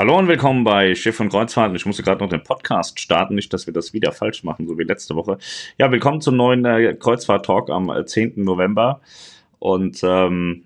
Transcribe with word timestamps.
Hallo 0.00 0.16
und 0.16 0.28
willkommen 0.28 0.64
bei 0.64 0.94
Schiff 0.94 1.20
und 1.20 1.28
Kreuzfahrt. 1.28 1.76
Ich 1.76 1.84
musste 1.84 2.02
gerade 2.02 2.24
noch 2.24 2.30
den 2.30 2.42
Podcast 2.42 2.98
starten, 2.98 3.34
nicht, 3.34 3.52
dass 3.52 3.66
wir 3.66 3.74
das 3.74 3.92
wieder 3.92 4.12
falsch 4.12 4.44
machen, 4.44 4.66
so 4.66 4.78
wie 4.78 4.84
letzte 4.84 5.14
Woche. 5.14 5.36
Ja, 5.76 5.92
willkommen 5.92 6.22
zum 6.22 6.38
neuen 6.38 6.64
äh, 6.64 6.96
Kreuzfahrt-Talk 6.98 7.68
am 7.68 7.90
äh, 7.90 8.06
10. 8.06 8.32
November. 8.36 9.02
Und 9.58 10.00
ähm, 10.02 10.64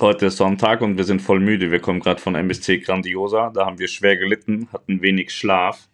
heute 0.00 0.26
ist 0.26 0.36
Sonntag 0.36 0.82
und 0.82 0.98
wir 0.98 1.04
sind 1.04 1.22
voll 1.22 1.40
müde. 1.40 1.70
Wir 1.70 1.80
kommen 1.80 2.00
gerade 2.00 2.20
von 2.20 2.34
MSC 2.34 2.80
Grandiosa. 2.80 3.48
Da 3.54 3.64
haben 3.64 3.78
wir 3.78 3.88
schwer 3.88 4.18
gelitten, 4.18 4.68
hatten 4.70 5.00
wenig 5.00 5.32
Schlaf 5.32 5.88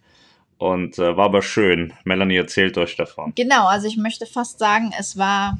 und 0.57 0.99
äh, 0.99 1.15
war 1.15 1.27
aber 1.27 1.43
schön. 1.43 1.93
Melanie 2.03 2.35
erzählt 2.35 2.77
euch 2.77 2.97
davon. 2.97 3.31
Genau, 3.35 3.67
also 3.67 3.87
ich 3.87 3.95
möchte 3.95 4.25
fast 4.25 4.59
sagen, 4.59 4.91
es 4.99 5.17
war 5.17 5.59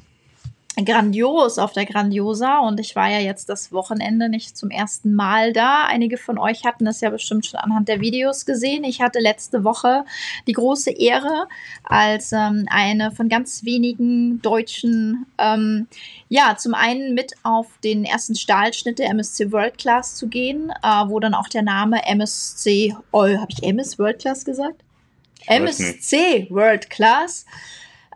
grandios 0.76 1.60
auf 1.60 1.72
der 1.72 1.86
Grandiosa 1.86 2.60
und 2.60 2.80
ich 2.80 2.96
war 2.96 3.10
ja 3.10 3.20
jetzt 3.20 3.48
das 3.48 3.72
Wochenende 3.72 4.28
nicht 4.28 4.58
zum 4.58 4.72
ersten 4.72 5.14
Mal 5.14 5.54
da. 5.54 5.86
Einige 5.86 6.18
von 6.18 6.40
euch 6.40 6.66
hatten 6.66 6.88
es 6.88 7.02
ja 7.02 7.12
bestimmt 7.12 7.46
schon 7.46 7.60
anhand 7.60 7.88
der 7.88 8.02
Videos 8.02 8.46
gesehen. 8.46 8.84
Ich 8.84 9.00
hatte 9.00 9.20
letzte 9.20 9.64
Woche 9.64 10.04
die 10.48 10.54
große 10.54 10.92
Ehre, 10.92 11.48
als 11.84 12.32
ähm, 12.32 12.66
eine 12.70 13.12
von 13.12 13.30
ganz 13.30 13.64
wenigen 13.64 14.42
Deutschen, 14.42 15.28
ähm, 15.38 15.88
ja, 16.28 16.56
zum 16.58 16.74
einen 16.74 17.14
mit 17.14 17.34
auf 17.44 17.68
den 17.84 18.04
ersten 18.04 18.36
Stahlschnitt 18.36 18.98
der 18.98 19.10
MSC 19.12 19.52
World 19.52 19.78
Class 19.78 20.16
zu 20.16 20.28
gehen, 20.28 20.72
äh, 20.82 21.08
wo 21.08 21.20
dann 21.20 21.36
auch 21.36 21.50
der 21.50 21.62
Name 21.62 22.04
MSC, 22.06 22.96
oh, 23.12 23.28
habe 23.28 23.52
ich 23.52 23.62
MS 23.62 24.00
World 24.00 24.20
Class 24.20 24.44
gesagt? 24.44 24.82
MSC 25.46 26.48
World 26.50 26.90
Class 26.90 27.46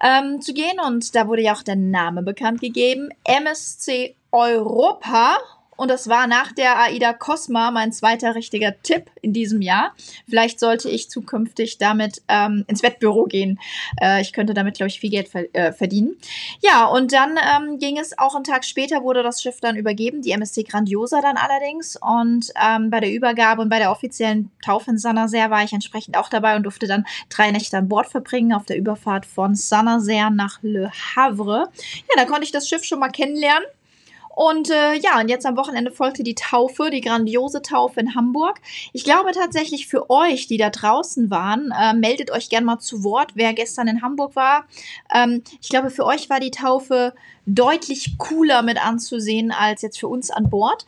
ähm, 0.01 0.41
zu 0.41 0.53
gehen. 0.53 0.79
Und 0.85 1.15
da 1.15 1.27
wurde 1.27 1.41
ja 1.41 1.53
auch 1.53 1.63
der 1.63 1.75
Name 1.75 2.23
bekannt 2.23 2.61
gegeben. 2.61 3.09
MSC 3.23 4.15
Europa 4.31 5.37
und 5.77 5.89
das 5.89 6.09
war 6.09 6.27
nach 6.27 6.51
der 6.51 6.79
AIDA 6.79 7.13
Cosma 7.13 7.71
mein 7.71 7.91
zweiter 7.91 8.35
richtiger 8.35 8.81
Tipp 8.81 9.09
in 9.21 9.31
diesem 9.31 9.61
Jahr. 9.61 9.93
Vielleicht 10.27 10.59
sollte 10.59 10.89
ich 10.89 11.09
zukünftig 11.09 11.77
damit 11.77 12.23
ähm, 12.27 12.65
ins 12.67 12.81
Wettbüro 12.81 13.25
gehen. 13.25 13.59
Äh, 14.01 14.21
ich 14.21 14.33
könnte 14.33 14.55
damit, 14.55 14.75
glaube 14.75 14.89
ich, 14.89 14.99
viel 14.99 15.11
Geld 15.11 15.29
ver 15.29 15.43
äh, 15.53 15.71
verdienen. 15.71 16.17
Ja, 16.61 16.85
und 16.85 17.13
dann 17.13 17.37
ähm, 17.37 17.77
ging 17.77 17.97
es 17.99 18.17
auch 18.17 18.35
einen 18.35 18.43
Tag 18.43 18.65
später, 18.65 19.03
wurde 19.03 19.21
das 19.21 19.41
Schiff 19.41 19.59
dann 19.61 19.75
übergeben, 19.75 20.23
die 20.23 20.31
MSC 20.31 20.63
Grandiosa 20.63 21.21
dann 21.21 21.37
allerdings. 21.37 21.95
Und 22.01 22.51
ähm, 22.61 22.89
bei 22.89 22.99
der 22.99 23.13
Übergabe 23.13 23.61
und 23.61 23.69
bei 23.69 23.77
der 23.77 23.91
offiziellen 23.91 24.49
Taufe 24.65 24.89
in 24.89 24.97
Saint-Nazaire 24.97 25.51
war 25.51 25.63
ich 25.63 25.73
entsprechend 25.73 26.17
auch 26.17 26.29
dabei 26.29 26.55
und 26.55 26.63
durfte 26.63 26.87
dann 26.87 27.05
drei 27.29 27.51
Nächte 27.51 27.77
an 27.77 27.87
Bord 27.87 28.07
verbringen 28.07 28.53
auf 28.53 28.65
der 28.65 28.77
Überfahrt 28.77 29.27
von 29.27 29.53
Saint-Nazaire 29.53 30.31
nach 30.31 30.57
Le 30.63 30.91
Havre. 31.15 31.69
Ja, 32.09 32.15
da 32.15 32.25
konnte 32.25 32.45
ich 32.45 32.51
das 32.51 32.67
Schiff 32.67 32.83
schon 32.83 32.99
mal 32.99 33.09
kennenlernen. 33.09 33.67
Und 34.37 34.69
äh, 34.69 34.93
ja, 34.93 35.19
und 35.19 35.29
jetzt 35.29 35.47
am 35.47 35.57
Wochenende 35.57 35.89
folgte 35.89 36.21
die 36.21 36.35
Taufe, 36.35 36.91
die 36.91 37.01
grandiose 37.01 37.63
Taufe 37.63 37.99
in 37.99 38.13
Hamburg. 38.13 38.61
Ich 38.93 39.03
glaube 39.03 39.31
tatsächlich 39.31 39.87
für 39.87 40.11
euch, 40.11 40.45
die 40.45 40.57
da 40.57 40.69
draußen 40.69 41.31
waren, 41.31 41.71
äh, 41.71 41.95
meldet 41.95 42.29
euch 42.29 42.47
gern 42.47 42.63
mal 42.63 42.77
zu 42.77 43.03
Wort, 43.03 43.31
wer 43.33 43.53
gestern 43.53 43.87
in 43.87 44.03
Hamburg 44.03 44.35
war. 44.35 44.65
Ähm, 45.11 45.41
ich 45.59 45.69
glaube, 45.69 45.89
für 45.89 46.05
euch 46.05 46.29
war 46.29 46.39
die 46.39 46.51
Taufe 46.51 47.15
deutlich 47.47 48.19
cooler 48.19 48.61
mit 48.61 48.77
anzusehen 48.77 49.51
als 49.51 49.81
jetzt 49.81 49.99
für 49.99 50.07
uns 50.07 50.29
an 50.29 50.51
Bord. 50.51 50.85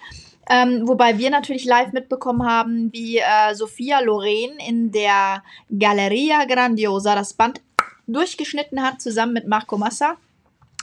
Ähm, 0.47 0.88
wobei 0.88 1.17
wir 1.17 1.31
natürlich 1.31 1.66
live 1.66 1.91
mitbekommen 1.91 2.47
haben, 2.47 2.94
wie 2.94 3.17
äh, 3.17 3.56
Sophia 3.56 4.00
Loren 4.00 4.59
in 4.59 4.91
der 4.91 5.41
Galleria 5.75 6.45
Grandiosa 6.45 7.16
das 7.16 7.34
Band 7.34 7.61
durchgeschnitten 8.06 8.84
hat, 8.84 9.02
zusammen 9.02 9.34
mit 9.34 9.47
Marco 9.47 9.75
Massa. 9.75 10.17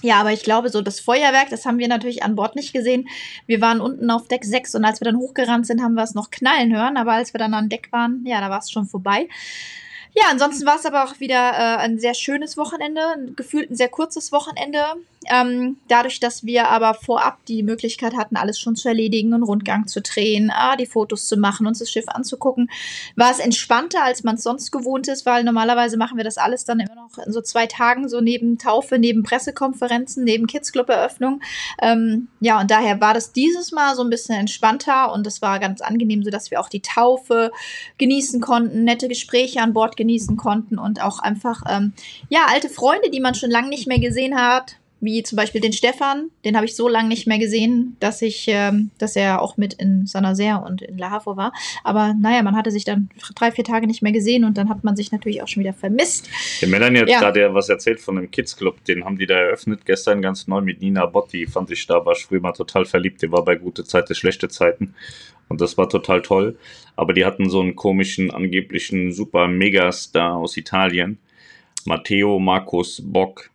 Ja, 0.06 0.20
aber 0.20 0.32
ich 0.32 0.44
glaube, 0.44 0.68
so 0.68 0.82
das 0.82 1.00
Feuerwerk, 1.00 1.50
das 1.50 1.66
haben 1.66 1.78
wir 1.78 1.88
natürlich 1.88 2.22
an 2.22 2.36
Bord 2.36 2.54
nicht 2.54 2.72
gesehen. 2.72 3.08
Wir 3.46 3.60
waren 3.60 3.80
unten 3.80 4.08
auf 4.12 4.28
Deck 4.28 4.44
6 4.44 4.76
und 4.76 4.84
als 4.84 5.00
wir 5.00 5.04
dann 5.04 5.18
hochgerannt 5.18 5.66
sind, 5.66 5.82
haben 5.82 5.94
wir 5.94 6.04
es 6.04 6.14
noch 6.14 6.30
knallen 6.30 6.72
hören. 6.72 6.96
Aber 6.96 7.14
als 7.14 7.34
wir 7.34 7.38
dann 7.38 7.54
an 7.54 7.68
Deck 7.68 7.88
waren, 7.90 8.24
ja, 8.24 8.40
da 8.40 8.48
war 8.48 8.60
es 8.60 8.70
schon 8.70 8.86
vorbei. 8.86 9.28
Ja, 10.14 10.26
ansonsten 10.30 10.64
war 10.64 10.76
es 10.76 10.86
aber 10.86 11.02
auch 11.02 11.18
wieder 11.18 11.34
äh, 11.34 11.78
ein 11.78 11.98
sehr 11.98 12.14
schönes 12.14 12.56
Wochenende, 12.56 13.32
gefühlt 13.34 13.68
ein 13.68 13.74
sehr 13.74 13.88
kurzes 13.88 14.30
Wochenende. 14.30 14.78
Ähm, 15.30 15.78
dadurch, 15.88 16.20
dass 16.20 16.44
wir 16.44 16.68
aber 16.68 16.94
vorab 16.94 17.44
die 17.46 17.62
Möglichkeit 17.62 18.16
hatten, 18.16 18.36
alles 18.36 18.58
schon 18.58 18.76
zu 18.76 18.88
erledigen, 18.88 19.34
einen 19.34 19.42
Rundgang 19.42 19.86
zu 19.86 20.00
drehen, 20.00 20.50
ah, 20.54 20.76
die 20.76 20.86
Fotos 20.86 21.26
zu 21.26 21.36
machen, 21.36 21.66
uns 21.66 21.78
das 21.78 21.90
Schiff 21.90 22.08
anzugucken, 22.08 22.70
war 23.16 23.30
es 23.30 23.38
entspannter, 23.38 24.02
als 24.02 24.24
man 24.24 24.36
es 24.36 24.42
sonst 24.42 24.70
gewohnt 24.70 25.08
ist, 25.08 25.26
weil 25.26 25.44
normalerweise 25.44 25.96
machen 25.96 26.16
wir 26.16 26.24
das 26.24 26.38
alles 26.38 26.64
dann 26.64 26.80
immer 26.80 26.94
noch 26.94 27.18
in 27.24 27.32
so 27.32 27.40
zwei 27.40 27.66
Tagen, 27.66 28.08
so 28.08 28.20
neben 28.20 28.58
Taufe, 28.58 28.98
neben 28.98 29.22
Pressekonferenzen, 29.22 30.24
neben 30.24 30.46
Kids 30.46 30.72
Club 30.72 30.88
Eröffnung. 30.88 31.40
Ähm, 31.80 32.28
ja, 32.40 32.60
und 32.60 32.70
daher 32.70 33.00
war 33.00 33.14
das 33.14 33.32
dieses 33.32 33.72
Mal 33.72 33.94
so 33.94 34.02
ein 34.02 34.10
bisschen 34.10 34.36
entspannter 34.36 35.12
und 35.12 35.26
es 35.26 35.42
war 35.42 35.58
ganz 35.58 35.80
angenehm, 35.80 36.22
so 36.22 36.30
dass 36.30 36.50
wir 36.50 36.60
auch 36.60 36.68
die 36.68 36.82
Taufe 36.82 37.50
genießen 37.98 38.40
konnten, 38.40 38.84
nette 38.84 39.08
Gespräche 39.08 39.60
an 39.60 39.72
Bord 39.72 39.96
genießen 39.96 40.36
konnten 40.36 40.78
und 40.78 41.02
auch 41.02 41.18
einfach, 41.18 41.62
ähm, 41.68 41.92
ja, 42.28 42.46
alte 42.48 42.68
Freunde, 42.68 43.10
die 43.10 43.20
man 43.20 43.34
schon 43.34 43.50
lange 43.50 43.68
nicht 43.68 43.86
mehr 43.86 43.98
gesehen 43.98 44.36
hat, 44.36 44.76
wie 45.00 45.22
zum 45.22 45.36
Beispiel 45.36 45.60
den 45.60 45.72
Stefan, 45.72 46.30
den 46.44 46.56
habe 46.56 46.64
ich 46.64 46.74
so 46.74 46.88
lange 46.88 47.08
nicht 47.08 47.26
mehr 47.26 47.38
gesehen, 47.38 47.96
dass 48.00 48.22
ich, 48.22 48.46
ähm, 48.48 48.90
dass 48.98 49.14
er 49.14 49.42
auch 49.42 49.56
mit 49.56 49.74
in 49.74 50.06
Saint-Nazaire 50.06 50.64
und 50.64 50.80
in 50.82 50.96
La 50.96 51.10
Havre 51.10 51.36
war. 51.36 51.52
Aber 51.84 52.14
naja, 52.18 52.42
man 52.42 52.56
hatte 52.56 52.70
sich 52.70 52.84
dann 52.84 53.10
drei, 53.34 53.52
vier 53.52 53.64
Tage 53.64 53.86
nicht 53.86 54.02
mehr 54.02 54.12
gesehen 54.12 54.44
und 54.44 54.56
dann 54.56 54.68
hat 54.68 54.84
man 54.84 54.96
sich 54.96 55.12
natürlich 55.12 55.42
auch 55.42 55.48
schon 55.48 55.62
wieder 55.62 55.74
vermisst. 55.74 56.30
Der 56.62 56.68
Melanie 56.68 57.00
hat 57.00 57.08
ja. 57.08 57.20
gerade 57.20 57.52
was 57.52 57.68
erzählt 57.68 58.00
von 58.00 58.16
dem 58.16 58.30
Kids 58.30 58.56
Club, 58.56 58.82
den 58.84 59.04
haben 59.04 59.18
die 59.18 59.26
da 59.26 59.34
eröffnet 59.34 59.84
gestern 59.84 60.22
ganz 60.22 60.46
neu 60.46 60.62
mit 60.62 60.80
Nina 60.80 61.04
Botti, 61.04 61.46
fand 61.46 61.70
ich 61.70 61.86
da, 61.86 62.04
war 62.06 62.14
ich 62.14 62.24
früher 62.24 62.40
mal 62.40 62.52
total 62.52 62.86
verliebt, 62.86 63.20
die 63.22 63.30
war 63.30 63.44
bei 63.44 63.56
gute 63.56 63.84
Zeiten, 63.84 64.14
schlechte 64.14 64.48
Zeiten 64.48 64.94
und 65.48 65.60
das 65.60 65.76
war 65.76 65.88
total 65.88 66.22
toll. 66.22 66.58
Aber 66.96 67.12
die 67.12 67.26
hatten 67.26 67.50
so 67.50 67.60
einen 67.60 67.76
komischen, 67.76 68.30
angeblichen 68.30 69.12
super 69.12 69.46
Megastar 69.46 70.36
aus 70.36 70.56
Italien, 70.56 71.18
Matteo 71.84 72.38
Markus 72.38 73.02
Bock 73.04 73.50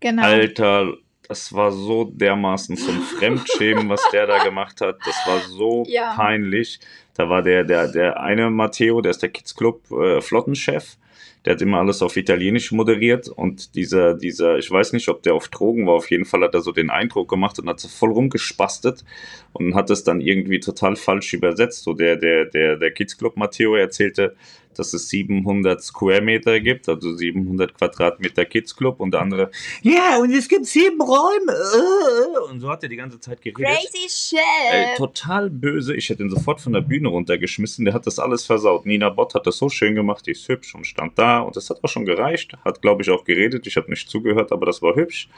Genau. 0.00 0.22
Alter, 0.22 0.94
das 1.28 1.52
war 1.52 1.72
so 1.72 2.04
dermaßen 2.04 2.76
zum 2.76 3.00
Fremdschämen, 3.02 3.88
was 3.88 4.02
der 4.12 4.26
da 4.26 4.42
gemacht 4.44 4.80
hat. 4.80 4.98
Das 5.04 5.16
war 5.26 5.40
so 5.40 5.84
ja. 5.88 6.14
peinlich. 6.14 6.80
Da 7.14 7.28
war 7.28 7.42
der, 7.42 7.64
der, 7.64 7.88
der 7.88 8.20
eine 8.20 8.50
Matteo, 8.50 9.00
der 9.00 9.10
ist 9.10 9.22
der 9.22 9.30
Kids 9.30 9.54
Club 9.54 9.90
äh, 9.90 10.20
Flottenchef. 10.20 10.96
Der 11.44 11.54
hat 11.54 11.62
immer 11.62 11.78
alles 11.78 12.02
auf 12.02 12.16
Italienisch 12.16 12.72
moderiert 12.72 13.28
und 13.28 13.76
dieser, 13.76 14.14
dieser, 14.14 14.58
ich 14.58 14.68
weiß 14.68 14.92
nicht, 14.92 15.08
ob 15.08 15.22
der 15.22 15.34
auf 15.34 15.46
Drogen 15.46 15.86
war, 15.86 15.94
auf 15.94 16.10
jeden 16.10 16.24
Fall 16.24 16.42
hat 16.42 16.54
er 16.54 16.60
so 16.60 16.72
den 16.72 16.90
Eindruck 16.90 17.28
gemacht 17.28 17.60
und 17.60 17.68
hat 17.68 17.78
so 17.78 17.86
voll 17.86 18.10
rumgespastet 18.10 19.04
und 19.52 19.76
hat 19.76 19.88
es 19.90 20.02
dann 20.02 20.20
irgendwie 20.20 20.58
total 20.58 20.96
falsch 20.96 21.34
übersetzt. 21.34 21.84
So 21.84 21.94
der, 21.94 22.16
der, 22.16 22.46
der, 22.46 22.76
der 22.76 22.90
Kids 22.90 23.16
Club 23.16 23.36
Matteo 23.36 23.76
erzählte, 23.76 24.34
dass 24.78 24.92
es 24.92 25.08
700 25.08 25.82
Square 25.82 26.20
Meter 26.20 26.60
gibt, 26.60 26.88
also 26.88 27.14
700 27.14 27.74
Quadratmeter 27.74 28.44
Kids 28.44 28.76
Club 28.76 29.00
und 29.00 29.12
der 29.12 29.20
andere, 29.20 29.50
ja, 29.82 30.18
und 30.18 30.32
es 30.32 30.48
gibt 30.48 30.66
sieben 30.66 31.00
Räume. 31.00 31.52
Äh, 31.52 32.50
und 32.50 32.60
so 32.60 32.68
hat 32.68 32.82
er 32.82 32.88
die 32.88 32.96
ganze 32.96 33.20
Zeit 33.20 33.40
geredet. 33.42 33.66
Crazy 33.66 34.08
shit. 34.08 34.38
Äh, 34.72 34.96
total 34.96 35.50
böse. 35.50 35.94
Ich 35.94 36.08
hätte 36.08 36.22
ihn 36.22 36.30
sofort 36.30 36.60
von 36.60 36.72
der 36.72 36.80
Bühne 36.80 37.08
runtergeschmissen. 37.08 37.84
Der 37.84 37.94
hat 37.94 38.06
das 38.06 38.18
alles 38.18 38.44
versaut. 38.44 38.86
Nina 38.86 39.10
Bott 39.10 39.34
hat 39.34 39.46
das 39.46 39.58
so 39.58 39.68
schön 39.68 39.94
gemacht. 39.94 40.26
Die 40.26 40.32
ist 40.32 40.48
hübsch 40.48 40.74
und 40.74 40.86
stand 40.86 41.18
da. 41.18 41.40
Und 41.40 41.56
das 41.56 41.70
hat 41.70 41.82
auch 41.82 41.88
schon 41.88 42.04
gereicht. 42.04 42.56
Hat, 42.64 42.82
glaube 42.82 43.02
ich, 43.02 43.10
auch 43.10 43.24
geredet. 43.24 43.66
Ich 43.66 43.76
habe 43.76 43.90
nicht 43.90 44.08
zugehört, 44.08 44.52
aber 44.52 44.66
das 44.66 44.82
war 44.82 44.96
hübsch. 44.96 45.28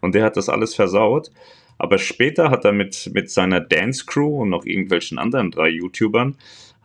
Und 0.00 0.14
der 0.14 0.24
hat 0.24 0.36
das 0.36 0.48
alles 0.48 0.74
versaut. 0.74 1.30
Aber 1.78 1.98
später 1.98 2.50
hat 2.50 2.64
er 2.64 2.72
mit, 2.72 3.10
mit 3.14 3.30
seiner 3.30 3.60
Dance 3.60 4.04
Crew 4.04 4.42
und 4.42 4.50
noch 4.50 4.64
irgendwelchen 4.64 5.18
anderen 5.18 5.50
drei 5.52 5.68
YouTubern 5.68 6.36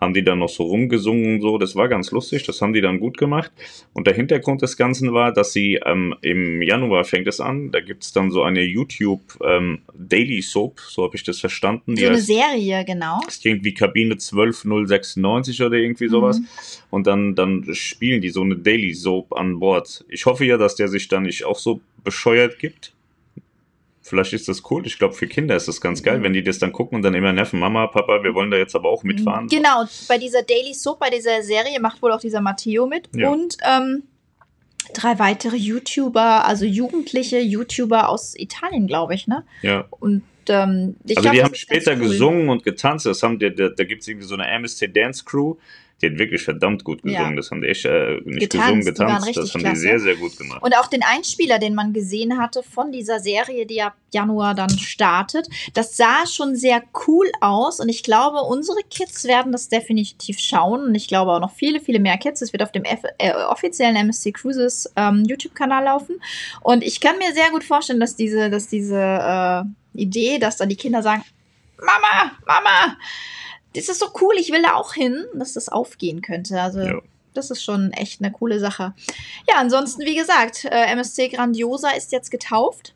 haben 0.04 0.14
die 0.14 0.24
dann 0.24 0.40
noch 0.40 0.50
so 0.50 0.64
rumgesungen 0.64 1.36
und 1.36 1.42
so. 1.42 1.58
Das 1.58 1.76
war 1.76 1.88
ganz 1.88 2.12
lustig, 2.12 2.44
das 2.44 2.62
haben 2.62 2.74
die 2.74 2.82
dann 2.82 3.00
gut 3.00 3.18
gemacht. 3.18 3.52
Und 3.94 4.08
der 4.08 4.14
Hintergrund 4.14 4.62
des 4.62 4.78
Ganzen 4.78 5.14
war, 5.14 5.34
dass 5.34 5.54
sie 5.54 5.80
ähm, 5.86 6.16
im 6.22 6.62
Januar 6.62 7.04
fängt 7.04 7.28
es 7.28 7.40
an, 7.40 7.72
da 7.72 7.80
gibt 7.80 8.04
es 8.04 8.14
dann 8.14 8.32
so 8.32 8.44
eine 8.44 8.62
YouTube 8.62 9.22
ähm, 9.44 9.80
Daily 9.94 10.42
Soap, 10.42 10.80
so 10.80 11.04
habe 11.04 11.16
ich 11.16 11.24
das 11.24 11.40
verstanden. 11.40 11.96
So 11.96 12.06
eine 12.06 12.16
heißt, 12.16 12.28
Serie, 12.28 12.86
genau. 12.86 13.20
Das 13.26 13.36
ist 13.36 13.46
irgendwie 13.46 13.74
Kabine 13.74 14.18
12096 14.18 15.62
oder 15.62 15.78
irgendwie 15.78 16.08
sowas. 16.08 16.40
Mhm. 16.40 16.48
Und 16.90 17.08
dann, 17.08 17.36
dann 17.36 17.66
spielen 17.74 18.22
die 18.22 18.30
so 18.30 18.42
eine 18.42 18.56
Daily 18.56 18.94
Soap 18.94 19.34
an 19.34 19.60
Bord. 19.60 20.06
Ich 20.10 20.26
hoffe 20.26 20.46
ja, 20.46 20.58
dass 20.58 20.76
der 20.76 20.88
sich 20.88 21.08
dann 21.08 21.24
nicht 21.24 21.46
auch 21.46 21.58
so 21.58 21.82
bescheuert 22.04 22.60
gibt 22.60 22.93
Vielleicht 24.06 24.34
ist 24.34 24.50
das 24.50 24.70
cool. 24.70 24.86
Ich 24.86 25.00
glaube, 25.00 25.14
für 25.14 25.28
Kinder 25.28 25.56
ist 25.56 25.70
das 25.70 25.80
ganz 25.80 26.04
geil, 26.04 26.20
mhm. 26.20 26.24
wenn 26.24 26.34
die 26.34 26.44
das 26.44 26.60
dann 26.60 26.74
gucken 26.74 26.98
und 26.98 27.04
dann 27.04 27.16
immer 27.16 27.32
nerven, 27.32 27.58
Mama, 27.58 27.88
Papa, 27.88 28.22
wir 28.22 28.36
wollen 28.36 28.52
da 28.52 28.58
jetzt 28.58 28.76
aber 28.76 28.90
auch 28.90 29.04
mitfahren. 29.04 29.48
Genau, 29.48 29.86
bei 30.10 30.18
dieser 30.18 30.44
Daily 30.44 30.74
Soap, 30.74 31.00
bei 31.00 31.10
dieser 31.10 31.42
Serie 31.42 31.80
macht 31.80 32.02
wohl 32.02 32.12
auch 32.12 32.20
dieser 32.20 32.42
Matteo 32.42 32.86
mit. 32.86 33.08
Ja. 33.16 33.30
Und 33.30 33.56
ähm, 33.66 34.04
drei 34.94 35.20
weitere 35.20 35.56
YouTuber, 35.56 36.46
also 36.46 36.66
jugendliche 36.66 37.40
YouTuber 37.40 38.10
aus 38.10 38.34
Italien, 38.38 38.88
glaube 38.88 39.16
ich, 39.16 39.28
ne? 39.28 39.46
Ja. 39.62 39.86
Und 39.90 40.24
ähm, 40.50 40.98
ich 41.06 41.16
also 41.16 41.30
glaub, 41.30 41.36
die 41.36 41.44
haben 41.44 41.56
später 41.56 41.94
cool. 41.94 42.00
gesungen 42.00 42.50
und 42.50 42.66
getanzt. 42.66 43.06
Das 43.06 43.24
haben, 43.24 43.40
da, 43.40 43.50
da 43.50 43.84
gibt 43.86 44.02
es 44.02 44.08
irgendwie 44.10 44.28
so 44.28 44.36
eine 44.36 44.48
MSC 44.48 44.90
Dance 44.90 45.24
Crew, 45.24 45.56
Die 46.04 46.10
hat 46.10 46.20
wirklich 46.20 46.44
verdammt 46.44 46.84
gut 46.84 47.02
gesungen. 47.02 47.32
Ja. 47.32 47.36
Das 47.36 47.50
haben 47.50 47.62
die 47.62 47.70
echt 47.70 47.86
äh, 47.86 48.20
nicht 48.26 48.52
Getanzt, 48.52 48.86
gesungen, 48.86 48.86
getanzt. 48.86 49.38
Das 49.38 49.54
haben 49.54 49.62
klasse. 49.62 49.76
die 49.76 49.80
sehr, 49.80 50.00
sehr 50.00 50.16
gut 50.16 50.38
gemacht. 50.38 50.62
Und 50.62 50.76
auch 50.78 50.88
den 50.88 51.02
Einspieler, 51.02 51.60
den 51.60 51.76
man 51.76 51.94
gesehen 51.94 52.38
hatte 52.38 52.62
von 52.62 52.92
dieser 52.92 53.22
Serie, 53.22 53.66
die 53.66 53.82
ab 53.82 53.96
Januar 54.12 54.54
dann 54.54 54.70
startet, 54.70 55.48
das 55.74 55.96
sah 55.96 56.28
schon 56.28 56.56
sehr 56.56 56.84
cool 57.08 57.32
aus. 57.40 57.80
Und 57.80 57.88
ich 57.88 58.04
glaube, 58.04 58.42
unsere 58.42 58.80
Kids 58.90 59.24
werden 59.24 59.54
das 59.54 59.70
definitiv 59.70 60.40
schauen. 60.40 60.82
Und 60.88 60.96
ich 60.96 61.08
glaube 61.08 61.32
auch 61.32 61.40
noch 61.40 61.54
viele, 61.54 61.80
viele 61.80 62.00
mehr 62.00 62.18
Kids. 62.18 62.42
Es 62.42 62.52
wird 62.52 62.64
auf 62.64 62.74
dem 62.74 62.84
F 62.84 63.00
äh, 63.18 63.34
offiziellen 63.34 63.96
MSC 63.96 64.34
Cruises 64.34 64.92
ähm, 64.98 65.24
YouTube-Kanal 65.26 65.86
laufen. 65.86 66.22
Und 66.62 66.84
ich 66.84 67.00
kann 67.00 67.18
mir 67.18 67.34
sehr 67.34 67.50
gut 67.52 67.64
vorstellen, 67.64 68.02
dass 68.02 68.18
diese, 68.18 68.50
dass 68.50 68.68
diese 68.68 68.98
äh, 69.00 69.64
Idee, 69.94 70.38
dass 70.38 70.58
dann 70.58 70.68
die 70.68 70.76
Kinder 70.76 71.02
sagen, 71.02 71.24
Mama, 71.78 72.32
Mama, 72.46 72.98
das 73.76 73.90
ist 73.90 74.00
so 74.00 74.08
cool, 74.22 74.36
ich 74.38 74.52
will 74.52 74.62
da 74.62 74.76
auch 74.76 74.94
hin, 74.94 75.26
dass 75.34 75.54
das 75.54 75.70
aufgehen 75.70 76.22
könnte. 76.22 76.62
Also 76.62 76.80
Ja. 76.82 77.02
das 77.34 77.50
ist 77.52 77.64
schon 77.64 77.92
echt 77.92 78.22
eine 78.22 78.32
coole 78.32 78.60
Sache. 78.60 78.94
Ja, 79.50 79.56
ansonsten, 79.58 80.06
wie 80.06 80.16
gesagt, 80.16 80.66
äh, 80.66 80.86
MSC 80.92 81.30
Grandiosa 81.30 81.90
ist 81.92 82.12
jetzt 82.12 82.30
getauft. 82.32 82.94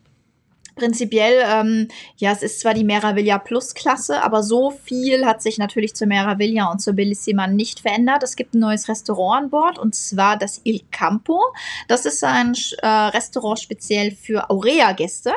Prinzipiell, 0.76 1.42
ähm, 1.44 1.88
ja, 2.18 2.30
es 2.30 2.40
ist 2.44 2.60
zwar 2.60 2.72
die 2.72 2.84
Meraviglia 2.84 3.38
Plus 3.38 3.74
Klasse, 3.74 4.22
aber 4.22 4.44
so 4.44 4.70
viel 4.70 5.26
hat 5.26 5.42
sich 5.42 5.58
natürlich 5.58 5.96
zur 5.96 6.06
Meraviglia 6.06 6.70
und 6.70 6.78
zur 6.80 6.92
Bellissima 6.92 7.48
nicht 7.48 7.80
verändert. 7.80 8.22
Es 8.22 8.36
gibt 8.36 8.54
ein 8.54 8.60
neues 8.60 8.88
Restaurant 8.88 9.42
an 9.42 9.50
Bord 9.50 9.78
und 9.80 9.96
zwar 9.96 10.36
das 10.38 10.60
Il 10.62 10.82
Campo. 10.92 11.40
Das 11.88 12.06
ist 12.06 12.22
ein 12.22 12.54
äh, 12.80 12.86
Restaurant 12.86 13.58
speziell 13.58 14.12
für 14.12 14.50
Aurea-Gäste. 14.50 15.32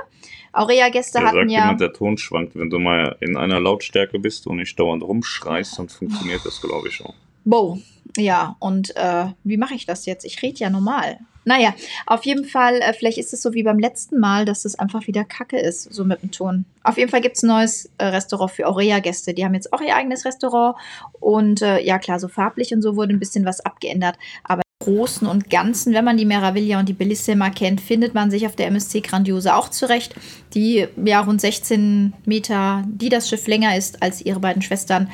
Aurea-Gäste 0.53 1.19
hatten 1.19 1.36
sagt 1.36 1.51
ja. 1.51 1.62
jemand, 1.62 1.81
der 1.81 1.94
Ton 1.94 2.18
schwankt. 2.18 2.56
Wenn 2.56 2.69
du 2.69 2.80
mal 2.80 3.15
in 3.19 3.38
einer 3.38 3.59
Lautstärke 3.59 4.19
bist 4.19 4.48
und 4.48 4.57
nicht 4.57 4.80
dauernd 4.80 5.03
rumschreist, 5.03 5.80
dann 5.80 5.89
funktioniert 5.89 6.42
das, 6.45 6.62
glaube 6.62 6.88
ich, 6.89 7.03
auch. 7.03 7.13
Wow. 7.45 7.80
Ja, 8.18 8.56
und 8.59 8.95
äh, 8.95 9.27
wie 9.44 9.57
mache 9.57 9.74
ich 9.74 9.86
das 9.86 10.06
jetzt? 10.06 10.25
Ich 10.25 10.42
rede 10.42 10.59
ja 10.59 10.69
normal. 10.69 11.19
Naja, 11.44 11.74
auf 12.06 12.25
jeden 12.25 12.45
Fall, 12.45 12.75
äh, 12.81 12.94
vielleicht 12.94 13.18
ist 13.18 13.33
es 13.33 13.42
so 13.42 13.53
wie 13.53 13.63
beim 13.63 13.80
letzten 13.80 14.19
Mal, 14.19 14.45
dass 14.45 14.63
es 14.65 14.77
einfach 14.77 15.07
wieder 15.07 15.24
Kacke 15.24 15.59
ist, 15.59 15.92
so 15.92 16.06
mit 16.06 16.21
dem 16.21 16.31
Ton. 16.31 16.65
Auf 16.83 16.98
jeden 16.98 17.09
Fall 17.09 17.21
gibt 17.21 17.38
es 17.38 17.44
ein 17.44 17.48
neues 17.48 17.89
äh, 17.98 18.06
Restaurant 18.06 18.51
für 18.51 18.68
Aurea-Gäste. 18.68 19.33
Die 19.33 19.44
haben 19.44 19.56
jetzt 19.56 19.74
auch 19.74 19.81
ihr 19.81 19.95
eigenes 19.95 20.25
Restaurant. 20.25 20.75
Und 21.19 21.62
äh, 21.62 21.80
ja, 21.80 21.98
klar, 21.98 22.19
so 22.19 22.27
farblich 22.27 22.74
und 22.74 22.81
so 22.81 22.95
wurde 22.95 23.13
ein 23.13 23.19
bisschen 23.19 23.45
was 23.45 23.59
abgeändert. 23.62 24.18
Aber 24.44 24.62
Großen 24.81 25.27
und 25.27 25.49
Ganzen, 25.49 25.93
wenn 25.93 26.03
man 26.03 26.17
die 26.17 26.25
Meraviglia 26.25 26.79
und 26.79 26.89
die 26.89 26.93
Bellissima 26.93 27.49
kennt, 27.49 27.79
findet 27.79 28.13
man 28.13 28.29
sich 28.31 28.45
auf 28.45 28.55
der 28.55 28.67
MSC 28.67 29.01
Grandiosa 29.01 29.55
auch 29.55 29.69
zurecht. 29.69 30.15
Die 30.53 30.87
ja 31.05 31.21
rund 31.21 31.39
16 31.39 32.13
Meter, 32.25 32.83
die 32.87 33.09
das 33.09 33.29
Schiff 33.29 33.47
länger 33.47 33.77
ist 33.77 34.01
als 34.03 34.21
ihre 34.21 34.39
beiden 34.39 34.61
Schwestern, 34.61 35.09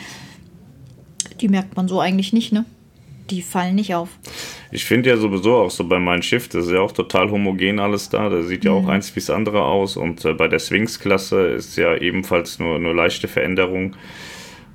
die 1.41 1.49
merkt 1.49 1.75
man 1.75 1.87
so 1.87 1.99
eigentlich 1.99 2.33
nicht, 2.33 2.51
ne? 2.51 2.65
Die 3.29 3.41
fallen 3.41 3.75
nicht 3.75 3.93
auf. 3.93 4.09
Ich 4.71 4.85
finde 4.85 5.09
ja 5.09 5.17
sowieso 5.17 5.57
auch 5.57 5.69
so 5.71 5.83
bei 5.83 5.99
meinem 5.99 6.21
Schiff, 6.21 6.47
das 6.47 6.67
ist 6.67 6.71
ja 6.71 6.79
auch 6.79 6.93
total 6.93 7.29
homogen 7.29 7.79
alles 7.79 8.07
da. 8.09 8.29
Da 8.29 8.41
sieht 8.41 8.63
ja 8.63 8.71
Mhm. 8.71 8.77
auch 8.77 8.87
eins 8.87 9.15
wie 9.15 9.19
das 9.19 9.29
andere 9.29 9.63
aus. 9.63 9.97
Und 9.97 10.23
äh, 10.23 10.33
bei 10.33 10.47
der 10.47 10.59
Sphinx-Klasse 10.59 11.47
ist 11.47 11.75
ja 11.77 11.95
ebenfalls 11.97 12.57
nur, 12.59 12.79
nur 12.79 12.95
leichte 12.95 13.27
Veränderung. 13.27 13.95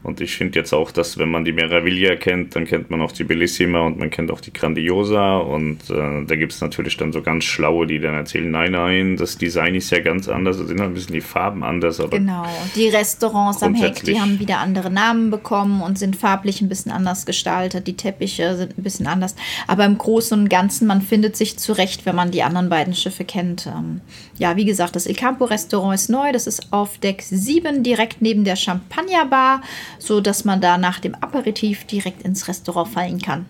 Und 0.03 0.21
ich 0.21 0.37
finde 0.37 0.59
jetzt 0.59 0.73
auch, 0.73 0.91
dass 0.91 1.19
wenn 1.19 1.31
man 1.31 1.45
die 1.45 1.53
Meraviglia 1.53 2.17
kennt, 2.17 2.57
dann 2.57 2.65
kennt 2.65 2.91
man 2.91 3.01
auch 3.01 3.13
die 3.13 3.25
Bellissima 3.25 3.81
und 3.81 3.99
man 3.99 4.11
kennt 4.11 4.31
auch 4.31 4.41
die 4.41 4.53
Grandiosa. 4.53 5.39
Und 5.39 5.91
äh, 5.91 6.25
da 6.27 6.37
gibt 6.37 6.53
es 6.53 6.61
natürlich 6.61 6.97
dann 6.97 7.13
so 7.13 7.23
ganz 7.23 7.45
Schlaue, 7.45 7.87
die 7.87 8.01
dann 8.01 8.15
erzählen, 8.15 8.51
nein, 8.51 8.73
nein, 8.73 9.17
das 9.17 9.39
Design 9.39 9.75
ist 9.75 9.91
ja 9.91 10.01
ganz 10.01 10.29
anders, 10.29 10.59
da 10.59 10.65
sind 10.65 10.81
halt 10.81 10.91
ein 10.91 10.95
bisschen 10.95 11.15
die 11.15 11.21
Farben 11.21 11.63
anders. 11.63 12.01
Aber 12.01 12.19
Genau. 12.19 12.47
Die 12.75 12.89
Restaurants 12.89 13.63
am 13.63 13.75
Heck, 13.75 14.03
die 14.03 14.21
haben 14.21 14.39
wieder 14.39 14.59
andere 14.59 14.91
Namen 14.91 15.31
bekommen 15.31 15.83
und 15.83 15.99
sind 15.99 16.17
farblich 16.17 16.61
ein 16.61 16.69
bisschen 16.69 16.91
anders 16.93 17.27
gestaltet. 17.27 17.87
Die 17.87 17.97
Teppiche 17.97 18.57
sind 18.57 18.79
ein 18.79 18.83
bisschen 18.83 19.07
anders. 19.07 19.37
Aber 19.67 19.85
im 19.85 19.99
Großen 19.99 20.39
und 20.39 20.49
Ganzen, 20.49 20.87
man 20.87 21.03
findet 21.03 21.37
sich 21.37 21.59
zurecht, 21.59 22.07
wenn 22.07 22.17
man 22.17 22.31
die 22.31 22.43
anderen 22.43 22.69
beiden 22.69 22.95
Schiffe 22.95 23.25
kennt. 23.25 23.67
Ähm, 23.67 24.01
ja, 24.39 24.57
wie 24.57 24.65
gesagt, 24.65 24.97
das 24.97 25.07
Il 25.07 25.15
Campo 25.15 25.45
Restaurant 25.45 25.95
ist 25.95 26.11
neu. 26.11 26.33
Das 26.33 26.47
ist 26.47 26.73
auf 26.73 26.99
Deck 26.99 27.23
7, 27.23 27.83
direkt 27.83 28.21
neben 28.23 28.45
der 28.45 28.57
Champagnerbar, 28.57 29.63
so 29.99 30.21
dass 30.21 30.45
man 30.45 30.61
da 30.61 30.79
nach 30.79 31.01
dem 31.01 31.15
Aperitif 31.15 31.85
direkt 31.85 32.23
ins 32.23 32.49
Restaurant 32.49 32.89
fallen 32.89 33.21
kann. 33.21 33.47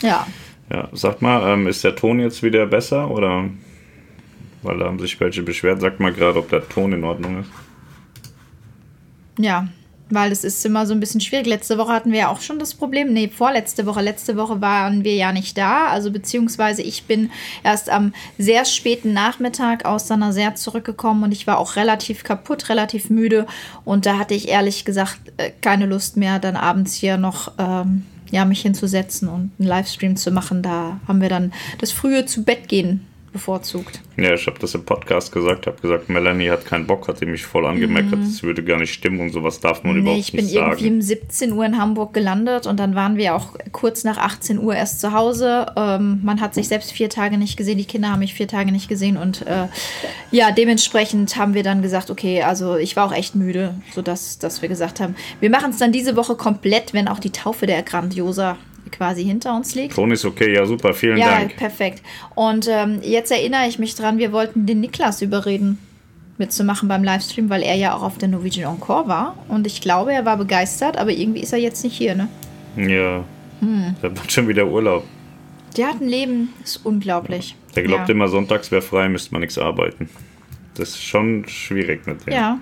Ja. 0.00 0.26
ja, 0.70 0.88
sag 0.92 1.22
mal, 1.22 1.52
ähm, 1.52 1.66
ist 1.66 1.84
der 1.84 1.94
Ton 1.96 2.20
jetzt 2.20 2.42
wieder 2.42 2.66
besser 2.66 3.10
oder? 3.10 3.44
Weil 4.62 4.78
da 4.78 4.86
haben 4.86 4.98
sich 4.98 5.18
welche 5.18 5.42
beschwert. 5.42 5.80
Sag 5.80 5.98
mal 5.98 6.12
gerade, 6.12 6.38
ob 6.38 6.48
der 6.48 6.68
Ton 6.68 6.92
in 6.92 7.04
Ordnung 7.04 7.40
ist. 7.40 7.50
Ja, 9.38 9.68
weil 10.14 10.32
es 10.32 10.44
ist 10.44 10.64
immer 10.64 10.86
so 10.86 10.94
ein 10.94 11.00
bisschen 11.00 11.20
schwierig. 11.20 11.46
Letzte 11.46 11.78
Woche 11.78 11.92
hatten 11.92 12.12
wir 12.12 12.20
ja 12.20 12.28
auch 12.28 12.40
schon 12.40 12.58
das 12.58 12.74
Problem. 12.74 13.12
Nee, 13.12 13.28
vorletzte 13.28 13.86
Woche. 13.86 14.00
Letzte 14.00 14.36
Woche 14.36 14.60
waren 14.60 15.04
wir 15.04 15.14
ja 15.14 15.32
nicht 15.32 15.56
da. 15.58 15.88
Also 15.88 16.10
beziehungsweise 16.10 16.82
ich 16.82 17.04
bin 17.04 17.30
erst 17.62 17.90
am 17.90 18.12
sehr 18.38 18.64
späten 18.64 19.12
Nachmittag 19.12 19.84
aus 19.84 20.08
Sannaser 20.08 20.54
zurückgekommen 20.54 21.24
und 21.24 21.32
ich 21.32 21.46
war 21.46 21.58
auch 21.58 21.76
relativ 21.76 22.24
kaputt, 22.24 22.68
relativ 22.68 23.10
müde. 23.10 23.46
Und 23.84 24.06
da 24.06 24.18
hatte 24.18 24.34
ich 24.34 24.48
ehrlich 24.48 24.84
gesagt 24.84 25.20
äh, 25.36 25.50
keine 25.60 25.86
Lust 25.86 26.16
mehr, 26.16 26.38
dann 26.38 26.56
abends 26.56 26.94
hier 26.94 27.16
noch 27.16 27.52
ähm, 27.58 28.04
ja, 28.30 28.44
mich 28.44 28.62
hinzusetzen 28.62 29.28
und 29.28 29.52
einen 29.58 29.68
Livestream 29.68 30.16
zu 30.16 30.30
machen. 30.30 30.62
Da 30.62 31.00
haben 31.06 31.20
wir 31.20 31.28
dann 31.28 31.52
das 31.78 31.92
frühe 31.92 32.26
zu 32.26 32.44
Bett 32.44 32.68
gehen 32.68 33.06
bevorzugt. 33.32 34.00
Ja, 34.16 34.34
ich 34.34 34.46
habe 34.46 34.58
das 34.58 34.74
im 34.74 34.84
Podcast 34.84 35.32
gesagt, 35.32 35.66
habe 35.66 35.80
gesagt, 35.80 36.08
Melanie 36.08 36.50
hat 36.50 36.66
keinen 36.66 36.86
Bock, 36.86 37.08
hat 37.08 37.20
die 37.20 37.26
mich 37.26 37.44
voll 37.44 37.66
angemerkt, 37.66 38.12
das 38.12 38.42
würde 38.42 38.62
gar 38.62 38.78
nicht 38.78 38.92
stimmen 38.92 39.20
und 39.20 39.30
sowas 39.30 39.60
darf 39.60 39.82
man 39.84 39.92
Mhm. 39.92 39.98
Nee, 39.98 40.02
überhaupt 40.02 40.20
ich 40.20 40.32
bin 40.32 40.44
nicht 40.44 40.54
irgendwie 40.54 40.84
sagen. 40.84 40.94
um 40.94 41.02
17 41.02 41.52
Uhr 41.52 41.64
in 41.64 41.78
Hamburg 41.78 42.14
gelandet 42.14 42.66
und 42.66 42.78
dann 42.78 42.94
waren 42.94 43.16
wir 43.16 43.34
auch 43.34 43.54
kurz 43.72 44.04
nach 44.04 44.18
18 44.18 44.58
Uhr 44.58 44.74
erst 44.74 45.00
zu 45.00 45.12
Hause. 45.12 45.66
Ähm, 45.76 46.20
man 46.22 46.40
hat 46.40 46.54
sich 46.54 46.68
selbst 46.68 46.92
vier 46.92 47.08
Tage 47.08 47.38
nicht 47.38 47.56
gesehen, 47.56 47.78
die 47.78 47.84
Kinder 47.84 48.10
haben 48.10 48.20
mich 48.20 48.34
vier 48.34 48.48
Tage 48.48 48.72
nicht 48.72 48.88
gesehen 48.88 49.16
und 49.16 49.42
äh, 49.46 49.68
ja, 50.30 50.50
dementsprechend 50.50 51.36
haben 51.36 51.54
wir 51.54 51.62
dann 51.62 51.82
gesagt, 51.82 52.10
okay, 52.10 52.42
also 52.42 52.76
ich 52.76 52.96
war 52.96 53.06
auch 53.06 53.12
echt 53.14 53.34
müde, 53.34 53.74
sodass 53.94 54.38
dass 54.38 54.62
wir 54.62 54.68
gesagt 54.68 55.00
haben, 55.00 55.14
wir 55.40 55.50
machen 55.50 55.70
es 55.70 55.78
dann 55.78 55.92
diese 55.92 56.16
Woche 56.16 56.36
komplett, 56.36 56.94
wenn 56.94 57.08
auch 57.08 57.18
die 57.18 57.30
Taufe 57.30 57.66
der 57.66 57.82
Grandiosa 57.82 58.56
quasi 58.92 59.24
hinter 59.24 59.54
uns 59.56 59.74
liegt. 59.74 59.94
Ton 59.94 60.10
ist 60.10 60.24
okay, 60.24 60.54
ja 60.54 60.64
super, 60.66 60.94
vielen 60.94 61.16
Ja, 61.18 61.30
Dank. 61.38 61.56
perfekt. 61.56 62.02
Und 62.34 62.68
ähm, 62.70 63.00
jetzt 63.02 63.32
erinnere 63.32 63.66
ich 63.68 63.78
mich 63.78 63.94
dran, 63.94 64.18
wir 64.18 64.32
wollten 64.32 64.66
den 64.66 64.80
Niklas 64.80 65.22
überreden, 65.22 65.78
mitzumachen 66.38 66.88
beim 66.88 67.02
Livestream, 67.04 67.50
weil 67.50 67.62
er 67.62 67.74
ja 67.74 67.94
auch 67.94 68.02
auf 68.02 68.18
der 68.18 68.28
Norwegian 68.28 68.72
Encore 68.74 69.08
war. 69.08 69.36
Und 69.48 69.66
ich 69.66 69.80
glaube, 69.80 70.12
er 70.12 70.24
war 70.24 70.36
begeistert, 70.36 70.96
aber 70.96 71.10
irgendwie 71.10 71.40
ist 71.40 71.52
er 71.52 71.58
jetzt 71.58 71.82
nicht 71.84 71.96
hier, 71.96 72.14
ne? 72.14 72.28
Ja, 72.76 73.24
Hm. 73.60 73.94
der 74.02 74.10
hat 74.10 74.32
schon 74.32 74.48
wieder 74.48 74.66
Urlaub. 74.66 75.04
Der 75.76 75.86
hat 75.88 76.00
ein 76.00 76.08
Leben, 76.08 76.52
ist 76.64 76.84
unglaublich. 76.84 77.54
Der 77.76 77.82
glaubt 77.84 78.08
ja. 78.08 78.14
immer, 78.14 78.28
sonntags 78.28 78.70
wäre 78.70 78.82
frei, 78.82 79.08
müsste 79.08 79.32
man 79.32 79.40
nichts 79.40 79.56
arbeiten. 79.58 80.08
Das 80.74 80.90
ist 80.90 81.02
schon 81.02 81.46
schwierig 81.48 82.06
mit 82.06 82.26
dem. 82.26 82.32
Ja. 82.32 82.58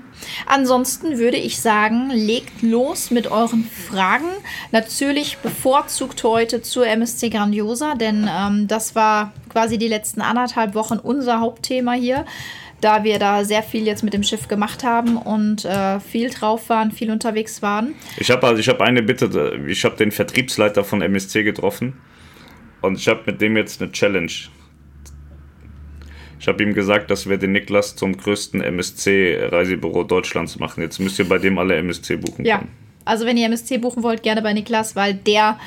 Ansonsten 0.47 1.19
würde 1.19 1.37
ich 1.37 1.61
sagen, 1.61 2.11
legt 2.11 2.63
los 2.63 3.11
mit 3.13 3.31
euren 3.31 3.65
Fragen. 3.65 4.27
Natürlich 4.73 5.39
bevorzugt 5.39 6.25
heute 6.25 6.61
zur 6.61 6.87
MSC 6.89 7.31
Grandiosa, 7.31 7.95
denn 7.95 8.29
ähm, 8.29 8.67
das 8.67 8.97
war 8.97 9.33
quasi 9.49 9.79
die 9.79 9.87
letzten 9.87 10.23
anderthalb 10.23 10.75
Wochen 10.75 10.99
unser 10.99 11.41
Hauptthema 11.41 11.93
hier, 11.93 12.25
da 12.81 13.05
wir 13.05 13.21
da 13.21 13.45
sehr 13.45 13.63
viel 13.63 13.87
jetzt 13.87 14.03
mit 14.03 14.13
dem 14.13 14.25
Schiff 14.25 14.49
gemacht 14.49 14.83
haben 14.83 15.17
und 15.17 15.65
äh, 15.65 16.01
viel 16.01 16.31
drauf 16.31 16.69
waren, 16.69 16.91
viel 16.91 17.13
unterwegs 17.13 17.63
waren. 17.63 17.95
Ich 18.17 18.31
habe 18.31 18.45
also, 18.47 18.59
ich 18.59 18.69
habe 18.69 18.83
eine 18.83 19.03
Bitte, 19.03 19.61
ich 19.69 19.85
habe 19.85 19.97
den 19.97 20.11
Vertriebsleiter 20.11 20.83
von 20.83 21.01
MSC 21.01 21.45
getroffen 21.45 22.01
und 22.81 22.99
ich 22.99 23.07
habe 23.07 23.21
mit 23.27 23.41
dem 23.41 23.57
jetzt 23.57 23.81
eine 23.81 23.93
Challenge. 23.93 24.33
Ich 26.41 26.49
habe 26.49 26.63
ihm 26.63 26.73
gesagt, 26.73 27.11
dass 27.11 27.29
wir 27.29 27.37
den 27.37 27.53
Niklas 27.53 27.97
zum 27.97 28.17
größten 28.17 28.63
MSC-Reisebüro 28.63 30.05
Deutschlands 30.05 30.59
machen. 30.59 30.81
Jetzt 30.83 30.99
müsst 30.99 31.19
ihr 31.19 31.29
bei 31.29 31.37
dem 31.39 31.59
alle 31.59 31.77
MSC 31.77 32.17
buchen 32.17 32.45
Ja, 32.47 32.59
können. 32.59 32.71
also 33.05 33.27
wenn 33.27 33.37
ihr 33.37 33.47
MSC 33.47 33.77
buchen 33.79 34.03
wollt, 34.03 34.23
gerne 34.23 34.41
bei 34.41 34.53
Niklas, 34.55 34.97
weil 34.97 35.15
der 35.15 35.59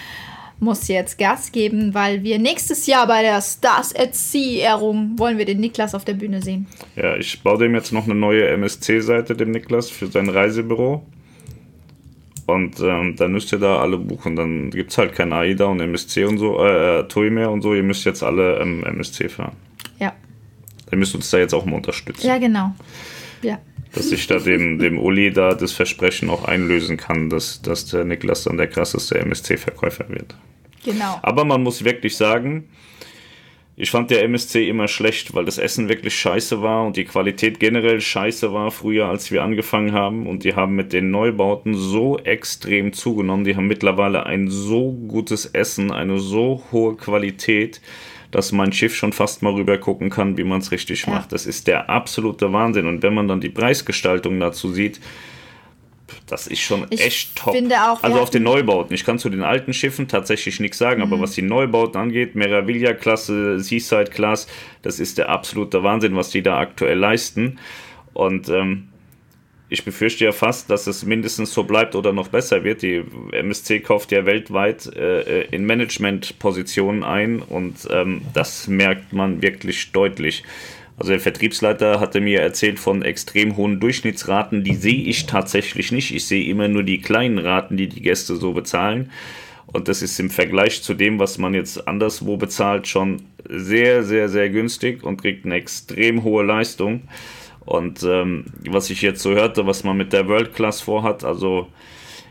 muss 0.59 0.87
jetzt 0.87 1.17
Gas 1.19 1.51
geben, 1.51 1.93
weil 1.93 2.23
wir 2.23 2.39
nächstes 2.39 2.87
Jahr 2.87 3.05
bei 3.05 3.21
der 3.21 3.41
Stars 3.41 3.93
at 3.95 4.15
Sea-Ehrung 4.15 5.13
wollen 5.19 5.37
wir 5.37 5.45
den 5.45 5.59
Niklas 5.59 5.93
auf 5.93 6.05
der 6.05 6.13
Bühne 6.13 6.41
sehen. 6.41 6.67
Ja, 6.95 7.15
ich 7.17 7.41
baue 7.43 7.57
dem 7.59 7.75
jetzt 7.75 7.91
noch 7.91 8.05
eine 8.05 8.15
neue 8.15 8.47
MSC-Seite, 8.47 9.35
dem 9.35 9.51
Niklas, 9.51 9.89
für 9.89 10.07
sein 10.07 10.29
Reisebüro. 10.29 11.05
Und 12.45 12.79
ähm, 12.81 13.15
dann 13.15 13.31
müsst 13.31 13.51
ihr 13.53 13.59
da 13.59 13.77
alle 13.77 13.97
buchen. 13.97 14.35
Dann 14.35 14.69
gibt 14.71 14.91
es 14.91 14.97
halt 14.97 15.13
kein 15.13 15.31
AIDA 15.33 15.65
und 15.65 15.79
MSC 15.79 16.25
und 16.25 16.37
so, 16.39 16.59
äh, 16.63 16.99
äh, 16.99 17.03
TUI 17.07 17.29
mehr 17.29 17.51
und 17.51 17.61
so. 17.61 17.73
Ihr 17.73 17.83
müsst 17.83 18.05
jetzt 18.05 18.21
alle 18.23 18.59
ähm, 18.59 18.83
MSC 18.83 19.29
fahren. 19.29 19.55
Ihr 20.93 20.97
müsst 20.97 21.15
uns 21.15 21.29
da 21.29 21.39
jetzt 21.39 21.53
auch 21.53 21.65
mal 21.65 21.75
unterstützen. 21.77 22.27
ja 22.27 22.37
genau. 22.37 22.73
Ja. 23.41 23.59
Dass 23.93 24.11
ich 24.11 24.25
da 24.27 24.39
dem, 24.39 24.79
dem 24.79 24.97
Uli 24.97 25.31
da 25.31 25.53
das 25.53 25.71
Versprechen 25.71 26.29
auch 26.29 26.45
einlösen 26.45 26.97
kann, 26.97 27.29
dass, 27.29 27.61
dass 27.61 27.85
der 27.85 28.05
Niklas 28.05 28.43
dann 28.43 28.57
der 28.57 28.67
krasseste 28.67 29.19
MSC-Verkäufer 29.19 30.09
wird. 30.09 30.35
Genau. 30.83 31.19
Aber 31.21 31.45
man 31.45 31.61
muss 31.61 31.83
wirklich 31.83 32.17
sagen, 32.17 32.69
ich 33.75 33.89
fand 33.89 34.11
der 34.11 34.23
MSC 34.23 34.69
immer 34.69 34.87
schlecht, 34.87 35.33
weil 35.33 35.45
das 35.45 35.57
Essen 35.57 35.89
wirklich 35.89 36.13
scheiße 36.15 36.61
war 36.61 36.85
und 36.85 36.95
die 36.95 37.05
Qualität 37.05 37.59
generell 37.59 38.01
scheiße 38.01 38.53
war 38.53 38.69
früher, 38.69 39.07
als 39.07 39.31
wir 39.31 39.43
angefangen 39.43 39.93
haben. 39.93 40.27
Und 40.27 40.43
die 40.43 40.53
haben 40.53 40.75
mit 40.75 40.93
den 40.93 41.09
Neubauten 41.09 41.73
so 41.73 42.19
extrem 42.19 42.93
zugenommen. 42.93 43.45
Die 43.45 43.55
haben 43.55 43.65
mittlerweile 43.65 44.27
ein 44.27 44.47
so 44.49 44.91
gutes 44.91 45.47
Essen, 45.47 45.91
eine 45.91 46.19
so 46.19 46.63
hohe 46.71 46.95
Qualität, 46.95 47.81
dass 48.33 48.51
mein 48.51 48.73
Schiff 48.73 48.95
schon 48.95 49.13
fast 49.13 49.43
mal 49.43 49.53
rüber 49.53 49.77
gucken 49.77 50.09
kann, 50.09 50.37
wie 50.37 50.43
man 50.43 50.59
es 50.59 50.71
richtig 50.71 51.05
ja. 51.05 51.13
macht. 51.13 51.31
Das 51.31 51.45
ist 51.45 51.67
der 51.67 51.89
absolute 51.89 52.51
Wahnsinn. 52.51 52.87
Und 52.87 53.03
wenn 53.03 53.13
man 53.13 53.27
dann 53.27 53.39
die 53.39 53.49
Preisgestaltung 53.49 54.39
dazu 54.39 54.73
sieht, 54.73 54.99
das 56.25 56.47
ist 56.47 56.59
schon 56.59 56.87
ich 56.89 57.05
echt 57.05 57.35
top. 57.35 57.55
Auch, 57.55 58.01
also 58.01 58.19
auf 58.19 58.31
den 58.31 58.41
Neubauten. 58.41 58.95
Ich 58.95 59.05
kann 59.05 59.19
zu 59.19 59.29
den 59.29 59.43
alten 59.43 59.71
Schiffen 59.71 60.07
tatsächlich 60.07 60.59
nichts 60.59 60.79
sagen, 60.79 61.01
mhm. 61.01 61.13
aber 61.13 61.21
was 61.21 61.33
die 61.33 61.43
Neubauten 61.43 62.01
angeht, 62.01 62.33
Meraviglia-Klasse, 62.33 63.59
Seaside-Class, 63.59 64.47
das 64.81 64.99
ist 64.99 65.19
der 65.19 65.29
absolute 65.29 65.83
Wahnsinn, 65.83 66.15
was 66.15 66.31
die 66.31 66.41
da 66.41 66.57
aktuell 66.57 66.97
leisten. 66.97 67.59
Und 68.13 68.49
ähm, 68.49 68.89
ich 69.73 69.83
befürchte 69.83 70.23
ja 70.23 70.31
fast, 70.31 70.69
dass 70.69 70.85
es 70.85 71.03
mindestens 71.03 71.51
so 71.51 71.63
bleibt 71.63 71.95
oder 71.95 72.13
noch 72.13 72.27
besser 72.27 72.63
wird. 72.63 72.83
Die 72.83 73.03
MSC 73.31 73.79
kauft 73.79 74.11
ja 74.11 74.23
weltweit 74.23 74.85
äh, 74.95 75.45
in 75.45 75.65
Managementpositionen 75.65 77.03
ein 77.03 77.39
und 77.39 77.87
ähm, 77.89 78.21
das 78.35 78.67
merkt 78.67 79.13
man 79.13 79.41
wirklich 79.41 79.91
deutlich. 79.91 80.43
Also 80.99 81.13
der 81.13 81.19
Vertriebsleiter 81.19 81.99
hatte 81.99 82.21
mir 82.21 82.41
erzählt 82.41 82.77
von 82.77 83.01
extrem 83.01 83.57
hohen 83.57 83.79
Durchschnittsraten, 83.79 84.63
die 84.63 84.75
sehe 84.75 85.05
ich 85.05 85.25
tatsächlich 85.25 85.91
nicht. 85.91 86.13
Ich 86.13 86.27
sehe 86.27 86.47
immer 86.47 86.67
nur 86.67 86.83
die 86.83 87.01
kleinen 87.01 87.39
Raten, 87.39 87.75
die 87.75 87.89
die 87.89 88.03
Gäste 88.03 88.35
so 88.35 88.53
bezahlen. 88.53 89.09
Und 89.65 89.87
das 89.87 90.03
ist 90.03 90.19
im 90.19 90.29
Vergleich 90.29 90.83
zu 90.83 90.93
dem, 90.93 91.17
was 91.17 91.39
man 91.39 91.55
jetzt 91.55 91.87
anderswo 91.87 92.37
bezahlt, 92.37 92.87
schon 92.87 93.23
sehr, 93.49 94.03
sehr, 94.03 94.29
sehr 94.29 94.51
günstig 94.51 95.03
und 95.03 95.19
kriegt 95.19 95.45
eine 95.45 95.55
extrem 95.55 96.23
hohe 96.23 96.43
Leistung. 96.43 97.01
Und 97.65 98.03
ähm, 98.03 98.45
was 98.67 98.89
ich 98.89 99.01
jetzt 99.01 99.21
so 99.21 99.31
hörte, 99.31 99.65
was 99.65 99.83
man 99.83 99.97
mit 99.97 100.13
der 100.13 100.27
World 100.27 100.53
Class 100.53 100.81
vorhat, 100.81 101.23
also 101.23 101.67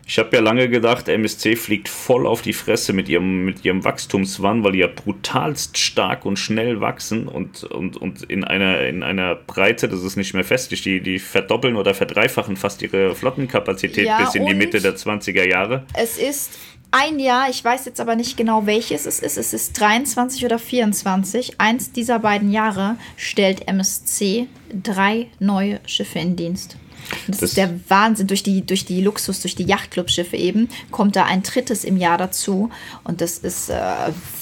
ich 0.05 0.19
habe 0.19 0.37
ja 0.37 0.43
lange 0.43 0.69
gedacht, 0.69 1.09
MSC 1.09 1.57
fliegt 1.57 1.89
voll 1.89 2.27
auf 2.27 2.43
die 2.43 2.53
Fresse 2.53 2.93
mit 2.93 3.09
ihrem, 3.09 3.45
mit 3.45 3.65
ihrem 3.65 3.85
Wachstumswahn, 3.85 4.65
weil 4.65 4.73
die 4.73 4.81
ja 4.81 4.89
brutalst 4.89 5.79
stark 5.79 6.27
und 6.27 6.39
schnell 6.39 6.81
wachsen 6.81 7.29
und, 7.29 7.65
und, 7.65 7.97
und 7.97 8.23
in, 8.25 8.45
einer, 8.45 8.81
in 8.81 9.03
einer 9.03 9.37
Breite, 9.37 9.89
das 9.89 10.03
ist 10.03 10.17
nicht 10.17 10.35
mehr 10.35 10.45
festlich, 10.45 10.83
die, 10.83 11.01
die 11.01 11.19
verdoppeln 11.19 11.77
oder 11.77 11.95
verdreifachen 11.95 12.57
fast 12.57 12.83
ihre 12.83 13.15
Flottenkapazität 13.15 14.07
ja, 14.07 14.19
bis 14.19 14.35
in 14.35 14.45
die 14.47 14.55
Mitte 14.55 14.81
der 14.81 14.97
20er 14.97 15.49
Jahre. 15.49 15.87
Es 15.95 16.19
ist 16.19 16.59
ein 16.93 17.19
Jahr, 17.19 17.49
ich 17.51 17.65
weiß 17.65 17.87
jetzt 17.87 18.01
aber 18.01 18.15
nicht 18.15 18.37
genau 18.37 18.67
welches 18.67 19.07
es 19.07 19.19
ist, 19.19 19.37
es 19.39 19.53
ist 19.53 19.81
23 19.81 20.45
oder 20.45 20.59
24, 20.59 21.61
eins 21.61 21.91
dieser 21.91 22.19
beiden 22.19 22.53
Jahre 22.53 22.97
stellt 23.17 23.67
MSC 23.67 24.47
drei 24.83 25.29
neue 25.41 25.81
Schiffe 25.87 26.21
in 26.21 26.37
Dienst. 26.37 26.77
Das, 27.27 27.39
das, 27.39 27.51
ist 27.51 27.57
der 27.57 27.71
Wahnsinn. 27.89 28.27
Durch 28.27 28.43
die, 28.43 28.65
durch 28.65 28.85
die 28.85 29.01
Luxus, 29.01 29.41
durch 29.41 29.55
die 29.55 29.65
Yachtclub-Schiffe 29.65 30.37
eben, 30.37 30.69
kommt 30.91 31.17
da 31.17 31.25
ein 31.25 31.43
drittes 31.43 31.85
im 31.85 31.97
Jahr 31.97 32.19
dazu. 32.19 32.71
Und 33.05 33.21
das 33.21 33.39
ist 33.39 33.71
äh, 33.71 33.75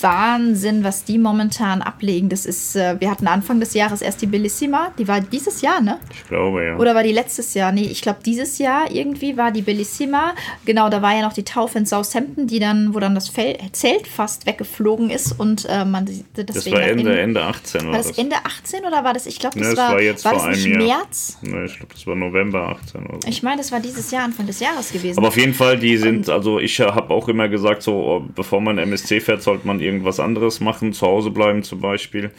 Wahnsinn, 0.00 0.85
was 0.85 1.05
die 1.05 1.19
momentan 1.19 1.83
ablegen. 1.83 2.29
Das 2.29 2.47
ist, 2.47 2.76
äh, 2.76 3.00
wir 3.00 3.11
hatten 3.11 3.26
Anfang 3.26 3.61
des 3.61 3.75
Jahres 3.75 4.02
erst 4.02 4.23
die 4.23 4.26
Bellissima. 4.26 4.93
Die 4.99 5.09
war 5.09 5.21
dieses 5.21 5.61
Jahr, 5.62 5.81
ne? 5.81 5.99
Ich 6.12 6.29
glaube, 6.29 6.64
ja. 6.64 6.76
Oder 6.76 6.95
war 6.95 7.02
die 7.02 7.12
letztes 7.12 7.55
Jahr? 7.55 7.73
Nee, 7.73 7.85
ich 7.85 8.02
glaube, 8.02 8.21
dieses 8.25 8.59
Jahr 8.59 8.90
irgendwie 8.90 9.37
war 9.37 9.50
die 9.50 9.62
Bellissima. 9.62 10.35
Genau, 10.64 10.88
da 10.88 11.02
war 11.02 11.14
ja 11.14 11.23
noch 11.23 11.33
die 11.33 11.45
Taufe 11.45 11.79
in 11.79 11.87
Southampton, 11.87 12.47
die 12.47 12.59
dann, 12.59 12.95
wo 12.95 13.00
dann 13.00 13.14
das 13.14 13.29
Fel 13.29 13.57
Zelt 13.73 14.07
fast 14.07 14.47
weggeflogen 14.47 15.11
ist 15.11 15.38
und 15.38 15.67
äh, 15.69 15.85
man 15.85 16.07
deswegen. 16.07 16.47
Das 16.47 16.71
war 16.71 16.83
Ende, 16.83 17.21
Ende 17.21 17.43
18 17.43 17.87
War 17.87 17.93
das, 17.93 18.09
das 18.09 18.19
Ende 18.19 18.37
18 18.37 18.85
oder 18.85 19.05
war 19.05 19.14
das? 19.14 19.26
Ich 19.26 19.38
glaube, 19.38 19.59
das, 19.59 19.69
ja, 19.69 19.75
das 19.75 19.85
war, 19.85 19.93
war, 19.93 20.02
jetzt 20.02 20.25
war 20.25 20.35
vor 20.35 20.49
das 20.49 20.57
nicht 20.57 20.67
einem 20.67 20.87
Jahr. 20.87 20.99
März? 20.99 21.38
Nee, 21.43 21.64
ich 21.64 21.76
glaube, 21.76 21.95
das 21.95 22.07
war 22.07 22.17
November. 22.17 22.50
18 22.59 23.07
oder 23.07 23.19
so. 23.21 23.28
Ich 23.28 23.42
meine, 23.42 23.59
das 23.59 23.73
war 23.73 23.80
dieses 23.80 24.11
Jahr, 24.11 24.25
Anfang 24.25 24.47
des 24.47 24.61
Jahres 24.61 24.92
gewesen. 24.92 25.19
Aber 25.19 25.28
auf 25.28 25.37
jeden 25.37 25.54
Fall, 25.54 25.78
die 25.78 25.97
sind, 25.97 26.28
also 26.28 26.59
ich 26.59 26.80
habe 26.80 27.12
auch 27.12 27.28
immer 27.28 27.49
gesagt, 27.49 27.83
so, 27.83 27.95
oh, 27.95 28.25
bevor 28.35 28.61
man 28.61 28.78
MSC 28.78 29.21
fährt, 29.21 29.42
sollte 29.42 29.66
man 29.66 29.80
irgendwas 29.80 30.21
anderes 30.21 30.61
machen, 30.61 30.92
zu 30.92 31.07
Hause 31.07 31.30
bleiben 31.30 31.62
zum 31.62 31.80
Beispiel. 31.80 32.33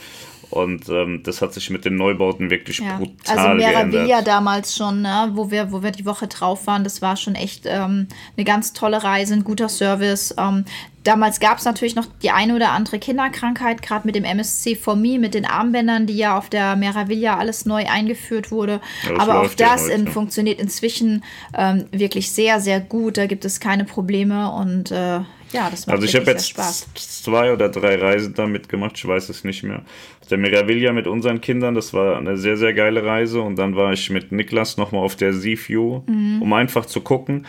Und 0.51 0.89
ähm, 0.89 1.23
das 1.23 1.41
hat 1.41 1.53
sich 1.53 1.69
mit 1.69 1.85
den 1.85 1.95
Neubauten 1.95 2.49
wirklich 2.49 2.79
ja. 2.79 2.97
brutal 2.97 3.37
Also 3.37 3.53
Meraviglia 3.55 4.21
damals 4.21 4.75
schon, 4.75 5.01
ne, 5.01 5.31
wo, 5.33 5.49
wir, 5.49 5.71
wo 5.71 5.81
wir 5.81 5.91
die 5.91 6.05
Woche 6.05 6.27
drauf 6.27 6.67
waren, 6.67 6.83
das 6.83 7.01
war 7.01 7.15
schon 7.15 7.35
echt 7.35 7.63
ähm, 7.65 8.07
eine 8.35 8.43
ganz 8.43 8.73
tolle 8.73 9.01
Reise, 9.01 9.33
ein 9.33 9.45
guter 9.45 9.69
Service. 9.69 10.35
Ähm, 10.37 10.65
damals 11.03 11.39
gab 11.39 11.57
es 11.57 11.65
natürlich 11.65 11.95
noch 11.95 12.05
die 12.21 12.31
eine 12.31 12.55
oder 12.55 12.71
andere 12.71 12.99
Kinderkrankheit, 12.99 13.81
gerade 13.81 14.05
mit 14.05 14.15
dem 14.15 14.23
MSC 14.23 14.75
for 14.75 14.95
Me, 14.95 15.19
mit 15.19 15.33
den 15.33 15.45
Armbändern, 15.45 16.05
die 16.05 16.17
ja 16.17 16.37
auf 16.37 16.49
der 16.49 16.75
Meraviglia 16.75 17.37
alles 17.37 17.65
neu 17.65 17.85
eingeführt 17.87 18.51
wurde. 18.51 18.81
Ja, 19.07 19.19
Aber 19.19 19.41
auch 19.41 19.53
das 19.53 19.87
ja 19.87 19.93
in, 19.93 20.07
funktioniert 20.07 20.59
inzwischen 20.59 21.23
ähm, 21.57 21.85
wirklich 21.91 22.31
sehr, 22.31 22.59
sehr 22.59 22.79
gut. 22.79 23.17
Da 23.17 23.25
gibt 23.25 23.45
es 23.45 23.59
keine 23.59 23.85
Probleme 23.85 24.51
und 24.51 24.91
äh, 24.91 25.21
ja, 25.53 25.69
das 25.69 25.85
macht 25.85 25.95
Also 25.95 26.05
ich 26.05 26.15
habe 26.15 26.31
jetzt 26.31 26.49
Spaß. 26.49 26.87
zwei 26.95 27.51
oder 27.51 27.69
drei 27.69 27.95
Reisen 27.95 28.33
damit 28.33 28.69
gemacht, 28.69 28.93
ich 28.95 29.05
weiß 29.05 29.29
es 29.29 29.43
nicht 29.43 29.63
mehr. 29.63 29.83
Der 30.29 30.37
Miraviglia 30.37 30.93
mit 30.93 31.07
unseren 31.07 31.41
Kindern, 31.41 31.75
das 31.75 31.93
war 31.93 32.17
eine 32.17 32.37
sehr, 32.37 32.55
sehr 32.55 32.73
geile 32.73 33.03
Reise. 33.03 33.41
Und 33.41 33.57
dann 33.57 33.75
war 33.75 33.91
ich 33.91 34.09
mit 34.09 34.31
Niklas 34.31 34.77
nochmal 34.77 35.03
auf 35.03 35.17
der 35.17 35.33
Seaview, 35.33 36.03
mhm. 36.07 36.41
um 36.41 36.53
einfach 36.53 36.85
zu 36.85 37.01
gucken. 37.01 37.45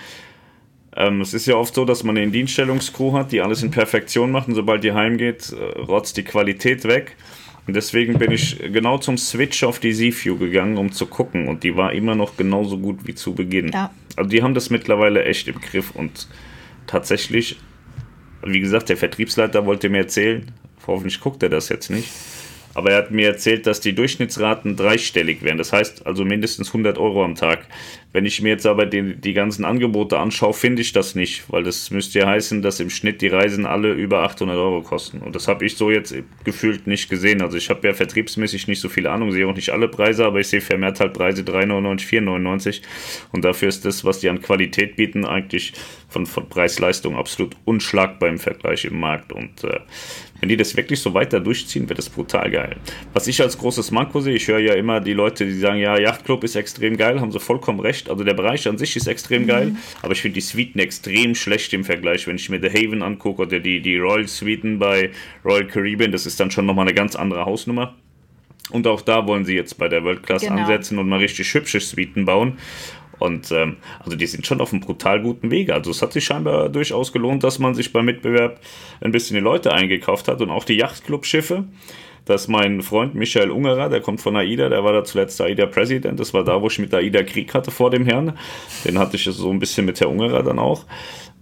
Ähm, 0.97 1.21
es 1.21 1.35
ist 1.35 1.47
ja 1.47 1.57
oft 1.57 1.75
so, 1.75 1.85
dass 1.85 2.05
man 2.05 2.17
eine 2.17 2.31
Dienststellungscrew 2.31 3.13
hat, 3.13 3.33
die 3.33 3.41
alles 3.41 3.63
in 3.63 3.71
Perfektion 3.71 4.31
macht 4.31 4.49
und 4.49 4.55
sobald 4.55 4.85
die 4.85 4.93
heimgeht, 4.93 5.53
äh, 5.53 5.81
rotzt 5.81 6.17
die 6.17 6.25
Qualität 6.25 6.85
weg. 6.85 7.17
Und 7.67 7.75
deswegen 7.77 8.19
bin 8.19 8.33
ich 8.33 8.59
genau 8.59 8.99
zum 8.99 9.17
Switch 9.17 9.63
auf 9.63 9.79
die 9.79 9.93
Seaview 9.93 10.37
gegangen, 10.37 10.77
um 10.77 10.91
zu 10.91 11.07
gucken. 11.07 11.47
Und 11.47 11.63
die 11.63 11.77
war 11.77 11.93
immer 11.93 12.17
noch 12.17 12.37
genauso 12.37 12.77
gut 12.77 13.07
wie 13.07 13.15
zu 13.15 13.35
Beginn. 13.35 13.69
Ja. 13.69 13.93
Also 14.17 14.29
die 14.29 14.43
haben 14.43 14.55
das 14.55 14.69
mittlerweile 14.69 15.25
echt 15.25 15.47
im 15.47 15.61
Griff 15.61 15.93
und 15.93 16.27
tatsächlich 16.89 17.57
wie 18.45 18.61
gesagt, 18.61 18.89
der 18.89 18.97
Vertriebsleiter 18.97 19.67
wollte 19.67 19.89
mir 19.89 19.99
erzählen, 19.99 20.51
hoffentlich 20.87 21.21
guckt 21.21 21.43
er 21.43 21.49
das 21.49 21.69
jetzt 21.69 21.91
nicht, 21.91 22.09
aber 22.75 22.93
er 22.93 22.99
hat 22.99 23.11
mir 23.11 23.29
erzählt, 23.29 23.67
dass 23.67 23.81
die 23.81 23.95
Durchschnittsraten 23.95 24.77
dreistellig 24.77 25.43
wären. 25.43 25.59
Das 25.59 25.73
heißt 25.73 26.07
also 26.07 26.25
mindestens 26.25 26.69
100 26.69 26.99
Euro 26.99 27.25
am 27.25 27.35
Tag. 27.35 27.67
Wenn 28.13 28.27
ich 28.27 28.43
mir 28.43 28.51
jetzt 28.51 28.67
aber 28.67 28.85
die, 28.85 29.17
die 29.17 29.33
ganzen 29.33 29.65
Angebote 29.65 30.19
anschaue, 30.19 30.53
finde 30.53 30.83
ich 30.83 30.93
das 30.93 31.15
nicht, 31.15 31.51
weil 31.51 31.63
das 31.63 31.91
müsste 31.91 32.19
ja 32.19 32.27
heißen, 32.27 32.61
dass 32.61 32.79
im 32.79 32.91
Schnitt 32.91 33.23
die 33.23 33.29
Reisen 33.29 33.65
alle 33.65 33.93
über 33.93 34.23
800 34.23 34.57
Euro 34.57 34.83
kosten. 34.83 35.19
Und 35.19 35.35
das 35.35 35.49
habe 35.49 35.65
ich 35.65 35.77
so 35.77 35.91
jetzt 35.91 36.15
gefühlt 36.45 36.87
nicht 36.87 37.09
gesehen. 37.09 37.41
Also 37.41 37.57
ich 37.57 37.71
habe 37.71 37.87
ja 37.89 37.95
vertriebsmäßig 37.95 38.69
nicht 38.69 38.81
so 38.81 38.91
viel 38.91 39.07
Ahnung, 39.07 39.33
sehe 39.33 39.47
auch 39.47 39.55
nicht 39.55 39.71
alle 39.71 39.89
Preise, 39.89 40.27
aber 40.27 40.41
ich 40.41 40.49
sehe 40.49 40.61
vermehrt 40.61 41.01
halt 41.01 41.15
Preise 41.15 41.43
3,99, 41.43 42.23
4,99. 42.23 42.83
Und 43.33 43.45
dafür 43.45 43.69
ist 43.69 43.85
das, 43.87 44.05
was 44.05 44.21
die 44.21 44.29
an 44.29 44.43
Qualität 44.43 44.97
bieten, 44.97 45.25
eigentlich 45.25 45.73
von, 46.09 46.27
von 46.27 46.49
Preis-Leistung 46.49 47.17
absolut 47.17 47.57
unschlagbar 47.65 48.29
im 48.29 48.39
Vergleich 48.39 48.85
im 48.85 49.01
Markt. 49.01 49.33
Und 49.33 49.65
äh, 49.65 49.81
wenn 50.43 50.49
die 50.49 50.57
das 50.57 50.77
wirklich 50.77 51.01
so 51.01 51.15
weiter 51.15 51.39
durchziehen, 51.39 51.89
wird 51.89 51.99
das 51.99 52.11
brutal 52.11 52.51
geil. 52.51 52.77
Was 53.15 53.29
ich 53.29 53.41
als 53.41 53.57
großes 53.57 53.93
Manko 53.93 54.21
sehe, 54.21 54.35
ich 54.35 54.49
höre 54.49 54.59
ja 54.59 54.75
immer 54.75 55.01
die 55.01 55.13
Leute, 55.13 55.47
die 55.47 55.55
sagen, 55.55 55.79
ja, 55.79 55.97
Yachtclub 55.97 56.43
ist 56.43 56.57
extrem 56.57 56.97
geil, 56.97 57.21
haben 57.21 57.31
sie 57.31 57.39
vollkommen 57.39 57.79
recht. 57.79 58.02
Also 58.09 58.25
der 58.25 58.35
Bereich 58.35 58.67
an 58.69 58.79
sich 58.79 58.97
ist 58.97 59.07
extrem 59.07 59.43
mhm. 59.43 59.47
geil, 59.47 59.77
aber 60.03 60.13
ich 60.13 60.23
finde 60.23 60.35
die 60.35 60.41
Suiten 60.41 60.79
extrem 60.81 61.35
schlecht 61.35 61.73
im 61.73 61.85
Vergleich. 61.85 62.27
Wenn 62.27 62.37
ich 62.37 62.49
mir 62.49 62.61
The 62.61 62.71
Haven 62.71 63.03
angucke 63.03 63.43
oder 63.43 63.61
die, 63.61 63.81
die 63.81 63.99
Royal 63.99 64.27
Suiten 64.29 64.79
bei 64.79 65.11
Royal 65.45 65.67
Caribbean, 65.67 66.13
das 66.13 66.27
ist 66.27 66.41
dann 66.41 66.51
schon 66.51 66.67
nochmal 66.67 66.87
eine 66.87 66.95
ganz 66.95 67.17
andere 67.17 67.45
Hausnummer. 67.45 67.95
Und 68.71 68.87
auch 68.87 69.03
da 69.03 69.27
wollen 69.27 69.45
sie 69.45 69.55
jetzt 69.55 69.77
bei 69.79 69.89
der 69.89 70.05
World 70.05 70.23
Class 70.23 70.43
genau. 70.43 70.61
ansetzen 70.61 70.99
und 70.99 71.09
mal 71.09 71.19
richtig 71.19 71.53
hübsche 71.53 71.81
Suiten 71.81 72.25
bauen. 72.25 72.59
Und 73.19 73.53
ähm, 73.53 73.77
also 74.01 74.17
die 74.17 74.27
sind 74.27 74.47
schon 74.47 74.61
auf 74.61 74.73
einem 74.73 74.81
brutal 74.81 75.23
guten 75.23 75.51
Wege. 75.51 75.75
Also 75.75 75.91
es 75.93 76.03
hat 76.03 76.13
sich 76.13 76.25
scheinbar 76.25 76.69
durchaus 76.69 77.13
gelohnt, 77.13 77.45
dass 77.45 77.59
man 77.59 77.75
sich 77.75 77.93
beim 77.93 78.05
Mitbewerb 78.05 78.61
ein 79.01 79.13
bisschen 79.13 79.35
die 79.35 79.41
Leute 79.41 79.73
eingekauft 79.73 80.27
hat 80.27 80.41
und 80.41 80.51
auch 80.51 80.65
die 80.65 80.75
Yachtclub-Schiffe. 80.75 81.65
Dass 82.25 82.47
mein 82.47 82.83
Freund 82.83 83.15
Michael 83.15 83.51
Ungerer, 83.51 83.89
der 83.89 84.01
kommt 84.01 84.21
von 84.21 84.37
AIDA, 84.37 84.69
der 84.69 84.85
war 84.85 84.93
da 84.93 85.05
zuletzt 85.05 85.41
AIDA 85.41 85.67
President. 85.67 86.21
Das 86.21 86.33
war 86.33 86.45
da, 86.45 86.61
wo 86.63 86.69
ich 86.69 86.79
mit 86.79 86.95
AIDA 86.95 87.23
Krieg 87.25 87.53
hatte 87.53 87.71
vor 87.71 87.91
dem 87.91 88.05
Herrn. 88.07 88.39
Den 88.85 88.99
hatte 88.99 89.17
ich 89.17 89.25
so 89.25 89.51
ein 89.51 89.59
bisschen 89.59 89.87
mit 89.87 90.01
Herr 90.01 90.09
Ungerer 90.09 90.43
dann 90.43 90.59
auch. 90.59 90.85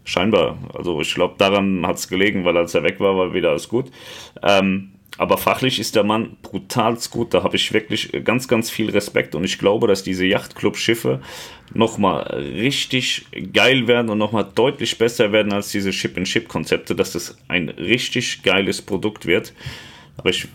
Scheinbar. 0.05 0.59
Also 0.75 1.01
ich 1.01 1.15
glaube, 1.15 1.35
daran 1.39 1.87
hat 1.87 1.97
es 1.97 2.09
gelegen, 2.09 2.45
weil 2.45 2.57
als 2.57 2.75
er 2.75 2.83
weg 2.83 2.99
war, 2.99 3.17
war 3.17 3.35
wieder 3.35 3.51
alles 3.51 3.69
gut. 3.69 3.91
Ähm, 4.43 4.93
aber 5.19 5.37
fachlich 5.37 5.79
ist 5.79 5.97
der 5.97 6.05
Mann 6.05 6.39
brutal 6.41 6.97
gut. 7.11 7.35
Da 7.35 7.43
habe 7.43 7.57
ich 7.57 7.73
wirklich 7.75 8.11
ganz, 8.25 8.49
ganz 8.49 8.71
viel 8.71 8.89
Respekt. 8.89 9.35
Und 9.35 9.45
ich 9.45 9.59
glaube, 9.59 9.87
dass 9.87 10.03
diese 10.03 10.25
Yachtclub-Schiffe 10.25 11.21
nochmal 11.75 12.23
richtig 12.23 13.27
geil 13.53 13.87
werden 13.87 14.09
und 14.09 14.19
nochmal 14.19 14.47
deutlich 14.55 14.97
besser 14.97 15.31
werden 15.31 15.53
als 15.53 15.71
diese 15.71 15.93
Ship-in-Ship-Konzepte, 15.93 16.95
dass 16.95 17.13
das 17.13 17.37
ein 17.49 17.69
richtig 17.69 18.43
geiles 18.43 18.81
Produkt 18.81 19.27
wird. 19.27 19.53
Aber 20.21 20.29
ich, 20.29 20.49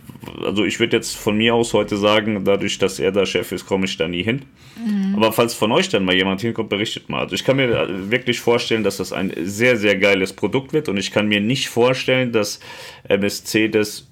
also 0.45 0.63
ich 0.63 0.79
würde 0.79 0.95
jetzt 0.95 1.15
von 1.15 1.35
mir 1.35 1.55
aus 1.55 1.73
heute 1.73 1.97
sagen, 1.97 2.45
dadurch, 2.45 2.77
dass 2.77 2.99
er 2.99 3.11
da 3.11 3.25
Chef 3.25 3.51
ist, 3.51 3.65
komme 3.65 3.85
ich 3.85 3.97
da 3.97 4.07
nie 4.07 4.21
hin. 4.21 4.43
Mhm. 4.77 5.15
Aber 5.15 5.31
falls 5.31 5.55
von 5.55 5.71
euch 5.71 5.89
dann 5.89 6.05
mal 6.05 6.13
jemand 6.13 6.41
hinkommt, 6.41 6.69
berichtet 6.69 7.09
mal. 7.09 7.21
Also 7.21 7.33
ich 7.33 7.43
kann 7.43 7.55
mir 7.55 8.11
wirklich 8.11 8.39
vorstellen, 8.39 8.83
dass 8.83 8.97
das 8.97 9.11
ein 9.11 9.33
sehr, 9.41 9.75
sehr 9.75 9.97
geiles 9.97 10.33
Produkt 10.33 10.71
wird 10.71 10.87
und 10.87 10.97
ich 10.97 11.09
kann 11.09 11.27
mir 11.27 11.41
nicht 11.41 11.67
vorstellen, 11.67 12.31
dass 12.31 12.59
MSC 13.05 13.69
das 13.69 14.07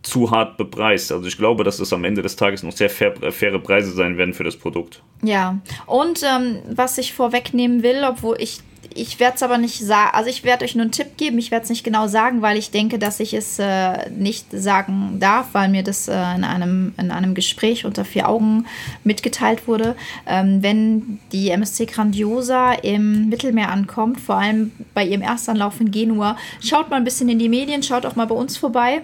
zu 0.00 0.30
hart 0.30 0.56
bepreist. 0.56 1.12
Also 1.12 1.26
ich 1.26 1.36
glaube, 1.36 1.62
dass 1.62 1.78
es 1.78 1.92
am 1.92 2.04
Ende 2.04 2.22
des 2.22 2.36
Tages 2.36 2.62
noch 2.62 2.72
sehr 2.72 2.88
fair, 2.88 3.22
äh, 3.22 3.30
faire 3.30 3.58
Preise 3.58 3.92
sein 3.92 4.16
werden 4.16 4.32
für 4.32 4.44
das 4.44 4.56
Produkt. 4.56 5.02
Ja, 5.22 5.58
und 5.84 6.22
ähm, 6.22 6.60
was 6.70 6.96
ich 6.96 7.12
vorwegnehmen 7.12 7.82
will, 7.82 8.02
obwohl 8.08 8.36
ich 8.40 8.60
ich 8.94 9.20
werde 9.20 9.36
es 9.36 9.42
aber 9.42 9.58
nicht 9.58 9.78
sagen, 9.78 10.10
also 10.12 10.28
ich 10.28 10.44
werde 10.44 10.64
euch 10.64 10.74
nur 10.74 10.82
einen 10.82 10.92
Tipp 10.92 11.16
geben, 11.16 11.38
ich 11.38 11.50
werde 11.50 11.64
es 11.64 11.70
nicht 11.70 11.84
genau 11.84 12.08
sagen, 12.08 12.42
weil 12.42 12.56
ich 12.56 12.70
denke, 12.70 12.98
dass 12.98 13.20
ich 13.20 13.34
es 13.34 13.58
äh, 13.58 14.10
nicht 14.10 14.46
sagen 14.50 15.18
darf, 15.20 15.48
weil 15.52 15.68
mir 15.68 15.82
das 15.82 16.08
äh, 16.08 16.12
in, 16.12 16.44
einem, 16.44 16.94
in 16.98 17.10
einem 17.10 17.34
Gespräch 17.34 17.84
unter 17.84 18.04
vier 18.04 18.28
Augen 18.28 18.66
mitgeteilt 19.04 19.68
wurde. 19.68 19.96
Ähm, 20.26 20.62
wenn 20.62 21.20
die 21.32 21.50
MSC 21.50 21.86
Grandiosa 21.86 22.72
im 22.72 23.28
Mittelmeer 23.28 23.70
ankommt, 23.70 24.20
vor 24.20 24.36
allem 24.36 24.72
bei 24.94 25.04
ihrem 25.04 25.22
Erstanlauf 25.22 25.80
in 25.80 25.90
Genua, 25.90 26.36
schaut 26.60 26.90
mal 26.90 26.96
ein 26.96 27.04
bisschen 27.04 27.28
in 27.28 27.38
die 27.38 27.48
Medien, 27.48 27.82
schaut 27.82 28.06
auch 28.06 28.16
mal 28.16 28.26
bei 28.26 28.34
uns 28.34 28.56
vorbei. 28.56 29.02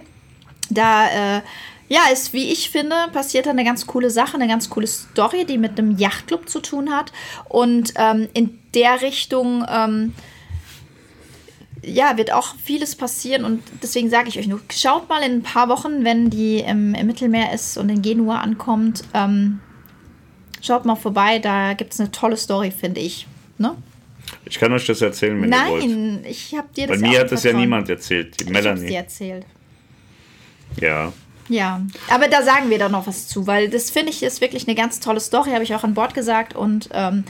Da 0.70 1.36
äh, 1.36 1.40
ja, 1.88 2.00
ist, 2.12 2.32
wie 2.32 2.52
ich 2.52 2.70
finde, 2.70 2.94
passiert 3.12 3.46
da 3.46 3.50
eine 3.50 3.64
ganz 3.64 3.86
coole 3.86 4.10
Sache, 4.10 4.34
eine 4.34 4.48
ganz 4.48 4.70
coole 4.70 4.86
Story, 4.86 5.44
die 5.44 5.58
mit 5.58 5.78
einem 5.78 5.96
Yachtclub 5.96 6.48
zu 6.48 6.60
tun 6.60 6.90
hat. 6.90 7.12
Und 7.48 7.92
ähm, 7.96 8.28
in 8.32 8.58
der 8.74 9.02
Richtung, 9.02 9.64
ähm, 9.68 10.14
ja, 11.82 12.16
wird 12.16 12.32
auch 12.32 12.54
vieles 12.62 12.96
passieren. 12.96 13.44
Und 13.44 13.62
deswegen 13.82 14.08
sage 14.08 14.28
ich 14.28 14.38
euch 14.38 14.46
nur, 14.46 14.60
schaut 14.70 15.08
mal 15.08 15.22
in 15.22 15.38
ein 15.38 15.42
paar 15.42 15.68
Wochen, 15.68 16.04
wenn 16.04 16.30
die 16.30 16.60
im, 16.60 16.94
im 16.94 17.06
Mittelmeer 17.06 17.52
ist 17.52 17.76
und 17.76 17.88
in 17.90 18.02
Genua 18.02 18.40
ankommt. 18.40 19.04
Ähm, 19.12 19.60
schaut 20.62 20.84
mal 20.84 20.96
vorbei, 20.96 21.38
da 21.38 21.74
gibt 21.74 21.92
es 21.92 22.00
eine 22.00 22.10
tolle 22.10 22.36
Story, 22.36 22.70
finde 22.70 23.00
ich. 23.00 23.26
Ne? 23.58 23.76
Ich 24.46 24.58
kann 24.58 24.72
euch 24.72 24.86
das 24.86 25.02
erzählen, 25.02 25.40
wenn 25.40 25.50
Nein, 25.50 25.66
ihr 25.66 25.72
wollt. 25.72 25.86
Nein, 25.86 26.24
ich 26.28 26.54
habe 26.54 26.68
dir 26.74 26.86
das 26.86 27.00
Bei 27.00 27.08
mir 27.08 27.20
hat 27.20 27.30
das 27.30 27.44
ja 27.44 27.52
niemand 27.52 27.88
erzählt, 27.88 28.40
die 28.40 28.50
Melanie. 28.50 28.84
Ich 28.84 28.88
dir 28.88 28.96
erzählt. 28.96 29.46
Ja. 30.80 31.12
Ja, 31.48 31.82
aber 32.08 32.28
da 32.28 32.42
sagen 32.42 32.70
wir 32.70 32.78
doch 32.78 32.90
noch 32.90 33.06
was 33.06 33.28
zu, 33.28 33.46
weil 33.46 33.68
das 33.68 33.90
finde 33.90 34.10
ich 34.10 34.22
ist 34.22 34.40
wirklich 34.40 34.66
eine 34.66 34.74
ganz 34.74 35.00
tolle 35.00 35.20
Story, 35.20 35.50
habe 35.50 35.64
ich 35.64 35.74
auch 35.74 35.84
an 35.84 35.94
Bord 35.94 36.14
gesagt 36.14 36.56
und 36.56 36.88
ähm, 36.92 37.24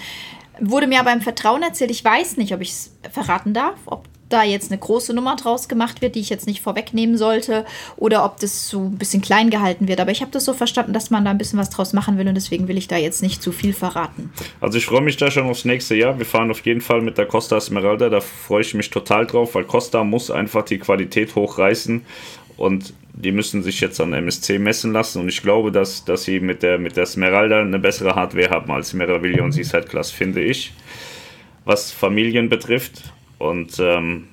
wurde 0.60 0.86
mir 0.86 1.00
aber 1.00 1.12
im 1.12 1.20
Vertrauen 1.20 1.62
erzählt. 1.62 1.90
Ich 1.90 2.04
weiß 2.04 2.36
nicht, 2.36 2.54
ob 2.54 2.60
ich 2.60 2.70
es 2.70 2.92
verraten 3.10 3.54
darf, 3.54 3.74
ob 3.86 4.06
da 4.28 4.42
jetzt 4.42 4.70
eine 4.70 4.80
große 4.80 5.14
Nummer 5.14 5.36
draus 5.36 5.68
gemacht 5.68 6.02
wird, 6.02 6.14
die 6.14 6.20
ich 6.20 6.30
jetzt 6.30 6.46
nicht 6.46 6.60
vorwegnehmen 6.60 7.16
sollte, 7.16 7.64
oder 7.96 8.24
ob 8.24 8.40
das 8.40 8.68
so 8.68 8.80
ein 8.80 8.98
bisschen 8.98 9.22
klein 9.22 9.50
gehalten 9.50 9.86
wird. 9.86 10.00
Aber 10.00 10.10
ich 10.10 10.22
habe 10.22 10.30
das 10.30 10.44
so 10.44 10.54
verstanden, 10.54 10.92
dass 10.92 11.10
man 11.10 11.24
da 11.24 11.30
ein 11.30 11.38
bisschen 11.38 11.58
was 11.58 11.70
draus 11.70 11.92
machen 11.92 12.18
will 12.18 12.26
und 12.26 12.34
deswegen 12.34 12.66
will 12.66 12.78
ich 12.78 12.88
da 12.88 12.96
jetzt 12.96 13.22
nicht 13.22 13.42
zu 13.42 13.52
viel 13.52 13.72
verraten. 13.72 14.32
Also 14.60 14.78
ich 14.78 14.86
freue 14.86 15.02
mich 15.02 15.16
da 15.16 15.30
schon 15.30 15.48
aufs 15.48 15.64
nächste 15.64 15.94
Jahr. 15.94 16.18
Wir 16.18 16.26
fahren 16.26 16.50
auf 16.50 16.64
jeden 16.64 16.80
Fall 16.80 17.00
mit 17.00 17.18
der 17.18 17.26
Costa 17.26 17.56
Esmeralda. 17.56 18.08
Da 18.08 18.20
freue 18.20 18.62
ich 18.62 18.74
mich 18.74 18.90
total 18.90 19.26
drauf, 19.26 19.54
weil 19.54 19.64
Costa 19.64 20.02
muss 20.04 20.30
einfach 20.30 20.64
die 20.64 20.78
Qualität 20.78 21.34
hochreißen 21.34 22.04
und 22.56 22.94
die 23.12 23.32
müssen 23.32 23.62
sich 23.62 23.80
jetzt 23.80 24.00
an 24.00 24.12
MSC 24.12 24.58
messen 24.58 24.92
lassen 24.92 25.20
und 25.20 25.28
ich 25.28 25.42
glaube, 25.42 25.70
dass, 25.70 26.04
dass 26.04 26.24
sie 26.24 26.40
mit 26.40 26.62
der, 26.62 26.78
mit 26.78 26.96
der 26.96 27.06
Smeralda 27.06 27.60
eine 27.60 27.78
bessere 27.78 28.14
Hardware 28.14 28.50
haben 28.50 28.72
als 28.72 28.92
Meraviglia 28.92 29.44
und 29.44 29.52
Seaside 29.52 29.84
Class, 29.84 30.10
finde 30.10 30.42
ich, 30.42 30.72
was 31.64 31.92
Familien 31.92 32.48
betrifft 32.48 33.12
und 33.38 33.78
ähm, 33.78 34.28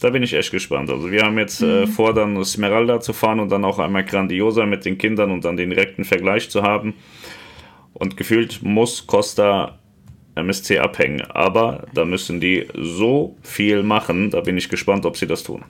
da 0.00 0.10
bin 0.10 0.22
ich 0.22 0.32
echt 0.32 0.50
gespannt. 0.50 0.88
Also 0.88 1.10
wir 1.10 1.22
haben 1.22 1.38
jetzt 1.38 1.60
äh, 1.60 1.84
mhm. 1.84 1.88
vor, 1.88 2.14
dann 2.14 2.42
Smeralda 2.42 3.00
zu 3.00 3.12
fahren 3.12 3.38
und 3.38 3.50
dann 3.50 3.64
auch 3.64 3.78
einmal 3.78 4.04
Grandiosa 4.04 4.64
mit 4.64 4.84
den 4.84 4.96
Kindern 4.96 5.30
und 5.30 5.44
dann 5.44 5.56
den 5.56 5.70
direkten 5.70 6.04
Vergleich 6.04 6.48
zu 6.48 6.62
haben 6.62 6.94
und 7.92 8.16
gefühlt 8.16 8.62
muss 8.62 9.06
Costa 9.06 9.78
MSC 10.36 10.78
abhängen, 10.78 11.22
aber 11.22 11.86
da 11.92 12.04
müssen 12.04 12.40
die 12.40 12.66
so 12.74 13.36
viel 13.42 13.82
machen, 13.82 14.30
da 14.30 14.40
bin 14.40 14.56
ich 14.56 14.68
gespannt, 14.68 15.04
ob 15.04 15.16
sie 15.16 15.26
das 15.26 15.42
tun. 15.42 15.64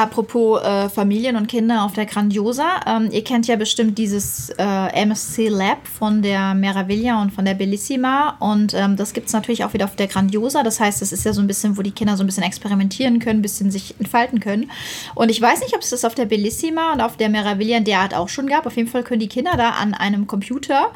Apropos 0.00 0.62
äh, 0.62 0.88
Familien 0.88 1.36
und 1.36 1.46
Kinder 1.46 1.84
auf 1.84 1.92
der 1.92 2.06
Grandiosa. 2.06 2.80
Ähm, 2.86 3.10
ihr 3.12 3.22
kennt 3.22 3.46
ja 3.46 3.56
bestimmt 3.56 3.98
dieses 3.98 4.48
äh, 4.56 5.02
MSC 5.02 5.48
Lab 5.48 5.86
von 5.86 6.22
der 6.22 6.54
Meraviglia 6.54 7.20
und 7.20 7.32
von 7.32 7.44
der 7.44 7.52
Bellissima. 7.52 8.34
Und 8.38 8.72
ähm, 8.72 8.96
das 8.96 9.12
gibt 9.12 9.26
es 9.26 9.34
natürlich 9.34 9.62
auch 9.62 9.74
wieder 9.74 9.84
auf 9.84 9.96
der 9.96 10.06
Grandiosa. 10.06 10.62
Das 10.62 10.80
heißt, 10.80 11.02
es 11.02 11.12
ist 11.12 11.26
ja 11.26 11.34
so 11.34 11.42
ein 11.42 11.46
bisschen, 11.46 11.76
wo 11.76 11.82
die 11.82 11.90
Kinder 11.90 12.16
so 12.16 12.24
ein 12.24 12.26
bisschen 12.26 12.44
experimentieren 12.44 13.18
können, 13.18 13.40
ein 13.40 13.42
bisschen 13.42 13.70
sich 13.70 13.94
entfalten 13.98 14.40
können. 14.40 14.70
Und 15.14 15.30
ich 15.30 15.38
weiß 15.38 15.60
nicht, 15.60 15.74
ob 15.74 15.82
es 15.82 15.90
das 15.90 16.06
auf 16.06 16.14
der 16.14 16.24
Bellissima 16.24 16.94
und 16.94 17.02
auf 17.02 17.18
der 17.18 17.28
Meraviglia 17.28 17.76
in 17.76 17.84
der 17.84 17.98
Art 17.98 18.14
auch 18.14 18.30
schon 18.30 18.46
gab. 18.46 18.64
Auf 18.64 18.78
jeden 18.78 18.88
Fall 18.88 19.02
können 19.02 19.20
die 19.20 19.28
Kinder 19.28 19.58
da 19.58 19.72
an 19.72 19.92
einem 19.92 20.26
Computer 20.26 20.92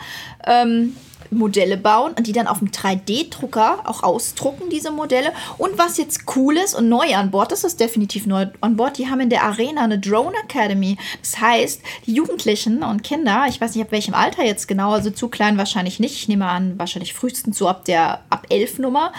ähm, 0.47 0.97
Modelle 1.31 1.77
bauen 1.77 2.13
und 2.17 2.27
die 2.27 2.33
dann 2.33 2.47
auf 2.47 2.59
dem 2.59 2.71
3D-Drucker 2.71 3.83
auch 3.85 4.03
ausdrucken, 4.03 4.71
diese 4.71 4.91
Modelle. 4.91 5.33
Und 5.59 5.79
was 5.79 5.97
jetzt 5.97 6.25
cool 6.37 6.57
ist 6.57 6.75
und 6.75 6.89
neu 6.89 7.15
an 7.15 7.31
Bord, 7.31 7.53
das 7.53 7.65
ist 7.65 7.81
definitiv 7.81 8.27
neu 8.27 8.47
an 8.61 8.77
Bord, 8.77 8.99
die 8.99 9.09
haben 9.09 9.21
in 9.21 9.31
der 9.31 9.43
Arena 9.43 9.85
eine 9.85 9.99
Drone 9.99 10.37
Academy. 10.45 10.97
Das 11.21 11.41
heißt, 11.41 11.83
die 12.07 12.15
Jugendlichen 12.15 12.83
und 12.83 13.03
Kinder, 13.03 13.47
ich 13.49 13.61
weiß 13.61 13.75
nicht 13.75 13.85
ab 13.85 13.93
welchem 13.93 14.15
Alter 14.15 14.45
jetzt 14.45 14.69
genau, 14.69 14.93
also 14.93 15.11
zu 15.11 15.29
klein 15.29 15.59
wahrscheinlich 15.59 16.01
nicht, 16.01 16.15
ich 16.15 16.29
nehme 16.29 16.47
an, 16.47 16.79
wahrscheinlich 16.79 17.15
frühestens 17.15 17.59
so 17.59 17.69
ab 17.69 17.85
der 17.85 18.21
ab 18.31 18.47
11 18.51 18.79
Nummer, 18.79 19.13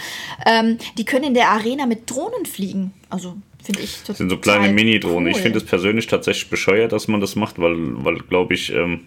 ähm, 0.46 0.78
die 0.98 1.06
können 1.06 1.26
in 1.26 1.34
der 1.34 1.50
Arena 1.50 1.86
mit 1.86 2.10
Drohnen 2.10 2.46
fliegen. 2.46 2.94
Also 3.10 3.36
Finde 3.66 3.82
ich 3.82 3.94
total. 3.94 4.08
Das 4.08 4.18
sind 4.20 4.30
so 4.30 4.38
kleine 4.38 4.72
Mini-Drohnen. 4.72 5.26
Cool. 5.26 5.32
Ich 5.32 5.38
finde 5.38 5.58
es 5.58 5.66
persönlich 5.66 6.06
tatsächlich 6.06 6.52
bescheuert, 6.52 6.92
dass 6.92 7.08
man 7.08 7.20
das 7.20 7.36
macht, 7.36 7.58
weil, 7.58 7.76
weil 8.06 8.18
glaube 8.20 8.54
ich, 8.54 8.72
ähm, 8.72 9.02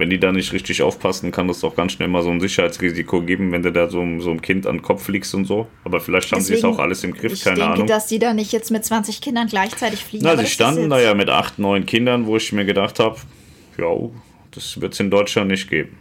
wenn 0.00 0.10
die 0.10 0.18
da 0.18 0.32
nicht 0.32 0.52
richtig 0.52 0.82
aufpassen, 0.82 1.30
kann 1.30 1.46
das 1.46 1.60
doch 1.60 1.76
ganz 1.76 1.92
schnell 1.92 2.08
mal 2.08 2.22
so 2.22 2.30
ein 2.30 2.40
Sicherheitsrisiko 2.40 3.20
geben, 3.20 3.52
wenn 3.52 3.62
du 3.62 3.70
da 3.70 3.88
so, 3.88 4.02
so 4.18 4.30
ein 4.30 4.40
Kind 4.40 4.66
an 4.66 4.76
den 4.76 4.82
Kopf 4.82 5.04
fliegst 5.04 5.34
und 5.34 5.44
so. 5.44 5.68
Aber 5.84 6.00
vielleicht 6.00 6.32
haben 6.32 6.40
sie 6.40 6.54
es 6.54 6.64
auch 6.64 6.78
alles 6.78 7.04
im 7.04 7.12
Griff, 7.12 7.44
keine 7.44 7.56
denke, 7.56 7.72
Ahnung. 7.72 7.86
dass 7.86 8.06
die 8.06 8.18
da 8.18 8.32
nicht 8.32 8.50
jetzt 8.50 8.70
mit 8.70 8.82
20 8.82 9.20
Kindern 9.20 9.46
gleichzeitig 9.46 10.02
fliegen. 10.02 10.24
Na, 10.24 10.36
sie 10.36 10.46
standen 10.46 10.88
da 10.88 10.98
ja 10.98 11.14
mit 11.14 11.28
8, 11.28 11.58
9 11.58 11.84
Kindern, 11.84 12.26
wo 12.26 12.38
ich 12.38 12.50
mir 12.52 12.64
gedacht 12.64 12.98
habe, 12.98 13.18
ja, 13.78 13.86
das 14.52 14.80
wird 14.80 14.94
es 14.94 15.00
in 15.00 15.10
Deutschland 15.10 15.50
nicht 15.50 15.68
geben. 15.68 15.96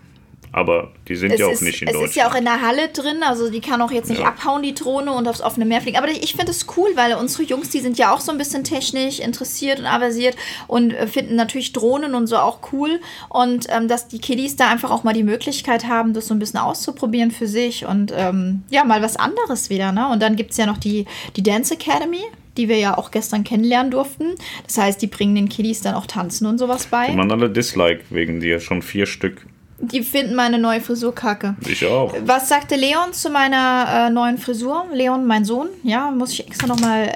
Aber 0.51 0.91
die 1.07 1.15
sind 1.15 1.33
es 1.33 1.39
ja 1.39 1.45
auch 1.45 1.51
ist, 1.51 1.61
nicht 1.61 1.81
in 1.81 1.87
es 1.87 1.93
Deutschland. 1.93 2.09
Es 2.09 2.09
ist 2.11 2.15
ja 2.15 2.29
auch 2.29 2.35
in 2.35 2.45
der 2.45 2.61
Halle 2.61 2.87
drin, 2.87 3.21
also 3.21 3.51
die 3.51 3.61
kann 3.61 3.81
auch 3.81 3.91
jetzt 3.91 4.09
nicht 4.09 4.21
ja. 4.21 4.27
abhauen, 4.27 4.63
die 4.63 4.73
Drohne, 4.73 5.11
und 5.11 5.27
aufs 5.27 5.41
offene 5.41 5.65
Meer 5.65 5.81
fliegen. 5.81 5.97
Aber 5.97 6.07
ich 6.09 6.33
finde 6.33 6.51
es 6.51 6.65
cool, 6.75 6.89
weil 6.95 7.13
unsere 7.13 7.43
Jungs, 7.43 7.69
die 7.69 7.79
sind 7.79 7.97
ja 7.97 8.13
auch 8.13 8.19
so 8.19 8.31
ein 8.31 8.37
bisschen 8.37 8.63
technisch 8.63 9.19
interessiert 9.19 9.79
und 9.79 9.85
aversiert 9.85 10.35
und 10.67 10.91
äh, 10.91 11.07
finden 11.07 11.35
natürlich 11.35 11.73
Drohnen 11.73 12.15
und 12.15 12.27
so 12.27 12.37
auch 12.37 12.59
cool. 12.73 12.99
Und 13.29 13.67
ähm, 13.69 13.87
dass 13.87 14.07
die 14.07 14.19
Kiddies 14.19 14.55
da 14.55 14.69
einfach 14.69 14.91
auch 14.91 15.03
mal 15.03 15.13
die 15.13 15.23
Möglichkeit 15.23 15.87
haben, 15.87 16.13
das 16.13 16.27
so 16.27 16.33
ein 16.33 16.39
bisschen 16.39 16.59
auszuprobieren 16.59 17.31
für 17.31 17.47
sich 17.47 17.85
und 17.85 18.11
ähm, 18.15 18.63
ja, 18.69 18.83
mal 18.83 19.01
was 19.01 19.17
anderes 19.17 19.69
wieder. 19.69 19.91
Ne? 19.91 20.09
Und 20.09 20.21
dann 20.21 20.35
gibt 20.35 20.51
es 20.51 20.57
ja 20.57 20.65
noch 20.65 20.77
die, 20.77 21.05
die 21.35 21.43
Dance 21.43 21.73
Academy 21.73 22.23
die 22.57 22.67
wir 22.67 22.77
ja 22.77 22.97
auch 22.97 23.11
gestern 23.11 23.45
kennenlernen 23.45 23.89
durften. 23.89 24.35
Das 24.65 24.77
heißt, 24.77 25.01
die 25.01 25.07
bringen 25.07 25.33
den 25.33 25.47
Kiddies 25.47 25.79
dann 25.79 25.95
auch 25.95 26.07
Tanzen 26.07 26.45
und 26.45 26.57
sowas 26.57 26.87
bei. 26.87 27.07
Die 27.07 27.15
man 27.15 27.31
alle 27.31 27.49
Dislike 27.49 28.01
wegen 28.09 28.41
dir, 28.41 28.59
schon 28.59 28.81
vier 28.81 29.05
Stück. 29.05 29.45
Die 29.81 30.03
finden 30.03 30.35
meine 30.35 30.59
neue 30.59 30.81
Frisur 30.81 31.15
kacke. 31.15 31.55
Ich 31.65 31.85
auch. 31.85 32.13
Was 32.25 32.49
sagte 32.49 32.75
Leon 32.75 33.13
zu 33.13 33.29
meiner 33.29 34.07
äh, 34.07 34.09
neuen 34.09 34.37
Frisur? 34.37 34.85
Leon, 34.93 35.25
mein 35.25 35.45
Sohn, 35.45 35.69
ja, 35.83 36.11
muss 36.11 36.33
ich 36.33 36.45
extra 36.45 36.67
nochmal 36.67 37.13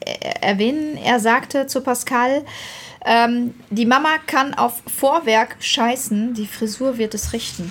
äh, 0.00 0.28
erwähnen. 0.40 0.96
Er 0.96 1.18
sagte 1.18 1.66
zu 1.66 1.80
Pascal, 1.80 2.44
ähm, 3.04 3.54
die 3.70 3.84
Mama 3.84 4.16
kann 4.26 4.54
auf 4.54 4.82
Vorwerk 4.86 5.56
scheißen, 5.60 6.34
die 6.34 6.46
Frisur 6.46 6.98
wird 6.98 7.14
es 7.14 7.32
richten. 7.32 7.70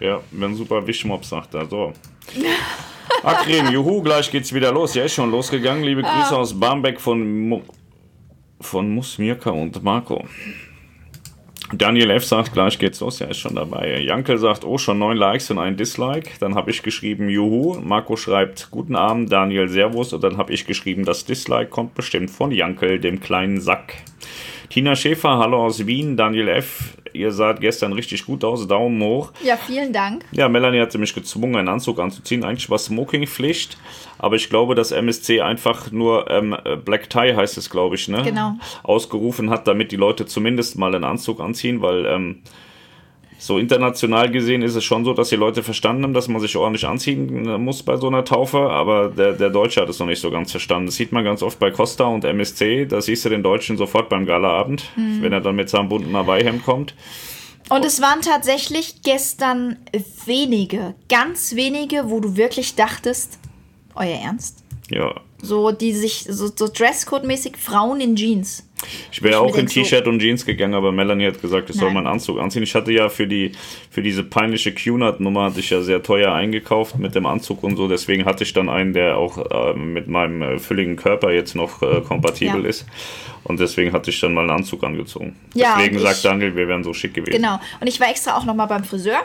Ja, 0.00 0.20
wenn 0.30 0.54
super 0.54 0.86
Wischmob 0.86 1.24
sagt 1.24 1.54
er. 1.54 1.66
So. 1.66 1.92
Akrim, 3.22 3.70
juhu, 3.70 4.02
gleich 4.02 4.30
geht's 4.30 4.52
wieder 4.52 4.72
los. 4.72 4.94
Ja, 4.94 5.04
ist 5.04 5.14
schon 5.14 5.30
losgegangen. 5.30 5.82
Liebe 5.82 6.02
Grüße 6.02 6.34
ah. 6.34 6.36
aus 6.36 6.58
Barmbek 6.58 7.00
von, 7.00 7.48
Mo 7.48 7.62
von 8.60 8.94
Musmirka 8.94 9.50
und 9.50 9.82
Marco. 9.82 10.24
Daniel 11.72 12.10
F. 12.10 12.24
sagt, 12.24 12.54
gleich 12.54 12.78
geht's 12.78 13.00
los, 13.00 13.20
er 13.20 13.30
ist 13.30 13.38
schon 13.38 13.54
dabei. 13.54 14.00
Jankel 14.00 14.38
sagt, 14.38 14.64
oh, 14.64 14.78
schon 14.78 14.98
neun 14.98 15.18
Likes 15.18 15.50
und 15.50 15.58
ein 15.58 15.76
Dislike. 15.76 16.30
Dann 16.40 16.54
habe 16.54 16.70
ich 16.70 16.82
geschrieben, 16.82 17.28
juhu. 17.28 17.78
Marco 17.80 18.16
schreibt, 18.16 18.70
guten 18.70 18.96
Abend, 18.96 19.30
Daniel, 19.30 19.68
Servus. 19.68 20.14
Und 20.14 20.24
dann 20.24 20.38
habe 20.38 20.52
ich 20.54 20.66
geschrieben, 20.66 21.04
das 21.04 21.26
Dislike 21.26 21.68
kommt 21.70 21.94
bestimmt 21.94 22.30
von 22.30 22.52
Jankel, 22.52 22.98
dem 23.00 23.20
kleinen 23.20 23.60
Sack. 23.60 23.94
Tina 24.70 24.94
Schäfer, 24.94 25.38
hallo 25.38 25.64
aus 25.64 25.86
Wien. 25.86 26.16
Daniel 26.16 26.48
F., 26.48 26.98
ihr 27.14 27.32
saht 27.32 27.60
gestern 27.60 27.94
richtig 27.94 28.26
gut 28.26 28.44
aus. 28.44 28.68
Daumen 28.68 29.02
hoch. 29.02 29.32
Ja, 29.42 29.56
vielen 29.56 29.94
Dank. 29.94 30.26
Ja, 30.30 30.48
Melanie 30.48 30.80
hatte 30.80 30.98
mich 30.98 31.14
gezwungen, 31.14 31.56
einen 31.56 31.68
Anzug 31.68 31.98
anzuziehen. 31.98 32.44
Eigentlich 32.44 32.68
war 32.68 32.78
Smoking-Pflicht, 32.78 33.78
aber 34.18 34.36
ich 34.36 34.50
glaube, 34.50 34.74
dass 34.74 34.92
MSC 34.92 35.40
einfach 35.40 35.90
nur 35.90 36.30
ähm, 36.30 36.54
Black 36.84 37.08
Tie 37.08 37.34
heißt 37.34 37.56
es, 37.56 37.70
glaube 37.70 37.94
ich, 37.94 38.08
ne? 38.08 38.22
Genau. 38.22 38.56
Ausgerufen 38.82 39.48
hat, 39.48 39.66
damit 39.66 39.90
die 39.90 39.96
Leute 39.96 40.26
zumindest 40.26 40.76
mal 40.76 40.94
einen 40.94 41.04
Anzug 41.04 41.40
anziehen, 41.40 41.80
weil 41.80 42.04
ähm, 42.04 42.42
so 43.38 43.58
international 43.58 44.30
gesehen 44.30 44.62
ist 44.62 44.74
es 44.74 44.84
schon 44.84 45.04
so, 45.04 45.14
dass 45.14 45.28
die 45.28 45.36
Leute 45.36 45.62
verstanden 45.62 46.02
haben, 46.02 46.12
dass 46.12 46.26
man 46.26 46.40
sich 46.40 46.56
ordentlich 46.56 46.86
anziehen 46.86 47.48
äh, 47.48 47.56
muss 47.56 47.82
bei 47.84 47.96
so 47.96 48.08
einer 48.08 48.24
Taufe, 48.24 48.58
aber 48.58 49.08
der, 49.08 49.32
der 49.32 49.50
Deutsche 49.50 49.80
hat 49.80 49.88
es 49.88 50.00
noch 50.00 50.06
nicht 50.06 50.20
so 50.20 50.30
ganz 50.30 50.50
verstanden. 50.50 50.86
Das 50.86 50.96
sieht 50.96 51.12
man 51.12 51.24
ganz 51.24 51.42
oft 51.42 51.58
bei 51.58 51.70
Costa 51.70 52.04
und 52.04 52.24
MSC, 52.24 52.86
da 52.86 53.00
siehst 53.00 53.24
du 53.24 53.28
den 53.28 53.44
Deutschen 53.44 53.76
sofort 53.76 54.08
beim 54.08 54.26
Galaabend, 54.26 54.84
mhm. 54.96 55.22
wenn 55.22 55.32
er 55.32 55.40
dann 55.40 55.54
mit 55.54 55.70
seinem 55.70 55.88
bunten 55.88 56.14
Hawaii-Hemd 56.16 56.64
kommt. 56.64 56.94
Und 57.70 57.84
es 57.84 58.00
waren 58.00 58.22
tatsächlich 58.22 59.02
gestern 59.02 59.76
wenige, 60.24 60.94
ganz 61.08 61.54
wenige, 61.54 62.10
wo 62.10 62.18
du 62.20 62.36
wirklich 62.36 62.74
dachtest, 62.74 63.38
euer 63.94 64.18
Ernst? 64.18 64.64
Ja, 64.90 65.14
So, 65.40 65.70
die 65.70 65.92
sich, 65.92 66.24
so, 66.28 66.48
so 66.48 66.66
Dresscode-mäßig 66.66 67.56
Frauen 67.56 68.00
in 68.00 68.16
Jeans. 68.16 68.64
Ich 69.12 69.22
wäre 69.22 69.38
auch 69.40 69.50
in 69.50 69.54
denk 69.66 69.70
so- 69.70 69.80
T-Shirt 69.82 70.06
und 70.08 70.18
Jeans 70.20 70.44
gegangen, 70.44 70.74
aber 70.74 70.90
Melanie 70.92 71.26
hat 71.26 71.40
gesagt, 71.40 71.70
ich 71.70 71.76
soll 71.76 71.86
Nein. 71.86 71.94
meinen 71.94 72.06
Anzug 72.08 72.38
anziehen. 72.40 72.62
Ich 72.64 72.74
hatte 72.74 72.92
ja 72.92 73.08
für 73.08 73.26
die 73.26 73.52
für 73.90 74.02
diese 74.02 74.22
peinliche 74.24 74.72
Q-Nut-Nummer 74.74 75.44
hatte 75.44 75.60
ich 75.60 75.70
ja 75.70 75.80
sehr 75.80 76.02
teuer 76.02 76.32
eingekauft 76.32 76.98
mit 76.98 77.14
dem 77.14 77.26
Anzug 77.26 77.62
und 77.62 77.76
so. 77.76 77.86
Deswegen 77.88 78.24
hatte 78.24 78.42
ich 78.44 78.52
dann 78.52 78.68
einen, 78.68 78.92
der 78.92 79.16
auch 79.16 79.38
äh, 79.50 79.74
mit 79.74 80.08
meinem 80.08 80.42
äh, 80.42 80.58
fülligen 80.58 80.96
Körper 80.96 81.32
jetzt 81.32 81.54
noch 81.54 81.82
äh, 81.82 82.00
kompatibel 82.00 82.62
Ja. 82.62 82.68
ist. 82.68 82.84
Und 83.44 83.60
deswegen 83.60 83.92
hatte 83.92 84.10
ich 84.10 84.20
dann 84.20 84.34
mal 84.34 84.42
einen 84.42 84.50
Anzug 84.50 84.82
angezogen. 84.84 85.36
Ja, 85.54 85.76
deswegen 85.78 85.98
sagt 86.00 86.24
Daniel, 86.24 86.54
wir 86.54 86.68
wären 86.68 86.82
so 86.84 86.92
schick 86.92 87.14
gewesen. 87.14 87.36
Genau. 87.36 87.60
Und 87.80 87.86
ich 87.86 87.98
war 88.00 88.08
extra 88.10 88.36
auch 88.36 88.44
noch 88.44 88.54
mal 88.54 88.66
beim 88.66 88.84
Friseur. 88.84 89.20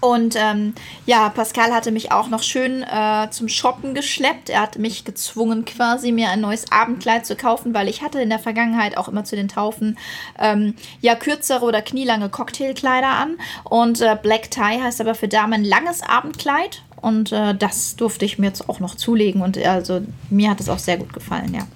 Und 0.00 0.34
ähm, 0.36 0.74
ja, 1.06 1.28
Pascal 1.28 1.72
hatte 1.72 1.92
mich 1.92 2.10
auch 2.10 2.28
noch 2.28 2.42
schön 2.42 2.82
äh, 2.82 3.28
zum 3.30 3.48
Shoppen 3.48 3.94
geschleppt. 3.94 4.48
Er 4.48 4.62
hat 4.62 4.78
mich 4.78 5.04
gezwungen, 5.04 5.64
quasi 5.64 6.10
mir 6.10 6.30
ein 6.30 6.40
neues 6.40 6.72
Abendkleid 6.72 7.26
zu 7.26 7.36
kaufen, 7.36 7.74
weil 7.74 7.88
ich 7.88 8.02
hatte 8.02 8.20
in 8.20 8.30
der 8.30 8.38
Vergangenheit 8.38 8.96
auch 8.96 9.08
immer 9.08 9.24
zu 9.24 9.36
den 9.36 9.48
Taufen 9.48 9.98
ähm, 10.38 10.74
ja 11.00 11.14
kürzere 11.14 11.64
oder 11.64 11.82
knielange 11.82 12.30
Cocktailkleider 12.30 13.08
an. 13.08 13.36
Und 13.64 14.00
äh, 14.00 14.16
Black 14.20 14.50
Tie 14.50 14.82
heißt 14.82 15.00
aber 15.00 15.14
für 15.14 15.28
Damen 15.28 15.64
langes 15.64 16.02
Abendkleid. 16.02 16.82
Und 17.00 17.32
äh, 17.32 17.54
das 17.54 17.96
durfte 17.96 18.24
ich 18.24 18.38
mir 18.38 18.48
jetzt 18.48 18.68
auch 18.68 18.80
noch 18.80 18.94
zulegen. 18.94 19.42
Und 19.42 19.58
also 19.58 20.00
mir 20.30 20.50
hat 20.50 20.60
es 20.60 20.68
auch 20.68 20.78
sehr 20.78 20.96
gut 20.96 21.12
gefallen, 21.12 21.54
ja. 21.54 21.66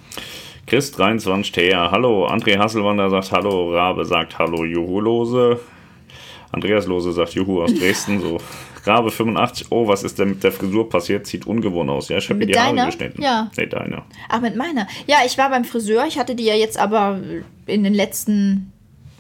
Chris 0.67 0.93
23 0.93 1.53
TR, 1.53 1.91
hallo. 1.91 2.27
André 2.27 2.59
Hasselwander 2.59 3.11
sagt 3.11 3.33
Hallo. 3.33 3.75
Rabe 3.75 4.07
sagt 4.07 4.39
Hallo. 4.39 4.65
Juhu 4.65 5.01
Lose. 5.01 5.61
Andreas 6.55 6.87
Lose 6.87 7.13
sagt 7.13 7.35
Juhu 7.35 7.63
aus 7.63 7.75
Dresden. 7.75 8.21
So. 8.21 8.39
Rabe 8.87 9.11
85, 9.11 9.69
oh, 9.71 9.89
was 9.89 10.03
ist 10.03 10.19
denn 10.19 10.31
mit 10.31 10.45
der 10.45 10.53
Frisur 10.53 10.89
passiert? 10.89 11.27
Sieht 11.27 11.47
ungewohnt 11.47 11.89
aus. 11.91 12.09
Ja, 12.09 12.19
ich 12.19 12.25
habe 12.29 12.35
mir 12.35 12.47
Mit 12.47 12.55
die 12.55 12.59
Haare 12.59 12.75
deiner? 12.75 12.87
geschnitten. 12.87 13.23
Ja. 13.23 13.51
Nee, 13.57 13.67
deine. 13.67 14.03
Ach, 14.29 14.41
mit 14.41 14.57
meiner. 14.57 14.87
Ja, 15.07 15.19
ich 15.25 15.39
war 15.39 15.51
beim 15.51 15.65
Friseur. 15.65 16.05
Ich 16.07 16.19
hatte 16.19 16.35
die 16.35 16.45
ja 16.45 16.55
jetzt 16.55 16.79
aber 16.79 17.19
in 17.67 17.83
den 17.83 17.95
letzten, 17.95 18.73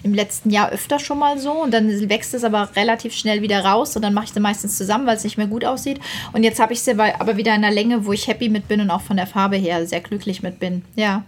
im 0.03 0.12
letzten 0.12 0.51
Jahr 0.51 0.70
öfter 0.70 0.99
schon 0.99 1.18
mal 1.18 1.38
so. 1.38 1.53
Und 1.62 1.73
dann 1.73 1.88
wächst 2.11 2.35
es 2.35 2.44
aber 2.44 2.68
relativ 2.77 3.14
schnell 3.14 3.40
wieder 3.40 3.64
raus. 3.64 3.97
Und 3.97 4.03
dann 4.03 4.12
mache 4.12 4.27
ich 4.27 4.33
sie 4.33 4.40
meistens 4.40 4.77
zusammen, 4.77 5.07
weil 5.07 5.16
es 5.16 5.25
nicht 5.25 5.38
mehr 5.38 5.47
gut 5.47 5.64
aussieht. 5.64 5.99
Und 6.35 6.42
jetzt 6.42 6.61
habe 6.61 6.75
ich 6.75 6.83
sie 6.83 6.90
aber 6.90 7.18
aber 7.18 7.38
wieder 7.38 7.55
in 7.55 7.64
einer 7.64 7.75
Länge, 7.75 8.05
wo 8.05 8.12
ich 8.12 8.29
happy 8.29 8.51
mit 8.51 8.68
bin 8.68 8.83
und 8.83 8.90
auch 8.90 9.01
von 9.03 9.16
der 9.16 9.27
Farbe 9.27 9.57
her 9.57 9.87
sehr 9.87 10.01
glücklich 10.01 10.42
mit 10.42 10.61
bin. 10.61 10.83
Ja. 10.94 11.25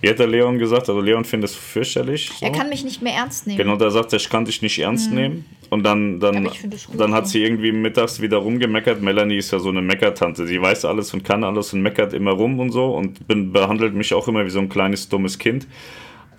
Wie 0.00 0.08
hat 0.08 0.18
der 0.18 0.28
Leon 0.28 0.58
gesagt? 0.58 0.88
Also 0.88 1.00
Leon 1.00 1.24
findet 1.24 1.50
es 1.50 1.56
fürchterlich. 1.56 2.30
So. 2.38 2.46
Er 2.46 2.52
kann 2.52 2.68
mich 2.68 2.84
nicht 2.84 3.02
mehr 3.02 3.14
ernst 3.14 3.46
nehmen. 3.46 3.58
Genau, 3.58 3.76
da 3.76 3.90
sagt 3.90 4.12
er, 4.12 4.18
ich 4.18 4.28
kann 4.28 4.44
dich 4.44 4.62
nicht 4.62 4.78
ernst 4.78 5.10
nehmen. 5.12 5.44
Und 5.70 5.82
dann, 5.82 6.20
dann, 6.20 6.48
dann 6.96 7.12
hat 7.12 7.28
sie 7.28 7.42
irgendwie 7.42 7.72
mittags 7.72 8.20
wieder 8.20 8.38
rumgemeckert. 8.38 9.02
Melanie 9.02 9.36
ist 9.36 9.50
ja 9.50 9.58
so 9.58 9.68
eine 9.68 9.82
Meckertante. 9.82 10.46
Sie 10.46 10.60
weiß 10.62 10.84
alles 10.84 11.12
und 11.12 11.24
kann 11.24 11.42
alles 11.44 11.72
und 11.72 11.82
meckert 11.82 12.14
immer 12.14 12.30
rum 12.30 12.60
und 12.60 12.70
so 12.70 12.94
und 12.94 13.26
bin, 13.26 13.52
behandelt 13.52 13.94
mich 13.94 14.14
auch 14.14 14.28
immer 14.28 14.44
wie 14.44 14.50
so 14.50 14.60
ein 14.60 14.68
kleines, 14.68 15.08
dummes 15.08 15.38
Kind. 15.38 15.66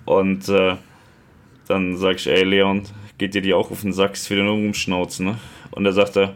Und 0.06 0.48
äh, 0.50 0.76
dann 1.67 1.98
sag 1.98 2.15
ich, 2.15 2.28
ey 2.28 2.43
Leon, 2.43 2.84
geht 3.17 3.36
dir 3.36 3.41
die 3.41 3.54
auch 3.54 3.69
auf 3.69 3.82
den 3.82 3.93
Sack, 3.93 4.13
ist 4.13 4.30
wieder 4.32 4.43
nur 4.43 4.54
rumschnauzen, 4.54 5.26
ne? 5.26 5.38
Und 5.72 5.86
er 5.86 5.93
sagt 5.93 6.17
er, 6.17 6.34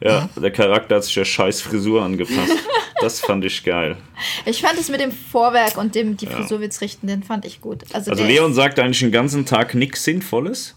ja, 0.00 0.28
der 0.36 0.52
Charakter 0.52 0.96
hat 0.96 1.04
sich 1.04 1.14
der 1.14 1.24
scheiß 1.24 1.62
Frisur 1.62 2.02
angepasst. 2.02 2.52
Das 3.00 3.20
fand 3.20 3.44
ich 3.44 3.62
geil. 3.62 3.96
Ich 4.46 4.62
fand 4.62 4.78
es 4.78 4.88
mit 4.88 5.00
dem 5.00 5.12
Vorwerk 5.12 5.76
und 5.76 5.94
dem 5.94 6.16
die 6.16 6.26
Frisurwitz 6.26 6.80
richten, 6.80 7.06
den 7.06 7.22
fand 7.22 7.44
ich 7.44 7.60
gut. 7.60 7.82
Also, 7.92 8.10
Also 8.10 8.24
Leon 8.24 8.54
sagt 8.54 8.78
eigentlich 8.78 9.00
den 9.00 9.12
ganzen 9.12 9.44
Tag 9.44 9.74
nichts 9.74 10.02
Sinnvolles. 10.04 10.74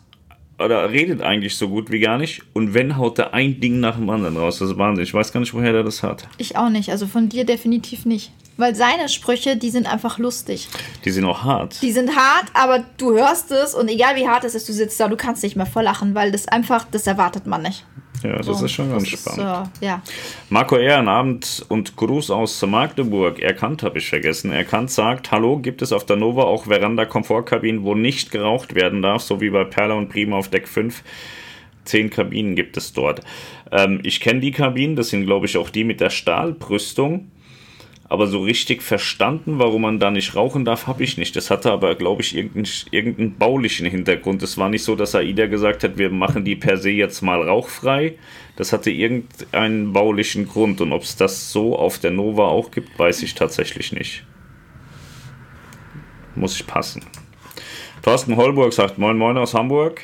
Oder 0.58 0.92
redet 0.92 1.22
eigentlich 1.22 1.56
so 1.56 1.70
gut 1.70 1.90
wie 1.90 2.02
gar 2.02 2.18
nicht. 2.18 2.42
Und 2.54 2.74
wenn, 2.74 2.98
haut 2.98 3.18
er 3.18 3.34
ein 3.34 3.62
Ding 3.62 3.80
nach 3.80 3.96
dem 3.96 4.10
anderen 4.10 4.36
raus. 4.36 4.60
Das 4.60 4.70
ist 4.70 4.78
Wahnsinn. 4.78 5.06
Ich 5.06 5.14
weiß 5.14 5.32
gar 5.32 5.40
nicht, 5.40 5.54
woher 5.54 5.72
der 5.72 5.84
das 5.84 6.04
hat. 6.04 6.28
ich 6.38 6.58
auch 6.58 6.70
nicht. 6.70 6.90
Also 6.92 7.08
von 7.08 7.30
dir 7.30 7.46
definitiv 7.46 8.06
nicht. 8.06 8.32
Weil 8.60 8.76
seine 8.76 9.08
Sprüche, 9.08 9.56
die 9.56 9.70
sind 9.70 9.92
einfach 9.92 10.18
lustig. 10.20 10.68
Die 11.06 11.12
sind 11.12 11.24
auch 11.26 11.44
hart. 11.44 11.82
Die 11.82 11.92
sind 11.94 12.16
hart, 12.16 12.48
aber 12.54 12.84
du 12.98 13.14
hörst 13.14 13.52
es 13.52 13.74
und 13.74 13.88
egal 13.88 14.18
wie 14.18 14.28
hart 14.28 14.44
es 14.44 14.54
ist, 14.54 14.68
du 14.68 14.74
sitzt 14.74 15.00
da, 15.00 15.08
du 15.08 15.16
kannst 15.16 15.44
nicht 15.44 15.56
mehr 15.56 15.66
voll 15.66 15.84
lachen, 15.84 16.14
weil 16.14 16.32
das 16.32 16.48
einfach, 16.48 16.86
das 16.92 17.08
erwartet 17.08 17.48
man 17.48 17.62
nicht. 17.62 17.86
Ja, 18.22 18.36
das 18.36 18.48
So, 18.48 18.66
ist 18.66 18.74
schon 18.74 18.90
ganz 18.92 19.04
das 19.04 19.14
ist, 19.14 19.32
spannend. 19.32 19.70
äh, 19.82 19.86
ja. 19.86 20.02
Marco 20.50 20.76
Ehrenabend 20.76 21.66
und 21.70 21.96
Gruß 21.96 22.32
aus 22.32 22.62
Magdeburg. 22.66 23.40
Erkannt 23.40 23.82
habe 23.82 23.98
ich 24.00 24.10
vergessen. 24.10 24.52
Erkannt 24.52 24.92
sagt, 24.92 25.32
hallo, 25.32 25.58
gibt 25.60 25.82
es 25.82 25.94
auf 25.94 26.06
der 26.06 26.18
Nova 26.18 26.44
auch 26.44 26.66
Veranda-Komfortkabinen, 26.66 27.84
wo 27.84 27.96
nicht 27.96 28.30
geraucht 28.30 28.76
werden 28.76 29.02
darf, 29.02 29.22
so 29.22 29.40
wie 29.40 29.50
bei 29.52 29.64
Perla 29.64 29.94
und 29.94 30.10
Prima 30.10 30.36
auf 30.36 30.50
Deck 30.50 30.68
5. 30.68 31.02
Zehn 31.86 32.10
Kabinen 32.10 32.56
gibt 32.58 32.76
es 32.76 32.92
dort. 32.92 33.22
Ähm, 33.72 34.02
ich 34.04 34.20
kenne 34.20 34.42
die 34.42 34.52
Kabinen, 34.52 34.98
das 34.98 35.08
sind 35.10 35.26
glaube 35.26 35.46
ich 35.46 35.56
auch 35.56 35.70
die 35.70 35.86
mit 35.86 36.02
der 36.02 36.10
Stahlbrüstung. 36.10 37.32
Aber 38.12 38.26
so 38.26 38.42
richtig 38.42 38.82
verstanden, 38.82 39.60
warum 39.60 39.84
man 39.84 40.00
da 40.00 40.10
nicht 40.10 40.36
rauchen 40.36 40.66
darf, 40.66 40.88
habe 40.88 41.04
ich 41.04 41.20
nicht. 41.20 41.36
Das 41.36 41.52
hatte 41.52 41.72
aber, 41.72 41.94
glaube 41.94 42.24
ich, 42.24 42.36
irgendeinen, 42.36 42.68
irgendeinen 42.90 43.38
baulichen 43.38 43.86
Hintergrund. 43.86 44.42
Es 44.42 44.58
war 44.58 44.68
nicht 44.68 44.84
so, 44.84 44.96
dass 44.96 45.14
AIDA 45.14 45.46
gesagt 45.46 45.84
hat, 45.84 46.00
wir 46.00 46.10
machen 46.10 46.44
die 46.44 46.56
per 46.56 46.78
se 46.78 46.90
jetzt 46.90 47.22
mal 47.22 47.40
rauchfrei. 47.40 48.16
Das 48.56 48.74
hatte 48.74 48.90
irgendeinen 48.90 49.94
baulichen 49.94 50.48
Grund. 50.48 50.82
Und 50.82 50.92
ob 50.92 51.04
es 51.04 51.18
das 51.18 51.52
so 51.52 51.78
auf 51.78 52.00
der 52.00 52.10
Nova 52.10 52.48
auch 52.48 52.72
gibt, 52.72 52.98
weiß 52.98 53.22
ich 53.22 53.36
tatsächlich 53.36 53.92
nicht. 53.92 54.26
Muss 56.34 56.56
ich 56.56 56.66
passen. 56.66 57.06
Thorsten 58.02 58.36
Holburg 58.38 58.74
sagt 58.74 58.98
Moin 58.98 59.18
Moin 59.18 59.38
aus 59.38 59.54
Hamburg. 59.54 60.02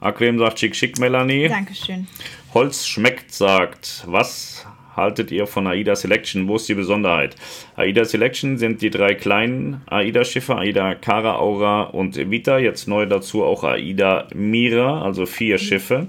Akrem 0.00 0.40
sagt 0.40 0.58
Schick 0.58 0.74
Schick 0.74 0.98
Melanie. 0.98 1.46
Dankeschön. 1.46 2.08
Holz 2.52 2.84
schmeckt 2.84 3.32
sagt, 3.32 4.02
was 4.06 4.59
haltet 5.00 5.32
ihr 5.32 5.46
von 5.46 5.66
AIDA 5.66 5.96
Selection? 5.96 6.46
Wo 6.46 6.56
ist 6.56 6.68
die 6.68 6.74
Besonderheit? 6.74 7.34
AIDA 7.76 8.04
Selection 8.04 8.58
sind 8.58 8.82
die 8.82 8.90
drei 8.90 9.14
kleinen 9.14 9.80
AIDA-Schiffe, 9.86 10.56
AIDA 10.56 10.94
Cara, 10.94 11.36
Aura 11.36 11.82
und 11.82 12.16
Vita. 12.30 12.58
Jetzt 12.58 12.86
neu 12.86 13.06
dazu 13.06 13.42
auch 13.42 13.64
AIDA 13.64 14.28
Mira, 14.34 15.02
also 15.02 15.26
vier 15.26 15.58
Schiffe. 15.58 16.06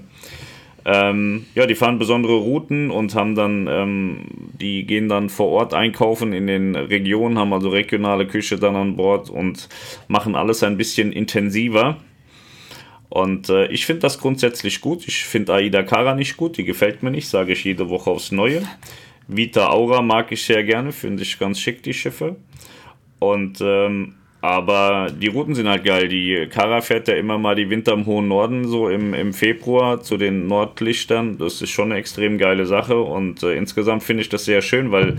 Ähm, 0.84 1.46
ja, 1.54 1.66
die 1.66 1.74
fahren 1.74 1.98
besondere 1.98 2.34
Routen 2.34 2.90
und 2.90 3.14
haben 3.14 3.34
dann, 3.34 3.68
ähm, 3.70 4.18
die 4.60 4.84
gehen 4.84 5.08
dann 5.08 5.28
vor 5.28 5.48
Ort 5.48 5.74
einkaufen 5.74 6.32
in 6.32 6.46
den 6.46 6.74
Regionen, 6.74 7.38
haben 7.38 7.52
also 7.52 7.68
regionale 7.68 8.26
Küche 8.26 8.58
dann 8.58 8.74
an 8.74 8.96
Bord 8.96 9.30
und 9.30 9.68
machen 10.08 10.34
alles 10.34 10.62
ein 10.62 10.76
bisschen 10.76 11.12
intensiver. 11.12 11.98
Und 13.12 13.50
äh, 13.50 13.66
ich 13.66 13.84
finde 13.84 14.00
das 14.00 14.18
grundsätzlich 14.18 14.80
gut. 14.80 15.06
Ich 15.06 15.26
finde 15.26 15.52
Aida 15.52 15.82
Kara 15.82 16.14
nicht 16.14 16.38
gut, 16.38 16.56
die 16.56 16.64
gefällt 16.64 17.02
mir 17.02 17.10
nicht, 17.10 17.28
sage 17.28 17.52
ich 17.52 17.62
jede 17.62 17.90
Woche 17.90 18.08
aufs 18.08 18.32
Neue. 18.32 18.62
Vita 19.28 19.68
Aura 19.68 20.00
mag 20.00 20.32
ich 20.32 20.42
sehr 20.42 20.64
gerne, 20.64 20.92
finde 20.92 21.22
ich 21.22 21.38
ganz 21.38 21.60
schick, 21.60 21.82
die 21.82 21.92
Schiffe. 21.92 22.36
Und 23.18 23.58
ähm, 23.60 24.14
aber 24.40 25.08
die 25.10 25.26
Routen 25.26 25.54
sind 25.54 25.68
halt 25.68 25.84
geil. 25.84 26.08
Die 26.08 26.46
Kara 26.48 26.80
fährt 26.80 27.06
ja 27.06 27.14
immer 27.14 27.36
mal 27.36 27.54
die 27.54 27.68
Winter 27.68 27.92
im 27.92 28.06
hohen 28.06 28.28
Norden, 28.28 28.66
so 28.66 28.88
im, 28.88 29.12
im 29.12 29.34
Februar 29.34 30.00
zu 30.00 30.16
den 30.16 30.46
Nordlichtern. 30.46 31.36
Das 31.36 31.60
ist 31.60 31.68
schon 31.68 31.92
eine 31.92 32.00
extrem 32.00 32.38
geile 32.38 32.64
Sache. 32.64 32.98
Und 32.98 33.42
äh, 33.42 33.56
insgesamt 33.56 34.04
finde 34.04 34.22
ich 34.22 34.30
das 34.30 34.46
sehr 34.46 34.62
schön, 34.62 34.90
weil 34.90 35.18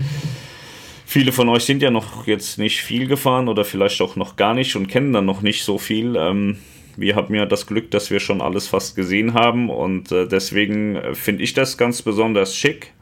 viele 1.06 1.30
von 1.30 1.48
euch 1.48 1.62
sind 1.62 1.80
ja 1.80 1.92
noch 1.92 2.26
jetzt 2.26 2.58
nicht 2.58 2.82
viel 2.82 3.06
gefahren 3.06 3.46
oder 3.46 3.64
vielleicht 3.64 4.02
auch 4.02 4.16
noch 4.16 4.34
gar 4.34 4.52
nicht 4.52 4.74
und 4.74 4.88
kennen 4.88 5.12
dann 5.12 5.26
noch 5.26 5.42
nicht 5.42 5.62
so 5.62 5.78
viel. 5.78 6.16
Ähm, 6.16 6.56
wir 6.96 7.16
haben 7.16 7.34
ja 7.34 7.46
das 7.46 7.66
Glück, 7.66 7.90
dass 7.90 8.10
wir 8.10 8.20
schon 8.20 8.40
alles 8.40 8.68
fast 8.68 8.96
gesehen 8.96 9.34
haben 9.34 9.70
und 9.70 10.12
äh, 10.12 10.26
deswegen 10.26 10.96
äh, 10.96 11.14
finde 11.14 11.42
ich 11.42 11.52
das 11.52 11.76
ganz 11.76 12.02
besonders 12.02 12.56
schick. 12.56 12.92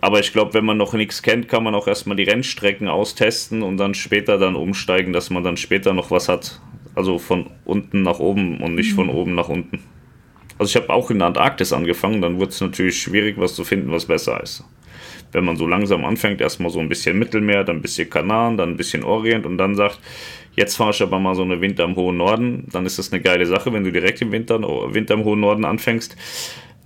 Aber 0.00 0.20
ich 0.20 0.32
glaube, 0.32 0.54
wenn 0.54 0.64
man 0.64 0.76
noch 0.76 0.92
nichts 0.92 1.22
kennt, 1.22 1.48
kann 1.48 1.64
man 1.64 1.74
auch 1.74 1.88
erstmal 1.88 2.16
die 2.16 2.22
Rennstrecken 2.22 2.88
austesten 2.88 3.62
und 3.62 3.78
dann 3.78 3.94
später 3.94 4.38
dann 4.38 4.54
umsteigen, 4.54 5.12
dass 5.12 5.30
man 5.30 5.42
dann 5.42 5.56
später 5.56 5.92
noch 5.92 6.10
was 6.10 6.28
hat. 6.28 6.60
Also 6.94 7.18
von 7.18 7.50
unten 7.64 8.02
nach 8.02 8.18
oben 8.18 8.60
und 8.60 8.74
nicht 8.74 8.92
von 8.92 9.08
oben 9.08 9.34
nach 9.34 9.48
unten. 9.48 9.80
Also 10.58 10.70
ich 10.70 10.82
habe 10.82 10.92
auch 10.92 11.10
in 11.10 11.18
der 11.18 11.28
Antarktis 11.28 11.72
angefangen, 11.72 12.20
dann 12.20 12.40
wird 12.40 12.50
es 12.50 12.60
natürlich 12.60 13.00
schwierig, 13.00 13.36
was 13.38 13.54
zu 13.54 13.64
finden, 13.64 13.92
was 13.92 14.06
besser 14.06 14.42
ist. 14.42 14.64
Wenn 15.32 15.44
man 15.44 15.56
so 15.56 15.66
langsam 15.66 16.04
anfängt, 16.04 16.40
erstmal 16.40 16.70
so 16.70 16.80
ein 16.80 16.88
bisschen 16.88 17.18
Mittelmeer, 17.18 17.64
dann 17.64 17.76
ein 17.76 17.82
bisschen 17.82 18.08
Kanaren, 18.08 18.56
dann 18.56 18.70
ein 18.70 18.76
bisschen 18.76 19.04
Orient 19.04 19.46
und 19.46 19.58
dann 19.58 19.74
sagt, 19.74 20.00
jetzt 20.56 20.76
fahre 20.76 20.90
ich 20.90 21.02
aber 21.02 21.18
mal 21.18 21.34
so 21.34 21.42
eine 21.42 21.60
Winter 21.60 21.84
im 21.84 21.96
hohen 21.96 22.16
Norden, 22.16 22.66
dann 22.72 22.86
ist 22.86 22.98
das 22.98 23.12
eine 23.12 23.22
geile 23.22 23.46
Sache, 23.46 23.72
wenn 23.72 23.84
du 23.84 23.92
direkt 23.92 24.20
im 24.22 24.32
Winter, 24.32 24.60
Winter 24.60 25.14
im 25.14 25.24
hohen 25.24 25.40
Norden 25.40 25.64
anfängst, 25.64 26.16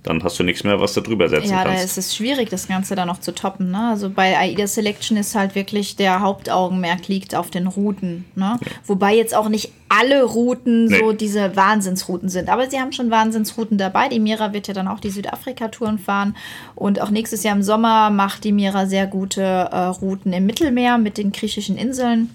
dann 0.03 0.21
hast 0.23 0.37
du 0.37 0.43
nichts 0.43 0.63
mehr, 0.65 0.79
was 0.81 0.93
du 0.93 1.01
drüber 1.01 1.29
setzen 1.29 1.49
Ja, 1.51 1.63
da 1.63 1.69
kannst. 1.71 1.85
ist 1.85 1.97
es 1.97 2.15
schwierig, 2.15 2.49
das 2.49 2.67
Ganze 2.67 2.93
dann 2.95 3.07
noch 3.07 3.19
zu 3.21 3.33
toppen. 3.33 3.71
Ne? 3.71 3.89
Also 3.89 4.09
bei 4.09 4.37
AIDA 4.37 4.67
Selection 4.67 5.15
ist 5.17 5.33
halt 5.33 5.55
wirklich 5.55 5.95
der 5.95 6.19
Hauptaugenmerk 6.19 7.07
liegt 7.07 7.35
auf 7.35 7.49
den 7.49 7.67
Routen. 7.67 8.25
Ne? 8.35 8.59
Wobei 8.85 9.15
jetzt 9.15 9.33
auch 9.33 9.47
nicht 9.47 9.71
alle 9.87 10.23
Routen 10.23 10.85
Nee. 10.87 10.99
so 10.99 11.13
diese 11.13 11.55
Wahnsinnsrouten 11.55 12.27
sind. 12.27 12.49
Aber 12.49 12.69
sie 12.69 12.79
haben 12.81 12.91
schon 12.91 13.11
Wahnsinnsrouten 13.11 13.77
dabei. 13.77 14.09
Die 14.09 14.19
Mira 14.19 14.51
wird 14.51 14.67
ja 14.67 14.73
dann 14.73 14.87
auch 14.89 14.99
die 14.99 15.09
Südafrika-Touren 15.11 15.99
fahren. 15.99 16.35
Und 16.75 16.99
auch 17.01 17.09
nächstes 17.09 17.43
Jahr 17.43 17.55
im 17.55 17.63
Sommer 17.63 18.09
macht 18.09 18.43
die 18.43 18.51
Mira 18.51 18.85
sehr 18.87 19.07
gute 19.07 19.41
äh, 19.41 19.77
Routen 19.85 20.33
im 20.33 20.45
Mittelmeer 20.45 20.97
mit 20.97 21.17
den 21.17 21.31
griechischen 21.31 21.77
Inseln. 21.77 22.29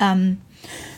Ähm, 0.00 0.38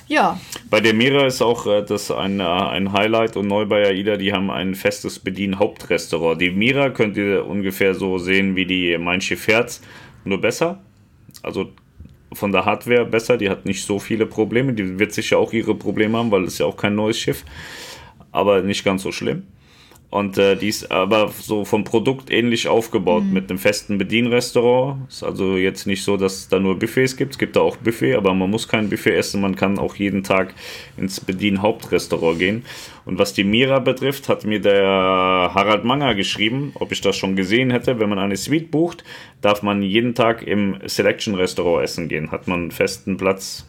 Ja. 0.09 0.39
Bei 0.69 0.81
der 0.81 0.95
Mira 0.95 1.27
ist 1.27 1.43
auch 1.43 1.67
äh, 1.67 1.83
das 1.83 2.11
ein, 2.11 2.41
äh, 2.41 2.45
ein 2.45 2.93
Highlight 2.93 3.37
und 3.37 3.49
neu 3.49 3.67
bei 3.67 3.87
AIDA, 3.87 4.17
die 4.17 4.33
haben 4.33 4.51
ein 4.51 4.75
festes 4.75 5.19
Bedien-Hauptrestaurant. 5.19 6.41
Die 6.41 6.51
Mira 6.51 6.91
könnt 6.91 7.17
ihr 7.17 7.47
ungefähr 7.47 7.95
so 7.95 8.19
sehen 8.19 8.57
wie 8.57 8.67
die 8.67 8.99
Mein 8.99 9.21
Schiff 9.21 9.47
Herz, 9.49 9.81
nur 10.25 10.41
besser. 10.41 10.81
Also 11.43 11.73
von 12.33 12.53
der 12.53 12.65
Hardware 12.65 13.05
besser, 13.05 13.37
die 13.37 13.51
hat 13.51 13.67
nicht 13.67 13.85
so 13.85 13.99
viele 13.99 14.27
Probleme. 14.27 14.73
Die 14.73 14.99
wird 14.99 15.13
sicher 15.13 15.39
auch 15.39 15.53
ihre 15.53 15.75
Probleme 15.75 16.19
haben, 16.19 16.31
weil 16.31 16.45
es 16.45 16.59
ja 16.59 16.67
auch 16.67 16.77
kein 16.77 16.95
neues 16.95 17.19
Schiff. 17.19 17.45
Aber 18.31 18.63
nicht 18.63 18.85
ganz 18.85 19.03
so 19.03 19.13
schlimm. 19.13 19.47
Und 20.13 20.37
äh, 20.37 20.57
die 20.57 20.69
ist 20.69 20.93
aber 20.93 21.29
so 21.29 21.65
vom 21.65 21.85
Produkt 21.85 22.31
ähnlich 22.31 22.69
aufgebaut 22.69 23.25
mhm. 23.25 23.33
mit 23.33 23.49
einem 23.49 23.59
festen 23.59 23.97
Bedienrestaurant. 23.97 25.09
Ist 25.09 25.25
also 25.25 25.57
jetzt 25.57 25.87
nicht 25.87 26.05
so, 26.05 26.19
dass 26.19 26.35
es 26.35 26.49
da 26.51 26.59
nur 26.59 26.79
Buffets 26.79 27.17
gibt. 27.17 27.33
Es 27.33 27.39
gibt 27.39 27.57
da 27.57 27.61
auch 27.61 27.79
Buffet, 27.79 28.17
aber 28.17 28.35
man 28.35 28.51
muss 28.51 28.69
kein 28.69 28.91
Buffet 28.91 29.15
essen. 29.15 29.41
Man 29.41 29.57
kann 29.57 29.79
auch 29.79 29.97
jeden 29.97 30.23
Tag 30.23 30.53
ins 30.99 31.19
Bedien-Hauptrestaurant 31.19 32.39
gehen. 32.39 32.67
Und 33.07 33.19
was 33.19 33.33
die 33.33 33.43
Mira 33.43 33.79
betrifft, 33.79 34.29
hat 34.29 34.45
mir 34.45 34.61
der 34.61 34.85
Harald 34.85 35.85
Manger 35.85 36.15
geschrieben, 36.15 36.73
ob 36.75 36.93
ich 36.93 37.01
das 37.01 37.17
schon 37.17 37.35
gesehen 37.35 37.71
hätte. 37.71 37.99
Wenn 37.99 38.11
man 38.11 38.19
eine 38.19 38.37
Suite 38.37 38.71
bucht, 38.71 39.05
darf 39.41 39.63
man 39.63 39.83
jeden 39.83 40.15
Tag 40.15 40.47
im 40.47 40.77
Selection-Restaurant 40.85 41.85
essen 41.85 42.09
gehen. 42.09 42.31
Hat 42.31 42.49
man 42.49 42.61
einen 42.61 42.71
festen 42.71 43.17
Platz 43.17 43.65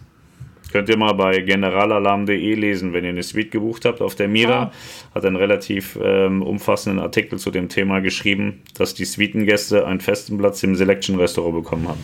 Könnt 0.74 0.90
ihr 0.90 0.98
mal 0.98 1.14
bei 1.14 1.40
generalalarm.de 1.42 2.56
lesen, 2.56 2.94
wenn 2.94 3.04
ihr 3.04 3.12
eine 3.12 3.22
Suite 3.22 3.52
gebucht 3.52 3.86
habt. 3.86 4.02
Auf 4.02 4.16
der 4.16 4.28
Mira 4.28 4.72
oh. 4.74 5.16
hat 5.16 5.24
einen 5.24 5.36
relativ 5.36 6.00
ähm, 6.02 6.42
umfassenden 6.42 7.00
Artikel 7.00 7.38
zu 7.38 7.52
dem 7.52 7.70
Thema 7.70 8.00
geschrieben, 8.00 8.64
dass 8.74 8.96
die 8.96 9.06
Suitengäste 9.06 9.86
einen 9.86 10.00
festen 10.00 10.40
Platz 10.40 10.64
im 10.64 10.76
Selection 10.76 11.20
Restaurant 11.20 11.54
bekommen 11.54 11.88
haben. 11.88 12.04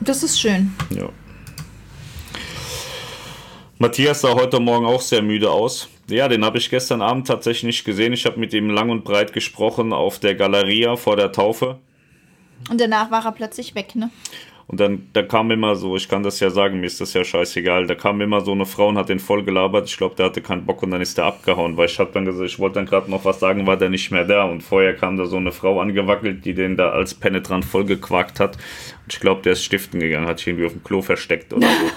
Das 0.00 0.22
ist 0.22 0.40
schön. 0.40 0.72
Ja. 0.88 1.10
Matthias 3.78 4.22
sah 4.22 4.32
heute 4.32 4.60
Morgen 4.60 4.86
auch 4.86 5.02
sehr 5.02 5.20
müde 5.20 5.50
aus. 5.50 5.90
Ja, 6.08 6.26
den 6.28 6.42
habe 6.42 6.56
ich 6.56 6.70
gestern 6.70 7.02
Abend 7.02 7.26
tatsächlich 7.26 7.64
nicht 7.64 7.84
gesehen. 7.84 8.14
Ich 8.14 8.24
habe 8.24 8.40
mit 8.40 8.54
ihm 8.54 8.70
lang 8.70 8.88
und 8.88 9.04
breit 9.04 9.34
gesprochen 9.34 9.92
auf 9.92 10.18
der 10.18 10.34
Galeria 10.34 10.96
vor 10.96 11.16
der 11.16 11.32
Taufe. 11.32 11.78
Und 12.70 12.80
danach 12.80 13.10
war 13.10 13.26
er 13.26 13.32
plötzlich 13.32 13.74
weg, 13.74 13.94
ne? 13.94 14.10
Und 14.70 14.78
dann 14.78 15.08
da 15.14 15.24
kam 15.24 15.50
immer 15.50 15.74
so, 15.74 15.96
ich 15.96 16.08
kann 16.08 16.22
das 16.22 16.38
ja 16.38 16.48
sagen, 16.48 16.78
mir 16.78 16.86
ist 16.86 17.00
das 17.00 17.12
ja 17.12 17.24
scheißegal, 17.24 17.88
da 17.88 17.96
kam 17.96 18.20
immer 18.20 18.40
so 18.40 18.52
eine 18.52 18.66
Frau 18.66 18.86
und 18.86 18.98
hat 18.98 19.08
den 19.08 19.18
voll 19.18 19.42
gelabert. 19.42 19.88
Ich 19.88 19.96
glaube, 19.96 20.14
der 20.14 20.26
hatte 20.26 20.42
keinen 20.42 20.64
Bock 20.64 20.84
und 20.84 20.92
dann 20.92 21.00
ist 21.00 21.18
der 21.18 21.24
abgehauen, 21.24 21.76
weil 21.76 21.86
ich 21.86 21.98
habe 21.98 22.12
dann 22.14 22.24
gesagt, 22.24 22.48
ich 22.48 22.60
wollte 22.60 22.76
dann 22.76 22.86
gerade 22.86 23.10
noch 23.10 23.24
was 23.24 23.40
sagen, 23.40 23.66
war 23.66 23.76
der 23.76 23.88
nicht 23.90 24.12
mehr 24.12 24.24
da. 24.24 24.44
Und 24.44 24.60
vorher 24.60 24.94
kam 24.94 25.16
da 25.16 25.26
so 25.26 25.38
eine 25.38 25.50
Frau 25.50 25.80
angewackelt, 25.80 26.44
die 26.44 26.54
den 26.54 26.76
da 26.76 26.90
als 26.90 27.14
penetrant 27.14 27.64
vollgequakt 27.64 28.38
hat. 28.38 28.58
Und 29.02 29.12
ich 29.12 29.18
glaube, 29.18 29.42
der 29.42 29.54
ist 29.54 29.64
stiften 29.64 29.98
gegangen, 29.98 30.28
hat 30.28 30.38
sich 30.38 30.46
irgendwie 30.46 30.66
auf 30.66 30.72
dem 30.72 30.84
Klo 30.84 31.02
versteckt 31.02 31.52
oder 31.52 31.66
so. 31.66 31.90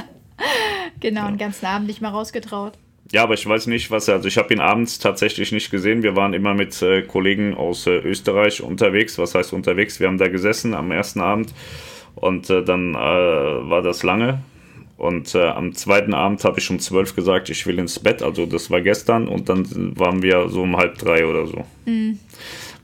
genau, 1.00 1.24
ja. 1.24 1.28
den 1.28 1.36
ganzen 1.36 1.66
Abend 1.66 1.88
nicht 1.88 2.00
mal 2.00 2.08
rausgetraut. 2.08 2.72
Ja, 3.12 3.22
aber 3.22 3.34
ich 3.34 3.46
weiß 3.46 3.66
nicht, 3.66 3.90
was 3.90 4.08
er. 4.08 4.14
Also 4.14 4.28
ich 4.28 4.38
habe 4.38 4.54
ihn 4.54 4.60
abends 4.60 4.98
tatsächlich 4.98 5.52
nicht 5.52 5.70
gesehen. 5.70 6.02
Wir 6.02 6.16
waren 6.16 6.32
immer 6.32 6.54
mit 6.54 6.80
äh, 6.80 7.02
Kollegen 7.02 7.54
aus 7.54 7.86
äh, 7.86 7.98
Österreich 7.98 8.62
unterwegs. 8.62 9.18
Was 9.18 9.34
heißt 9.34 9.52
unterwegs? 9.52 10.00
Wir 10.00 10.06
haben 10.06 10.18
da 10.18 10.28
gesessen 10.28 10.72
am 10.72 10.90
ersten 10.90 11.20
Abend 11.20 11.52
und 12.20 12.50
äh, 12.50 12.62
dann 12.62 12.94
äh, 12.94 12.98
war 12.98 13.82
das 13.82 14.02
lange. 14.02 14.40
Und 14.96 15.32
äh, 15.36 15.46
am 15.46 15.74
zweiten 15.74 16.12
Abend 16.12 16.42
habe 16.42 16.58
ich 16.58 16.68
um 16.70 16.80
zwölf 16.80 17.14
gesagt, 17.14 17.50
ich 17.50 17.64
will 17.66 17.78
ins 17.78 18.00
Bett. 18.00 18.20
Also 18.20 18.46
das 18.46 18.68
war 18.68 18.80
gestern. 18.80 19.28
Und 19.28 19.48
dann 19.48 19.96
waren 19.96 20.22
wir 20.22 20.48
so 20.48 20.62
um 20.62 20.76
halb 20.76 20.98
drei 20.98 21.24
oder 21.24 21.46
so. 21.46 21.64
Mhm. 21.86 22.18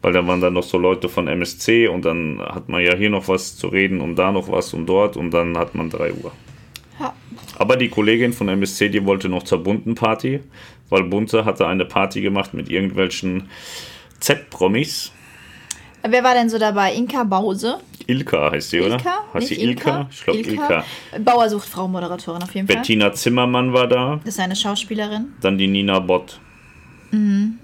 Weil 0.00 0.12
dann 0.12 0.28
waren 0.28 0.40
da 0.40 0.48
noch 0.48 0.62
so 0.62 0.78
Leute 0.78 1.08
von 1.08 1.26
MSC 1.26 1.88
und 1.88 2.04
dann 2.04 2.40
hat 2.40 2.68
man 2.68 2.82
ja 2.84 2.94
hier 2.94 3.10
noch 3.10 3.26
was 3.26 3.56
zu 3.56 3.66
reden 3.66 4.00
und 4.00 4.16
da 4.16 4.30
noch 4.30 4.48
was 4.48 4.72
und 4.74 4.86
dort 4.86 5.16
und 5.16 5.32
dann 5.32 5.58
hat 5.58 5.74
man 5.74 5.90
drei 5.90 6.12
Uhr. 6.12 6.30
Ja. 7.00 7.14
Aber 7.58 7.76
die 7.76 7.88
Kollegin 7.88 8.32
von 8.32 8.48
MSC, 8.48 8.90
die 8.90 9.04
wollte 9.04 9.28
noch 9.28 9.42
zur 9.42 9.64
bunten 9.64 9.96
Party, 9.96 10.40
weil 10.90 11.04
Bunte 11.04 11.44
hatte 11.44 11.66
eine 11.66 11.84
Party 11.84 12.20
gemacht 12.20 12.54
mit 12.54 12.68
irgendwelchen 12.68 13.48
Z-Promis. 14.20 15.10
Wer 16.06 16.22
war 16.22 16.34
denn 16.34 16.50
so 16.50 16.58
dabei? 16.58 16.94
Inka 16.94 17.24
Bause? 17.24 17.78
Ilka 18.06 18.50
heißt 18.50 18.70
sie, 18.70 18.80
oder? 18.80 18.96
Ilka? 18.96 19.14
Heißt 19.32 19.48
sie 19.48 19.54
Ilka? 19.54 19.90
Ilka? 19.90 20.08
Ich 20.10 20.24
glaube 20.24 20.38
Ilka. 20.40 20.84
Bauer 21.20 21.48
sucht 21.48 21.68
Frau 21.68 21.88
Moderatorin 21.88 22.42
auf 22.42 22.54
jeden 22.54 22.66
Fall. 22.66 22.76
Bettina 22.76 23.12
Zimmermann 23.12 23.72
war 23.72 23.88
da. 23.88 24.20
Das 24.24 24.34
ist 24.34 24.40
eine 24.40 24.56
Schauspielerin. 24.56 25.32
Dann 25.40 25.56
die 25.56 25.66
Nina 25.66 25.98
Bott. 26.00 26.38
Mhm. 27.10 27.58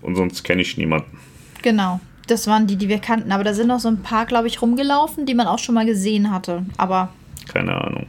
Und 0.00 0.16
sonst 0.16 0.42
kenne 0.42 0.62
ich 0.62 0.78
niemanden. 0.78 1.18
Genau. 1.60 2.00
Das 2.28 2.46
waren 2.46 2.66
die, 2.66 2.76
die 2.76 2.88
wir 2.88 2.98
kannten. 2.98 3.30
Aber 3.30 3.44
da 3.44 3.52
sind 3.52 3.66
noch 3.66 3.80
so 3.80 3.88
ein 3.88 4.02
paar, 4.02 4.24
glaube 4.24 4.46
ich, 4.46 4.62
rumgelaufen, 4.62 5.26
die 5.26 5.34
man 5.34 5.46
auch 5.46 5.58
schon 5.58 5.74
mal 5.74 5.84
gesehen 5.84 6.30
hatte. 6.30 6.64
Aber. 6.78 7.10
Keine 7.52 7.74
Ahnung. 7.74 8.06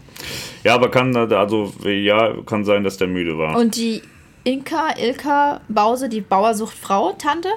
Ja, 0.63 0.75
aber 0.75 0.89
kann, 0.89 1.15
also, 1.15 1.73
ja, 1.83 2.33
kann 2.45 2.63
sein, 2.63 2.83
dass 2.83 2.97
der 2.97 3.07
müde 3.07 3.37
war. 3.37 3.57
Und 3.57 3.75
die 3.75 4.01
Inka, 4.43 4.97
Ilka 4.97 5.61
Bause, 5.69 6.09
die 6.09 6.21
Bauersuchtfrau, 6.21 7.13
Tante, 7.13 7.49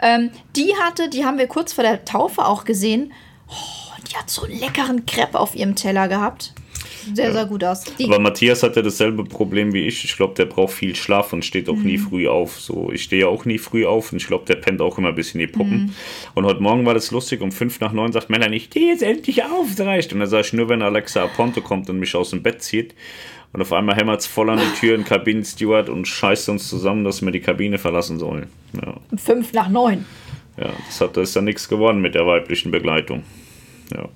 ähm, 0.00 0.30
die 0.56 0.74
hatte, 0.76 1.08
die 1.08 1.24
haben 1.24 1.38
wir 1.38 1.46
kurz 1.46 1.72
vor 1.72 1.84
der 1.84 2.04
Taufe 2.04 2.44
auch 2.44 2.64
gesehen, 2.64 3.12
oh, 3.48 4.02
die 4.10 4.16
hat 4.16 4.28
so 4.28 4.42
einen 4.42 4.58
leckeren 4.58 5.06
Crepe 5.06 5.38
auf 5.38 5.54
ihrem 5.54 5.76
Teller 5.76 6.08
gehabt. 6.08 6.52
Sehr, 7.14 7.32
sehr 7.32 7.46
gut 7.46 7.64
aus. 7.64 7.84
Die 7.98 8.04
Aber 8.04 8.18
Matthias 8.18 8.62
hat 8.62 8.76
ja 8.76 8.82
dasselbe 8.82 9.24
Problem 9.24 9.72
wie 9.72 9.86
ich. 9.86 10.04
Ich 10.04 10.16
glaube, 10.16 10.34
der 10.34 10.46
braucht 10.46 10.72
viel 10.72 10.94
Schlaf 10.94 11.32
und 11.32 11.44
steht 11.44 11.68
auch 11.68 11.76
mhm. 11.76 11.84
nie 11.84 11.98
früh 11.98 12.28
auf. 12.28 12.60
So, 12.60 12.90
ich 12.92 13.02
stehe 13.02 13.22
ja 13.22 13.28
auch 13.28 13.44
nie 13.44 13.58
früh 13.58 13.84
auf 13.86 14.12
und 14.12 14.18
ich 14.18 14.26
glaube, 14.26 14.44
der 14.46 14.56
pennt 14.56 14.80
auch 14.80 14.98
immer 14.98 15.08
ein 15.08 15.14
bisschen 15.14 15.40
die 15.40 15.46
Puppen. 15.46 15.84
Mhm. 15.84 15.94
Und 16.34 16.44
heute 16.44 16.62
Morgen 16.62 16.86
war 16.86 16.94
das 16.94 17.10
lustig. 17.10 17.40
Um 17.40 17.52
fünf 17.52 17.80
nach 17.80 17.92
neun 17.92 18.12
sagt 18.12 18.30
Melanie, 18.30 18.56
ich 18.56 18.64
stehe 18.64 18.88
jetzt 18.88 19.02
endlich 19.02 19.44
auf, 19.44 19.70
es 19.70 19.80
reicht. 19.80 20.12
Und 20.12 20.20
dann 20.20 20.28
sage 20.28 20.46
ich 20.46 20.52
nur, 20.52 20.68
wenn 20.68 20.82
Alexa 20.82 21.24
Aponte 21.24 21.60
kommt 21.60 21.90
und 21.90 21.98
mich 21.98 22.14
aus 22.14 22.30
dem 22.30 22.42
Bett 22.42 22.62
zieht. 22.62 22.94
Und 23.52 23.60
auf 23.60 23.72
einmal 23.72 23.96
hämmert 23.96 24.20
es 24.20 24.26
voll 24.26 24.48
an 24.48 24.58
die 24.58 24.80
Tür, 24.80 24.96
ein 24.96 25.04
Kabinensteward 25.04 25.90
und 25.90 26.08
scheißt 26.08 26.48
uns 26.48 26.68
zusammen, 26.68 27.04
dass 27.04 27.20
wir 27.22 27.30
die 27.32 27.40
Kabine 27.40 27.78
verlassen 27.78 28.18
sollen. 28.18 28.46
Ja. 28.74 28.94
Fünf 29.16 29.52
nach 29.52 29.68
neun. 29.68 30.06
Ja, 30.56 30.70
das, 30.86 31.00
hat, 31.00 31.16
das 31.16 31.28
ist 31.28 31.36
dann 31.36 31.44
nichts 31.44 31.68
geworden 31.68 32.00
mit 32.00 32.14
der 32.14 32.26
weiblichen 32.26 32.70
Begleitung. 32.70 33.24
Ja. 33.94 34.08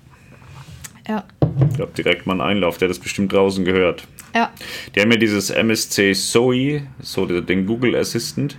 Ja. 1.09 1.25
Ich 1.70 1.77
glaube, 1.77 1.92
direkt 1.96 2.27
mal 2.27 2.35
einen 2.35 2.40
Einlauf, 2.40 2.79
der 2.79 2.88
das 2.88 2.99
bestimmt 2.99 3.33
draußen 3.33 3.64
gehört. 3.64 4.07
Ja. 4.35 4.51
Die 4.94 5.01
haben 5.01 5.11
ja 5.12 5.18
dieses 5.18 5.51
MSC 5.51 6.14
Zoe, 6.14 6.87
so 7.01 7.27
den 7.27 7.66
Google 7.66 7.94
Assistant. 7.96 8.57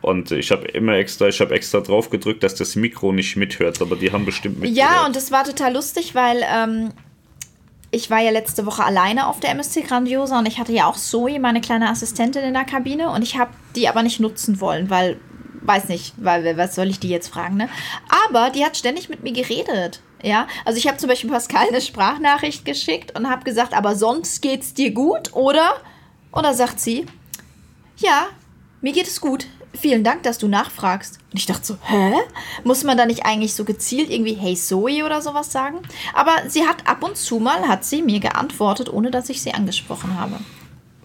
Und 0.00 0.32
ich 0.32 0.50
habe 0.50 0.66
immer 0.66 0.94
extra, 0.94 1.28
ich 1.28 1.40
habe 1.40 1.54
extra 1.54 1.80
drauf 1.80 2.10
gedrückt, 2.10 2.42
dass 2.42 2.56
das 2.56 2.74
Mikro 2.74 3.12
nicht 3.12 3.36
mithört, 3.36 3.80
aber 3.80 3.94
die 3.94 4.10
haben 4.10 4.24
bestimmt 4.24 4.60
mitgehört. 4.60 4.92
Ja, 4.92 5.06
und 5.06 5.14
das 5.14 5.30
war 5.30 5.44
total 5.44 5.72
lustig, 5.74 6.14
weil 6.14 6.44
ähm, 6.52 6.90
ich 7.92 8.10
war 8.10 8.20
ja 8.20 8.30
letzte 8.30 8.64
Woche 8.64 8.82
alleine 8.82 9.28
auf 9.28 9.38
der 9.38 9.50
MSC 9.50 9.82
Grandiosa 9.82 10.38
und 10.38 10.48
ich 10.48 10.58
hatte 10.58 10.72
ja 10.72 10.86
auch 10.86 10.96
Zoe, 10.96 11.38
meine 11.38 11.60
kleine 11.60 11.90
Assistentin 11.90 12.42
in 12.42 12.54
der 12.54 12.64
Kabine 12.64 13.10
und 13.10 13.22
ich 13.22 13.38
habe 13.38 13.52
die 13.76 13.86
aber 13.86 14.02
nicht 14.02 14.18
nutzen 14.18 14.60
wollen, 14.60 14.88
weil, 14.88 15.20
weiß 15.60 15.88
nicht, 15.88 16.14
weil, 16.16 16.56
was 16.56 16.74
soll 16.74 16.88
ich 16.88 17.00
die 17.00 17.10
jetzt 17.10 17.28
fragen, 17.28 17.56
ne? 17.56 17.68
Aber 18.26 18.48
die 18.48 18.64
hat 18.64 18.78
ständig 18.78 19.10
mit 19.10 19.22
mir 19.22 19.32
geredet. 19.32 20.00
Ja, 20.22 20.46
also 20.64 20.78
ich 20.78 20.88
habe 20.88 20.96
zum 20.96 21.08
Beispiel 21.08 21.30
Pascal 21.30 21.68
eine 21.68 21.80
Sprachnachricht 21.80 22.64
geschickt 22.64 23.16
und 23.16 23.28
habe 23.28 23.44
gesagt, 23.44 23.74
aber 23.74 23.94
sonst 23.94 24.40
geht's 24.40 24.72
dir 24.72 24.92
gut, 24.92 25.34
oder? 25.34 25.74
Da 26.32 26.54
sagt 26.54 26.80
sie, 26.80 27.04
ja, 27.98 28.26
mir 28.80 28.92
geht 28.92 29.06
es 29.06 29.20
gut 29.20 29.46
vielen 29.74 30.04
Dank, 30.04 30.22
dass 30.22 30.38
du 30.38 30.48
nachfragst. 30.48 31.18
Und 31.32 31.38
ich 31.38 31.46
dachte 31.46 31.64
so, 31.64 31.76
hä? 31.82 32.14
Muss 32.64 32.84
man 32.84 32.96
da 32.96 33.06
nicht 33.06 33.24
eigentlich 33.24 33.54
so 33.54 33.64
gezielt 33.64 34.10
irgendwie 34.10 34.34
Hey 34.34 34.54
Zoe 34.54 35.04
oder 35.04 35.22
sowas 35.22 35.52
sagen? 35.52 35.78
Aber 36.14 36.32
sie 36.48 36.66
hat 36.66 36.86
ab 36.86 37.02
und 37.02 37.16
zu 37.16 37.38
mal, 37.38 37.68
hat 37.68 37.84
sie 37.84 38.02
mir 38.02 38.20
geantwortet, 38.20 38.92
ohne 38.92 39.10
dass 39.10 39.28
ich 39.28 39.42
sie 39.42 39.52
angesprochen 39.52 40.18
habe. 40.18 40.38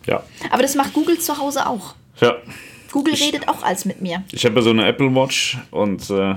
Ja. 0.06 0.24
Aber 0.52 0.62
das 0.62 0.76
macht 0.76 0.94
Google 0.94 1.20
zu 1.20 1.38
Hause 1.38 1.68
auch. 1.68 1.96
Ja. 2.20 2.36
Google 2.92 3.14
ich, 3.14 3.22
redet 3.22 3.48
auch 3.48 3.64
als 3.64 3.86
mit 3.86 4.02
mir. 4.02 4.24
Ich 4.32 4.46
habe 4.46 4.62
so 4.62 4.70
eine 4.70 4.88
Apple 4.88 5.14
Watch 5.14 5.58
und 5.72 6.10
äh, 6.10 6.36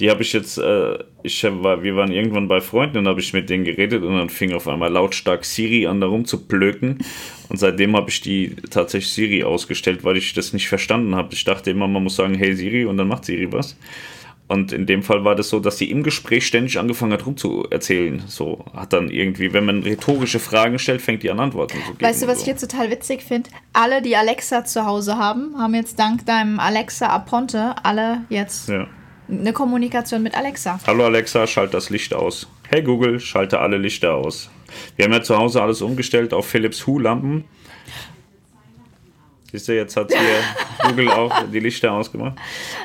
die 0.00 0.10
habe 0.10 0.22
ich 0.22 0.32
jetzt, 0.32 0.58
äh, 0.58 0.98
ich 1.22 1.44
hab, 1.44 1.82
wir 1.82 1.96
waren 1.96 2.10
irgendwann 2.10 2.48
bei 2.48 2.60
Freunden 2.60 2.98
und 2.98 3.08
habe 3.08 3.20
ich 3.20 3.32
mit 3.32 3.48
denen 3.48 3.64
geredet 3.64 4.02
und 4.02 4.16
dann 4.16 4.28
fing 4.28 4.52
auf 4.52 4.66
einmal 4.66 4.90
lautstark 4.90 5.44
Siri 5.44 5.86
an, 5.86 6.00
da 6.00 6.08
rumzuplöken. 6.08 6.98
Und 7.48 7.58
seitdem 7.58 7.94
habe 7.94 8.10
ich 8.10 8.20
die 8.20 8.56
tatsächlich 8.70 9.12
Siri 9.12 9.44
ausgestellt, 9.44 10.02
weil 10.02 10.16
ich 10.16 10.34
das 10.34 10.52
nicht 10.52 10.68
verstanden 10.68 11.14
habe. 11.14 11.32
Ich 11.32 11.44
dachte 11.44 11.70
immer, 11.70 11.86
man 11.86 12.02
muss 12.02 12.16
sagen, 12.16 12.34
hey 12.34 12.54
Siri 12.54 12.84
und 12.84 12.96
dann 12.96 13.08
macht 13.08 13.24
Siri 13.24 13.52
was. 13.52 13.76
Und 14.46 14.72
in 14.72 14.84
dem 14.84 15.02
Fall 15.02 15.24
war 15.24 15.34
das 15.34 15.48
so, 15.48 15.58
dass 15.58 15.78
sie 15.78 15.90
im 15.90 16.02
Gespräch 16.02 16.46
ständig 16.46 16.78
angefangen 16.78 17.12
hat, 17.12 17.24
rumzuerzählen. 17.24 18.24
So 18.26 18.66
hat 18.74 18.92
dann 18.92 19.08
irgendwie, 19.08 19.54
wenn 19.54 19.64
man 19.64 19.82
rhetorische 19.82 20.38
Fragen 20.38 20.78
stellt, 20.78 21.00
fängt 21.00 21.22
die 21.22 21.30
an 21.30 21.40
Antworten 21.40 21.78
zu 21.78 21.92
geben. 21.92 22.00
Weißt 22.00 22.22
du, 22.22 22.26
was 22.26 22.38
so. 22.38 22.42
ich 22.42 22.48
jetzt 22.48 22.60
total 22.60 22.90
witzig 22.90 23.22
finde? 23.22 23.48
Alle, 23.72 24.02
die 24.02 24.16
Alexa 24.16 24.64
zu 24.64 24.84
Hause 24.84 25.16
haben, 25.16 25.56
haben 25.56 25.74
jetzt 25.74 25.98
dank 25.98 26.26
deinem 26.26 26.60
Alexa 26.60 27.06
Aponte 27.06 27.74
alle 27.82 28.24
jetzt 28.28 28.68
ja 28.68 28.86
eine 29.28 29.52
Kommunikation 29.52 30.22
mit 30.22 30.34
Alexa. 30.34 30.78
Hallo 30.86 31.04
Alexa, 31.04 31.46
schalt 31.46 31.74
das 31.74 31.90
Licht 31.90 32.14
aus. 32.14 32.46
Hey 32.68 32.82
Google, 32.82 33.20
schalte 33.20 33.60
alle 33.60 33.78
Lichter 33.78 34.14
aus. 34.14 34.50
Wir 34.96 35.04
haben 35.04 35.12
ja 35.12 35.22
zu 35.22 35.36
Hause 35.36 35.62
alles 35.62 35.82
umgestellt 35.82 36.34
auf 36.34 36.46
Philips 36.46 36.86
Hue-Lampen. 36.86 37.44
Siehst 39.52 39.68
du, 39.68 39.76
jetzt 39.76 39.96
hat 39.96 40.10
hier 40.10 40.18
Google 40.88 41.10
auch 41.10 41.32
die 41.52 41.60
Lichter 41.60 41.92
ausgemacht. 41.92 42.36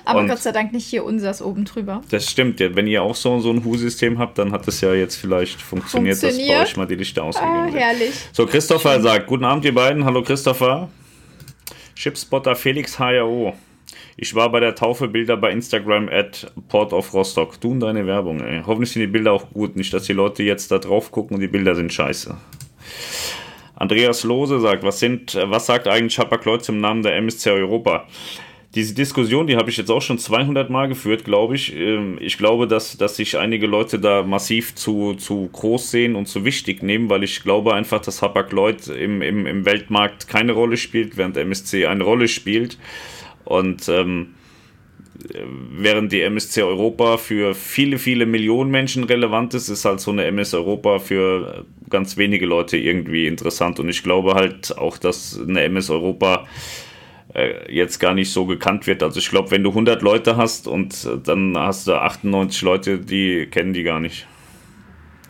Aber 0.05 0.19
Und 0.19 0.27
Gott 0.27 0.37
sei 0.37 0.51
Dank 0.51 0.71
nicht 0.71 0.85
hier 0.85 1.03
unseres 1.03 1.41
oben 1.41 1.65
drüber. 1.65 2.01
Das 2.11 2.29
stimmt. 2.29 2.59
Ja. 2.59 2.75
Wenn 2.75 2.85
ihr 2.85 3.01
auch 3.01 3.15
so, 3.15 3.39
so 3.39 3.49
ein 3.49 3.65
Hu-System 3.65 4.19
habt, 4.19 4.37
dann 4.37 4.51
hat 4.51 4.67
es 4.67 4.79
ja 4.81 4.93
jetzt 4.93 5.15
vielleicht 5.15 5.59
funktioniert, 5.59 6.17
funktioniert, 6.19 6.51
dass 6.51 6.57
bei 6.57 6.63
euch 6.63 6.77
mal 6.77 6.85
die 6.85 6.95
Lichter 6.95 7.23
ausgegeben 7.23 7.55
ah, 7.55 7.71
herrlich. 7.73 8.13
So, 8.33 8.45
Christopher 8.45 9.01
sagt, 9.01 9.25
guten 9.25 9.45
Abend 9.45 9.65
ihr 9.65 9.73
beiden. 9.73 10.05
Hallo 10.05 10.21
Christopher. 10.21 10.89
Chipspotter 11.95 12.55
Felix 12.55 12.99
HRO. 12.99 13.55
Ich 14.21 14.35
war 14.35 14.51
bei 14.51 14.59
der 14.59 14.75
Taufe 14.75 15.07
Bilder 15.07 15.37
bei 15.37 15.49
Instagram 15.49 16.09
at 16.09 16.51
Port 16.67 16.91
of 16.91 17.13
Rostock. 17.13 17.61
Du 17.61 17.71
und 17.71 17.79
deine 17.79 18.05
Werbung, 18.05 18.41
ey. 18.41 18.61
Hoffentlich 18.65 18.91
sind 18.91 19.01
die 19.01 19.07
Bilder 19.07 19.31
auch 19.31 19.49
gut. 19.51 19.77
Nicht, 19.77 19.93
dass 19.93 20.03
die 20.03 20.13
Leute 20.13 20.43
jetzt 20.43 20.73
da 20.73 20.77
drauf 20.77 21.09
gucken 21.09 21.35
und 21.35 21.41
die 21.41 21.47
Bilder 21.47 21.73
sind 21.73 21.93
scheiße. 21.93 22.35
Andreas 23.75 24.25
Lose 24.25 24.59
sagt, 24.59 24.83
was, 24.83 24.99
sind, 24.99 25.35
was 25.45 25.67
sagt 25.67 25.87
eigentlich 25.87 26.19
Hapag-Lloyd 26.19 26.65
zum 26.65 26.81
Namen 26.81 27.01
der 27.01 27.15
MSC 27.15 27.49
Europa? 27.51 28.07
Diese 28.75 28.93
Diskussion, 28.93 29.47
die 29.47 29.55
habe 29.55 29.69
ich 29.69 29.77
jetzt 29.77 29.89
auch 29.89 30.01
schon 30.01 30.19
200 30.19 30.69
Mal 30.69 30.89
geführt, 30.89 31.23
glaube 31.23 31.55
ich. 31.55 31.73
Ähm, 31.73 32.17
ich 32.19 32.37
glaube, 32.37 32.67
dass, 32.67 32.97
dass 32.97 33.15
sich 33.15 33.37
einige 33.37 33.67
Leute 33.67 33.99
da 33.99 34.23
massiv 34.23 34.75
zu, 34.75 35.13
zu 35.13 35.47
groß 35.49 35.91
sehen 35.91 36.17
und 36.17 36.25
zu 36.25 36.43
wichtig 36.43 36.83
nehmen, 36.83 37.09
weil 37.09 37.23
ich 37.23 37.41
glaube 37.41 37.73
einfach, 37.73 38.01
dass 38.01 38.21
Hapag-Lloyd 38.21 38.89
im, 38.89 39.21
im, 39.21 39.45
im 39.45 39.65
Weltmarkt 39.65 40.27
keine 40.27 40.51
Rolle 40.51 40.75
spielt, 40.75 41.15
während 41.15 41.37
MSC 41.37 41.85
eine 41.85 42.03
Rolle 42.03 42.27
spielt. 42.27 42.77
Und 43.49 43.89
ähm, 43.89 44.35
während 45.71 46.11
die 46.11 46.21
MSC 46.21 46.61
Europa 46.61 47.17
für 47.17 47.55
viele, 47.55 47.97
viele 47.97 48.27
Millionen 48.27 48.69
Menschen 48.69 49.03
relevant 49.03 49.55
ist, 49.55 49.69
ist 49.69 49.85
halt 49.85 49.99
so 49.99 50.11
eine 50.11 50.25
MS 50.25 50.53
Europa 50.53 50.99
für 50.99 51.65
ganz 51.89 52.15
wenige 52.15 52.45
Leute 52.45 52.77
irgendwie 52.77 53.25
interessant. 53.25 53.79
Und 53.79 53.89
ich 53.89 54.03
glaube 54.03 54.35
halt 54.35 54.77
auch, 54.77 54.99
dass 54.99 55.39
eine 55.39 55.63
MS 55.63 55.89
Europa 55.89 56.45
äh, 57.33 57.73
jetzt 57.73 57.97
gar 57.97 58.13
nicht 58.13 58.31
so 58.31 58.45
gekannt 58.45 58.85
wird. 58.85 59.01
Also 59.01 59.17
ich 59.17 59.29
glaube, 59.29 59.49
wenn 59.49 59.63
du 59.63 59.69
100 59.69 60.03
Leute 60.03 60.37
hast 60.37 60.67
und 60.67 61.09
dann 61.23 61.57
hast 61.57 61.87
du 61.87 61.95
98 61.95 62.61
Leute, 62.61 62.99
die 62.99 63.47
kennen 63.47 63.73
die 63.73 63.83
gar 63.83 63.99
nicht. 63.99 64.27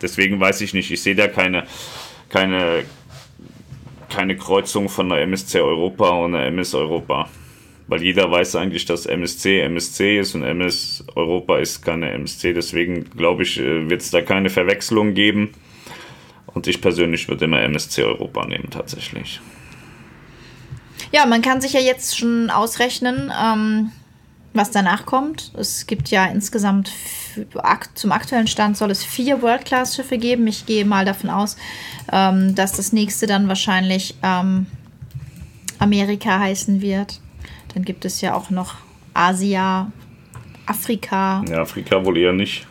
Deswegen 0.02 0.38
weiß 0.38 0.60
ich 0.60 0.74
nicht, 0.74 0.90
ich 0.90 1.02
sehe 1.02 1.14
da 1.14 1.26
keine, 1.26 1.64
keine, 2.28 2.84
keine 4.10 4.36
Kreuzung 4.36 4.90
von 4.90 5.10
einer 5.10 5.22
MSC 5.22 5.60
Europa 5.60 6.10
und 6.10 6.34
einer 6.34 6.44
MS 6.44 6.74
Europa 6.74 7.30
weil 7.90 8.02
jeder 8.04 8.30
weiß 8.30 8.54
eigentlich, 8.54 8.84
dass 8.84 9.04
MSC 9.04 9.62
MSC 9.62 10.20
ist 10.20 10.36
und 10.36 10.44
MS 10.44 11.04
Europa 11.16 11.58
ist 11.58 11.84
keine 11.84 12.12
MSC. 12.12 12.52
Deswegen 12.52 13.10
glaube 13.10 13.42
ich, 13.42 13.58
äh, 13.58 13.90
wird 13.90 14.00
es 14.00 14.10
da 14.10 14.22
keine 14.22 14.48
Verwechslung 14.48 15.12
geben. 15.12 15.50
Und 16.46 16.68
ich 16.68 16.80
persönlich 16.80 17.28
würde 17.28 17.46
immer 17.46 17.60
MSC 17.62 18.04
Europa 18.04 18.46
nehmen, 18.46 18.68
tatsächlich. 18.70 19.40
Ja, 21.10 21.26
man 21.26 21.42
kann 21.42 21.60
sich 21.60 21.72
ja 21.72 21.80
jetzt 21.80 22.16
schon 22.16 22.48
ausrechnen, 22.50 23.32
ähm, 23.36 23.90
was 24.52 24.70
danach 24.70 25.04
kommt. 25.04 25.52
Es 25.58 25.88
gibt 25.88 26.10
ja 26.10 26.26
insgesamt 26.26 26.92
zum 27.94 28.12
aktuellen 28.12 28.46
Stand 28.46 28.76
soll 28.76 28.92
es 28.92 29.04
vier 29.04 29.42
World-Class-Schiffe 29.42 30.18
geben. 30.18 30.46
Ich 30.46 30.64
gehe 30.64 30.84
mal 30.84 31.04
davon 31.04 31.30
aus, 31.30 31.56
ähm, 32.12 32.54
dass 32.54 32.72
das 32.72 32.92
nächste 32.92 33.26
dann 33.26 33.48
wahrscheinlich 33.48 34.14
ähm, 34.22 34.66
Amerika 35.80 36.38
heißen 36.38 36.80
wird. 36.80 37.20
Dann 37.74 37.84
gibt 37.84 38.04
es 38.04 38.20
ja 38.20 38.34
auch 38.34 38.50
noch 38.50 38.74
Asia, 39.14 39.90
Afrika. 40.66 41.44
Ja, 41.48 41.62
Afrika 41.62 42.04
wohl 42.04 42.18
eher 42.18 42.32
nicht. 42.32 42.66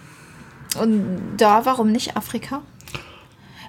Und 0.80 1.38
da, 1.38 1.66
warum 1.66 1.92
nicht 1.92 2.16
Afrika? 2.16 2.62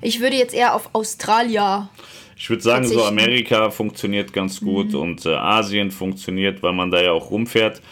Ich 0.02 0.20
würde 0.20 0.36
jetzt 0.36 0.54
eher 0.54 0.74
auf 0.74 0.90
Australien. 0.92 1.88
Ich 2.36 2.48
würde 2.48 2.62
sagen, 2.62 2.86
so 2.86 3.04
Amerika 3.04 3.70
funktioniert 3.70 4.32
ganz 4.32 4.60
gut 4.60 4.92
mhm. 4.92 5.00
und 5.00 5.26
äh, 5.26 5.34
Asien 5.34 5.90
funktioniert, 5.90 6.62
weil 6.62 6.72
man 6.72 6.90
da 6.90 7.02
ja 7.02 7.12
auch 7.12 7.30
rumfährt. 7.30 7.82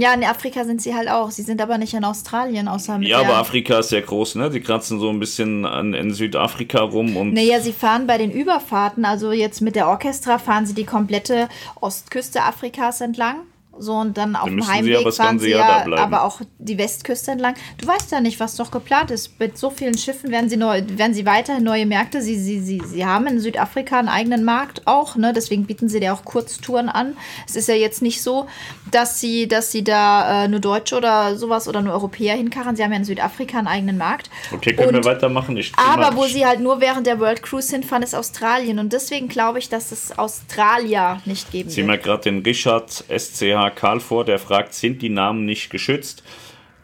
Ja, 0.00 0.14
in 0.14 0.24
Afrika 0.24 0.64
sind 0.64 0.80
sie 0.80 0.94
halt 0.94 1.08
auch. 1.08 1.30
Sie 1.30 1.42
sind 1.42 1.60
aber 1.60 1.78
nicht 1.78 1.94
in 1.94 2.04
Australien, 2.04 2.68
außer 2.68 2.98
mit 2.98 3.08
Ja, 3.08 3.20
aber 3.20 3.36
Afrika 3.36 3.78
ist 3.78 3.90
ja 3.90 4.00
groß, 4.00 4.36
ne? 4.36 4.50
Die 4.50 4.60
kratzen 4.60 5.00
so 5.00 5.10
ein 5.10 5.18
bisschen 5.18 5.64
an, 5.64 5.94
in 5.94 6.12
Südafrika 6.12 6.80
rum 6.80 7.16
und. 7.16 7.34
Naja, 7.34 7.60
sie 7.60 7.72
fahren 7.72 8.06
bei 8.06 8.18
den 8.18 8.30
Überfahrten, 8.30 9.04
also 9.04 9.32
jetzt 9.32 9.60
mit 9.60 9.76
der 9.76 9.88
Orchestra 9.88 10.38
fahren 10.38 10.66
sie 10.66 10.74
die 10.74 10.84
komplette 10.84 11.48
Ostküste 11.80 12.42
Afrikas 12.42 13.00
entlang. 13.00 13.36
So 13.78 13.94
und 13.94 14.16
dann 14.16 14.36
auf 14.36 14.44
dann 14.44 14.56
dem 14.56 14.66
Heimweg 14.66 14.98
aber 14.98 15.12
fahren 15.12 15.38
sie 15.38 15.50
ja, 15.50 15.84
aber 15.96 16.22
auch 16.22 16.40
die 16.58 16.78
Westküste 16.78 17.32
entlang. 17.32 17.54
Du 17.78 17.86
weißt 17.86 18.12
ja 18.12 18.20
nicht, 18.20 18.40
was 18.40 18.56
doch 18.56 18.70
geplant 18.70 19.10
ist. 19.10 19.38
Mit 19.38 19.58
so 19.58 19.70
vielen 19.70 19.96
Schiffen 19.96 20.30
werden 20.30 20.50
sie 20.50 20.56
neu, 20.56 20.82
werden 20.88 21.14
sie 21.14 21.26
weiterhin 21.26 21.64
neue 21.64 21.86
Märkte. 21.86 22.22
Sie, 22.22 22.38
sie, 22.38 22.60
sie, 22.60 22.82
sie 22.84 23.06
haben 23.06 23.26
in 23.26 23.40
Südafrika 23.40 23.98
einen 23.98 24.08
eigenen 24.08 24.44
Markt 24.44 24.86
auch, 24.86 25.16
ne? 25.16 25.32
Deswegen 25.32 25.66
bieten 25.66 25.88
sie 25.88 26.00
dir 26.00 26.14
auch 26.14 26.24
Kurztouren 26.24 26.88
an. 26.88 27.16
Es 27.46 27.56
ist 27.56 27.68
ja 27.68 27.74
jetzt 27.74 28.02
nicht 28.02 28.22
so, 28.22 28.46
dass 28.90 29.20
sie, 29.20 29.48
dass 29.48 29.72
sie 29.72 29.84
da 29.84 30.44
äh, 30.44 30.48
nur 30.48 30.60
Deutsche 30.60 30.96
oder 30.96 31.36
sowas 31.36 31.68
oder 31.68 31.82
nur 31.82 31.92
Europäer 31.92 32.36
hinkarren. 32.36 32.76
Sie 32.76 32.82
haben 32.82 32.92
ja 32.92 32.98
in 32.98 33.04
Südafrika 33.04 33.58
einen 33.58 33.66
eigenen 33.66 33.98
Markt. 33.98 34.30
Okay, 34.52 34.74
können 34.74 34.96
und, 34.96 35.04
wir 35.04 35.04
weitermachen? 35.04 35.56
Ich 35.56 35.72
aber 35.76 36.16
wo 36.16 36.24
sie 36.24 36.46
halt 36.46 36.60
nur 36.60 36.80
während 36.80 37.06
der 37.06 37.20
World 37.20 37.42
Cruise 37.42 37.70
hinfahren, 37.74 38.02
ist 38.02 38.14
Australien. 38.14 38.78
Und 38.78 38.92
deswegen 38.92 39.28
glaube 39.28 39.58
ich, 39.58 39.68
dass 39.68 39.92
es 39.92 40.18
Australier 40.18 41.20
nicht 41.24 41.50
geben 41.50 41.70
Sie 41.70 41.76
wird. 41.78 41.86
Sie 41.86 41.90
mir 41.90 41.98
gerade 41.98 42.22
den 42.24 42.42
Richard 42.42 43.04
SCH 43.08 43.67
Karl 43.70 44.00
vor, 44.00 44.24
der 44.24 44.38
fragt, 44.38 44.74
sind 44.74 45.02
die 45.02 45.08
Namen 45.08 45.44
nicht 45.44 45.70
geschützt? 45.70 46.22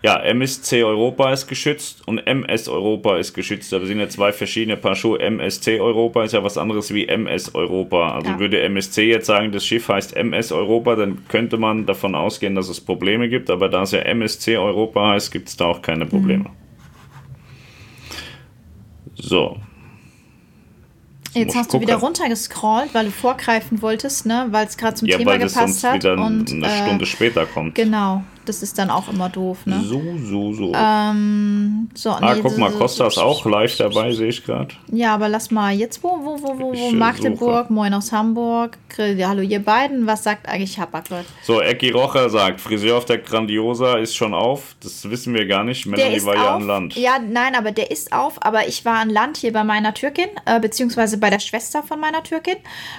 Ja, 0.05 0.19
MSC 0.19 0.85
Europa 0.85 1.33
ist 1.33 1.47
geschützt 1.47 2.07
und 2.07 2.19
MS 2.19 2.69
Europa 2.69 3.17
ist 3.17 3.33
geschützt. 3.33 3.73
Da 3.73 3.81
sind 3.81 4.01
ja 4.01 4.09
zwei 4.11 4.33
verschiedene 4.33 4.77
Paar 4.77 4.95
Schuhe. 4.95 5.19
MSC 5.19 5.81
Europa 5.81 6.23
ist 6.25 6.33
ja 6.33 6.45
was 6.45 6.59
anderes 6.59 6.93
wie 6.93 7.09
MS 7.09 7.55
Europa. 7.55 8.11
Also 8.11 8.33
ja. 8.33 8.39
würde 8.39 8.61
MSC 8.61 9.09
jetzt 9.09 9.25
sagen, 9.25 9.51
das 9.51 9.65
Schiff 9.65 9.89
heißt 9.89 10.15
MS 10.15 10.53
Europa, 10.53 10.97
dann 10.97 11.27
könnte 11.29 11.57
man 11.57 11.87
davon 11.87 12.15
ausgehen, 12.15 12.55
dass 12.55 12.69
es 12.69 12.83
Probleme 12.83 13.31
gibt. 13.31 13.49
Aber 13.49 13.71
da 13.71 13.81
es 13.81 13.93
ja 13.93 14.01
MSC 14.01 14.59
Europa 14.59 15.13
heißt, 15.13 15.33
gibt 15.33 15.49
es 15.49 15.57
da 15.57 15.65
auch 15.65 15.81
keine 15.81 16.05
Probleme. 16.05 16.45
Mhm. 16.45 16.65
So, 19.15 19.57
Jetzt 21.35 21.57
hast 21.57 21.73
du 21.73 21.81
wieder 21.81 21.97
runtergescrollt, 21.97 22.95
weil 22.95 23.07
du 23.07 23.11
vorgreifen 23.11 23.83
wolltest, 23.83 24.27
ne? 24.27 24.47
Weil 24.51 24.67
es 24.67 24.77
gerade 24.77 24.95
zum 24.95 25.09
ja, 25.09 25.19
Thema 25.19 25.33
weil 25.33 25.41
gepasst 25.41 25.85
hat. 25.85 25.95
Wieder 25.95 26.13
und 26.13 26.51
eine 26.51 26.67
äh, 26.67 26.85
Stunde 26.85 27.07
später 27.07 27.47
kommt. 27.47 27.75
Genau. 27.75 28.23
Das 28.45 28.63
ist 28.63 28.79
dann 28.79 28.91
auch 28.91 29.09
immer 29.09 29.29
doof, 29.29 29.67
ne? 29.67 29.83
So, 29.85 30.03
so, 30.19 30.53
so. 30.53 30.73
Ähm, 30.75 31.89
so 31.95 32.11
ah, 32.11 32.35
nee, 32.35 32.41
guck 32.43 32.59
mal, 32.59 32.71
Costa 32.71 33.07
ist 33.07 33.19
auch 33.19 33.45
live 33.47 33.77
dabei, 33.77 34.13
sehe 34.13 34.29
ich 34.29 34.45
gerade. 34.45 34.75
Ja, 34.93 35.15
aber 35.15 35.29
lass 35.29 35.51
mal 35.51 35.73
jetzt, 35.73 36.03
wo, 36.03 36.09
wo, 36.09 36.41
wo, 36.43 36.59
wo, 36.59 36.75
wo 36.75 36.91
Magdeburg, 36.93 37.69
suche. 37.69 37.73
moin 37.73 37.95
aus 37.95 38.13
Hamburg. 38.13 38.79
Hallo, 38.99 39.43
ihr 39.43 39.61
beiden, 39.61 40.07
was 40.07 40.23
sagt 40.25 40.49
eigentlich 40.49 40.79
Hapag-Lloyd? 40.79 41.25
So, 41.43 41.61
Ecki 41.61 41.91
Rocher 41.91 42.31
sagt, 42.31 42.61
Friseur 42.61 42.99
auf 42.99 43.07
der 43.07 43.19
Grandiosa 43.19 43.97
ist 43.99 44.15
schon 44.15 44.35
auf. 44.35 44.77
Das 44.83 45.09
wissen 45.11 45.35
wir 45.35 45.47
gar 45.47 45.65
nicht. 45.65 45.87
Melanie 45.87 46.25
war 46.25 46.35
ja 46.35 46.55
an 46.57 46.67
Land. 46.67 46.97
Ja, 46.97 47.19
nein, 47.19 47.55
aber 47.55 47.73
der 47.73 47.91
ist 47.91 48.13
auf. 48.13 48.45
Aber 48.45 48.69
ich 48.69 48.85
war 48.85 48.99
an 48.99 49.11
Land 49.11 49.39
hier 49.39 49.53
bei 49.53 49.65
meiner 49.65 49.95
Türkin, 49.95 50.29
äh, 50.45 50.61
beziehungsweise 50.61 51.19
bei 51.19 51.31
der 51.31 51.41
Schwester 51.41 51.83
von 51.83 51.99
meiner 51.99 52.23
Türkin, 52.23 52.57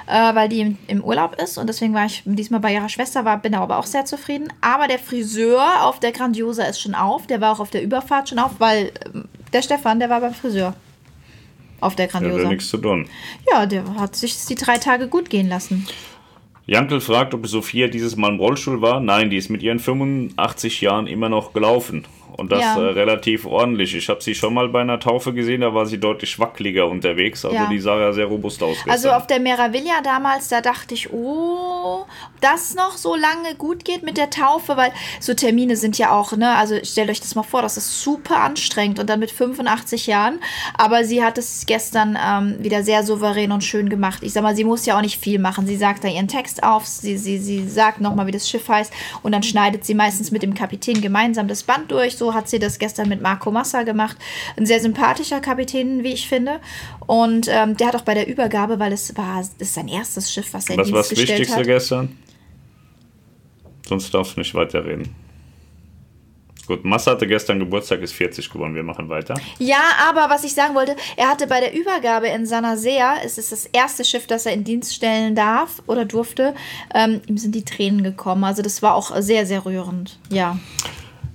äh, 0.07 0.35
weil 0.35 0.49
die 0.49 0.61
im, 0.61 0.77
im 0.87 1.03
Urlaub 1.03 1.35
ist. 1.41 1.57
Und 1.57 1.67
deswegen 1.67 1.93
war 1.93 2.05
ich 2.05 2.23
diesmal 2.25 2.59
bei 2.59 2.73
ihrer 2.73 2.89
Schwester, 2.89 3.25
war, 3.25 3.37
bin 3.37 3.55
aber 3.55 3.77
auch 3.77 3.85
sehr 3.85 4.05
zufrieden. 4.05 4.51
Aber 4.61 4.87
der 4.87 4.99
Friseur 4.99 5.34
Friseur 5.35 5.83
auf 5.83 5.99
der 5.99 6.13
Grandiosa 6.13 6.63
ist 6.63 6.79
schon 6.79 6.95
auf. 6.95 7.27
Der 7.27 7.41
war 7.41 7.51
auch 7.51 7.59
auf 7.59 7.69
der 7.69 7.83
Überfahrt 7.83 8.29
schon 8.29 8.39
auf, 8.39 8.51
weil 8.59 8.91
ähm, 9.13 9.25
der 9.51 9.61
Stefan, 9.61 9.99
der 9.99 10.09
war 10.09 10.21
beim 10.21 10.33
Friseur. 10.33 10.73
Auf 11.81 11.95
der 11.95 12.07
Grandiosa. 12.07 12.37
Der 12.37 12.45
hat 12.45 12.51
nichts 12.51 12.69
zu 12.69 12.77
tun. 12.77 13.07
Ja, 13.51 13.65
der 13.65 13.83
hat 13.95 14.15
sich 14.15 14.45
die 14.45 14.55
drei 14.55 14.77
Tage 14.77 15.09
gut 15.09 15.29
gehen 15.29 15.49
lassen. 15.49 15.87
Jankel 16.67 17.01
fragt, 17.01 17.33
ob 17.33 17.45
Sophia 17.45 17.87
dieses 17.87 18.15
Mal 18.15 18.31
im 18.31 18.39
Rollstuhl 18.39 18.81
war. 18.81 19.01
Nein, 19.01 19.29
die 19.29 19.37
ist 19.37 19.49
mit 19.49 19.61
ihren 19.61 19.79
85 19.79 20.81
Jahren 20.81 21.05
immer 21.05 21.27
noch 21.27 21.51
gelaufen 21.51 22.05
und 22.37 22.51
das 22.51 22.61
ja. 22.61 22.77
äh, 22.77 22.91
relativ 22.91 23.45
ordentlich. 23.45 23.95
Ich 23.95 24.09
habe 24.09 24.21
sie 24.21 24.35
schon 24.35 24.53
mal 24.53 24.67
bei 24.69 24.81
einer 24.81 24.99
Taufe 24.99 25.33
gesehen, 25.33 25.61
da 25.61 25.73
war 25.73 25.85
sie 25.85 25.99
deutlich 25.99 26.37
wackeliger 26.39 26.87
unterwegs. 26.87 27.45
Also 27.45 27.55
ja. 27.55 27.67
die 27.67 27.79
sah 27.79 27.99
ja 27.99 28.11
sehr 28.11 28.25
robust 28.25 28.61
aus. 28.61 28.75
Gestern. 28.75 28.91
Also 28.91 29.11
auf 29.11 29.27
der 29.27 29.39
Meraviglia 29.39 30.01
damals, 30.03 30.49
da 30.49 30.61
dachte 30.61 30.93
ich, 30.93 31.11
oh, 31.13 32.05
das 32.41 32.75
noch 32.75 32.97
so 32.97 33.15
lange 33.15 33.55
gut 33.57 33.85
geht 33.85 34.03
mit 34.03 34.17
der 34.17 34.29
Taufe, 34.29 34.75
weil 34.75 34.91
so 35.19 35.33
Termine 35.33 35.77
sind 35.77 35.97
ja 35.97 36.11
auch, 36.11 36.35
ne, 36.35 36.55
also 36.55 36.75
stellt 36.83 37.09
euch 37.09 37.21
das 37.21 37.35
mal 37.35 37.43
vor, 37.43 37.61
das 37.61 37.77
ist 37.77 38.01
super 38.01 38.41
anstrengend 38.41 38.99
und 38.99 39.09
dann 39.09 39.19
mit 39.19 39.31
85 39.31 40.07
Jahren. 40.07 40.39
Aber 40.77 41.05
sie 41.05 41.23
hat 41.23 41.37
es 41.37 41.65
gestern 41.65 42.17
ähm, 42.21 42.55
wieder 42.59 42.83
sehr 42.83 43.03
souverän 43.03 43.51
und 43.51 43.63
schön 43.63 43.89
gemacht. 43.89 44.23
Ich 44.23 44.33
sag 44.33 44.43
mal, 44.43 44.55
sie 44.55 44.65
muss 44.65 44.85
ja 44.85 44.97
auch 44.97 45.01
nicht 45.01 45.21
viel 45.21 45.39
machen. 45.39 45.67
Sie 45.67 45.77
sagt 45.77 46.03
da 46.03 46.09
ihren 46.09 46.27
Text 46.27 46.63
auf, 46.63 46.85
sie, 46.85 47.17
sie, 47.17 47.37
sie 47.37 47.67
sagt 47.67 48.01
nochmal, 48.01 48.27
wie 48.27 48.31
das 48.31 48.49
Schiff 48.49 48.67
heißt 48.67 48.91
und 49.23 49.31
dann 49.31 49.43
schneidet 49.43 49.85
sie 49.85 49.93
meistens 49.93 50.31
mit 50.31 50.43
dem 50.43 50.53
Kapitän 50.53 51.01
gemeinsam 51.01 51.47
das 51.47 51.63
Band 51.63 51.91
durch. 51.91 52.17
So 52.17 52.24
so 52.25 52.33
hat 52.33 52.49
sie 52.49 52.57
das 52.57 52.79
gestern 52.79 53.07
mit 53.07 53.21
Marco 53.21 53.51
Massa 53.51 53.83
gemacht. 53.83 54.17
Ein 54.57 54.65
sehr 54.65 54.79
sympathischer 54.79 55.41
Kapitän, 55.41 56.03
wie 56.03 56.13
ich 56.13 56.27
finde. 56.27 56.59
Und 57.05 57.47
ähm, 57.49 57.77
der 57.77 57.87
hat 57.87 57.95
auch 57.95 58.01
bei 58.01 58.15
der 58.15 58.27
Übergabe, 58.27 58.79
weil 58.79 58.93
es 58.93 59.15
war, 59.15 59.37
das 59.37 59.51
ist 59.59 59.75
sein 59.75 59.87
erstes 59.87 60.31
Schiff, 60.31 60.53
was 60.53 60.69
er 60.69 60.77
was 60.77 60.87
in 60.87 60.93
Dienst 60.93 61.09
gestellt 61.11 61.29
hat. 61.29 61.39
Was 61.39 61.57
war 61.57 61.57
das 61.57 61.59
Wichtigste 61.59 61.63
gestern? 61.65 62.17
Sonst 63.87 64.13
darfst 64.13 64.35
du 64.35 64.39
nicht 64.39 64.55
weiterreden. 64.55 65.13
Gut, 66.65 66.83
Massa 66.83 67.11
hatte 67.11 67.27
gestern 67.27 67.59
Geburtstag, 67.59 68.01
ist 68.01 68.13
40 68.13 68.49
geworden. 68.49 68.73
Wir 68.73 68.81
machen 68.81 69.07
weiter. 69.07 69.35
Ja, 69.59 69.83
aber 70.09 70.33
was 70.33 70.43
ich 70.43 70.55
sagen 70.55 70.73
wollte, 70.73 70.95
er 71.15 71.29
hatte 71.29 71.45
bei 71.45 71.59
der 71.59 71.75
Übergabe 71.75 72.27
in 72.27 72.47
Sanasea, 72.47 73.17
es 73.23 73.37
ist 73.37 73.51
das 73.51 73.67
erste 73.67 74.03
Schiff, 74.03 74.25
das 74.25 74.47
er 74.47 74.53
in 74.53 74.63
Dienst 74.63 74.95
stellen 74.95 75.35
darf 75.35 75.83
oder 75.85 76.05
durfte, 76.05 76.55
ähm, 76.95 77.21
ihm 77.27 77.37
sind 77.37 77.53
die 77.53 77.65
Tränen 77.65 78.03
gekommen. 78.03 78.43
Also 78.43 78.63
das 78.63 78.81
war 78.81 78.95
auch 78.95 79.15
sehr, 79.21 79.45
sehr 79.45 79.63
rührend. 79.63 80.17
Ja. 80.31 80.57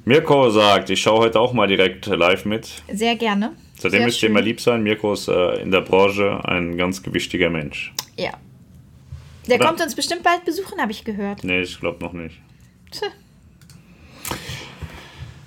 Mirko 0.04 0.50
sagt, 0.50 0.90
ich 0.90 1.00
schaue 1.00 1.20
heute 1.20 1.40
auch 1.40 1.52
mal 1.52 1.66
direkt 1.68 2.06
live 2.06 2.44
mit. 2.44 2.82
Sehr 2.92 3.16
gerne. 3.16 3.52
Seitdem 3.74 3.98
sehr 3.98 4.06
müsst 4.06 4.22
ihr 4.22 4.28
immer 4.28 4.40
lieb 4.40 4.60
sein. 4.60 4.82
Mirko 4.82 5.12
ist 5.12 5.28
äh, 5.28 5.60
in 5.62 5.70
der 5.70 5.80
Branche 5.82 6.40
ein 6.44 6.76
ganz 6.76 7.02
gewichtiger 7.02 7.50
Mensch. 7.50 7.92
Ja. 8.16 8.32
Der 9.48 9.56
Oder? 9.56 9.66
kommt 9.66 9.80
uns 9.80 9.94
bestimmt 9.94 10.22
bald 10.22 10.44
besuchen, 10.44 10.80
habe 10.80 10.92
ich 10.92 11.04
gehört. 11.04 11.44
Nee, 11.44 11.62
ich 11.62 11.78
glaube 11.80 12.02
noch 12.04 12.12
nicht. 12.12 12.36
Tja. 12.90 13.08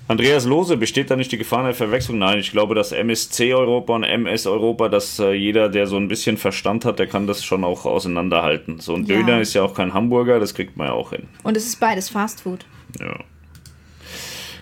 Andreas 0.08 0.46
Lose, 0.46 0.76
besteht 0.78 1.10
da 1.10 1.16
nicht 1.16 1.32
die 1.32 1.38
Gefahr 1.38 1.60
einer 1.60 1.74
Verwechslung? 1.74 2.20
Nein, 2.20 2.40
ich 2.40 2.52
glaube, 2.52 2.76
dass 2.76 2.92
MSC 2.92 3.54
Europa 3.54 3.96
und 3.96 4.04
MS 4.04 4.46
Europa, 4.46 4.90
dass 4.90 5.18
äh, 5.20 5.32
jeder, 5.34 5.70
der 5.70 5.88
so 5.88 5.96
ein 5.96 6.08
bisschen 6.10 6.38
Verstand 6.38 6.84
hat, 6.86 7.00
der 7.00 7.08
kann 7.08 7.26
das 7.26 7.44
schon 7.44 7.64
auch 7.64 7.86
auseinanderhalten. 7.86 8.80
So 8.80 8.96
ein 8.96 9.06
Ja. 9.06 9.16
Döner 9.16 9.40
ist 9.42 9.54
ja 9.54 9.64
auch 9.64 9.74
kein 9.74 9.94
Hamburger, 9.94 10.40
das 10.40 10.54
kriegt 10.54 10.76
man 10.76 10.88
ja 10.88 10.94
auch 10.94 11.12
hin. 11.12 11.28
Und 11.44 11.56
es 11.56 11.66
ist 11.66 11.80
beides 11.80 12.10
Fast 12.10 12.42
Food. 12.42 12.66
Ja. 13.00 13.18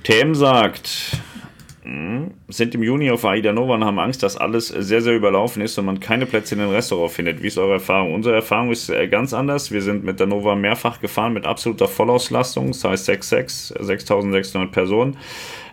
TM 0.03 0.33
sagt, 0.33 1.19
hm, 1.83 2.31
sind 2.47 2.73
im 2.73 2.81
Juni 2.81 3.11
auf 3.11 3.23
Aida 3.23 3.53
Nova 3.53 3.75
und 3.75 3.83
haben 3.83 3.99
Angst, 3.99 4.23
dass 4.23 4.35
alles 4.35 4.67
sehr, 4.67 5.01
sehr 5.01 5.15
überlaufen 5.15 5.61
ist 5.61 5.77
und 5.77 5.85
man 5.85 5.99
keine 5.99 6.25
Plätze 6.25 6.55
in 6.55 6.61
den 6.61 6.69
Restaurant 6.69 7.11
findet. 7.11 7.43
Wie 7.43 7.47
ist 7.47 7.57
eure 7.59 7.73
Erfahrung? 7.73 8.13
Unsere 8.13 8.35
Erfahrung 8.35 8.71
ist 8.71 8.89
äh, 8.89 9.07
ganz 9.07 9.33
anders. 9.33 9.71
Wir 9.71 9.81
sind 9.81 10.03
mit 10.03 10.19
der 10.19 10.27
Nova 10.27 10.55
mehrfach 10.55 10.99
gefahren 11.01 11.33
mit 11.33 11.45
absoluter 11.45 11.87
Vollauslastung, 11.87 12.67
das 12.69 12.83
heißt 12.83 13.09
6,6, 13.09 13.83
6600 13.83 14.71
Personen. 14.71 15.17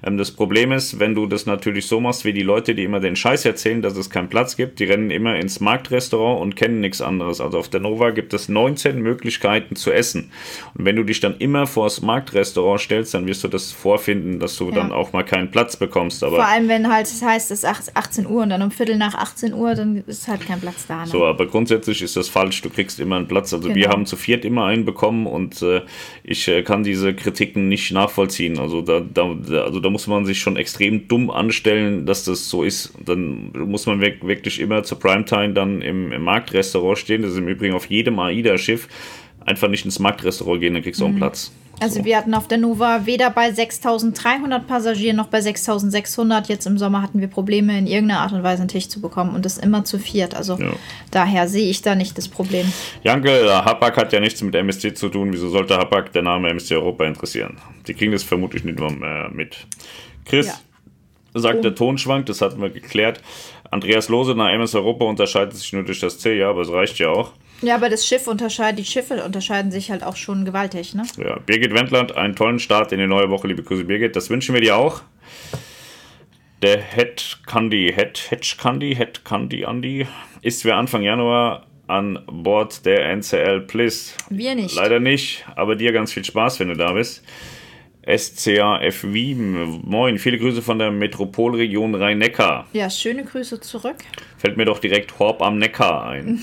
Ähm, 0.04 0.16
Das 0.18 0.30
Problem 0.30 0.72
ist, 0.72 0.98
wenn 1.00 1.14
du 1.14 1.26
das 1.26 1.46
natürlich 1.46 1.86
so 1.86 2.00
machst 2.00 2.24
wie 2.24 2.32
die 2.32 2.42
Leute, 2.42 2.74
die 2.74 2.84
immer 2.84 3.00
den 3.00 3.16
Scheiß 3.16 3.44
erzählen, 3.44 3.82
dass 3.82 3.96
es 3.96 4.10
keinen 4.10 4.28
Platz 4.28 4.56
gibt, 4.56 4.78
die 4.80 4.84
rennen 4.84 5.10
immer 5.10 5.36
ins 5.36 5.60
Marktrestaurant 5.60 6.40
und 6.40 6.56
kennen 6.56 6.80
nichts 6.80 7.00
anderes. 7.00 7.40
Also 7.40 7.58
auf 7.58 7.68
der 7.68 7.80
Nova 7.80 8.10
gibt 8.10 8.34
es 8.34 8.48
19 8.48 9.00
Möglichkeiten 9.00 9.76
zu 9.76 9.90
essen. 9.92 10.30
Und 10.74 10.84
wenn 10.84 10.96
du 10.96 11.04
dich 11.04 11.20
dann 11.20 11.36
immer 11.38 11.66
vors 11.66 12.02
Marktrestaurant 12.02 12.80
stellst, 12.80 13.14
dann 13.14 13.26
wirst 13.26 13.44
du 13.44 13.48
das 13.48 13.72
vorfinden, 13.72 14.38
dass 14.40 14.56
du 14.56 14.66
Ja. 14.68 14.74
dann 14.76 14.92
auch 14.92 15.12
mal 15.12 15.22
keinen 15.22 15.50
Platz 15.50 15.76
bekommst. 15.76 16.22
Aber 16.22 16.36
Vor 16.36 16.46
allem, 16.46 16.68
wenn 16.68 16.92
halt 16.92 17.06
es 17.06 17.22
heißt, 17.22 17.50
es 17.50 17.64
ist 17.64 17.96
18 17.96 18.26
Uhr 18.26 18.42
und 18.42 18.50
dann 18.50 18.62
um 18.62 18.70
Viertel 18.70 18.96
nach 18.96 19.14
18 19.14 19.52
Uhr, 19.54 19.74
dann 19.74 20.02
ist 20.06 20.28
halt 20.28 20.46
kein 20.46 20.60
Platz 20.60 20.86
da. 20.86 21.00
Ne? 21.00 21.06
So, 21.06 21.24
aber 21.24 21.46
grundsätzlich 21.46 22.02
ist 22.02 22.16
das 22.16 22.28
falsch. 22.28 22.60
Du 22.62 22.70
kriegst 22.70 23.00
immer 23.00 23.16
einen 23.16 23.28
Platz. 23.28 23.52
Also 23.54 23.68
wir 23.68 23.74
Genau. 23.74 23.88
haben 23.90 24.06
zu 24.06 24.16
viert 24.16 24.44
immer 24.44 24.66
einen 24.66 24.84
bekommen 24.84 25.26
und 25.26 25.62
äh, 25.62 25.82
ich 26.24 26.46
äh, 26.48 26.62
kann 26.62 26.82
diese 26.82 27.14
Kritiken 27.14 27.68
nicht 27.68 27.92
nachvollziehen. 27.92 28.58
Also 28.58 28.82
da, 28.82 29.00
da, 29.00 29.34
da, 29.48 29.62
also 29.64 29.80
da 29.80 29.87
muss 29.90 30.06
man 30.06 30.24
sich 30.26 30.38
schon 30.40 30.56
extrem 30.56 31.08
dumm 31.08 31.30
anstellen, 31.30 32.06
dass 32.06 32.24
das 32.24 32.48
so 32.48 32.62
ist. 32.62 32.92
Dann 33.04 33.50
muss 33.52 33.86
man 33.86 34.00
wirk- 34.00 34.26
wirklich 34.26 34.60
immer 34.60 34.82
zur 34.82 34.98
Primetime 34.98 35.52
dann 35.54 35.82
im, 35.82 36.12
im 36.12 36.22
Marktrestaurant 36.22 36.98
stehen. 36.98 37.22
Das 37.22 37.32
ist 37.32 37.38
im 37.38 37.48
Übrigen 37.48 37.74
auf 37.74 37.86
jedem 37.86 38.18
AIDA-Schiff. 38.18 38.88
Einfach 39.46 39.68
nicht 39.68 39.84
ins 39.84 39.98
Marktrestaurant 39.98 40.60
gehen, 40.60 40.74
dann 40.74 40.82
kriegst 40.82 41.00
du 41.00 41.04
auch 41.04 41.08
einen 41.08 41.18
Platz. 41.18 41.52
Also 41.80 42.00
so. 42.00 42.04
wir 42.04 42.16
hatten 42.16 42.34
auf 42.34 42.48
der 42.48 42.58
Nova 42.58 43.06
weder 43.06 43.30
bei 43.30 43.50
6.300 43.50 44.58
Passagieren 44.66 45.16
noch 45.16 45.28
bei 45.28 45.38
6.600. 45.38 46.48
Jetzt 46.48 46.66
im 46.66 46.76
Sommer 46.76 47.02
hatten 47.02 47.20
wir 47.20 47.28
Probleme, 47.28 47.78
in 47.78 47.86
irgendeiner 47.86 48.20
Art 48.20 48.32
und 48.32 48.42
Weise 48.42 48.62
einen 48.62 48.68
Tisch 48.68 48.88
zu 48.88 49.00
bekommen 49.00 49.34
und 49.34 49.44
das 49.44 49.58
immer 49.58 49.84
zu 49.84 49.98
viert. 49.98 50.34
Also 50.34 50.58
Ja. 50.58 50.72
daher 51.12 51.46
sehe 51.48 51.70
ich 51.70 51.80
da 51.82 51.94
nicht 51.94 52.18
das 52.18 52.26
Problem. 52.28 52.70
Janke, 53.04 53.30
äh, 53.30 53.48
Hapag 53.48 53.96
hat 53.96 54.12
ja 54.12 54.18
nichts 54.20 54.42
mit 54.42 54.54
MSC 54.56 54.92
zu 54.94 55.08
tun. 55.08 55.32
Wieso 55.32 55.48
sollte 55.50 55.76
Hapag 55.76 56.12
der 56.12 56.22
Name 56.22 56.48
MSC 56.50 56.74
Europa 56.74 57.04
interessieren? 57.04 57.58
Die 57.86 57.94
kriegen 57.94 58.10
das 58.12 58.24
vermutlich 58.24 58.64
nicht 58.64 58.78
mehr 58.80 59.30
mit. 59.32 59.56
Chris 60.24 60.46
Ja. 60.48 60.54
sagt, 61.40 61.58
Oh. 61.58 61.62
der 61.62 61.74
Ton 61.76 61.96
schwankt, 61.96 62.28
das 62.28 62.40
hatten 62.40 62.60
wir 62.60 62.70
geklärt. 62.70 63.22
Andreas 63.70 64.08
Lose 64.08 64.34
nach 64.34 64.50
MS 64.50 64.74
Europa 64.74 65.04
unterscheidet 65.04 65.54
sich 65.54 65.72
nur 65.72 65.84
durch 65.84 66.00
das 66.00 66.18
C, 66.18 66.36
ja, 66.36 66.50
aber 66.50 66.62
es 66.62 66.72
reicht 66.72 66.98
ja 66.98 67.10
auch. 67.10 67.32
Ja, 67.60 67.74
aber 67.74 67.88
das 67.88 68.06
Schiff 68.06 68.26
unterscheidet, 68.26 68.78
die 68.78 68.84
Schiffe 68.84 69.24
unterscheiden 69.24 69.70
sich 69.70 69.90
halt 69.90 70.04
auch 70.04 70.16
schon 70.16 70.44
gewaltig, 70.44 70.94
ne? 70.94 71.04
Ja, 71.16 71.38
Birgit 71.40 71.74
Wendland, 71.74 72.16
einen 72.16 72.36
tollen 72.36 72.58
Start 72.60 72.92
in 72.92 72.98
die 72.98 73.06
neue 73.06 73.30
Woche, 73.30 73.48
liebe 73.48 73.62
Grüße 73.62 73.84
Birgit. 73.84 74.14
Das 74.14 74.30
wünschen 74.30 74.54
wir 74.54 74.60
dir 74.60 74.76
auch. 74.76 75.02
Der 76.62 76.80
Head 76.80 77.38
Candy, 77.46 77.92
Head, 77.94 78.30
Hedge 78.30 78.56
Candy, 78.60 78.94
Head 78.94 79.24
Candy 79.24 79.62
Andy 79.62 80.06
ist 80.42 80.64
wir 80.64 80.76
Anfang 80.76 81.02
Januar 81.02 81.66
an 81.86 82.22
Bord 82.26 82.84
der 82.84 83.06
NCL 83.16 83.60
Bliss. 83.60 84.14
Wir 84.28 84.54
nicht. 84.54 84.74
Leider 84.74 85.00
nicht, 85.00 85.44
aber 85.56 85.76
dir 85.76 85.92
ganz 85.92 86.12
viel 86.12 86.24
Spaß, 86.24 86.60
wenn 86.60 86.68
du 86.68 86.76
da 86.76 86.92
bist. 86.92 87.24
SCAF 88.08 89.04
Wien, 89.04 89.82
moin, 89.84 90.18
viele 90.18 90.38
Grüße 90.38 90.62
von 90.62 90.78
der 90.78 90.90
Metropolregion 90.90 91.94
Rhein-Neckar. 91.94 92.66
Ja, 92.72 92.88
schöne 92.88 93.24
Grüße 93.24 93.60
zurück. 93.60 93.96
Fällt 94.38 94.56
mir 94.56 94.64
doch 94.64 94.78
direkt 94.78 95.18
Horb 95.18 95.42
am 95.42 95.58
Neckar 95.58 96.06
ein. 96.06 96.42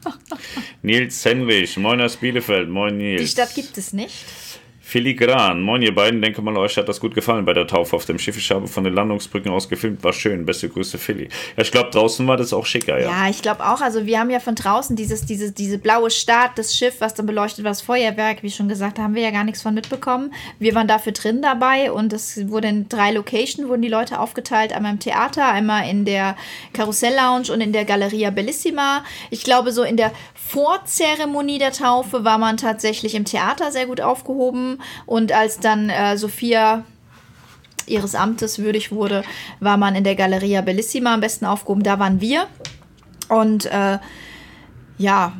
Nils 0.82 1.24
Henrich, 1.24 1.78
moin 1.78 2.02
aus 2.02 2.16
Bielefeld, 2.16 2.68
moin 2.68 2.98
Nils. 2.98 3.22
Die 3.22 3.28
Stadt 3.28 3.54
gibt 3.54 3.78
es 3.78 3.94
nicht. 3.94 4.26
Filigran, 4.94 5.60
moin 5.60 5.82
ihr 5.82 5.92
beiden, 5.92 6.22
denke 6.22 6.40
mal, 6.40 6.56
euch 6.56 6.76
hat 6.76 6.88
das 6.88 7.00
gut 7.00 7.16
gefallen 7.16 7.44
bei 7.44 7.52
der 7.52 7.66
Taufe 7.66 7.96
auf 7.96 8.04
dem 8.04 8.16
Schiff. 8.16 8.36
Ich 8.36 8.48
habe 8.52 8.68
von 8.68 8.84
den 8.84 8.94
Landungsbrücken 8.94 9.50
aus 9.50 9.68
gefilmt, 9.68 10.04
war 10.04 10.12
schön. 10.12 10.46
Beste 10.46 10.68
Grüße, 10.68 10.98
Philly. 10.98 11.24
Ja, 11.56 11.64
ich 11.64 11.72
glaube, 11.72 11.90
draußen 11.90 12.24
war 12.28 12.36
das 12.36 12.52
auch 12.52 12.64
schicker, 12.64 13.00
ja. 13.00 13.10
Ja, 13.10 13.28
ich 13.28 13.42
glaube 13.42 13.66
auch. 13.66 13.80
Also 13.80 14.06
wir 14.06 14.20
haben 14.20 14.30
ja 14.30 14.38
von 14.38 14.54
draußen 14.54 14.94
dieses, 14.94 15.26
diese, 15.26 15.50
diese 15.50 15.78
blaue 15.78 16.12
Start, 16.12 16.52
das 16.58 16.76
Schiff, 16.76 17.00
was 17.00 17.12
dann 17.12 17.26
beleuchtet 17.26 17.64
war, 17.64 17.72
das 17.72 17.82
Feuerwerk, 17.82 18.44
wie 18.44 18.52
schon 18.52 18.68
gesagt, 18.68 18.98
da 18.98 19.02
haben 19.02 19.16
wir 19.16 19.22
ja 19.22 19.32
gar 19.32 19.42
nichts 19.42 19.62
von 19.62 19.74
mitbekommen. 19.74 20.32
Wir 20.60 20.76
waren 20.76 20.86
dafür 20.86 21.10
drin 21.10 21.42
dabei 21.42 21.90
und 21.90 22.12
es 22.12 22.48
wurde 22.48 22.68
in 22.68 22.88
drei 22.88 23.10
Locations, 23.10 23.66
wurden 23.66 23.82
die 23.82 23.88
Leute 23.88 24.20
aufgeteilt. 24.20 24.72
Einmal 24.72 24.92
im 24.92 25.00
Theater, 25.00 25.48
einmal 25.48 25.90
in 25.90 26.04
der 26.04 26.36
Karussell 26.72 27.16
Lounge 27.16 27.52
und 27.52 27.60
in 27.60 27.72
der 27.72 27.84
Galleria 27.84 28.30
Bellissima. 28.30 29.02
Ich 29.30 29.42
glaube, 29.42 29.72
so 29.72 29.82
in 29.82 29.96
der 29.96 30.12
Vorzeremonie 30.36 31.58
der 31.58 31.72
Taufe 31.72 32.22
war 32.22 32.38
man 32.38 32.58
tatsächlich 32.58 33.16
im 33.16 33.24
Theater 33.24 33.72
sehr 33.72 33.86
gut 33.86 34.00
aufgehoben. 34.00 34.78
Und 35.06 35.32
als 35.32 35.60
dann 35.60 35.90
äh, 35.90 36.16
Sophia 36.16 36.84
ihres 37.86 38.14
Amtes 38.14 38.58
würdig 38.58 38.92
wurde, 38.92 39.24
war 39.60 39.76
man 39.76 39.94
in 39.94 40.04
der 40.04 40.14
Galleria 40.14 40.62
Bellissima 40.62 41.14
am 41.14 41.20
besten 41.20 41.44
aufgehoben. 41.44 41.82
Da 41.82 41.98
waren 41.98 42.20
wir. 42.20 42.46
Und 43.28 43.66
äh, 43.66 43.98
ja, 44.98 45.32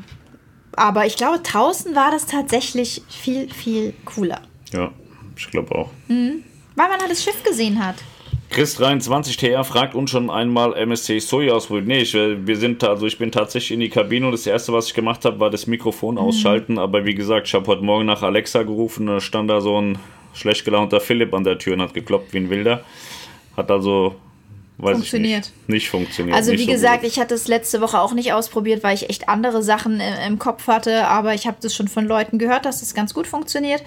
aber 0.76 1.07
ich 1.07 1.16
glaube, 1.16 1.38
draußen 1.40 1.95
war 1.95 2.11
das 2.11 2.26
tatsächlich 2.26 3.03
viel, 3.09 3.53
viel 3.53 3.95
cooler. 4.05 4.40
Ja, 4.72 4.90
ich 5.36 5.51
glaube 5.51 5.74
auch. 5.74 5.90
Weil 6.76 6.88
man 6.88 7.01
halt 7.01 7.11
das 7.11 7.22
Schiff 7.22 7.42
gesehen 7.45 7.84
hat. 7.84 7.97
Chris23TR 8.55 9.64
fragt 9.64 9.96
uns 9.96 10.12
schon 10.12 10.30
einmal 10.30 10.74
MSC 10.74 11.18
Soja 11.18 11.55
ausprobiert. 11.55 11.88
Nee, 11.88 12.02
ich, 12.02 12.14
äh, 12.14 12.46
wir 12.46 12.57
sind, 12.57 12.84
also 12.84 13.05
ich 13.05 13.18
bin 13.18 13.32
tatsächlich 13.32 13.72
in 13.72 13.80
die 13.80 13.88
Kabine 13.88 14.26
und 14.26 14.32
das 14.32 14.46
erste, 14.46 14.72
was 14.72 14.86
ich 14.86 14.94
gemacht 14.94 15.24
habe, 15.24 15.40
war 15.40 15.50
das 15.50 15.66
Mikrofon 15.66 16.18
ausschalten. 16.18 16.78
Aber 16.78 17.05
wie 17.05 17.16
gesagt, 17.16 17.48
ich 17.48 17.55
habe 17.55 17.66
heute 17.66 17.82
Morgen 17.82 18.07
nach 18.07 18.22
Alexa 18.22 18.62
gerufen, 18.62 19.07
da 19.07 19.20
stand 19.20 19.50
da 19.50 19.61
so 19.61 19.80
ein 19.80 19.98
schlecht 20.34 20.64
gelaunter 20.64 21.00
Philipp 21.00 21.34
an 21.34 21.42
der 21.42 21.59
Tür 21.59 21.74
und 21.74 21.82
hat 21.82 21.94
gekloppt 21.94 22.32
wie 22.32 22.38
ein 22.38 22.48
Wilder. 22.48 22.84
Hat 23.57 23.72
also, 23.72 24.14
weiß 24.79 24.93
Funktioniert. 24.97 25.47
ich 25.47 25.53
nicht, 25.53 25.68
nicht 25.68 25.89
funktioniert. 25.91 26.37
Also 26.37 26.51
nicht 26.51 26.61
wie 26.62 26.64
so 26.66 26.72
gesagt, 26.72 27.03
gut. 27.03 27.11
ich 27.11 27.20
hatte 27.20 27.35
es 27.35 27.47
letzte 27.49 27.81
Woche 27.81 28.01
auch 28.01 28.12
nicht 28.12 28.33
ausprobiert, 28.33 28.83
weil 28.83 28.95
ich 28.95 29.09
echt 29.09 29.29
andere 29.29 29.62
Sachen 29.62 30.01
i- 30.01 30.27
im 30.27 30.39
Kopf 30.39 30.66
hatte, 30.66 31.07
aber 31.07 31.35
ich 31.35 31.47
habe 31.47 31.57
das 31.62 31.75
schon 31.75 31.87
von 31.89 32.07
Leuten 32.07 32.39
gehört, 32.39 32.64
dass 32.66 32.81
das 32.81 32.93
ganz 32.95 33.14
gut 33.14 33.27
funktioniert. 33.27 33.83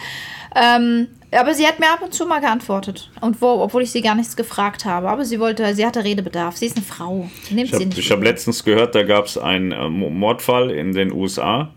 Ähm, 0.55 1.07
aber 1.31 1.53
sie 1.53 1.67
hat 1.67 1.79
mir 1.79 1.87
ab 1.91 2.01
und 2.01 2.13
zu 2.13 2.25
mal 2.25 2.39
geantwortet. 2.39 3.11
Und 3.19 3.41
wo, 3.41 3.47
obwohl 3.47 3.83
ich 3.83 3.91
sie 3.91 4.01
gar 4.01 4.15
nichts 4.15 4.37
gefragt 4.37 4.85
habe. 4.85 5.09
Aber 5.09 5.25
sie 5.25 5.39
wollte, 5.41 5.75
sie 5.75 5.85
hatte 5.85 6.03
Redebedarf. 6.05 6.55
Sie 6.55 6.67
ist 6.67 6.77
eine 6.77 6.85
Frau. 6.85 7.29
Nimmt 7.49 7.65
Ich 7.65 7.69
sie 7.71 7.75
habe 7.75 7.85
nicht. 7.85 8.09
hab 8.11 8.17
übel. 8.19 8.29
letztens 8.29 8.63
gehört, 8.63 8.95
da 8.95 9.03
gab 9.03 9.25
es 9.25 9.37
einen 9.37 9.73
äh, 9.73 9.89
Mo- 9.89 10.09
Mordfall 10.09 10.71
in 10.71 10.93
den 10.93 11.11
USA. 11.11 11.73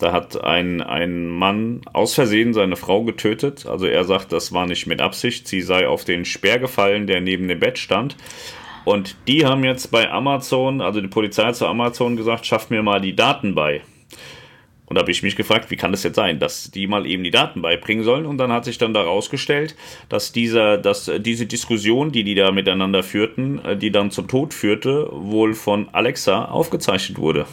Da 0.00 0.12
hat 0.12 0.42
ein, 0.42 0.80
ein 0.80 1.26
Mann 1.26 1.82
aus 1.92 2.14
Versehen 2.14 2.54
seine 2.54 2.76
Frau 2.76 3.04
getötet. 3.04 3.66
Also 3.66 3.84
er 3.84 4.04
sagt, 4.04 4.32
das 4.32 4.50
war 4.52 4.66
nicht 4.66 4.86
mit 4.86 5.02
Absicht. 5.02 5.46
Sie 5.46 5.60
sei 5.60 5.86
auf 5.86 6.04
den 6.04 6.24
Speer 6.24 6.58
gefallen, 6.58 7.06
der 7.06 7.20
neben 7.20 7.48
dem 7.48 7.60
Bett 7.60 7.78
stand. 7.78 8.16
Und 8.86 9.16
die 9.28 9.44
haben 9.44 9.62
jetzt 9.62 9.90
bei 9.90 10.10
Amazon, 10.10 10.80
also 10.80 11.02
die 11.02 11.08
Polizei 11.08 11.44
hat 11.44 11.56
zu 11.56 11.66
Amazon 11.66 12.16
gesagt, 12.16 12.46
schafft 12.46 12.70
mir 12.70 12.82
mal 12.82 13.00
die 13.00 13.14
Daten 13.14 13.54
bei. 13.54 13.82
Und 14.86 14.96
da 14.96 15.02
habe 15.02 15.12
ich 15.12 15.22
mich 15.22 15.36
gefragt, 15.36 15.70
wie 15.70 15.76
kann 15.76 15.92
das 15.92 16.02
jetzt 16.02 16.16
sein, 16.16 16.40
dass 16.40 16.70
die 16.70 16.88
mal 16.88 17.06
eben 17.06 17.22
die 17.22 17.30
Daten 17.30 17.62
beibringen 17.62 18.02
sollen? 18.02 18.26
Und 18.26 18.38
dann 18.38 18.50
hat 18.50 18.64
sich 18.64 18.78
dann 18.78 18.94
da 18.94 19.02
rausgestellt, 19.02 19.76
dass, 20.08 20.32
dass 20.32 21.10
diese 21.20 21.46
Diskussion, 21.46 22.10
die 22.10 22.24
die 22.24 22.34
da 22.34 22.50
miteinander 22.50 23.02
führten, 23.02 23.64
äh, 23.64 23.76
die 23.76 23.92
dann 23.92 24.10
zum 24.10 24.26
Tod 24.28 24.54
führte, 24.54 25.08
wohl 25.12 25.54
von 25.54 25.90
Alexa 25.92 26.46
aufgezeichnet 26.46 27.18
wurde. 27.18 27.46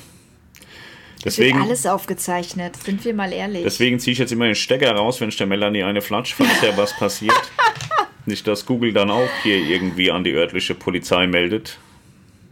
Deswegen, 1.25 1.61
alles 1.61 1.85
aufgezeichnet, 1.85 2.75
sind 2.77 3.03
wir 3.03 3.13
mal 3.13 3.33
ehrlich. 3.33 3.63
deswegen 3.63 3.99
ziehe 3.99 4.13
ich 4.13 4.19
jetzt 4.19 4.31
immer 4.31 4.45
den 4.45 4.55
Stecker 4.55 4.91
raus, 4.91 5.19
wenn 5.19 5.29
ich 5.29 5.37
der 5.37 5.47
Melanie 5.47 5.83
eine 5.83 6.01
flatsch, 6.01 6.35
falls 6.35 6.61
ja 6.61 6.77
was 6.77 6.93
passiert. 6.97 7.33
Nicht, 8.25 8.45
dass 8.47 8.65
Google 8.65 8.93
dann 8.93 9.09
auch 9.09 9.29
hier 9.43 9.57
irgendwie 9.57 10.11
an 10.11 10.23
die 10.23 10.33
örtliche 10.33 10.75
Polizei 10.75 11.27
meldet. 11.27 11.79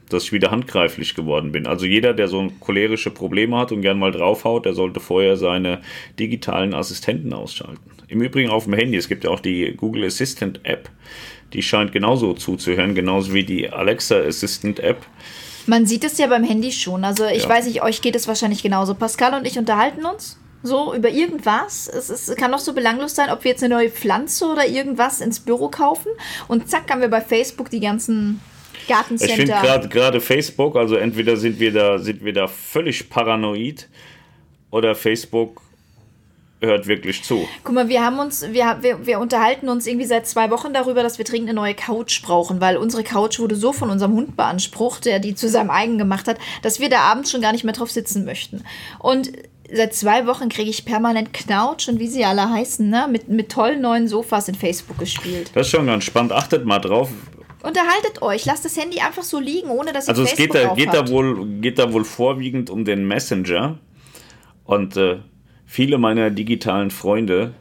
dass 0.09 0.25
ich 0.25 0.31
wieder 0.31 0.51
handgreiflich 0.51 1.15
geworden 1.15 1.51
bin. 1.51 1.65
Also 1.67 1.85
jeder, 1.85 2.13
der 2.13 2.27
so 2.27 2.51
cholerische 2.59 3.09
Probleme 3.09 3.57
hat 3.57 3.71
und 3.71 3.81
gern 3.81 3.97
mal 3.97 4.11
draufhaut, 4.11 4.65
der 4.65 4.73
sollte 4.73 4.99
vorher 4.99 5.35
seine 5.35 5.81
digitalen 6.19 6.73
Assistenten 6.75 7.33
ausschalten. 7.33 7.81
Im 8.07 8.21
Übrigen 8.21 8.51
auf 8.51 8.65
dem 8.65 8.73
Handy, 8.73 8.97
es 8.97 9.07
gibt 9.09 9.23
ja 9.23 9.31
auch 9.31 9.39
die 9.39 9.73
Google 9.75 10.05
Assistant 10.05 10.59
App, 10.63 10.89
die 11.53 11.63
scheint 11.63 11.91
genauso 11.91 12.33
zuzuhören, 12.33 12.93
genauso 12.93 13.33
wie 13.33 13.43
die 13.43 13.69
Alexa 13.69 14.17
Assistant 14.19 14.79
App. 14.79 15.05
Man 15.67 15.85
sieht 15.85 16.03
es 16.03 16.17
ja 16.17 16.27
beim 16.27 16.43
Handy 16.43 16.71
schon. 16.71 17.03
Also 17.03 17.25
ich 17.25 17.43
Ja. 17.43 17.49
weiß 17.49 17.65
nicht, 17.65 17.81
euch 17.81 18.01
geht 18.01 18.15
es 18.15 18.27
wahrscheinlich 18.27 18.61
genauso. 18.63 18.93
Pascal 18.95 19.33
und 19.33 19.45
ich 19.47 19.57
unterhalten 19.57 20.05
uns 20.05 20.37
so 20.63 20.93
über 20.93 21.09
irgendwas. 21.09 21.87
Es, 21.87 22.09
ist, 22.09 22.35
kann 22.37 22.51
doch 22.51 22.59
so 22.59 22.73
belanglos 22.73 23.15
sein, 23.15 23.29
ob 23.29 23.43
wir 23.43 23.51
jetzt 23.51 23.63
eine 23.63 23.73
neue 23.75 23.89
Pflanze 23.89 24.45
oder 24.45 24.67
irgendwas 24.67 25.21
ins 25.21 25.39
Büro 25.39 25.69
kaufen. 25.69 26.09
Und 26.47 26.69
zack, 26.69 26.89
haben 26.91 27.01
wir 27.01 27.07
bei 27.09 27.21
Facebook 27.21 27.69
die 27.69 27.79
ganzen 27.79 28.41
Ich 28.73 28.85
finde 28.85 28.93
Gartencenter. 28.93 29.61
gerade 29.61 29.89
gerade 29.89 30.21
Facebook, 30.21 30.75
also 30.75 30.95
entweder 30.95 31.37
sind 31.37 31.59
wir 31.59 31.71
da 31.73 31.97
sind 31.99 32.23
wir 32.23 32.33
da 32.33 32.47
völlig 32.47 33.09
paranoid 33.09 33.87
oder 34.71 34.93
Facebook 34.95 35.61
hört 36.61 36.87
wirklich 36.87 37.23
zu. 37.23 37.47
Guck 37.63 37.75
mal, 37.75 37.89
wir 37.89 38.03
haben 38.03 38.19
uns, 38.19 38.41
wir, 38.51 38.77
wir, 38.81 39.05
wir 39.05 39.19
unterhalten 39.19 39.69
uns 39.69 39.87
irgendwie 39.87 40.05
seit 40.05 40.27
zwei 40.27 40.49
Wochen 40.51 40.73
darüber, 40.73 41.03
dass 41.03 41.17
wir 41.17 41.25
dringend 41.25 41.49
eine 41.49 41.55
neue 41.55 41.75
Couch 41.75 42.21
brauchen, 42.21 42.61
weil 42.61 42.77
unsere 42.77 43.03
Couch 43.03 43.39
wurde 43.39 43.55
so 43.55 43.73
von 43.73 43.89
unserem 43.89 44.13
Hund 44.13 44.37
beansprucht, 44.37 45.05
der 45.05 45.19
die 45.19 45.35
zu 45.35 45.49
seinem 45.49 45.69
eigen 45.69 45.97
gemacht 45.97 46.27
hat, 46.27 46.37
dass 46.61 46.79
wir 46.79 46.89
da 46.89 47.01
abends 47.01 47.31
schon 47.31 47.41
gar 47.41 47.51
nicht 47.51 47.63
mehr 47.63 47.73
drauf 47.73 47.91
sitzen 47.91 48.25
möchten. 48.25 48.63
Und 48.99 49.31
seit 49.71 49.93
zwei 49.93 50.27
Wochen 50.27 50.49
kriege 50.49 50.69
ich 50.69 50.85
permanent 50.85 51.33
Knautsch 51.33 51.87
und 51.87 51.99
wie 51.99 52.07
sie 52.07 52.25
alle 52.25 52.49
heißen, 52.49 52.89
ne, 52.89 53.07
mit, 53.09 53.27
mit 53.27 53.51
tollen 53.51 53.81
neuen 53.81 54.07
Sofas 54.07 54.47
in 54.47 54.55
Facebook 54.55 54.97
gespielt. 54.97 55.51
Das 55.53 55.67
ist 55.67 55.71
schon 55.71 55.87
ganz 55.87 56.03
spannend. 56.03 56.31
Achtet 56.31 56.65
mal 56.65 56.79
drauf. 56.79 57.09
Unterhaltet 57.63 58.21
euch, 58.21 58.45
lasst 58.45 58.63
das 58.63 58.77
Handy 58.77 58.99
einfach 58.99 59.23
so 59.23 59.39
liegen, 59.39 59.69
ohne 59.69 59.91
dass 59.91 60.05
ihr 60.05 60.09
Also 60.09 60.23
es 60.23 60.33
Facebook 60.33 60.53
geht 60.53 60.63
da, 60.63 60.75
geht 60.75 60.93
da 60.93 61.09
wohl 61.09 61.45
geht 61.61 61.79
da 61.79 61.91
wohl 61.91 62.05
vorwiegend 62.05 62.69
um 62.69 62.85
den 62.85 63.07
Messenger 63.07 63.79
und 64.65 64.97
äh, 64.97 65.17
viele 65.65 65.97
meiner 65.97 66.29
digitalen 66.29 66.91
Freunde, 66.91 67.53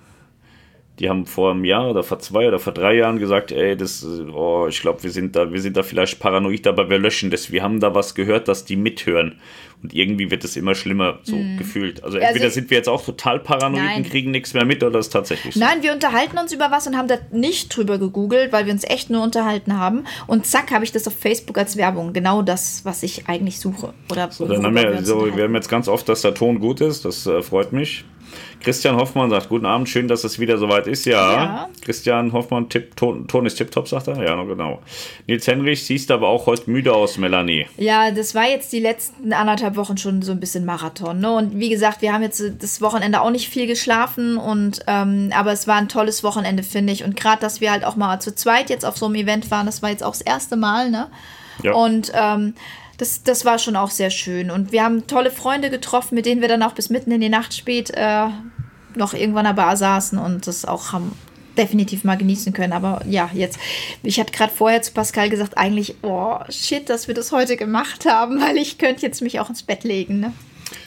die 0.98 1.08
haben 1.08 1.26
vor 1.26 1.50
einem 1.50 1.64
Jahr 1.64 1.90
oder 1.90 2.04
vor 2.04 2.20
zwei 2.20 2.46
oder 2.46 2.58
vor 2.58 2.72
drei 2.72 2.94
Jahren 2.94 3.18
gesagt, 3.18 3.50
ey, 3.50 3.76
das, 3.76 4.06
oh, 4.32 4.66
ich 4.68 4.80
glaube, 4.80 5.02
wir 5.02 5.10
sind 5.10 5.34
da, 5.34 5.52
wir 5.52 5.60
sind 5.60 5.76
da 5.76 5.82
vielleicht 5.82 6.20
paranoid, 6.20 6.66
aber 6.66 6.88
wir 6.88 6.98
löschen 6.98 7.30
das. 7.30 7.50
Wir 7.50 7.62
haben 7.62 7.80
da 7.80 7.94
was 7.94 8.14
gehört, 8.14 8.46
dass 8.46 8.64
die 8.64 8.76
mithören. 8.76 9.40
Und 9.84 9.92
irgendwie 9.92 10.30
wird 10.30 10.42
es 10.44 10.56
immer 10.56 10.74
schlimmer, 10.74 11.18
so 11.24 11.36
gefühlt. 11.58 12.02
Also 12.02 12.16
Also 12.16 12.26
entweder 12.26 12.46
ich- 12.48 12.54
sind 12.54 12.70
wir 12.70 12.78
jetzt 12.78 12.88
auch 12.88 13.04
total 13.04 13.38
paranoid 13.38 13.82
Nein. 13.82 13.96
und 13.98 14.10
kriegen 14.10 14.30
nichts 14.30 14.54
mehr 14.54 14.64
mit, 14.64 14.82
oder 14.82 14.98
ist 14.98 15.10
tatsächlich 15.10 15.52
so. 15.54 15.60
Nein, 15.60 15.82
wir 15.82 15.92
unterhalten 15.92 16.38
uns 16.38 16.52
über 16.54 16.70
was 16.70 16.86
und 16.86 16.96
haben 16.96 17.06
da 17.06 17.18
nicht 17.30 17.76
drüber 17.76 17.98
gegoogelt, 17.98 18.50
weil 18.50 18.64
wir 18.64 18.72
uns 18.72 18.84
echt 18.84 19.10
nur 19.10 19.22
unterhalten 19.22 19.78
haben. 19.78 20.04
Und 20.26 20.46
zack, 20.46 20.70
habe 20.70 20.84
ich 20.84 20.92
das 20.92 21.06
auf 21.06 21.14
Facebook 21.14 21.58
als 21.58 21.76
Werbung. 21.76 22.14
Genau 22.14 22.40
das, 22.40 22.80
was 22.84 23.02
ich 23.02 23.28
eigentlich 23.28 23.60
suche. 23.60 23.92
Oder 24.10 24.30
So, 24.32 24.46
dann 24.48 24.64
haben 24.64 24.74
wir, 24.74 24.90
uns 24.90 25.06
so, 25.06 25.36
wir 25.36 25.44
haben 25.44 25.54
jetzt 25.54 25.68
ganz 25.68 25.86
oft, 25.86 26.08
dass 26.08 26.22
der 26.22 26.32
Ton 26.32 26.60
gut 26.60 26.80
ist. 26.80 27.04
Das 27.04 27.26
äh, 27.26 27.42
freut 27.42 27.74
mich. 27.74 28.04
Christian 28.62 28.96
Hoffmann 28.96 29.30
sagt, 29.30 29.48
guten 29.48 29.66
Abend, 29.66 29.88
schön, 29.88 30.08
dass 30.08 30.24
es 30.24 30.38
wieder 30.38 30.58
soweit 30.58 30.86
ist. 30.86 31.04
Ja, 31.04 31.32
Ja. 31.32 31.68
Christian 31.82 32.32
Hoffmann, 32.32 32.68
Tipp, 32.68 32.96
Ton, 32.96 33.26
Ton 33.28 33.44
ist 33.46 33.56
tipptopp, 33.56 33.88
sagt 33.88 34.08
er. 34.08 34.22
Ja, 34.22 34.42
genau. 34.44 34.80
Nils 35.26 35.46
Henrich, 35.46 35.84
siehst 35.84 36.10
aber 36.10 36.28
auch 36.28 36.46
heute 36.46 36.70
müde 36.70 36.94
aus, 36.94 37.18
Melanie. 37.18 37.66
Ja, 37.76 38.10
das 38.10 38.34
war 38.34 38.48
jetzt 38.48 38.72
die 38.72 38.80
letzten 38.80 39.32
anderthalb 39.32 39.76
Wochen 39.76 39.98
schon 39.98 40.22
so 40.22 40.32
ein 40.32 40.40
bisschen 40.40 40.64
Marathon. 40.64 41.20
Ne? 41.20 41.30
Und 41.30 41.58
wie 41.58 41.68
gesagt, 41.68 42.00
wir 42.02 42.12
haben 42.12 42.22
jetzt 42.22 42.42
das 42.58 42.80
Wochenende 42.80 43.20
auch 43.20 43.30
nicht 43.30 43.48
viel 43.48 43.66
geschlafen. 43.66 44.36
Und 44.38 44.80
ähm, 44.86 45.30
aber 45.34 45.52
es 45.52 45.66
war 45.66 45.76
ein 45.76 45.88
tolles 45.88 46.24
Wochenende, 46.24 46.62
finde 46.62 46.92
ich. 46.92 47.04
Und 47.04 47.16
gerade, 47.16 47.40
dass 47.40 47.60
wir 47.60 47.70
halt 47.70 47.84
auch 47.84 47.96
mal 47.96 48.20
zu 48.20 48.34
zweit 48.34 48.70
jetzt 48.70 48.84
auf 48.86 48.96
so 48.96 49.06
einem 49.06 49.16
Event 49.16 49.50
waren, 49.50 49.66
das 49.66 49.82
war 49.82 49.90
jetzt 49.90 50.02
auch 50.02 50.12
das 50.12 50.22
erste 50.22 50.56
Mal. 50.56 50.90
Ne? 50.90 51.08
Ja. 51.62 51.72
Und 51.74 52.12
ähm, 52.14 52.54
das, 52.98 53.22
das 53.22 53.44
war 53.44 53.58
schon 53.58 53.76
auch 53.76 53.90
sehr 53.90 54.10
schön. 54.10 54.50
Und 54.50 54.72
wir 54.72 54.84
haben 54.84 55.06
tolle 55.06 55.30
Freunde 55.30 55.70
getroffen, 55.70 56.14
mit 56.14 56.26
denen 56.26 56.40
wir 56.40 56.48
dann 56.48 56.62
auch 56.62 56.72
bis 56.72 56.90
mitten 56.90 57.10
in 57.10 57.20
die 57.20 57.28
Nacht 57.28 57.54
spät 57.54 57.90
äh, 57.94 58.26
noch 58.96 59.14
irgendwann 59.14 59.46
an 59.46 59.56
der 59.56 59.62
Bar 59.62 59.76
saßen 59.76 60.18
und 60.18 60.46
das 60.46 60.64
auch 60.64 60.92
haben 60.92 61.12
definitiv 61.56 62.04
mal 62.04 62.16
genießen 62.16 62.52
können. 62.52 62.72
Aber 62.72 63.02
ja, 63.08 63.30
jetzt, 63.32 63.58
ich 64.02 64.18
hatte 64.18 64.32
gerade 64.32 64.52
vorher 64.52 64.82
zu 64.82 64.92
Pascal 64.92 65.30
gesagt, 65.30 65.56
eigentlich, 65.56 65.96
oh 66.02 66.38
shit, 66.48 66.88
dass 66.88 67.08
wir 67.08 67.14
das 67.14 67.32
heute 67.32 67.56
gemacht 67.56 68.06
haben, 68.06 68.40
weil 68.46 68.56
ich 68.56 68.78
könnte 68.78 69.02
jetzt 69.02 69.22
mich 69.22 69.40
auch 69.40 69.48
ins 69.48 69.62
Bett 69.62 69.84
legen. 69.84 70.20
Ne? 70.20 70.32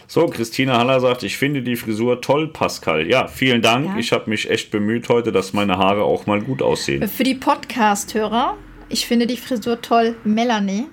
So, 0.07 0.25
Christina 0.27 0.77
Haller 0.77 0.99
sagt, 0.99 1.23
ich 1.23 1.37
finde 1.37 1.61
die 1.61 1.75
Frisur 1.75 2.21
toll, 2.21 2.47
Pascal. 2.47 3.09
Ja, 3.09 3.27
vielen 3.27 3.61
Dank. 3.61 3.87
Ja. 3.87 3.97
Ich 3.97 4.11
habe 4.11 4.29
mich 4.29 4.49
echt 4.49 4.71
bemüht 4.71 5.09
heute, 5.09 5.31
dass 5.31 5.53
meine 5.53 5.77
Haare 5.77 6.03
auch 6.03 6.25
mal 6.25 6.41
gut 6.41 6.61
aussehen. 6.61 7.07
Für 7.07 7.23
die 7.23 7.35
Podcast-Hörer, 7.35 8.55
ich 8.89 9.05
finde 9.05 9.27
die 9.27 9.37
Frisur 9.37 9.81
toll, 9.81 10.15
Melanie. 10.23 10.85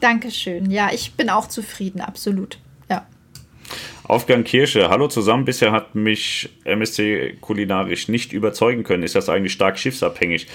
Dankeschön. 0.00 0.70
Ja, 0.70 0.90
ich 0.92 1.12
bin 1.12 1.30
auch 1.30 1.48
zufrieden, 1.48 2.00
absolut. 2.00 2.58
Ja. 2.90 3.06
Aufgang 4.04 4.44
Kirsche, 4.44 4.88
hallo 4.90 5.08
zusammen. 5.08 5.44
Bisher 5.44 5.72
hat 5.72 5.94
mich 5.94 6.50
MSC 6.64 7.38
kulinarisch 7.40 8.08
nicht 8.08 8.32
überzeugen 8.32 8.84
können. 8.84 9.02
Ist 9.02 9.14
das 9.14 9.28
eigentlich 9.28 9.52
stark 9.52 9.78
schiffsabhängig? 9.78 10.46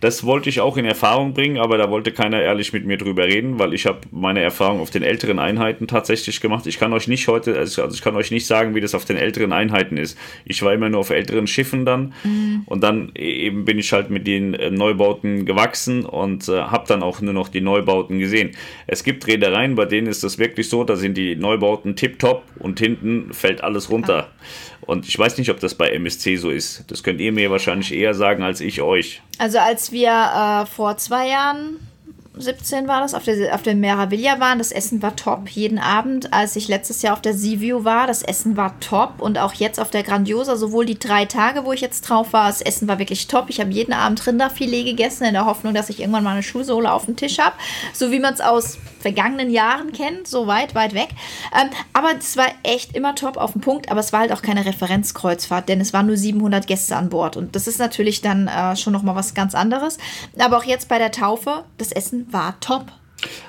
Das 0.00 0.24
wollte 0.24 0.48
ich 0.48 0.60
auch 0.60 0.78
in 0.78 0.86
Erfahrung 0.86 1.34
bringen, 1.34 1.58
aber 1.58 1.76
da 1.76 1.90
wollte 1.90 2.10
keiner 2.10 2.40
ehrlich 2.40 2.72
mit 2.72 2.86
mir 2.86 2.96
drüber 2.96 3.24
reden, 3.24 3.58
weil 3.58 3.74
ich 3.74 3.84
habe 3.84 4.00
meine 4.10 4.40
Erfahrung 4.40 4.80
auf 4.80 4.90
den 4.90 5.02
älteren 5.02 5.38
Einheiten 5.38 5.86
tatsächlich 5.86 6.40
gemacht. 6.40 6.66
Ich 6.66 6.78
kann 6.78 6.94
euch 6.94 7.06
nicht 7.06 7.28
heute, 7.28 7.56
also 7.56 7.86
ich 7.86 8.00
kann 8.00 8.16
euch 8.16 8.30
nicht 8.30 8.46
sagen, 8.46 8.74
wie 8.74 8.80
das 8.80 8.94
auf 8.94 9.04
den 9.04 9.18
älteren 9.18 9.52
Einheiten 9.52 9.98
ist. 9.98 10.18
Ich 10.46 10.62
war 10.62 10.72
immer 10.72 10.88
nur 10.88 11.00
auf 11.00 11.10
älteren 11.10 11.46
Schiffen 11.46 11.84
dann 11.84 12.14
und 12.64 12.82
dann 12.82 13.12
eben 13.14 13.66
bin 13.66 13.78
ich 13.78 13.92
halt 13.92 14.08
mit 14.08 14.26
den 14.26 14.54
äh, 14.54 14.70
Neubauten 14.70 15.44
gewachsen 15.44 16.06
und 16.06 16.48
äh, 16.48 16.62
habe 16.62 16.86
dann 16.88 17.02
auch 17.02 17.20
nur 17.20 17.34
noch 17.34 17.48
die 17.48 17.60
Neubauten 17.60 18.18
gesehen. 18.18 18.52
Es 18.86 19.04
gibt 19.04 19.26
Reedereien, 19.26 19.74
bei 19.74 19.84
denen 19.84 20.06
ist 20.06 20.24
das 20.24 20.38
wirklich 20.38 20.70
so, 20.70 20.82
da 20.82 20.96
sind 20.96 21.16
die 21.16 21.36
Neubauten 21.36 21.94
tipptopp 21.94 22.44
und 22.58 22.80
hinten 22.80 23.34
fällt 23.34 23.62
alles 23.62 23.90
runter. 23.90 24.30
Und 24.82 25.06
ich 25.06 25.18
weiß 25.18 25.38
nicht, 25.38 25.50
ob 25.50 25.60
das 25.60 25.74
bei 25.74 25.90
MSC 25.90 26.36
so 26.36 26.50
ist. 26.50 26.84
Das 26.88 27.02
könnt 27.02 27.20
ihr 27.20 27.32
mir 27.32 27.50
wahrscheinlich 27.50 27.92
eher 27.92 28.14
sagen 28.14 28.42
als 28.42 28.60
ich 28.60 28.80
euch. 28.82 29.22
Also 29.38 29.58
als 29.58 29.92
wir 29.92 30.10
äh, 30.10 30.66
vor 30.66 30.96
zwei 30.96 31.28
Jahren, 31.28 31.76
17 32.36 32.86
war 32.86 33.00
das, 33.00 33.14
auf 33.14 33.24
der, 33.24 33.54
auf 33.54 33.62
der 33.62 33.74
Meraviglia 33.74 34.38
waren, 34.38 34.58
das 34.58 34.70
Essen 34.70 35.02
war 35.02 35.16
top 35.16 35.48
jeden 35.48 35.78
Abend. 35.78 36.32
Als 36.32 36.54
ich 36.54 36.68
letztes 36.68 37.02
Jahr 37.02 37.14
auf 37.14 37.20
der 37.20 37.34
Seaview 37.34 37.84
war, 37.84 38.06
das 38.06 38.22
Essen 38.22 38.56
war 38.56 38.78
top. 38.78 39.14
Und 39.18 39.36
auch 39.38 39.52
jetzt 39.54 39.80
auf 39.80 39.90
der 39.90 40.04
Grandiosa, 40.04 40.56
sowohl 40.56 40.86
die 40.86 40.98
drei 40.98 41.24
Tage, 41.24 41.64
wo 41.64 41.72
ich 41.72 41.80
jetzt 41.80 42.02
drauf 42.02 42.32
war, 42.32 42.46
das 42.46 42.62
Essen 42.62 42.86
war 42.86 43.00
wirklich 43.00 43.26
top. 43.26 43.46
Ich 43.48 43.60
habe 43.60 43.70
jeden 43.70 43.92
Abend 43.92 44.24
Rinderfilet 44.24 44.84
gegessen, 44.84 45.24
in 45.24 45.32
der 45.32 45.44
Hoffnung, 45.44 45.74
dass 45.74 45.90
ich 45.90 45.98
irgendwann 45.98 46.22
mal 46.22 46.32
eine 46.32 46.44
Schuhsohle 46.44 46.92
auf 46.92 47.06
dem 47.06 47.16
Tisch 47.16 47.38
habe. 47.38 47.56
So 47.92 48.12
wie 48.12 48.20
man 48.20 48.34
es 48.34 48.40
aus 48.40 48.78
vergangenen 49.00 49.50
Jahren 49.50 49.92
kennt, 49.92 50.28
so 50.28 50.46
weit, 50.46 50.74
weit 50.74 50.94
weg. 50.94 51.08
Ähm, 51.58 51.70
aber 51.92 52.10
es 52.16 52.36
war 52.36 52.46
echt 52.62 52.94
immer 52.94 53.14
top 53.14 53.38
auf 53.38 53.52
den 53.52 53.60
Punkt, 53.60 53.90
aber 53.90 54.00
es 54.00 54.12
war 54.12 54.20
halt 54.20 54.32
auch 54.32 54.42
keine 54.42 54.64
Referenzkreuzfahrt, 54.66 55.68
denn 55.68 55.80
es 55.80 55.92
waren 55.92 56.06
nur 56.06 56.16
700 56.16 56.66
Gäste 56.66 56.96
an 56.96 57.08
Bord. 57.08 57.36
Und 57.36 57.56
das 57.56 57.66
ist 57.66 57.78
natürlich 57.78 58.20
dann 58.20 58.46
äh, 58.46 58.76
schon 58.76 58.92
nochmal 58.92 59.16
was 59.16 59.34
ganz 59.34 59.54
anderes. 59.54 59.98
Aber 60.38 60.58
auch 60.58 60.64
jetzt 60.64 60.88
bei 60.88 60.98
der 60.98 61.10
Taufe, 61.10 61.64
das 61.78 61.92
Essen 61.92 62.19
war 62.30 62.58
top. 62.60 62.92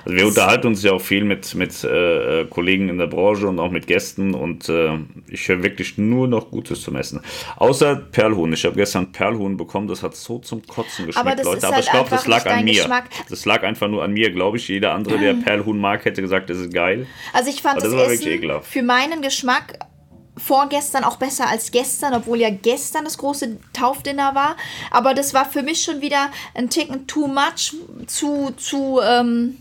Also 0.04 0.16
wir 0.16 0.26
unterhalten 0.26 0.66
uns 0.66 0.82
ja 0.82 0.92
auch 0.92 1.00
viel 1.00 1.24
mit, 1.24 1.54
mit 1.54 1.82
äh, 1.84 2.44
Kollegen 2.44 2.88
in 2.88 2.98
der 2.98 3.06
Branche 3.06 3.48
und 3.48 3.58
auch 3.58 3.70
mit 3.70 3.86
Gästen 3.86 4.34
und 4.34 4.68
äh, 4.68 4.98
ich 5.28 5.48
höre 5.48 5.62
wirklich 5.62 5.96
nur 5.98 6.28
noch 6.28 6.50
Gutes 6.50 6.82
zum 6.82 6.96
Essen. 6.96 7.20
Außer 7.56 7.96
Perlhuhn. 7.96 8.52
Ich 8.52 8.64
habe 8.64 8.76
gestern 8.76 9.12
Perlhuhn 9.12 9.56
bekommen, 9.56 9.88
das 9.88 10.02
hat 10.02 10.14
so 10.14 10.38
zum 10.40 10.66
Kotzen 10.66 11.06
geschmeckt, 11.06 11.26
Aber 11.26 11.42
Leute. 11.42 11.66
Aber 11.66 11.76
halt 11.76 11.84
ich 11.84 11.90
glaube, 11.90 12.10
das 12.10 12.26
lag 12.26 12.44
an 12.46 12.64
mir. 12.64 12.74
Geschmack. 12.74 13.04
Das 13.28 13.44
lag 13.44 13.62
einfach 13.62 13.88
nur 13.88 14.02
an 14.04 14.12
mir, 14.12 14.30
glaube 14.30 14.56
ich. 14.58 14.68
Jeder 14.68 14.92
andere, 14.92 15.18
der 15.18 15.34
Perlhuhn 15.44 15.78
mag, 15.78 16.04
hätte 16.04 16.20
gesagt, 16.20 16.50
das 16.50 16.58
ist 16.58 16.72
geil. 16.72 17.06
Also 17.32 17.48
ich 17.50 17.62
fand 17.62 17.78
Aber 17.80 17.88
das 17.88 17.94
das, 17.94 18.12
Essen 18.12 18.28
ekelhaft. 18.28 18.70
für 18.70 18.82
meinen 18.82 19.22
Geschmack 19.22 19.78
vorgestern 20.44 21.04
auch 21.04 21.16
besser 21.16 21.48
als 21.48 21.70
gestern, 21.70 22.14
obwohl 22.14 22.40
ja 22.40 22.50
gestern 22.50 23.04
das 23.04 23.18
große 23.18 23.58
Taufdinner 23.72 24.34
war. 24.34 24.56
Aber 24.90 25.14
das 25.14 25.34
war 25.34 25.44
für 25.44 25.62
mich 25.62 25.82
schon 25.82 26.00
wieder 26.00 26.30
ein 26.54 26.68
Ticken 26.68 27.06
too 27.06 27.28
much, 27.28 27.74
zu, 28.06 28.52
zu, 28.56 29.00
ähm, 29.04 29.56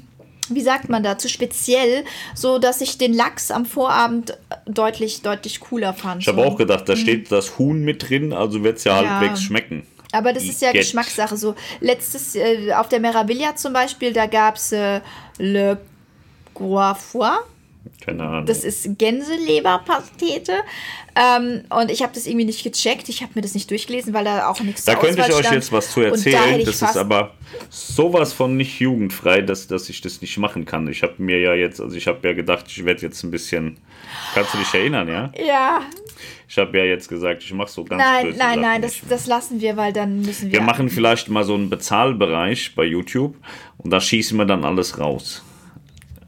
wie 0.49 0.61
sagt 0.61 0.89
man 0.89 1.03
da, 1.03 1.17
zu 1.17 1.29
speziell, 1.29 2.03
so 2.33 2.57
dass 2.57 2.81
ich 2.81 2.97
den 2.97 3.13
Lachs 3.13 3.51
am 3.51 3.65
Vorabend 3.65 4.37
deutlich, 4.65 5.21
deutlich 5.21 5.59
cooler 5.59 5.93
fand. 5.93 6.21
Ich 6.21 6.27
habe 6.27 6.41
so. 6.41 6.47
auch 6.47 6.57
gedacht, 6.57 6.89
da 6.89 6.95
steht 6.95 7.31
das 7.31 7.59
Huhn 7.59 7.83
mit 7.83 8.09
drin, 8.09 8.33
also 8.33 8.63
wird 8.63 8.77
es 8.77 8.83
ja. 8.83 9.01
Ja. 9.01 9.19
halbwegs 9.19 9.43
schmecken. 9.43 9.85
Aber 10.11 10.33
das 10.33 10.43
ist 10.43 10.61
ja 10.61 10.69
Igitt. 10.69 10.81
Geschmackssache. 10.81 11.37
So 11.37 11.55
letztes 11.79 12.35
äh, 12.35 12.73
auf 12.73 12.89
der 12.89 12.99
Meraviglia 12.99 13.55
zum 13.55 13.71
Beispiel, 13.73 14.11
da 14.13 14.25
gab 14.25 14.55
es 14.55 14.71
äh, 14.71 14.99
Le 15.37 15.77
Guafois. 16.53 17.39
Keine 18.03 18.23
Ahnung. 18.23 18.45
Das 18.47 18.63
ist 18.63 18.97
Gänseleberpastete. 18.97 20.53
Ähm, 21.15 21.63
und 21.69 21.91
ich 21.91 22.01
habe 22.01 22.13
das 22.13 22.25
irgendwie 22.25 22.45
nicht 22.45 22.63
gecheckt. 22.63 23.09
Ich 23.09 23.21
habe 23.21 23.33
mir 23.35 23.41
das 23.41 23.53
nicht 23.53 23.69
durchgelesen, 23.69 24.13
weil 24.13 24.23
da 24.23 24.47
auch 24.47 24.59
nichts 24.61 24.85
Da 24.85 24.95
könnte 24.95 25.15
ich 25.15 25.21
Auswahl 25.21 25.33
euch 25.35 25.45
stand. 25.45 25.55
jetzt 25.55 25.71
was 25.71 25.91
zu 25.91 26.01
da 26.01 26.07
erzählen. 26.07 26.59
ich 26.59 26.65
Das 26.65 26.81
ist 26.81 26.97
aber 26.97 27.35
sowas 27.69 28.33
von 28.33 28.57
nicht 28.57 28.79
jugendfrei, 28.79 29.41
dass, 29.41 29.67
dass 29.67 29.89
ich 29.89 30.01
das 30.01 30.21
nicht 30.21 30.37
machen 30.37 30.65
kann. 30.65 30.87
Ich 30.87 31.03
habe 31.03 31.13
mir 31.17 31.39
ja 31.39 31.53
jetzt, 31.53 31.79
also 31.81 31.95
ich 31.95 32.07
habe 32.07 32.27
ja 32.27 32.33
gedacht, 32.33 32.65
ich 32.67 32.83
werde 32.85 33.01
jetzt 33.01 33.23
ein 33.23 33.31
bisschen. 33.31 33.77
Kannst 34.33 34.53
du 34.53 34.57
dich 34.57 34.73
erinnern, 34.73 35.07
ja? 35.07 35.31
Ja, 35.37 35.81
Ich 36.47 36.57
habe 36.57 36.77
ja 36.77 36.85
jetzt 36.85 37.07
gesagt, 37.07 37.43
ich 37.43 37.53
mache 37.53 37.69
so 37.69 37.83
ganz 37.83 38.01
nein, 38.01 38.35
nein, 38.37 38.61
nein, 38.61 38.81
das, 38.81 39.01
das 39.07 39.27
lassen 39.27 39.61
wir, 39.61 39.77
weil 39.77 39.93
dann 39.93 40.21
müssen 40.21 40.51
wir. 40.51 40.59
Wir 40.59 40.61
machen 40.65 40.89
vielleicht 40.89 41.29
mal 41.29 41.43
so 41.43 41.53
einen 41.55 41.69
Bezahlbereich 41.69 42.73
bei 42.75 42.85
YouTube 42.85 43.35
und 43.77 43.91
da 43.91 44.01
schießen 44.01 44.37
wir 44.37 44.45
dann 44.45 44.63
alles 44.65 44.97
raus. 44.97 45.43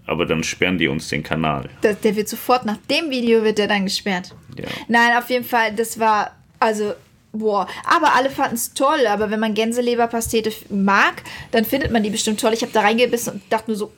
Aber 0.05 0.25
dann 0.25 0.43
sperren 0.43 0.77
die 0.77 0.87
uns 0.87 1.07
den 1.09 1.23
Kanal. 1.23 1.69
Der, 1.83 1.93
der 1.93 2.15
wird 2.15 2.27
sofort 2.29 2.65
nach 2.65 2.77
dem 2.89 3.09
Video 3.09 3.43
wird 3.43 3.57
der 3.57 3.67
dann 3.67 3.85
gesperrt. 3.85 4.33
Ja. 4.57 4.65
Nein, 4.87 5.17
auf 5.17 5.29
jeden 5.29 5.45
Fall, 5.45 5.73
das 5.75 5.99
war, 5.99 6.31
also, 6.59 6.93
boah. 7.31 7.67
Aber 7.85 8.13
alle 8.15 8.29
fanden 8.29 8.55
es 8.55 8.73
toll. 8.73 9.07
Aber 9.07 9.31
wenn 9.31 9.39
man 9.39 9.53
Gänseleberpastete 9.53 10.51
mag, 10.69 11.23
dann 11.51 11.65
findet 11.65 11.91
man 11.91 12.03
die 12.03 12.09
bestimmt 12.09 12.39
toll. 12.39 12.53
Ich 12.53 12.61
habe 12.61 12.71
da 12.73 12.81
reingebissen 12.81 13.33
und 13.33 13.41
dachte 13.49 13.71
nur 13.71 13.77
so, 13.77 13.91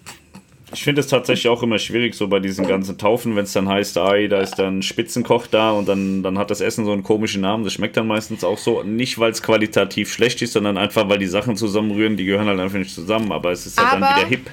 Ich 0.73 0.83
finde 0.83 1.01
es 1.01 1.07
tatsächlich 1.07 1.47
auch 1.49 1.61
immer 1.63 1.77
schwierig, 1.79 2.15
so 2.15 2.27
bei 2.27 2.39
diesen 2.39 2.67
ganzen 2.67 2.97
Taufen, 2.97 3.35
wenn 3.35 3.43
es 3.43 3.53
dann 3.53 3.67
heißt, 3.69 3.97
ai, 3.97 4.27
da 4.27 4.39
ist 4.41 4.55
dann 4.55 4.81
Spitzenkoch 4.81 5.47
da 5.47 5.71
und 5.71 5.87
dann, 5.87 6.23
dann 6.23 6.37
hat 6.37 6.49
das 6.49 6.61
Essen 6.61 6.85
so 6.85 6.91
einen 6.91 7.03
komischen 7.03 7.41
Namen. 7.41 7.63
Das 7.63 7.73
schmeckt 7.73 7.97
dann 7.97 8.07
meistens 8.07 8.43
auch 8.43 8.57
so. 8.57 8.83
Nicht, 8.83 9.19
weil 9.19 9.31
es 9.31 9.41
qualitativ 9.43 10.11
schlecht 10.13 10.41
ist, 10.41 10.53
sondern 10.53 10.77
einfach, 10.77 11.09
weil 11.09 11.19
die 11.19 11.27
Sachen 11.27 11.55
zusammenrühren, 11.57 12.15
die 12.17 12.25
gehören 12.25 12.47
halt 12.47 12.59
einfach 12.59 12.77
nicht 12.79 12.93
zusammen. 12.93 13.31
Aber 13.31 13.51
es 13.51 13.65
ist 13.65 13.77
ja 13.77 13.91
dann 13.91 14.03
Aber- 14.03 14.15
wieder 14.17 14.27
hip. 14.27 14.49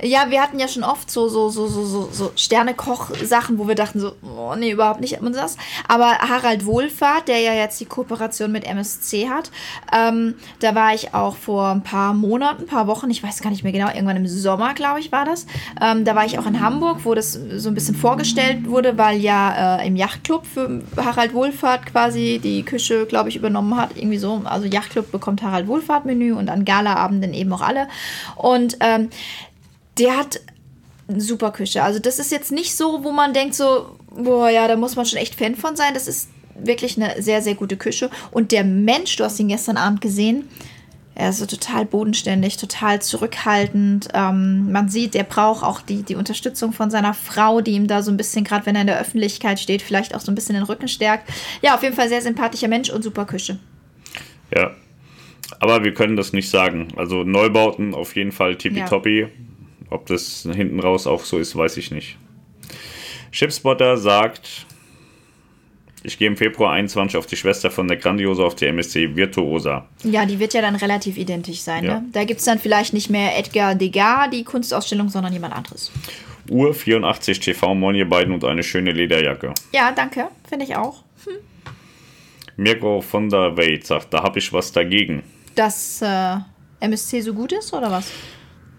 Ja, 0.00 0.30
wir 0.30 0.40
hatten 0.40 0.58
ja 0.58 0.68
schon 0.68 0.84
oft 0.84 1.10
so, 1.10 1.28
so, 1.28 1.48
so, 1.48 1.66
so, 1.66 1.84
so, 1.84 2.08
so 2.12 2.32
Sternekoch-Sachen, 2.36 3.58
wo 3.58 3.66
wir 3.66 3.74
dachten 3.74 3.98
so, 3.98 4.12
oh 4.22 4.54
nee, 4.56 4.70
überhaupt 4.70 5.00
nicht 5.00 5.20
und 5.20 5.34
das. 5.34 5.56
Aber 5.88 6.18
Harald 6.18 6.66
Wohlfahrt, 6.66 7.28
der 7.28 7.40
ja 7.40 7.52
jetzt 7.52 7.80
die 7.80 7.84
Kooperation 7.84 8.52
mit 8.52 8.64
MSC 8.64 9.28
hat, 9.28 9.50
ähm, 9.92 10.34
da 10.60 10.74
war 10.74 10.94
ich 10.94 11.14
auch 11.14 11.36
vor 11.36 11.68
ein 11.68 11.82
paar 11.82 12.14
Monaten, 12.14 12.62
ein 12.62 12.66
paar 12.66 12.86
Wochen, 12.86 13.10
ich 13.10 13.22
weiß 13.22 13.42
gar 13.42 13.50
nicht 13.50 13.64
mehr 13.64 13.72
genau, 13.72 13.88
irgendwann 13.88 14.16
im 14.16 14.26
Sommer, 14.26 14.74
glaube 14.74 15.00
ich, 15.00 15.10
war 15.10 15.24
das. 15.24 15.46
Ähm, 15.80 16.04
da 16.04 16.14
war 16.14 16.24
ich 16.24 16.38
auch 16.38 16.46
in 16.46 16.60
Hamburg, 16.60 17.00
wo 17.04 17.14
das 17.14 17.32
so 17.32 17.68
ein 17.68 17.74
bisschen 17.74 17.94
vorgestellt 17.94 18.68
wurde, 18.68 18.96
weil 18.98 19.18
ja 19.18 19.78
äh, 19.78 19.86
im 19.86 19.96
Yachtclub 19.96 20.46
für 20.46 20.82
Harald 20.96 21.34
Wohlfahrt 21.34 21.86
quasi 21.86 22.40
die 22.42 22.62
Küche, 22.62 23.06
glaube 23.06 23.28
ich, 23.28 23.36
übernommen 23.36 23.76
hat. 23.76 23.96
Irgendwie 23.96 24.18
so. 24.18 24.42
Also 24.44 24.66
Yachtclub 24.66 25.10
bekommt 25.10 25.42
Harald 25.42 25.66
Wohlfahrt-Menü 25.66 26.34
und 26.34 26.48
an 26.48 26.64
Galaabenden 26.64 27.34
eben 27.34 27.52
auch 27.52 27.62
alle. 27.62 27.88
Und 28.36 28.76
ähm, 28.80 29.10
der 29.98 30.16
hat 30.16 30.40
eine 31.08 31.20
super 31.20 31.52
Küche. 31.52 31.82
Also 31.82 31.98
das 31.98 32.18
ist 32.18 32.32
jetzt 32.32 32.52
nicht 32.52 32.76
so, 32.76 33.02
wo 33.02 33.12
man 33.12 33.32
denkt 33.32 33.54
so, 33.54 33.96
boah, 34.10 34.50
ja, 34.50 34.68
da 34.68 34.76
muss 34.76 34.96
man 34.96 35.06
schon 35.06 35.18
echt 35.18 35.34
Fan 35.34 35.54
von 35.54 35.76
sein. 35.76 35.94
Das 35.94 36.06
ist 36.06 36.28
wirklich 36.54 37.00
eine 37.00 37.22
sehr, 37.22 37.40
sehr 37.42 37.54
gute 37.54 37.76
Küche. 37.76 38.10
Und 38.30 38.52
der 38.52 38.64
Mensch, 38.64 39.16
du 39.16 39.24
hast 39.24 39.40
ihn 39.40 39.48
gestern 39.48 39.76
Abend 39.76 40.00
gesehen, 40.00 40.48
er 41.18 41.30
ist 41.30 41.38
so 41.38 41.46
total 41.46 41.84
bodenständig, 41.84 42.58
total 42.58 43.02
zurückhaltend. 43.02 44.08
Ähm, 44.14 44.70
man 44.70 44.88
sieht, 44.88 45.16
er 45.16 45.24
braucht 45.24 45.64
auch 45.64 45.80
die, 45.80 46.04
die 46.04 46.14
Unterstützung 46.14 46.72
von 46.72 46.92
seiner 46.92 47.12
Frau, 47.12 47.60
die 47.60 47.72
ihm 47.72 47.88
da 47.88 48.02
so 48.02 48.12
ein 48.12 48.16
bisschen, 48.16 48.44
gerade 48.44 48.66
wenn 48.66 48.76
er 48.76 48.82
in 48.82 48.86
der 48.86 49.00
Öffentlichkeit 49.00 49.58
steht, 49.58 49.82
vielleicht 49.82 50.14
auch 50.14 50.20
so 50.20 50.30
ein 50.30 50.36
bisschen 50.36 50.54
den 50.54 50.62
Rücken 50.62 50.86
stärkt. 50.86 51.28
Ja, 51.60 51.74
auf 51.74 51.82
jeden 51.82 51.96
Fall 51.96 52.08
sehr 52.08 52.22
sympathischer 52.22 52.68
Mensch 52.68 52.90
und 52.90 53.02
super 53.02 53.24
Küche. 53.24 53.58
Ja. 54.54 54.70
Aber 55.58 55.82
wir 55.82 55.92
können 55.92 56.14
das 56.14 56.32
nicht 56.32 56.50
sagen. 56.50 56.88
Also 56.96 57.24
Neubauten 57.24 57.94
auf 57.94 58.14
jeden 58.14 58.30
Fall 58.30 58.54
tippitoppi. 58.54 59.26
Ob 59.90 60.06
das 60.06 60.46
hinten 60.52 60.80
raus 60.80 61.06
auch 61.06 61.24
so 61.24 61.38
ist, 61.38 61.56
weiß 61.56 61.76
ich 61.76 61.90
nicht. 61.90 62.18
Chipspotter 63.32 63.96
sagt, 63.96 64.66
ich 66.02 66.18
gehe 66.18 66.28
im 66.28 66.36
Februar 66.36 66.72
21 66.72 67.16
auf 67.16 67.26
die 67.26 67.36
Schwester 67.36 67.70
von 67.70 67.88
der 67.88 67.96
Grandiosa 67.96 68.44
auf 68.44 68.54
die 68.54 68.66
MSC 68.66 69.16
Virtuosa. 69.16 69.86
Ja, 70.04 70.24
die 70.26 70.38
wird 70.38 70.54
ja 70.54 70.60
dann 70.60 70.76
relativ 70.76 71.16
identisch 71.16 71.60
sein. 71.60 71.84
Ja. 71.84 72.00
Ne? 72.00 72.06
Da 72.12 72.24
gibt 72.24 72.40
es 72.40 72.46
dann 72.46 72.58
vielleicht 72.58 72.92
nicht 72.92 73.10
mehr 73.10 73.36
Edgar 73.38 73.74
Degas, 73.74 74.30
die 74.30 74.44
Kunstausstellung, 74.44 75.08
sondern 75.08 75.32
jemand 75.32 75.54
anderes. 75.54 75.90
Uhr 76.48 76.72
84 76.72 77.40
TV, 77.40 77.74
moin 77.74 77.94
ihr 77.94 78.08
beiden 78.08 78.32
und 78.32 78.44
eine 78.44 78.62
schöne 78.62 78.92
Lederjacke. 78.92 79.52
Ja, 79.72 79.92
danke. 79.92 80.28
Finde 80.48 80.64
ich 80.64 80.76
auch. 80.76 81.02
Mirko 82.56 83.00
von 83.00 83.28
der 83.28 83.56
Welt 83.56 83.86
sagt, 83.86 84.12
da 84.12 84.22
habe 84.22 84.38
ich 84.38 84.52
was 84.52 84.72
dagegen. 84.72 85.22
Dass 85.54 86.02
äh, 86.02 86.36
MSC 86.80 87.20
so 87.20 87.34
gut 87.34 87.52
ist, 87.52 87.72
oder 87.72 87.90
was? 87.90 88.10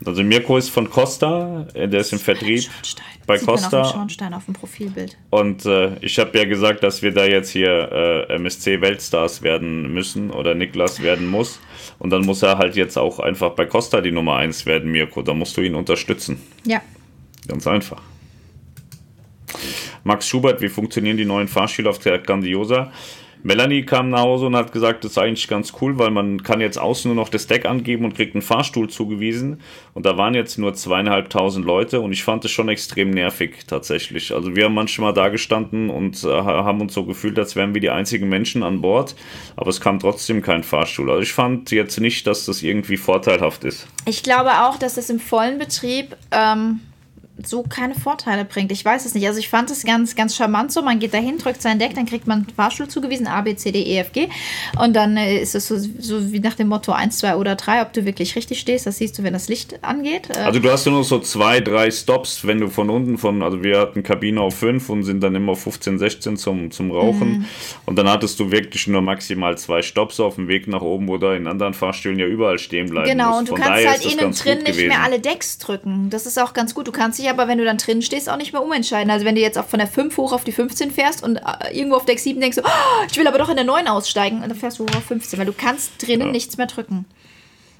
Also 0.05 0.23
Mirko 0.23 0.57
ist 0.57 0.69
von 0.69 0.89
Costa, 0.89 1.67
äh, 1.73 1.87
der 1.87 2.01
ist 2.01 2.13
im 2.13 2.19
Vertrieb 2.19 2.61
Schornstein. 2.63 3.05
bei 3.27 3.37
Sieht 3.37 3.47
man 3.47 3.55
auf 3.55 3.61
dem 3.61 3.69
Costa. 3.69 3.85
Schornstein 3.85 4.33
auf 4.33 4.45
dem 4.45 4.53
Profilbild. 4.53 5.17
Und 5.29 5.65
äh, 5.65 5.97
ich 6.01 6.17
habe 6.19 6.37
ja 6.37 6.45
gesagt, 6.45 6.83
dass 6.83 7.01
wir 7.01 7.11
da 7.11 7.25
jetzt 7.25 7.49
hier 7.49 7.91
äh, 8.29 8.33
MSC 8.35 8.81
Weltstars 8.81 9.41
werden 9.41 9.93
müssen 9.93 10.31
oder 10.31 10.55
Niklas 10.55 11.01
werden 11.01 11.27
muss. 11.27 11.59
Und 11.97 12.11
dann 12.11 12.25
muss 12.25 12.41
er 12.43 12.57
halt 12.57 12.75
jetzt 12.75 12.97
auch 12.97 13.19
einfach 13.19 13.51
bei 13.51 13.65
Costa 13.65 13.99
die 14.01 14.11
Nummer 14.11 14.37
1 14.37 14.65
werden, 14.65 14.91
Mirko. 14.91 15.21
Da 15.21 15.33
musst 15.33 15.57
du 15.57 15.61
ihn 15.61 15.75
unterstützen. 15.75 16.41
Ja. 16.65 16.81
Ganz 17.47 17.67
einfach. 17.67 18.01
Max 20.03 20.27
Schubert, 20.27 20.61
wie 20.61 20.69
funktionieren 20.69 21.17
die 21.17 21.25
neuen 21.25 21.47
Fahrstühle 21.47 21.89
auf 21.89 21.99
der 21.99 22.19
Grandiosa? 22.19 22.91
Melanie 23.41 23.83
kam 23.83 24.09
nach 24.09 24.21
Hause 24.21 24.47
und 24.47 24.55
hat 24.55 24.73
gesagt, 24.73 25.03
das 25.03 25.11
ist 25.11 25.17
eigentlich 25.17 25.47
ganz 25.47 25.73
cool, 25.81 25.97
weil 25.97 26.11
man 26.11 26.43
kann 26.43 26.59
jetzt 26.59 26.77
außen 26.77 27.13
nur 27.13 27.21
noch 27.21 27.29
das 27.29 27.47
Deck 27.47 27.65
angeben 27.65 28.03
und 28.03 28.15
kriegt 28.15 28.35
einen 28.35 28.41
Fahrstuhl 28.41 28.89
zugewiesen. 28.89 29.61
Und 29.93 30.05
da 30.05 30.17
waren 30.17 30.33
jetzt 30.35 30.57
nur 30.57 30.73
zweieinhalbtausend 30.73 31.65
Leute 31.65 32.01
und 32.01 32.11
ich 32.11 32.23
fand 32.23 32.43
es 32.43 32.51
schon 32.51 32.67
extrem 32.67 33.11
nervig 33.11 33.65
tatsächlich. 33.65 34.33
Also 34.33 34.55
wir 34.55 34.65
haben 34.65 34.73
manchmal 34.73 35.13
da 35.13 35.29
gestanden 35.29 35.89
und 35.89 36.23
äh, 36.23 36.27
haben 36.27 36.81
uns 36.81 36.93
so 36.93 37.05
gefühlt, 37.05 37.39
als 37.39 37.55
wären 37.55 37.73
wir 37.73 37.81
die 37.81 37.89
einzigen 37.89 38.27
Menschen 38.27 38.61
an 38.61 38.81
Bord, 38.81 39.15
aber 39.55 39.69
es 39.69 39.79
kam 39.79 39.99
trotzdem 39.99 40.41
kein 40.41 40.63
Fahrstuhl. 40.63 41.09
Also 41.09 41.21
ich 41.21 41.33
fand 41.33 41.71
jetzt 41.71 41.99
nicht, 41.99 42.27
dass 42.27 42.45
das 42.45 42.61
irgendwie 42.61 42.97
vorteilhaft 42.97 43.63
ist. 43.63 43.87
Ich 44.05 44.21
glaube 44.21 44.51
auch, 44.63 44.77
dass 44.77 44.97
es 44.97 45.09
im 45.09 45.19
vollen 45.19 45.57
Betrieb 45.57 46.17
ähm, 46.31 46.81
so 47.45 47.63
keine 47.63 47.95
Vorteile 47.95 48.45
bringt. 48.45 48.71
Ich 48.71 48.83
weiß 48.83 49.05
es 49.05 49.13
nicht. 49.15 49.27
Also 49.27 49.39
ich 49.39 49.49
fand 49.49 49.69
es 49.71 49.83
ganz, 49.83 50.15
ganz 50.15 50.35
charmant 50.35 50.71
so. 50.71 50.81
Man 50.81 50.99
geht 50.99 51.13
dahin, 51.13 51.37
drückt 51.37 51.61
sein 51.61 51.79
Deck, 51.79 51.95
dann 51.95 52.05
kriegt 52.05 52.27
man 52.27 52.45
Fahrstuhl 52.55 52.87
zugewiesen, 52.87 53.27
A, 53.27 53.41
B, 53.41 53.55
C, 53.55 53.71
D, 53.71 53.81
E, 53.81 53.97
F, 53.99 54.11
G. 54.11 54.27
Und 54.81 54.95
dann 54.95 55.17
äh, 55.17 55.37
ist 55.41 55.55
es 55.55 55.67
so, 55.67 55.77
so 55.77 56.31
wie 56.31 56.39
nach 56.39 56.55
dem 56.55 56.67
Motto 56.67 56.91
1, 56.91 57.17
2 57.19 57.35
oder 57.35 57.55
3, 57.55 57.81
ob 57.81 57.93
du 57.93 58.05
wirklich 58.05 58.35
richtig 58.35 58.59
stehst. 58.59 58.85
Das 58.85 58.97
siehst 58.97 59.17
du, 59.17 59.23
wenn 59.23 59.33
das 59.33 59.47
Licht 59.47 59.83
angeht. 59.83 60.29
Äh, 60.29 60.39
Also 60.39 60.59
du 60.59 60.71
hast 60.71 60.85
nur 60.85 60.99
noch 60.99 61.03
so 61.03 61.19
zwei, 61.19 61.59
drei 61.59 61.91
Stops, 61.91 62.45
wenn 62.45 62.59
du 62.59 62.69
von 62.69 62.89
unten 62.89 63.17
von, 63.17 63.41
also 63.43 63.63
wir 63.63 63.79
hatten 63.79 64.03
Kabine 64.03 64.41
auf 64.41 64.55
5 64.55 64.89
und 64.89 65.03
sind 65.03 65.21
dann 65.21 65.35
immer 65.35 65.53
auf 65.53 65.61
15, 65.63 65.99
16 65.99 66.37
zum, 66.37 66.71
zum 66.71 66.91
Rauchen. 66.91 67.45
Und 67.85 67.95
dann 67.97 68.09
hattest 68.09 68.39
du 68.39 68.51
wirklich 68.51 68.87
nur 68.87 69.01
maximal 69.01 69.57
zwei 69.57 69.81
Stops 69.81 70.19
auf 70.19 70.35
dem 70.35 70.47
Weg 70.47 70.67
nach 70.67 70.81
oben, 70.81 71.07
wo 71.07 71.17
du 71.17 71.35
in 71.35 71.47
anderen 71.47 71.73
Fahrstühlen 71.73 72.19
ja 72.19 72.25
überall 72.25 72.59
stehen 72.59 72.89
bleiben 72.89 73.09
Genau, 73.09 73.29
musst. 73.29 73.39
und 73.39 73.49
du 73.49 73.55
Von 73.55 73.61
kannst 73.61 73.87
halt 73.87 74.05
innen 74.05 74.31
drin 74.33 74.57
nicht 74.59 74.67
gewesen. 74.73 74.87
mehr 74.89 75.01
alle 75.03 75.19
Decks 75.19 75.57
drücken. 75.57 76.09
Das 76.09 76.25
ist 76.25 76.37
auch 76.39 76.53
ganz 76.53 76.73
gut. 76.75 76.87
Du 76.87 76.91
kannst 76.91 77.19
dich 77.19 77.28
aber, 77.29 77.47
wenn 77.47 77.57
du 77.57 77.65
dann 77.65 77.77
drin 77.77 78.01
stehst, 78.01 78.29
auch 78.29 78.37
nicht 78.37 78.53
mehr 78.53 78.61
umentscheiden. 78.63 79.09
Also 79.11 79.25
wenn 79.25 79.35
du 79.35 79.41
jetzt 79.41 79.57
auch 79.57 79.65
von 79.67 79.79
der 79.79 79.87
5 79.87 80.15
hoch 80.17 80.33
auf 80.33 80.43
die 80.43 80.51
15 80.51 80.91
fährst 80.91 81.23
und 81.23 81.37
äh, 81.37 81.41
irgendwo 81.77 81.97
auf 81.97 82.05
Deck 82.05 82.19
7 82.19 82.39
denkst, 82.39 82.57
du, 82.57 82.63
oh, 82.63 83.05
ich 83.09 83.17
will 83.17 83.27
aber 83.27 83.37
doch 83.37 83.49
in 83.49 83.55
der 83.55 83.65
9 83.65 83.87
aussteigen, 83.87 84.37
und 84.41 84.49
dann 84.49 84.55
fährst 84.57 84.79
du 84.79 84.83
hoch 84.83 84.95
auf 84.95 85.03
15, 85.05 85.39
weil 85.39 85.45
du 85.45 85.53
kannst 85.53 85.91
drinnen 86.05 86.27
Ja. 86.27 86.31
nichts 86.31 86.57
mehr 86.57 86.67
drücken. 86.67 87.05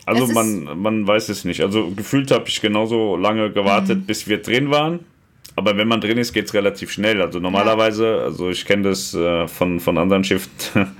Also 0.06 0.26
man, 0.28 0.64
man 0.80 1.06
weiß 1.06 1.30
es 1.30 1.45
nicht. 1.45 1.62
Also 1.62 1.91
gefühlt 1.91 2.32
habe 2.32 2.45
ich 2.47 2.62
genauso 2.62 3.16
lange 3.16 3.52
gewartet, 3.52 4.00
Mhm. 4.00 4.06
bis 4.06 4.28
wir 4.28 4.41
drin 4.41 4.72
waren. 4.72 5.00
Aber 5.56 5.76
wenn 5.78 5.88
man 5.89 6.00
drin 6.00 6.18
ist, 6.18 6.32
geht 6.32 6.45
es 6.45 6.54
relativ 6.54 6.89
schnell. 6.91 7.22
Also 7.22 7.39
normalerweise, 7.39 8.22
also 8.24 8.50
ich 8.50 8.66
kenne 8.66 8.84
das 8.89 9.14
äh, 9.14 9.45
von, 9.47 9.80
von 9.82 9.97
anderen 9.97 10.24
Schiffen, 10.24 10.50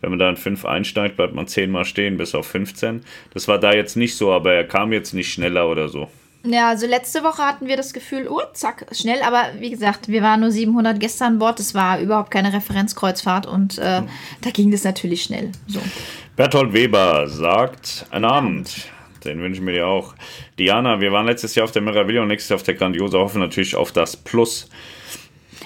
wenn 0.00 0.10
man 0.10 0.18
da 0.18 0.28
in 0.28 0.36
5 0.36 0.64
einsteigt, 0.66 1.16
bleibt 1.16 1.34
man 1.34 1.46
10 1.46 1.70
Mal 1.70 1.84
stehen 1.86 2.18
bis 2.18 2.34
auf 2.34 2.46
15. 2.46 3.02
Das 3.32 3.48
war 3.48 3.58
da 3.58 3.72
jetzt 3.72 3.96
nicht 3.96 4.14
so, 4.16 4.30
aber 4.32 4.52
er 4.52 4.64
kam 4.64 4.92
jetzt 4.92 5.14
nicht 5.14 5.32
schneller 5.32 5.68
oder 5.68 5.88
so. 5.88 6.08
Ja, 6.44 6.68
also 6.68 6.86
letzte 6.86 7.22
Woche 7.22 7.42
hatten 7.42 7.68
wir 7.68 7.76
das 7.76 7.92
Gefühl, 7.92 8.26
oh, 8.28 8.40
zack, 8.52 8.86
schnell, 8.92 9.22
aber 9.22 9.44
wie 9.60 9.70
gesagt, 9.70 10.08
wir 10.08 10.22
waren 10.22 10.40
nur 10.40 10.50
700 10.50 10.98
Gäste 10.98 11.24
an 11.24 11.38
Bord, 11.38 11.58
das 11.58 11.74
war 11.74 12.00
überhaupt 12.00 12.30
keine 12.32 12.52
Referenzkreuzfahrt 12.52 13.46
und 13.46 13.78
äh, 13.78 14.02
da 14.40 14.50
ging 14.52 14.70
das 14.72 14.82
natürlich 14.82 15.22
schnell. 15.22 15.52
So. 15.68 15.80
Berthold 16.34 16.72
Weber 16.72 17.28
sagt, 17.28 18.06
einen 18.10 18.24
Abend. 18.24 18.88
Den 19.24 19.40
wünschen 19.40 19.64
wir 19.66 19.74
dir 19.74 19.86
auch. 19.86 20.14
Diana, 20.58 21.00
wir 21.00 21.12
waren 21.12 21.26
letztes 21.26 21.54
Jahr 21.54 21.64
auf 21.64 21.70
der 21.70 21.82
Meraviglia 21.82 22.22
und 22.22 22.28
nächstes 22.28 22.48
Jahr 22.48 22.56
auf 22.56 22.64
der 22.64 22.74
Grandiosa, 22.74 23.18
hoffen 23.18 23.40
natürlich 23.40 23.76
auf 23.76 23.92
das 23.92 24.16
Plus. 24.16 24.68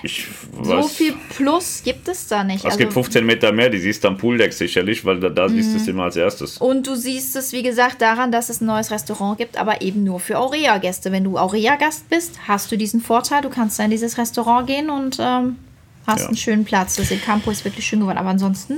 Ich 0.07 0.27
So 0.63 0.73
weiß- 0.73 0.89
viel 0.89 1.15
Plus 1.37 1.83
gibt 1.85 2.07
es 2.09 2.29
da 2.29 2.45
nicht. 2.45 2.65
Es 2.65 2.77
gibt 2.79 2.93
15 2.93 3.27
Meter 3.27 3.51
mehr, 3.53 3.69
die 3.69 3.79
siehst 3.79 4.05
du 4.05 4.09
am 4.09 4.17
Pooldeck 4.17 4.53
sicherlich, 4.53 5.05
weil 5.05 5.19
da, 5.21 5.29
da 5.29 5.49
siehst 5.49 5.71
du 5.71 5.75
Mhm. 5.77 5.81
es 5.83 5.89
immer 5.89 6.05
als 6.05 6.17
erstes. 6.17 6.59
Und 6.59 6.87
du 6.87 6.95
siehst 6.95 7.35
es, 7.35 7.53
wie 7.53 7.63
gesagt, 7.63 8.01
daran, 8.01 8.31
dass 8.31 8.49
es 8.49 8.61
ein 8.61 8.67
neues 8.67 8.91
Restaurant 8.91 9.37
gibt, 9.39 9.57
aber 9.59 9.83
eben 9.83 10.05
nur 10.05 10.21
für 10.21 10.39
Aurea-Gäste. 10.39 11.11
Wenn 11.13 11.25
du 11.25 11.37
Aurea-Gast 11.39 12.09
bist, 12.09 12.33
hast 12.47 12.71
du 12.71 12.77
diesen 12.79 13.01
Vorteil, 13.01 13.43
du 13.43 13.51
kannst 13.51 13.81
in 13.81 13.91
dieses 13.91 14.17
Restaurant 14.17 14.67
gehen 14.67 14.89
und 14.91 15.19
ähm, 15.21 15.57
hast 16.07 16.21
Ja. 16.21 16.27
einen 16.29 16.37
schönen 16.37 16.65
Platz. 16.65 16.95
Das 16.97 17.11
in 17.11 17.21
Campo 17.21 17.51
ist 17.51 17.65
wirklich 17.65 17.85
schön 17.85 17.99
geworden. 18.01 18.19
Aber 18.19 18.29
ansonsten, 18.31 18.75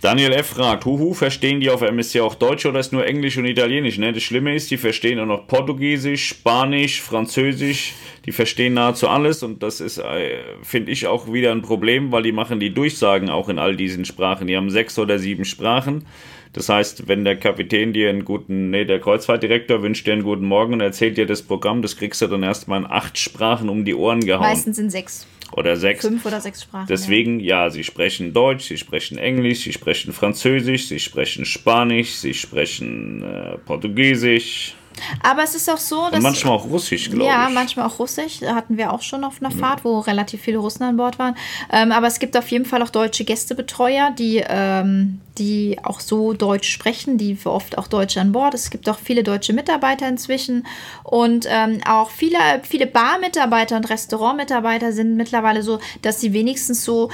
Daniel 0.00 0.32
F. 0.32 0.46
fragt, 0.46 0.86
Huhu, 0.86 1.12
verstehen 1.12 1.60
die 1.60 1.68
auf 1.68 1.82
MSC 1.82 2.20
auch 2.20 2.34
Deutsch 2.34 2.64
oder 2.64 2.80
ist 2.80 2.90
nur 2.90 3.06
Englisch 3.06 3.36
und 3.36 3.44
Italienisch? 3.44 3.98
Ne? 3.98 4.14
Das 4.14 4.22
Schlimme 4.22 4.54
ist, 4.54 4.70
die 4.70 4.78
verstehen 4.78 5.20
auch 5.20 5.26
noch 5.26 5.46
Portugiesisch, 5.46 6.26
Spanisch, 6.26 7.02
Französisch, 7.02 7.92
die 8.24 8.32
verstehen 8.32 8.72
nahezu 8.74 9.08
alles 9.08 9.42
und 9.42 9.62
das 9.62 9.82
ist, 9.82 9.98
äh, 9.98 10.38
finde 10.62 10.90
ich, 10.90 11.06
auch 11.06 11.30
wieder 11.30 11.52
ein 11.52 11.60
Problem, 11.60 12.12
weil 12.12 12.22
die 12.22 12.32
machen 12.32 12.60
die 12.60 12.72
Durchsagen 12.72 13.28
auch 13.28 13.50
in 13.50 13.58
all 13.58 13.76
diesen 13.76 14.06
Sprachen. 14.06 14.46
Die 14.46 14.56
haben 14.56 14.70
sechs 14.70 14.98
oder 14.98 15.18
sieben 15.18 15.44
Sprachen. 15.44 16.06
Das 16.54 16.68
heißt, 16.68 17.06
wenn 17.06 17.24
der 17.24 17.36
Kapitän 17.36 17.92
dir 17.92 18.08
einen 18.08 18.24
guten, 18.24 18.70
nee, 18.70 18.84
der 18.84 19.00
Kreuzfahrtdirektor 19.00 19.82
wünscht 19.82 20.06
dir 20.06 20.14
einen 20.14 20.24
guten 20.24 20.46
Morgen 20.46 20.72
und 20.72 20.80
erzählt 20.80 21.16
dir 21.16 21.26
das 21.26 21.42
Programm, 21.42 21.82
das 21.82 21.96
kriegst 21.96 22.22
du 22.22 22.26
dann 22.26 22.42
erstmal 22.42 22.80
in 22.80 22.86
acht 22.86 23.18
Sprachen 23.18 23.68
um 23.68 23.84
die 23.84 23.94
Ohren 23.94 24.20
gehauen. 24.20 24.40
meistens 24.40 24.76
sind 24.76 24.90
sechs, 24.90 25.26
oder 25.52 25.76
sechs. 25.76 26.06
fünf 26.06 26.24
oder 26.24 26.40
sechs 26.40 26.62
Sprachen. 26.62 26.86
Deswegen, 26.88 27.40
ja, 27.40 27.70
sie 27.70 27.84
sprechen 27.84 28.32
Deutsch, 28.32 28.64
sie 28.68 28.78
sprechen 28.78 29.18
Englisch, 29.18 29.60
sie 29.60 29.72
sprechen 29.72 30.12
Französisch, 30.12 30.88
sie 30.88 30.98
sprechen 31.00 31.44
Spanisch, 31.44 32.12
sie 32.12 32.34
sprechen 32.34 33.22
äh, 33.22 33.58
Portugiesisch. 33.58 34.74
Aber 35.22 35.42
es 35.42 35.54
ist 35.54 35.68
auch 35.70 35.78
so, 35.78 36.06
dass. 36.06 36.16
Und 36.16 36.22
manchmal 36.22 36.54
auch 36.54 36.64
Russisch, 36.64 37.10
glaube 37.10 37.24
ja, 37.24 37.48
ich. 37.48 37.54
manchmal 37.54 37.86
auch 37.86 37.98
Russisch. 37.98 38.40
Hatten 38.42 38.76
wir 38.76 38.92
auch 38.92 39.02
schon 39.02 39.24
auf 39.24 39.40
einer 39.40 39.50
Fahrt, 39.50 39.84
wo 39.84 39.98
relativ 40.00 40.42
viele 40.42 40.58
Russen 40.58 40.82
an 40.82 40.96
Bord 40.96 41.18
waren. 41.18 41.36
Ähm, 41.72 41.92
aber 41.92 42.06
es 42.06 42.18
gibt 42.18 42.36
auf 42.36 42.48
jeden 42.50 42.64
Fall 42.64 42.82
auch 42.82 42.90
deutsche 42.90 43.24
Gästebetreuer, 43.24 44.10
die, 44.10 44.44
ähm, 44.46 45.20
die 45.38 45.78
auch 45.82 46.00
so 46.00 46.32
Deutsch 46.32 46.68
sprechen, 46.68 47.18
die 47.18 47.36
oft 47.44 47.78
auch 47.78 47.86
Deutsche 47.86 48.20
an 48.20 48.32
Bord. 48.32 48.54
Es 48.54 48.70
gibt 48.70 48.88
auch 48.88 48.98
viele 48.98 49.22
deutsche 49.22 49.52
Mitarbeiter 49.52 50.08
inzwischen. 50.08 50.66
Und 51.04 51.46
ähm, 51.48 51.80
auch 51.86 52.10
viele, 52.10 52.38
viele 52.62 52.86
Barmitarbeiter 52.86 53.76
und 53.76 53.88
Restaurantmitarbeiter 53.88 54.92
sind 54.92 55.16
mittlerweile 55.16 55.62
so, 55.62 55.78
dass 56.02 56.20
sie 56.20 56.32
wenigstens 56.32 56.84
so 56.84 57.10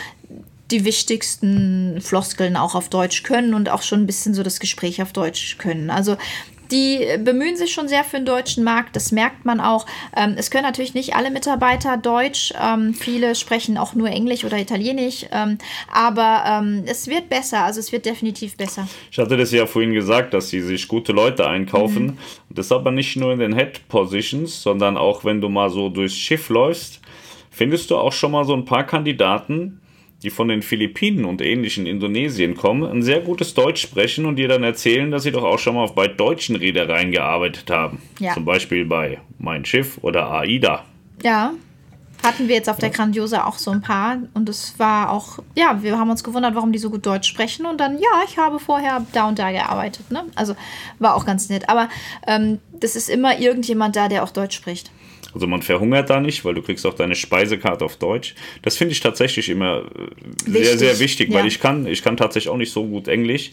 die 0.70 0.84
wichtigsten 0.84 2.00
Floskeln 2.00 2.56
auch 2.56 2.74
auf 2.74 2.88
Deutsch 2.88 3.22
können 3.22 3.54
und 3.54 3.68
auch 3.68 3.82
schon 3.82 4.02
ein 4.02 4.06
bisschen 4.06 4.34
so 4.34 4.42
das 4.42 4.58
Gespräch 4.58 5.00
auf 5.00 5.12
Deutsch 5.12 5.58
können. 5.58 5.90
Also 5.90 6.16
die 6.70 7.06
bemühen 7.18 7.56
sich 7.56 7.72
schon 7.72 7.88
sehr 7.88 8.04
für 8.04 8.16
den 8.16 8.26
deutschen 8.26 8.64
Markt, 8.64 8.96
das 8.96 9.12
merkt 9.12 9.44
man 9.44 9.60
auch. 9.60 9.86
Ähm, 10.16 10.34
es 10.36 10.50
können 10.50 10.64
natürlich 10.64 10.94
nicht 10.94 11.14
alle 11.14 11.30
Mitarbeiter 11.30 11.96
Deutsch, 11.96 12.52
ähm, 12.60 12.94
viele 12.94 13.34
sprechen 13.34 13.78
auch 13.78 13.94
nur 13.94 14.08
Englisch 14.08 14.44
oder 14.44 14.58
Italienisch, 14.58 15.26
ähm, 15.32 15.58
aber 15.92 16.44
ähm, 16.46 16.84
es 16.86 17.08
wird 17.08 17.28
besser, 17.28 17.64
also 17.64 17.80
es 17.80 17.92
wird 17.92 18.06
definitiv 18.06 18.56
besser. 18.56 18.88
Ich 19.10 19.18
hatte 19.18 19.36
das 19.36 19.52
ja 19.52 19.66
vorhin 19.66 19.92
gesagt, 19.92 20.34
dass 20.34 20.50
sie 20.50 20.60
sich 20.60 20.88
gute 20.88 21.12
Leute 21.12 21.48
einkaufen. 21.48 22.06
Mhm. 22.06 22.18
Das 22.50 22.72
aber 22.72 22.90
nicht 22.90 23.16
nur 23.16 23.32
in 23.32 23.38
den 23.38 23.54
Head 23.54 23.88
Positions, 23.88 24.62
sondern 24.62 24.96
auch 24.96 25.24
wenn 25.24 25.40
du 25.40 25.48
mal 25.48 25.70
so 25.70 25.88
durchs 25.88 26.16
Schiff 26.16 26.48
läufst, 26.48 27.00
findest 27.50 27.90
du 27.90 27.96
auch 27.96 28.12
schon 28.12 28.32
mal 28.32 28.44
so 28.44 28.54
ein 28.54 28.64
paar 28.64 28.84
Kandidaten, 28.84 29.80
die 30.22 30.30
von 30.30 30.48
den 30.48 30.62
Philippinen 30.62 31.24
und 31.24 31.42
ähnlichen 31.42 31.86
Indonesien 31.86 32.56
kommen, 32.56 32.84
ein 32.84 33.02
sehr 33.02 33.20
gutes 33.20 33.54
Deutsch 33.54 33.82
sprechen 33.82 34.26
und 34.26 34.36
dir 34.36 34.48
dann 34.48 34.62
erzählen, 34.62 35.10
dass 35.10 35.24
sie 35.24 35.32
doch 35.32 35.44
auch 35.44 35.58
schon 35.58 35.74
mal 35.74 35.86
bei 35.88 36.08
deutschen 36.08 36.56
Reedereien 36.56 37.12
gearbeitet 37.12 37.70
haben. 37.70 38.00
Ja. 38.18 38.34
Zum 38.34 38.44
Beispiel 38.44 38.84
bei 38.84 39.18
Mein 39.38 39.64
Schiff 39.64 39.98
oder 40.02 40.30
AIDA. 40.30 40.84
Ja, 41.22 41.52
hatten 42.22 42.48
wir 42.48 42.56
jetzt 42.56 42.68
auf 42.68 42.78
der 42.78 42.90
Grandiosa 42.90 43.44
auch 43.44 43.58
so 43.58 43.70
ein 43.70 43.82
paar 43.82 44.18
und 44.34 44.48
es 44.48 44.78
war 44.78 45.10
auch, 45.10 45.38
ja, 45.54 45.82
wir 45.82 45.98
haben 45.98 46.10
uns 46.10 46.24
gewundert, 46.24 46.54
warum 46.54 46.72
die 46.72 46.78
so 46.78 46.90
gut 46.90 47.06
Deutsch 47.06 47.28
sprechen 47.28 47.66
und 47.66 47.78
dann, 47.78 47.98
ja, 47.98 48.22
ich 48.26 48.38
habe 48.38 48.58
vorher 48.58 49.04
da 49.12 49.28
und 49.28 49.38
da 49.38 49.52
gearbeitet, 49.52 50.10
ne? 50.10 50.24
Also 50.34 50.56
war 50.98 51.14
auch 51.14 51.24
ganz 51.24 51.48
nett. 51.48 51.68
Aber 51.68 51.88
ähm, 52.26 52.58
das 52.72 52.96
ist 52.96 53.08
immer 53.08 53.38
irgendjemand 53.38 53.96
da, 53.96 54.08
der 54.08 54.24
auch 54.24 54.30
Deutsch 54.30 54.56
spricht. 54.56 54.90
Also 55.36 55.46
man 55.46 55.60
verhungert 55.60 56.08
da 56.08 56.18
nicht, 56.18 56.46
weil 56.46 56.54
du 56.54 56.62
kriegst 56.62 56.86
auch 56.86 56.94
deine 56.94 57.14
Speisekarte 57.14 57.84
auf 57.84 57.98
Deutsch. 57.98 58.34
Das 58.62 58.78
finde 58.78 58.92
ich 58.92 59.00
tatsächlich 59.00 59.50
immer 59.50 59.84
wichtig. 60.46 60.54
Äh, 60.54 60.64
sehr, 60.64 60.78
sehr 60.78 60.98
wichtig, 60.98 61.28
ja. 61.28 61.38
weil 61.38 61.46
ich 61.46 61.60
kann, 61.60 61.86
ich 61.86 62.02
kann 62.02 62.16
tatsächlich 62.16 62.48
auch 62.48 62.56
nicht 62.56 62.72
so 62.72 62.86
gut 62.86 63.06
Englisch. 63.06 63.50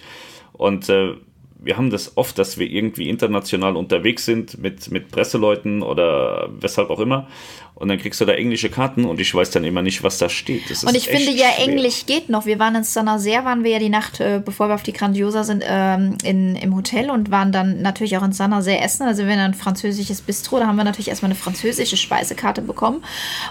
Und 0.54 0.88
äh, 0.88 1.16
wir 1.60 1.76
haben 1.76 1.90
das 1.90 2.16
oft, 2.16 2.40
dass 2.40 2.58
wir 2.58 2.72
irgendwie 2.72 3.10
international 3.10 3.76
unterwegs 3.76 4.24
sind 4.24 4.58
mit, 4.62 4.92
mit 4.92 5.12
Presseleuten 5.12 5.82
oder 5.82 6.50
weshalb 6.58 6.90
auch 6.90 7.02
immer. 7.02 7.28
Und 7.76 7.88
dann 7.88 7.98
kriegst 7.98 8.22
du 8.22 8.26
da 8.26 8.34
englische 8.34 8.70
Karten 8.70 9.04
und 9.06 9.20
ich 9.20 9.34
weiß 9.34 9.50
dann 9.50 9.64
immer 9.64 9.82
nicht, 9.82 10.04
was 10.04 10.20
da 10.20 10.30
steht. 10.30 10.70
und 10.70 10.96
ich 10.96 11.08
finde 11.08 11.32
ja, 11.32 11.48
schwer. 11.52 11.68
Englisch 11.68 12.06
geht 12.06 12.30
noch. 12.30 12.46
Wir 12.46 12.60
waren 12.60 12.76
in 12.76 12.84
Saint-Nazaire, 12.84 13.46
waren 13.46 13.64
wir 13.64 13.72
ja 13.72 13.80
die 13.80 13.90
Nacht, 13.90 14.20
äh, 14.20 14.42
bevor 14.44 14.70
wir 14.70 14.76
auf 14.76 14.84
die 14.84 14.94
Grandiosa 14.94 15.44
sind, 15.44 15.64
ähm, 15.68 16.18
in, 16.24 16.56
im 16.56 16.76
Hotel 16.76 17.10
und 17.10 17.32
waren 17.32 17.52
dann 17.52 17.82
natürlich 17.82 18.16
auch 18.18 18.24
in 18.24 18.32
Saint-Nazaire 18.32 18.80
essen. 18.82 19.04
Also 19.08 19.26
wir 19.26 19.32
haben 19.32 19.40
ein 19.40 19.54
französisches 19.56 20.22
Bistro, 20.22 20.60
da 20.60 20.68
haben 20.68 20.76
wir 20.76 20.84
natürlich 20.84 21.08
erstmal 21.08 21.32
eine 21.32 21.40
französische 21.40 21.98
Speisekarte 21.98 22.62
bekommen. 22.62 23.04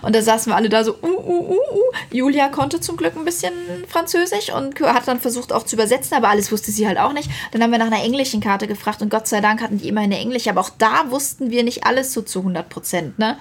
Und 0.03 0.15
da 0.15 0.23
saßen 0.23 0.53
wir 0.53 0.57
alle 0.57 0.69
da 0.69 0.85
so, 0.85 0.95
uh, 1.03 1.07
uh, 1.07 1.49
uh, 1.49 1.55
uh. 1.55 1.93
Julia 2.13 2.49
konnte 2.49 2.81
zum 2.81 2.97
Glück 2.97 3.17
ein 3.17 3.25
bisschen 3.25 3.53
Französisch 3.89 4.53
und 4.55 4.79
hat 4.81 5.09
dann 5.09 5.21
versucht 5.21 5.53
auch 5.53 5.65
zu 5.65 5.75
übersetzen, 5.75 6.17
aber 6.17 6.29
alles 6.29 6.53
wusste 6.53 6.71
sie 6.71 6.87
halt 6.87 6.99
auch 6.99 7.13
nicht. 7.13 7.29
Dann 7.51 7.63
haben 7.63 7.73
wir 7.73 7.79
nach 7.79 7.87
einer 7.87 8.05
englischen 8.05 8.41
Karte 8.41 8.69
gefragt 8.69 9.03
und 9.03 9.11
Gott 9.11 9.27
sei 9.27 9.41
Dank 9.41 9.61
hatten 9.61 9.79
die 9.79 9.89
immer 9.89 10.03
eine 10.03 10.19
englische, 10.19 10.51
aber 10.51 10.61
auch 10.61 10.71
da 10.79 11.11
wussten 11.11 11.51
wir 11.51 11.65
nicht 11.65 11.85
alles 11.85 12.13
so 12.13 12.23
zu 12.23 12.39
100 12.39 12.69
Prozent, 12.69 13.19
ne? 13.19 13.37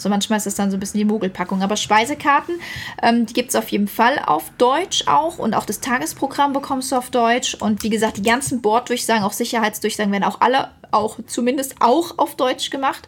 So 0.00 0.08
manchmal 0.08 0.38
ist 0.38 0.46
das 0.46 0.54
dann 0.54 0.70
so 0.70 0.76
ein 0.76 0.80
bisschen 0.80 0.98
die 0.98 1.04
Mogelpackung. 1.04 1.62
Aber 1.62 1.76
Speisekarten, 1.76 2.60
ähm, 3.02 3.26
die 3.26 3.34
gibt 3.34 3.50
es 3.50 3.56
auf 3.56 3.68
jeden 3.68 3.88
Fall 3.88 4.18
auf 4.24 4.50
Deutsch 4.58 5.06
auch. 5.06 5.38
Und 5.38 5.54
auch 5.54 5.66
das 5.66 5.80
Tagesprogramm 5.80 6.52
bekommst 6.52 6.92
du 6.92 6.96
auf 6.96 7.10
Deutsch. 7.10 7.54
Und 7.54 7.82
wie 7.82 7.90
gesagt, 7.90 8.16
die 8.16 8.22
ganzen 8.22 8.62
Borddurchsagen, 8.62 9.24
auch 9.24 9.32
Sicherheitsdurchsagen 9.32 10.12
werden 10.12 10.24
auch 10.24 10.40
alle 10.40 10.70
auch 10.92 11.18
zumindest 11.26 11.76
auch 11.80 12.18
auf 12.18 12.36
Deutsch 12.36 12.70
gemacht. 12.70 13.06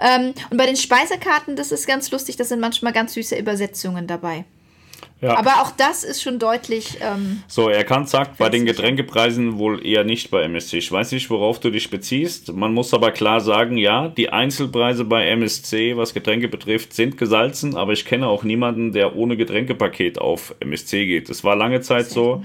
Ähm, 0.00 0.34
und 0.50 0.56
bei 0.56 0.66
den 0.66 0.76
Speisekarten, 0.76 1.56
das 1.56 1.72
ist 1.72 1.86
ganz 1.86 2.10
lustig, 2.10 2.36
da 2.36 2.44
sind 2.44 2.60
manchmal 2.60 2.92
ganz 2.92 3.14
süße 3.14 3.36
Übersetzungen 3.36 4.06
dabei. 4.06 4.44
Ja. 5.20 5.36
Aber 5.36 5.60
auch 5.60 5.72
das 5.72 6.02
ist 6.02 6.22
schon 6.22 6.38
deutlich. 6.38 6.98
Ähm, 7.02 7.42
so, 7.46 7.68
Erkannt 7.68 8.08
sagt 8.08 8.38
bei 8.38 8.48
den 8.48 8.64
Getränkepreisen 8.64 9.58
wohl 9.58 9.84
eher 9.86 10.02
nicht 10.02 10.30
bei 10.30 10.42
MSC. 10.44 10.78
Ich 10.78 10.90
weiß 10.90 11.12
nicht, 11.12 11.28
worauf 11.28 11.60
du 11.60 11.70
dich 11.70 11.90
beziehst. 11.90 12.52
Man 12.54 12.72
muss 12.72 12.94
aber 12.94 13.10
klar 13.10 13.40
sagen, 13.40 13.76
ja, 13.76 14.08
die 14.08 14.30
Einzelpreise 14.30 15.04
bei 15.04 15.28
MSC, 15.28 15.96
was 15.96 16.14
Getränke 16.14 16.48
betrifft, 16.48 16.94
sind 16.94 17.18
gesalzen, 17.18 17.76
aber 17.76 17.92
ich 17.92 18.06
kenne 18.06 18.28
auch 18.28 18.44
niemanden, 18.44 18.92
der 18.92 19.14
ohne 19.14 19.36
Getränkepaket 19.36 20.18
auf 20.18 20.54
MSC 20.60 21.04
geht. 21.04 21.28
Es 21.28 21.44
war 21.44 21.54
lange 21.54 21.82
Zeit 21.82 22.06
so, 22.06 22.42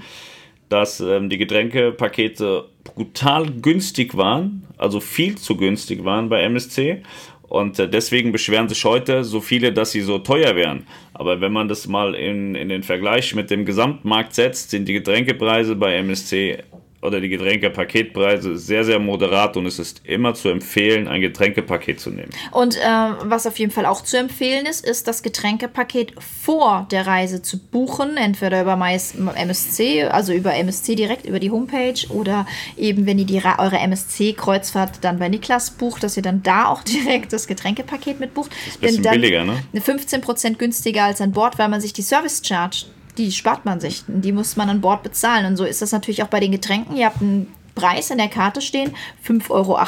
dass 0.68 1.00
ähm, 1.00 1.30
die 1.30 1.38
Getränkepakete 1.38 2.64
brutal 2.84 3.46
günstig 3.46 4.16
waren, 4.16 4.66
also 4.76 5.00
viel 5.00 5.36
zu 5.38 5.56
günstig 5.56 6.04
waren 6.04 6.28
bei 6.28 6.42
MSC. 6.42 7.02
Und 7.48 7.78
äh, 7.78 7.88
deswegen 7.88 8.32
beschweren 8.32 8.68
sich 8.68 8.84
heute 8.84 9.24
so 9.24 9.40
viele, 9.40 9.72
dass 9.72 9.92
sie 9.92 10.00
so 10.00 10.18
teuer 10.18 10.56
wären. 10.56 10.86
Aber 11.14 11.40
wenn 11.40 11.52
man 11.52 11.68
das 11.68 11.86
mal 11.86 12.14
in, 12.14 12.54
in 12.54 12.68
den 12.68 12.82
Vergleich 12.82 13.34
mit 13.34 13.50
dem 13.50 13.64
Gesamtmarkt 13.64 14.34
setzt, 14.34 14.70
sind 14.70 14.86
die 14.88 14.92
Getränkepreise 14.92 15.76
bei 15.76 15.96
MSC 15.96 16.62
oder 17.06 17.20
die 17.20 17.28
Getränkepaketpreise 17.28 18.56
sehr, 18.56 18.84
sehr 18.84 18.98
moderat 18.98 19.56
und 19.56 19.66
es 19.66 19.78
ist 19.78 20.02
immer 20.04 20.34
zu 20.34 20.48
empfehlen, 20.48 21.08
ein 21.08 21.20
Getränkepaket 21.20 22.00
zu 22.00 22.10
nehmen. 22.10 22.30
Und 22.50 22.76
äh, 22.76 22.80
was 23.22 23.46
auf 23.46 23.58
jeden 23.58 23.72
Fall 23.72 23.86
auch 23.86 24.02
zu 24.02 24.18
empfehlen 24.18 24.66
ist, 24.66 24.84
ist 24.84 25.08
das 25.08 25.22
Getränkepaket 25.22 26.14
vor 26.20 26.86
der 26.90 27.06
Reise 27.06 27.42
zu 27.42 27.58
buchen, 27.58 28.16
entweder 28.16 28.62
über 28.62 28.72
MSC, 28.72 30.04
also 30.04 30.32
über 30.32 30.54
MSC 30.54 30.94
direkt 30.96 31.26
über 31.26 31.38
die 31.38 31.50
Homepage 31.50 32.06
oder 32.10 32.46
eben, 32.76 33.06
wenn 33.06 33.18
ihr 33.18 33.24
die, 33.24 33.36
eure 33.58 33.78
MSC-Kreuzfahrt 33.78 35.04
dann 35.04 35.18
bei 35.18 35.28
Niklas 35.28 35.70
bucht, 35.70 36.02
dass 36.02 36.16
ihr 36.16 36.22
dann 36.22 36.42
da 36.42 36.66
auch 36.66 36.82
direkt 36.84 37.32
das 37.32 37.46
Getränkepaket 37.46 38.18
mitbucht. 38.18 38.50
Das 38.50 38.58
ist 38.58 38.98
ein 38.98 39.02
bisschen 39.02 39.20
billiger, 39.20 39.44
ne? 39.44 39.62
15% 39.74 40.56
günstiger 40.56 41.04
als 41.04 41.20
an 41.20 41.32
Bord, 41.32 41.58
weil 41.58 41.68
man 41.68 41.80
sich 41.80 41.92
die 41.92 42.02
Service 42.02 42.42
Charge 42.44 42.86
die 43.18 43.32
spart 43.32 43.64
man 43.64 43.80
sich. 43.80 44.04
Die 44.06 44.32
muss 44.32 44.56
man 44.56 44.68
an 44.68 44.80
Bord 44.80 45.02
bezahlen. 45.02 45.46
Und 45.46 45.56
so 45.56 45.64
ist 45.64 45.82
das 45.82 45.92
natürlich 45.92 46.22
auch 46.22 46.28
bei 46.28 46.40
den 46.40 46.52
Getränken. 46.52 46.96
Ihr 46.96 47.06
habt 47.06 47.20
einen 47.20 47.52
Preis 47.74 48.10
in 48.10 48.18
der 48.18 48.28
Karte 48.28 48.60
stehen, 48.60 48.94
5,80 49.26 49.50
Euro. 49.50 49.78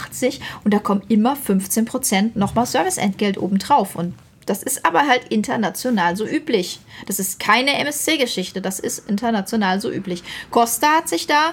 Und 0.65 0.75
da 0.75 0.79
kommen 0.79 1.03
immer 1.09 1.37
15% 1.37 2.33
nochmal 2.35 2.67
Serviceentgelt 2.67 3.39
obendrauf. 3.39 3.97
Und 3.97 4.15
das 4.47 4.63
ist 4.63 4.85
aber 4.85 5.07
halt 5.07 5.25
international 5.29 6.17
so 6.17 6.27
üblich. 6.27 6.81
Das 7.07 7.19
ist 7.19 7.41
keine 7.41 7.77
MSC-Geschichte, 7.79 8.61
das 8.63 8.79
ist 8.79 9.09
international 9.09 9.81
so 9.81 9.91
üblich. 9.91 10.23
Costa 10.51 10.99
hat 10.99 11.09
sich 11.09 11.27
da 11.27 11.53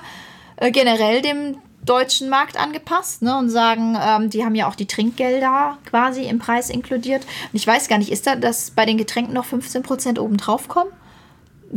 äh, 0.58 0.72
generell 0.72 1.22
dem 1.22 1.58
deutschen 1.84 2.30
Markt 2.30 2.58
angepasst 2.58 3.22
ne, 3.22 3.38
und 3.38 3.50
sagen, 3.50 3.98
ähm, 4.02 4.30
die 4.30 4.44
haben 4.44 4.56
ja 4.56 4.68
auch 4.68 4.76
die 4.76 4.88
Trinkgelder 4.88 5.78
quasi 5.86 6.24
im 6.24 6.40
Preis 6.40 6.70
inkludiert. 6.70 7.24
Und 7.24 7.56
ich 7.56 7.68
weiß 7.68 7.88
gar 7.88 7.98
nicht, 7.98 8.12
ist 8.12 8.28
da, 8.28 8.36
dass 8.36 8.72
bei 8.72 8.86
den 8.86 8.98
Getränken 8.98 9.34
noch 9.34 9.46
15% 9.46 10.20
obendrauf 10.20 10.68
kommen? 10.68 10.90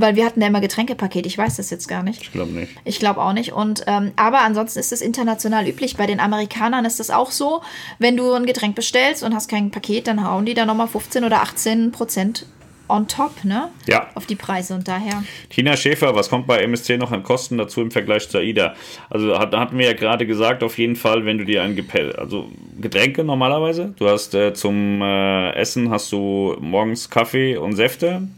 Weil 0.00 0.14
wir 0.14 0.24
hatten 0.24 0.40
ja 0.40 0.46
immer 0.46 0.60
Getränkepaket, 0.60 1.26
ich 1.26 1.36
weiß 1.36 1.56
das 1.56 1.70
jetzt 1.70 1.88
gar 1.88 2.04
nicht. 2.04 2.22
Ich 2.22 2.30
glaube 2.30 2.52
nicht. 2.52 2.72
Ich 2.84 3.00
glaube 3.00 3.20
auch 3.20 3.32
nicht. 3.32 3.52
Und, 3.52 3.82
ähm, 3.88 4.12
aber 4.14 4.42
ansonsten 4.42 4.78
ist 4.78 4.92
es 4.92 5.00
international 5.00 5.66
üblich. 5.66 5.96
Bei 5.96 6.06
den 6.06 6.20
Amerikanern 6.20 6.84
ist 6.84 7.00
das 7.00 7.10
auch 7.10 7.32
so, 7.32 7.62
wenn 7.98 8.16
du 8.16 8.32
ein 8.32 8.46
Getränk 8.46 8.76
bestellst 8.76 9.24
und 9.24 9.34
hast 9.34 9.48
kein 9.48 9.72
Paket, 9.72 10.06
dann 10.06 10.24
hauen 10.24 10.46
die 10.46 10.54
da 10.54 10.66
nochmal 10.66 10.86
15 10.86 11.24
oder 11.24 11.42
18 11.42 11.90
Prozent 11.90 12.46
on 12.88 13.08
top, 13.08 13.44
ne? 13.44 13.70
Ja. 13.88 14.08
Auf 14.14 14.26
die 14.26 14.36
Preise 14.36 14.74
und 14.74 14.86
daher. 14.86 15.24
Tina 15.50 15.76
Schäfer, 15.76 16.14
was 16.14 16.30
kommt 16.30 16.46
bei 16.46 16.60
MSC 16.60 16.96
noch 16.96 17.10
an 17.10 17.24
Kosten 17.24 17.58
dazu 17.58 17.80
im 17.80 17.90
Vergleich 17.90 18.28
zur 18.28 18.40
AIDA? 18.40 18.74
Also 19.10 19.28
da 19.28 19.60
hatten 19.60 19.78
wir 19.78 19.86
ja 19.86 19.94
gerade 19.94 20.26
gesagt, 20.26 20.62
auf 20.62 20.78
jeden 20.78 20.94
Fall, 20.94 21.24
wenn 21.24 21.38
du 21.38 21.44
dir 21.44 21.62
ein 21.62 21.74
Gepäck, 21.74 22.16
also 22.16 22.48
Getränke 22.80 23.24
normalerweise, 23.24 23.94
du 23.98 24.08
hast 24.08 24.32
äh, 24.34 24.54
zum 24.54 25.02
äh, 25.02 25.50
Essen 25.54 25.90
hast 25.90 26.12
du 26.12 26.56
morgens 26.60 27.10
Kaffee 27.10 27.56
und 27.56 27.74
Säfte, 27.74 28.28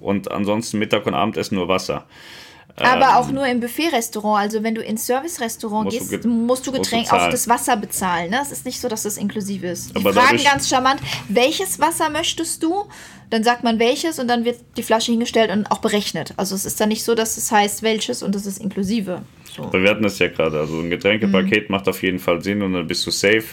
und 0.00 0.30
ansonsten 0.30 0.78
Mittag 0.78 1.06
und 1.06 1.14
Abendessen 1.14 1.56
nur 1.56 1.68
Wasser. 1.68 2.06
Aber 2.76 3.06
ähm, 3.06 3.14
auch 3.14 3.30
nur 3.30 3.46
im 3.46 3.60
Buffet-Restaurant. 3.60 4.40
Also 4.40 4.62
wenn 4.62 4.74
du 4.74 4.82
ins 4.82 5.06
Service-Restaurant 5.06 5.90
gehst, 5.90 6.10
musst 6.12 6.24
du, 6.24 6.28
musst 6.28 6.66
du 6.66 6.72
Getränk 6.72 7.12
auch 7.12 7.28
das 7.28 7.48
Wasser 7.48 7.76
bezahlen. 7.76 8.30
Ne? 8.30 8.38
Es 8.42 8.52
ist 8.52 8.64
nicht 8.64 8.80
so, 8.80 8.88
dass 8.88 9.02
das 9.02 9.16
inklusive 9.16 9.66
ist. 9.66 9.90
Die 9.90 9.96
Aber 9.96 10.12
fragen 10.12 10.42
ganz 10.42 10.68
charmant, 10.68 11.00
welches 11.28 11.80
Wasser 11.80 12.10
möchtest 12.10 12.62
du? 12.62 12.84
Dann 13.28 13.44
sagt 13.44 13.62
man 13.62 13.78
welches 13.78 14.18
und 14.18 14.28
dann 14.28 14.44
wird 14.44 14.58
die 14.76 14.82
Flasche 14.82 15.12
hingestellt 15.12 15.50
und 15.50 15.70
auch 15.70 15.78
berechnet. 15.78 16.34
Also 16.36 16.54
es 16.54 16.64
ist 16.64 16.80
dann 16.80 16.88
nicht 16.88 17.04
so, 17.04 17.14
dass 17.14 17.36
es 17.36 17.52
heißt 17.52 17.82
welches 17.82 18.22
und 18.22 18.34
das 18.34 18.44
ist 18.44 18.58
inklusive. 18.58 19.22
So. 19.54 19.72
Wir 19.72 19.90
hatten 19.90 20.02
das 20.02 20.18
ja 20.18 20.28
gerade. 20.28 20.58
Also 20.58 20.80
ein 20.80 20.90
Getränkepaket 20.90 21.68
mhm. 21.68 21.76
macht 21.76 21.88
auf 21.88 22.02
jeden 22.02 22.18
Fall 22.18 22.42
Sinn 22.42 22.62
und 22.62 22.72
dann 22.72 22.86
bist 22.86 23.06
du 23.06 23.10
safe. 23.10 23.44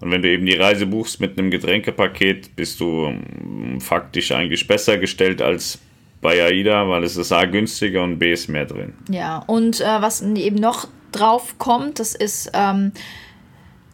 Und 0.00 0.10
wenn 0.10 0.22
du 0.22 0.28
eben 0.28 0.46
die 0.46 0.56
Reise 0.56 0.86
buchst 0.86 1.20
mit 1.20 1.38
einem 1.38 1.50
Getränkepaket, 1.50 2.54
bist 2.56 2.80
du 2.80 3.06
ähm, 3.06 3.80
faktisch 3.80 4.32
eigentlich 4.32 4.66
besser 4.66 4.98
gestellt 4.98 5.40
als 5.40 5.78
bei 6.20 6.42
AIDA, 6.42 6.88
weil 6.88 7.04
es 7.04 7.16
ist 7.16 7.32
A 7.32 7.44
günstiger 7.44 8.02
und 8.02 8.18
B 8.18 8.32
ist 8.32 8.48
mehr 8.48 8.66
drin. 8.66 8.94
Ja, 9.10 9.38
und 9.46 9.80
äh, 9.80 9.84
was 10.00 10.22
eben 10.22 10.56
noch 10.56 10.88
drauf 11.12 11.56
kommt, 11.58 11.98
das 11.98 12.14
ist 12.14 12.50
ähm, 12.54 12.92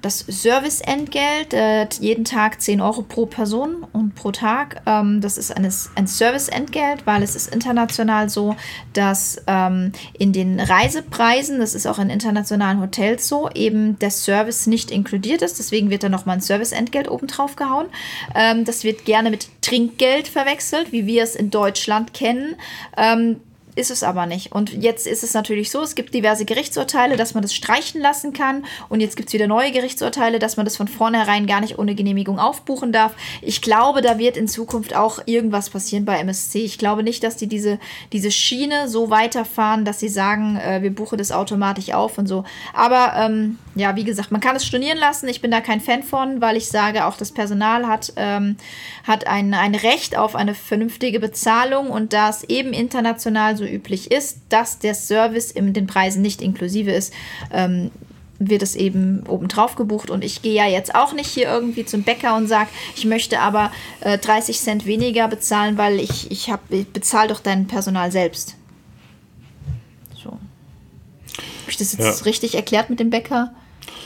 das 0.02 0.24
Serviceentgelt, 0.26 1.54
äh, 1.54 1.86
jeden 2.00 2.24
Tag 2.24 2.60
10 2.60 2.80
Euro 2.80 3.02
pro 3.02 3.26
Person 3.26 3.86
und 3.92 4.14
pro 4.14 4.32
Tag. 4.32 4.82
Ähm, 4.84 5.20
das 5.20 5.38
ist 5.38 5.56
eine, 5.56 5.70
ein 5.94 6.06
Serviceentgelt, 6.06 7.06
weil 7.06 7.22
es 7.22 7.36
ist 7.36 7.54
international 7.54 8.28
so, 8.28 8.56
dass 8.92 9.40
ähm, 9.46 9.92
in 10.18 10.32
den 10.32 10.58
Reisepreisen, 10.60 11.60
das 11.60 11.74
ist 11.74 11.86
auch 11.86 12.00
in 12.00 12.10
internationalen 12.10 12.80
Hotels 12.80 13.28
so, 13.28 13.48
eben 13.54 13.98
der 14.00 14.10
Service 14.10 14.66
nicht 14.66 14.90
inkludiert 14.90 15.40
ist. 15.40 15.58
Deswegen 15.58 15.88
wird 15.88 16.02
da 16.02 16.08
nochmal 16.08 16.36
ein 16.36 16.42
Serviceentgelt 16.42 17.08
oben 17.08 17.28
drauf 17.28 17.54
gehauen. 17.54 17.86
Ähm, 18.34 18.64
das 18.64 18.82
wird 18.82 19.04
gerne 19.04 19.30
mit 19.30 19.48
Trinkgeld 19.62 20.26
verwechselt, 20.26 20.90
wie 20.90 21.06
wir 21.06 21.22
es 21.22 21.36
in 21.36 21.50
Deutschland 21.50 22.12
kennen. 22.12 22.56
Ist 23.74 23.90
es 23.90 24.02
aber 24.02 24.26
nicht. 24.26 24.52
Und 24.52 24.70
jetzt 24.70 25.06
ist 25.06 25.22
es 25.22 25.32
natürlich 25.32 25.70
so, 25.70 25.80
es 25.80 25.94
gibt 25.94 26.12
diverse 26.12 26.44
Gerichtsurteile, 26.44 27.16
dass 27.16 27.32
man 27.32 27.42
das 27.42 27.54
streichen 27.54 28.02
lassen 28.02 28.34
kann. 28.34 28.66
Und 28.90 29.00
jetzt 29.00 29.16
gibt 29.16 29.30
es 29.30 29.32
wieder 29.32 29.46
neue 29.46 29.72
Gerichtsurteile, 29.72 30.38
dass 30.38 30.58
man 30.58 30.66
das 30.66 30.76
von 30.76 30.88
vornherein 30.88 31.46
gar 31.46 31.62
nicht 31.62 31.78
ohne 31.78 31.94
Genehmigung 31.94 32.38
aufbuchen 32.38 32.92
darf. 32.92 33.14
Ich 33.40 33.62
glaube, 33.62 34.02
da 34.02 34.18
wird 34.18 34.36
in 34.36 34.46
Zukunft 34.46 34.94
auch 34.94 35.20
irgendwas 35.24 35.70
passieren 35.70 36.04
bei 36.04 36.18
MSC. 36.18 36.58
Ich 36.58 36.76
glaube 36.76 37.02
nicht, 37.02 37.24
dass 37.24 37.36
die 37.36 37.46
diese, 37.46 37.78
diese 38.12 38.30
Schiene 38.30 38.90
so 38.90 39.08
weiterfahren, 39.08 39.86
dass 39.86 40.00
sie 40.00 40.10
sagen, 40.10 40.56
äh, 40.56 40.82
wir 40.82 40.94
buchen 40.94 41.16
das 41.16 41.32
automatisch 41.32 41.94
auf 41.94 42.18
und 42.18 42.26
so. 42.26 42.44
Aber 42.74 43.14
ähm, 43.16 43.58
ja, 43.74 43.96
wie 43.96 44.04
gesagt, 44.04 44.32
man 44.32 44.42
kann 44.42 44.54
es 44.54 44.66
stornieren 44.66 44.98
lassen. 44.98 45.28
Ich 45.28 45.40
bin 45.40 45.50
da 45.50 45.62
kein 45.62 45.80
Fan 45.80 46.02
von, 46.02 46.42
weil 46.42 46.58
ich 46.58 46.68
sage, 46.68 47.06
auch 47.06 47.16
das 47.16 47.32
Personal 47.32 47.86
hat, 47.86 48.12
ähm, 48.16 48.56
hat 49.06 49.26
ein, 49.26 49.54
ein 49.54 49.74
Recht 49.74 50.14
auf 50.18 50.36
eine 50.36 50.54
vernünftige 50.54 51.20
Bezahlung 51.20 51.88
und 51.88 52.12
da 52.12 52.28
es 52.28 52.44
eben 52.44 52.74
international 52.74 53.56
so 53.56 53.61
üblich 53.66 54.10
ist, 54.10 54.38
dass 54.48 54.78
der 54.78 54.94
Service 54.94 55.50
in 55.50 55.72
den 55.72 55.86
Preisen 55.86 56.22
nicht 56.22 56.42
inklusive 56.42 56.92
ist, 56.92 57.12
ähm, 57.52 57.90
wird 58.38 58.62
es 58.62 58.74
eben 58.74 59.24
obendrauf 59.28 59.76
gebucht. 59.76 60.10
Und 60.10 60.24
ich 60.24 60.42
gehe 60.42 60.54
ja 60.54 60.66
jetzt 60.66 60.94
auch 60.94 61.12
nicht 61.12 61.28
hier 61.28 61.46
irgendwie 61.46 61.84
zum 61.84 62.02
Bäcker 62.02 62.36
und 62.36 62.48
sage, 62.48 62.68
ich 62.96 63.04
möchte 63.04 63.40
aber 63.40 63.70
äh, 64.00 64.18
30 64.18 64.58
Cent 64.58 64.86
weniger 64.86 65.28
bezahlen, 65.28 65.78
weil 65.78 66.00
ich, 66.00 66.30
ich, 66.30 66.52
ich 66.70 66.88
bezahle 66.88 67.28
doch 67.28 67.40
dein 67.40 67.66
Personal 67.66 68.10
selbst. 68.10 68.56
So. 70.22 70.30
Habe 70.30 70.40
ich 71.68 71.76
das 71.76 71.92
jetzt 71.92 72.20
ja. 72.20 72.24
richtig 72.24 72.54
erklärt 72.54 72.90
mit 72.90 73.00
dem 73.00 73.10
Bäcker? 73.10 73.54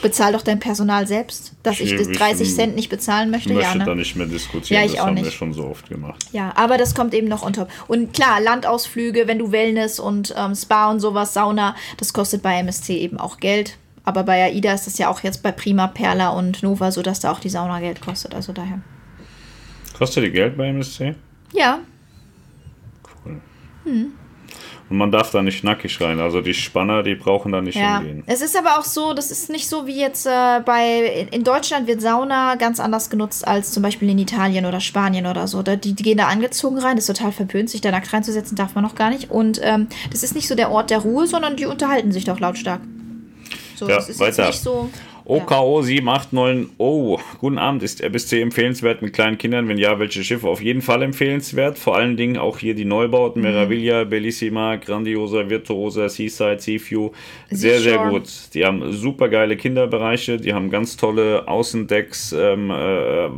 Bezahl 0.02 0.32
doch 0.32 0.42
dein 0.42 0.60
Personal 0.60 1.06
selbst, 1.06 1.52
dass 1.62 1.80
ich, 1.80 1.92
ich 1.92 1.98
das 1.98 2.08
30 2.08 2.54
Cent 2.54 2.76
nicht 2.76 2.88
bezahlen 2.88 3.30
möchte. 3.30 3.52
möchte 3.52 3.70
ja, 3.70 3.74
ne? 3.74 3.84
da 3.84 3.94
nicht 3.94 4.16
mehr 4.16 4.26
diskutieren. 4.26 4.80
Ja, 4.80 4.86
ich 4.86 4.92
das 4.92 5.00
auch 5.00 5.06
haben 5.06 5.14
nicht. 5.14 5.24
wir 5.24 5.32
schon 5.32 5.52
so 5.52 5.66
oft 5.66 5.88
gemacht. 5.88 6.24
Ja, 6.32 6.52
aber 6.56 6.78
das 6.78 6.94
kommt 6.94 7.14
eben 7.14 7.28
noch 7.28 7.50
top. 7.52 7.68
Und 7.88 8.12
klar, 8.12 8.40
Landausflüge, 8.40 9.26
wenn 9.26 9.38
du 9.38 9.52
Wellness 9.52 9.98
und 9.98 10.34
ähm, 10.36 10.54
Spa 10.54 10.90
und 10.90 11.00
sowas, 11.00 11.34
Sauna, 11.34 11.74
das 11.96 12.12
kostet 12.12 12.42
bei 12.42 12.58
MSC 12.58 12.96
eben 12.96 13.18
auch 13.18 13.38
Geld. 13.38 13.78
Aber 14.04 14.22
bei 14.22 14.44
AIDA 14.44 14.72
ist 14.72 14.86
das 14.86 14.98
ja 14.98 15.08
auch 15.08 15.20
jetzt 15.20 15.42
bei 15.42 15.50
Prima, 15.50 15.88
Perla 15.88 16.30
und 16.30 16.62
Nova 16.62 16.92
so, 16.92 17.02
dass 17.02 17.20
da 17.20 17.32
auch 17.32 17.40
die 17.40 17.48
Sauna 17.48 17.80
Geld 17.80 18.00
kostet. 18.00 18.34
Also 18.34 18.52
daher. 18.52 18.80
Kostet 19.98 20.24
die 20.24 20.30
Geld 20.30 20.56
bei 20.56 20.68
MSC? 20.68 21.14
Ja. 21.52 21.80
Cool. 23.24 23.40
Hm. 23.84 24.12
Und 24.88 24.98
man 24.98 25.10
darf 25.10 25.32
da 25.32 25.42
nicht 25.42 25.64
nackig 25.64 26.00
rein. 26.00 26.20
Also 26.20 26.40
die 26.40 26.54
Spanner, 26.54 27.02
die 27.02 27.16
brauchen 27.16 27.50
da 27.50 27.60
nicht 27.60 27.76
ja. 27.76 27.98
hingehen. 27.98 28.22
Es 28.26 28.40
ist 28.40 28.56
aber 28.56 28.78
auch 28.78 28.84
so, 28.84 29.14
das 29.14 29.32
ist 29.32 29.50
nicht 29.50 29.68
so 29.68 29.86
wie 29.86 29.98
jetzt 29.98 30.26
äh, 30.26 30.60
bei. 30.64 31.26
In 31.32 31.42
Deutschland 31.42 31.88
wird 31.88 32.00
Sauna 32.00 32.54
ganz 32.54 32.78
anders 32.78 33.10
genutzt 33.10 33.46
als 33.46 33.72
zum 33.72 33.82
Beispiel 33.82 34.08
in 34.10 34.18
Italien 34.18 34.64
oder 34.64 34.78
Spanien 34.80 35.26
oder 35.26 35.48
so. 35.48 35.62
Da, 35.62 35.74
die, 35.74 35.94
die 35.94 36.02
gehen 36.04 36.18
da 36.18 36.28
angezogen 36.28 36.78
rein, 36.78 36.96
das 36.96 37.08
ist 37.08 37.16
total 37.16 37.32
verpönt, 37.32 37.68
sich 37.68 37.80
da 37.80 37.90
nackt 37.90 38.12
reinzusetzen, 38.12 38.56
darf 38.56 38.76
man 38.76 38.84
noch 38.84 38.94
gar 38.94 39.10
nicht. 39.10 39.30
Und 39.30 39.60
ähm, 39.62 39.88
das 40.10 40.22
ist 40.22 40.36
nicht 40.36 40.46
so 40.46 40.54
der 40.54 40.70
Ort 40.70 40.90
der 40.90 40.98
Ruhe, 40.98 41.26
sondern 41.26 41.56
die 41.56 41.66
unterhalten 41.66 42.12
sich 42.12 42.24
doch 42.24 42.38
lautstark. 42.38 42.80
So, 43.74 43.88
ja, 43.88 43.96
das 43.96 44.08
ist 44.08 44.20
weiter. 44.20 44.46
nicht 44.46 44.60
so. 44.60 44.88
OKO 45.28 45.82
789, 45.82 46.74
oh, 46.78 47.18
guten 47.40 47.58
Abend, 47.58 47.82
ist 47.82 48.00
RBC 48.00 48.42
empfehlenswert 48.42 49.02
mit 49.02 49.12
kleinen 49.12 49.38
Kindern? 49.38 49.66
Wenn 49.66 49.76
ja, 49.76 49.98
welche 49.98 50.22
Schiffe? 50.22 50.46
Auf 50.48 50.62
jeden 50.62 50.82
Fall 50.82 51.02
empfehlenswert. 51.02 51.78
Vor 51.78 51.96
allen 51.96 52.16
Dingen 52.16 52.36
auch 52.36 52.58
hier 52.58 52.74
die 52.76 52.84
Neubauten, 52.84 53.42
mhm. 53.42 53.48
Meraviglia, 53.48 54.04
Bellissima, 54.04 54.76
Grandiosa, 54.76 55.50
Virtuosa, 55.50 56.08
Seaside, 56.08 56.60
Seaview. 56.60 57.10
Sehr, 57.50 57.80
sehr 57.80 57.98
gut. 58.08 58.28
Die 58.54 58.64
haben 58.64 58.92
super 58.92 59.28
geile 59.28 59.56
Kinderbereiche, 59.56 60.36
die 60.36 60.54
haben 60.54 60.70
ganz 60.70 60.96
tolle 60.96 61.48
Außendecks, 61.48 62.32
ähm, 62.32 62.70
äh, 62.70 62.74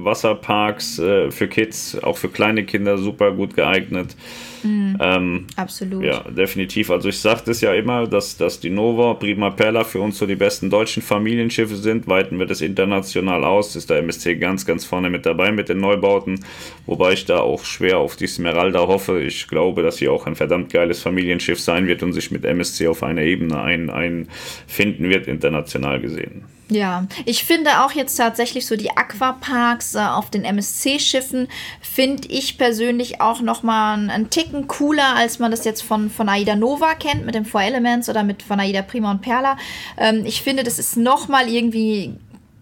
Wasserparks 0.04 0.98
äh, 0.98 1.30
für 1.30 1.48
Kids, 1.48 1.98
auch 2.02 2.18
für 2.18 2.28
kleine 2.28 2.64
Kinder 2.64 2.98
super 2.98 3.32
gut 3.32 3.56
geeignet. 3.56 4.14
Mhm. 4.62 4.96
Ähm, 5.00 5.46
Absolut. 5.56 6.04
Ja, 6.04 6.20
definitiv. 6.22 6.90
Also 6.90 7.08
ich 7.08 7.18
sage 7.18 7.42
das 7.46 7.60
ja 7.60 7.74
immer, 7.74 8.06
dass, 8.06 8.36
dass 8.36 8.60
die 8.60 8.70
Nova, 8.70 9.14
Prima 9.14 9.50
Perla 9.50 9.84
für 9.84 10.00
uns 10.00 10.18
so 10.18 10.26
die 10.26 10.36
besten 10.36 10.70
deutschen 10.70 11.02
Familienschiffe 11.02 11.76
sind. 11.76 12.06
Weiten 12.08 12.38
wir 12.38 12.46
das 12.46 12.60
international 12.60 13.44
aus, 13.44 13.76
ist 13.76 13.90
der 13.90 13.98
MSC 13.98 14.36
ganz, 14.36 14.66
ganz 14.66 14.84
vorne 14.84 15.10
mit 15.10 15.26
dabei 15.26 15.52
mit 15.52 15.68
den 15.68 15.78
Neubauten. 15.78 16.44
Wobei 16.86 17.12
ich 17.12 17.24
da 17.24 17.40
auch 17.40 17.64
schwer 17.64 17.98
auf 17.98 18.16
die 18.16 18.26
Smeralda 18.26 18.86
hoffe. 18.86 19.22
Ich 19.22 19.48
glaube, 19.48 19.82
dass 19.82 19.96
sie 19.96 20.08
auch 20.08 20.26
ein 20.26 20.34
verdammt 20.34 20.72
geiles 20.72 21.00
Familienschiff 21.00 21.60
sein 21.60 21.86
wird 21.86 22.02
und 22.02 22.12
sich 22.12 22.30
mit 22.30 22.44
MSC 22.44 22.88
auf 22.88 23.02
einer 23.02 23.22
Ebene 23.22 23.60
einfinden 23.60 25.04
ein 25.04 25.10
wird, 25.10 25.26
international 25.26 26.00
gesehen. 26.00 26.57
Ja, 26.70 27.06
ich 27.24 27.44
finde 27.44 27.82
auch 27.82 27.92
jetzt 27.92 28.16
tatsächlich 28.16 28.66
so 28.66 28.76
die 28.76 28.90
Aquaparks 28.90 29.94
äh, 29.94 30.00
auf 30.00 30.28
den 30.28 30.44
MSC-Schiffen 30.44 31.48
finde 31.80 32.28
ich 32.28 32.58
persönlich 32.58 33.22
auch 33.22 33.40
noch 33.40 33.62
mal 33.62 33.94
einen, 33.94 34.10
einen, 34.10 34.30
Ticken 34.30 34.68
cooler, 34.68 35.16
als 35.16 35.38
man 35.38 35.50
das 35.50 35.64
jetzt 35.64 35.82
von, 35.82 36.10
von 36.10 36.28
Aida 36.28 36.56
Nova 36.56 36.94
kennt 36.94 37.24
mit 37.24 37.34
dem 37.34 37.46
Four 37.46 37.62
Elements 37.62 38.10
oder 38.10 38.22
mit 38.22 38.42
von 38.42 38.60
Aida 38.60 38.82
Prima 38.82 39.10
und 39.10 39.22
Perla. 39.22 39.56
Ähm, 39.96 40.26
ich 40.26 40.42
finde, 40.42 40.62
das 40.62 40.78
ist 40.78 40.98
noch 40.98 41.28
mal 41.28 41.48
irgendwie 41.48 42.14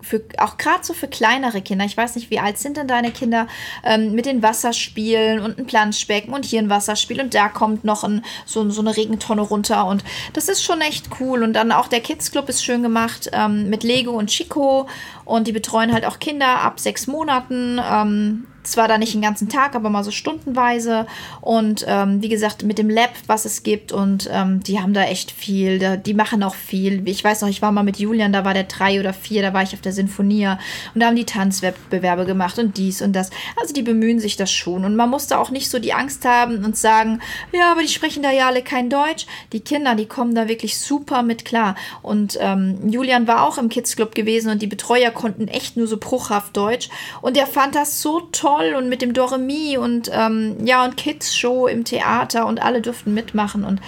für, 0.07 0.23
auch 0.39 0.57
gerade 0.57 0.85
so 0.85 0.95
für 0.95 1.09
kleinere 1.09 1.61
Kinder, 1.63 1.85
ich 1.85 1.97
weiß 1.97 2.15
nicht, 2.15 2.31
wie 2.31 2.39
alt 2.39 2.59
sind 2.59 2.77
denn 2.77 2.87
deine 2.87 3.11
Kinder, 3.11 3.49
ähm, 3.85 4.13
mit 4.13 4.27
den 4.27 4.43
Wasserspielen 4.43 5.41
und 5.41 5.59
ein 5.59 5.67
Planschbecken 5.67 6.33
und 6.33 6.45
hier 6.45 6.61
ein 6.61 6.71
Wasserspiel 6.71 7.21
und 7.21 7.35
da 7.35 7.49
kommt 7.49 7.85
noch 7.85 8.05
ein, 8.05 8.25
so, 8.45 8.71
so 8.71 8.81
eine 8.81 8.97
Regentonne 8.97 9.43
runter 9.43 9.87
und 9.87 10.05
das 10.33 10.49
ist 10.49 10.63
schon 10.63 10.81
echt 10.81 11.09
cool. 11.21 11.43
Und 11.43 11.55
dann 11.55 11.73
auch 11.73 11.89
der 11.89 12.01
Kids 12.01 12.31
Club 12.31 12.49
ist 12.49 12.65
schön 12.65 12.83
gemacht 12.83 13.31
ähm, 13.33 13.69
mit 13.69 13.83
Lego 13.83 14.13
und 14.13 14.31
Chico 14.31 14.89
und 15.25 15.49
die 15.49 15.53
betreuen 15.53 15.93
halt 15.93 16.05
auch 16.05 16.21
Kinder 16.21 16.61
ab 16.61 16.79
sechs 16.79 17.07
Monaten. 17.09 17.81
Ähm, 17.83 18.47
zwar 18.67 18.89
da 18.89 18.99
nicht 18.99 19.15
den 19.15 19.23
ganzen 19.23 19.49
Tag, 19.49 19.75
aber 19.75 19.91
mal 19.91 20.05
so 20.05 20.11
stundenweise. 20.11 21.07
Und 21.41 21.85
ähm, 21.89 22.23
wie 22.23 22.29
gesagt, 22.29 22.65
mit 22.65 22.79
dem 22.79 22.91
Lab, 22.91 23.11
was 23.27 23.45
es 23.45 23.63
gibt. 23.63 23.93
Und 23.93 24.29
ähm, 24.33 24.63
die 24.63 24.81
haben 24.81 24.93
da 24.93 25.05
echt 25.05 25.31
viel. 25.31 25.79
Da, 25.79 25.97
die 25.97 26.15
machen 26.15 26.43
auch 26.43 26.55
viel. 26.55 27.07
Ich 27.09 27.23
weiß 27.23 27.43
noch, 27.43 27.49
ich 27.49 27.63
war 27.63 27.73
mal 27.73 27.83
mit 27.83 27.99
Julian, 27.99 28.33
da 28.33 28.45
war 28.45 28.55
der 28.55 28.65
drei 28.65 29.01
oder 29.01 29.13
vier, 29.13 29.43
da 29.43 29.53
war 29.53 29.63
ich 29.63 29.75
auf 29.75 29.81
der 29.81 29.93
Sinfonia. 29.93 30.59
Und 30.95 31.01
da 31.01 31.07
haben 31.07 31.17
die 31.17 31.25
Tanzwettbewerbe 31.25 32.27
gemacht 32.27 32.59
und 32.59 32.77
dies 32.77 33.03
und 33.03 33.15
das. 33.15 33.31
Also 33.61 33.73
die 33.73 33.83
bemühen 33.83 34.21
sich 34.21 34.37
das 34.37 34.51
schon. 34.51 34.85
Und 34.85 34.97
man 34.97 35.11
muss 35.11 35.27
da 35.27 35.39
auch 35.39 35.51
nicht 35.51 35.71
so 35.71 35.79
die 35.79 35.93
Angst 35.93 36.25
haben 36.25 36.65
und 36.65 36.77
sagen, 36.77 37.21
ja, 37.53 37.73
aber 37.73 37.83
die 37.83 37.89
sprechen 37.89 38.23
da 38.23 38.33
ja 38.33 38.49
alle 38.49 38.63
kein 38.63 38.91
Deutsch. 38.91 39.27
Die 39.53 39.61
Kinder, 39.61 39.95
die 39.95 40.07
kommen 40.07 40.35
da 40.35 40.49
wirklich 40.49 40.79
super 40.79 41.23
mit 41.23 41.45
klar. 41.45 41.77
Und 42.03 42.39
ähm, 42.41 42.91
Julian 42.91 43.27
war 43.27 43.47
auch 43.47 43.59
im 43.59 43.69
Kids 43.69 43.97
Club 43.97 44.15
gewesen 44.15 44.51
und 44.51 44.63
die 44.63 44.67
Betreuer 44.67 45.11
konnten 45.11 45.49
echt 45.49 45.77
nur 45.77 45.87
so 45.87 45.97
bruchhaft 45.99 46.57
Deutsch. 46.57 46.89
Und 47.23 47.37
der 47.37 47.47
fand 47.47 47.75
das 47.75 48.03
so 48.03 48.21
toll 48.33 48.56
toll 48.57 48.75
und 48.75 48.89
mit 48.89 49.03
dem 49.03 49.13
Doremi 49.13 49.79
und 49.79 50.11
ähm, 50.13 50.57
ja 50.65 50.85
und 50.85 50.97
Kids 50.97 51.37
Show 51.37 51.67
im 51.67 51.85
Theater 51.85 52.47
und 52.47 52.63
alle 52.63 52.81
durften 52.81 53.15
mitmachen 53.15 53.65
und 53.65 53.81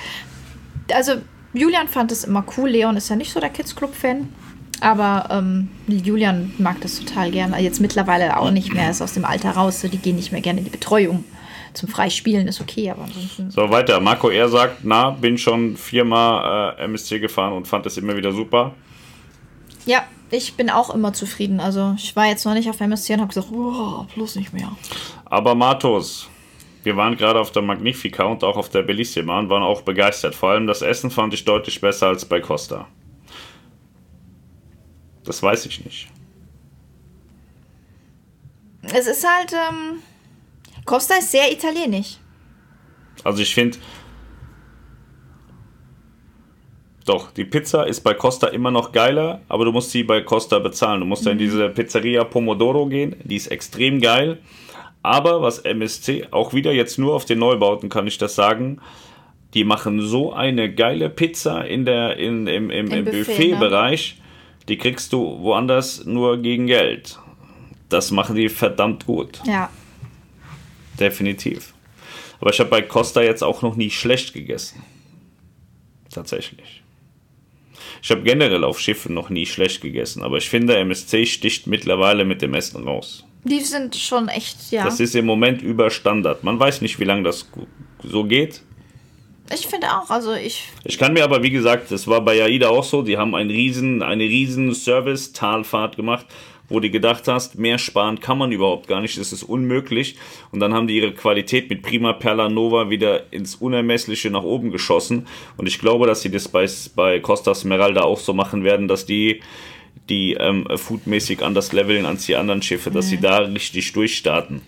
also 0.93 1.15
Julian 1.53 1.89
fand 1.89 2.13
es 2.13 2.25
immer 2.25 2.45
cool. 2.57 2.71
Leon 2.71 2.97
ist 2.97 3.09
ja 3.09 3.17
nicht 3.17 3.33
so 3.33 3.41
der 3.41 3.51
Kids 3.51 3.75
Club 3.75 3.95
Fan. 3.95 4.29
Aber 4.81 5.29
ähm, 5.31 5.69
Julian 5.89 6.53
mag 6.59 6.81
das 6.81 7.01
total 7.01 7.31
gerne. 7.31 7.59
Jetzt 7.61 7.81
mittlerweile 7.81 8.37
auch 8.37 8.51
nicht 8.51 8.73
mehr, 8.73 8.91
ist 8.91 9.03
aus 9.03 9.13
dem 9.13 9.25
Alter 9.25 9.51
raus. 9.51 9.81
So, 9.81 9.89
die 9.89 9.99
gehen 9.99 10.17
nicht 10.17 10.31
mehr 10.31 10.41
gerne 10.41 10.61
in 10.61 10.65
die 10.65 10.71
Betreuung. 10.71 11.25
Zum 11.75 11.89
Freispielen 11.89 12.47
ist 12.47 12.61
okay, 12.61 12.91
aber 12.91 13.03
ansonsten. 13.03 13.51
So, 13.51 13.71
weiter. 13.71 13.99
Marco 14.01 14.31
R. 14.31 14.49
sagt: 14.49 14.85
Na, 14.85 15.11
bin 15.11 15.37
schon 15.37 15.77
viermal 15.77 16.77
äh, 16.79 16.85
MSC 16.85 17.19
gefahren 17.19 17.55
und 17.55 17.67
fand 17.67 17.87
es 17.87 17.97
immer 17.97 18.17
wieder 18.17 18.33
super. 18.33 18.75
Ja, 19.85 20.05
ich 20.31 20.55
bin 20.55 20.71
auch 20.71 20.95
immer 20.95 21.13
zufrieden. 21.13 21.61
Also 21.61 21.95
ich 21.97 22.15
war 22.17 22.27
jetzt 22.27 22.45
noch 22.45 22.55
nicht 22.55 22.69
auf 22.69 22.81
MSC 22.81 23.15
und 23.15 23.21
habe 23.21 23.29
gesagt, 23.29 23.49
oh, 23.53 24.05
bloß 24.15 24.37
nicht 24.37 24.53
mehr. 24.53 24.77
Aber 25.25 25.55
Matos, 25.55 26.29
wir 26.83 26.97
waren 26.97 27.17
gerade 27.17 27.41
auf 27.41 27.53
der 27.53 27.63
Magnifica 27.63 28.25
und 28.25 28.45
auch 28.45 28.57
auf 28.57 28.69
der 28.69 28.83
Bellissima 28.83 29.39
und 29.39 29.49
waren 29.51 29.63
auch 29.63 29.83
begeistert. 29.83 30.35
Vor 30.35 30.51
allem 30.51 30.67
das 30.67 30.83
Essen 30.83 31.11
fand 31.11 31.35
ich 31.35 31.45
deutlich 31.45 31.81
besser 31.81 32.09
als 32.09 32.25
bei 32.25 32.41
Costa. 32.41 32.87
Das 35.25 35.43
weiß 35.43 35.67
ich 35.67 35.85
nicht. 35.85 36.09
Es 38.83 39.07
ist 39.07 39.27
halt, 39.27 39.53
ähm, 39.53 40.03
Costa 40.85 41.17
ist 41.17 41.31
sehr 41.31 41.53
italienisch. 41.53 42.17
Also 43.25 43.43
ich 43.43 43.53
finde, 43.53 43.77
Doch, 47.09 47.31
die 47.31 47.47
Pizza 47.47 47.85
ist 47.85 48.01
bei 48.01 48.13
Costa 48.13 48.49
immer 48.49 48.71
noch 48.71 48.93
geiler, 48.93 49.41
aber 49.49 49.65
du 49.65 49.73
musst 49.73 49.93
sie 49.93 50.03
bei 50.03 50.21
Costa 50.21 50.59
bezahlen. 50.59 51.01
Du 51.01 51.07
musst 51.07 51.25
mhm. 51.25 51.33
in 51.33 51.39
diese 51.39 51.71
Pizzeria 51.71 52.25
Pomodoro 52.25 52.87
gehen, 52.87 53.17
die 53.25 53.37
ist 53.37 53.47
extrem 53.47 54.03
geil. 54.03 54.39
Aber 55.03 55.41
was 55.41 55.61
MSC, 55.61 56.27
auch 56.33 56.53
wieder 56.53 56.73
jetzt 56.73 56.99
nur 56.99 57.15
auf 57.15 57.25
den 57.25 57.39
Neubauten 57.39 57.89
kann 57.89 58.07
ich 58.07 58.19
das 58.19 58.35
sagen, 58.35 58.81
die 59.55 59.65
machen 59.65 60.03
so 60.03 60.35
eine 60.35 60.71
geile 60.75 61.09
Pizza 61.09 61.65
in 61.65 61.87
der, 61.87 62.19
in, 62.19 62.47
im, 62.47 62.69
im, 62.69 62.91
im, 62.91 63.05
Buffet, 63.07 63.25
Buffetbereich. 63.25 64.17
Ne? 64.19 64.25
die 64.69 64.77
kriegst 64.77 65.13
du 65.15 65.41
woanders 65.41 66.05
nur 66.05 66.37
gegen 66.43 66.67
Geld. 66.67 67.19
Das 67.89 68.11
machen 68.11 68.37
die 68.37 68.51
verdammt 68.51 69.07
gut. 69.07 69.41
Ja. 69.47 69.71
Definitiv. 71.01 71.73
Aber 72.39 72.51
ich 72.51 72.61
habe 72.61 72.69
bei 72.69 72.83
Costa 72.83 73.23
jetzt 73.23 73.43
auch 73.43 73.63
noch 73.63 73.77
nie 73.77 73.91
schlecht 73.91 74.35
gegessen. 74.35 74.83
Tatsächlich. 76.11 76.78
Ich 78.03 78.11
habe 78.11 78.23
generell 78.23 78.65
auf 78.65 78.81
Schiffen 78.81 79.15
noch 79.15 79.31
nie 79.31 79.47
schlecht 79.47 79.81
gegessen, 79.81 80.23
aber 80.23 80.39
ich 80.39 80.49
finde, 80.49 80.77
MSC 80.77 81.27
sticht 81.27 81.67
mittlerweile 81.67 82.25
mit 82.25 82.43
dem 82.43 82.55
Essen 82.55 82.85
raus. 82.85 83.25
Die 83.45 83.61
sind 83.61 83.95
schon 83.97 84.29
echt, 84.29 84.57
ja. 84.71 84.85
Das 84.85 85.01
ist 85.01 85.15
im 85.15 85.27
Moment 85.27 85.63
über 85.63 85.91
Standard. 85.91 86.45
Man 86.45 86.59
weiß 86.59 86.81
nicht, 86.81 86.99
wie 86.99 87.05
lange 87.05 87.23
das 87.23 87.49
so 88.03 88.25
geht. 88.25 88.63
Ich 89.55 89.67
finde 89.67 89.87
auch, 89.89 90.11
also 90.11 90.35
ich. 90.35 90.65
Ich 90.85 90.99
kann 90.99 91.15
mir 91.15 91.25
aber, 91.25 91.43
wie 91.43 91.51
gesagt, 91.51 91.91
das 91.91 92.07
war 92.07 92.21
bei 92.21 92.43
AIDA 92.43 92.69
auch 92.69 92.85
so, 92.85 93.03
die 93.03 93.17
haben 93.17 93.35
einen 93.35 93.51
riesen, 93.51 94.03
eine 94.03 94.25
riesen 94.25 94.75
Service-Talfahrt 94.75 95.97
gemacht, 95.97 96.27
wo 96.69 96.81
du 96.81 96.91
gedacht 96.91 97.29
hast, 97.29 97.59
mehr 97.59 97.79
sparen 97.79 98.21
kann 98.21 98.39
man 98.39 98.53
überhaupt 98.53 98.89
gar 98.89 99.01
nicht, 99.01 99.19
das 99.19 99.33
ist 99.33 99.43
unmöglich. 99.43 100.17
Und 100.53 100.61
dann 100.61 100.75
haben 100.75 100.87
die 100.87 100.97
ihre 100.97 101.13
Qualität 101.13 101.71
mit 101.71 101.83
Prima 101.83 102.13
Perla 102.13 102.49
Nova 102.49 102.91
wieder 102.91 103.33
ins 103.33 103.55
Unermessliche 103.55 104.31
nach 104.31 104.43
oben 104.43 104.71
geschossen. 104.71 105.27
Und 105.57 105.67
ich 105.67 105.79
glaube, 105.79 106.07
dass 106.07 106.23
sie 106.23 106.31
das 106.31 106.49
bei, 106.49 106.67
bei 106.95 107.21
Costa 107.21 107.55
Smeralda 107.55 108.03
auch 108.03 108.19
so 108.19 108.35
machen 108.35 108.65
werden, 108.65 108.89
dass 108.89 109.07
die 109.07 109.41
die 110.09 110.35
ähm, 110.35 110.67
foodmäßig 110.75 111.43
anders 111.43 111.73
leveln 111.73 112.07
als 112.07 112.25
die 112.25 112.37
anderen 112.37 112.63
Schiffe, 112.63 112.91
dass 112.91 113.07
mhm. 113.07 113.11
sie 113.11 113.21
da 113.21 113.39
richtig 113.39 113.93
durchstarten. 113.93 114.63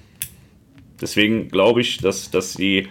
Deswegen 1.01 1.49
glaube 1.49 1.81
ich, 1.81 1.99
dass, 1.99 2.31
dass 2.31 2.53
sie 2.53 2.89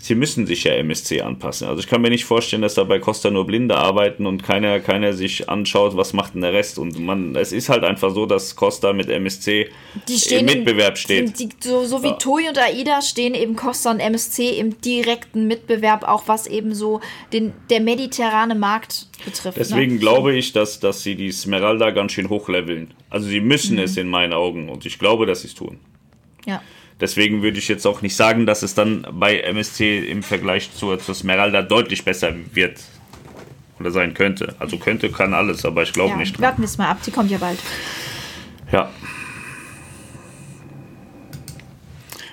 sie 0.00 0.14
müssen 0.14 0.46
sich 0.46 0.64
ja 0.64 0.72
MSC 0.74 1.20
anpassen. 1.20 1.68
Also 1.68 1.80
ich 1.80 1.86
kann 1.86 2.00
mir 2.00 2.08
nicht 2.08 2.24
vorstellen, 2.24 2.62
dass 2.62 2.74
da 2.74 2.84
bei 2.84 2.98
Costa 2.98 3.30
nur 3.30 3.46
Blinde 3.46 3.76
arbeiten 3.76 4.26
und 4.26 4.42
keiner, 4.42 4.80
keiner 4.80 5.12
sich 5.12 5.50
anschaut, 5.50 5.94
was 5.94 6.14
macht 6.14 6.34
denn 6.34 6.40
der 6.40 6.54
Rest. 6.54 6.78
Und 6.78 6.98
man, 6.98 7.36
es 7.36 7.52
ist 7.52 7.68
halt 7.68 7.84
einfach 7.84 8.12
so, 8.14 8.24
dass 8.24 8.56
Costa 8.56 8.94
mit 8.94 9.10
MSC 9.10 9.68
im 10.30 10.48
Wettbewerb 10.48 10.96
steht. 10.96 11.38
Die, 11.38 11.50
so, 11.60 11.84
so 11.84 12.02
wie 12.02 12.08
ja. 12.08 12.14
TUI 12.14 12.48
und 12.48 12.58
AIDA 12.58 13.02
stehen 13.02 13.34
eben 13.34 13.56
Costa 13.56 13.90
und 13.90 14.00
MSC 14.00 14.58
im 14.58 14.80
direkten 14.80 15.46
Mitbewerb, 15.46 16.04
auch 16.08 16.26
was 16.26 16.46
eben 16.46 16.74
so 16.74 17.00
den, 17.34 17.52
der 17.68 17.80
mediterrane 17.80 18.54
Markt 18.54 19.06
betrifft. 19.26 19.58
Ne? 19.58 19.64
Deswegen 19.64 19.94
ne? 19.94 20.00
glaube 20.00 20.34
ich, 20.34 20.52
dass, 20.52 20.80
dass 20.80 21.02
sie 21.02 21.14
die 21.14 21.30
Smeralda 21.30 21.90
ganz 21.90 22.12
schön 22.12 22.30
hochleveln. 22.30 22.94
Also 23.10 23.28
sie 23.28 23.40
müssen 23.40 23.76
mhm. 23.76 23.82
es 23.82 23.98
in 23.98 24.08
meinen 24.08 24.32
Augen 24.32 24.70
und 24.70 24.86
ich 24.86 24.98
glaube, 24.98 25.26
dass 25.26 25.42
sie 25.42 25.48
es 25.48 25.54
tun. 25.54 25.78
Ja. 26.46 26.62
Deswegen 27.00 27.42
würde 27.42 27.58
ich 27.58 27.68
jetzt 27.68 27.86
auch 27.86 28.02
nicht 28.02 28.14
sagen, 28.14 28.46
dass 28.46 28.62
es 28.62 28.74
dann 28.74 29.06
bei 29.12 29.40
MSC 29.40 30.00
im 30.00 30.22
Vergleich 30.22 30.70
zur, 30.74 30.98
zur 30.98 31.14
Smeralda 31.14 31.62
deutlich 31.62 32.04
besser 32.04 32.34
wird 32.52 32.80
oder 33.78 33.90
sein 33.90 34.14
könnte. 34.14 34.54
Also 34.58 34.76
könnte, 34.76 35.10
kann 35.10 35.32
alles, 35.32 35.64
aber 35.64 35.82
ich 35.82 35.92
glaube 35.92 36.10
ja, 36.10 36.16
nicht. 36.16 36.40
Warten 36.40 36.62
wir 36.62 36.66
es 36.66 36.78
mal 36.78 36.88
ab, 36.88 36.98
sie 37.02 37.10
kommt 37.10 37.30
ja 37.30 37.38
bald. 37.38 37.58
Ja. 38.70 38.90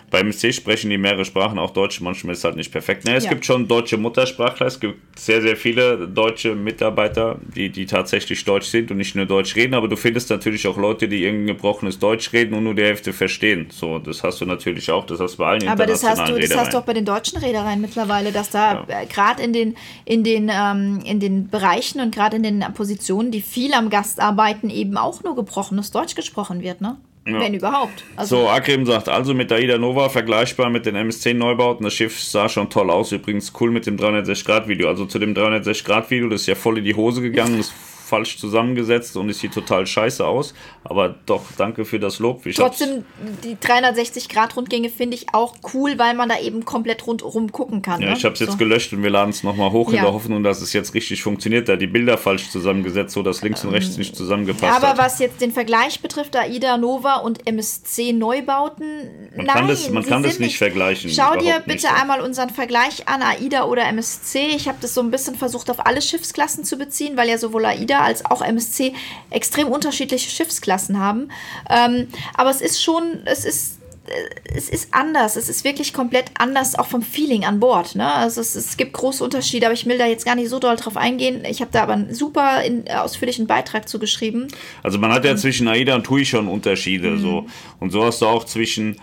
Beim 0.10 0.32
C 0.32 0.54
sprechen 0.54 0.90
die 0.90 0.98
mehrere 0.98 1.26
Sprachen, 1.26 1.60
auch 1.60 1.72
Deutsch, 1.72 2.00
manchmal 2.00 2.34
ist 2.34 2.40
es 2.40 2.44
halt 2.46 2.56
nicht 2.56 2.72
perfekt. 2.72 3.04
Ne, 3.06 3.16
es 3.16 3.26
ja. 3.26 3.30
gibt 3.30 3.46
schon 3.46 3.68
deutsche 3.68 3.98
Muttersprachler, 3.98 4.68
es 4.68 4.80
gibt 4.80 5.20
sehr, 5.20 5.42
sehr 5.42 5.58
viele 5.58 6.08
deutsche 6.08 6.56
Mitarbeiter, 6.56 7.40
die, 7.56 7.70
die 7.70 7.86
tatsächlich 7.86 8.46
Deutsch 8.46 8.68
sind 8.68 8.90
und 8.90 8.98
nicht 8.98 9.16
nur 9.16 9.26
Deutsch 9.26 9.56
reden, 9.58 9.74
aber 9.74 9.90
du 9.90 9.98
findest 9.98 10.30
natürlich 10.30 10.66
auch 10.68 10.78
Leute, 10.78 11.10
die 11.10 11.24
irgendein 11.24 11.56
gebrochenes 11.56 12.00
Deutsch 12.00 12.32
reden 12.32 12.54
und 12.54 12.64
nur 12.64 12.74
die 12.74 12.84
Hälfte 12.84 13.12
verstehen. 13.12 13.68
So, 13.70 14.00
das 14.00 14.24
hast 14.24 14.40
du 14.40 14.46
natürlich 14.46 14.90
auch, 14.92 15.06
das 15.06 15.20
hast 15.20 15.34
du 15.34 15.38
bei 15.40 15.48
allen 15.48 15.68
Aber 15.68 15.86
das 15.86 16.04
hast 16.06 16.30
du, 16.30 16.40
das 16.40 16.56
hast 16.56 16.74
du 16.74 16.78
auch 16.78 16.86
bei 16.86 16.94
den 16.94 17.06
deutschen 17.06 17.40
Reedereien 17.40 17.82
mittlerweile, 17.82 18.32
dass 18.32 18.50
da 18.50 18.86
ja. 18.88 19.04
Gerade 19.06 19.44
in 19.44 19.54
den, 19.54 19.76
in, 20.06 20.24
den, 20.24 20.50
ähm, 20.54 21.02
in 21.04 21.20
den 21.20 21.48
Bereichen 21.50 22.00
und 22.00 22.14
gerade 22.14 22.38
in 22.38 22.44
den 22.44 22.66
Positionen, 22.74 23.32
die 23.32 23.42
viel 23.42 23.74
am 23.74 23.90
Gast 23.90 24.20
arbeiten, 24.20 24.70
eben 24.70 24.98
auch 24.98 25.24
nur 25.24 25.36
gebrochenes 25.36 25.92
Deutsch 25.92 26.16
gesprochen 26.16 26.62
wird, 26.62 26.82
ne? 26.82 26.98
Ja. 27.28 27.40
Wenn 27.40 27.54
überhaupt. 27.54 28.04
Also 28.16 28.44
so, 28.44 28.50
Akrim 28.50 28.86
sagt 28.86 29.10
also 29.10 29.34
mit 29.34 29.52
der 29.52 29.62
Ida 29.62 29.78
Nova 29.78 30.10
vergleichbar 30.10 30.70
mit 30.70 30.86
den 30.86 30.96
MS-10 30.96 31.34
Neubauten. 31.34 31.84
Das 31.84 31.94
Schiff 31.94 32.22
sah 32.22 32.48
schon 32.48 32.70
toll 32.70 32.90
aus. 32.90 33.12
Übrigens 33.12 33.52
cool 33.60 33.70
mit 33.70 33.86
dem 33.86 33.98
360-Grad-Video. 33.98 34.88
Also 34.88 35.06
zu 35.06 35.20
dem 35.20 35.34
360-Grad-Video, 35.34 36.30
das 36.30 36.42
ist 36.42 36.48
ja 36.48 36.56
voll 36.56 36.78
in 36.78 36.86
die 36.86 36.96
Hose 36.96 37.22
gegangen. 37.22 37.58
Das 37.58 37.74
falsch 38.08 38.38
zusammengesetzt 38.38 39.18
und 39.18 39.30
es 39.30 39.40
sieht 39.40 39.54
total 39.54 39.86
scheiße 39.86 40.26
aus. 40.26 40.54
Aber 40.84 41.16
doch, 41.26 41.44
danke 41.58 41.84
für 41.86 42.00
das 42.00 42.20
Lob. 42.20 42.46
Ich 42.46 42.56
Trotzdem, 42.56 43.04
die 43.44 43.56
360-Grad-Rundgänge 43.56 44.90
finde 44.90 45.16
ich 45.16 45.34
auch 45.34 45.56
cool, 45.74 45.98
weil 45.98 46.16
man 46.16 46.30
da 46.30 46.40
eben 46.40 46.64
komplett 46.64 47.06
rundherum 47.06 47.52
gucken 47.52 47.82
kann. 47.82 48.02
Ja, 48.02 48.10
ne? 48.10 48.18
ich 48.18 48.24
habe 48.24 48.34
es 48.34 48.40
jetzt 48.40 48.54
so. 48.54 48.58
gelöscht 48.58 48.94
und 48.94 49.04
wir 49.04 49.10
laden 49.10 49.32
es 49.32 49.44
nochmal 49.44 49.72
hoch 49.72 49.92
ja. 49.92 50.00
in 50.00 50.04
der 50.06 50.14
Hoffnung, 50.14 50.44
dass 50.44 50.62
es 50.62 50.72
jetzt 50.72 50.94
richtig 50.94 51.22
funktioniert. 51.22 51.68
Da 51.68 51.76
die 51.76 51.88
Bilder 51.88 52.18
falsch 52.18 52.50
zusammengesetzt, 52.50 53.14
so 53.14 53.24
dass 53.24 53.42
links 53.42 53.64
ähm, 53.64 53.70
und 53.70 53.76
rechts 53.76 53.96
ähm, 53.96 54.00
nicht 54.00 54.16
zusammengepasst 54.16 54.64
aber 54.64 54.88
hat. 54.88 54.94
Aber 54.94 55.04
was 55.04 55.20
jetzt 55.20 55.42
den 55.42 55.52
Vergleich 55.52 56.00
betrifft, 56.00 56.36
AIDA 56.36 56.78
Nova 56.78 57.18
und 57.18 57.46
MSC 57.46 58.14
Neubauten, 58.14 58.88
man 59.36 59.46
nein, 59.46 59.56
kann 59.56 59.68
das, 59.68 59.90
man 59.90 60.06
kann 60.06 60.24
das 60.24 60.40
nicht 60.40 60.58
vergleichen. 60.58 61.10
Schau 61.10 61.36
dir 61.36 61.62
bitte 61.66 61.88
nicht. 61.88 62.02
einmal 62.02 62.22
unseren 62.22 62.50
Vergleich 62.50 63.08
an, 63.08 63.22
AIDA 63.22 63.66
oder 63.66 63.86
MSC. 63.88 64.48
Ich 64.56 64.68
habe 64.68 64.78
das 64.80 64.94
so 64.94 65.02
ein 65.02 65.12
bisschen 65.12 65.36
versucht, 65.36 65.70
auf 65.70 65.86
alle 65.86 66.02
Schiffsklassen 66.02 66.64
zu 66.64 66.78
beziehen, 66.78 67.18
weil 67.18 67.28
ja 67.28 67.38
sowohl 67.38 67.66
AIDA 67.66 67.97
als 68.02 68.26
auch 68.26 68.42
MSC 68.42 68.94
extrem 69.30 69.68
unterschiedliche 69.68 70.30
Schiffsklassen 70.30 71.00
haben. 71.00 71.30
Ähm, 71.70 72.08
aber 72.36 72.50
es 72.50 72.62
ist 72.62 72.82
schon, 72.82 73.22
es 73.26 73.46
ist 73.46 73.78
äh, 74.08 74.56
es 74.56 74.70
ist 74.70 74.90
anders. 74.92 75.36
Es 75.36 75.50
ist 75.50 75.64
wirklich 75.64 75.94
komplett 75.94 76.32
anders, 76.38 76.76
auch 76.76 76.88
vom 76.88 77.02
Feeling 77.02 77.46
an 77.46 77.60
Bord. 77.60 77.96
Ne? 77.96 78.12
Also 78.12 78.42
es, 78.42 78.56
es 78.56 78.78
gibt 78.78 78.94
große 78.94 79.24
Unterschiede, 79.24 79.66
aber 79.66 79.74
ich 79.74 79.86
will 79.86 79.98
da 79.98 80.06
jetzt 80.06 80.26
gar 80.26 80.36
nicht 80.36 80.50
so 80.50 80.60
doll 80.60 80.76
drauf 80.76 80.98
eingehen. 80.98 81.44
Ich 81.46 81.62
habe 81.62 81.72
da 81.72 81.84
aber 81.84 81.94
einen 81.94 82.14
super 82.14 82.64
in, 82.64 82.90
ausführlichen 82.90 83.48
Beitrag 83.48 83.88
zu 83.88 84.00
geschrieben. 84.00 84.48
Also 84.84 84.98
man 84.98 85.12
hat 85.12 85.26
ja 85.26 85.32
ähm, 85.32 85.38
zwischen 85.38 85.68
AIDA 85.68 85.96
und 85.96 86.04
TUI 86.04 86.26
schon 86.26 86.48
Unterschiede. 86.48 87.12
Mhm. 87.12 87.22
So. 87.22 87.46
Und 87.80 87.92
so 87.92 88.04
hast 88.04 88.22
du 88.22 88.28
auch 88.28 88.46
zwischen 88.46 88.98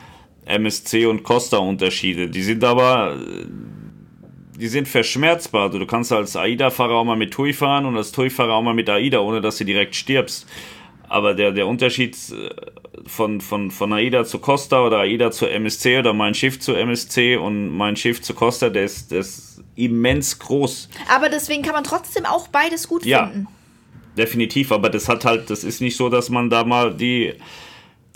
MSC 0.47 1.07
und 1.07 1.23
Costa 1.23 1.59
Unterschiede. 1.59 2.29
Die 2.29 2.43
sind 2.43 2.65
aber 2.65 3.17
die 4.57 4.69
sind 4.69 4.89
verschmerzbar. 4.89 5.65
Also 5.65 5.79
du 5.79 5.87
kannst 5.87 6.13
als 6.13 6.37
AIDA-Fahrer 6.37 6.95
auch 6.95 7.05
mal 7.05 7.17
mit 7.17 7.33
TUI 7.33 7.53
fahren 7.53 7.87
und 7.87 7.97
als 7.97 8.13
TUI-Fahrer 8.13 8.53
auch 8.53 8.63
mal 8.63 8.75
mit 8.75 8.89
AIDA, 8.89 9.19
ohne 9.21 9.41
dass 9.41 9.59
du 9.59 9.65
direkt 9.65 9.95
stirbst. 9.95 10.47
Aber 11.09 11.35
der, 11.35 11.53
der 11.53 11.67
Unterschied 11.67 12.17
äh, 12.31 12.51
von, 13.07 13.41
von, 13.41 13.71
von 13.71 13.93
AIDA 13.93 14.25
zu 14.25 14.39
Costa 14.39 14.85
oder 14.85 15.01
AIDA 15.01 15.31
zu 15.31 15.47
MSC 15.47 15.99
oder 15.99 16.13
mein 16.13 16.35
Schiff 16.35 16.61
zu 16.61 16.75
MSC 16.75 17.37
und 17.37 17.69
mein 17.69 17.97
Schiff 17.97 18.23
zu 18.23 18.35
Costa, 18.35 18.71
der 18.71 18.85
ist, 18.85 19.11
der 19.11 19.21
ist 19.21 19.63
immens 19.77 20.39
groß. 20.39 20.89
Aber 21.15 21.29
deswegen 21.29 21.63
kann 21.63 21.75
man 21.75 21.85
trotzdem 21.85 22.25
auch 22.25 22.49
beides 22.49 22.89
gut 22.89 23.05
ja, 23.05 23.27
finden. 23.27 23.49
Definitiv, 24.17 24.73
aber 24.73 24.91
das 24.91 25.09
hat 25.09 25.25
halt, 25.25 25.51
das 25.51 25.65
ist 25.65 25.81
nicht 25.81 25.97
so, 25.97 26.09
dass 26.09 26.31
man 26.31 26.49
da 26.49 26.65
mal 26.65 26.95
die 26.95 27.35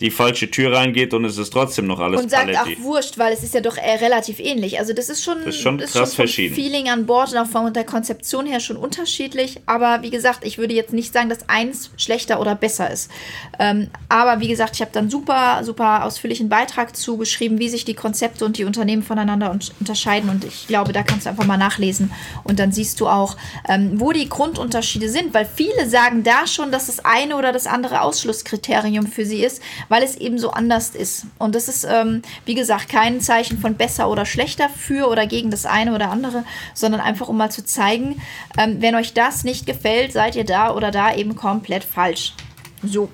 die 0.00 0.12
falsche 0.12 0.48
Tür 0.48 0.76
reingeht 0.76 1.12
und 1.12 1.24
es 1.24 1.38
ist 1.38 1.50
trotzdem 1.50 1.88
noch 1.88 1.98
alles 1.98 2.22
Und 2.22 2.30
sagt 2.30 2.52
Paletti. 2.52 2.78
auch 2.80 2.84
wurscht, 2.84 3.18
weil 3.18 3.32
es 3.32 3.42
ist 3.42 3.52
ja 3.52 3.60
doch 3.60 3.76
eher 3.76 4.00
relativ 4.00 4.38
ähnlich. 4.38 4.78
Also 4.78 4.92
das 4.92 5.08
ist 5.08 5.24
schon, 5.24 5.38
das 5.38 5.56
ist 5.56 5.60
schon 5.60 5.78
das 5.78 5.90
krass 5.90 6.10
ist 6.10 6.14
schon 6.14 6.26
verschieden. 6.26 6.54
Feeling 6.54 6.88
an 6.88 7.04
Bord 7.06 7.32
und 7.32 7.38
auch 7.38 7.48
von 7.48 7.72
der 7.72 7.82
Konzeption 7.82 8.46
her 8.46 8.60
schon 8.60 8.76
unterschiedlich. 8.76 9.60
Aber 9.66 10.02
wie 10.02 10.10
gesagt, 10.10 10.44
ich 10.44 10.56
würde 10.56 10.72
jetzt 10.72 10.92
nicht 10.92 11.12
sagen, 11.12 11.28
dass 11.28 11.48
eins 11.48 11.90
schlechter 11.96 12.40
oder 12.40 12.54
besser 12.54 12.88
ist. 12.88 13.10
Ähm, 13.58 13.90
aber 14.08 14.38
wie 14.40 14.46
gesagt, 14.46 14.76
ich 14.76 14.82
habe 14.82 14.92
dann 14.92 15.10
super, 15.10 15.64
super 15.64 16.04
ausführlichen 16.04 16.48
Beitrag 16.48 16.96
zugeschrieben, 16.96 17.58
wie 17.58 17.68
sich 17.68 17.84
die 17.84 17.94
Konzepte 17.94 18.44
und 18.44 18.56
die 18.56 18.64
Unternehmen 18.64 19.02
voneinander 19.02 19.50
unterscheiden. 19.80 20.30
Und 20.30 20.44
ich 20.44 20.68
glaube, 20.68 20.92
da 20.92 21.02
kannst 21.02 21.26
du 21.26 21.30
einfach 21.30 21.46
mal 21.46 21.56
nachlesen. 21.56 22.12
Und 22.44 22.60
dann 22.60 22.70
siehst 22.70 23.00
du 23.00 23.08
auch, 23.08 23.36
ähm, 23.68 23.98
wo 23.98 24.12
die 24.12 24.28
Grundunterschiede 24.28 25.08
sind. 25.08 25.34
Weil 25.34 25.48
viele 25.52 25.88
sagen 25.88 26.22
da 26.22 26.46
schon, 26.46 26.70
dass 26.70 26.86
das 26.86 27.04
eine 27.04 27.36
oder 27.36 27.52
das 27.52 27.66
andere 27.66 28.02
Ausschlusskriterium 28.02 29.08
für 29.08 29.24
sie 29.24 29.42
ist 29.42 29.60
weil 29.88 30.02
es 30.02 30.16
eben 30.16 30.38
so 30.38 30.50
anders 30.50 30.90
ist. 30.90 31.26
Und 31.38 31.54
das 31.54 31.68
ist, 31.68 31.86
ähm, 31.88 32.22
wie 32.44 32.54
gesagt, 32.54 32.88
kein 32.88 33.20
Zeichen 33.20 33.58
von 33.58 33.74
besser 33.74 34.10
oder 34.10 34.26
schlechter 34.26 34.68
für 34.68 35.08
oder 35.08 35.26
gegen 35.26 35.50
das 35.50 35.66
eine 35.66 35.94
oder 35.94 36.10
andere, 36.10 36.44
sondern 36.74 37.00
einfach 37.00 37.28
um 37.28 37.36
mal 37.36 37.50
zu 37.50 37.64
zeigen, 37.64 38.20
ähm, 38.56 38.80
wenn 38.80 38.94
euch 38.94 39.14
das 39.14 39.44
nicht 39.44 39.66
gefällt, 39.66 40.12
seid 40.12 40.36
ihr 40.36 40.44
da 40.44 40.74
oder 40.74 40.90
da 40.90 41.14
eben 41.14 41.36
komplett 41.36 41.84
falsch. 41.84 42.34
So. 42.82 43.08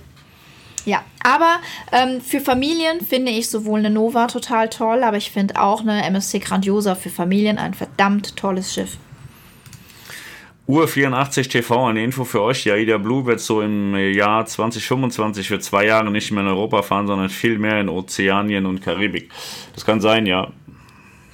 Ja, 0.85 1.03
aber 1.23 1.61
ähm, 1.93 2.21
für 2.21 2.41
Familien 2.41 3.01
finde 3.01 3.33
ich 3.33 3.49
sowohl 3.49 3.79
eine 3.79 3.89
Nova 3.89 4.27
total 4.27 4.69
toll, 4.69 5.03
aber 5.03 5.17
ich 5.17 5.31
finde 5.31 5.59
auch 5.59 5.81
eine 5.81 6.05
MSC 6.05 6.41
Grandiosa 6.41 6.95
für 6.95 7.09
Familien 7.09 7.57
ein 7.57 7.73
verdammt 7.73 8.37
tolles 8.37 8.75
Schiff. 8.75 8.99
Uhr 10.67 10.89
84 10.89 11.49
TV, 11.49 11.87
eine 11.87 12.03
Info 12.03 12.25
für 12.25 12.41
euch. 12.41 12.65
Ja, 12.65 12.77
Ida 12.77 12.97
Blue 12.97 13.27
wird 13.27 13.41
so 13.41 13.61
im 13.61 13.95
Jahr 13.95 14.47
2025 14.47 15.49
für 15.49 15.61
zwei 15.61 15.85
Jahre 15.87 16.11
nicht 16.11 16.31
mehr 16.31 16.43
in 16.43 16.49
Europa 16.49 16.83
fahren, 16.83 17.07
sondern 17.07 17.29
viel 17.29 17.59
mehr 17.59 17.81
in 17.81 17.91
Ozeanien 17.91 18.65
und 18.65 18.81
Karibik. 18.81 19.31
Das 19.75 19.85
kann 19.85 20.01
sein, 20.01 20.25
ja. 20.25 20.51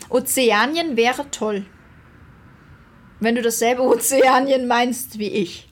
Ozeanien 0.09 0.97
wäre 0.97 1.31
toll. 1.31 1.65
Wenn 3.21 3.37
du 3.37 3.43
dasselbe 3.43 3.83
Ozeanien 3.83 4.67
meinst 4.67 5.19
wie 5.21 5.29
ich. 5.29 5.69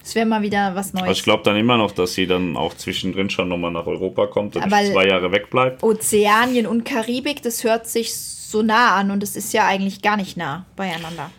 Das 0.00 0.14
wäre 0.14 0.24
mal 0.24 0.40
wieder 0.40 0.74
was 0.74 0.94
Neues. 0.94 1.08
Also 1.08 1.18
ich 1.18 1.24
glaube 1.24 1.42
dann 1.42 1.56
immer 1.56 1.76
noch, 1.76 1.90
dass 1.90 2.14
sie 2.14 2.26
dann 2.26 2.56
auch 2.56 2.72
zwischendrin 2.72 3.28
schon 3.28 3.48
nochmal 3.48 3.70
nach 3.70 3.86
Europa 3.86 4.26
kommt 4.28 4.56
und 4.56 4.62
zwei 4.66 5.06
Jahre 5.06 5.30
wegbleibt. 5.30 5.82
Ozeanien 5.82 6.66
und 6.66 6.84
Karibik, 6.84 7.42
das 7.42 7.64
hört 7.64 7.86
sich 7.86 8.14
so 8.14 8.62
nah 8.62 8.96
an 8.96 9.10
und 9.10 9.22
es 9.22 9.36
ist 9.36 9.52
ja 9.52 9.66
eigentlich 9.66 10.00
gar 10.00 10.16
nicht 10.16 10.38
nah 10.38 10.64
beieinander. 10.74 11.30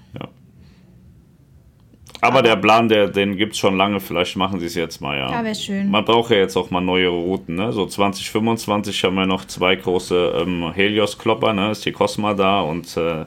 Aber 2.22 2.43
der 2.43 2.55
Plan, 2.55 2.88
der, 2.88 3.07
den 3.07 3.36
gibt 3.36 3.53
es 3.53 3.59
schon 3.59 3.76
lange, 3.76 3.99
vielleicht 3.99 4.36
machen 4.36 4.59
sie 4.59 4.67
es 4.67 4.76
jetzt 4.76 5.01
mal, 5.01 5.17
ja. 5.17 5.32
Ja, 5.32 5.43
wäre 5.43 5.55
schön. 5.55 5.89
Man 5.89 6.05
braucht 6.05 6.30
ja 6.30 6.38
jetzt 6.38 6.55
auch 6.55 6.69
mal 6.69 6.82
neue 6.82 7.07
Routen, 7.07 7.55
ne? 7.55 7.74
So 7.74 7.88
2025 7.88 9.03
haben 9.03 9.15
wir 9.15 9.26
noch 9.26 9.45
zwei 9.45 9.76
große 9.76 10.41
ähm, 10.41 10.72
Helios-Klopper, 10.72 11.53
ne? 11.53 11.72
Ist 11.72 11.84
die 11.84 11.91
Cosma 11.91 12.36
da 12.36 12.61
und 12.61 12.95
äh, 12.95 13.26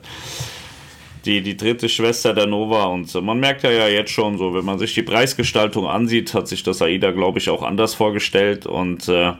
die, 1.24 1.42
die 1.42 1.56
dritte 1.56 1.88
Schwester 1.88 2.34
der 2.34 2.46
Nova. 2.46 2.84
Und 2.84 3.12
äh, 3.12 3.20
man 3.20 3.40
merkt 3.40 3.64
ja, 3.64 3.70
ja 3.70 3.88
jetzt 3.88 4.12
schon 4.12 4.38
so, 4.38 4.54
wenn 4.54 4.64
man 4.64 4.78
sich 4.78 4.94
die 4.94 5.02
Preisgestaltung 5.02 5.86
ansieht, 5.86 6.32
hat 6.32 6.46
sich 6.46 6.62
das 6.62 6.80
AIDA, 6.80 7.10
glaube 7.10 7.40
ich, 7.40 7.50
auch 7.50 7.62
anders 7.62 7.94
vorgestellt 7.94 8.64
und 8.66 9.08
äh, 9.08 9.32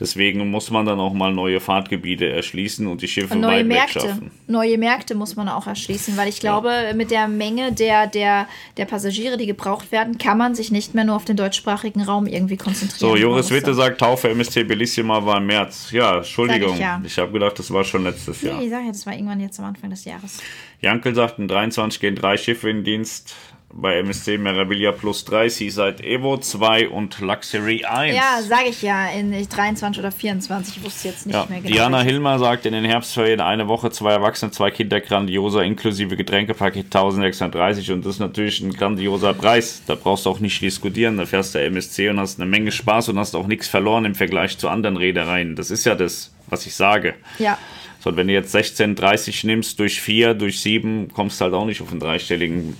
Deswegen 0.00 0.50
muss 0.50 0.70
man 0.70 0.86
dann 0.86 0.98
auch 0.98 1.12
mal 1.12 1.30
neue 1.32 1.60
Fahrtgebiete 1.60 2.26
erschließen 2.26 2.86
und 2.86 3.02
die 3.02 3.08
Schiffe 3.08 3.34
und 3.34 3.40
neue 3.40 3.62
Märkte. 3.62 3.96
wegschaffen. 3.96 4.30
Neue 4.46 4.78
Märkte 4.78 5.14
muss 5.14 5.36
man 5.36 5.48
auch 5.50 5.66
erschließen, 5.66 6.16
weil 6.16 6.28
ich 6.28 6.40
glaube, 6.40 6.70
mit 6.96 7.10
der 7.10 7.28
Menge 7.28 7.72
der, 7.72 8.06
der, 8.06 8.48
der 8.78 8.86
Passagiere, 8.86 9.36
die 9.36 9.44
gebraucht 9.44 9.92
werden, 9.92 10.16
kann 10.16 10.38
man 10.38 10.54
sich 10.54 10.70
nicht 10.70 10.94
mehr 10.94 11.04
nur 11.04 11.16
auf 11.16 11.26
den 11.26 11.36
deutschsprachigen 11.36 12.00
Raum 12.00 12.26
irgendwie 12.26 12.56
konzentrieren. 12.56 12.98
So, 12.98 13.16
Joris 13.16 13.50
Witte 13.50 13.74
sagt, 13.74 14.00
Taufe 14.00 14.30
MSC 14.30 14.64
Bellissima 14.64 15.24
war 15.24 15.36
im 15.36 15.46
März. 15.46 15.90
Ja, 15.92 16.16
Entschuldigung. 16.16 16.70
Sag 16.70 16.76
ich 16.76 16.80
ja. 16.80 17.02
Ich 17.04 17.18
habe 17.18 17.32
gedacht, 17.32 17.58
das 17.58 17.70
war 17.70 17.84
schon 17.84 18.04
letztes 18.04 18.40
Jahr. 18.40 18.58
Nee, 18.58 18.64
ich 18.64 18.70
sage 18.70 18.84
ja, 18.86 18.92
das 18.92 19.04
war 19.04 19.12
irgendwann 19.12 19.40
jetzt 19.40 19.58
am 19.58 19.66
Anfang 19.66 19.90
des 19.90 20.06
Jahres. 20.06 20.38
Jankel 20.80 21.14
sagt, 21.14 21.38
in 21.38 21.46
23 21.46 22.00
gehen 22.00 22.14
drei 22.14 22.38
Schiffe 22.38 22.70
in 22.70 22.84
Dienst. 22.84 23.34
Bei 23.72 23.98
MSC 24.00 24.36
Meraviglia 24.36 24.90
Plus 24.90 25.24
3, 25.26 25.48
Seaside 25.48 26.02
Evo 26.02 26.36
2 26.38 26.88
und 26.88 27.20
Luxury 27.20 27.84
1. 27.84 28.16
Ja, 28.16 28.42
sage 28.42 28.70
ich 28.70 28.82
ja, 28.82 29.08
in 29.10 29.30
23 29.48 30.00
oder 30.00 30.10
24, 30.10 30.76
ich 30.78 30.84
wusste 30.84 31.06
jetzt 31.08 31.24
nicht 31.26 31.34
Ja, 31.36 31.46
mehr 31.48 31.60
genau. 31.60 31.72
Diana. 31.72 32.00
Hilmer 32.00 32.40
sagt, 32.40 32.66
in 32.66 32.72
den 32.72 32.84
Herbstferien 32.84 33.40
eine 33.40 33.68
Woche, 33.68 33.92
zwei 33.92 34.10
Erwachsene, 34.12 34.50
zwei 34.50 34.72
Kinder, 34.72 35.00
grandioser, 35.00 35.62
inklusive 35.62 36.16
Getränkepaket 36.16 36.86
1630 36.86 37.92
und 37.92 38.04
das 38.04 38.14
ist 38.14 38.18
natürlich 38.18 38.60
ein 38.60 38.72
grandioser 38.72 39.34
Preis. 39.34 39.82
Da 39.86 39.94
brauchst 39.94 40.26
du 40.26 40.30
auch 40.30 40.40
nicht 40.40 40.60
diskutieren. 40.60 41.16
Da 41.16 41.24
fährst 41.24 41.54
du 41.54 41.60
MSC 41.60 42.08
und 42.08 42.18
hast 42.18 42.40
eine 42.40 42.50
Menge 42.50 42.72
Spaß 42.72 43.10
und 43.10 43.20
hast 43.20 43.36
auch 43.36 43.46
nichts 43.46 43.68
verloren 43.68 44.04
im 44.04 44.16
Vergleich 44.16 44.58
zu 44.58 44.68
anderen 44.68 44.96
Reedereien. 44.96 45.54
Das 45.54 45.70
ist 45.70 45.84
ja 45.84 45.94
das, 45.94 46.32
was 46.48 46.66
ich 46.66 46.74
sage. 46.74 47.14
Ja, 47.38 47.56
So, 48.02 48.16
wenn 48.16 48.26
du 48.26 48.32
jetzt 48.32 48.52
1630 48.52 49.44
nimmst 49.44 49.78
durch 49.78 50.00
4, 50.00 50.34
durch 50.34 50.58
7, 50.60 51.12
kommst 51.14 51.40
du 51.40 51.44
halt 51.44 51.54
auch 51.54 51.66
nicht 51.66 51.82
auf 51.82 51.92
einen 51.92 52.00
dreistelligen 52.00 52.76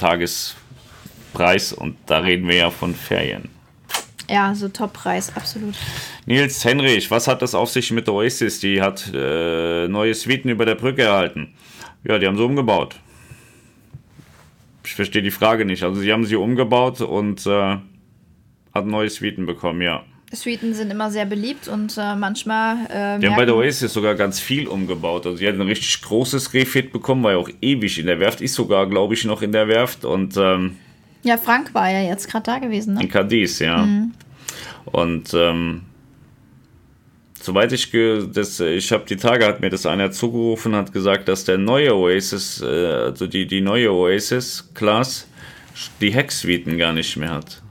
Tagespreis 1.32 1.72
und 1.72 1.96
da 2.06 2.18
reden 2.18 2.48
wir 2.48 2.56
ja 2.56 2.70
von 2.70 2.94
Ferien. 2.94 3.48
ja, 4.28 4.54
so 4.54 4.68
Toppreis, 4.68 5.34
absolut. 5.36 5.74
Nils 6.26 6.64
Henrich, 6.64 7.10
was 7.10 7.26
hat 7.28 7.42
das 7.42 7.54
auf 7.54 7.70
sich 7.70 7.90
mit 7.90 8.06
der 8.06 8.14
Oasis? 8.14 8.60
Die 8.60 8.80
hat 8.80 9.10
äh, 9.14 9.88
neue 9.88 10.14
Suiten 10.14 10.50
über 10.50 10.64
der 10.64 10.74
Brücke 10.76 11.02
erhalten. 11.02 11.54
Ja, 12.04 12.18
die 12.18 12.26
haben 12.26 12.36
sie 12.36 12.44
umgebaut. 12.44 12.96
Ich 14.84 14.94
verstehe 14.94 15.22
die 15.22 15.30
Frage 15.30 15.64
nicht. 15.64 15.82
Also 15.82 16.00
sie 16.00 16.12
haben 16.12 16.24
sie 16.24 16.36
umgebaut 16.36 17.00
und 17.00 17.46
äh, 17.46 17.76
hat 18.74 18.86
neue 18.86 19.10
Suiten 19.10 19.46
bekommen, 19.46 19.82
ja. 19.82 20.04
Suiten 20.32 20.74
sind 20.74 20.92
immer 20.92 21.10
sehr 21.10 21.26
beliebt 21.26 21.66
und 21.66 21.98
äh, 21.98 22.14
manchmal. 22.14 22.76
Äh, 22.88 23.18
Die 23.18 23.26
haben 23.26 23.34
bei 23.36 23.44
der 23.44 23.56
Oasis 23.56 23.92
sogar 23.92 24.14
ganz 24.14 24.38
viel 24.38 24.68
umgebaut. 24.68 25.26
Also 25.26 25.38
sie 25.38 25.48
hat 25.48 25.56
ein 25.56 25.60
richtig 25.62 26.00
großes 26.02 26.54
Refit 26.54 26.92
bekommen, 26.92 27.24
war 27.24 27.32
ja 27.32 27.38
auch 27.38 27.50
ewig 27.60 27.98
in 27.98 28.06
der 28.06 28.20
Werft. 28.20 28.40
Ist 28.40 28.54
sogar, 28.54 28.88
glaube 28.88 29.14
ich, 29.14 29.24
noch 29.24 29.42
in 29.42 29.50
der 29.50 29.66
Werft 29.66 30.04
und 30.04 30.36
ähm, 30.36 30.76
ja, 31.22 31.36
Frank 31.36 31.74
war 31.74 31.90
ja 31.90 32.02
jetzt 32.02 32.30
gerade 32.30 32.44
da 32.44 32.58
gewesen, 32.58 32.94
ne? 32.94 33.02
in 33.02 33.08
Cadiz, 33.08 33.58
ja. 33.58 33.86
Und 34.86 35.34
ähm, 35.34 35.82
soweit 37.40 37.72
ich 37.72 37.90
ge 37.90 38.26
das, 38.32 38.60
ich 38.60 38.92
habe 38.92 39.04
die 39.08 39.16
Tage 39.16 39.46
hat 39.46 39.60
mir 39.60 39.70
das 39.70 39.86
einer 39.86 40.10
zugerufen, 40.10 40.74
hat 40.74 40.92
gesagt, 40.92 41.28
dass 41.28 41.44
der 41.44 41.58
neue 41.58 41.94
Oasis, 41.94 42.62
äh, 42.62 42.66
also 42.66 43.26
die 43.26 43.46
die 43.46 43.60
neue 43.60 43.92
Oasis 43.92 44.70
Class, 44.74 45.28
die 46.00 46.12
Hecksuiten 46.12 46.78
gar 46.78 46.92
nicht 46.92 47.16
mehr 47.16 47.30
hat. 47.30 47.62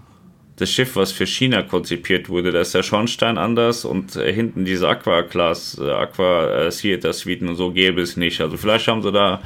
Das 0.58 0.70
Schiff, 0.70 0.98
was 0.98 1.14
für 1.14 1.26
China 1.26 1.64
konzipiert 1.64 2.28
wurde, 2.28 2.52
da 2.52 2.60
ist 2.62 2.76
der 2.76 2.84
Schornstein 2.84 3.38
anders 3.38 3.86
und 3.86 4.16
äh, 4.18 4.32
hinten 4.34 4.66
diese 4.66 4.90
Aqua 4.90 5.24
Class, 5.24 5.80
äh, 5.80 5.90
Aqua 5.90 6.68
äh, 6.68 6.70
Theater 6.70 7.14
Suiten 7.14 7.48
und 7.48 7.56
so 7.56 7.72
gäbe 7.72 8.02
es 8.02 8.18
nicht. 8.18 8.42
Also 8.42 8.58
vielleicht 8.58 8.88
haben 8.88 9.02
sie 9.02 9.12
da 9.12 9.42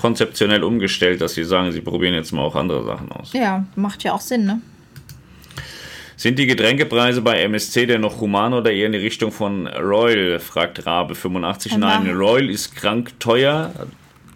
konzeptionell 0.00 0.64
umgestellt, 0.64 1.20
dass 1.20 1.34
sie 1.34 1.44
sagen, 1.44 1.72
sie 1.72 1.82
probieren 1.82 2.14
jetzt 2.14 2.32
mal 2.32 2.42
auch 2.42 2.56
andere 2.56 2.84
Sachen 2.84 3.12
aus. 3.12 3.34
Ja, 3.34 3.66
macht 3.76 4.02
ja 4.02 4.14
auch 4.14 4.20
Sinn, 4.20 4.46
ne? 4.46 4.62
Sind 6.16 6.38
die 6.38 6.46
Getränkepreise 6.46 7.20
bei 7.20 7.42
MSC 7.42 7.86
denn 7.86 8.00
noch 8.00 8.20
human 8.20 8.54
oder 8.54 8.72
eher 8.72 8.86
in 8.86 8.92
die 8.92 8.98
Richtung 8.98 9.30
von 9.30 9.66
Royal? 9.66 10.38
fragt 10.38 10.86
Rabe 10.86 11.14
85. 11.14 11.76
Nein, 11.76 12.04
Nein. 12.04 12.16
Royal 12.16 12.48
ist 12.48 12.74
krank 12.74 13.18
teuer. 13.20 13.72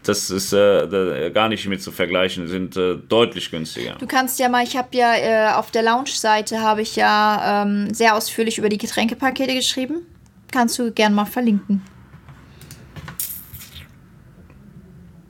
Das 0.03 0.31
ist 0.31 0.53
äh, 0.53 0.87
da, 0.87 1.31
gar 1.31 1.49
nicht 1.49 1.67
mit 1.67 1.83
zu 1.83 1.93
vergleichen, 1.93 2.47
sind 2.47 2.77
äh, 2.77 2.97
deutlich 3.09 3.51
günstiger. 3.51 3.97
Du 3.99 4.07
kannst 4.07 4.39
ja 4.39 4.51
mal, 4.51 4.65
ich 4.65 4.77
habe 4.77 4.89
ja 4.93 5.15
äh, 5.15 5.53
auf 5.55 5.71
der 5.71 5.83
Lounge-Seite 5.83 6.61
habe 6.61 6.83
ich 6.83 6.95
ja 6.97 7.62
ähm, 7.62 7.93
sehr 7.93 8.15
ausführlich 8.15 8.59
über 8.59 8.69
die 8.69 8.79
Getränkepakete 8.79 9.55
geschrieben. 9.55 10.07
Kannst 10.53 10.79
du 10.79 10.93
gern 10.93 11.15
mal 11.15 11.25
verlinken. 11.25 11.83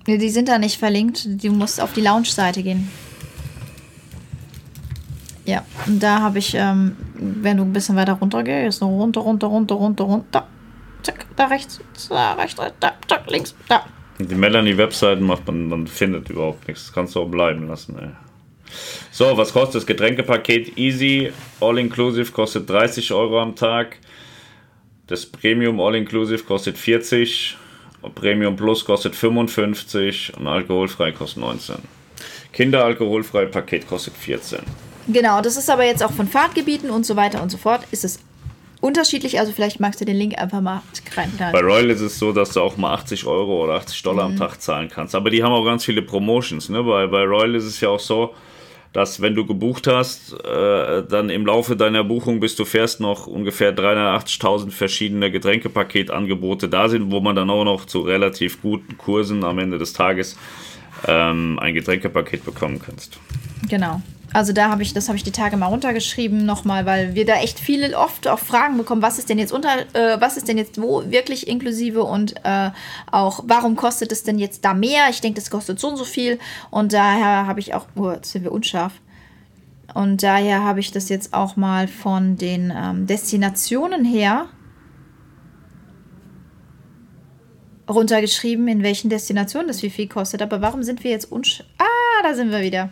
Nee, 0.07 0.19
Die 0.19 0.31
sind 0.31 0.49
da 0.49 0.59
nicht 0.59 0.79
verlinkt. 0.79 1.27
Du 1.43 1.51
musst 1.53 1.81
auf 1.81 1.93
die 1.93 2.03
Lounge-Seite 2.03 2.63
gehen. 2.63 2.91
Ja, 5.47 5.65
und 5.87 6.03
da 6.03 6.21
habe 6.21 6.39
ich, 6.39 6.55
ähm, 6.55 6.97
wenn 7.15 7.59
du 7.59 7.65
ein 7.65 7.73
bisschen 7.73 7.97
weiter 7.97 8.15
runter 8.15 8.43
gehst, 8.43 8.83
runter, 8.83 9.21
runter, 9.21 9.47
runter, 9.47 9.75
runter, 9.75 10.05
runter. 10.05 10.47
Zack, 11.03 11.27
da 11.37 11.47
rechts, 11.47 11.81
da 12.09 12.33
rechts, 12.33 12.57
da, 12.81 12.93
zack, 13.07 13.31
links, 13.31 13.55
da. 13.69 13.85
Die 14.19 14.35
Melanie-Webseiten 14.35 15.25
macht 15.25 15.47
man, 15.47 15.69
man 15.69 15.87
findet 15.87 16.31
überhaupt 16.31 16.67
nichts. 16.67 16.85
Das 16.87 16.93
kannst 16.95 17.15
du 17.15 17.21
auch 17.21 17.29
bleiben 17.29 17.69
lassen. 17.69 17.99
Ey. 17.99 18.09
So, 19.11 19.37
was 19.37 19.53
kostet 19.53 19.77
das 19.77 19.87
Getränkepaket 19.87 20.79
Easy? 20.79 21.33
All-Inclusive 21.61 22.33
kostet 22.33 22.69
30 22.71 23.13
Euro 23.13 23.41
am 23.41 23.55
Tag. 23.55 23.99
Das 25.07 25.27
Premium 25.27 25.79
All-Inclusive 25.81 26.45
kostet 26.45 26.79
40. 26.79 27.59
Premium 28.15 28.57
Plus 28.57 28.85
kostet 28.85 29.15
55 29.15 30.33
und 30.39 30.47
alkoholfrei 30.47 31.13
kostet 31.13 31.39
19. 31.43 31.77
Kinderalkoholfrei 32.53 33.47
Paket 33.47 33.87
kostet 33.89 34.15
14. 34.15 34.61
Genau, 35.09 35.41
das 35.43 35.57
ist 35.57 35.69
aber 35.69 35.85
jetzt 35.85 36.03
auch 36.03 36.13
von 36.13 36.27
Fahrtgebieten 36.27 36.91
und 36.91 37.05
so 37.05 37.17
weiter 37.17 37.43
und 37.43 37.51
so 37.51 37.59
fort. 37.59 37.83
Ist 37.91 38.05
es 38.05 38.21
unterschiedlich? 38.81 39.39
Also 39.39 39.53
vielleicht 39.53 39.81
magst 39.81 40.01
du 40.01 40.05
den 40.05 40.17
Link 40.17 40.39
einfach 40.39 40.61
mal 40.61 40.83
Bei 41.15 41.21
reinknallen. 41.23 41.65
Royal 41.67 41.91
ist 41.91 42.01
es 42.01 42.19
so, 42.19 42.33
dass 42.33 42.53
du 42.53 42.61
auch 42.61 42.77
mal 42.77 42.95
80 42.95 43.27
Euro 43.27 43.65
oder 43.65 43.75
80 43.75 44.03
Dollar 44.03 44.29
Mhm. 44.29 44.33
am 44.35 44.39
Tag 44.39 44.61
zahlen 44.63 44.89
kannst. 44.89 45.15
Aber 45.15 45.31
die 45.31 45.43
haben 45.43 45.53
auch 45.53 45.65
ganz 45.65 45.85
viele 45.85 46.01
Promotions. 46.03 46.69
Ne? 46.69 46.83
Bei, 46.83 47.07
bei 47.07 47.25
Royal 47.25 47.55
ist 47.55 47.65
es 47.65 47.81
ja 47.81 47.89
auch 47.91 48.01
so, 48.01 48.35
dass 48.95 49.21
wenn 49.21 49.35
du 49.35 49.45
gebucht 49.45 49.89
hast, 49.89 50.35
äh, 50.45 51.03
dann 51.03 51.29
im 51.29 51.45
Laufe 51.45 51.77
deiner 51.77 52.05
Buchung, 52.05 52.39
bis 52.39 52.55
du 52.55 52.65
fährst, 52.65 53.01
noch 53.01 53.27
ungefähr 53.27 53.77
380.000 53.77 54.71
verschiedene 54.71 55.33
Getränkepaketangebote 55.33 56.69
da 56.69 56.89
sind, 56.89 57.11
wo 57.11 57.21
man 57.21 57.35
dann 57.35 57.51
auch 57.51 57.65
noch 57.65 57.87
zu 57.87 58.03
relativ 58.03 58.63
guten 58.63 58.97
Kursen 58.97 59.43
am 59.43 59.59
Ende 59.59 59.79
des 59.79 59.95
Tages 59.95 60.39
ähm, 61.07 61.59
ein 61.61 61.75
Getränkepaket 61.75 62.45
bekommen 62.45 62.81
kannst. 62.85 63.19
Genau. 63.69 64.01
Also 64.35 64.53
da 64.53 64.69
habe 64.69 64.83
ich, 64.83 64.93
das 64.93 65.07
habe 65.07 65.17
ich 65.17 65.23
die 65.23 65.31
Tage 65.31 65.57
mal 65.57 65.67
runtergeschrieben 65.67 66.45
nochmal, 66.45 66.87
weil 66.87 67.15
wir 67.15 67.25
da 67.25 67.37
echt 67.37 67.61
viele 67.61 67.97
oft 67.97 68.27
auch 68.27 68.41
Fragen 68.41 68.77
bekommen, 68.77 69.01
was 69.01 69.21
ist 69.21 69.29
denn 69.29 69.39
jetzt 69.39 69.53
unter, 69.53 69.69
äh, 69.95 70.21
was 70.21 70.37
ist 70.37 70.49
denn 70.49 70.59
jetzt 70.59 70.83
wo 70.83 71.09
wirklich 71.09 71.47
inklusive 71.47 72.03
und 72.03 72.35
äh, 72.45 72.71
auch, 73.13 73.45
warum 73.47 73.77
kostet 73.77 74.11
es 74.11 74.25
denn 74.25 74.41
jetzt 74.41 74.65
da 74.65 74.75
mehr? 74.75 75.09
Ich 75.09 75.21
denke, 75.21 75.41
das 75.41 75.51
kostet 75.51 75.79
so 75.79 75.89
und 75.89 75.97
so 75.97 76.05
viel. 76.05 76.41
Und 76.73 76.93
daher 76.93 77.47
habe 77.47 77.61
ich 77.61 77.75
auch, 77.75 77.87
oh, 77.95 78.11
jetzt 78.11 78.33
sind 78.33 78.43
wir 78.43 78.51
unscharf. 78.51 78.95
Und 79.95 80.25
daher 80.25 80.65
habe 80.65 80.81
ich 80.81 80.91
das 80.91 81.09
jetzt 81.09 81.33
auch 81.33 81.55
mal 81.55 81.87
von 81.87 82.37
den 82.37 82.73
ähm, 82.77 83.07
Destinationen 83.07 84.05
her 84.05 84.47
runtergeschrieben, 87.89 88.69
in 88.69 88.83
welchen 88.83 89.11
Destinationen 89.11 89.69
das 89.69 89.83
wie 89.83 89.91
viel 89.91 90.09
kostet. 90.09 90.43
Aber 90.43 90.61
warum 90.61 90.83
sind 90.83 91.05
wir 91.05 91.11
jetzt 91.11 91.31
unscharf? 91.31 91.67
Ah, 91.79 92.23
da 92.23 92.35
sind 92.35 92.51
wir 92.51 92.63
wieder. 92.63 92.91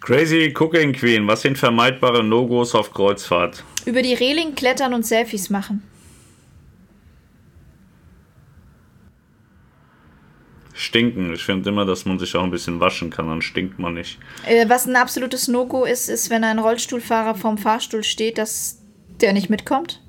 Crazy 0.00 0.54
Cooking 0.56 0.92
Queen, 0.92 1.26
was 1.26 1.42
sind 1.42 1.58
vermeidbare 1.58 2.22
No-Gos 2.22 2.74
auf 2.74 2.92
Kreuzfahrt? 2.92 3.64
Über 3.86 4.02
die 4.02 4.14
Reling 4.14 4.54
klettern 4.54 4.94
und 4.94 5.06
Selfies 5.06 5.50
machen. 5.50 5.82
Stinken. 10.74 11.32
Ich 11.32 11.42
finde 11.42 11.70
immer, 11.70 11.86
dass 11.86 12.04
man 12.04 12.18
sich 12.18 12.36
auch 12.36 12.44
ein 12.44 12.50
bisschen 12.50 12.80
waschen 12.80 13.08
kann, 13.08 13.28
dann 13.28 13.40
stinkt 13.40 13.78
man 13.78 13.94
nicht. 13.94 14.18
Äh, 14.46 14.68
was 14.68 14.86
ein 14.86 14.94
absolutes 14.94 15.48
No-Go 15.48 15.84
ist, 15.84 16.08
ist, 16.08 16.28
wenn 16.28 16.44
ein 16.44 16.58
Rollstuhlfahrer 16.58 17.34
vorm 17.34 17.56
Fahrstuhl 17.56 18.04
steht, 18.04 18.36
dass 18.36 18.82
der 19.20 19.32
nicht 19.32 19.48
mitkommt. 19.48 20.02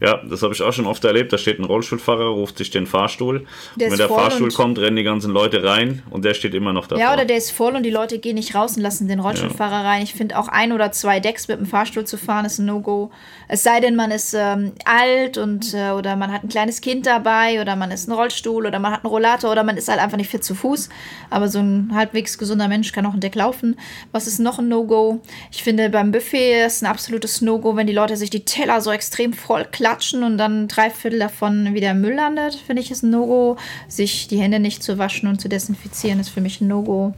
Ja, 0.00 0.16
das 0.28 0.42
habe 0.42 0.54
ich 0.54 0.62
auch 0.62 0.72
schon 0.72 0.86
oft 0.86 1.04
erlebt. 1.04 1.30
Da 1.32 1.36
steht 1.36 1.58
ein 1.58 1.64
Rollstuhlfahrer, 1.64 2.24
ruft 2.24 2.56
sich 2.56 2.70
den 2.70 2.86
Fahrstuhl. 2.86 3.46
Der 3.76 3.86
und 3.86 3.92
wenn 3.92 3.98
der 3.98 4.08
Fahrstuhl 4.08 4.50
kommt, 4.50 4.78
rennen 4.78 4.96
die 4.96 5.02
ganzen 5.02 5.30
Leute 5.30 5.62
rein 5.62 6.02
und 6.08 6.24
der 6.24 6.32
steht 6.32 6.54
immer 6.54 6.72
noch 6.72 6.86
davor. 6.86 7.04
Ja, 7.04 7.12
oder 7.12 7.26
der 7.26 7.36
ist 7.36 7.50
voll 7.50 7.76
und 7.76 7.82
die 7.82 7.90
Leute 7.90 8.18
gehen 8.18 8.36
nicht 8.36 8.54
raus 8.54 8.76
und 8.76 8.82
lassen 8.82 9.08
den 9.08 9.20
Rollstuhlfahrer 9.20 9.84
rein. 9.84 10.02
Ich 10.02 10.14
finde 10.14 10.38
auch 10.38 10.48
ein 10.48 10.72
oder 10.72 10.90
zwei 10.92 11.20
Decks 11.20 11.48
mit 11.48 11.58
dem 11.58 11.66
Fahrstuhl 11.66 12.06
zu 12.06 12.16
fahren 12.16 12.46
ist 12.46 12.58
ein 12.58 12.66
No-Go. 12.66 13.10
Es 13.46 13.62
sei 13.62 13.80
denn, 13.80 13.94
man 13.94 14.10
ist 14.10 14.32
ähm, 14.32 14.72
alt 14.86 15.36
und 15.36 15.74
äh, 15.74 15.90
oder 15.90 16.16
man 16.16 16.32
hat 16.32 16.44
ein 16.44 16.48
kleines 16.48 16.80
Kind 16.80 17.04
dabei 17.04 17.60
oder 17.60 17.76
man 17.76 17.90
ist 17.90 18.08
ein 18.08 18.12
Rollstuhl 18.12 18.66
oder 18.66 18.78
man 18.78 18.92
hat 18.92 19.04
einen 19.04 19.10
Rollator 19.10 19.52
oder 19.52 19.64
man 19.64 19.76
ist 19.76 19.88
halt 19.88 20.00
einfach 20.00 20.16
nicht 20.16 20.30
fit 20.30 20.42
zu 20.42 20.54
Fuß. 20.54 20.88
Aber 21.28 21.48
so 21.48 21.58
ein 21.58 21.90
halbwegs 21.94 22.38
gesunder 22.38 22.68
Mensch 22.68 22.92
kann 22.92 23.04
auch 23.04 23.14
ein 23.14 23.20
Deck 23.20 23.34
laufen. 23.34 23.76
Was 24.12 24.26
ist 24.26 24.38
noch 24.38 24.58
ein 24.58 24.68
No-Go? 24.68 25.20
Ich 25.52 25.62
finde 25.62 25.90
beim 25.90 26.10
Buffet 26.10 26.64
ist 26.64 26.82
ein 26.82 26.86
absolutes 26.86 27.42
No-Go, 27.42 27.76
wenn 27.76 27.86
die 27.86 27.92
Leute 27.92 28.16
sich 28.16 28.30
die 28.30 28.46
Teller 28.46 28.80
so 28.80 28.90
extrem 28.90 29.34
voll 29.34 29.66
klatschen 29.90 30.22
und 30.22 30.38
dann 30.38 30.68
drei 30.68 30.88
Viertel 30.90 31.18
davon 31.18 31.74
wieder 31.74 31.90
im 31.90 32.00
Müll 32.00 32.14
landet. 32.14 32.54
Finde 32.54 32.82
ich 32.82 32.90
ist 32.90 33.02
ein 33.02 33.10
No-Go. 33.10 33.56
Sich 33.88 34.28
die 34.28 34.38
Hände 34.38 34.60
nicht 34.60 34.82
zu 34.82 34.98
waschen 34.98 35.28
und 35.28 35.40
zu 35.40 35.48
desinfizieren 35.48 36.20
ist 36.20 36.28
für 36.28 36.40
mich 36.40 36.60
ein 36.60 36.68
No-Go. 36.68 37.14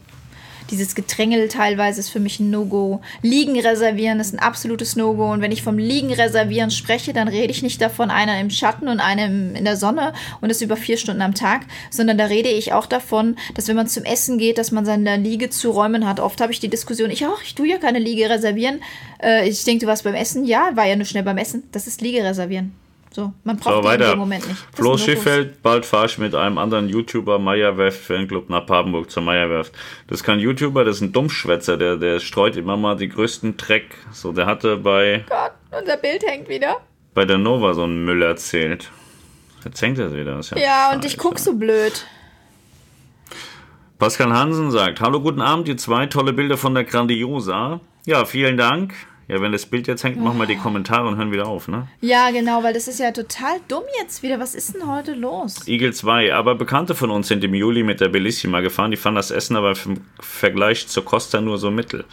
Dieses 0.73 0.95
Gedrängel 0.95 1.49
teilweise 1.49 2.01
ist 2.01 2.09
für 2.09 2.19
mich 2.19 2.41
ein 2.41 2.51
No-Go. 2.51 3.03
Liegen 3.21 3.61
reservieren 3.61 4.21
ist 4.21 4.33
ein 4.33 4.39
absolutes 4.39 4.97
No-Go. 4.97 5.31
Und 5.31 5.43
wenn 5.43 5.53
ich 5.53 5.63
vom 5.63 5.77
Liegen 5.77 6.11
reservieren 6.11 6.71
spreche, 6.71 7.13
dann 7.13 7.29
rede 7.29 7.53
ich 7.53 7.63
nicht 7.63 7.81
davon, 7.83 8.11
einer 8.11 8.41
im 8.41 8.49
Schatten 8.49 8.89
und 8.89 8.99
einem 8.99 9.55
in 9.55 9.67
der 9.67 9.77
Sonne 9.77 10.15
und 10.41 10.49
das 10.49 10.63
über 10.63 10.79
vier 10.79 10.97
Stunden 10.97 11.21
am 11.21 11.35
Tag, 11.35 11.67
sondern 11.91 12.17
da 12.17 12.25
rede 12.25 12.49
ich 12.49 12.73
auch 12.73 12.87
davon, 12.87 13.37
dass 13.55 13.69
wenn 13.69 13.77
man 13.77 13.87
zum 13.87 14.05
Essen 14.05 14.39
geht, 14.39 14.57
dass 14.57 14.73
man 14.73 14.87
seine 14.87 15.19
Liege 15.19 15.51
zu 15.51 15.71
räumen 15.71 16.09
hat. 16.09 16.21
Oft 16.21 16.41
habe 16.41 16.53
ich 16.53 16.61
die 16.61 16.71
Diskussion, 16.71 17.11
ich 17.11 17.27
auch, 17.27 17.43
ich 17.43 17.55
tue 17.55 17.69
ja 17.69 17.77
keine 17.77 17.99
Liege 17.99 18.31
reservieren. 18.31 18.81
Äh, 19.23 19.47
ich 19.47 19.65
denke, 19.65 19.85
du 19.85 19.91
warst 19.91 20.05
beim 20.05 20.15
Essen. 20.15 20.47
Ja, 20.47 20.71
war 20.75 20.87
ja 20.87 20.97
nur 20.97 21.05
schnell 21.05 21.23
beim 21.23 21.37
Essen. 21.37 21.65
Das 21.73 21.87
ist 21.87 22.01
Liege 22.01 22.25
reservieren. 22.25 22.82
So, 23.15 23.33
man 23.45 23.59
braucht 23.59 23.75
So, 23.75 23.85
weiter. 23.85 24.11
dem 24.13 24.19
Moment 24.21 24.49
nicht. 24.49 24.65
Das 24.71 24.81
Flo. 24.81 24.97
Schiffeld, 24.97 25.63
bald 25.63 25.85
fahre 25.85 26.07
ich 26.07 26.17
mit 26.17 26.35
einem 26.35 26.57
anderen 26.57 26.89
YouTuber 26.89 27.39
Meierwerft 27.39 28.01
Fanclub 28.01 28.49
nach 28.49 28.65
Papenburg 28.65 29.11
zur 29.11 29.23
Meierwerft. 29.23 29.73
Das 30.07 30.21
ist 30.21 30.25
kein 30.25 30.39
YouTuber, 30.41 30.85
das 30.85 30.97
ist 30.97 31.03
ein 31.03 31.13
Dummschwätzer, 31.13 31.77
der, 31.77 31.97
der 31.97 32.21
streut 32.21 32.57
immer 32.57 32.77
mal 32.79 32.97
die 32.97 33.09
größten 33.11 33.59
Dreck. 33.59 33.97
So, 34.13 34.33
der 34.33 34.47
hatte 34.47 34.79
bei, 34.79 35.25
Gott, 35.29 35.53
unser 35.79 35.99
Bild 35.99 36.23
hängt 36.27 36.49
wieder. 36.49 36.79
bei 37.13 37.27
der 37.27 37.37
Nova 37.39 37.75
so 37.75 37.83
einen 37.85 38.05
Müll 38.05 38.23
erzählt. 38.23 38.91
Jetzt 39.65 39.81
hängt 39.83 39.99
er 39.99 40.15
wieder. 40.15 40.37
Das 40.37 40.51
ist 40.51 40.59
Ja, 40.59 40.91
und 40.93 41.05
ich 41.05 41.19
guck 41.19 41.39
so 41.39 41.55
blöd. 41.55 42.07
Pascal 43.99 44.33
Hansen 44.33 44.71
sagt, 44.71 45.01
hallo, 45.01 45.21
guten 45.21 45.41
Abend, 45.41 45.69
die 45.69 45.77
zwei 45.77 46.07
tolle 46.07 46.33
Bilder 46.33 46.57
von 46.57 46.75
der 46.75 46.85
Grandiosa. 46.85 47.79
Ja, 48.05 48.25
vielen 48.25 48.57
Dank. 48.57 48.95
Ja, 49.29 49.41
wenn 49.41 49.53
das 49.53 49.67
Bild 49.67 49.87
jetzt 49.87 50.03
hängt, 50.05 50.21
machen 50.21 50.39
wir 50.39 50.47
die 50.47 50.57
Kommentare 50.57 51.07
und 51.07 51.17
hören 51.17 51.31
wieder 51.31 51.47
auf, 51.47 51.69
ne? 51.69 51.89
Ja, 52.01 52.31
genau, 52.31 52.63
weil 52.63 52.75
das 52.75 52.89
ist 52.89 52.99
ja 52.99 53.13
total 53.13 53.59
dumm 53.69 53.85
jetzt 54.01 54.23
wieder. 54.23 54.41
Was 54.41 54.55
ist 54.55 54.75
denn 54.75 54.87
heute 54.87 55.15
los? 55.15 55.67
Eagle 55.67 55.93
2, 55.93 56.35
aber 56.35 56.55
Bekannte 56.55 56.95
von 56.95 57.11
uns 57.11 57.29
sind 57.29 57.45
im 57.45 57.55
Juli 57.55 57.83
mit 57.83 58.01
der 58.01 58.09
Bellissima 58.09 58.61
gefahren. 58.61 58.91
Die 58.91 58.97
fanden 58.97 59.17
das 59.17 59.31
Essen 59.31 59.57
aber 59.57 59.75
im 59.87 60.01
Vergleich 60.21 60.89
zur 60.89 61.05
Costa 61.05 61.41
nur 61.41 61.59
so 61.59 61.71
mittel. 61.71 62.05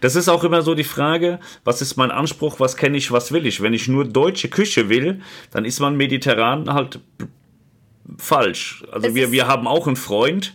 Das 0.00 0.14
ist 0.14 0.28
auch 0.28 0.44
immer 0.44 0.62
so 0.62 0.74
die 0.74 0.84
Frage, 0.84 1.40
was 1.64 1.80
ist 1.80 1.96
mein 1.96 2.10
Anspruch, 2.10 2.60
was 2.60 2.76
kenne 2.76 2.98
ich, 2.98 3.10
was 3.10 3.32
will 3.32 3.46
ich? 3.46 3.62
Wenn 3.62 3.74
ich 3.74 3.88
nur 3.88 4.04
deutsche 4.04 4.48
Küche 4.48 4.88
will, 4.88 5.22
dann 5.50 5.64
ist 5.64 5.80
man 5.80 5.96
mediterran 5.96 6.72
halt 6.72 7.00
falsch. 8.18 8.84
Also 8.92 9.08
Es 9.08 9.14
wir, 9.14 9.32
wir 9.32 9.46
haben 9.48 9.66
auch 9.66 9.86
einen 9.86 9.96
Freund, 9.96 10.54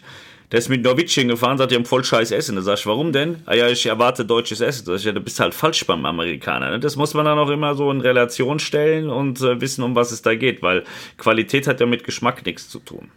der 0.53 0.59
ist 0.59 0.69
mit 0.69 0.83
Norwegian 0.83 1.29
gefahren, 1.29 1.57
sagt, 1.57 1.71
die 1.71 1.75
haben 1.75 1.83
voll 1.85 2.03
scheiß 2.03 2.29
Essen. 2.29 2.55
Da 2.55 2.61
sag 2.61 2.77
ich, 2.77 2.85
warum 2.85 3.11
denn? 3.11 3.37
Ah 3.47 3.55
ja, 3.55 3.69
ich 3.69 3.87
erwarte 3.87 4.23
deutsches 4.23 4.61
Essen. 4.61 4.85
Da 4.85 4.91
sag 4.91 4.99
ich, 4.99 5.05
ja, 5.05 5.11
du 5.11 5.19
bist 5.19 5.39
halt 5.39 5.55
falsch 5.55 5.83
beim 5.87 6.05
Amerikaner. 6.05 6.69
ne? 6.69 6.79
Das 6.79 6.95
muss 6.95 7.15
man 7.15 7.25
dann 7.25 7.39
auch 7.39 7.49
immer 7.49 7.73
so 7.73 7.89
in 7.89 8.01
Relation 8.01 8.59
stellen 8.59 9.09
und 9.09 9.41
äh, 9.41 9.59
wissen, 9.59 9.83
um 9.83 9.95
was 9.95 10.11
es 10.11 10.21
da 10.21 10.35
geht, 10.35 10.61
weil 10.61 10.83
Qualität 11.17 11.65
hat 11.65 11.79
ja 11.79 11.87
mit 11.87 12.03
Geschmack 12.03 12.45
nichts 12.45 12.69
zu 12.69 12.77
tun. 12.77 13.09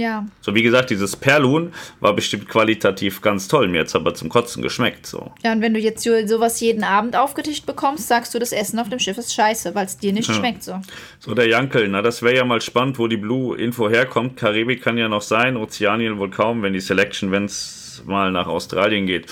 Ja, 0.00 0.26
So 0.40 0.54
wie 0.54 0.62
gesagt, 0.62 0.88
dieses 0.88 1.14
Perlun 1.14 1.72
war 2.00 2.14
bestimmt 2.14 2.48
qualitativ 2.48 3.20
ganz 3.20 3.48
toll. 3.48 3.68
Mir 3.68 3.78
jetzt 3.80 3.94
aber 3.94 4.14
zum 4.14 4.30
Kotzen 4.30 4.62
geschmeckt. 4.62 5.04
So. 5.06 5.30
ja, 5.44 5.52
und 5.52 5.60
wenn 5.60 5.74
du 5.74 5.80
jetzt 5.80 6.02
so- 6.02 6.26
sowas 6.26 6.58
jeden 6.60 6.84
Abend 6.84 7.16
aufgetischt 7.16 7.66
bekommst, 7.66 8.08
sagst 8.08 8.32
du, 8.34 8.38
das 8.38 8.52
Essen 8.52 8.78
auf 8.78 8.88
dem 8.88 8.98
Schiff 8.98 9.18
ist 9.18 9.34
scheiße, 9.34 9.74
weil 9.74 9.84
es 9.84 9.98
dir 9.98 10.12
nicht 10.14 10.30
schmeckt 10.32 10.62
so. 10.62 10.80
So, 11.18 11.34
der 11.34 11.48
Jankel, 11.48 11.86
na, 11.88 12.00
das 12.00 12.22
wäre 12.22 12.36
ja 12.36 12.44
mal 12.44 12.60
spannend, 12.62 12.98
wo 12.98 13.08
die 13.08 13.18
Blue-Info 13.18 13.90
herkommt. 13.90 14.36
Karibik 14.38 14.82
kann 14.82 14.96
ja 14.96 15.08
noch 15.08 15.22
sein, 15.22 15.56
Ozeanien 15.58 16.18
wohl 16.18 16.30
kaum, 16.30 16.62
wenn 16.62 16.72
die 16.72 16.80
Selection, 16.80 17.30
wenn 17.30 17.44
es 17.44 18.02
mal 18.06 18.32
nach 18.32 18.46
Australien 18.46 19.06
geht. 19.06 19.26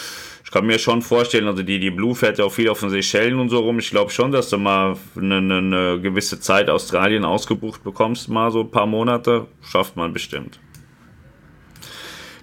Ich 0.49 0.53
kann 0.53 0.65
mir 0.65 0.79
schon 0.79 1.03
vorstellen, 1.03 1.47
also 1.47 1.62
die, 1.62 1.79
die 1.79 1.91
Blue 1.91 2.15
fährt 2.15 2.39
ja 2.39 2.47
auch 2.47 2.53
viel 2.53 2.70
auf 2.70 2.81
den 2.81 2.89
Seychellen 2.89 3.39
und 3.39 3.51
so 3.51 3.59
rum. 3.59 3.79
Ich 3.81 3.91
glaube 3.91 4.11
schon, 4.11 4.33
dass 4.33 4.49
du 4.49 4.57
mal 4.57 4.97
eine, 5.15 5.37
eine, 5.37 6.01
gewisse 6.01 6.41
Zeit 6.41 6.70
Australien 6.70 7.27
ausgebucht 7.27 7.85
bekommst, 7.85 8.31
mal 8.31 8.51
so 8.51 8.61
ein 8.61 8.70
paar 8.70 8.87
Monate. 8.87 9.47
Schafft 9.61 9.97
man 9.97 10.15
bestimmt. 10.15 10.59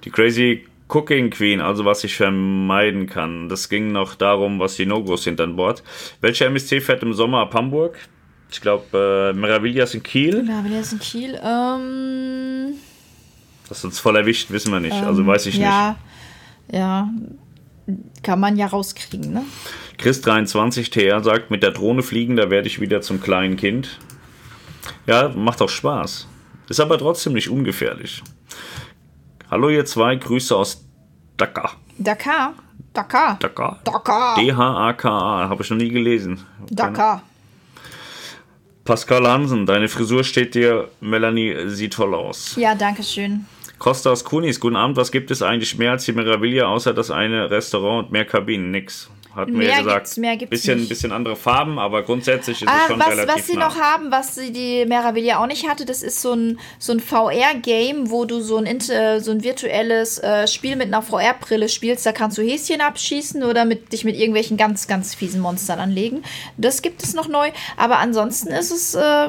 Die 0.04 0.12
Crazy 0.12 0.68
Cooking 0.88 1.32
Queen, 1.32 1.60
also 1.62 1.84
was 1.84 2.04
ich 2.04 2.16
vermeiden 2.16 3.08
kann. 3.08 3.50
Das 3.50 3.70
ging 3.70 3.92
noch 3.92 4.14
darum, 4.14 4.60
was 4.60 4.76
die 4.76 4.86
No-Gos 4.86 5.24
sind 5.24 5.42
an 5.42 5.56
Bord. 5.56 5.82
Welcher 6.22 6.46
MSC 6.46 6.82
fährt 6.82 7.02
im 7.02 7.12
Sommer 7.12 7.40
ab 7.40 7.56
Hamburg? 7.56 7.98
Ich 8.52 8.62
glaube, 8.62 9.34
äh, 9.34 9.36
Meravillas 9.36 9.96
in 9.96 10.04
Kiel. 10.04 10.48
Ja, 10.48 10.64
jetzt 10.70 10.94
in 10.94 11.00
Kiel, 11.00 11.40
ähm, 11.44 12.76
Das 13.68 13.80
ist 13.80 13.86
uns 13.86 14.00
voll 14.00 14.16
erwischt, 14.16 14.52
wissen 14.52 14.72
wir 14.72 14.80
nicht. 14.80 14.94
Also 14.94 15.26
weiß 15.26 15.48
ich 15.48 15.56
nicht. 15.56 15.64
ja, 15.64 15.96
ja, 16.72 17.10
kann 18.24 18.40
man 18.40 18.58
ja 18.58 18.68
rauskriegen, 18.68 19.32
ne? 19.34 19.44
Chris23 20.00 20.92
TR 20.92 21.24
sagt, 21.24 21.52
mit 21.52 21.64
der 21.64 21.72
Drohne 21.72 22.04
fliegen, 22.04 22.36
da 22.36 22.50
werde 22.50 22.68
ich 22.68 22.82
wieder 22.82 23.02
zum 23.02 23.22
kleinen 23.22 23.58
Kind. 23.58 24.00
Ja, 25.08 25.30
macht 25.30 25.62
auch 25.62 25.70
Spaß. 25.70 26.28
Ist 26.68 26.80
aber 26.80 26.98
trotzdem 26.98 27.34
nicht 27.34 27.50
ungefährlich. 27.50 28.24
Hallo 29.50 29.70
ihr 29.70 29.86
zwei, 29.86 30.16
Grüße 30.16 30.56
aus 30.56 30.84
Dakar. 31.38 31.76
Dakar, 31.98 32.54
Dakar, 32.94 33.38
Dakar. 33.40 33.80
Dakar, 33.84 34.36
D-H-A-K-A, 34.36 35.50
habe 35.50 35.64
ich 35.64 35.70
noch 35.70 35.78
nie 35.78 35.90
gelesen. 35.90 36.40
Dakar. 36.70 37.22
Pascal 38.84 39.28
Hansen, 39.28 39.66
deine 39.66 39.88
Frisur 39.88 40.24
steht 40.24 40.54
dir, 40.56 40.90
Melanie, 41.02 41.70
sieht 41.70 41.94
toll 41.94 42.14
aus. 42.14 42.56
Ja, 42.56 42.76
danke 42.76 43.04
schön. 43.04 43.46
Kostas 43.80 44.24
Kunis, 44.24 44.60
guten 44.60 44.76
Abend, 44.76 44.96
was 44.98 45.12
gibt 45.12 45.32
es 45.32 45.42
eigentlich 45.42 45.78
mehr 45.78 45.92
als 45.92 46.06
die 46.06 46.14
Meraviglia, 46.14 46.66
außer 46.68 46.94
das 46.94 47.12
eine 47.12 47.50
Restaurant 47.52 48.06
und 48.08 48.12
mehr 48.12 48.26
Kabinen? 48.26 48.72
Nix. 48.72 49.10
Hat 49.36 49.50
mir 49.50 49.58
Mehr 49.58 49.68
ja 49.70 49.78
gesagt. 49.80 49.96
gibt's- 50.06 50.18
mehr 50.18 50.38
gibt's 50.38 50.50
bisschen, 50.52 50.80
nicht. 50.80 50.88
bisschen 50.88 51.12
andere 51.12 51.36
Farben, 51.36 51.78
aber 51.78 52.04
grundsätzlich 52.04 52.62
ist 52.62 52.70
es 52.70 52.74
Ah, 52.74 52.88
schon 52.88 53.00
was, 53.02 53.10
relativ 53.10 53.36
was 53.36 53.48
sie 53.48 53.58
nah. 53.58 53.68
noch 53.68 53.76
haben, 53.78 54.10
was 54.10 54.34
sie 54.36 54.54
die 54.54 54.86
Meraviglia 54.86 55.40
auch 55.44 55.48
nicht 55.48 55.68
hatte, 55.68 55.84
das 55.86 56.04
ist 56.04 56.22
so 56.22 56.32
ein, 56.32 56.58
so 56.80 56.94
ein 56.94 57.02
VR-Game, 57.02 58.10
wo 58.12 58.24
du 58.24 58.40
so 58.40 58.56
ein, 58.56 58.80
so 58.80 59.32
ein 59.32 59.44
virtuelles 59.44 60.20
äh, 60.20 60.48
Spiel 60.48 60.78
mit 60.78 60.88
einer 60.88 61.02
VR-Brille 61.02 61.68
spielst. 61.68 62.06
Da 62.06 62.14
kannst 62.14 62.38
du 62.38 62.44
Häschen 62.44 62.80
abschießen 62.80 63.44
oder 63.44 63.66
mit, 63.66 63.92
dich 63.92 64.06
mit 64.06 64.16
irgendwelchen 64.16 64.56
ganz, 64.56 64.88
ganz 64.88 65.14
fiesen 65.14 65.42
Monstern 65.42 65.80
anlegen. 65.80 66.24
Das 66.58 66.82
gibt 66.82 67.04
es 67.04 67.14
noch 67.14 67.28
neu, 67.28 67.50
aber 67.76 67.98
ansonsten 68.00 68.48
ist 68.54 68.72
es 68.72 68.96
äh, 68.96 69.28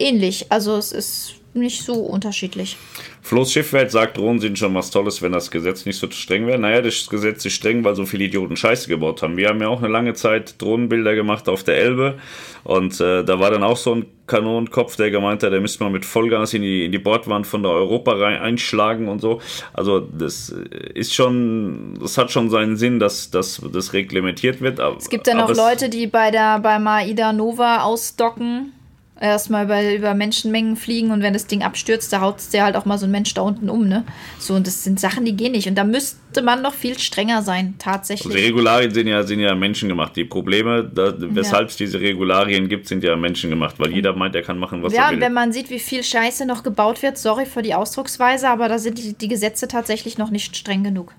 ähnlich. 0.00 0.50
Also 0.50 0.76
es 0.76 0.90
ist 0.90 1.34
nicht 1.56 1.82
so 1.82 1.94
unterschiedlich. 1.94 2.76
Floß 3.22 3.52
Schiffwelt 3.52 3.90
sagt, 3.90 4.18
Drohnen 4.18 4.38
sind 4.38 4.58
schon 4.58 4.74
was 4.74 4.90
Tolles, 4.90 5.20
wenn 5.20 5.32
das 5.32 5.50
Gesetz 5.50 5.84
nicht 5.84 5.98
so 5.98 6.08
streng 6.10 6.46
wäre. 6.46 6.58
Naja, 6.58 6.80
das 6.80 7.08
Gesetz 7.08 7.44
ist 7.44 7.54
streng, 7.54 7.82
weil 7.82 7.96
so 7.96 8.06
viele 8.06 8.24
Idioten 8.24 8.56
Scheiße 8.56 8.88
gebaut 8.88 9.22
haben. 9.22 9.36
Wir 9.36 9.48
haben 9.48 9.60
ja 9.60 9.68
auch 9.68 9.78
eine 9.78 9.88
lange 9.88 10.14
Zeit 10.14 10.60
Drohnenbilder 10.62 11.14
gemacht 11.14 11.48
auf 11.48 11.64
der 11.64 11.76
Elbe 11.78 12.18
und 12.62 13.00
äh, 13.00 13.24
da 13.24 13.40
war 13.40 13.50
dann 13.50 13.62
auch 13.62 13.76
so 13.76 13.94
ein 13.94 14.06
Kanonenkopf, 14.26 14.96
der 14.96 15.10
gemeint 15.10 15.42
hat, 15.42 15.52
der 15.52 15.60
müsste 15.60 15.84
mal 15.84 15.90
mit 15.90 16.04
Vollgas 16.04 16.52
in 16.54 16.62
die, 16.62 16.84
in 16.84 16.92
die 16.92 16.98
Bordwand 16.98 17.46
von 17.46 17.62
der 17.62 17.72
Europa 17.72 18.12
rein, 18.12 18.40
einschlagen 18.40 19.08
und 19.08 19.20
so. 19.20 19.40
Also 19.72 20.00
das 20.00 20.48
ist 20.94 21.14
schon, 21.14 21.98
das 22.00 22.18
hat 22.18 22.30
schon 22.30 22.50
seinen 22.50 22.76
Sinn, 22.76 22.98
dass, 22.98 23.30
dass 23.30 23.60
das 23.72 23.92
reglementiert 23.92 24.60
wird. 24.60 24.80
Aber, 24.80 24.96
Es 24.96 25.08
gibt 25.08 25.26
dann 25.26 25.40
auch 25.40 25.54
Leute, 25.54 25.88
die 25.88 26.06
bei 26.06 26.30
der 26.30 26.58
bei 26.58 26.78
Maida 26.78 27.32
Nova 27.32 27.82
ausdocken, 27.82 28.72
erstmal 29.20 29.64
über, 29.64 29.94
über 29.94 30.14
Menschenmengen 30.14 30.76
fliegen 30.76 31.10
und 31.10 31.22
wenn 31.22 31.32
das 31.32 31.46
Ding 31.46 31.62
abstürzt, 31.62 32.12
da 32.12 32.20
haut 32.20 32.36
der 32.52 32.64
halt 32.64 32.76
auch 32.76 32.84
mal 32.84 32.98
so 32.98 33.06
ein 33.06 33.10
Mensch 33.10 33.32
da 33.34 33.42
unten 33.42 33.70
um, 33.70 33.88
ne? 33.88 34.04
So, 34.38 34.54
und 34.54 34.66
das 34.66 34.84
sind 34.84 35.00
Sachen, 35.00 35.24
die 35.24 35.34
gehen 35.36 35.52
nicht. 35.52 35.68
Und 35.68 35.76
da 35.76 35.84
müsste 35.84 36.42
man 36.42 36.60
noch 36.62 36.74
viel 36.74 36.98
strenger 36.98 37.42
sein, 37.42 37.74
tatsächlich. 37.78 38.34
Also 38.34 38.46
Regularien 38.46 38.92
sind 38.92 39.06
ja, 39.06 39.22
sind 39.22 39.40
ja 39.40 39.54
menschengemacht. 39.54 40.16
Die 40.16 40.24
Probleme, 40.24 40.84
da, 40.84 41.14
weshalb 41.16 41.70
es 41.70 41.76
diese 41.76 42.00
Regularien 42.00 42.68
gibt, 42.68 42.86
sind 42.86 43.02
ja 43.02 43.16
menschengemacht, 43.16 43.78
weil 43.78 43.92
jeder 43.92 44.14
meint, 44.14 44.34
er 44.34 44.42
kann 44.42 44.58
machen, 44.58 44.82
was 44.82 44.92
ja, 44.92 45.04
er 45.04 45.08
und 45.08 45.14
will. 45.16 45.22
wenn 45.22 45.32
man 45.32 45.52
sieht, 45.52 45.70
wie 45.70 45.78
viel 45.78 46.02
Scheiße 46.02 46.44
noch 46.44 46.62
gebaut 46.62 47.02
wird, 47.02 47.16
sorry 47.16 47.46
für 47.46 47.62
die 47.62 47.74
Ausdrucksweise, 47.74 48.48
aber 48.48 48.68
da 48.68 48.78
sind 48.78 48.98
die, 48.98 49.14
die 49.14 49.28
Gesetze 49.28 49.66
tatsächlich 49.66 50.18
noch 50.18 50.30
nicht 50.30 50.56
streng 50.56 50.84
genug. 50.84 51.14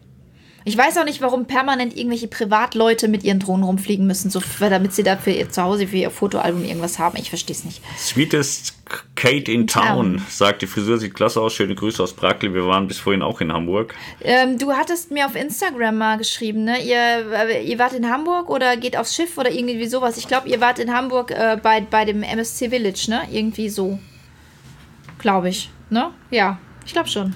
Ich 0.67 0.77
weiß 0.77 0.97
auch 0.97 1.05
nicht, 1.05 1.21
warum 1.21 1.45
permanent 1.45 1.95
irgendwelche 1.95 2.27
Privatleute 2.27 3.07
mit 3.07 3.23
ihren 3.23 3.39
Drohnen 3.39 3.63
rumfliegen 3.63 4.05
müssen, 4.05 4.29
so, 4.29 4.41
damit 4.59 4.91
sie 4.91 5.01
da 5.01 5.15
für 5.15 5.31
ihr 5.31 5.49
zu 5.49 5.63
Hause, 5.63 5.87
für 5.87 5.95
ihr 5.95 6.11
Fotoalbum 6.11 6.65
irgendwas 6.65 6.99
haben. 6.99 7.17
Ich 7.17 7.29
verstehe 7.29 7.55
es 7.55 7.63
nicht. 7.63 7.81
Sweetest 7.97 8.73
Kate 9.15 9.49
in 9.49 9.67
Town 9.67 10.21
sagt, 10.27 10.61
die 10.61 10.67
Frisur 10.67 10.97
sieht 10.97 11.13
klasse 11.13 11.39
aus. 11.39 11.53
Schöne 11.53 11.73
Grüße 11.73 12.03
aus 12.03 12.11
Brackel. 12.11 12.53
Wir 12.53 12.65
waren 12.65 12.85
bis 12.85 12.97
vorhin 12.97 13.21
auch 13.21 13.39
in 13.39 13.53
Hamburg. 13.53 13.95
Ähm, 14.19 14.57
du 14.57 14.73
hattest 14.73 15.09
mir 15.09 15.25
auf 15.25 15.35
Instagram 15.35 15.97
mal 15.97 16.17
geschrieben, 16.17 16.65
ne? 16.65 16.83
Ihr, 16.83 17.31
äh, 17.31 17.65
ihr 17.65 17.79
wart 17.79 17.93
in 17.93 18.09
Hamburg 18.09 18.49
oder 18.49 18.75
geht 18.75 18.97
aufs 18.97 19.15
Schiff 19.15 19.37
oder 19.37 19.49
irgendwie 19.49 19.87
sowas. 19.87 20.17
Ich 20.17 20.27
glaube, 20.27 20.49
ihr 20.49 20.59
wart 20.59 20.79
in 20.79 20.93
Hamburg 20.93 21.31
äh, 21.31 21.57
bei, 21.63 21.79
bei 21.79 22.03
dem 22.03 22.23
MSC 22.23 22.71
Village, 22.71 23.05
ne? 23.07 23.21
Irgendwie 23.31 23.69
so. 23.69 23.99
Glaube 25.17 25.47
ich. 25.47 25.69
Ne? 25.89 26.11
Ja, 26.29 26.59
ich 26.85 26.91
glaube 26.91 27.07
schon. 27.07 27.33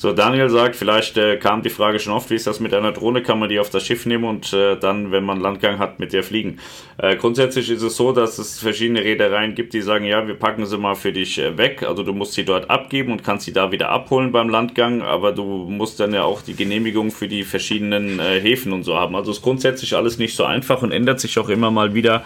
So, 0.00 0.12
Daniel 0.12 0.48
sagt, 0.48 0.76
vielleicht 0.76 1.16
äh, 1.16 1.38
kam 1.38 1.62
die 1.62 1.70
Frage 1.70 1.98
schon 1.98 2.12
oft, 2.12 2.30
wie 2.30 2.36
ist 2.36 2.46
das 2.46 2.60
mit 2.60 2.72
einer 2.72 2.92
Drohne? 2.92 3.20
Kann 3.20 3.40
man 3.40 3.48
die 3.48 3.58
auf 3.58 3.68
das 3.68 3.84
Schiff 3.84 4.06
nehmen 4.06 4.22
und 4.22 4.52
äh, 4.52 4.76
dann, 4.76 5.10
wenn 5.10 5.24
man 5.24 5.40
Landgang 5.40 5.80
hat, 5.80 5.98
mit 5.98 6.12
der 6.12 6.22
fliegen? 6.22 6.60
Äh, 6.98 7.16
grundsätzlich 7.16 7.68
ist 7.68 7.82
es 7.82 7.96
so, 7.96 8.12
dass 8.12 8.38
es 8.38 8.60
verschiedene 8.60 9.02
Reedereien 9.02 9.56
gibt, 9.56 9.72
die 9.72 9.80
sagen, 9.80 10.04
ja, 10.04 10.28
wir 10.28 10.34
packen 10.34 10.66
sie 10.66 10.78
mal 10.78 10.94
für 10.94 11.12
dich 11.12 11.40
äh, 11.40 11.58
weg. 11.58 11.82
Also 11.82 12.04
du 12.04 12.12
musst 12.12 12.34
sie 12.34 12.44
dort 12.44 12.70
abgeben 12.70 13.10
und 13.10 13.24
kannst 13.24 13.46
sie 13.46 13.52
da 13.52 13.72
wieder 13.72 13.88
abholen 13.88 14.30
beim 14.30 14.48
Landgang, 14.48 15.02
aber 15.02 15.32
du 15.32 15.42
musst 15.68 15.98
dann 15.98 16.14
ja 16.14 16.22
auch 16.22 16.42
die 16.42 16.54
Genehmigung 16.54 17.10
für 17.10 17.26
die 17.26 17.42
verschiedenen 17.42 18.20
äh, 18.20 18.40
Häfen 18.40 18.72
und 18.72 18.84
so 18.84 18.94
haben. 18.94 19.16
Also 19.16 19.32
ist 19.32 19.42
grundsätzlich 19.42 19.96
alles 19.96 20.16
nicht 20.16 20.36
so 20.36 20.44
einfach 20.44 20.80
und 20.82 20.92
ändert 20.92 21.18
sich 21.18 21.36
auch 21.40 21.48
immer 21.48 21.72
mal 21.72 21.92
wieder. 21.94 22.22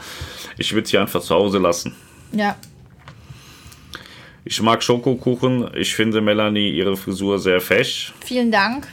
Ich 0.59 0.75
würde 0.75 0.87
sie 0.87 0.99
einfach 0.99 1.23
zu 1.23 1.35
Hause 1.35 1.57
lassen. 1.57 1.97
Ja, 2.33 2.55
Ich 4.45 4.61
mag 4.61 4.83
Schokokuchen. 4.83 5.71
Ich 5.75 5.95
finde 5.95 6.21
Melanie 6.21 6.71
ihre 6.71 6.97
Frisur 6.97 7.39
sehr 7.39 7.61
fesch. 7.61 8.13
vielen 8.25 8.51
Dank. 8.51 8.89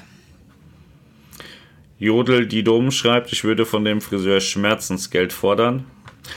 Jodel 1.97 2.47
die 2.47 2.63
Dom 2.63 2.91
schreibt, 2.91 3.33
ich 3.33 3.43
würde 3.43 3.65
von 3.65 3.83
dem 3.83 3.99
Friseur 3.99 4.39
Schmerzensgeld 4.39 5.33
fordern. 5.33 5.85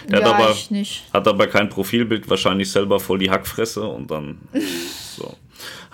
Der 0.09 0.21
ja, 0.21 0.27
hat, 0.27 0.35
aber, 0.35 0.51
ich 0.51 0.71
nicht. 0.71 1.05
hat 1.13 1.29
aber 1.29 1.47
kein 1.47 1.69
Profilbild, 1.69 2.29
wahrscheinlich 2.29 2.71
selber 2.71 2.99
voll 2.99 3.19
die 3.19 3.31
Hackfresse 3.31 3.83
und 3.87 4.11
dann 4.11 4.39
so. 5.17 5.37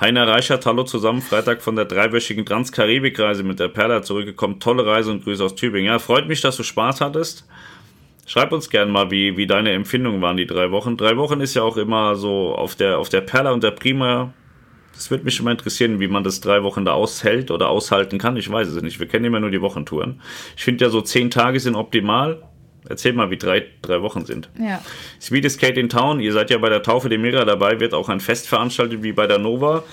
Heiner 0.01 0.27
Reichert, 0.27 0.65
hallo 0.65 0.85
zusammen, 0.85 1.20
Freitag 1.20 1.61
von 1.61 1.77
der 1.77 1.85
dreiwöchigen 1.85 2.47
Transkaribikreise 2.47 3.43
mit 3.43 3.59
der 3.59 3.69
Perla 3.69 4.03
zurückgekommen. 4.03 4.61
Tolle 4.61 4.86
Reise 4.86 5.11
und 5.11 5.24
Grüße 5.24 5.45
aus 5.45 5.55
Tübingen. 5.55 5.89
Ja, 5.89 5.99
freut 5.99 6.28
mich, 6.28 6.40
dass 6.40 6.57
du 6.57 6.62
Spaß 6.62 7.01
hattest. 7.01 7.45
Schreib 8.29 8.53
uns 8.53 8.69
gern 8.69 8.91
mal, 8.91 9.11
wie, 9.11 9.39
wie 9.39 9.47
deine 9.47 9.73
Empfindungen 9.73 10.21
waren, 10.21 10.37
die 10.37 10.47
drei 10.47 10.71
Wochen. 10.71 10.99
Drei 10.99 11.17
Wochen 11.17 11.41
ist 11.41 11.55
ja 11.55 11.63
auch 11.63 11.79
immer 11.79 12.15
so 12.15 12.55
auf 12.55 12.77
der, 12.77 12.99
auf 12.99 13.09
der 13.09 13.23
Perla 13.23 13.53
und 13.53 13.65
der 13.65 13.71
Prima. 13.71 14.35
Das 14.93 15.11
würde 15.11 15.25
mich 15.25 15.35
schon 15.35 15.45
mal 15.45 15.53
interessieren, 15.53 15.99
wie 15.99 16.09
man 16.09 16.25
das 16.25 16.43
drei 16.43 16.63
Wochen 16.63 16.85
da 16.85 16.93
aushält 16.93 17.51
oder 17.51 17.71
aushalten 17.71 18.19
kann. 18.19 18.37
Ich 18.37 18.51
weiß 18.51 18.69
es 18.69 18.83
nicht. 18.83 19.01
Wir 19.01 19.09
kennen 19.09 19.25
immer 19.25 19.41
nur 19.41 19.51
die 19.51 19.63
Wochentouren. 19.63 20.21
Ich 20.59 20.63
finde 20.63 20.85
ja 20.85 20.91
so 20.91 21.01
zehn 21.01 21.31
Tage 21.31 21.59
sind 21.59 21.75
optimal. 21.75 22.43
Erzähl 22.87 23.15
mal, 23.15 23.31
wie 23.31 23.39
drei, 23.39 23.65
drei 23.81 24.03
Wochen 24.03 24.27
sind. 24.27 24.51
Ja. 24.61 24.83
Speed 25.23 25.47
is 25.47 25.55
Skate 25.55 25.79
in 25.79 25.89
Town. 25.89 26.21
Ihr 26.21 26.35
seid 26.35 26.51
ja 26.51 26.59
bei 26.59 26.69
der 26.69 26.83
Taufe 26.83 27.09
der 27.09 27.19
Mira 27.19 27.47
dabei. 27.47 27.81
Wird 27.81 27.95
auch 27.95 28.11
ein 28.11 28.21
Fest 28.21 28.47
veranstaltet 28.47 29.03
wie 29.03 29.13
bei 29.13 29.27
der 29.27 29.39
Nova. 29.39 29.85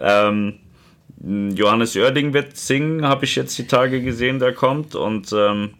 Ähm, 0.00 0.54
Johannes 1.22 1.96
Oerding 1.96 2.34
wird 2.34 2.56
singen, 2.56 3.06
habe 3.06 3.24
ich 3.24 3.36
jetzt 3.36 3.56
die 3.56 3.68
Tage 3.68 4.02
gesehen, 4.02 4.40
der 4.40 4.52
kommt. 4.52 4.96
Und 4.96 5.32
ähm, 5.32 5.74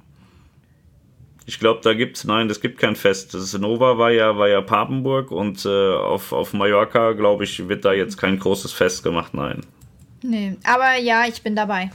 ich 1.47 1.59
glaube, 1.59 1.81
da 1.83 1.93
gibt's, 1.93 2.25
nein, 2.25 2.49
es 2.49 2.61
gibt 2.61 2.79
kein 2.79 2.97
Fest. 2.97 3.35
Das 3.35 3.53
Nova 3.59 3.99
war 3.99 4.11
ja, 4.11 4.39
war 4.39 4.49
ja 4.49 4.61
Papenburg 4.63 5.31
und 5.31 5.65
äh, 5.67 5.95
auf, 5.95 6.33
auf 6.33 6.53
Mallorca, 6.55 7.13
glaube 7.13 7.45
ich, 7.45 7.69
wird 7.69 7.85
da 7.85 7.93
jetzt 7.93 8.17
kein 8.17 8.39
großes 8.39 8.73
Fest 8.73 9.03
gemacht, 9.03 9.35
nein. 9.35 9.61
Nee, 10.23 10.57
aber 10.65 10.97
ja, 10.97 11.25
ich 11.29 11.43
bin 11.43 11.55
dabei. 11.55 11.91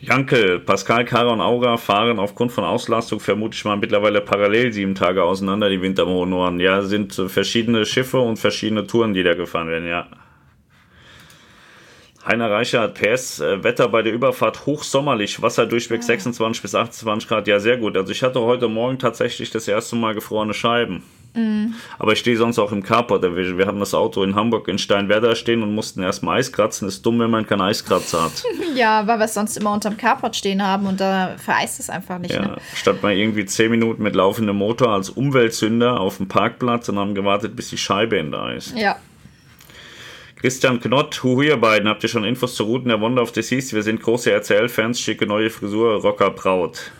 Jankel, 0.00 0.60
Pascal, 0.60 1.04
Kara 1.04 1.32
und 1.32 1.40
Aura 1.40 1.76
fahren 1.76 2.18
aufgrund 2.18 2.52
von 2.52 2.64
Auslastung 2.64 3.20
vermutlich 3.20 3.64
mal 3.64 3.76
mittlerweile 3.76 4.20
parallel 4.20 4.72
sieben 4.72 4.94
Tage 4.94 5.22
auseinander, 5.22 5.68
die 5.68 5.80
Wintermonoren. 5.80 6.60
Ja, 6.60 6.82
sind 6.82 7.18
äh, 7.18 7.28
verschiedene 7.28 7.84
Schiffe 7.84 8.20
und 8.20 8.38
verschiedene 8.38 8.86
Touren, 8.86 9.12
die 9.12 9.22
da 9.22 9.34
gefahren 9.34 9.68
werden, 9.68 9.88
ja. 9.88 10.06
Heiner 12.26 12.50
Reichert, 12.50 12.94
PS, 12.94 13.40
äh, 13.40 13.62
Wetter 13.62 13.88
bei 13.88 14.02
der 14.02 14.12
Überfahrt 14.12 14.66
hochsommerlich, 14.66 15.40
Wasser 15.42 15.64
durchweg 15.66 16.02
26 16.02 16.60
bis 16.60 16.74
28 16.74 17.28
Grad, 17.28 17.46
ja 17.46 17.60
sehr 17.60 17.76
gut. 17.76 17.96
Also 17.96 18.10
ich 18.10 18.22
hatte 18.22 18.40
heute 18.40 18.68
Morgen 18.68 18.98
tatsächlich 18.98 19.50
das 19.50 19.68
erste 19.68 19.94
Mal 19.96 20.14
gefrorene 20.14 20.54
Scheiben. 20.54 21.02
Aber 21.98 22.12
ich 22.14 22.20
stehe 22.20 22.38
sonst 22.38 22.58
auch 22.58 22.72
im 22.72 22.82
Carport. 22.82 23.20
Wir, 23.22 23.58
wir 23.58 23.66
haben 23.66 23.78
das 23.78 23.92
Auto 23.92 24.22
in 24.22 24.34
Hamburg 24.34 24.68
in 24.68 24.78
Steinwerder 24.78 25.34
stehen 25.36 25.62
und 25.62 25.74
mussten 25.74 26.02
erstmal 26.02 26.38
Eis 26.38 26.50
kratzen. 26.50 26.88
Ist 26.88 27.04
dumm, 27.04 27.18
wenn 27.20 27.30
man 27.30 27.46
keinen 27.46 27.60
Eiskratzer 27.60 28.24
hat. 28.24 28.42
Ja, 28.74 29.06
weil 29.06 29.18
wir 29.18 29.24
es 29.26 29.34
sonst 29.34 29.56
immer 29.56 29.72
unterm 29.72 29.96
Carport 29.98 30.36
stehen 30.36 30.62
haben 30.62 30.86
und 30.86 30.98
da 31.00 31.36
vereist 31.38 31.78
es 31.80 31.88
einfach 31.90 32.18
nicht. 32.18 32.34
Ja, 32.34 32.42
Ne? 32.42 32.56
statt 32.74 33.02
mal 33.02 33.12
irgendwie 33.14 33.44
10 33.44 33.70
Minuten 33.70 34.02
mit 34.02 34.14
laufendem 34.14 34.56
Motor 34.56 34.90
als 34.92 35.08
Umweltsünder 35.10 35.98
auf 36.00 36.18
dem 36.18 36.28
Parkplatz 36.28 36.88
und 36.88 36.98
haben 36.98 37.14
gewartet, 37.14 37.54
bis 37.56 37.68
die 37.70 37.78
Scheibe 37.78 38.16
in 38.16 38.32
da 38.32 38.52
ist. 38.52 38.76
Ja. 38.76 38.96
Christian 40.36 40.80
Knott, 40.80 41.22
huhu 41.22 41.42
ihr 41.42 41.56
beiden, 41.56 41.88
habt 41.88 42.02
ihr 42.02 42.10
schon 42.10 42.24
Infos 42.24 42.54
zu 42.54 42.64
Routen 42.64 42.88
der 42.88 43.00
Wonder 43.00 43.22
of 43.22 43.32
the 43.34 43.40
Seas? 43.40 43.72
Wir 43.72 43.82
sind 43.82 44.02
große 44.02 44.30
RCL-Fans, 44.30 45.00
schicke 45.00 45.26
neue 45.26 45.48
Frisur, 45.48 45.94
Rocker 46.02 46.30
Braut. 46.30 46.92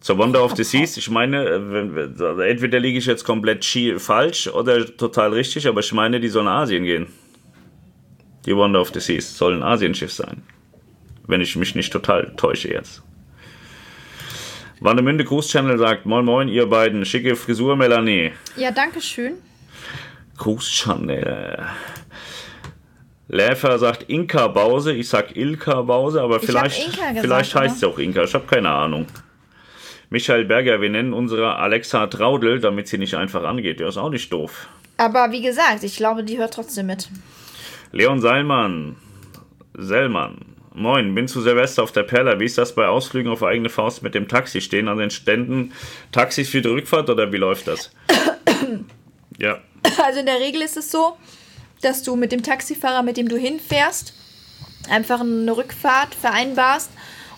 Zur 0.00 0.18
Wonder 0.18 0.44
of 0.44 0.56
the 0.56 0.64
Seas, 0.64 0.96
ich 0.96 1.08
meine, 1.08 1.44
äh, 1.44 2.24
also 2.24 2.40
entweder 2.40 2.80
liege 2.80 2.98
ich 2.98 3.06
jetzt 3.06 3.24
komplett 3.24 3.64
falsch 3.98 4.48
oder 4.48 4.84
total 4.96 5.32
richtig, 5.32 5.68
aber 5.68 5.80
ich 5.80 5.92
meine, 5.92 6.18
die 6.18 6.28
sollen 6.28 6.46
nach 6.46 6.62
Asien 6.62 6.84
gehen. 6.84 7.06
Die 8.46 8.56
Wonder 8.56 8.80
of 8.80 8.90
the 8.92 9.00
Seas 9.00 9.38
soll 9.38 9.54
ein 9.54 9.62
Asienschiff 9.62 10.12
sein. 10.12 10.42
Wenn 11.28 11.40
ich 11.40 11.54
mich 11.54 11.76
nicht 11.76 11.92
total 11.92 12.34
täusche 12.36 12.68
jetzt. 12.68 13.02
Warnemünde 14.80 15.24
Gruß 15.24 15.48
Channel 15.48 15.78
sagt, 15.78 16.04
moin 16.04 16.24
moin 16.24 16.48
ihr 16.48 16.66
beiden, 16.66 17.06
schicke 17.06 17.36
Frisur 17.36 17.76
Melanie. 17.76 18.32
Ja, 18.56 18.72
danke 18.72 19.00
schön. 19.00 19.34
Gruß 20.36 20.68
Chanel. 20.68 21.64
Läfer 23.28 23.78
sagt 23.78 24.04
Inka 24.08 24.48
Bause, 24.48 24.92
ich 24.92 25.08
sag 25.08 25.36
Ilka 25.36 25.82
Bause, 25.82 26.20
aber 26.20 26.36
Ich 26.36 26.46
vielleicht, 26.46 26.92
gesagt, 26.92 27.18
vielleicht 27.20 27.54
heißt 27.54 27.80
sie 27.80 27.86
auch 27.86 27.98
Inka, 27.98 28.24
ich 28.24 28.34
habe 28.34 28.46
keine 28.46 28.70
Ahnung. 28.70 29.06
Michael 30.10 30.44
Berger, 30.44 30.80
wir 30.80 30.90
nennen 30.90 31.12
unsere 31.12 31.56
Alexa 31.56 32.06
Traudel, 32.06 32.60
damit 32.60 32.86
sie 32.88 32.98
nicht 32.98 33.14
einfach 33.14 33.42
angeht. 33.42 33.80
Ja, 33.80 33.88
ist 33.88 33.96
auch 33.96 34.10
nicht 34.10 34.32
doof. 34.32 34.68
Aber 34.96 35.32
wie 35.32 35.40
gesagt, 35.42 35.82
ich 35.82 35.96
glaube, 35.96 36.22
die 36.22 36.38
hört 36.38 36.54
trotzdem 36.54 36.86
mit. 36.86 37.08
Leon 37.92 38.20
Seilmann, 38.20 38.96
Sellmann. 39.76 40.38
Moin, 40.76 41.14
bin 41.14 41.28
zu 41.28 41.40
Silvester 41.40 41.82
auf 41.84 41.92
der 41.92 42.02
Perla. 42.02 42.38
Wie 42.40 42.44
ist 42.44 42.58
das 42.58 42.74
bei 42.74 42.86
Ausflügen 42.86 43.30
auf 43.30 43.42
eigene 43.42 43.68
Faust 43.68 44.02
mit 44.02 44.14
dem 44.14 44.26
Taxi? 44.28 44.60
Stehen 44.60 44.88
an 44.88 44.98
den 44.98 45.10
Ständen 45.10 45.72
Taxis 46.12 46.48
für 46.48 46.62
die 46.62 46.68
Rückfahrt 46.68 47.08
oder 47.08 47.32
wie 47.32 47.36
läuft 47.36 47.68
das? 47.68 47.92
ja, 49.38 49.58
Also 50.04 50.20
in 50.20 50.26
der 50.26 50.40
Regel 50.40 50.62
ist 50.62 50.76
es 50.76 50.90
so, 50.90 51.16
dass 51.84 52.02
du 52.02 52.16
mit 52.16 52.32
dem 52.32 52.42
Taxifahrer, 52.42 53.02
mit 53.02 53.16
dem 53.16 53.28
du 53.28 53.36
hinfährst, 53.36 54.12
einfach 54.88 55.20
eine 55.20 55.56
Rückfahrt 55.56 56.14
vereinbarst 56.14 56.90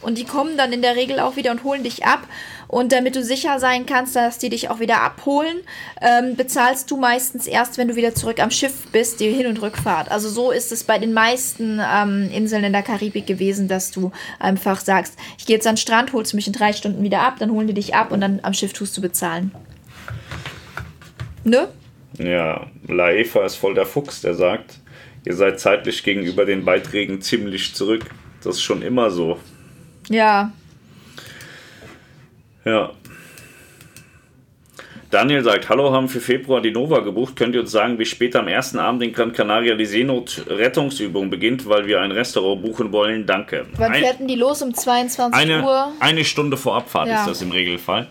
und 0.03 0.19
die 0.19 0.25
kommen 0.25 0.57
dann 0.57 0.73
in 0.73 0.83
der 0.83 0.97
Regel 0.97 1.21
auch 1.21 1.37
wieder 1.37 1.51
und 1.51 1.65
holen 1.65 1.83
dich 1.83 2.05
ab. 2.05 2.27
Und 2.69 2.93
damit 2.93 3.15
du 3.15 3.23
sicher 3.23 3.61
sein 3.61 3.87
kannst, 3.87 4.17
dass 4.17 4.39
die 4.39 4.51
dich 4.51 4.71
auch 4.71 4.81
wieder 4.81 5.01
abholen, 5.01 5.59
ähm, 6.01 6.35
bezahlst 6.35 6.91
du 6.91 6.97
meistens 6.97 7.47
erst, 7.47 7.79
wenn 7.79 7.89
du 7.89 7.97
wieder 7.97 8.15
zurück 8.15 8.41
am 8.41 8.51
Schiff 8.51 8.87
bist, 8.91 9.21
die 9.21 9.31
Hin- 9.31 9.47
und 9.47 9.63
Rückfahrt. 9.63 10.11
Also 10.11 10.29
so 10.29 10.51
ist 10.51 10.73
es 10.73 10.83
bei 10.83 10.99
den 10.99 11.13
meisten 11.13 11.81
ähm, 11.81 12.29
Inseln 12.33 12.65
in 12.65 12.73
der 12.73 12.83
Karibik 12.83 13.27
gewesen, 13.27 13.69
dass 13.69 13.93
du 13.93 14.11
einfach 14.41 14.81
sagst, 14.81 15.17
ich 15.39 15.47
gehe 15.47 15.57
jetzt 15.57 15.67
an 15.67 15.75
den 15.75 15.81
Strand, 15.81 16.13
holst 16.13 16.35
mich 16.35 16.49
in 16.49 16.53
drei 16.53 16.73
Stunden 16.73 17.03
wieder 17.03 17.23
ab, 17.23 17.37
dann 17.39 17.53
holen 17.53 17.69
die 17.69 17.75
dich 17.75 17.95
ab 17.95 18.11
und 18.11 18.21
dann 18.21 18.41
am 18.43 18.53
Schiff 18.53 18.73
tust 18.73 18.97
du 18.97 19.01
bezahlen. 19.01 19.53
Ne? 21.45 21.69
Ja, 22.19 22.67
Laefa 22.89 23.45
ist 23.45 23.57
voll 23.57 23.75
der 23.75 23.87
Fuchs, 23.87 24.21
der 24.21 24.35
sagt, 24.35 24.79
ihr 25.25 25.35
seid 25.35 25.59
zeitlich 25.61 26.03
gegenüber 26.05 26.45
den 26.45 26.65
Beiträgen 26.65 27.21
ziemlich 27.21 27.75
zurück. 27.75 28.05
Das 28.43 28.57
ist 28.57 28.63
schon 28.63 28.83
immer 28.83 29.11
so. 29.11 29.39
Ja, 30.09 30.53
Ja. 32.65 32.91
Daniel 35.09 35.45
sagt, 35.45 35.69
hallo, 35.69 35.93
haben 35.93 36.09
für 36.09 36.21
Februar 36.21 36.61
die 36.61 36.73
Nova 36.73 36.99
gebucht. 36.99 37.37
Könnt 37.37 37.55
ihr 37.55 37.61
uns 37.61 37.71
sagen, 37.71 37.97
wie 38.01 38.05
spät 38.05 38.35
am 38.35 38.49
ersten 38.49 38.81
Abend 38.81 39.05
in 39.05 39.13
Gran 39.13 39.33
Canaria 39.33 39.77
die 39.77 39.87
Seenotrettungsübung 39.87 41.31
beginnt, 41.31 41.69
weil 41.69 41.87
wir 41.87 42.01
ein 42.01 42.11
Restaurant 42.11 42.61
buchen 42.61 42.91
wollen? 42.91 43.25
Danke. 43.25 43.67
Wann 43.77 43.93
Ein, 43.93 44.03
fährten 44.03 44.27
die 44.27 44.35
los? 44.35 44.63
Um 44.63 44.75
22 44.75 45.33
eine, 45.41 45.63
Uhr? 45.65 45.93
eine 46.01 46.25
Stunde 46.25 46.57
vor 46.57 46.75
Abfahrt 46.77 47.07
Ja. 47.09 47.21
ist 47.21 47.29
das 47.31 47.41
im 47.43 47.53
Regelfall. 47.53 48.09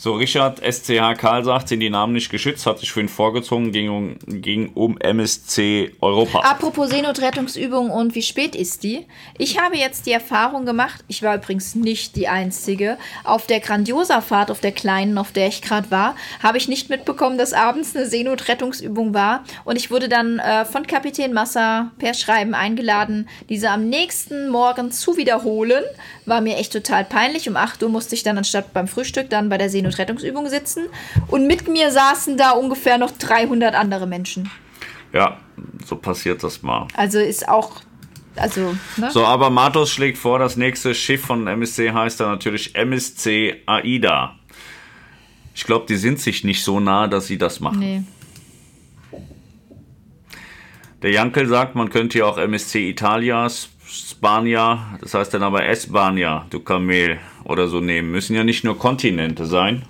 So, 0.00 0.14
Richard 0.14 0.60
SCH 0.60 1.18
Karl 1.18 1.42
sagt, 1.42 1.70
sind 1.70 1.80
die 1.80 1.90
Namen 1.90 2.12
nicht 2.12 2.30
geschützt, 2.30 2.66
hat 2.66 2.78
sich 2.78 2.92
für 2.92 3.00
ihn 3.00 3.08
vorgezogen, 3.08 3.72
ging 3.72 3.90
um, 3.90 4.16
ging 4.28 4.70
um 4.74 4.96
MSC 4.96 5.90
Europa. 6.00 6.38
Apropos 6.38 6.90
Seenotrettungsübung 6.90 7.90
und 7.90 8.14
wie 8.14 8.22
spät 8.22 8.54
ist 8.54 8.84
die? 8.84 9.06
Ich 9.38 9.58
habe 9.58 9.76
jetzt 9.76 10.06
die 10.06 10.12
Erfahrung 10.12 10.66
gemacht, 10.66 11.02
ich 11.08 11.24
war 11.24 11.34
übrigens 11.34 11.74
nicht 11.74 12.14
die 12.14 12.28
Einzige, 12.28 12.96
auf 13.24 13.48
der 13.48 13.58
Grandiosa-Fahrt, 13.58 14.52
auf 14.52 14.60
der 14.60 14.70
kleinen, 14.70 15.18
auf 15.18 15.32
der 15.32 15.48
ich 15.48 15.62
gerade 15.62 15.90
war, 15.90 16.14
habe 16.40 16.58
ich 16.58 16.68
nicht 16.68 16.90
mitbekommen, 16.90 17.36
dass 17.36 17.52
abends 17.52 17.96
eine 17.96 18.06
Seenotrettungsübung 18.06 19.14
war 19.14 19.42
und 19.64 19.74
ich 19.74 19.90
wurde 19.90 20.08
dann 20.08 20.38
äh, 20.38 20.64
von 20.64 20.86
Kapitän 20.86 21.32
Massa 21.32 21.90
per 21.98 22.14
Schreiben 22.14 22.54
eingeladen, 22.54 23.28
diese 23.48 23.70
am 23.70 23.88
nächsten 23.88 24.48
Morgen 24.48 24.92
zu 24.92 25.16
wiederholen. 25.16 25.82
War 26.24 26.40
mir 26.40 26.56
echt 26.56 26.74
total 26.74 27.04
peinlich. 27.04 27.48
Um 27.48 27.56
8 27.56 27.82
Uhr 27.82 27.88
musste 27.88 28.14
ich 28.14 28.22
dann 28.22 28.38
anstatt 28.38 28.74
beim 28.74 28.86
Frühstück 28.86 29.30
dann 29.30 29.48
bei 29.48 29.56
der 29.56 29.70
Seenotrettungsübung 29.70 29.87
Seenotrettungsübung 29.88 30.48
sitzen 30.48 30.86
und 31.28 31.46
mit 31.46 31.68
mir 31.68 31.90
saßen 31.90 32.36
da 32.36 32.50
ungefähr 32.50 32.98
noch 32.98 33.10
300 33.10 33.74
andere 33.74 34.06
Menschen. 34.06 34.50
Ja, 35.12 35.38
so 35.84 35.96
passiert 35.96 36.42
das 36.42 36.62
mal. 36.62 36.86
Also 36.94 37.18
ist 37.18 37.48
auch, 37.48 37.80
also, 38.36 38.74
ne? 38.96 39.10
So, 39.10 39.24
aber 39.24 39.50
Matos 39.50 39.90
schlägt 39.90 40.18
vor, 40.18 40.38
das 40.38 40.56
nächste 40.56 40.94
Schiff 40.94 41.24
von 41.24 41.46
MSC 41.46 41.92
heißt 41.92 42.20
dann 42.20 42.30
natürlich 42.30 42.74
MSC 42.74 43.62
AIDA. 43.66 44.36
Ich 45.54 45.64
glaube, 45.64 45.86
die 45.88 45.96
sind 45.96 46.20
sich 46.20 46.44
nicht 46.44 46.62
so 46.62 46.78
nah, 46.78 47.08
dass 47.08 47.26
sie 47.26 47.38
das 47.38 47.60
machen. 47.60 47.78
Nee. 47.80 48.02
Der 51.02 51.12
Jankel 51.12 51.46
sagt, 51.46 51.74
man 51.74 51.90
könnte 51.90 52.18
ja 52.18 52.26
auch 52.26 52.38
MSC 52.38 52.88
Italia, 52.88 53.48
Spania, 54.18 54.98
das 55.00 55.14
heißt 55.14 55.32
dann 55.32 55.44
aber 55.44 55.64
Espania, 55.66 56.44
du 56.50 56.58
Kamel 56.58 57.20
oder 57.44 57.68
so 57.68 57.78
nehmen. 57.78 58.10
Müssen 58.10 58.34
ja 58.34 58.42
nicht 58.42 58.64
nur 58.64 58.76
Kontinente 58.76 59.46
sein. 59.46 59.84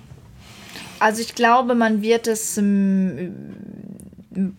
Also 0.99 1.21
ich 1.23 1.33
glaube, 1.33 1.73
man 1.73 2.03
wird 2.03 2.27
es, 2.27 2.55
ähm, 2.59 3.55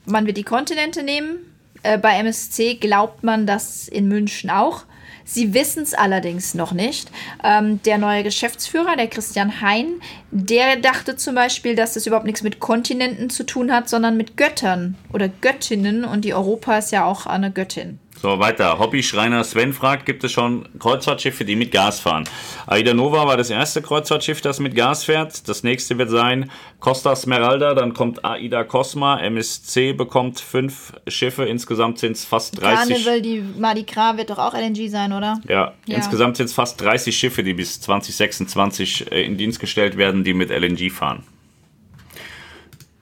man 0.07 0.27
wird 0.27 0.39
die 0.39 0.43
Kontinente 0.43 1.05
nehmen. 1.05 1.39
Äh, 1.85 1.99
bei 1.99 2.19
MSC 2.19 2.75
glaubt 2.75 3.23
man 3.23 3.47
das 3.47 3.87
in 3.87 4.09
München 4.09 4.51
auch. 4.51 4.87
Sie 5.25 5.55
wissen 5.55 5.85
es 5.85 5.95
allerdings 5.95 6.55
noch 6.55 6.73
nicht. 6.73 7.09
Ähm, 7.45 7.81
der 7.85 7.99
neue 7.99 8.25
Geschäftsführer, 8.25 8.97
der 8.97 9.07
Christian 9.07 9.61
Hein, 9.61 10.01
der 10.33 10.79
dachte 10.79 11.15
zum 11.15 11.37
Beispiel, 11.37 11.77
dass 11.77 11.95
das 11.95 12.09
überhaupt 12.09 12.27
nichts 12.27 12.43
mit 12.43 12.59
Kontinenten 12.59 13.31
zu 13.31 13.47
tun 13.47 13.71
hat, 13.71 13.89
sondern 13.89 14.17
mit 14.17 14.37
Göttern 14.37 14.97
oder 15.13 15.29
Göttinnen. 15.29 16.05
Und 16.05 16.25
die 16.25 16.35
Europa 16.35 16.79
ist 16.79 16.91
ja 16.91 17.05
auch 17.05 17.27
eine 17.27 17.53
Göttin. 17.53 18.01
So, 18.23 18.39
weiter. 18.39 18.79
Hobby-Schreiner 18.79 19.43
Sven 19.45 19.73
fragt, 19.73 20.05
gibt 20.05 20.23
es 20.25 20.33
schon 20.33 20.69
Kreuzfahrtschiffe, 20.79 21.47
die 21.47 21.57
mit 21.57 21.71
Gas 21.71 22.01
fahren? 22.01 22.29
Aida 22.67 22.93
Nova 22.93 23.27
war 23.27 23.39
das 23.39 23.49
erste 23.49 23.81
Kreuzfahrtschiff, 23.81 24.43
das 24.43 24.61
mit 24.61 24.75
Gas 24.75 25.05
fährt. 25.05 25.49
Das 25.49 25.63
nächste 25.63 25.97
wird 25.97 26.11
sein 26.11 26.51
Costa 26.81 27.17
Smeralda, 27.17 27.73
dann 27.73 27.95
kommt 27.95 28.23
Aida 28.23 28.63
Cosma. 28.65 29.19
MSC 29.21 29.95
bekommt 29.95 30.39
fünf 30.39 30.93
Schiffe, 31.09 31.47
insgesamt 31.47 31.99
sind 31.99 32.13
es 32.13 32.27
fast 32.27 32.61
30. 32.61 32.91
Carnival, 32.95 33.23
die 33.23 33.41
Mardi 33.59 33.85
Gras 33.85 34.19
wird 34.19 34.29
doch 34.29 34.39
auch 34.39 34.53
LNG 34.53 34.91
sein, 34.91 35.15
oder? 35.15 35.41
Ja, 35.49 35.73
Ja. 35.87 35.97
insgesamt 35.97 36.37
sind 36.37 36.45
es 36.47 36.53
fast 36.53 36.79
30 36.79 37.17
Schiffe, 37.17 37.43
die 37.43 37.55
bis 37.55 37.81
2026 37.81 39.11
äh, 39.13 39.23
in 39.25 39.39
Dienst 39.39 39.61
gestellt 39.61 39.97
werden, 39.97 40.25
die 40.25 40.35
mit 40.35 40.51
LNG 40.51 40.91
fahren. 40.93 41.23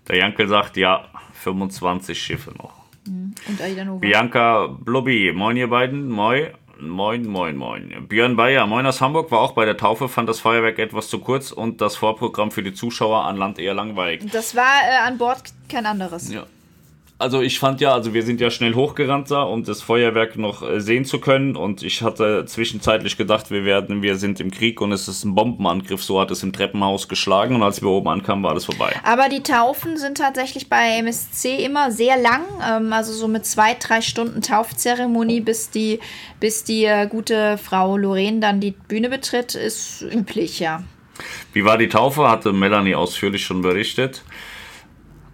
Der 0.06 0.18
Jankel 0.18 0.46
sagt, 0.46 0.76
ja, 0.76 1.06
25 1.42 2.16
Schiffe 2.22 2.52
noch. 2.56 2.77
Und 3.48 3.60
Aida 3.60 3.84
Nova. 3.84 3.98
Bianca 3.98 4.66
Blobby, 4.66 5.32
moin 5.34 5.56
ihr 5.56 5.68
beiden, 5.68 6.08
moin. 6.08 6.48
Moin, 6.80 7.26
moin, 7.26 7.56
moin. 7.56 8.06
Björn 8.08 8.36
Bayer, 8.36 8.64
moin 8.68 8.86
aus 8.86 9.00
Hamburg, 9.00 9.32
war 9.32 9.40
auch 9.40 9.50
bei 9.50 9.64
der 9.64 9.76
Taufe, 9.76 10.08
fand 10.08 10.28
das 10.28 10.38
Feuerwerk 10.38 10.78
etwas 10.78 11.08
zu 11.08 11.18
kurz 11.18 11.50
und 11.50 11.80
das 11.80 11.96
Vorprogramm 11.96 12.52
für 12.52 12.62
die 12.62 12.72
Zuschauer 12.72 13.24
an 13.24 13.36
Land 13.36 13.58
eher 13.58 13.74
langweilig. 13.74 14.30
Das 14.30 14.54
war 14.54 14.82
äh, 14.88 15.04
an 15.04 15.18
Bord 15.18 15.42
kein 15.68 15.86
anderes. 15.86 16.32
Ja. 16.32 16.46
Also 17.20 17.40
ich 17.40 17.58
fand 17.58 17.80
ja, 17.80 17.92
also 17.92 18.14
wir 18.14 18.22
sind 18.22 18.40
ja 18.40 18.48
schnell 18.48 18.74
hochgerannt 18.74 19.28
da, 19.32 19.42
um 19.42 19.64
das 19.64 19.82
Feuerwerk 19.82 20.36
noch 20.36 20.62
äh, 20.62 20.80
sehen 20.80 21.04
zu 21.04 21.18
können 21.18 21.56
und 21.56 21.82
ich 21.82 22.02
hatte 22.02 22.44
zwischenzeitlich 22.46 23.16
gedacht, 23.16 23.50
wir 23.50 23.64
werden, 23.64 24.02
wir 24.02 24.14
sind 24.14 24.38
im 24.38 24.52
Krieg 24.52 24.80
und 24.80 24.92
es 24.92 25.08
ist 25.08 25.24
ein 25.24 25.34
Bombenangriff, 25.34 26.04
so 26.04 26.20
hat 26.20 26.30
es 26.30 26.44
im 26.44 26.52
Treppenhaus 26.52 27.08
geschlagen 27.08 27.56
und 27.56 27.64
als 27.64 27.82
wir 27.82 27.88
oben 27.88 28.08
ankamen, 28.08 28.44
war 28.44 28.52
alles 28.52 28.66
vorbei. 28.66 28.94
Aber 29.02 29.28
die 29.28 29.42
Taufen 29.42 29.96
sind 29.96 30.18
tatsächlich 30.18 30.68
bei 30.68 30.98
MSC 31.00 31.64
immer 31.64 31.90
sehr 31.90 32.16
lang, 32.16 32.42
ähm, 32.64 32.92
also 32.92 33.12
so 33.12 33.26
mit 33.26 33.44
zwei, 33.44 33.74
drei 33.74 34.00
Stunden 34.00 34.40
Taufzeremonie, 34.40 35.40
bis 35.40 35.70
die, 35.70 35.98
bis 36.38 36.62
die 36.62 36.84
äh, 36.84 37.08
gute 37.08 37.58
Frau 37.58 37.96
Lorraine 37.96 38.38
dann 38.38 38.60
die 38.60 38.70
Bühne 38.70 39.08
betritt, 39.08 39.56
ist 39.56 40.02
üblich, 40.02 40.60
ja. 40.60 40.84
Wie 41.52 41.64
war 41.64 41.78
die 41.78 41.88
Taufe? 41.88 42.30
Hatte 42.30 42.52
Melanie 42.52 42.94
ausführlich 42.94 43.44
schon 43.44 43.60
berichtet. 43.60 44.22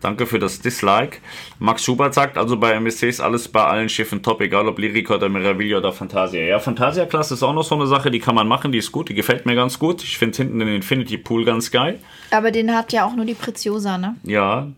Danke 0.04 0.26
für 0.26 0.38
das 0.38 0.60
Dislike. 0.60 1.16
Max 1.58 1.82
Schubert 1.82 2.12
sagt 2.12 2.36
also 2.36 2.58
bei 2.58 2.72
MSC 2.72 3.08
ist 3.08 3.20
alles 3.22 3.48
bei 3.48 3.64
allen 3.64 3.88
Schiffen 3.88 4.22
top, 4.22 4.42
egal 4.42 4.68
ob 4.68 4.78
Lyrica 4.78 5.14
oder 5.14 5.30
Meraviglia 5.30 5.78
oder 5.78 5.94
Fantasia. 5.94 6.42
Ja, 6.42 6.58
Fantasia-Klasse 6.58 7.32
ist 7.32 7.42
auch 7.42 7.54
noch 7.54 7.64
so 7.64 7.74
eine 7.74 7.86
Sache, 7.86 8.10
die 8.10 8.18
kann 8.18 8.34
man 8.34 8.46
machen, 8.46 8.70
die 8.70 8.76
ist 8.76 8.92
gut, 8.92 9.08
die 9.08 9.14
gefällt 9.14 9.46
mir 9.46 9.54
ganz 9.54 9.78
gut. 9.78 10.04
Ich 10.04 10.18
finde 10.18 10.36
hinten 10.36 10.58
den 10.58 10.68
Infinity 10.68 11.16
Pool 11.16 11.46
ganz 11.46 11.70
geil. 11.70 12.00
Aber 12.30 12.50
den 12.50 12.76
hat 12.76 12.92
ja 12.92 13.06
auch 13.06 13.16
nur 13.16 13.24
die 13.24 13.32
Preziosa, 13.32 13.96
ne? 13.96 14.16
Ja. 14.24 14.68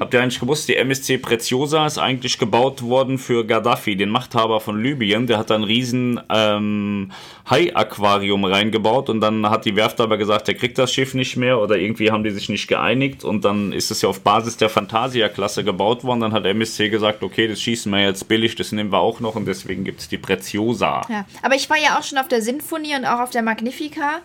Habt 0.00 0.12
ihr 0.12 0.22
eigentlich 0.22 0.40
gewusst, 0.40 0.68
die 0.68 0.76
MSC 0.76 1.18
Preziosa 1.18 1.86
ist 1.86 1.98
eigentlich 1.98 2.38
gebaut 2.38 2.82
worden 2.82 3.18
für 3.18 3.46
Gaddafi, 3.46 3.96
den 3.96 4.10
Machthaber 4.10 4.60
von 4.60 4.82
Libyen. 4.82 5.26
Der 5.26 5.38
hat 5.38 5.50
da 5.50 5.54
ein 5.54 5.64
riesen 5.64 6.20
ähm, 6.28 7.10
Hai-Aquarium 7.48 8.44
reingebaut 8.44 9.08
und 9.08 9.20
dann 9.20 9.48
hat 9.48 9.64
die 9.64 9.74
Werft 9.74 10.00
aber 10.00 10.18
gesagt, 10.18 10.48
der 10.48 10.54
kriegt 10.54 10.76
das 10.76 10.92
Schiff 10.92 11.14
nicht 11.14 11.36
mehr 11.36 11.58
oder 11.58 11.78
irgendwie 11.78 12.10
haben 12.10 12.22
die 12.22 12.30
sich 12.30 12.48
nicht 12.48 12.68
geeinigt 12.68 13.24
und 13.24 13.44
dann 13.44 13.72
ist 13.72 13.90
es 13.90 14.02
ja 14.02 14.08
auf 14.08 14.20
Basis 14.20 14.58
der 14.58 14.68
Fantasia-Klasse 14.68 15.64
gebaut 15.64 16.04
worden. 16.04 16.20
Dann 16.20 16.32
hat 16.32 16.44
MSC 16.44 16.90
gesagt, 16.90 17.22
okay, 17.22 17.48
das 17.48 17.60
schießen 17.62 17.90
wir 17.90 18.02
jetzt 18.02 18.28
billig, 18.28 18.54
das 18.56 18.72
nehmen 18.72 18.92
wir 18.92 18.98
auch 18.98 19.20
noch 19.20 19.36
und 19.36 19.46
deswegen 19.46 19.84
gibt 19.84 20.00
es 20.00 20.08
die 20.08 20.18
Preziosa. 20.18 21.02
Ja. 21.08 21.24
Aber 21.42 21.54
ich 21.54 21.70
war 21.70 21.78
ja 21.78 21.98
auch 21.98 22.02
schon 22.02 22.18
auf 22.18 22.28
der 22.28 22.42
Sinfonie 22.42 22.94
und 22.94 23.06
auch 23.06 23.20
auf 23.20 23.30
der 23.30 23.42
Magnifica 23.42 24.20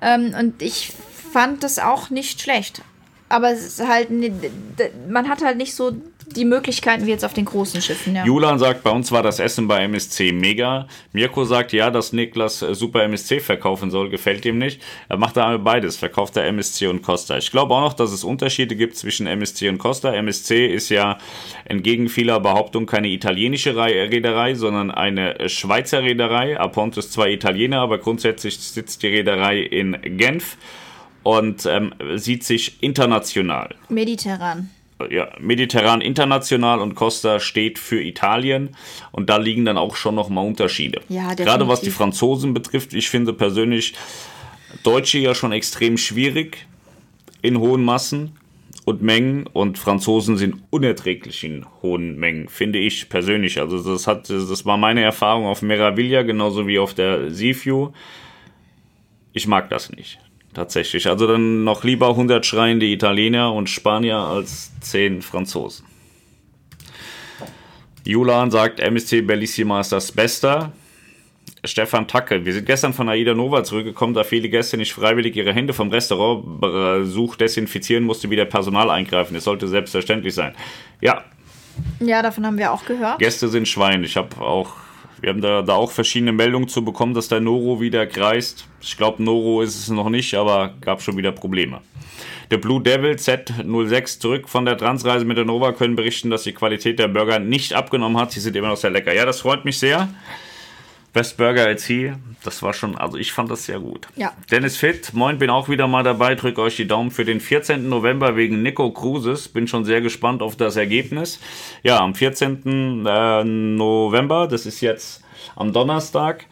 ähm, 0.00 0.34
und 0.38 0.62
ich 0.62 0.92
fand 1.32 1.64
das 1.64 1.78
auch 1.78 2.10
nicht 2.10 2.40
schlecht. 2.40 2.82
Aber 3.32 3.50
es 3.50 3.64
ist 3.64 3.88
halt, 3.88 4.08
d- 4.10 4.30
man 5.08 5.28
hat 5.28 5.42
halt 5.42 5.56
nicht 5.56 5.74
so 5.74 5.92
die 6.36 6.44
Möglichkeiten 6.44 7.04
wie 7.06 7.10
jetzt 7.10 7.24
auf 7.24 7.34
den 7.34 7.44
großen 7.44 7.82
Schiffen, 7.82 8.14
ja. 8.14 8.24
Julian 8.24 8.58
sagt, 8.58 8.82
bei 8.84 8.90
uns 8.90 9.10
war 9.12 9.22
das 9.22 9.38
Essen 9.38 9.68
bei 9.68 9.82
MSC 9.84 10.32
mega. 10.32 10.86
Mirko 11.12 11.44
sagt, 11.44 11.72
ja, 11.72 11.90
dass 11.90 12.12
Niklas 12.12 12.62
äh, 12.62 12.74
super 12.74 13.02
MSC 13.02 13.40
verkaufen 13.40 13.90
soll, 13.90 14.08
gefällt 14.08 14.44
ihm 14.46 14.56
nicht. 14.56 14.80
Er 15.08 15.18
macht 15.18 15.36
da 15.36 15.56
beides, 15.58 15.96
verkauft 15.96 16.36
er 16.36 16.46
MSC 16.46 16.86
und 16.86 17.02
Costa. 17.02 17.36
Ich 17.36 17.50
glaube 17.50 17.74
auch 17.74 17.80
noch, 17.80 17.92
dass 17.92 18.12
es 18.12 18.24
Unterschiede 18.24 18.76
gibt 18.76 18.96
zwischen 18.96 19.26
MSC 19.26 19.68
und 19.68 19.78
Costa. 19.78 20.14
MSC 20.14 20.66
ist 20.66 20.88
ja 20.88 21.18
entgegen 21.64 22.08
vieler 22.08 22.40
Behauptungen 22.40 22.86
keine 22.86 23.08
italienische 23.08 23.76
Rei- 23.76 24.06
Reederei, 24.08 24.54
sondern 24.54 24.90
eine 24.90 25.38
äh, 25.38 25.48
Schweizer 25.48 26.02
Reederei. 26.02 26.58
Aponte 26.58 27.00
ist 27.00 27.12
zwar 27.12 27.28
Italiener, 27.28 27.80
aber 27.80 27.98
grundsätzlich 27.98 28.58
sitzt 28.58 29.02
die 29.02 29.08
Reederei 29.08 29.58
in 29.60 29.96
Genf 30.16 30.56
und 31.22 31.66
ähm, 31.66 31.94
sieht 32.16 32.44
sich 32.44 32.82
international 32.82 33.74
Mediterran. 33.88 34.70
ja, 35.10 35.28
mediterran 35.40 36.00
international 36.00 36.80
und 36.80 36.94
Costa 36.94 37.40
steht 37.40 37.78
für 37.78 38.02
Italien 38.02 38.76
und 39.10 39.30
da 39.30 39.36
liegen 39.36 39.64
dann 39.64 39.78
auch 39.78 39.96
schon 39.96 40.14
noch 40.14 40.28
mal 40.28 40.42
Unterschiede. 40.42 41.00
Ja, 41.08 41.34
Gerade 41.34 41.68
was 41.68 41.80
die 41.80 41.86
definitiv. 41.86 41.96
Franzosen 41.96 42.54
betrifft, 42.54 42.94
ich 42.94 43.08
finde 43.08 43.32
persönlich 43.32 43.94
Deutsche 44.82 45.18
ja 45.18 45.34
schon 45.34 45.52
extrem 45.52 45.96
schwierig 45.98 46.66
in 47.42 47.58
hohen 47.58 47.84
Massen 47.84 48.32
und 48.84 49.02
Mengen 49.02 49.46
und 49.46 49.78
Franzosen 49.78 50.36
sind 50.36 50.56
unerträglich 50.70 51.44
in 51.44 51.66
hohen 51.82 52.18
Mengen, 52.18 52.48
finde 52.48 52.78
ich 52.78 53.08
persönlich. 53.08 53.60
Also 53.60 53.82
das 53.82 54.06
hat, 54.06 54.28
das 54.28 54.66
war 54.66 54.76
meine 54.76 55.02
Erfahrung 55.02 55.46
auf 55.46 55.62
Meraviglia 55.62 56.22
genauso 56.22 56.66
wie 56.66 56.78
auf 56.78 56.94
der 56.94 57.30
Seaview. 57.30 57.90
Ich 59.32 59.46
mag 59.46 59.70
das 59.70 59.90
nicht. 59.90 60.18
Tatsächlich. 60.54 61.08
Also 61.08 61.26
dann 61.26 61.64
noch 61.64 61.82
lieber 61.82 62.10
100 62.10 62.44
schreiende 62.44 62.86
Italiener 62.86 63.52
und 63.52 63.70
Spanier 63.70 64.18
als 64.18 64.70
10 64.80 65.22
Franzosen. 65.22 65.86
Julian 68.04 68.50
sagt, 68.50 68.80
MSC 68.80 69.22
Bellissima 69.22 69.80
ist 69.80 69.92
das 69.92 70.12
Beste. 70.12 70.72
Stefan 71.64 72.08
Tacke, 72.08 72.44
wir 72.44 72.52
sind 72.52 72.66
gestern 72.66 72.92
von 72.92 73.08
Aida 73.08 73.34
Nova 73.34 73.62
zurückgekommen, 73.62 74.14
da 74.14 74.24
viele 74.24 74.48
Gäste 74.48 74.76
nicht 74.76 74.92
freiwillig 74.92 75.36
ihre 75.36 75.52
Hände 75.52 75.72
vom 75.72 75.90
Restaurantbesuch 75.90 77.36
desinfizieren, 77.36 78.02
musste 78.02 78.28
wieder 78.30 78.44
Personal 78.44 78.90
eingreifen. 78.90 79.36
Es 79.36 79.44
sollte 79.44 79.68
selbstverständlich 79.68 80.34
sein. 80.34 80.54
Ja, 81.00 81.24
Ja, 82.00 82.20
davon 82.20 82.44
haben 82.44 82.58
wir 82.58 82.72
auch 82.72 82.84
gehört. 82.84 83.20
Gäste 83.20 83.48
sind 83.48 83.68
Schwein. 83.68 84.02
Ich 84.02 84.16
habe 84.16 84.40
auch, 84.40 84.74
wir 85.22 85.30
haben 85.30 85.40
da, 85.40 85.62
da 85.62 85.74
auch 85.74 85.92
verschiedene 85.92 86.32
Meldungen 86.32 86.68
zu 86.68 86.84
bekommen, 86.84 87.14
dass 87.14 87.28
der 87.28 87.40
Noro 87.40 87.80
wieder 87.80 88.06
kreist. 88.06 88.66
Ich 88.80 88.96
glaube, 88.96 89.22
Noro 89.22 89.62
ist 89.62 89.78
es 89.78 89.88
noch 89.88 90.10
nicht, 90.10 90.34
aber 90.34 90.74
gab 90.80 91.00
schon 91.00 91.16
wieder 91.16 91.30
Probleme. 91.30 91.80
Der 92.50 92.58
Blue 92.58 92.82
Devil 92.82 93.12
Z06 93.12 94.18
zurück 94.18 94.48
von 94.48 94.66
der 94.66 94.76
Transreise 94.76 95.24
mit 95.24 95.36
der 95.36 95.44
Nova 95.44 95.72
können 95.72 95.94
berichten, 95.94 96.28
dass 96.28 96.42
die 96.42 96.52
Qualität 96.52 96.98
der 96.98 97.06
Burger 97.06 97.38
nicht 97.38 97.72
abgenommen 97.72 98.20
hat. 98.20 98.32
Sie 98.32 98.40
sind 98.40 98.56
immer 98.56 98.68
noch 98.68 98.76
sehr 98.76 98.90
lecker. 98.90 99.14
Ja, 99.14 99.24
das 99.24 99.40
freut 99.40 99.64
mich 99.64 99.78
sehr. 99.78 100.08
Best 101.12 101.36
Burger 101.36 101.66
als 101.66 101.84
hier. 101.84 102.18
Das 102.42 102.62
war 102.62 102.72
schon, 102.72 102.96
also 102.96 103.18
ich 103.18 103.32
fand 103.32 103.50
das 103.50 103.66
sehr 103.66 103.78
gut. 103.78 104.08
Ja. 104.16 104.32
Dennis 104.50 104.76
Fit, 104.76 105.12
moin, 105.12 105.38
bin 105.38 105.50
auch 105.50 105.68
wieder 105.68 105.86
mal 105.86 106.02
dabei. 106.02 106.34
Drückt 106.34 106.58
euch 106.58 106.76
die 106.76 106.88
Daumen 106.88 107.10
für 107.10 107.24
den 107.24 107.38
14. 107.38 107.88
November 107.88 108.34
wegen 108.34 108.62
Nico 108.62 108.90
Cruises. 108.90 109.48
Bin 109.48 109.68
schon 109.68 109.84
sehr 109.84 110.00
gespannt 110.00 110.40
auf 110.40 110.56
das 110.56 110.76
Ergebnis. 110.76 111.38
Ja, 111.82 112.00
am 112.00 112.14
14. 112.14 113.04
äh, 113.06 113.44
November, 113.44 114.48
das 114.48 114.64
ist 114.64 114.80
jetzt 114.80 115.22
am 115.54 115.72
Donnerstag. 115.72 116.46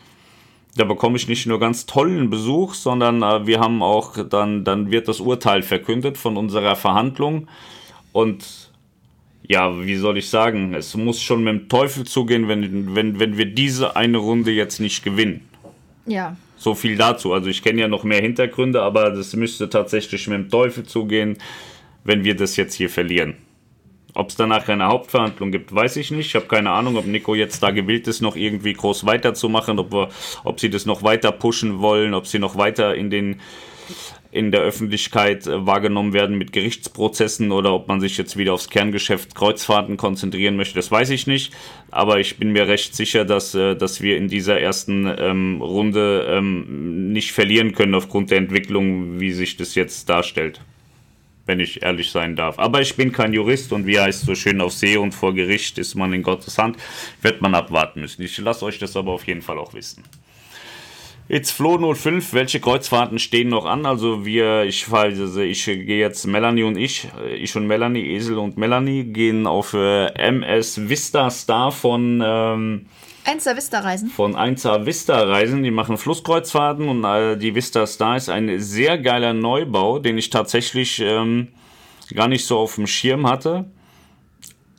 Da 0.76 0.84
bekomme 0.84 1.16
ich 1.16 1.26
nicht 1.26 1.46
nur 1.46 1.58
ganz 1.58 1.86
tollen 1.86 2.28
Besuch, 2.28 2.74
sondern 2.74 3.22
äh, 3.22 3.46
wir 3.46 3.60
haben 3.60 3.82
auch, 3.82 4.16
dann, 4.28 4.64
dann 4.64 4.90
wird 4.90 5.08
das 5.08 5.20
Urteil 5.20 5.62
verkündet 5.62 6.18
von 6.18 6.36
unserer 6.36 6.76
Verhandlung. 6.76 7.48
Und 8.12 8.59
ja, 9.50 9.84
wie 9.84 9.96
soll 9.96 10.16
ich 10.16 10.30
sagen, 10.30 10.74
es 10.74 10.94
muss 10.94 11.20
schon 11.20 11.42
mit 11.42 11.52
dem 11.52 11.68
Teufel 11.68 12.04
zugehen, 12.06 12.46
wenn, 12.46 12.94
wenn, 12.94 13.18
wenn 13.18 13.36
wir 13.36 13.46
diese 13.46 13.96
eine 13.96 14.18
Runde 14.18 14.52
jetzt 14.52 14.78
nicht 14.78 15.02
gewinnen. 15.02 15.40
Ja, 16.06 16.36
So 16.56 16.76
viel 16.76 16.96
dazu. 16.96 17.32
Also 17.32 17.48
ich 17.48 17.60
kenne 17.60 17.80
ja 17.80 17.88
noch 17.88 18.04
mehr 18.04 18.20
Hintergründe, 18.20 18.80
aber 18.80 19.10
das 19.10 19.34
müsste 19.34 19.68
tatsächlich 19.68 20.28
mit 20.28 20.38
dem 20.38 20.50
Teufel 20.50 20.84
zugehen, 20.84 21.36
wenn 22.04 22.22
wir 22.22 22.36
das 22.36 22.54
jetzt 22.56 22.74
hier 22.74 22.88
verlieren. 22.88 23.38
Ob 24.14 24.28
es 24.28 24.36
danach 24.36 24.68
eine 24.68 24.86
Hauptverhandlung 24.86 25.50
gibt, 25.50 25.74
weiß 25.74 25.96
ich 25.96 26.12
nicht. 26.12 26.26
Ich 26.26 26.36
habe 26.36 26.46
keine 26.46 26.70
Ahnung, 26.70 26.96
ob 26.96 27.06
Nico 27.06 27.34
jetzt 27.34 27.60
da 27.60 27.72
gewillt 27.72 28.06
ist, 28.06 28.20
noch 28.20 28.36
irgendwie 28.36 28.74
groß 28.74 29.04
weiterzumachen, 29.04 29.80
ob, 29.80 29.92
wir, 29.92 30.10
ob 30.44 30.60
sie 30.60 30.70
das 30.70 30.86
noch 30.86 31.02
weiter 31.02 31.32
pushen 31.32 31.80
wollen, 31.80 32.14
ob 32.14 32.28
sie 32.28 32.38
noch 32.38 32.56
weiter 32.56 32.94
in 32.94 33.10
den 33.10 33.40
in 34.32 34.52
der 34.52 34.60
Öffentlichkeit 34.60 35.46
äh, 35.46 35.66
wahrgenommen 35.66 36.12
werden 36.12 36.38
mit 36.38 36.52
Gerichtsprozessen 36.52 37.50
oder 37.52 37.72
ob 37.74 37.88
man 37.88 38.00
sich 38.00 38.16
jetzt 38.16 38.36
wieder 38.36 38.52
aufs 38.52 38.70
Kerngeschäft 38.70 39.34
Kreuzfahrten 39.34 39.96
konzentrieren 39.96 40.56
möchte, 40.56 40.76
das 40.76 40.90
weiß 40.90 41.10
ich 41.10 41.26
nicht. 41.26 41.52
Aber 41.90 42.20
ich 42.20 42.36
bin 42.36 42.52
mir 42.52 42.68
recht 42.68 42.94
sicher, 42.94 43.24
dass, 43.24 43.54
äh, 43.54 43.74
dass 43.74 44.00
wir 44.00 44.16
in 44.16 44.28
dieser 44.28 44.60
ersten 44.60 45.12
ähm, 45.18 45.60
Runde 45.60 46.26
ähm, 46.30 47.12
nicht 47.12 47.32
verlieren 47.32 47.72
können 47.72 47.94
aufgrund 47.94 48.30
der 48.30 48.38
Entwicklung, 48.38 49.18
wie 49.18 49.32
sich 49.32 49.56
das 49.56 49.74
jetzt 49.74 50.08
darstellt 50.08 50.60
wenn 51.46 51.58
ich 51.58 51.82
ehrlich 51.82 52.12
sein 52.12 52.36
darf. 52.36 52.60
Aber 52.60 52.80
ich 52.80 52.94
bin 52.94 53.10
kein 53.10 53.32
Jurist 53.32 53.72
und 53.72 53.84
wie 53.84 53.98
heißt 53.98 54.24
so 54.24 54.36
schön 54.36 54.60
auf 54.60 54.72
See 54.72 54.96
und 54.96 55.10
vor 55.10 55.34
Gericht 55.34 55.78
ist 55.78 55.96
man 55.96 56.12
in 56.12 56.22
Gottes 56.22 56.58
Hand, 56.58 56.76
wird 57.22 57.40
man 57.40 57.56
abwarten 57.56 58.02
müssen. 58.02 58.22
Ich 58.22 58.38
lasse 58.38 58.64
euch 58.64 58.78
das 58.78 58.94
aber 58.94 59.10
auf 59.10 59.26
jeden 59.26 59.42
Fall 59.42 59.58
auch 59.58 59.74
wissen. 59.74 60.04
Jetzt 61.30 61.52
Flo 61.52 61.94
05, 61.94 62.32
welche 62.32 62.58
Kreuzfahrten 62.58 63.20
stehen 63.20 63.50
noch 63.50 63.64
an? 63.64 63.86
Also 63.86 64.26
wir, 64.26 64.64
ich, 64.64 64.88
also 64.92 65.40
ich 65.40 65.64
gehe 65.64 66.00
jetzt 66.00 66.26
Melanie 66.26 66.64
und 66.64 66.76
ich, 66.76 67.06
ich 67.32 67.54
und 67.54 67.68
Melanie, 67.68 68.16
Esel 68.16 68.36
und 68.36 68.56
Melanie 68.56 69.04
gehen 69.04 69.46
auf 69.46 69.72
äh, 69.72 70.06
MS 70.06 70.88
Vista 70.88 71.30
Star 71.30 71.70
von 71.70 72.20
ähm, 72.20 72.86
Einser 73.24 73.56
Vista 73.56 73.78
Reisen. 73.78 74.08
Von 74.08 74.34
Einser 74.34 74.86
Vista 74.86 75.22
Reisen. 75.22 75.62
Die 75.62 75.70
machen 75.70 75.98
Flusskreuzfahrten 75.98 76.88
und 76.88 77.04
äh, 77.04 77.36
die 77.36 77.54
Vista 77.54 77.86
Star 77.86 78.16
ist 78.16 78.28
ein 78.28 78.58
sehr 78.58 78.98
geiler 78.98 79.32
Neubau, 79.32 80.00
den 80.00 80.18
ich 80.18 80.30
tatsächlich 80.30 80.98
ähm, 80.98 81.46
gar 82.12 82.26
nicht 82.26 82.44
so 82.44 82.58
auf 82.58 82.74
dem 82.74 82.88
Schirm 82.88 83.28
hatte 83.28 83.66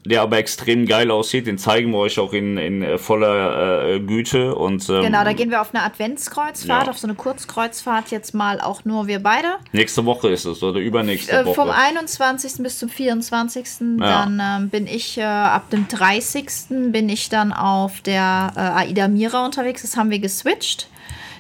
der 0.06 0.22
aber 0.22 0.38
extrem 0.38 0.86
geil 0.86 1.12
aussieht. 1.12 1.48
Den 1.48 1.58
zeigen 1.58 1.92
wir 1.92 2.00
euch 2.00 2.18
auch 2.18 2.34
in, 2.34 2.58
in 2.58 2.82
äh, 2.82 2.98
voller 2.98 3.86
äh, 3.88 4.00
Güte. 4.00 4.56
Und, 4.56 4.90
ähm, 4.90 5.04
genau, 5.04 5.24
da 5.24 5.34
gehen 5.34 5.52
wir 5.52 5.62
auf 5.62 5.74
eine 5.74 5.84
Adventskreuzfahrt, 5.84 6.86
ja. 6.86 6.92
auf 6.92 6.98
so 6.98 7.08
eine 7.08 7.16
Kurzkreuzfahrt 7.16 8.10
jetzt 8.12 8.34
mal 8.34 8.60
auch 8.62 8.84
nur 8.84 9.08
wir 9.08 9.22
beide. 9.22 9.48
Nächste 9.72 10.06
Woche 10.06 10.30
ist 10.30 10.46
es 10.46 10.64
oder 10.64 10.80
übernächste 10.80 11.32
äh, 11.32 11.46
Woche. 11.46 11.56
Vom 11.56 11.70
21. 11.70 12.64
bis 12.64 12.80
zum 12.80 12.90
24. 12.90 13.66
Ja. 14.00 14.26
Dann 14.26 14.42
ähm, 14.44 14.70
bin 14.70 14.88
ich 14.88 15.18
äh, 15.18 15.24
ab 15.24 15.70
dem 15.70 15.88
30. 15.88 16.48
bin 16.92 17.08
ich 17.10 17.30
dann 17.30 17.54
auf 17.54 18.02
der 18.02 18.54
äh, 18.56 18.60
Aida 18.60 19.08
Mira 19.08 19.46
unterwegs. 19.46 19.84
Das 19.84 19.98
haben 19.98 20.10
wir 20.10 20.20
geswitcht. 20.20 20.88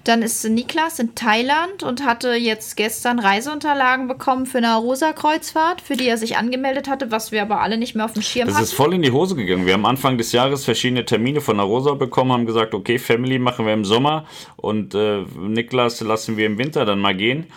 Dann 0.04 0.22
ist 0.22 0.44
Niklas 0.48 1.00
in 1.00 1.14
Thailand 1.14 1.84
und 1.84 2.06
hatte 2.06 2.34
jetzt 2.34 2.76
gestern 2.76 3.20
Reiseunterlagen 3.20 4.08
bekommen 4.08 4.46
für 4.46 4.58
eine 4.58 4.76
Rosa-Kreuzfahrt, 4.76 5.82
für 5.82 5.96
die 5.96 6.08
er 6.08 6.18
sich 6.18 6.38
angemeldet 6.38 6.90
hatte, 6.90 7.12
was 7.12 7.32
wir 7.32 7.42
aber 7.42 7.62
alle 7.62 7.78
nicht 7.78 7.96
mehr 7.96 8.06
auf 8.06 8.14
dem 8.14 8.24
Schirm 8.24 8.48
das 8.48 8.56
hatten. 8.56 8.64
Das 8.64 8.72
ist 8.72 8.78
voll 8.78 8.94
in 8.94 9.02
die 9.02 9.12
Hose 9.12 9.36
gegangen. 9.36 9.66
Wir 9.66 9.74
haben 9.74 9.86
Anfang 9.86 10.18
des 10.18 10.32
Jahres 10.32 10.66
verschiedene 10.66 11.06
Termine 11.06 11.42
von 11.42 11.58
der 11.58 11.66
Rosa 11.66 11.94
bekommen, 11.94 12.32
haben 12.32 12.46
gesagt, 12.46 12.74
okay, 12.74 12.98
Family 12.98 13.38
machen 13.38 13.66
wir 13.66 13.74
im 13.74 13.86
Sommer 13.86 14.26
und 14.56 14.96
äh, 14.96 15.24
Niklas 15.40 16.02
lassen 16.02 16.38
wir 16.38 16.48
im 16.48 16.58
Winter 16.58 16.86
dann 16.86 17.00
mal 17.00 17.16
gehen 17.16 17.48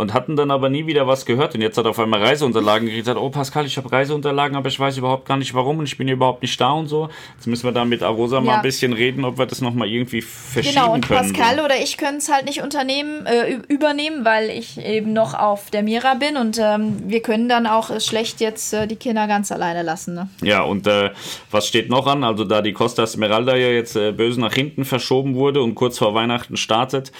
und 0.00 0.14
hatten 0.14 0.34
dann 0.34 0.50
aber 0.50 0.70
nie 0.70 0.86
wieder 0.86 1.06
was 1.06 1.26
gehört. 1.26 1.54
Und 1.54 1.60
jetzt 1.60 1.76
hat 1.76 1.84
er 1.84 1.90
auf 1.90 1.98
einmal 1.98 2.22
Reiseunterlagen 2.22 2.86
gekriegt, 2.88 3.06
hat, 3.06 3.18
oh 3.18 3.28
Pascal, 3.28 3.66
ich 3.66 3.76
habe 3.76 3.92
Reiseunterlagen, 3.92 4.56
aber 4.56 4.68
ich 4.68 4.80
weiß 4.80 4.96
überhaupt 4.96 5.26
gar 5.26 5.36
nicht 5.36 5.52
warum 5.54 5.78
und 5.78 5.84
ich 5.84 5.98
bin 5.98 6.08
überhaupt 6.08 6.40
nicht 6.40 6.58
da 6.58 6.70
und 6.70 6.88
so. 6.88 7.10
Jetzt 7.36 7.46
müssen 7.46 7.64
wir 7.64 7.72
da 7.72 7.84
mit 7.84 8.02
Arosa 8.02 8.36
ja. 8.36 8.40
mal 8.40 8.56
ein 8.56 8.62
bisschen 8.62 8.94
reden, 8.94 9.24
ob 9.24 9.38
wir 9.38 9.44
das 9.44 9.60
nochmal 9.60 9.88
irgendwie 9.88 10.22
verschieben 10.22 10.74
können. 10.74 10.84
Genau, 10.84 10.94
und 10.94 11.06
können, 11.06 11.32
Pascal 11.32 11.56
so. 11.58 11.64
oder 11.64 11.76
ich 11.76 11.98
können 11.98 12.18
es 12.18 12.32
halt 12.32 12.46
nicht 12.46 12.62
unternehmen, 12.62 13.26
äh, 13.26 13.58
übernehmen, 13.68 14.24
weil 14.24 14.48
ich 14.48 14.78
eben 14.78 15.12
noch 15.12 15.34
auf 15.34 15.70
der 15.70 15.82
Mira 15.82 16.14
bin 16.14 16.38
und 16.38 16.58
ähm, 16.58 16.96
wir 17.06 17.20
können 17.20 17.48
dann 17.50 17.66
auch 17.66 17.90
äh, 17.90 18.00
schlecht 18.00 18.40
jetzt 18.40 18.72
äh, 18.72 18.86
die 18.86 18.96
Kinder 18.96 19.26
ganz 19.26 19.52
alleine 19.52 19.82
lassen. 19.82 20.14
Ne? 20.14 20.28
Ja, 20.42 20.62
und 20.62 20.86
äh, 20.86 21.10
was 21.50 21.66
steht 21.66 21.90
noch 21.90 22.06
an? 22.06 22.24
Also 22.24 22.44
da 22.44 22.62
die 22.62 22.72
Costa 22.72 23.02
Esmeralda 23.02 23.54
ja 23.54 23.68
jetzt 23.68 23.96
äh, 23.96 24.12
böse 24.12 24.40
nach 24.40 24.54
hinten 24.54 24.86
verschoben 24.86 25.34
wurde 25.34 25.62
und 25.62 25.74
kurz 25.74 25.98
vor 25.98 26.14
Weihnachten 26.14 26.56
startet, 26.56 27.12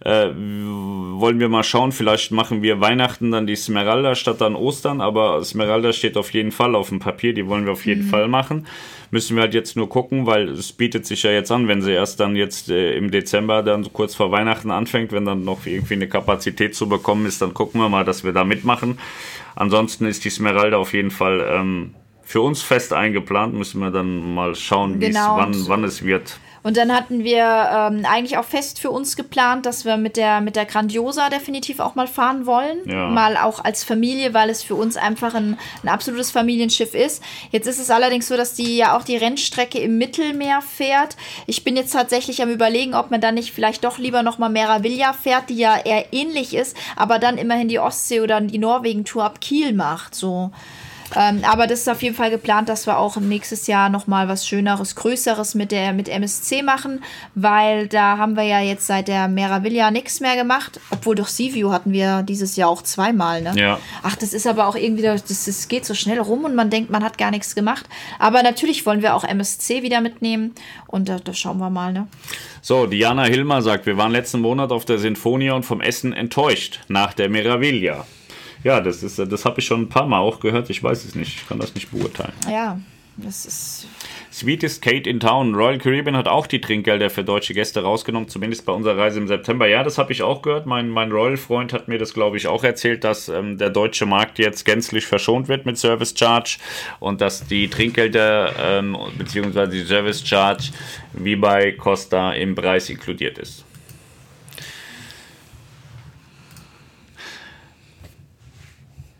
äh, 0.00 0.28
wollen 0.28 1.40
wir 1.40 1.48
mal 1.48 1.64
schauen, 1.64 1.90
vielleicht 1.90 2.30
machen 2.30 2.62
wir 2.62 2.80
Weihnachten 2.80 3.32
dann 3.32 3.46
die 3.46 3.56
Smeralda 3.56 4.14
statt 4.14 4.40
dann 4.40 4.54
Ostern, 4.54 5.00
aber 5.00 5.42
Smeralda 5.44 5.92
steht 5.92 6.16
auf 6.16 6.32
jeden 6.32 6.52
Fall 6.52 6.74
auf 6.76 6.90
dem 6.90 7.00
Papier, 7.00 7.34
die 7.34 7.46
wollen 7.46 7.64
wir 7.64 7.72
auf 7.72 7.84
jeden 7.84 8.04
mhm. 8.04 8.10
Fall 8.10 8.28
machen. 8.28 8.66
Müssen 9.10 9.36
wir 9.36 9.42
halt 9.42 9.54
jetzt 9.54 9.74
nur 9.74 9.88
gucken, 9.88 10.26
weil 10.26 10.50
es 10.50 10.72
bietet 10.72 11.06
sich 11.06 11.22
ja 11.22 11.30
jetzt 11.30 11.50
an, 11.50 11.66
wenn 11.66 11.82
sie 11.82 11.92
erst 11.92 12.20
dann 12.20 12.36
jetzt 12.36 12.68
äh, 12.68 12.96
im 12.96 13.10
Dezember 13.10 13.62
dann 13.62 13.82
so 13.82 13.90
kurz 13.90 14.14
vor 14.14 14.30
Weihnachten 14.30 14.70
anfängt, 14.70 15.12
wenn 15.12 15.24
dann 15.24 15.44
noch 15.44 15.66
irgendwie 15.66 15.94
eine 15.94 16.08
Kapazität 16.08 16.74
zu 16.74 16.88
bekommen 16.88 17.26
ist, 17.26 17.42
dann 17.42 17.54
gucken 17.54 17.80
wir 17.80 17.88
mal, 17.88 18.04
dass 18.04 18.22
wir 18.22 18.32
da 18.32 18.44
mitmachen. 18.44 18.98
Ansonsten 19.56 20.06
ist 20.06 20.24
die 20.24 20.30
Smeralda 20.30 20.76
auf 20.76 20.92
jeden 20.92 21.10
Fall 21.10 21.44
ähm, 21.50 21.94
für 22.22 22.42
uns 22.42 22.62
fest 22.62 22.92
eingeplant, 22.92 23.54
müssen 23.54 23.80
wir 23.80 23.90
dann 23.90 24.34
mal 24.34 24.54
schauen, 24.54 25.00
genau. 25.00 25.38
wann, 25.38 25.54
wann 25.66 25.82
es 25.82 26.04
wird. 26.04 26.38
Und 26.68 26.76
dann 26.76 26.94
hatten 26.94 27.24
wir 27.24 27.38
ähm, 27.44 28.04
eigentlich 28.04 28.36
auch 28.36 28.44
fest 28.44 28.78
für 28.78 28.90
uns 28.90 29.16
geplant, 29.16 29.64
dass 29.64 29.86
wir 29.86 29.96
mit 29.96 30.18
der, 30.18 30.42
mit 30.42 30.54
der 30.54 30.66
Grandiosa 30.66 31.30
definitiv 31.30 31.80
auch 31.80 31.94
mal 31.94 32.06
fahren 32.06 32.44
wollen. 32.44 32.76
Ja. 32.84 33.08
Mal 33.08 33.38
auch 33.38 33.64
als 33.64 33.84
Familie, 33.84 34.34
weil 34.34 34.50
es 34.50 34.62
für 34.62 34.74
uns 34.74 34.98
einfach 34.98 35.32
ein, 35.32 35.58
ein 35.82 35.88
absolutes 35.88 36.30
Familienschiff 36.30 36.92
ist. 36.92 37.22
Jetzt 37.52 37.68
ist 37.68 37.78
es 37.78 37.88
allerdings 37.88 38.28
so, 38.28 38.36
dass 38.36 38.52
die 38.52 38.76
ja 38.76 38.94
auch 38.94 39.02
die 39.02 39.16
Rennstrecke 39.16 39.78
im 39.78 39.96
Mittelmeer 39.96 40.60
fährt. 40.60 41.16
Ich 41.46 41.64
bin 41.64 41.74
jetzt 41.74 41.94
tatsächlich 41.94 42.42
am 42.42 42.50
überlegen, 42.50 42.92
ob 42.92 43.10
man 43.10 43.22
dann 43.22 43.36
nicht 43.36 43.54
vielleicht 43.54 43.82
doch 43.84 43.96
lieber 43.96 44.22
noch 44.22 44.36
mal 44.36 44.50
Meraviglia 44.50 45.14
fährt, 45.14 45.48
die 45.48 45.56
ja 45.56 45.78
eher 45.82 46.12
ähnlich 46.12 46.54
ist, 46.54 46.76
aber 46.96 47.18
dann 47.18 47.38
immerhin 47.38 47.68
die 47.68 47.78
Ostsee 47.78 48.20
oder 48.20 48.42
die 48.42 48.58
Norwegen-Tour 48.58 49.24
ab 49.24 49.40
Kiel 49.40 49.72
macht. 49.72 50.14
So. 50.14 50.50
Ähm, 51.16 51.42
aber 51.42 51.66
das 51.66 51.80
ist 51.80 51.88
auf 51.88 52.02
jeden 52.02 52.14
Fall 52.14 52.30
geplant, 52.30 52.68
dass 52.68 52.86
wir 52.86 52.98
auch 52.98 53.16
nächstes 53.16 53.66
Jahr 53.66 53.88
nochmal 53.88 54.28
was 54.28 54.46
Schöneres, 54.46 54.94
Größeres 54.94 55.54
mit 55.54 55.72
der 55.72 55.92
mit 55.92 56.08
MSC 56.08 56.62
machen, 56.62 57.02
weil 57.34 57.88
da 57.88 58.18
haben 58.18 58.36
wir 58.36 58.42
ja 58.42 58.60
jetzt 58.60 58.86
seit 58.86 59.08
der 59.08 59.28
Meraviglia 59.28 59.90
nichts 59.90 60.20
mehr 60.20 60.36
gemacht. 60.36 60.80
Obwohl 60.90 61.14
doch 61.14 61.28
Seaview 61.28 61.70
hatten 61.70 61.92
wir 61.92 62.22
dieses 62.22 62.56
Jahr 62.56 62.68
auch 62.68 62.82
zweimal, 62.82 63.42
ne? 63.42 63.52
Ja. 63.56 63.78
Ach, 64.02 64.16
das 64.16 64.34
ist 64.34 64.46
aber 64.46 64.66
auch 64.66 64.76
irgendwie, 64.76 65.02
das, 65.02 65.24
das 65.24 65.68
geht 65.68 65.84
so 65.84 65.94
schnell 65.94 66.18
rum 66.18 66.44
und 66.44 66.54
man 66.54 66.70
denkt, 66.70 66.90
man 66.90 67.04
hat 67.04 67.18
gar 67.18 67.30
nichts 67.30 67.54
gemacht. 67.54 67.86
Aber 68.18 68.42
natürlich 68.42 68.84
wollen 68.86 69.02
wir 69.02 69.14
auch 69.14 69.24
MSC 69.24 69.82
wieder 69.82 70.00
mitnehmen 70.00 70.54
und 70.86 71.08
da, 71.08 71.18
da 71.18 71.32
schauen 71.32 71.58
wir 71.58 71.70
mal, 71.70 71.92
ne? 71.92 72.06
So, 72.60 72.86
Diana 72.86 73.24
Hilmer 73.24 73.62
sagt, 73.62 73.86
wir 73.86 73.96
waren 73.96 74.12
letzten 74.12 74.40
Monat 74.40 74.72
auf 74.72 74.84
der 74.84 74.98
Sinfonia 74.98 75.54
und 75.54 75.64
vom 75.64 75.80
Essen 75.80 76.12
enttäuscht 76.12 76.80
nach 76.88 77.14
der 77.14 77.28
Meraviglia. 77.28 78.04
Ja, 78.64 78.80
das 78.80 79.02
ist, 79.02 79.18
das 79.18 79.44
habe 79.44 79.60
ich 79.60 79.66
schon 79.66 79.82
ein 79.82 79.88
paar 79.88 80.06
Mal 80.06 80.18
auch 80.18 80.40
gehört. 80.40 80.70
Ich 80.70 80.82
weiß 80.82 81.04
es 81.04 81.14
nicht. 81.14 81.36
Ich 81.36 81.48
kann 81.48 81.58
das 81.58 81.74
nicht 81.74 81.90
beurteilen. 81.90 82.32
Ja, 82.50 82.78
das 83.16 83.46
ist. 83.46 83.86
Sweetest 84.32 84.82
Kate 84.82 85.08
in 85.08 85.20
Town. 85.20 85.54
Royal 85.54 85.78
Caribbean 85.78 86.16
hat 86.16 86.28
auch 86.28 86.46
die 86.46 86.60
Trinkgelder 86.60 87.10
für 87.10 87.24
deutsche 87.24 87.54
Gäste 87.54 87.82
rausgenommen, 87.82 88.28
zumindest 88.28 88.66
bei 88.66 88.72
unserer 88.72 88.96
Reise 88.96 89.18
im 89.18 89.26
September. 89.26 89.66
Ja, 89.66 89.82
das 89.82 89.98
habe 89.98 90.12
ich 90.12 90.22
auch 90.22 90.42
gehört. 90.42 90.66
Mein, 90.66 90.90
mein 90.90 91.10
Royal-Freund 91.10 91.72
hat 91.72 91.88
mir 91.88 91.98
das, 91.98 92.14
glaube 92.14 92.36
ich, 92.36 92.46
auch 92.46 92.62
erzählt, 92.62 93.04
dass 93.04 93.28
ähm, 93.28 93.58
der 93.58 93.70
deutsche 93.70 94.06
Markt 94.06 94.38
jetzt 94.38 94.64
gänzlich 94.64 95.06
verschont 95.06 95.48
wird 95.48 95.66
mit 95.66 95.78
Service 95.78 96.14
Charge 96.16 96.58
und 97.00 97.20
dass 97.20 97.46
die 97.46 97.68
Trinkgelder 97.68 98.52
ähm, 98.60 98.96
bzw. 99.16 99.66
die 99.66 99.82
Service 99.84 100.26
Charge 100.26 100.70
wie 101.14 101.34
bei 101.34 101.72
Costa 101.72 102.32
im 102.32 102.54
Preis 102.54 102.90
inkludiert 102.90 103.38
ist. 103.38 103.64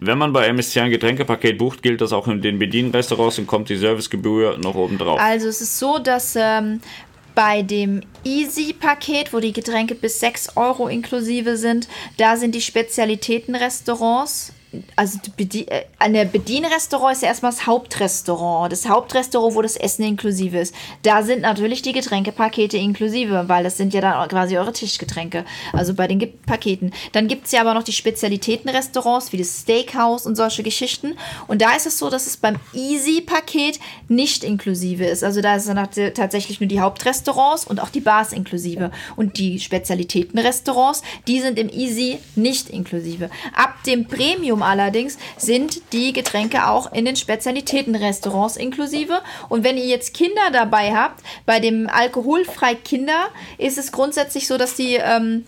Wenn 0.01 0.19
man 0.19 0.33
bei 0.33 0.47
MSC 0.47 0.81
ein 0.81 0.91
Getränkepaket 0.91 1.59
bucht, 1.59 1.83
gilt 1.83 2.01
das 2.01 2.13
auch 2.13 2.29
in 2.29 2.41
den 2.41 2.59
Bedienrestaurants 2.59 3.39
und 3.39 3.49
kommt 3.49 3.69
die 3.69 3.77
Servicegebühr 3.77 4.57
noch 4.59 4.77
oben 4.77 4.97
drauf. 4.97 5.19
Also 5.21 5.49
es 5.49 5.61
ist 5.61 5.79
so, 5.79 5.99
dass 5.99 6.37
ähm, 6.37 6.81
bei 7.35 7.63
dem 7.63 8.03
Easy-Paket, 8.25 9.33
wo 9.33 9.41
die 9.41 9.53
Getränke 9.53 9.97
bis 9.97 10.21
6 10.21 10.57
Euro 10.57 10.87
inklusive 10.87 11.57
sind, 11.57 11.89
da 12.17 12.37
sind 12.37 12.55
die 12.55 12.61
Spezialitätenrestaurants 12.61 14.53
also 14.97 15.19
äh, 15.39 15.85
an 15.99 16.13
der 16.13 16.27
Bedienrestaurant 16.27 17.17
ist 17.17 17.23
ja 17.23 17.29
erstmal 17.29 17.53
das 17.53 17.67
Hauptrestaurant. 17.67 18.71
Das 18.71 18.89
Hauptrestaurant, 18.89 19.55
wo 19.55 19.63
das 19.63 19.77
Essen 19.77 20.03
inklusive 20.03 20.59
ist. 20.59 20.75
Da 21.03 21.23
sind 21.23 21.41
natürlich 21.41 21.81
die 21.83 21.93
Getränkepakete 21.93 22.77
inklusive, 22.77 23.49
weil 23.49 23.65
das 23.65 23.79
sind 23.79 23.95
ja 23.95 24.01
dann 24.01 24.29
quasi 24.29 24.59
eure 24.59 24.73
Tischgetränke. 24.73 25.45
Also 25.73 25.95
bei 25.95 26.07
den 26.07 26.19
Paketen. 26.43 26.93
Dann 27.13 27.29
gibt 27.29 27.47
es 27.47 27.53
ja 27.53 27.63
aber 27.63 27.75
noch 27.75 27.83
die 27.83 27.93
Spezialitätenrestaurants 27.93 29.33
wie 29.33 29.39
das 29.39 29.61
Steakhouse 29.61 30.27
und 30.27 30.37
solche 30.37 30.63
Geschichten. 30.63 31.17
Und 31.47 31.63
da 31.63 31.75
ist 31.75 31.87
es 31.87 31.99
so, 31.99 32.11
dass 32.11 32.27
es 32.27 32.37
beim 32.37 32.57
Easy-Paket 32.75 33.81
nicht 34.09 34.45
inklusive 34.45 35.05
ist. 35.05 35.25
Also 35.25 35.41
da 35.41 35.59
sind 35.61 35.79
tatsächlich 36.15 36.61
nur 36.61 36.69
die 36.69 36.81
Hauptrestaurants 36.81 37.67
und 37.67 37.81
auch 37.81 37.91
die 37.91 38.01
Bars 38.01 38.33
inklusive. 38.33 38.91
Und 39.17 39.39
die 39.39 39.61
Spezialitätenrestaurants, 39.61 41.03
die 41.27 41.41
sind 41.41 41.59
im 41.59 41.71
Easy 41.71 42.19
nicht 42.37 42.69
inklusive. 42.69 43.31
Ab 43.55 43.83
dem 43.85 44.07
Premium 44.07 44.58
Kriterium 44.59 44.63
allerdings 44.63 45.19
sind 45.37 45.93
die 45.93 46.13
Getränke 46.13 46.67
auch 46.67 46.93
in 46.93 47.05
den 47.05 47.17
Spezialitätenrestaurants 47.17 48.57
inklusive. 48.57 49.21
Und 49.49 49.65
wenn 49.65 49.77
ihr 49.77 49.87
jetzt 49.87 50.15
Kinder 50.15 50.51
dabei 50.53 50.95
habt, 50.95 51.23
bei 51.47 51.61
dem 51.61 51.89
alkoholfrei 51.89 52.75
Kinder 52.75 53.29
ist 53.59 53.79
es 53.79 53.93
grundsätzlich 53.93 54.47
so, 54.47 54.59
dass 54.59 54.75
die 54.75 54.95
ähm, 54.95 55.45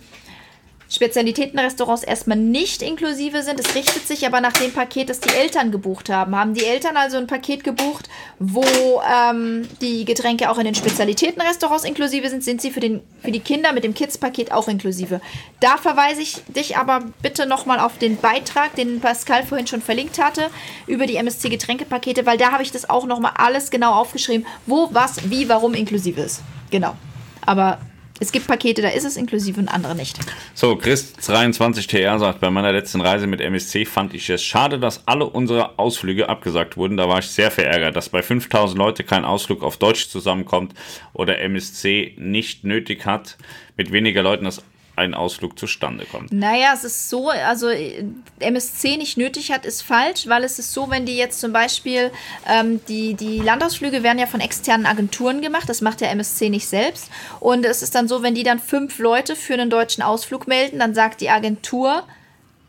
Spezialitätenrestaurants 0.91 2.03
erstmal 2.03 2.37
nicht 2.37 2.81
inklusive 2.81 3.43
sind. 3.43 3.61
Es 3.61 3.75
richtet 3.75 4.05
sich 4.05 4.27
aber 4.27 4.41
nach 4.41 4.51
dem 4.51 4.73
Paket, 4.73 5.09
das 5.09 5.21
die 5.21 5.33
Eltern 5.33 5.71
gebucht 5.71 6.09
haben. 6.09 6.35
Haben 6.35 6.53
die 6.53 6.65
Eltern 6.65 6.97
also 6.97 7.17
ein 7.17 7.27
Paket 7.27 7.63
gebucht, 7.63 8.09
wo 8.39 9.01
ähm, 9.09 9.69
die 9.79 10.03
Getränke 10.03 10.49
auch 10.49 10.57
in 10.57 10.65
den 10.65 10.75
Spezialitätenrestaurants 10.75 11.85
inklusive 11.85 12.29
sind, 12.29 12.43
sind 12.43 12.61
sie 12.61 12.71
für, 12.71 12.81
den, 12.81 12.99
für 13.21 13.31
die 13.31 13.39
Kinder 13.39 13.71
mit 13.71 13.85
dem 13.85 13.93
Kids-Paket 13.93 14.51
auch 14.51 14.67
inklusive. 14.67 15.21
Da 15.61 15.77
verweise 15.77 16.21
ich 16.21 16.43
dich 16.47 16.75
aber 16.75 17.05
bitte 17.21 17.45
nochmal 17.45 17.79
auf 17.79 17.97
den 17.97 18.17
Beitrag, 18.17 18.75
den 18.75 18.99
Pascal 18.99 19.43
vorhin 19.45 19.67
schon 19.67 19.81
verlinkt 19.81 20.21
hatte, 20.21 20.49
über 20.87 21.05
die 21.05 21.15
MSC-Getränkepakete, 21.15 22.25
weil 22.25 22.37
da 22.37 22.51
habe 22.51 22.63
ich 22.63 22.71
das 22.71 22.89
auch 22.89 23.05
nochmal 23.05 23.31
alles 23.35 23.71
genau 23.71 23.93
aufgeschrieben, 23.93 24.45
wo, 24.65 24.89
was, 24.91 25.29
wie, 25.29 25.47
warum 25.47 25.73
inklusive 25.73 26.19
ist. 26.19 26.41
Genau. 26.69 26.97
Aber 27.45 27.79
es 28.21 28.31
gibt 28.31 28.45
Pakete, 28.45 28.83
da 28.83 28.89
ist 28.89 29.03
es 29.03 29.17
inklusive 29.17 29.59
und 29.59 29.67
andere 29.67 29.95
nicht. 29.95 30.19
So, 30.53 30.73
Chris23TR 30.73 32.19
sagt, 32.19 32.39
bei 32.39 32.51
meiner 32.51 32.71
letzten 32.71 33.01
Reise 33.01 33.25
mit 33.25 33.41
MSC 33.41 33.83
fand 33.83 34.13
ich 34.13 34.29
es 34.29 34.43
schade, 34.43 34.79
dass 34.79 35.07
alle 35.07 35.25
unsere 35.25 35.79
Ausflüge 35.79 36.29
abgesagt 36.29 36.77
wurden. 36.77 36.97
Da 36.97 37.09
war 37.09 37.17
ich 37.17 37.27
sehr 37.27 37.49
verärgert, 37.49 37.95
dass 37.95 38.09
bei 38.09 38.21
5000 38.21 38.77
Leute 38.77 39.03
kein 39.03 39.25
Ausflug 39.25 39.63
auf 39.63 39.77
Deutsch 39.77 40.07
zusammenkommt 40.07 40.75
oder 41.13 41.39
MSC 41.39 42.13
nicht 42.19 42.63
nötig 42.63 43.07
hat, 43.07 43.37
mit 43.75 43.91
weniger 43.91 44.21
Leuten 44.21 44.45
das 44.45 44.61
ein 44.95 45.13
Ausflug 45.13 45.57
zustande 45.57 46.05
kommt. 46.05 46.31
Naja, 46.31 46.71
es 46.73 46.83
ist 46.83 47.09
so, 47.09 47.29
also 47.29 47.69
äh, 47.69 48.03
MSC 48.39 48.97
nicht 48.97 49.17
nötig 49.17 49.51
hat, 49.51 49.65
ist 49.65 49.81
falsch, 49.81 50.27
weil 50.27 50.43
es 50.43 50.59
ist 50.59 50.73
so, 50.73 50.89
wenn 50.89 51.05
die 51.05 51.15
jetzt 51.15 51.39
zum 51.39 51.53
Beispiel, 51.53 52.11
ähm, 52.47 52.81
die, 52.87 53.13
die 53.13 53.39
Landausflüge 53.39 54.03
werden 54.03 54.19
ja 54.19 54.27
von 54.27 54.41
externen 54.41 54.85
Agenturen 54.85 55.41
gemacht, 55.41 55.69
das 55.69 55.81
macht 55.81 56.01
der 56.01 56.11
MSC 56.11 56.49
nicht 56.49 56.67
selbst. 56.67 57.09
Und 57.39 57.65
es 57.65 57.81
ist 57.81 57.95
dann 57.95 58.07
so, 58.07 58.21
wenn 58.21 58.35
die 58.35 58.43
dann 58.43 58.59
fünf 58.59 58.99
Leute 58.99 59.35
für 59.35 59.53
einen 59.53 59.69
deutschen 59.69 60.03
Ausflug 60.03 60.47
melden, 60.47 60.79
dann 60.79 60.93
sagt 60.93 61.21
die 61.21 61.29
Agentur, 61.29 62.03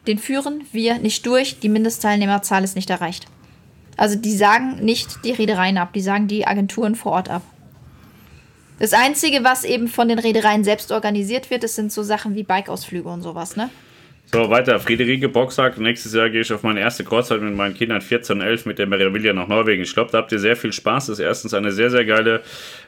den 0.07 0.19
führen 0.19 0.67
wir 0.73 0.99
nicht 0.99 1.27
durch, 1.27 1.61
die 1.61 1.69
Mindestteilnehmerzahl 1.69 2.65
ist 2.65 2.77
nicht 2.77 2.91
erreicht. 2.91 3.27
Also 3.97 4.17
die 4.17 4.35
sagen 4.35 4.77
nicht 4.85 5.25
die 5.25 5.33
Reedereien 5.33 5.79
ab, 5.79 5.93
die 5.93 6.01
sagen 6.01 6.29
die 6.29 6.47
Agenturen 6.47 6.95
vor 6.95 7.13
Ort 7.13 7.29
ab. 7.29 7.43
Das 8.83 8.95
Einzige, 8.95 9.45
was 9.45 9.63
eben 9.63 9.87
von 9.87 10.09
den 10.09 10.19
Reedereien 10.19 10.65
selbst 10.65 10.91
organisiert 10.91 11.51
wird, 11.51 11.63
das 11.63 11.77
sind 11.77 11.93
so 11.93 12.03
Sachen 12.03 12.35
wie 12.35 12.43
Bikeausflüge 12.43 13.09
und 13.09 13.23
sowas, 13.23 13.55
ne? 13.55 13.71
So, 14.33 14.51
weiter. 14.51 14.81
Friederike 14.81 15.29
Bock 15.29 15.53
sagt, 15.53 15.79
nächstes 15.79 16.15
Jahr 16.15 16.29
gehe 16.31 16.41
ich 16.41 16.53
auf 16.53 16.65
meine 16.65 16.81
erste 16.81 17.05
Kreuzfahrt 17.05 17.43
mit 17.43 17.55
meinen 17.55 17.75
Kindern 17.75 18.01
14 18.01 18.41
und 18.41 18.43
11 18.45 18.67
mit 18.67 18.81
der 18.81 18.89
Meraviglia 18.89 19.35
nach 19.35 19.47
Norwegen. 19.47 19.85
Ich 19.85 19.95
glaube, 19.95 20.11
da 20.11 20.19
habt 20.19 20.33
ihr 20.33 20.41
sehr 20.41 20.57
viel 20.57 20.73
Spaß. 20.73 21.07
Das 21.07 21.21
ist 21.21 21.25
erstens 21.25 21.55
eine 21.55 21.71
sehr, 21.71 21.91
sehr 21.91 22.05
geile 22.05 22.43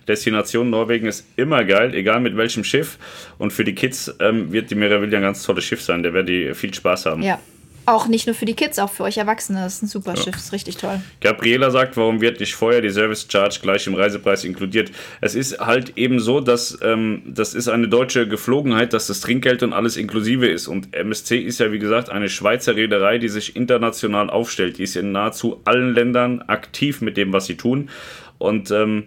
Destination. 0.09 0.69
Norwegen 0.69 1.07
ist 1.07 1.29
immer 1.37 1.63
geil, 1.63 1.95
egal 1.95 2.19
mit 2.19 2.37
welchem 2.37 2.65
Schiff. 2.65 2.99
Und 3.39 3.53
für 3.53 3.63
die 3.63 3.77
Kids 3.77 4.13
ähm, 4.19 4.51
wird 4.51 4.73
die 4.73 4.75
Meraviglia 4.75 5.21
ein 5.21 5.23
ganz 5.23 5.45
tolles 5.45 5.63
Schiff 5.63 5.81
sein. 5.81 6.03
Da 6.03 6.13
werden 6.13 6.27
die 6.27 6.55
viel 6.55 6.75
Spaß 6.75 7.07
haben. 7.07 7.23
Ja, 7.23 7.39
auch 7.87 8.07
nicht 8.07 8.27
nur 8.27 8.35
für 8.35 8.45
die 8.45 8.55
Kids, 8.55 8.79
auch 8.79 8.91
für 8.91 9.05
euch 9.05 9.19
Erwachsene. 9.19 9.61
Das 9.61 9.75
ist 9.75 9.83
ein 9.83 9.87
super 9.87 10.15
ja. 10.15 10.23
Schiff, 10.23 10.37
ist 10.37 10.53
richtig 10.53 10.77
toll. 10.77 11.01
Gabriela 11.21 11.71
sagt, 11.71 11.97
warum 11.97 12.21
wird 12.21 12.41
nicht 12.41 12.55
vorher 12.55 12.81
die 12.81 12.91
Service 12.91 13.27
Charge 13.29 13.59
gleich 13.63 13.87
im 13.87 13.95
Reisepreis 13.95 14.45
inkludiert? 14.45 14.91
Es 15.21 15.35
ist 15.35 15.61
halt 15.61 15.97
eben 15.97 16.21
so, 16.21 16.41
dass 16.41 16.79
ähm, 16.83 17.23
das 17.27 17.55
ist 17.55 17.69
eine 17.69 17.89
deutsche 17.89 18.29
Geflogenheit, 18.29 18.93
dass 18.93 19.07
das 19.07 19.21
Trinkgeld 19.21 19.63
und 19.63 19.73
alles 19.73 19.97
inklusive 19.97 20.47
ist. 20.47 20.69
Und 20.69 20.95
MSC 20.95 21.39
ist 21.39 21.61
ja, 21.61 21.73
wie 21.73 21.79
gesagt, 21.79 22.11
eine 22.11 22.29
Schweizer 22.29 22.77
Reederei, 22.77 23.19
die 23.19 23.29
sich 23.29 23.57
international 23.57 24.31
aufstellt. 24.31 24.79
Die 24.79 24.85
ist 24.85 24.97
in 24.97 25.13
nahezu 25.13 25.61
allen 25.65 25.95
Ländern 25.95 26.43
aktiv 26.43 27.01
mit 27.01 27.17
dem, 27.17 27.33
was 27.33 27.47
sie 27.47 27.57
tun. 27.57 27.91
Und 28.39 28.71
ähm, 28.71 29.05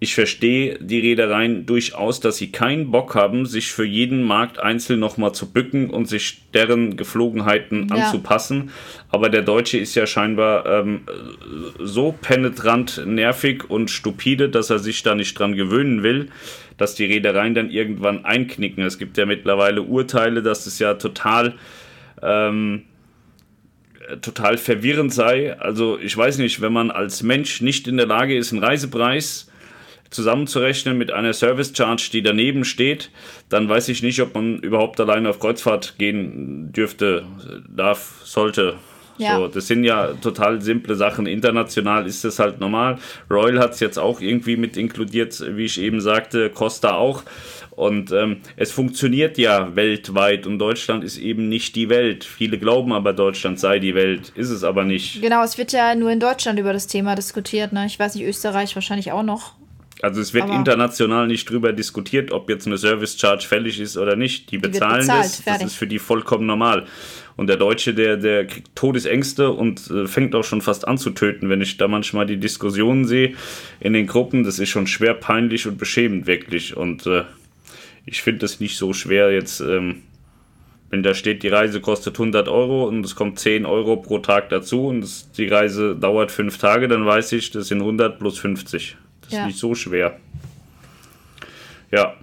ich 0.00 0.14
verstehe 0.14 0.78
die 0.80 0.98
Reedereien 0.98 1.66
durchaus, 1.66 2.20
dass 2.20 2.36
sie 2.36 2.50
keinen 2.50 2.90
Bock 2.90 3.14
haben, 3.14 3.46
sich 3.46 3.72
für 3.72 3.84
jeden 3.84 4.22
Markt 4.22 4.58
einzeln 4.58 5.00
nochmal 5.00 5.32
zu 5.32 5.50
bücken 5.50 5.88
und 5.88 6.06
sich 6.06 6.42
deren 6.52 6.96
Geflogenheiten 6.96 7.88
ja. 7.88 7.96
anzupassen. 7.96 8.70
Aber 9.08 9.28
der 9.28 9.42
Deutsche 9.42 9.78
ist 9.78 9.94
ja 9.94 10.06
scheinbar 10.06 10.66
ähm, 10.66 11.02
so 11.78 12.12
penetrant 12.12 13.02
nervig 13.06 13.70
und 13.70 13.90
stupide, 13.90 14.48
dass 14.50 14.68
er 14.68 14.78
sich 14.78 15.02
da 15.04 15.14
nicht 15.14 15.38
dran 15.38 15.54
gewöhnen 15.54 16.02
will, 16.02 16.28
dass 16.76 16.96
die 16.96 17.06
Reedereien 17.06 17.54
dann 17.54 17.70
irgendwann 17.70 18.24
einknicken. 18.24 18.84
Es 18.84 18.98
gibt 18.98 19.16
ja 19.16 19.26
mittlerweile 19.26 19.82
Urteile, 19.82 20.42
dass 20.42 20.66
es 20.66 20.78
ja 20.78 20.94
total. 20.94 21.54
Ähm, 22.20 22.82
total 24.20 24.58
verwirrend 24.58 25.14
sei. 25.14 25.58
Also 25.58 25.98
ich 25.98 26.14
weiß 26.14 26.36
nicht, 26.36 26.60
wenn 26.60 26.74
man 26.74 26.90
als 26.90 27.22
Mensch 27.22 27.62
nicht 27.62 27.88
in 27.88 27.96
der 27.96 28.04
Lage 28.04 28.36
ist, 28.36 28.52
einen 28.52 28.62
Reisepreis 28.62 29.50
zusammenzurechnen 30.14 30.96
mit 30.96 31.12
einer 31.12 31.32
Service 31.32 31.72
Charge, 31.76 32.08
die 32.12 32.22
daneben 32.22 32.64
steht, 32.64 33.10
dann 33.48 33.68
weiß 33.68 33.88
ich 33.88 34.02
nicht, 34.02 34.20
ob 34.20 34.34
man 34.34 34.58
überhaupt 34.60 35.00
alleine 35.00 35.28
auf 35.28 35.40
Kreuzfahrt 35.40 35.96
gehen 35.98 36.72
dürfte, 36.72 37.24
darf, 37.68 38.20
sollte. 38.24 38.76
Ja. 39.18 39.36
So, 39.36 39.48
das 39.48 39.68
sind 39.68 39.84
ja 39.84 40.12
total 40.14 40.60
simple 40.60 40.96
Sachen. 40.96 41.26
International 41.26 42.06
ist 42.06 42.24
das 42.24 42.38
halt 42.38 42.60
normal. 42.60 42.98
Royal 43.30 43.60
hat 43.60 43.72
es 43.72 43.80
jetzt 43.80 43.98
auch 43.98 44.20
irgendwie 44.20 44.56
mit 44.56 44.76
inkludiert, 44.76 45.40
wie 45.56 45.64
ich 45.64 45.80
eben 45.80 46.00
sagte, 46.00 46.50
Costa 46.50 46.94
auch. 46.94 47.22
Und 47.70 48.12
ähm, 48.12 48.38
es 48.56 48.70
funktioniert 48.70 49.36
ja 49.36 49.74
weltweit 49.74 50.46
und 50.46 50.58
Deutschland 50.58 51.02
ist 51.02 51.18
eben 51.18 51.48
nicht 51.48 51.74
die 51.74 51.88
Welt. 51.88 52.24
Viele 52.24 52.58
glauben 52.58 52.92
aber, 52.92 53.12
Deutschland 53.12 53.58
sei 53.58 53.80
die 53.80 53.94
Welt, 53.94 54.32
ist 54.36 54.50
es 54.50 54.62
aber 54.62 54.84
nicht. 54.84 55.20
Genau, 55.20 55.42
es 55.42 55.58
wird 55.58 55.72
ja 55.72 55.94
nur 55.94 56.10
in 56.10 56.20
Deutschland 56.20 56.58
über 56.58 56.72
das 56.72 56.86
Thema 56.86 57.14
diskutiert. 57.16 57.72
Ne? 57.72 57.86
Ich 57.86 57.98
weiß 57.98 58.14
nicht, 58.14 58.24
Österreich 58.24 58.74
wahrscheinlich 58.76 59.10
auch 59.12 59.24
noch. 59.24 59.54
Also 60.02 60.20
es 60.20 60.34
wird 60.34 60.44
Aber 60.44 60.54
international 60.54 61.26
nicht 61.26 61.48
drüber 61.48 61.72
diskutiert, 61.72 62.32
ob 62.32 62.50
jetzt 62.50 62.66
eine 62.66 62.78
Service 62.78 63.18
Charge 63.18 63.46
fällig 63.46 63.80
ist 63.80 63.96
oder 63.96 64.16
nicht. 64.16 64.50
Die 64.50 64.58
bezahlen 64.58 65.00
bezahlt, 65.00 65.24
das. 65.24 65.40
Fertig. 65.40 65.62
Das 65.62 65.72
ist 65.72 65.78
für 65.78 65.86
die 65.86 65.98
vollkommen 65.98 66.46
normal. 66.46 66.86
Und 67.36 67.48
der 67.48 67.56
Deutsche, 67.56 67.94
der, 67.94 68.16
der 68.16 68.46
kriegt 68.46 68.74
Todesängste 68.74 69.50
und 69.50 69.90
äh, 69.90 70.06
fängt 70.06 70.34
auch 70.34 70.44
schon 70.44 70.60
fast 70.60 70.86
an 70.86 70.98
zu 70.98 71.10
töten, 71.10 71.48
wenn 71.48 71.60
ich 71.60 71.76
da 71.76 71.88
manchmal 71.88 72.26
die 72.26 72.36
Diskussionen 72.36 73.06
sehe 73.06 73.34
in 73.80 73.92
den 73.92 74.06
Gruppen. 74.06 74.44
Das 74.44 74.58
ist 74.58 74.68
schon 74.68 74.86
schwer 74.86 75.14
peinlich 75.14 75.66
und 75.66 75.78
beschämend, 75.78 76.26
wirklich. 76.26 76.76
Und 76.76 77.06
äh, 77.06 77.24
ich 78.04 78.22
finde 78.22 78.40
das 78.40 78.60
nicht 78.60 78.76
so 78.76 78.92
schwer 78.92 79.32
jetzt. 79.32 79.60
Ähm, 79.60 80.02
wenn 80.90 81.02
da 81.02 81.14
steht, 81.14 81.42
die 81.42 81.48
Reise 81.48 81.80
kostet 81.80 82.14
100 82.14 82.48
Euro 82.48 82.86
und 82.86 83.04
es 83.04 83.16
kommt 83.16 83.40
10 83.40 83.66
Euro 83.66 83.96
pro 83.96 84.18
Tag 84.18 84.50
dazu 84.50 84.86
und 84.86 85.00
das, 85.00 85.28
die 85.32 85.48
Reise 85.48 85.96
dauert 85.96 86.30
5 86.30 86.56
Tage, 86.58 86.86
dann 86.86 87.04
weiß 87.04 87.32
ich, 87.32 87.50
das 87.50 87.66
sind 87.68 87.80
100 87.80 88.18
plus 88.18 88.38
50. 88.38 88.96
Das 89.24 89.32
ja. 89.32 89.40
ist 89.40 89.46
nicht 89.46 89.58
so 89.58 89.74
schwer. 89.74 90.18
Ja. 91.90 92.14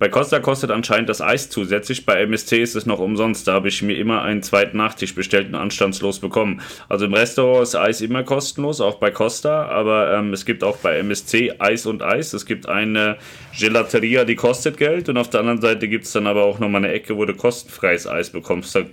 Bei 0.00 0.08
Costa 0.08 0.40
kostet 0.40 0.70
anscheinend 0.70 1.10
das 1.10 1.20
Eis 1.20 1.50
zusätzlich. 1.50 2.06
Bei 2.06 2.22
MSC 2.22 2.62
ist 2.62 2.74
es 2.74 2.86
noch 2.86 3.00
umsonst. 3.00 3.46
Da 3.46 3.52
habe 3.52 3.68
ich 3.68 3.82
mir 3.82 3.98
immer 3.98 4.22
einen 4.22 4.42
zweiten 4.42 4.78
Nachtisch 4.78 5.14
bestellt 5.14 5.48
und 5.48 5.56
anstandslos 5.56 6.20
bekommen. 6.20 6.62
Also 6.88 7.04
im 7.04 7.12
Restaurant 7.12 7.64
ist 7.64 7.74
Eis 7.74 8.00
immer 8.00 8.22
kostenlos, 8.22 8.80
auch 8.80 8.94
bei 8.94 9.10
Costa. 9.10 9.66
Aber 9.66 10.14
ähm, 10.14 10.32
es 10.32 10.46
gibt 10.46 10.64
auch 10.64 10.78
bei 10.78 10.96
MSC 11.00 11.52
Eis 11.58 11.84
und 11.84 12.02
Eis. 12.02 12.32
Es 12.32 12.46
gibt 12.46 12.66
eine 12.66 13.18
Gelateria, 13.58 14.24
die 14.24 14.36
kostet 14.36 14.78
Geld. 14.78 15.10
Und 15.10 15.18
auf 15.18 15.28
der 15.28 15.40
anderen 15.40 15.60
Seite 15.60 15.86
gibt 15.86 16.06
es 16.06 16.12
dann 16.12 16.26
aber 16.26 16.44
auch 16.44 16.60
nochmal 16.60 16.82
eine 16.82 16.94
Ecke, 16.94 17.18
wo 17.18 17.26
du 17.26 17.34
kostenfreies 17.34 18.06
Eis 18.06 18.30
bekommst. 18.30 18.74
Da 18.74 18.84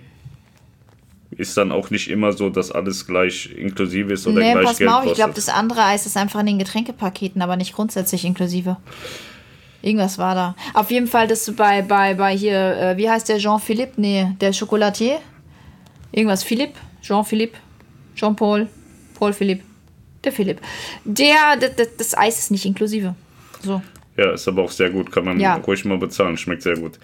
ist 1.37 1.55
dann 1.55 1.71
auch 1.71 1.89
nicht 1.91 2.09
immer 2.09 2.33
so, 2.33 2.49
dass 2.49 2.71
alles 2.71 3.05
gleich 3.05 3.51
inklusive 3.55 4.13
ist 4.13 4.25
oder 4.27 4.39
nee, 4.39 4.51
gleich 4.51 4.65
pass 4.65 4.77
Geld 4.77 4.89
mal 4.89 4.99
auf, 5.01 5.05
Ich 5.05 5.13
glaube, 5.13 5.33
das 5.33 5.49
andere 5.49 5.83
Eis 5.83 6.05
ist 6.05 6.17
einfach 6.17 6.39
in 6.39 6.47
den 6.47 6.59
Getränkepaketen, 6.59 7.41
aber 7.41 7.55
nicht 7.55 7.73
grundsätzlich 7.73 8.25
inklusive. 8.25 8.77
Irgendwas 9.83 10.17
war 10.17 10.33
da. 10.33 10.55
Auf 10.73 10.89
jeden 10.89 11.07
Fall 11.07 11.27
das 11.27 11.49
bei, 11.55 11.83
bei, 11.83 12.15
bei 12.15 12.35
hier, 12.35 12.77
äh, 12.77 12.97
wie 12.97 13.09
heißt 13.09 13.29
der 13.29 13.37
Jean-Philippe? 13.37 14.01
Nee, 14.01 14.31
der 14.41 14.51
Chocolatier. 14.51 15.19
Irgendwas 16.11 16.43
Philippe, 16.43 16.73
Jean-Philippe, 17.01 17.57
Jean-Paul, 18.15 18.67
Paul 19.13 19.33
Philippe. 19.33 19.63
Der 20.23 20.31
Philipp. 20.31 20.59
Der, 21.05 21.55
das, 21.59 21.95
das 21.97 22.17
Eis 22.17 22.39
ist 22.39 22.51
nicht 22.51 22.65
inklusive. 22.65 23.13
So. 23.61 23.81
Ja, 24.17 24.31
ist 24.31 24.47
aber 24.47 24.63
auch 24.63 24.71
sehr 24.71 24.89
gut, 24.89 25.11
kann 25.11 25.25
man 25.25 25.39
ja. 25.39 25.55
ruhig 25.57 25.85
mal 25.85 25.99
bezahlen, 25.99 26.37
schmeckt 26.37 26.63
sehr 26.63 26.75
gut. 26.75 26.97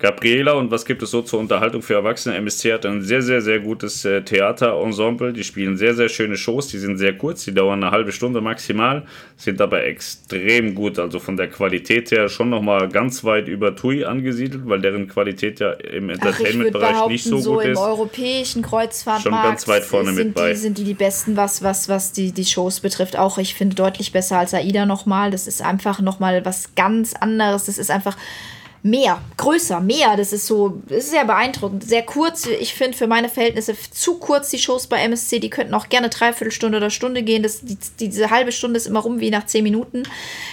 Gabriela, 0.00 0.52
und 0.52 0.70
was 0.70 0.86
gibt 0.86 1.02
es 1.02 1.10
so 1.10 1.20
zur 1.20 1.40
Unterhaltung 1.40 1.82
für 1.82 1.92
Erwachsene? 1.92 2.34
MSC 2.36 2.72
hat 2.72 2.86
ein 2.86 3.02
sehr, 3.02 3.20
sehr, 3.20 3.42
sehr 3.42 3.60
gutes 3.60 4.02
äh, 4.06 4.22
Theaterensemble. 4.22 5.34
Die 5.34 5.44
spielen 5.44 5.76
sehr, 5.76 5.94
sehr 5.94 6.08
schöne 6.08 6.38
Shows, 6.38 6.68
die 6.68 6.78
sind 6.78 6.96
sehr 6.96 7.18
kurz, 7.18 7.44
die 7.44 7.52
dauern 7.52 7.82
eine 7.82 7.92
halbe 7.92 8.10
Stunde 8.10 8.40
maximal, 8.40 9.04
sind 9.36 9.60
aber 9.60 9.84
extrem 9.84 10.74
gut, 10.74 10.98
also 10.98 11.18
von 11.18 11.36
der 11.36 11.48
Qualität 11.48 12.10
her 12.12 12.30
schon 12.30 12.48
nochmal 12.48 12.88
ganz 12.88 13.24
weit 13.24 13.46
über 13.46 13.76
TUI 13.76 14.06
angesiedelt, 14.06 14.62
weil 14.64 14.80
deren 14.80 15.06
Qualität 15.06 15.60
ja 15.60 15.72
im 15.72 16.08
Entertainment-Bereich 16.08 17.06
nicht 17.08 17.24
so, 17.24 17.36
so 17.36 17.54
gut 17.56 17.64
ist. 17.64 17.70
im 17.72 17.76
europäischen 17.76 18.62
Kreuzfahrtmarkt 18.62 19.22
schon 19.22 19.50
ganz 19.50 19.68
weit 19.68 19.84
vorne 19.84 20.14
sind 20.14 20.28
mit 20.28 20.34
bei. 20.34 20.52
Die, 20.52 20.56
sind 20.56 20.78
die 20.78 20.84
die 20.84 20.94
besten, 20.94 21.36
was, 21.36 21.62
was, 21.62 21.90
was 21.90 22.12
die, 22.12 22.32
die 22.32 22.46
Shows 22.46 22.80
betrifft. 22.80 23.18
Auch 23.18 23.36
ich 23.36 23.54
finde 23.54 23.76
deutlich 23.76 24.12
besser 24.12 24.38
als 24.38 24.54
AIDA 24.54 24.86
nochmal. 24.86 25.30
Das 25.30 25.46
ist 25.46 25.60
einfach 25.60 26.00
nochmal 26.00 26.42
was 26.46 26.74
ganz 26.74 27.12
anderes. 27.12 27.66
Das 27.66 27.76
ist 27.76 27.90
einfach 27.90 28.16
mehr, 28.82 29.20
größer, 29.36 29.80
mehr. 29.80 30.16
Das 30.16 30.32
ist 30.32 30.46
so, 30.46 30.80
das 30.88 31.04
ist 31.04 31.10
sehr 31.10 31.24
beeindruckend. 31.24 31.84
Sehr 31.84 32.02
kurz. 32.02 32.46
Ich 32.46 32.74
finde 32.74 32.96
für 32.96 33.06
meine 33.06 33.28
Verhältnisse 33.28 33.74
zu 33.90 34.18
kurz 34.18 34.50
die 34.50 34.58
Shows 34.58 34.86
bei 34.86 35.02
MSC. 35.02 35.38
Die 35.38 35.50
könnten 35.50 35.74
auch 35.74 35.88
gerne 35.88 36.08
dreiviertel 36.08 36.52
Stunde 36.52 36.78
oder 36.78 36.90
Stunde 36.90 37.22
gehen. 37.22 37.42
Das, 37.42 37.60
die, 37.62 37.76
diese 37.98 38.30
halbe 38.30 38.52
Stunde 38.52 38.78
ist 38.78 38.86
immer 38.86 39.00
rum 39.00 39.20
wie 39.20 39.30
nach 39.30 39.46
zehn 39.46 39.64
Minuten. 39.64 40.04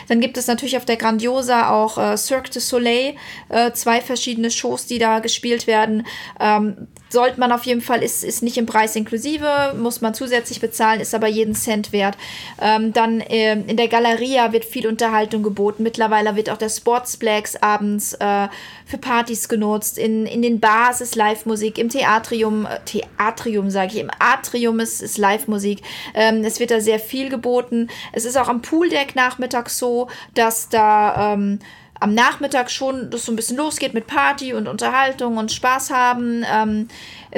Dann 0.07 0.19
gibt 0.19 0.37
es 0.37 0.47
natürlich 0.47 0.77
auf 0.77 0.85
der 0.85 0.97
Grandiosa 0.97 1.69
auch 1.71 1.97
äh, 1.97 2.17
Cirque 2.17 2.49
du 2.51 2.59
Soleil, 2.59 3.15
äh, 3.49 3.71
zwei 3.71 4.01
verschiedene 4.01 4.51
Shows, 4.51 4.85
die 4.85 4.99
da 4.99 5.19
gespielt 5.19 5.67
werden. 5.67 6.05
Ähm, 6.39 6.87
sollte 7.09 7.39
man 7.39 7.51
auf 7.51 7.65
jeden 7.65 7.81
Fall, 7.81 8.03
ist, 8.03 8.23
ist 8.23 8.43
nicht 8.43 8.57
im 8.57 8.65
Preis 8.65 8.95
inklusive, 8.95 9.73
muss 9.77 10.01
man 10.01 10.13
zusätzlich 10.13 10.59
bezahlen, 10.59 10.99
ist 10.99 11.15
aber 11.15 11.27
jeden 11.27 11.55
Cent 11.55 11.91
wert. 11.91 12.17
Ähm, 12.61 12.93
dann 12.93 13.21
äh, 13.21 13.53
in 13.53 13.77
der 13.77 13.87
Galeria 13.87 14.51
wird 14.51 14.65
viel 14.65 14.87
Unterhaltung 14.87 15.43
geboten. 15.43 15.83
Mittlerweile 15.83 16.35
wird 16.35 16.49
auch 16.49 16.57
der 16.57 16.69
Sportsplex 16.69 17.55
abends 17.57 18.13
äh, 18.13 18.47
für 18.85 18.97
Partys 18.97 19.49
genutzt. 19.49 19.97
In, 19.97 20.25
in 20.25 20.41
den 20.41 20.59
Bars 20.59 21.01
ist 21.01 21.15
Live-Musik. 21.15 21.77
Im 21.77 21.89
Theatrium, 21.89 22.65
äh, 22.65 22.79
Theatrium 22.85 23.69
sage 23.69 23.93
ich, 23.93 23.99
im 23.99 24.11
Atrium 24.19 24.79
ist, 24.79 25.01
ist 25.01 25.17
Live-Musik. 25.17 25.81
Ähm, 26.13 26.43
es 26.43 26.59
wird 26.59 26.71
da 26.71 26.81
sehr 26.81 26.99
viel 26.99 27.29
geboten. 27.29 27.89
Es 28.11 28.25
ist 28.25 28.37
auch 28.37 28.49
am 28.49 28.61
Pooldeck 28.61 29.15
nachmittags 29.15 29.77
so, 29.77 30.07
dass 30.33 30.69
da 30.69 31.33
ähm, 31.33 31.59
am 31.99 32.13
Nachmittag 32.13 32.69
schon 32.71 33.09
das 33.09 33.25
so 33.25 33.31
ein 33.31 33.35
bisschen 33.35 33.57
losgeht 33.57 33.93
mit 33.93 34.07
Party 34.07 34.53
und 34.53 34.67
Unterhaltung 34.67 35.37
und 35.37 35.51
Spaß 35.51 35.89
haben. 35.91 36.43
Ähm, 36.51 36.87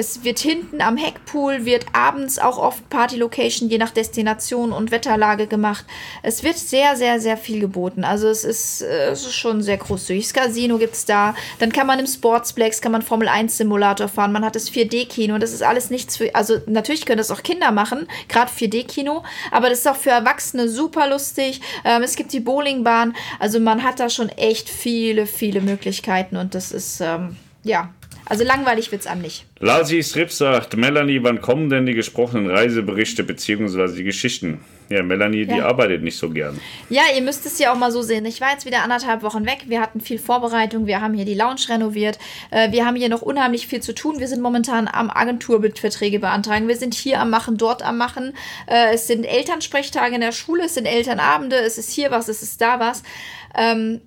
es 0.00 0.24
wird 0.24 0.38
hinten 0.38 0.80
am 0.80 0.96
Heckpool, 0.96 1.66
wird 1.66 1.84
abends 1.92 2.38
auch 2.38 2.56
oft 2.56 2.88
Party-Location, 2.88 3.68
je 3.68 3.76
nach 3.76 3.90
Destination 3.90 4.72
und 4.72 4.90
Wetterlage 4.90 5.46
gemacht. 5.46 5.84
Es 6.22 6.42
wird 6.42 6.56
sehr, 6.56 6.96
sehr, 6.96 7.20
sehr 7.20 7.36
viel 7.36 7.60
geboten. 7.60 8.02
Also 8.02 8.28
es 8.28 8.42
ist, 8.44 8.80
äh, 8.80 9.10
es 9.10 9.26
ist 9.26 9.34
schon 9.34 9.62
sehr 9.62 9.76
großzügig. 9.76 10.24
Das 10.24 10.32
Casino 10.32 10.78
gibt 10.78 10.94
es 10.94 11.04
da. 11.04 11.34
Dann 11.58 11.70
kann 11.70 11.86
man 11.86 11.98
im 11.98 12.06
Sportsplex, 12.06 12.80
kann 12.80 12.92
man 12.92 13.02
Formel 13.02 13.28
1 13.28 13.58
Simulator 13.58 14.08
fahren. 14.08 14.32
Man 14.32 14.42
hat 14.42 14.56
das 14.56 14.72
4D-Kino. 14.72 15.36
Das 15.36 15.52
ist 15.52 15.62
alles 15.62 15.90
nichts 15.90 16.16
für, 16.16 16.34
also 16.34 16.56
natürlich 16.64 17.04
können 17.04 17.18
das 17.18 17.30
auch 17.30 17.42
Kinder 17.42 17.70
machen, 17.70 18.08
gerade 18.28 18.50
4D-Kino. 18.50 19.22
Aber 19.50 19.68
das 19.68 19.80
ist 19.80 19.88
auch 19.88 19.96
für 19.96 20.10
Erwachsene 20.10 20.70
super 20.70 21.10
lustig. 21.10 21.60
Ähm, 21.84 22.02
es 22.02 22.16
gibt 22.16 22.32
die 22.32 22.40
Bowlingbahn. 22.40 23.14
Also 23.38 23.60
man 23.60 23.82
hat 23.82 24.00
da 24.00 24.08
schon 24.08 24.30
echt 24.30 24.70
viele, 24.70 25.26
viele 25.26 25.60
Möglichkeiten 25.60 26.38
und 26.38 26.54
das 26.54 26.72
ist, 26.72 27.02
ähm, 27.02 27.36
ja, 27.64 27.90
also 28.30 28.44
langweilig 28.44 28.92
wird 28.92 29.00
es 29.00 29.08
einem 29.08 29.22
nicht. 29.22 29.44
Lasi 29.58 30.00
Strip 30.04 30.30
sagt, 30.30 30.76
Melanie, 30.76 31.20
wann 31.24 31.40
kommen 31.40 31.68
denn 31.68 31.84
die 31.84 31.94
gesprochenen 31.94 32.48
Reiseberichte 32.48 33.24
bzw. 33.24 33.96
die 33.96 34.04
Geschichten? 34.04 34.60
Ja, 34.88 35.02
Melanie, 35.02 35.44
ja. 35.44 35.54
die 35.54 35.60
arbeitet 35.60 36.04
nicht 36.04 36.16
so 36.16 36.30
gern. 36.30 36.60
Ja, 36.90 37.02
ihr 37.12 37.22
müsst 37.22 37.44
es 37.44 37.58
ja 37.58 37.72
auch 37.72 37.76
mal 37.76 37.90
so 37.90 38.02
sehen. 38.02 38.24
Ich 38.26 38.40
war 38.40 38.52
jetzt 38.52 38.66
wieder 38.66 38.84
anderthalb 38.84 39.24
Wochen 39.24 39.46
weg. 39.46 39.64
Wir 39.66 39.80
hatten 39.80 40.00
viel 40.00 40.20
Vorbereitung. 40.20 40.86
Wir 40.86 41.00
haben 41.00 41.14
hier 41.14 41.24
die 41.24 41.34
Lounge 41.34 41.62
renoviert. 41.68 42.20
Äh, 42.52 42.70
wir 42.70 42.86
haben 42.86 42.94
hier 42.94 43.08
noch 43.08 43.22
unheimlich 43.22 43.66
viel 43.66 43.80
zu 43.80 43.96
tun. 43.96 44.20
Wir 44.20 44.28
sind 44.28 44.42
momentan 44.42 44.86
am 44.86 45.10
Agenturverträge 45.10 46.20
beantragen. 46.20 46.68
Wir 46.68 46.76
sind 46.76 46.94
hier 46.94 47.20
am 47.20 47.30
Machen, 47.30 47.56
dort 47.56 47.82
am 47.82 47.98
Machen. 47.98 48.32
Äh, 48.68 48.94
es 48.94 49.08
sind 49.08 49.24
Elternsprechtage 49.24 50.14
in 50.14 50.20
der 50.20 50.32
Schule, 50.32 50.66
es 50.66 50.74
sind 50.74 50.86
Elternabende, 50.86 51.56
es 51.56 51.78
ist 51.78 51.90
hier 51.90 52.12
was, 52.12 52.28
es 52.28 52.42
ist 52.44 52.60
da 52.60 52.78
was. 52.78 53.02
Ähm, 53.56 54.00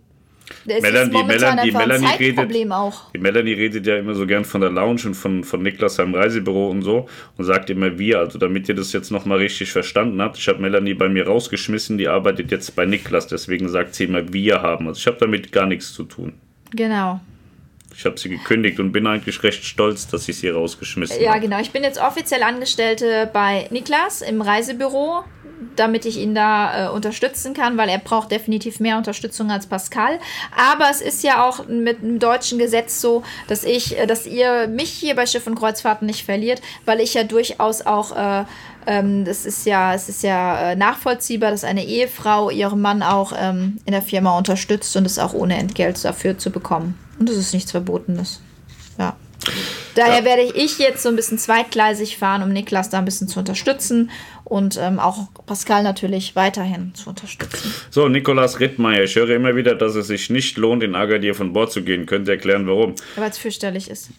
Melanie, 0.66 1.12
die, 1.12 1.24
Melanie, 1.24 1.72
Melanie 1.72 2.08
redet, 2.20 2.72
auch. 2.72 3.12
die 3.12 3.18
Melanie 3.18 3.54
redet 3.54 3.86
ja 3.86 3.98
immer 3.98 4.14
so 4.14 4.26
gern 4.26 4.46
von 4.46 4.62
der 4.62 4.70
Lounge 4.70 5.02
und 5.06 5.14
von, 5.14 5.44
von 5.44 5.62
Niklas 5.62 5.96
seinem 5.96 6.16
Reisebüro 6.16 6.70
und 6.70 6.82
so 6.84 7.08
und 7.38 7.46
sagt 7.46 7.70
immer 7.70 7.98
wir. 7.98 8.20
Also 8.20 8.40
damit 8.40 8.70
ihr 8.70 8.76
das 8.76 8.94
jetzt 8.94 9.12
nochmal 9.12 9.40
richtig 9.40 9.72
verstanden 9.72 10.22
habt, 10.22 10.38
ich 10.38 10.48
habe 10.48 10.62
Melanie 10.62 10.94
bei 10.94 11.10
mir 11.10 11.28
rausgeschmissen, 11.28 11.98
die 11.98 12.08
arbeitet 12.08 12.52
jetzt 12.52 12.76
bei 12.76 12.86
Niklas, 12.86 13.28
deswegen 13.28 13.70
sagt 13.70 13.96
sie 13.96 14.06
immer 14.06 14.32
wir 14.32 14.62
haben. 14.62 14.88
Also 14.88 15.00
ich 15.00 15.08
habe 15.08 15.18
damit 15.20 15.52
gar 15.52 15.66
nichts 15.66 15.94
zu 15.94 16.04
tun. 16.04 16.34
Genau. 16.72 17.20
Ich 17.96 18.06
habe 18.06 18.20
sie 18.20 18.30
gekündigt 18.30 18.80
und 18.80 18.92
bin 18.92 19.06
eigentlich 19.08 19.44
recht 19.44 19.64
stolz, 19.66 20.08
dass 20.08 20.28
ich 20.28 20.38
sie 20.38 20.50
rausgeschmissen 20.50 21.16
habe. 21.16 21.26
Ja, 21.26 21.38
genau. 21.38 21.60
Ich 21.60 21.72
bin 21.72 21.84
jetzt 21.84 22.02
offiziell 22.02 22.44
Angestellte 22.44 23.30
bei 23.32 23.68
Niklas 23.72 24.22
im 24.22 24.42
Reisebüro 24.42 25.24
damit 25.76 26.06
ich 26.06 26.18
ihn 26.18 26.36
da 26.36 26.88
äh, 26.88 26.90
unterstützen 26.90 27.54
kann, 27.54 27.78
weil 27.78 27.90
er 27.90 27.98
braucht 27.98 28.32
definitiv 28.32 28.80
mehr 28.80 28.98
Unterstützung 28.98 29.52
als 29.52 29.68
Pascal. 29.68 30.20
Aber 30.56 30.90
es 30.90 31.02
ist 31.02 31.24
ja 31.24 31.48
auch 31.48 31.68
mit 31.68 32.02
dem 32.02 32.20
deutschen 32.20 32.60
Gesetz 32.60 33.02
so, 33.02 33.24
dass 33.48 33.64
ich, 33.64 33.98
äh, 33.98 34.06
dass 34.06 34.26
ihr 34.26 34.68
mich 34.68 34.90
hier 34.90 35.16
bei 35.16 35.26
Schiff 35.26 35.48
und 35.48 35.56
Kreuzfahrten 35.56 36.06
nicht 36.06 36.26
verliert, 36.26 36.62
weil 36.86 37.00
ich 37.00 37.14
ja 37.14 37.24
durchaus 37.24 37.86
auch 37.86 38.16
äh, 38.16 38.46
ähm, 38.88 39.26
das 39.26 39.46
ist 39.46 39.66
ja, 39.66 39.94
es 39.94 40.10
ist 40.10 40.24
ja 40.24 40.72
äh, 40.72 40.76
nachvollziehbar, 40.76 41.52
dass 41.52 41.64
eine 41.64 41.86
Ehefrau 41.86 42.50
ihren 42.50 42.82
Mann 42.82 43.04
auch 43.04 43.34
ähm, 43.38 43.80
in 43.86 43.92
der 43.92 44.02
Firma 44.02 44.38
unterstützt 44.38 44.96
und 44.96 45.06
es 45.06 45.20
auch 45.20 45.34
ohne 45.34 45.58
Entgelt 45.58 46.04
dafür 46.04 46.38
zu 46.38 46.52
bekommen. 46.52 46.98
Und 47.20 47.30
das 47.30 47.38
ist 47.38 47.54
nichts 47.54 47.72
Verbotenes. 47.72 48.42
Ja. 48.98 49.16
Daher 49.96 50.20
ja. 50.20 50.26
werde 50.26 50.44
ich 50.44 50.80
jetzt 50.80 51.04
so 51.04 51.10
ein 51.10 51.16
bisschen 51.16 51.38
zweitgleisig 51.38 52.18
fahren, 52.18 52.44
um 52.44 52.50
Niklas 52.50 52.90
da 52.90 53.00
ein 53.00 53.06
bisschen 53.06 53.28
zu 53.28 53.40
unterstützen 53.40 54.10
und 54.44 54.78
ähm, 54.82 55.00
auch 55.00 55.28
Pascal 55.46 55.84
natürlich 55.84 56.36
weiterhin 56.36 56.94
zu 56.96 57.10
unterstützen. 57.10 57.74
So, 57.90 58.08
Nikolas 58.08 58.60
Rittmeier, 58.60 59.04
ich 59.04 59.16
höre 59.16 59.30
immer 59.30 59.56
wieder, 59.56 59.76
dass 59.76 59.96
es 59.96 60.08
sich 60.08 60.30
nicht 60.30 60.58
lohnt, 60.58 60.84
in 60.84 60.96
Agadir 60.96 61.36
von 61.36 61.54
Bord 61.54 61.72
zu 61.72 61.84
gehen. 61.84 62.06
Könnt 62.06 62.28
ihr 62.28 62.34
erklären, 62.34 62.68
warum? 62.68 62.96
Weil 63.16 63.30
es 63.30 63.38
fürchterlich 63.38 63.90
ist. 63.90 64.10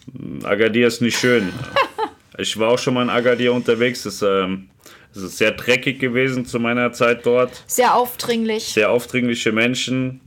Agadir 0.43 0.87
ist 0.87 1.01
nicht 1.01 1.17
schön. 1.17 1.51
ich 2.37 2.57
war 2.57 2.69
auch 2.69 2.79
schon 2.79 2.93
mal 2.93 3.03
in 3.03 3.09
Agadir 3.09 3.53
unterwegs. 3.53 4.05
Es, 4.05 4.21
ähm, 4.21 4.69
es 5.13 5.21
ist 5.21 5.37
sehr 5.37 5.51
dreckig 5.51 5.99
gewesen 5.99 6.45
zu 6.45 6.59
meiner 6.59 6.91
Zeit 6.91 7.25
dort. 7.25 7.63
Sehr 7.67 7.95
aufdringlich. 7.95 8.65
Sehr 8.65 8.91
aufdringliche 8.91 9.51
Menschen. 9.51 10.21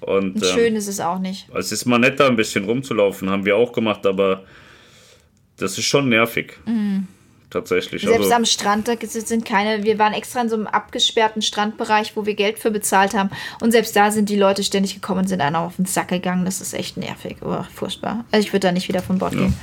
Und, 0.00 0.34
und 0.34 0.44
schön 0.44 0.72
ähm, 0.72 0.76
ist 0.76 0.88
es 0.88 1.00
auch 1.00 1.18
nicht. 1.18 1.48
Es 1.54 1.72
ist 1.72 1.86
mal 1.86 1.98
netter, 1.98 2.26
ein 2.26 2.36
bisschen 2.36 2.64
rumzulaufen, 2.64 3.30
haben 3.30 3.44
wir 3.46 3.56
auch 3.56 3.72
gemacht, 3.72 4.04
aber 4.04 4.44
das 5.56 5.78
ist 5.78 5.86
schon 5.86 6.08
nervig. 6.08 6.58
Mhm. 6.66 7.06
Tatsächlich. 7.54 8.02
Selbst 8.02 8.18
also, 8.18 8.34
am 8.34 8.44
Strand, 8.46 8.88
da 8.88 8.94
sind 9.00 9.44
keine, 9.44 9.84
wir 9.84 9.96
waren 10.00 10.12
extra 10.12 10.40
in 10.40 10.48
so 10.48 10.56
einem 10.56 10.66
abgesperrten 10.66 11.40
Strandbereich, 11.40 12.16
wo 12.16 12.26
wir 12.26 12.34
Geld 12.34 12.58
für 12.58 12.72
bezahlt 12.72 13.14
haben. 13.14 13.30
Und 13.60 13.70
selbst 13.70 13.94
da 13.94 14.10
sind 14.10 14.28
die 14.28 14.34
Leute 14.34 14.64
ständig 14.64 14.94
gekommen 14.94 15.20
und 15.20 15.28
sind 15.28 15.40
einer 15.40 15.60
auf 15.60 15.76
den 15.76 15.84
Sack 15.84 16.08
gegangen. 16.08 16.44
Das 16.46 16.60
ist 16.60 16.74
echt 16.74 16.96
nervig. 16.96 17.36
Oh, 17.42 17.62
furchtbar. 17.72 18.24
Also 18.32 18.44
ich 18.44 18.52
würde 18.52 18.66
da 18.66 18.72
nicht 18.72 18.88
wieder 18.88 19.02
von 19.02 19.18
Bord 19.18 19.34
ja. 19.34 19.42
gehen. 19.42 19.54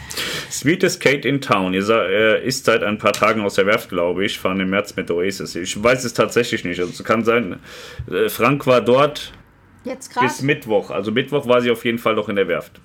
Sweetest 0.50 1.02
Kate 1.02 1.28
in 1.28 1.42
Town. 1.42 1.74
Ihr 1.74 1.86
äh, 1.90 2.48
ist 2.48 2.64
seit 2.64 2.82
ein 2.82 2.98
paar 2.98 3.12
Tagen 3.12 3.42
aus 3.42 3.56
der 3.56 3.66
Werft, 3.66 3.90
glaube 3.90 4.24
ich. 4.24 4.40
Fahren 4.40 4.62
im 4.62 4.70
März 4.70 4.96
mit 4.96 5.12
Oasis. 5.12 5.56
Ich 5.56 5.84
weiß 5.84 6.06
es 6.06 6.14
tatsächlich 6.14 6.64
nicht. 6.64 6.80
Also 6.80 6.94
es 6.94 7.04
kann 7.04 7.26
sein, 7.26 7.60
äh, 8.10 8.30
Frank 8.30 8.66
war 8.68 8.80
dort 8.80 9.34
Jetzt 9.84 10.18
bis 10.18 10.42
Mittwoch. 10.42 10.92
Also 10.92 11.12
Mittwoch 11.12 11.46
war 11.46 11.60
sie 11.60 11.72
auf 11.72 11.84
jeden 11.84 11.98
Fall 11.98 12.16
noch 12.16 12.30
in 12.30 12.38
der 12.38 12.48
Werft. 12.48 12.80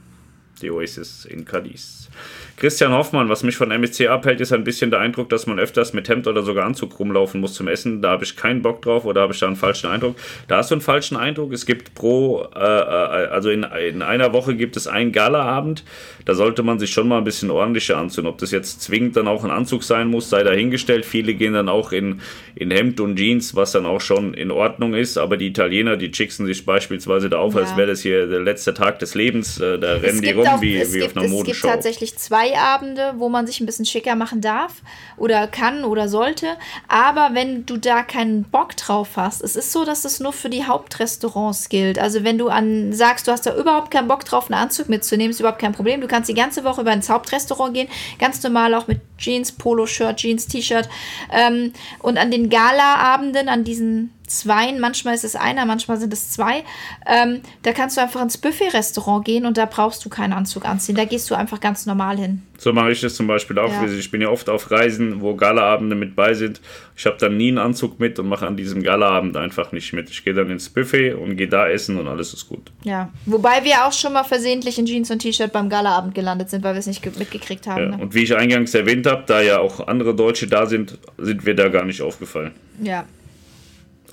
Die 0.62 0.70
Oasis 0.72 1.26
in 1.26 1.44
Cadiz. 1.44 2.08
Christian 2.56 2.92
Hoffmann, 2.92 3.28
was 3.28 3.42
mich 3.42 3.54
von 3.54 3.70
MSC 3.70 4.08
abhält, 4.08 4.40
ist 4.40 4.50
ein 4.50 4.64
bisschen 4.64 4.90
der 4.90 5.00
Eindruck, 5.00 5.28
dass 5.28 5.46
man 5.46 5.58
öfters 5.58 5.92
mit 5.92 6.08
Hemd 6.08 6.26
oder 6.26 6.42
sogar 6.42 6.64
Anzug 6.64 6.98
rumlaufen 6.98 7.38
muss 7.38 7.52
zum 7.52 7.68
Essen. 7.68 8.00
Da 8.00 8.12
habe 8.12 8.24
ich 8.24 8.34
keinen 8.34 8.62
Bock 8.62 8.80
drauf 8.80 9.04
oder 9.04 9.20
habe 9.20 9.34
ich 9.34 9.40
da 9.40 9.46
einen 9.46 9.56
falschen 9.56 9.90
Eindruck. 9.90 10.16
Da 10.48 10.56
hast 10.56 10.70
du 10.70 10.76
einen 10.76 10.80
falschen 10.80 11.18
Eindruck. 11.18 11.52
Es 11.52 11.66
gibt 11.66 11.94
pro, 11.94 12.48
äh, 12.54 12.58
äh, 12.58 13.28
also 13.28 13.50
in, 13.50 13.62
in 13.62 14.00
einer 14.00 14.32
Woche 14.32 14.54
gibt 14.54 14.78
es 14.78 14.86
einen 14.86 15.12
Galaabend. 15.12 15.84
Da 16.24 16.34
sollte 16.34 16.62
man 16.62 16.78
sich 16.78 16.90
schon 16.90 17.08
mal 17.08 17.18
ein 17.18 17.24
bisschen 17.24 17.50
ordentlicher 17.50 17.98
anziehen. 17.98 18.26
Ob 18.26 18.38
das 18.38 18.52
jetzt 18.52 18.80
zwingend 18.80 19.18
dann 19.18 19.28
auch 19.28 19.44
ein 19.44 19.50
Anzug 19.50 19.84
sein 19.84 20.08
muss, 20.08 20.30
sei 20.30 20.42
dahingestellt. 20.42 21.04
Viele 21.04 21.34
gehen 21.34 21.52
dann 21.52 21.68
auch 21.68 21.92
in, 21.92 22.22
in 22.54 22.70
Hemd 22.70 23.00
und 23.00 23.16
Jeans, 23.16 23.54
was 23.54 23.72
dann 23.72 23.84
auch 23.84 24.00
schon 24.00 24.32
in 24.32 24.50
Ordnung 24.50 24.94
ist. 24.94 25.18
Aber 25.18 25.36
die 25.36 25.48
Italiener, 25.48 25.98
die 25.98 26.10
chicksen 26.10 26.46
sich 26.46 26.64
beispielsweise 26.64 27.28
da 27.28 27.36
auf, 27.36 27.54
ja. 27.54 27.60
als 27.60 27.76
wäre 27.76 27.88
das 27.88 28.00
hier 28.00 28.26
der 28.26 28.40
letzte 28.40 28.72
Tag 28.72 28.98
des 28.98 29.14
Lebens. 29.14 29.60
Äh, 29.60 29.78
da 29.78 29.96
rennen 29.96 30.22
die 30.22 30.30
rum 30.30 30.46
auch, 30.46 30.62
wie, 30.62 30.80
wie 30.80 31.00
gibt, 31.00 31.04
auf 31.04 31.16
einer 31.18 31.28
Modenshow. 31.28 31.50
Es 31.50 31.62
gibt 31.62 31.74
tatsächlich 31.74 32.16
zwei 32.16 32.45
Freiabende, 32.46 33.14
wo 33.16 33.28
man 33.28 33.46
sich 33.46 33.60
ein 33.60 33.66
bisschen 33.66 33.84
schicker 33.84 34.14
machen 34.14 34.40
darf 34.40 34.82
oder 35.16 35.46
kann 35.46 35.84
oder 35.84 36.08
sollte. 36.08 36.56
Aber 36.88 37.30
wenn 37.32 37.66
du 37.66 37.76
da 37.76 38.02
keinen 38.02 38.44
Bock 38.44 38.76
drauf 38.76 39.10
hast, 39.16 39.42
es 39.42 39.56
ist 39.56 39.72
so, 39.72 39.84
dass 39.84 40.04
es 40.04 40.20
nur 40.20 40.32
für 40.32 40.50
die 40.50 40.64
Hauptrestaurants 40.64 41.68
gilt. 41.68 41.98
Also 41.98 42.24
wenn 42.24 42.38
du 42.38 42.48
an 42.48 42.92
sagst, 42.92 43.26
du 43.26 43.32
hast 43.32 43.46
da 43.46 43.56
überhaupt 43.56 43.90
keinen 43.90 44.08
Bock 44.08 44.24
drauf, 44.24 44.50
einen 44.50 44.60
Anzug 44.60 44.88
mitzunehmen, 44.88 45.30
ist 45.30 45.40
überhaupt 45.40 45.60
kein 45.60 45.72
Problem. 45.72 46.00
Du 46.00 46.08
kannst 46.08 46.28
die 46.28 46.34
ganze 46.34 46.64
Woche 46.64 46.82
über 46.82 46.92
ins 46.92 47.08
Hauptrestaurant 47.08 47.74
gehen, 47.74 47.88
ganz 48.18 48.42
normal 48.42 48.74
auch 48.74 48.86
mit 48.86 49.00
Jeans, 49.18 49.52
Polo-Shirt, 49.52 50.16
Jeans, 50.16 50.46
T-Shirt. 50.46 50.88
Ähm, 51.32 51.72
und 52.00 52.18
an 52.18 52.30
den 52.30 52.50
Gala-Abenden, 52.50 53.48
an 53.48 53.64
diesen 53.64 54.12
zweien, 54.26 54.80
manchmal 54.80 55.14
ist 55.14 55.24
es 55.24 55.36
einer, 55.36 55.66
manchmal 55.66 55.98
sind 55.98 56.12
es 56.12 56.30
zwei. 56.30 56.64
Ähm, 57.06 57.40
da 57.62 57.72
kannst 57.72 57.96
du 57.96 58.00
einfach 58.00 58.22
ins 58.22 58.38
Buffet-Restaurant 58.38 59.24
gehen 59.24 59.46
und 59.46 59.56
da 59.56 59.66
brauchst 59.66 60.04
du 60.04 60.08
keinen 60.08 60.32
Anzug 60.32 60.64
anziehen. 60.64 60.96
Da 60.96 61.04
gehst 61.04 61.30
du 61.30 61.34
einfach 61.34 61.60
ganz 61.60 61.86
normal 61.86 62.18
hin. 62.18 62.42
So 62.58 62.72
mache 62.72 62.90
ich 62.90 63.00
das 63.00 63.14
zum 63.14 63.26
Beispiel 63.26 63.58
auch. 63.58 63.70
Ja. 63.70 63.84
Ich 63.86 64.10
bin 64.10 64.20
ja 64.20 64.28
oft 64.28 64.48
auf 64.48 64.70
Reisen, 64.70 65.20
wo 65.20 65.34
Galaabende 65.34 65.94
mit 65.94 66.16
bei 66.16 66.34
sind. 66.34 66.60
Ich 66.96 67.04
habe 67.06 67.16
dann 67.18 67.36
nie 67.36 67.48
einen 67.48 67.58
Anzug 67.58 68.00
mit 68.00 68.18
und 68.18 68.28
mache 68.28 68.46
an 68.46 68.56
diesem 68.56 68.82
Galaabend 68.82 69.36
einfach 69.36 69.72
nicht 69.72 69.92
mit. 69.92 70.08
Ich 70.10 70.24
gehe 70.24 70.34
dann 70.34 70.50
ins 70.50 70.68
Buffet 70.68 71.12
und 71.12 71.36
gehe 71.36 71.48
da 71.48 71.68
essen 71.68 71.98
und 71.98 72.08
alles 72.08 72.32
ist 72.32 72.48
gut. 72.48 72.72
Ja, 72.82 73.10
wobei 73.26 73.64
wir 73.64 73.86
auch 73.86 73.92
schon 73.92 74.14
mal 74.14 74.24
versehentlich 74.24 74.78
in 74.78 74.86
Jeans 74.86 75.10
und 75.10 75.18
T-Shirt 75.18 75.52
beim 75.52 75.68
Galaabend 75.68 76.14
gelandet 76.14 76.50
sind, 76.50 76.64
weil 76.64 76.74
wir 76.74 76.80
es 76.80 76.86
nicht 76.86 77.04
mitgekriegt 77.18 77.66
haben. 77.66 77.82
Ja. 77.82 77.96
Ne? 77.96 78.02
Und 78.02 78.14
wie 78.14 78.22
ich 78.22 78.34
eingangs 78.34 78.74
erwähnt 78.74 79.06
habe, 79.06 79.24
da 79.26 79.42
ja 79.42 79.58
auch 79.58 79.86
andere 79.86 80.14
Deutsche 80.14 80.46
da 80.46 80.66
sind, 80.66 80.98
sind 81.18 81.44
wir 81.44 81.54
da 81.54 81.68
gar 81.68 81.84
nicht 81.84 82.00
aufgefallen. 82.00 82.52
Ja, 82.80 83.04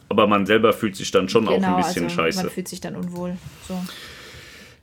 aber 0.10 0.28
man 0.28 0.46
selber 0.46 0.74
fühlt 0.74 0.96
sich 0.96 1.12
dann 1.12 1.30
schon 1.30 1.46
genau, 1.46 1.52
auch 1.52 1.56
ein 1.56 1.62
genau, 1.62 1.78
bisschen 1.78 2.04
also 2.06 2.16
scheiße. 2.16 2.44
Man 2.44 2.52
fühlt 2.52 2.68
sich 2.68 2.82
dann 2.82 2.96
unwohl. 2.96 3.38
So. 3.68 3.80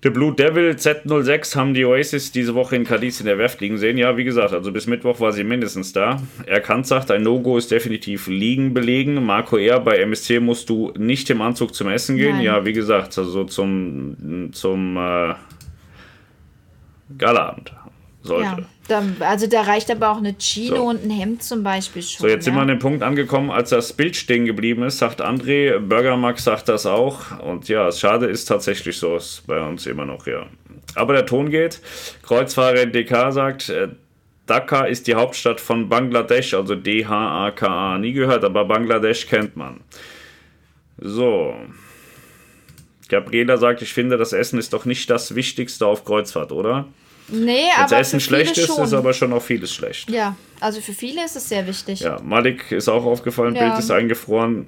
The 0.02 0.08
Blue 0.08 0.34
Devil 0.34 0.70
Z06 0.70 1.56
haben 1.56 1.74
die 1.74 1.84
Oasis 1.84 2.32
diese 2.32 2.54
Woche 2.54 2.74
in 2.74 2.84
Cadiz 2.84 3.20
in 3.20 3.26
der 3.26 3.36
Werft 3.36 3.60
liegen 3.60 3.76
sehen. 3.76 3.98
Ja, 3.98 4.16
wie 4.16 4.24
gesagt, 4.24 4.54
also 4.54 4.72
bis 4.72 4.86
Mittwoch 4.86 5.20
war 5.20 5.32
sie 5.32 5.44
mindestens 5.44 5.92
da. 5.92 6.22
Erkannt 6.46 6.86
sagt, 6.86 7.10
ein 7.10 7.22
No-Go 7.22 7.58
ist 7.58 7.70
definitiv 7.70 8.26
liegen 8.26 8.72
belegen. 8.72 9.22
Marco 9.26 9.58
R. 9.58 9.78
bei 9.78 9.98
MSC 9.98 10.40
musst 10.40 10.70
du 10.70 10.94
nicht 10.96 11.28
im 11.28 11.42
Anzug 11.42 11.74
zum 11.74 11.88
Essen 11.88 12.16
gehen. 12.16 12.36
Nein. 12.36 12.44
Ja, 12.44 12.64
wie 12.64 12.72
gesagt, 12.72 13.18
also 13.18 13.44
zum, 13.44 14.50
zum 14.52 14.96
äh, 14.96 15.34
Galaabend 17.18 17.74
sollte. 18.22 18.62
Ja, 18.62 18.68
da, 18.90 19.02
also 19.20 19.46
da 19.46 19.62
reicht 19.62 19.90
aber 19.90 20.10
auch 20.10 20.18
eine 20.18 20.34
Chino 20.38 20.76
so. 20.76 20.84
und 20.84 21.04
ein 21.04 21.10
Hemd 21.10 21.42
zum 21.42 21.62
Beispiel 21.62 22.02
schon. 22.02 22.22
So, 22.22 22.28
jetzt 22.28 22.46
ja? 22.46 22.52
sind 22.52 22.54
wir 22.54 22.62
an 22.62 22.68
dem 22.68 22.78
Punkt 22.78 23.02
angekommen, 23.02 23.50
als 23.50 23.70
das 23.70 23.92
Bild 23.92 24.16
stehen 24.16 24.44
geblieben 24.44 24.82
ist, 24.82 24.98
sagt 24.98 25.22
André, 25.22 25.78
Burger 25.78 26.16
Max 26.16 26.44
sagt 26.44 26.68
das 26.68 26.86
auch. 26.86 27.40
Und 27.40 27.68
ja, 27.68 27.90
schade 27.92 28.26
ist 28.26 28.46
tatsächlich 28.46 28.98
so, 28.98 29.16
ist 29.16 29.46
bei 29.46 29.60
uns 29.60 29.86
immer 29.86 30.04
noch, 30.04 30.26
ja. 30.26 30.46
Aber 30.94 31.12
der 31.14 31.26
Ton 31.26 31.50
geht. 31.50 31.80
Kreuzfahrer 32.22 32.86
DK 32.86 33.32
sagt, 33.32 33.68
äh, 33.68 33.88
Dhaka 34.46 34.86
ist 34.86 35.06
die 35.06 35.14
Hauptstadt 35.14 35.60
von 35.60 35.88
Bangladesch, 35.88 36.54
also 36.54 36.74
D-H-A-K-A. 36.74 37.98
Nie 37.98 38.12
gehört, 38.12 38.44
aber 38.44 38.64
Bangladesch 38.64 39.28
kennt 39.28 39.56
man. 39.56 39.80
So. 40.98 41.54
Gabriela 43.08 43.56
sagt, 43.56 43.82
ich 43.82 43.92
finde, 43.92 44.16
das 44.16 44.32
Essen 44.32 44.58
ist 44.58 44.72
doch 44.72 44.84
nicht 44.84 45.08
das 45.08 45.34
Wichtigste 45.36 45.86
auf 45.86 46.04
Kreuzfahrt, 46.04 46.50
oder? 46.50 46.86
Nee, 47.28 47.46
Wenn's 47.46 47.78
aber. 47.78 47.90
Wenn 47.90 47.98
Essen 47.98 48.20
schlecht 48.20 48.58
ist, 48.58 48.66
schon. 48.66 48.84
ist 48.84 48.92
aber 48.92 49.12
schon 49.12 49.32
auch 49.32 49.42
vieles 49.42 49.72
schlecht. 49.72 50.10
Ja, 50.10 50.36
also 50.58 50.80
für 50.80 50.92
viele 50.92 51.24
ist 51.24 51.36
es 51.36 51.48
sehr 51.48 51.66
wichtig. 51.66 52.00
Ja, 52.00 52.20
Malik 52.22 52.72
ist 52.72 52.88
auch 52.88 53.04
aufgefallen, 53.04 53.54
ja. 53.54 53.68
Bild 53.68 53.78
ist 53.78 53.90
eingefroren. 53.90 54.66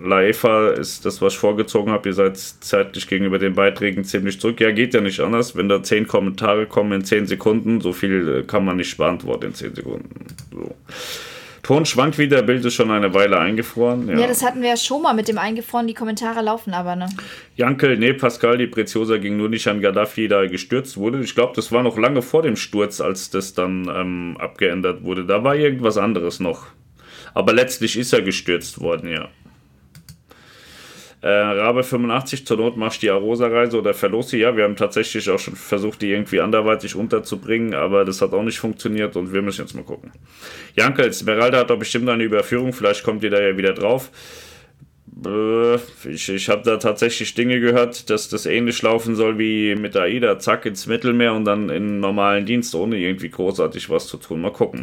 Laifa 0.00 0.70
ist 0.70 1.04
das, 1.04 1.22
was 1.22 1.34
ich 1.34 1.38
vorgezogen 1.38 1.92
habe. 1.92 2.08
Ihr 2.08 2.14
seid 2.14 2.36
zeitlich 2.36 3.06
gegenüber 3.06 3.38
den 3.38 3.54
Beiträgen 3.54 4.04
ziemlich 4.04 4.40
zurück. 4.40 4.60
Ja, 4.60 4.72
geht 4.72 4.92
ja 4.92 5.00
nicht 5.00 5.20
anders. 5.20 5.54
Wenn 5.54 5.68
da 5.68 5.82
zehn 5.82 6.08
Kommentare 6.08 6.66
kommen 6.66 6.92
in 6.92 7.04
zehn 7.04 7.26
Sekunden, 7.26 7.80
so 7.80 7.92
viel 7.92 8.40
äh, 8.40 8.42
kann 8.42 8.64
man 8.64 8.76
nicht 8.76 8.96
beantworten 8.96 9.46
in 9.46 9.54
zehn 9.54 9.74
Sekunden. 9.74 10.26
So. 10.52 10.74
Ton 11.64 11.86
schwankt 11.86 12.18
wieder, 12.18 12.42
Bild 12.42 12.62
ist 12.62 12.74
schon 12.74 12.90
eine 12.90 13.14
Weile 13.14 13.38
eingefroren. 13.38 14.06
Ja. 14.06 14.18
ja. 14.18 14.26
das 14.26 14.44
hatten 14.44 14.60
wir 14.60 14.68
ja 14.68 14.76
schon 14.76 15.00
mal 15.00 15.14
mit 15.14 15.28
dem 15.28 15.38
Eingefroren. 15.38 15.86
Die 15.86 15.94
Kommentare 15.94 16.42
laufen 16.42 16.74
aber, 16.74 16.94
ne? 16.94 17.08
Jankel, 17.56 17.96
nee, 17.96 18.12
Pascal, 18.12 18.58
die 18.58 18.66
Preziosa 18.66 19.16
ging 19.16 19.38
nur 19.38 19.48
nicht 19.48 19.66
an 19.66 19.80
Gaddafi, 19.80 20.28
da 20.28 20.42
er 20.42 20.48
gestürzt 20.48 20.98
wurde. 20.98 21.20
Ich 21.20 21.34
glaube, 21.34 21.54
das 21.56 21.72
war 21.72 21.82
noch 21.82 21.96
lange 21.96 22.20
vor 22.20 22.42
dem 22.42 22.56
Sturz, 22.56 23.00
als 23.00 23.30
das 23.30 23.54
dann 23.54 23.88
ähm, 23.88 24.36
abgeändert 24.38 25.04
wurde. 25.04 25.24
Da 25.24 25.42
war 25.42 25.56
irgendwas 25.56 25.96
anderes 25.96 26.38
noch. 26.38 26.66
Aber 27.32 27.54
letztlich 27.54 27.98
ist 27.98 28.12
er 28.12 28.20
gestürzt 28.20 28.82
worden, 28.82 29.10
ja. 29.10 29.30
Äh, 31.24 31.28
Rabe 31.28 31.82
85, 31.82 32.46
zur 32.46 32.58
Not 32.58 32.76
machst 32.76 33.02
du 33.02 33.06
die 33.06 33.10
Arosa-Reise 33.10 33.78
oder 33.78 33.94
verlos 33.94 34.28
sie. 34.28 34.40
Ja, 34.40 34.58
wir 34.58 34.64
haben 34.64 34.76
tatsächlich 34.76 35.30
auch 35.30 35.38
schon 35.38 35.56
versucht, 35.56 36.02
die 36.02 36.10
irgendwie 36.10 36.38
anderweitig 36.38 36.96
unterzubringen, 36.96 37.72
aber 37.72 38.04
das 38.04 38.20
hat 38.20 38.34
auch 38.34 38.42
nicht 38.42 38.58
funktioniert 38.58 39.16
und 39.16 39.32
wir 39.32 39.40
müssen 39.40 39.62
jetzt 39.62 39.74
mal 39.74 39.84
gucken. 39.84 40.12
Jankel, 40.76 41.10
Smeralda 41.14 41.60
hat 41.60 41.70
doch 41.70 41.78
bestimmt 41.78 42.10
eine 42.10 42.24
Überführung, 42.24 42.74
vielleicht 42.74 43.04
kommt 43.04 43.24
ihr 43.24 43.30
da 43.30 43.40
ja 43.40 43.56
wieder 43.56 43.72
drauf. 43.72 44.10
Äh, 45.24 45.76
ich, 46.10 46.28
ich 46.28 46.50
habe 46.50 46.60
da 46.62 46.76
tatsächlich 46.76 47.32
Dinge 47.32 47.58
gehört, 47.58 48.10
dass 48.10 48.28
das 48.28 48.44
ähnlich 48.44 48.82
laufen 48.82 49.16
soll 49.16 49.38
wie 49.38 49.76
mit 49.76 49.96
AIDA. 49.96 50.38
Zack 50.38 50.66
ins 50.66 50.86
Mittelmeer 50.86 51.32
und 51.32 51.46
dann 51.46 51.70
in 51.70 52.00
normalen 52.00 52.44
Dienst, 52.44 52.74
ohne 52.74 52.98
irgendwie 52.98 53.30
großartig 53.30 53.88
was 53.88 54.08
zu 54.08 54.18
tun. 54.18 54.42
Mal 54.42 54.52
gucken. 54.52 54.82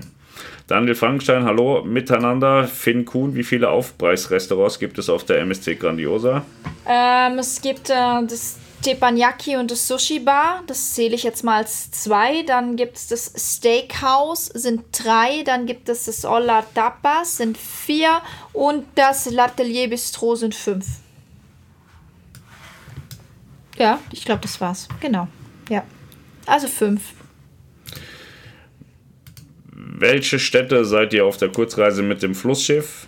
Daniel 0.71 0.95
Frankenstein, 0.95 1.43
hallo 1.43 1.83
miteinander. 1.83 2.65
Finn 2.65 3.03
Kuhn, 3.03 3.35
wie 3.35 3.43
viele 3.43 3.69
Aufpreisrestaurants 3.69 4.79
gibt 4.79 4.97
es 4.99 5.09
auf 5.09 5.25
der 5.25 5.39
MSC 5.41 5.75
Grandiosa? 5.75 6.45
Ähm, 6.87 7.39
es 7.39 7.61
gibt 7.61 7.89
äh, 7.89 7.93
das 8.25 8.55
Teppanyaki 8.81 9.57
und 9.57 9.69
das 9.69 9.85
Sushi 9.85 10.19
Bar, 10.19 10.63
das 10.67 10.93
zähle 10.93 11.15
ich 11.15 11.23
jetzt 11.23 11.43
mal 11.43 11.57
als 11.57 11.91
zwei. 11.91 12.43
Dann 12.43 12.77
gibt 12.77 12.95
es 12.95 13.09
das 13.09 13.33
Steakhouse, 13.35 14.45
sind 14.45 14.83
drei. 14.93 15.43
Dann 15.43 15.65
gibt 15.65 15.89
es 15.89 16.05
das 16.05 16.23
Olla 16.23 16.63
Tapas, 16.73 17.35
sind 17.35 17.57
vier. 17.57 18.21
Und 18.53 18.85
das 18.95 19.29
L'Atelier 19.29 19.89
Bistro 19.89 20.35
sind 20.35 20.55
fünf. 20.55 20.85
Ja, 23.77 23.99
ich 24.13 24.23
glaube, 24.23 24.39
das 24.43 24.61
war's. 24.61 24.87
Genau. 25.01 25.27
Ja. 25.67 25.83
Also 26.45 26.69
fünf. 26.69 27.01
Welche 29.83 30.37
Städte 30.37 30.85
seid 30.85 31.11
ihr 31.11 31.25
auf 31.25 31.37
der 31.37 31.49
Kurzreise 31.49 32.03
mit 32.03 32.21
dem 32.21 32.35
Flussschiff? 32.35 33.07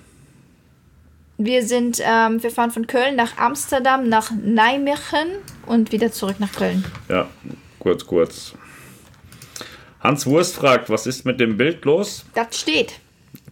Wir 1.37 1.63
sind, 1.63 2.01
ähm, 2.03 2.41
wir 2.41 2.49
fahren 2.49 2.71
von 2.71 2.87
Köln 2.87 3.15
nach 3.15 3.37
Amsterdam, 3.37 4.09
nach 4.09 4.31
Nijmegen 4.31 5.37
und 5.67 5.91
wieder 5.91 6.11
zurück 6.11 6.39
nach 6.39 6.51
Köln. 6.51 6.83
Ja, 7.09 7.29
kurz, 7.77 8.05
kurz. 8.07 8.53
Hans 9.99 10.25
Wurst 10.25 10.55
fragt, 10.55 10.89
was 10.89 11.05
ist 11.05 11.25
mit 11.25 11.39
dem 11.39 11.57
Bild 11.57 11.85
los? 11.85 12.25
Das 12.33 12.59
steht 12.59 12.99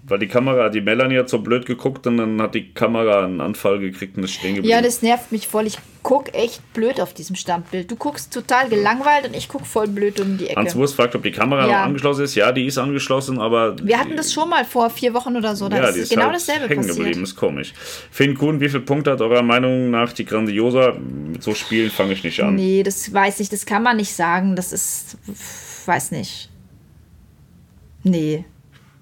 weil 0.03 0.19
die 0.19 0.27
Kamera, 0.27 0.69
die 0.69 0.81
Melanie 0.81 1.19
hat 1.19 1.29
so 1.29 1.39
blöd 1.39 1.65
geguckt 1.65 2.07
und 2.07 2.17
dann 2.17 2.41
hat 2.41 2.55
die 2.55 2.73
Kamera 2.73 3.23
einen 3.23 3.39
Anfall 3.39 3.79
gekriegt 3.79 4.17
und 4.17 4.23
ist 4.23 4.31
stehen 4.31 4.55
geblieben. 4.55 4.71
Ja, 4.71 4.81
das 4.81 5.01
nervt 5.01 5.31
mich 5.31 5.47
voll. 5.47 5.67
Ich 5.67 5.77
guck 6.01 6.33
echt 6.33 6.73
blöd 6.73 6.99
auf 6.99 7.13
diesem 7.13 7.35
Standbild. 7.35 7.91
Du 7.91 7.95
guckst 7.95 8.33
total 8.33 8.67
gelangweilt 8.67 9.27
und 9.27 9.35
ich 9.35 9.47
guck 9.47 9.65
voll 9.65 9.87
blöd 9.87 10.19
um 10.19 10.39
die 10.39 10.47
Ecke. 10.47 10.59
Hans 10.59 10.75
Wurst 10.75 10.95
fragt, 10.95 11.15
ob 11.15 11.21
die 11.21 11.31
Kamera 11.31 11.67
ja. 11.67 11.67
noch 11.67 11.85
angeschlossen 11.85 12.23
ist. 12.23 12.33
Ja, 12.33 12.51
die 12.51 12.65
ist 12.65 12.79
angeschlossen, 12.79 13.39
aber. 13.39 13.75
Wir 13.83 13.99
hatten 13.99 14.17
das 14.17 14.33
schon 14.33 14.49
mal 14.49 14.65
vor 14.65 14.89
vier 14.89 15.13
Wochen 15.13 15.35
oder 15.35 15.55
so. 15.55 15.69
Da 15.69 15.77
ja, 15.77 15.87
ist, 15.89 15.97
ist 15.97 16.09
genau 16.09 16.25
halt 16.25 16.35
dasselbe 16.35 16.67
hängen 16.67 16.81
passiert. 16.81 16.97
geblieben, 16.97 17.23
ist 17.23 17.35
komisch. 17.35 17.73
Finn 18.09 18.35
Kuhn, 18.35 18.59
wie 18.59 18.69
viele 18.69 18.81
Punkte 18.81 19.11
hat 19.11 19.21
eurer 19.21 19.43
Meinung 19.43 19.91
nach 19.91 20.13
die 20.13 20.25
Grandiosa? 20.25 20.93
Mit 20.93 21.43
so 21.43 21.53
Spielen 21.53 21.91
fange 21.91 22.13
ich 22.13 22.23
nicht 22.23 22.41
an. 22.41 22.55
Nee, 22.55 22.81
das 22.81 23.13
weiß 23.13 23.39
ich, 23.39 23.49
das 23.49 23.65
kann 23.67 23.83
man 23.83 23.97
nicht 23.97 24.13
sagen. 24.13 24.55
Das 24.55 24.73
ist. 24.73 25.17
Weiß 25.85 26.11
nicht. 26.11 26.49
Nee. 28.03 28.45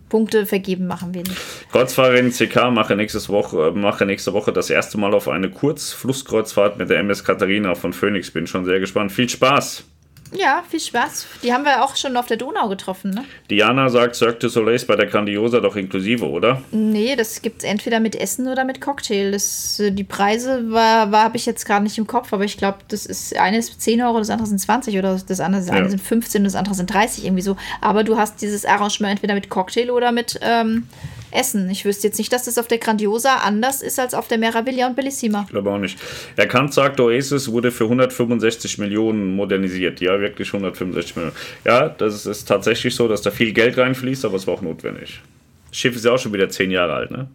Punkte 0.09 0.45
vergeben 0.45 0.87
machen 0.87 1.13
wir 1.13 1.21
nicht. 1.21 1.37
Kreuzfahrerin 1.71 2.31
CK 2.31 2.71
mache, 2.71 2.95
nächstes 2.95 3.29
Woche, 3.29 3.71
mache 3.73 4.05
nächste 4.05 4.33
Woche 4.33 4.51
das 4.51 4.69
erste 4.69 4.97
Mal 4.97 5.13
auf 5.13 5.27
eine 5.27 5.49
Kurzflusskreuzfahrt 5.49 6.77
mit 6.77 6.89
der 6.89 6.99
MS 6.99 7.23
Katharina 7.23 7.75
von 7.75 7.93
Phoenix. 7.93 8.31
Bin 8.31 8.47
schon 8.47 8.65
sehr 8.65 8.79
gespannt. 8.79 9.11
Viel 9.11 9.29
Spaß! 9.29 9.85
Ja, 10.31 10.63
viel 10.69 10.79
Spaß. 10.79 11.25
Die 11.41 11.53
haben 11.53 11.65
wir 11.65 11.83
auch 11.83 11.95
schon 11.95 12.15
auf 12.15 12.27
der 12.27 12.37
Donau 12.37 12.69
getroffen, 12.69 13.11
ne? 13.11 13.25
Diana 13.49 13.89
sagt, 13.89 14.15
Cirque 14.15 14.39
du 14.39 14.47
Soleil 14.47 14.75
ist 14.75 14.85
bei 14.85 14.95
der 14.95 15.07
Grandiosa 15.07 15.59
doch 15.59 15.75
inklusive, 15.75 16.29
oder? 16.29 16.61
Nee, 16.71 17.15
das 17.15 17.41
gibt 17.41 17.63
es 17.63 17.69
entweder 17.69 17.99
mit 17.99 18.15
Essen 18.15 18.47
oder 18.47 18.63
mit 18.63 18.79
Cocktail. 18.79 19.31
Das, 19.31 19.79
äh, 19.79 19.91
die 19.91 20.03
Preise 20.03 20.71
war, 20.71 21.11
war 21.11 21.23
habe 21.23 21.37
ich 21.37 21.45
jetzt 21.45 21.65
gerade 21.65 21.83
nicht 21.83 21.97
im 21.97 22.05
Kopf, 22.05 22.31
aber 22.31 22.43
ich 22.43 22.57
glaube, 22.57 22.79
das 22.89 23.05
ist 23.05 23.35
eine 23.37 23.57
ist 23.57 23.81
10 23.81 24.01
Euro, 24.01 24.19
das 24.19 24.29
andere 24.29 24.47
sind 24.47 24.59
20 24.59 24.97
oder 24.97 25.19
das 25.25 25.39
andere, 25.39 25.61
das 25.61 25.71
eine 25.71 25.89
sind 25.89 26.01
15 26.01 26.41
und 26.41 26.45
das 26.45 26.55
andere 26.55 26.75
sind 26.75 26.93
30 26.93 27.25
irgendwie 27.25 27.41
so. 27.41 27.57
Aber 27.81 28.03
du 28.03 28.17
hast 28.17 28.41
dieses 28.41 28.65
Arrangement 28.65 29.13
entweder 29.13 29.33
mit 29.33 29.49
Cocktail 29.49 29.89
oder 29.89 30.11
mit 30.11 30.39
ähm, 30.41 30.87
essen. 31.31 31.69
Ich 31.69 31.85
wüsste 31.85 32.07
jetzt 32.07 32.17
nicht, 32.17 32.31
dass 32.31 32.45
das 32.45 32.57
auf 32.57 32.67
der 32.67 32.77
Grandiosa 32.77 33.35
anders 33.37 33.81
ist 33.81 33.99
als 33.99 34.13
auf 34.13 34.27
der 34.27 34.37
Meraviglia 34.37 34.87
und 34.87 34.95
Bellissima. 34.95 35.43
Ich 35.45 35.51
glaube 35.51 35.71
auch 35.71 35.77
nicht. 35.77 35.97
Der 36.37 36.47
Kant 36.47 36.73
sagt, 36.73 36.99
Oasis 36.99 37.51
wurde 37.51 37.71
für 37.71 37.85
165 37.85 38.77
Millionen 38.77 39.35
modernisiert. 39.35 40.01
Ja, 40.01 40.19
wirklich 40.19 40.49
165 40.49 41.15
Millionen. 41.15 41.35
Ja, 41.65 41.89
das 41.89 42.25
ist 42.25 42.47
tatsächlich 42.47 42.95
so, 42.95 43.07
dass 43.07 43.21
da 43.21 43.31
viel 43.31 43.53
Geld 43.53 43.77
reinfließt, 43.77 44.25
aber 44.25 44.35
es 44.35 44.47
war 44.47 44.55
auch 44.55 44.61
notwendig. 44.61 45.21
Das 45.69 45.77
Schiff 45.77 45.95
ist 45.95 46.05
ja 46.05 46.13
auch 46.13 46.19
schon 46.19 46.33
wieder 46.33 46.49
zehn 46.49 46.71
Jahre 46.71 46.93
alt, 46.93 47.11
ne? 47.11 47.27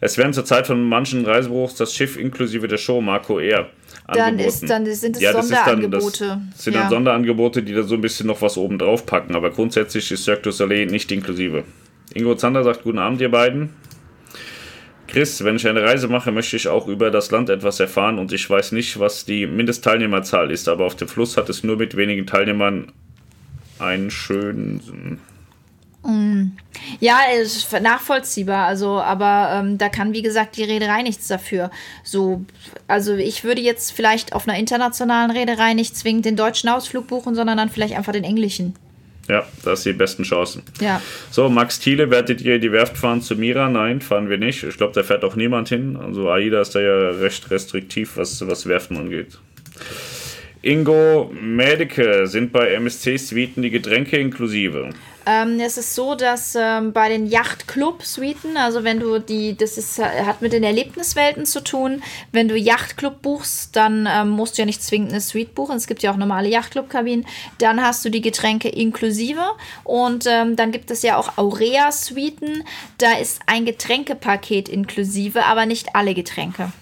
Es 0.00 0.16
werden 0.16 0.32
zur 0.32 0.44
Zeit 0.44 0.68
von 0.68 0.88
manchen 0.88 1.24
Reisebüros 1.24 1.74
das 1.74 1.92
Schiff 1.92 2.16
inklusive 2.16 2.68
der 2.68 2.78
Show 2.78 3.00
Marco 3.00 3.40
Air 3.40 3.68
dann, 4.14 4.38
ist, 4.38 4.68
dann 4.68 4.86
sind 4.86 5.16
es 5.16 5.22
ja, 5.22 5.40
Sonderangebote. 5.40 6.26
Dann, 6.26 6.50
das 6.52 6.64
sind 6.64 6.74
ja. 6.74 6.80
dann 6.80 6.90
Sonderangebote, 6.90 7.62
die 7.62 7.74
da 7.74 7.82
so 7.82 7.94
ein 7.94 8.00
bisschen 8.00 8.26
noch 8.26 8.40
was 8.40 8.56
oben 8.56 8.78
drauf 8.78 9.04
packen. 9.04 9.34
Aber 9.34 9.50
grundsätzlich 9.50 10.10
ist 10.10 10.24
Cirque 10.24 10.42
du 10.42 10.50
Soleil 10.50 10.86
nicht 10.86 11.12
inklusive. 11.12 11.64
Ingo 12.14 12.34
Zander 12.34 12.64
sagt, 12.64 12.82
guten 12.82 12.98
Abend, 12.98 13.20
ihr 13.20 13.30
beiden. 13.30 13.70
Chris, 15.08 15.42
wenn 15.42 15.56
ich 15.56 15.66
eine 15.66 15.82
Reise 15.82 16.06
mache, 16.06 16.30
möchte 16.30 16.56
ich 16.56 16.68
auch 16.68 16.86
über 16.86 17.10
das 17.10 17.30
Land 17.30 17.48
etwas 17.48 17.80
erfahren 17.80 18.18
und 18.18 18.30
ich 18.32 18.48
weiß 18.48 18.72
nicht, 18.72 19.00
was 19.00 19.24
die 19.24 19.46
Mindestteilnehmerzahl 19.46 20.50
ist, 20.50 20.68
aber 20.68 20.84
auf 20.84 20.96
dem 20.96 21.08
Fluss 21.08 21.36
hat 21.38 21.48
es 21.48 21.64
nur 21.64 21.76
mit 21.76 21.96
wenigen 21.96 22.26
Teilnehmern 22.26 22.92
einen 23.78 24.10
schönen. 24.10 25.18
Mm. 26.04 26.52
Ja, 27.00 27.20
ist 27.40 27.72
nachvollziehbar. 27.80 28.66
Also, 28.66 29.00
aber 29.00 29.50
ähm, 29.54 29.78
da 29.78 29.88
kann 29.88 30.12
wie 30.12 30.22
gesagt 30.22 30.56
die 30.56 30.64
Reederei 30.64 31.02
nichts 31.02 31.26
dafür. 31.26 31.70
So, 32.04 32.44
also 32.86 33.14
ich 33.14 33.44
würde 33.44 33.60
jetzt 33.60 33.92
vielleicht 33.92 34.34
auf 34.34 34.46
einer 34.46 34.58
internationalen 34.58 35.30
Reederei 35.30 35.74
nicht 35.74 35.96
zwingend 35.96 36.24
den 36.24 36.36
deutschen 36.36 36.68
Ausflug 36.68 37.06
buchen, 37.06 37.34
sondern 37.34 37.56
dann 37.56 37.68
vielleicht 37.70 37.96
einfach 37.96 38.12
den 38.12 38.24
englischen. 38.24 38.74
Ja, 39.28 39.46
das 39.62 39.82
sind 39.82 39.92
die 39.92 39.98
besten 39.98 40.22
Chancen. 40.22 40.62
Ja. 40.80 41.02
So, 41.30 41.48
Max 41.48 41.78
Thiele, 41.78 42.10
werdet 42.10 42.40
ihr 42.40 42.58
die 42.58 42.72
Werft 42.72 42.96
fahren 42.96 43.20
zu 43.20 43.36
Mira? 43.36 43.68
Nein, 43.68 44.00
fahren 44.00 44.30
wir 44.30 44.38
nicht. 44.38 44.64
Ich 44.64 44.76
glaube, 44.78 44.94
da 44.94 45.02
fährt 45.02 45.22
auch 45.22 45.36
niemand 45.36 45.68
hin. 45.68 45.96
Also 45.96 46.30
AIDA 46.30 46.62
ist 46.62 46.74
da 46.74 46.80
ja 46.80 47.10
recht 47.10 47.50
restriktiv, 47.50 48.16
was, 48.16 48.46
was 48.46 48.66
Werften 48.66 48.96
angeht. 48.96 49.38
Ingo 50.62 51.30
Mädeke, 51.40 52.26
sind 52.26 52.52
bei 52.52 52.72
MSC-Suiten 52.72 53.62
die 53.62 53.70
Getränke 53.70 54.18
inklusive? 54.18 54.90
Ähm, 55.30 55.60
es 55.60 55.76
ist 55.76 55.94
so, 55.94 56.14
dass 56.14 56.56
ähm, 56.58 56.94
bei 56.94 57.10
den 57.10 57.26
Yachtclub-Suiten, 57.26 58.56
also 58.56 58.82
wenn 58.82 58.98
du 58.98 59.18
die, 59.18 59.54
das 59.54 59.76
ist, 59.76 59.98
hat 59.98 60.40
mit 60.40 60.54
den 60.54 60.62
Erlebniswelten 60.62 61.44
zu 61.44 61.62
tun, 61.62 62.02
wenn 62.32 62.48
du 62.48 62.56
Yachtclub 62.56 63.20
buchst, 63.20 63.76
dann 63.76 64.08
ähm, 64.10 64.30
musst 64.30 64.56
du 64.56 64.62
ja 64.62 64.66
nicht 64.66 64.82
zwingend 64.82 65.10
eine 65.10 65.20
Suite 65.20 65.54
buchen. 65.54 65.76
Es 65.76 65.86
gibt 65.86 66.02
ja 66.02 66.12
auch 66.12 66.16
normale 66.16 66.48
Yachtclub-Kabinen. 66.48 67.26
Dann 67.58 67.82
hast 67.82 68.02
du 68.06 68.08
die 68.08 68.22
Getränke 68.22 68.70
inklusive. 68.70 69.44
Und 69.84 70.24
ähm, 70.26 70.56
dann 70.56 70.72
gibt 70.72 70.90
es 70.90 71.02
ja 71.02 71.18
auch 71.18 71.36
Aurea-Suiten. 71.36 72.64
Da 72.96 73.18
ist 73.18 73.42
ein 73.44 73.66
Getränkepaket 73.66 74.70
inklusive, 74.70 75.44
aber 75.44 75.66
nicht 75.66 75.94
alle 75.94 76.14
Getränke. 76.14 76.72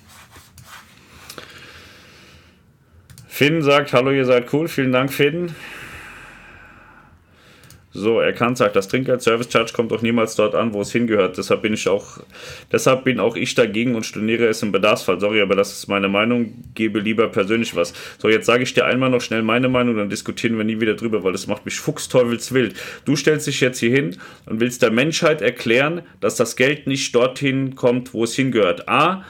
Finn 3.27 3.61
sagt, 3.61 3.93
hallo, 3.93 4.13
ihr 4.13 4.25
seid 4.25 4.53
cool. 4.53 4.69
Vielen 4.69 4.93
Dank, 4.93 5.13
Finn. 5.13 5.53
So, 7.97 8.21
erkannt 8.21 8.59
sagt, 8.59 8.77
das 8.77 8.89
Trinkgeld 8.89 9.23
Service 9.23 9.51
Charge 9.51 9.73
kommt 9.73 9.91
doch 9.91 10.03
niemals 10.03 10.37
dort 10.37 10.55
an, 10.55 10.75
wo 10.75 10.83
es 10.83 10.93
hingehört. 10.93 11.39
Deshalb 11.39 11.63
bin 11.63 11.73
ich 11.73 11.89
auch, 11.89 12.19
deshalb 12.71 13.05
bin 13.05 13.19
auch 13.19 13.37
ich 13.37 13.55
dagegen 13.55 13.95
und 13.95 14.05
storniere 14.05 14.47
es 14.49 14.63
im 14.63 14.71
Bedarfsfall. 14.71 15.19
Sorry, 15.19 15.41
aber 15.41 15.57
das 15.57 15.73
ist 15.73 15.89
meine 15.89 16.09
Meinung. 16.09 16.63
Gebe 16.75 17.01
lieber 17.01 17.29
persönlich 17.29 17.75
was. 17.75 17.95
So, 18.19 18.29
jetzt 18.29 18.45
sage 18.45 18.65
ich 18.65 18.75
dir 18.75 18.85
einmal 18.85 19.09
noch 19.09 19.23
schnell 19.23 19.43
meine 19.43 19.71
Meinung, 19.71 19.97
dann 19.97 20.11
diskutieren 20.11 20.59
wir 20.59 20.65
nie 20.65 20.79
wieder 20.79 20.93
drüber, 20.93 21.25
weil 21.25 21.33
das 21.33 21.47
macht 21.47 21.65
mich 21.65 21.81
fuchsteufelswild. 21.81 22.75
Du 23.07 23.17
stellst 23.17 23.47
dich 23.47 23.63
jetzt 23.63 23.79
hier 23.79 23.91
hin 23.91 24.19
und 24.45 24.61
willst 24.61 24.83
der 24.83 24.91
Menschheit 24.91 25.41
erklären, 25.41 26.03
dass 26.21 26.37
das 26.37 26.57
Geld 26.57 26.87
nicht 26.87 27.15
dorthin 27.15 27.77
kommt, 27.77 28.13
wo 28.13 28.25
es 28.25 28.35
hingehört. 28.35 28.91
A, 28.91 29.25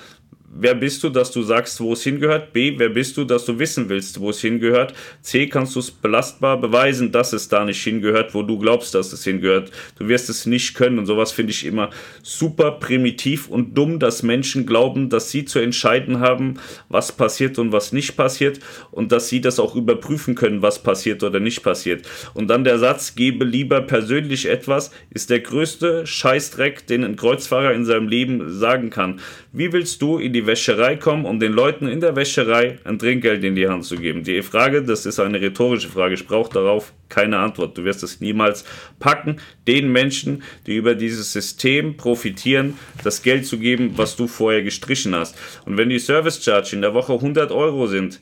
wer 0.59 0.75
bist 0.75 1.03
du, 1.03 1.11
dass 1.11 1.31
du 1.31 1.43
sagst, 1.43 1.81
wo 1.81 1.93
es 1.93 2.03
hingehört? 2.03 2.53
B, 2.53 2.75
wer 2.79 2.89
bist 2.89 3.17
du, 3.17 3.25
dass 3.25 3.45
du 3.45 3.59
wissen 3.59 3.89
willst, 3.89 4.21
wo 4.21 4.31
es 4.31 4.41
hingehört? 4.41 4.95
C, 5.21 5.47
kannst 5.47 5.75
du 5.77 5.81
es 5.81 5.91
belastbar 5.91 6.61
beweisen, 6.61 7.13
dass 7.13 7.33
es 7.33 7.49
da 7.49 7.65
nicht 7.65 7.83
hingehört, 7.83 8.35
wo 8.35 8.43
du 8.43 8.59
glaubst, 8.59 8.95
dass 8.95 9.13
es 9.13 9.25
hingehört? 9.25 9.71
Du 9.99 10.09
wirst 10.09 10.29
es 10.31 10.47
nicht 10.47 10.75
können 10.75 10.99
und 10.99 11.07
sowas 11.07 11.33
finde 11.33 11.53
ich 11.53 11.65
immer 11.65 11.91
super 12.23 12.73
primitiv 12.73 13.49
und 13.49 13.77
dumm, 13.77 13.99
dass 13.99 14.23
Menschen 14.23 14.67
glauben, 14.67 15.09
dass 15.09 15.31
sie 15.31 15.45
zu 15.45 15.59
entscheiden 15.59 16.21
haben, 16.21 16.55
was 16.89 17.13
passiert 17.13 17.59
und 17.59 17.73
was 17.73 17.93
nicht 17.93 18.17
passiert 18.17 18.61
und 18.91 19.13
dass 19.13 19.29
sie 19.29 19.41
das 19.41 19.61
auch 19.61 19.77
überprüfen 19.77 20.35
können, 20.35 20.63
was 20.63 20.83
passiert 20.83 21.23
oder 21.23 21.41
nicht 21.41 21.63
passiert. 21.63 22.07
Und 22.35 22.49
dann 22.49 22.65
der 22.65 22.79
Satz, 22.79 23.15
gebe 23.15 23.45
lieber 23.45 23.83
persönlich 23.83 24.47
etwas, 24.47 24.91
ist 25.11 25.31
der 25.31 25.41
größte 25.41 26.07
Scheißdreck, 26.07 26.87
den 26.87 27.05
ein 27.05 27.17
Kreuzfahrer 27.17 27.73
in 27.73 27.85
seinem 27.85 28.09
Leben 28.09 28.51
sagen 28.59 28.91
kann. 28.91 29.21
Wie 29.53 29.73
willst 29.73 30.03
du 30.03 30.19
in 30.19 30.33
die 30.33 30.46
Wäscherei 30.47 30.97
kommen, 30.97 31.25
um 31.25 31.39
den 31.39 31.53
Leuten 31.53 31.89
in 31.89 32.01
der 32.01 32.17
Wäscherei 32.17 32.79
ein 32.85 32.99
Trinkgeld 32.99 33.45
in 33.45 33.55
die 33.55 33.69
Hand 33.69 33.85
zu 33.85 33.97
geben? 33.97 34.23
Die 34.23 34.43
Frage, 34.43 34.83
das 34.83 35.07
ist 35.07 35.21
eine 35.21 35.41
rhetorische 35.41 35.89
Frage, 35.89 36.15
ich 36.15 36.27
brauche 36.27 36.53
darauf 36.53 36.93
keine 37.09 37.39
Antwort. 37.39 37.77
Du 37.77 37.85
wirst 37.85 38.03
es 38.03 38.21
niemals 38.21 38.65
packen, 38.99 39.37
den 39.67 39.91
Menschen, 39.93 40.43
die 40.67 40.77
über 40.77 40.95
dieses 40.95 41.33
System 41.33 41.97
profitieren, 41.97 42.79
das 43.05 43.23
Geld 43.23 43.47
zu 43.47 43.59
geben, 43.59 43.93
was 43.97 44.17
du 44.17 44.27
vorher 44.27 44.63
gestrichen 44.63 45.15
hast. 45.15 45.37
Und 45.65 45.77
wenn 45.77 45.89
die 45.89 45.99
Service 45.99 46.43
Charge 46.43 46.75
in 46.75 46.83
der 46.83 46.95
Woche 46.95 47.13
100 47.13 47.53
Euro 47.53 47.87
sind, 47.87 48.21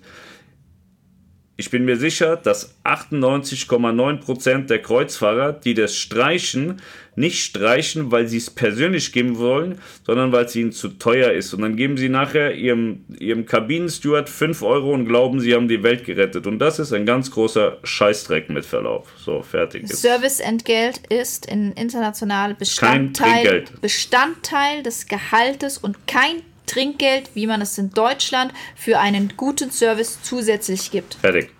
ich 1.56 1.70
bin 1.70 1.84
mir 1.84 1.96
sicher, 1.96 2.36
dass 2.36 2.74
98,9% 2.84 4.66
der 4.66 4.82
Kreuzfahrer, 4.82 5.52
die 5.52 5.74
das 5.74 5.94
streichen, 5.94 6.80
nicht 7.16 7.42
streichen, 7.44 8.10
weil 8.10 8.26
sie 8.26 8.38
es 8.38 8.50
persönlich 8.50 9.12
geben 9.12 9.38
wollen, 9.38 9.78
sondern 10.04 10.32
weil 10.32 10.44
es 10.44 10.56
ihnen 10.56 10.72
zu 10.72 10.88
teuer 10.88 11.32
ist. 11.32 11.54
Und 11.54 11.62
dann 11.62 11.76
geben 11.76 11.96
sie 11.96 12.08
nachher 12.08 12.54
ihrem, 12.54 13.04
ihrem 13.18 13.46
Kabinensteward 13.46 14.28
5 14.28 14.62
Euro 14.62 14.92
und 14.92 15.06
glauben, 15.06 15.40
sie 15.40 15.54
haben 15.54 15.68
die 15.68 15.82
Welt 15.82 16.04
gerettet. 16.04 16.46
Und 16.46 16.58
das 16.58 16.78
ist 16.78 16.92
ein 16.92 17.06
ganz 17.06 17.30
großer 17.30 17.78
Scheißdreck 17.82 18.50
mit 18.50 18.64
Verlauf. 18.64 19.08
So, 19.16 19.42
fertig. 19.42 19.88
Serviceentgelt 19.88 21.00
ist 21.08 21.46
in 21.46 21.72
international 21.72 22.54
Bestandteil, 22.54 23.64
Bestandteil 23.80 24.82
des 24.82 25.06
Gehaltes 25.06 25.78
und 25.78 26.06
kein 26.06 26.42
Trinkgeld, 26.66 27.30
wie 27.34 27.46
man 27.46 27.60
es 27.60 27.76
in 27.78 27.90
Deutschland 27.90 28.52
für 28.74 28.98
einen 28.98 29.34
guten 29.36 29.70
Service 29.70 30.18
zusätzlich 30.22 30.90
gibt. 30.90 31.14
Fertig. 31.14 31.50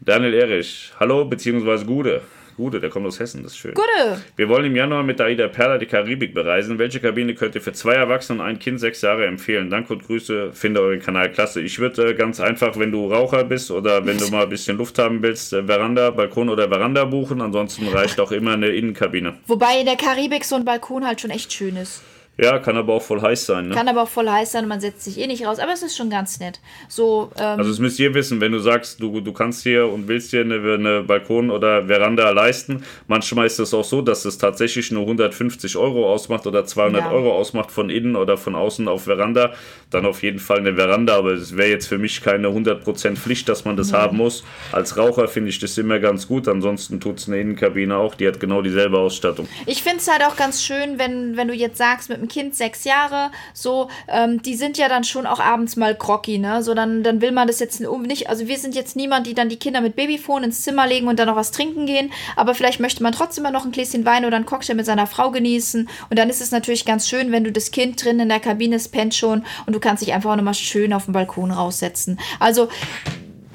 Daniel 0.00 0.32
Erich, 0.34 0.92
hallo, 0.98 1.24
beziehungsweise 1.26 1.84
Gude. 1.84 2.22
Gude, 2.60 2.78
der 2.78 2.90
kommt 2.90 3.06
aus 3.06 3.18
Hessen, 3.18 3.42
das 3.42 3.52
ist 3.52 3.58
schön. 3.58 3.72
Gude! 3.72 4.20
Wir 4.36 4.50
wollen 4.50 4.66
im 4.66 4.76
Januar 4.76 5.02
mit 5.02 5.18
der 5.18 5.26
Aida 5.26 5.48
Perla 5.48 5.78
die 5.78 5.86
Karibik 5.86 6.34
bereisen. 6.34 6.78
Welche 6.78 7.00
Kabine 7.00 7.34
könnt 7.34 7.54
ihr 7.54 7.62
für 7.62 7.72
zwei 7.72 7.94
Erwachsene 7.94 8.38
und 8.38 8.46
ein 8.46 8.58
Kind 8.58 8.78
sechs 8.80 9.00
Jahre 9.00 9.24
empfehlen? 9.24 9.70
Danke 9.70 9.94
und 9.94 10.04
Grüße, 10.04 10.52
finde 10.52 10.82
euren 10.82 11.00
Kanal 11.00 11.32
klasse. 11.32 11.62
Ich 11.62 11.78
würde 11.78 12.10
äh, 12.10 12.14
ganz 12.14 12.38
einfach, 12.38 12.78
wenn 12.78 12.92
du 12.92 13.10
Raucher 13.10 13.44
bist 13.44 13.70
oder 13.70 14.04
wenn 14.04 14.18
du 14.18 14.28
mal 14.28 14.42
ein 14.42 14.50
bisschen 14.50 14.76
Luft 14.76 14.98
haben 14.98 15.22
willst, 15.22 15.54
äh, 15.54 15.64
Veranda, 15.64 16.10
Balkon 16.10 16.50
oder 16.50 16.68
Veranda 16.68 17.06
buchen. 17.06 17.40
Ansonsten 17.40 17.88
reicht 17.88 18.20
auch 18.20 18.30
immer 18.30 18.52
eine 18.52 18.68
Innenkabine. 18.68 19.38
Wobei 19.46 19.80
in 19.80 19.86
der 19.86 19.96
Karibik 19.96 20.44
so 20.44 20.56
ein 20.56 20.66
Balkon 20.66 21.06
halt 21.06 21.22
schon 21.22 21.30
echt 21.30 21.54
schön 21.54 21.76
ist. 21.76 22.02
Ja, 22.42 22.58
kann 22.58 22.76
aber 22.76 22.94
auch 22.94 23.02
voll 23.02 23.20
heiß 23.20 23.44
sein. 23.44 23.68
Ne? 23.68 23.74
Kann 23.74 23.88
aber 23.88 24.02
auch 24.02 24.08
voll 24.08 24.28
heiß 24.28 24.52
sein 24.52 24.64
und 24.64 24.70
man 24.70 24.80
setzt 24.80 25.02
sich 25.04 25.18
eh 25.18 25.26
nicht 25.26 25.44
raus. 25.44 25.58
Aber 25.58 25.72
es 25.72 25.82
ist 25.82 25.96
schon 25.96 26.08
ganz 26.08 26.40
nett. 26.40 26.60
So, 26.88 27.30
ähm, 27.38 27.58
also, 27.58 27.70
das 27.70 27.78
müsst 27.78 27.98
ihr 27.98 28.14
wissen, 28.14 28.40
wenn 28.40 28.52
du 28.52 28.58
sagst, 28.60 29.00
du, 29.00 29.20
du 29.20 29.32
kannst 29.32 29.64
dir 29.66 29.86
und 29.86 30.08
willst 30.08 30.32
dir 30.32 30.40
eine, 30.40 30.54
eine 30.54 31.02
Balkon 31.02 31.50
oder 31.50 31.86
Veranda 31.88 32.30
leisten. 32.30 32.82
Manchmal 33.08 33.46
ist 33.46 33.58
es 33.58 33.74
auch 33.74 33.84
so, 33.84 34.00
dass 34.00 34.24
es 34.24 34.38
tatsächlich 34.38 34.90
nur 34.90 35.02
150 35.02 35.76
Euro 35.76 36.10
ausmacht 36.10 36.46
oder 36.46 36.64
200 36.64 37.02
ja. 37.02 37.10
Euro 37.10 37.32
ausmacht 37.32 37.70
von 37.70 37.90
innen 37.90 38.16
oder 38.16 38.38
von 38.38 38.54
außen 38.54 38.88
auf 38.88 39.04
Veranda. 39.04 39.52
Dann 39.90 40.06
auf 40.06 40.22
jeden 40.22 40.38
Fall 40.38 40.60
eine 40.60 40.76
Veranda. 40.76 41.16
Aber 41.16 41.32
es 41.32 41.58
wäre 41.58 41.68
jetzt 41.68 41.88
für 41.88 41.98
mich 41.98 42.22
keine 42.22 42.48
100% 42.48 43.16
Pflicht, 43.16 43.50
dass 43.50 43.66
man 43.66 43.76
das 43.76 43.90
ja. 43.90 43.98
haben 43.98 44.16
muss. 44.16 44.44
Als 44.72 44.96
Raucher 44.96 45.28
finde 45.28 45.50
ich 45.50 45.58
das 45.58 45.76
immer 45.76 45.98
ganz 45.98 46.26
gut. 46.26 46.48
Ansonsten 46.48 47.00
tut 47.00 47.18
es 47.18 47.28
eine 47.28 47.38
Innenkabine 47.38 47.96
auch. 47.96 48.14
Die 48.14 48.26
hat 48.26 48.40
genau 48.40 48.62
dieselbe 48.62 48.98
Ausstattung. 48.98 49.46
Ich 49.66 49.82
finde 49.82 49.98
es 49.98 50.10
halt 50.10 50.24
auch 50.24 50.36
ganz 50.36 50.62
schön, 50.62 50.98
wenn, 50.98 51.36
wenn 51.36 51.48
du 51.48 51.54
jetzt 51.54 51.76
sagst, 51.76 52.08
mit 52.08 52.19
dem 52.20 52.28
Kind 52.28 52.54
sechs 52.54 52.84
Jahre, 52.84 53.30
so, 53.52 53.88
ähm, 54.08 54.42
die 54.42 54.54
sind 54.54 54.78
ja 54.78 54.88
dann 54.88 55.04
schon 55.04 55.26
auch 55.26 55.40
abends 55.40 55.76
mal 55.76 55.94
groggy, 55.94 56.38
ne? 56.38 56.62
So, 56.62 56.74
dann, 56.74 57.02
dann 57.02 57.20
will 57.20 57.32
man 57.32 57.48
das 57.48 57.58
jetzt 57.58 57.80
nicht, 57.80 58.28
also 58.28 58.46
wir 58.46 58.58
sind 58.58 58.74
jetzt 58.74 58.96
niemand, 58.96 59.26
die 59.26 59.34
dann 59.34 59.48
die 59.48 59.58
Kinder 59.58 59.80
mit 59.80 59.96
Babyphone 59.96 60.44
ins 60.44 60.62
Zimmer 60.62 60.86
legen 60.86 61.08
und 61.08 61.18
dann 61.18 61.26
noch 61.26 61.36
was 61.36 61.50
trinken 61.50 61.86
gehen, 61.86 62.12
aber 62.36 62.54
vielleicht 62.54 62.80
möchte 62.80 63.02
man 63.02 63.12
trotzdem 63.12 63.42
mal 63.42 63.50
noch 63.50 63.64
ein 63.64 63.72
Gläschen 63.72 64.04
Wein 64.04 64.24
oder 64.24 64.36
einen 64.36 64.46
Cocktail 64.46 64.74
mit 64.74 64.86
seiner 64.86 65.06
Frau 65.06 65.30
genießen 65.30 65.88
und 66.08 66.18
dann 66.18 66.30
ist 66.30 66.40
es 66.40 66.50
natürlich 66.50 66.84
ganz 66.84 67.08
schön, 67.08 67.32
wenn 67.32 67.44
du 67.44 67.52
das 67.52 67.70
Kind 67.70 68.04
drin 68.04 68.20
in 68.20 68.28
der 68.28 68.40
Kabine 68.40 68.78
pennt 68.90 69.14
schon 69.14 69.44
und 69.66 69.74
du 69.74 69.80
kannst 69.80 70.02
dich 70.02 70.12
einfach 70.12 70.30
auch 70.30 70.36
nochmal 70.36 70.54
schön 70.54 70.92
auf 70.92 71.04
den 71.04 71.12
Balkon 71.12 71.50
raussetzen. 71.50 72.18
Also, 72.38 72.68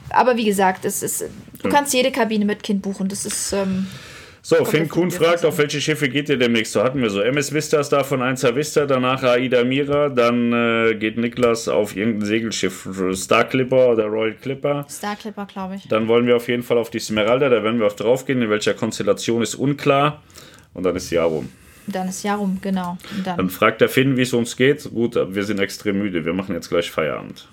aber 0.10 0.38
wie 0.38 0.46
gesagt, 0.46 0.86
es 0.86 1.04
ist, 1.04 1.26
du 1.62 1.70
kannst 1.70 1.94
jede 1.94 2.12
Kabine 2.12 2.46
mit 2.46 2.64
Kind 2.64 2.82
buchen, 2.82 3.08
das 3.08 3.26
ist, 3.26 3.54
ähm, 3.54 3.88
so, 4.46 4.64
Finn 4.64 4.88
Kuhn 4.88 5.10
fragt, 5.10 5.44
auf 5.44 5.58
welche 5.58 5.82
Schiffe 5.82 6.08
geht 6.08 6.30
ihr 6.30 6.38
demnächst? 6.38 6.74
So 6.74 6.84
hatten 6.84 7.02
wir 7.02 7.10
so 7.10 7.20
MS 7.20 7.52
Vistas 7.52 7.90
da 7.90 8.04
von 8.04 8.22
1 8.22 8.44
Vista, 8.54 8.86
danach 8.86 9.24
Aida 9.24 9.64
Mira, 9.64 10.10
dann 10.10 10.54
äh, 10.54 10.94
geht 10.94 11.18
Niklas 11.18 11.68
auf 11.68 11.96
irgendein 11.96 12.28
Segelschiff, 12.28 12.88
Star 13.14 13.46
Clipper 13.46 13.90
oder 13.90 14.06
Royal 14.06 14.36
Clipper. 14.36 14.86
Star 14.88 15.16
Clipper, 15.16 15.48
glaube 15.48 15.78
ich. 15.78 15.88
Dann 15.88 16.08
wollen 16.08 16.28
wir 16.28 16.36
auf 16.36 16.48
jeden 16.48 16.62
Fall 16.62 16.78
auf 16.78 16.92
die 16.92 17.00
Smeralda, 17.00 17.50
da 17.50 17.64
werden 17.64 17.80
wir 17.80 17.88
auch 17.88 17.94
drauf 17.94 18.26
gehen, 18.26 18.40
in 18.40 18.52
welcher 18.52 18.76
Konstellation 18.76 19.42
ist 19.42 19.56
unklar. 19.56 20.22
Und 20.76 20.84
dann 20.84 20.96
ist 20.96 21.10
Jahr 21.10 21.26
rum. 21.26 21.50
Dann 21.88 22.10
ist 22.10 22.22
Jahr 22.22 22.38
rum, 22.38 22.60
genau. 22.62 23.00
Dann. 23.24 23.38
dann 23.38 23.50
fragt 23.50 23.82
der 23.82 23.90
Finn, 23.90 24.16
wie 24.16 24.22
es 24.22 24.34
uns 24.34 24.56
geht. 24.56 24.88
Gut, 24.94 25.16
wir 25.16 25.44
sind 25.44 25.60
extrem 25.60 25.98
müde, 25.98 26.24
wir 26.24 26.34
machen 26.34 26.54
jetzt 26.54 26.70
gleich 26.70 26.92
Feierabend. 26.92 27.48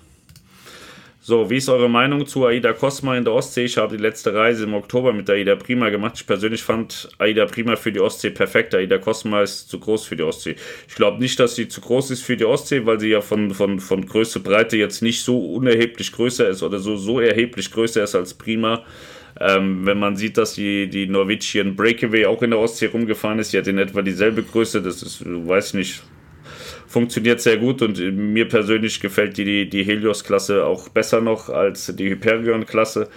So, 1.25 1.49
wie 1.49 1.55
ist 1.55 1.69
eure 1.69 1.89
Meinung 1.89 2.27
zu 2.27 2.45
Aida 2.45 2.73
Cosma 2.73 3.15
in 3.15 3.23
der 3.23 3.31
Ostsee? 3.31 3.63
Ich 3.63 3.77
habe 3.77 3.95
die 3.95 4.03
letzte 4.03 4.33
Reise 4.33 4.65
im 4.65 4.73
Oktober 4.73 5.13
mit 5.13 5.29
Aida 5.29 5.55
Prima 5.55 5.87
gemacht. 5.87 6.15
Ich 6.17 6.27
persönlich 6.27 6.61
fand 6.61 7.07
Aida 7.17 7.45
Prima 7.45 7.77
für 7.77 7.93
die 7.93 8.01
Ostsee 8.01 8.29
perfekt. 8.29 8.75
Aida 8.75 8.97
Cosma 8.97 9.41
ist 9.41 9.69
zu 9.69 9.79
groß 9.79 10.05
für 10.05 10.17
die 10.17 10.23
Ostsee. 10.23 10.57
Ich 10.85 10.95
glaube 10.95 11.19
nicht, 11.19 11.39
dass 11.39 11.55
sie 11.55 11.69
zu 11.69 11.79
groß 11.79 12.11
ist 12.11 12.23
für 12.23 12.35
die 12.35 12.43
Ostsee, 12.43 12.85
weil 12.85 12.99
sie 12.99 13.07
ja 13.07 13.21
von, 13.21 13.53
von, 13.53 13.79
von 13.79 14.05
Größe, 14.05 14.41
Breite 14.41 14.75
jetzt 14.75 15.01
nicht 15.01 15.23
so 15.23 15.39
unerheblich 15.39 16.11
größer 16.11 16.49
ist 16.49 16.61
oder 16.61 16.79
so, 16.79 16.97
so 16.97 17.21
erheblich 17.21 17.71
größer 17.71 18.03
ist 18.03 18.15
als 18.15 18.33
Prima. 18.33 18.83
Ähm, 19.39 19.85
wenn 19.85 19.99
man 19.99 20.17
sieht, 20.17 20.37
dass 20.37 20.55
die, 20.55 20.89
die 20.89 21.07
Norwegian 21.07 21.77
Breakaway 21.77 22.25
auch 22.25 22.41
in 22.41 22.49
der 22.49 22.59
Ostsee 22.59 22.87
rumgefahren 22.87 23.39
ist, 23.39 23.53
die 23.53 23.59
hat 23.59 23.67
in 23.67 23.77
etwa 23.77 24.01
dieselbe 24.01 24.43
Größe, 24.43 24.81
das 24.81 25.01
ist, 25.01 25.23
weiß 25.25 25.67
ich 25.67 25.73
nicht, 25.73 26.03
funktioniert 26.93 27.41
sehr 27.41 27.57
gut 27.57 27.81
und 27.81 27.97
mir 27.99 28.47
persönlich 28.47 28.99
gefällt 28.99 29.37
die, 29.37 29.67
die 29.67 29.83
Helios-Klasse 29.83 30.63
auch 30.63 30.89
besser 30.89 31.21
noch 31.21 31.49
als 31.49 31.91
die 31.95 32.09
Hyperion-Klasse. 32.11 33.09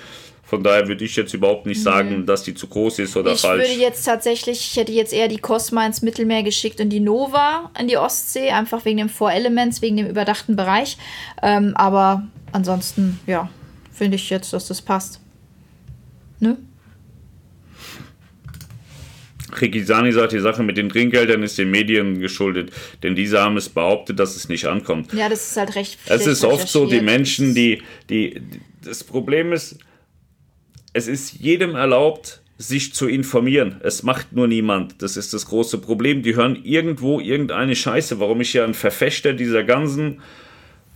Von 0.43 0.63
daher 0.63 0.89
würde 0.89 1.05
ich 1.05 1.15
jetzt 1.17 1.35
überhaupt 1.35 1.67
nicht 1.67 1.83
sagen, 1.83 2.21
mhm. 2.21 2.27
dass 2.27 2.43
die 2.43 2.55
zu 2.55 2.69
groß 2.69 3.01
ist 3.01 3.17
oder 3.17 3.33
ich 3.33 3.41
falsch. 3.41 3.65
Ich 3.65 3.71
würde 3.71 3.83
jetzt 3.83 4.05
tatsächlich, 4.05 4.61
ich 4.61 4.77
hätte 4.77 4.93
jetzt 4.93 5.13
eher 5.13 5.29
die 5.29 5.39
Cosma 5.39 5.85
ins 5.85 6.01
Mittelmeer 6.01 6.43
geschickt 6.43 6.81
und 6.81 6.89
die 6.89 7.01
Nova 7.01 7.71
in 7.79 7.89
die 7.89 7.99
Ostsee, 7.99 8.51
einfach 8.51 8.85
wegen 8.85 8.99
dem 8.99 9.09
Four 9.11 9.33
Elements, 9.33 9.83
wegen 9.83 9.97
dem 9.99 10.07
überdachten 10.07 10.57
Bereich. 10.57 10.97
Ähm, 11.43 11.75
aber 11.77 12.27
ansonsten, 12.53 13.21
ja, 13.27 13.51
finde 13.93 14.17
ich 14.17 14.31
jetzt, 14.31 14.53
dass 14.53 14.69
das 14.69 14.81
passt. 14.81 15.21
Ne? 16.41 16.57
Rikisani 19.61 20.13
sagt, 20.13 20.33
die 20.33 20.41
Sache 20.41 20.63
mit 20.63 20.77
den 20.77 20.89
Trinkgeldern 20.89 21.43
ist 21.43 21.59
den 21.59 21.71
Medien 21.71 22.21
geschuldet, 22.21 22.71
denn 23.03 23.15
diese 23.15 23.41
haben 23.41 23.57
es 23.57 23.69
behauptet, 23.69 24.19
dass 24.19 24.37
es 24.37 24.49
nicht 24.49 24.67
ankommt. 24.67 25.13
Ja, 25.13 25.29
das 25.29 25.51
ist 25.51 25.57
halt 25.57 25.75
recht. 25.77 25.99
Es 26.07 26.27
ist 26.27 26.45
oft 26.45 26.69
so, 26.69 26.87
die 26.87 27.01
Menschen, 27.01 27.55
die, 27.55 27.83
die, 28.11 28.41
das 28.85 29.05
Problem 29.05 29.53
ist, 29.53 29.79
es 30.93 31.09
ist 31.09 31.35
jedem 31.35 31.75
erlaubt, 31.75 32.41
sich 32.59 32.95
zu 32.95 33.07
informieren. 33.07 33.81
Es 33.83 34.03
macht 34.03 34.33
nur 34.33 34.47
niemand. 34.47 35.03
Das 35.03 35.17
ist 35.17 35.35
das 35.35 35.47
große 35.47 35.79
Problem. 35.79 36.23
Die 36.23 36.37
hören 36.37 36.59
irgendwo 36.65 37.21
irgendeine 37.21 37.77
Scheiße. 37.77 38.19
Warum 38.19 38.41
ich 38.41 38.55
ja 38.55 38.65
ein 38.65 38.73
Verfechter 38.73 39.35
dieser 39.35 39.63
ganzen 39.63 40.23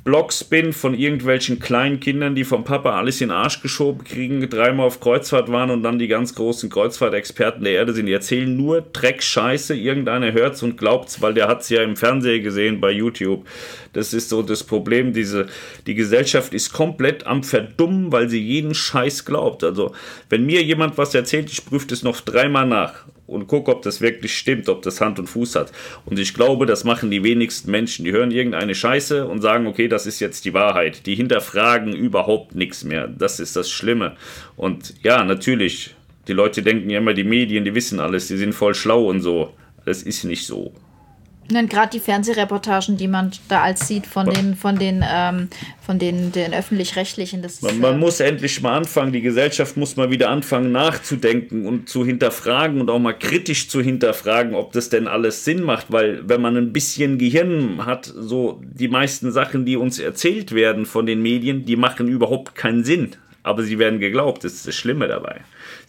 Blogs 0.02 0.44
bin 0.44 0.72
von 0.72 0.94
irgendwelchen 0.94 1.59
kleinen 1.59 2.01
Kindern, 2.01 2.35
die 2.35 2.44
vom 2.44 2.64
Papa 2.64 2.97
alles 2.97 3.20
in 3.20 3.28
den 3.28 3.36
Arsch 3.36 3.60
geschoben 3.60 4.02
kriegen, 4.02 4.48
dreimal 4.48 4.86
auf 4.86 4.98
Kreuzfahrt 5.01 5.52
waren 5.52 5.70
und 5.70 5.82
dann 5.82 5.98
die 5.98 6.09
ganz 6.09 6.35
großen 6.35 6.70
Kreuzfahrtexperten 6.70 7.64
der 7.64 7.74
Erde 7.74 7.93
sind. 7.93 8.06
Die 8.06 8.12
erzählen 8.12 8.56
nur 8.56 8.81
Dreck, 8.81 9.22
Scheiße, 9.22 9.74
irgendeiner 9.74 10.32
hört's 10.32 10.62
und 10.62 10.78
glaubt's, 10.78 11.20
weil 11.20 11.35
der 11.35 11.48
hat's 11.48 11.68
ja 11.68 11.82
im 11.82 11.97
Fernsehen 11.97 12.43
gesehen 12.43 12.81
bei 12.81 12.90
YouTube. 12.90 13.47
Das 13.93 14.14
ist 14.14 14.31
so 14.31 14.43
das 14.43 14.64
Problem. 14.64 15.12
Diese, 15.12 15.48
die 15.86 15.94
Gesellschaft 15.94 16.55
ist 16.55 16.72
komplett 16.72 17.27
am 17.27 17.43
Verdummen, 17.43 18.10
weil 18.10 18.31
sie 18.31 18.40
jeden 18.40 18.72
Scheiß 18.72 19.27
glaubt. 19.27 19.64
Also, 19.64 19.93
wenn 20.31 20.47
mir 20.47 20.62
jemand 20.62 20.97
was 20.97 21.14
erzählt, 21.14 21.51
ich 21.51 21.66
prüfe 21.66 21.89
das 21.89 22.02
noch 22.02 22.22
dreimal 22.22 22.66
nach 22.66 23.05
und 23.31 23.47
gucke, 23.47 23.70
ob 23.70 23.82
das 23.82 24.01
wirklich 24.01 24.36
stimmt, 24.36 24.69
ob 24.69 24.82
das 24.82 25.01
Hand 25.01 25.19
und 25.19 25.28
Fuß 25.28 25.55
hat. 25.55 25.73
Und 26.05 26.19
ich 26.19 26.35
glaube, 26.35 26.66
das 26.66 26.85
machen 26.85 27.11
die 27.11 27.23
wenigsten 27.23 27.70
Menschen. 27.70 28.05
Die 28.05 28.12
hören 28.12 28.31
irgendeine 28.31 28.74
Scheiße 28.74 29.27
und 29.27 29.40
sagen, 29.40 29.66
okay, 29.66 29.89
das 29.89 30.07
ist 30.07 30.20
jetzt 30.20 30.44
die 30.44 30.55
Wahrheit. 30.55 31.07
Die 31.07 31.15
hinterfragen 31.15 31.94
überhaupt 31.94 32.55
nichts 32.55 32.85
mehr. 32.85 33.07
Das 33.07 33.40
ist 33.40 33.57
das 33.57 33.70
Schlimme. 33.70 34.16
Und 34.57 34.94
ja, 35.02 35.24
natürlich, 35.24 35.94
die 36.28 36.32
Leute 36.32 36.62
denken 36.62 36.90
ja 36.90 36.98
immer, 36.98 37.15
die 37.15 37.24
Medien, 37.24 37.65
die 37.65 37.74
wissen 37.74 38.01
alles, 38.01 38.28
die 38.28 38.36
sind 38.36 38.55
voll 38.55 38.74
schlau 38.74 39.07
und 39.09 39.20
so. 39.20 39.55
Das 39.85 40.02
ist 40.02 40.24
nicht 40.24 40.47
so. 40.47 40.73
Und 41.51 41.70
gerade 41.70 41.90
die 41.90 42.01
Fernsehreportagen, 42.01 42.97
die 42.97 43.09
man 43.09 43.32
da 43.48 43.62
als 43.62 43.86
sieht 43.89 44.06
von 44.06 44.28
den, 44.31 44.55
von 44.56 44.78
den, 44.78 45.05
ähm, 45.09 45.48
von 45.81 45.98
den, 45.98 46.32
den 46.32 46.55
öffentlich-rechtlichen. 46.55 47.44
Man, 47.62 47.78
man, 47.81 47.98
muss 47.98 48.20
endlich 48.20 48.60
mal 48.60 48.77
anfangen, 48.77 49.12
die 49.12 49.20
Gesellschaft 49.20 49.77
muss 49.77 49.97
mal 49.97 50.10
wieder 50.10 50.31
anfangen 50.31 50.72
nachzudenken 50.72 51.66
und 51.66 51.89
zu 51.89 52.05
hinterfragen 52.05 52.81
und 52.81 52.90
auch 52.90 52.98
mal 52.98 53.12
kritisch 53.12 53.68
zu 53.68 53.81
hinterfragen, 53.81 54.55
ob 54.55 54.72
das 54.72 54.89
denn 54.89 55.09
alles 55.09 55.44
Sinn 55.44 55.62
macht, 55.62 55.86
weil 55.90 56.28
wenn 56.28 56.40
man 56.40 56.56
ein 56.56 56.72
bisschen 56.72 57.18
Gehirn 57.18 57.85
hat, 57.85 58.05
so 58.05 58.60
die 58.62 58.89
meisten 58.89 59.32
Sachen, 59.32 59.64
die 59.64 59.77
uns 59.77 59.98
erzählt 59.98 60.52
werden 60.52 60.86
von 60.86 61.06
den 61.06 61.22
Medien, 61.22 61.64
die 61.64 61.77
machen 61.77 62.09
überhaupt 62.09 62.55
keinen 62.55 62.85
Sinn. 62.85 63.10
Aber 63.43 63.62
sie 63.62 63.78
werden 63.78 64.01
geglaubt, 64.01 64.44
das 64.44 64.52
ist 64.52 64.66
das 64.66 64.74
Schlimme 64.74 65.09
dabei. 65.09 65.40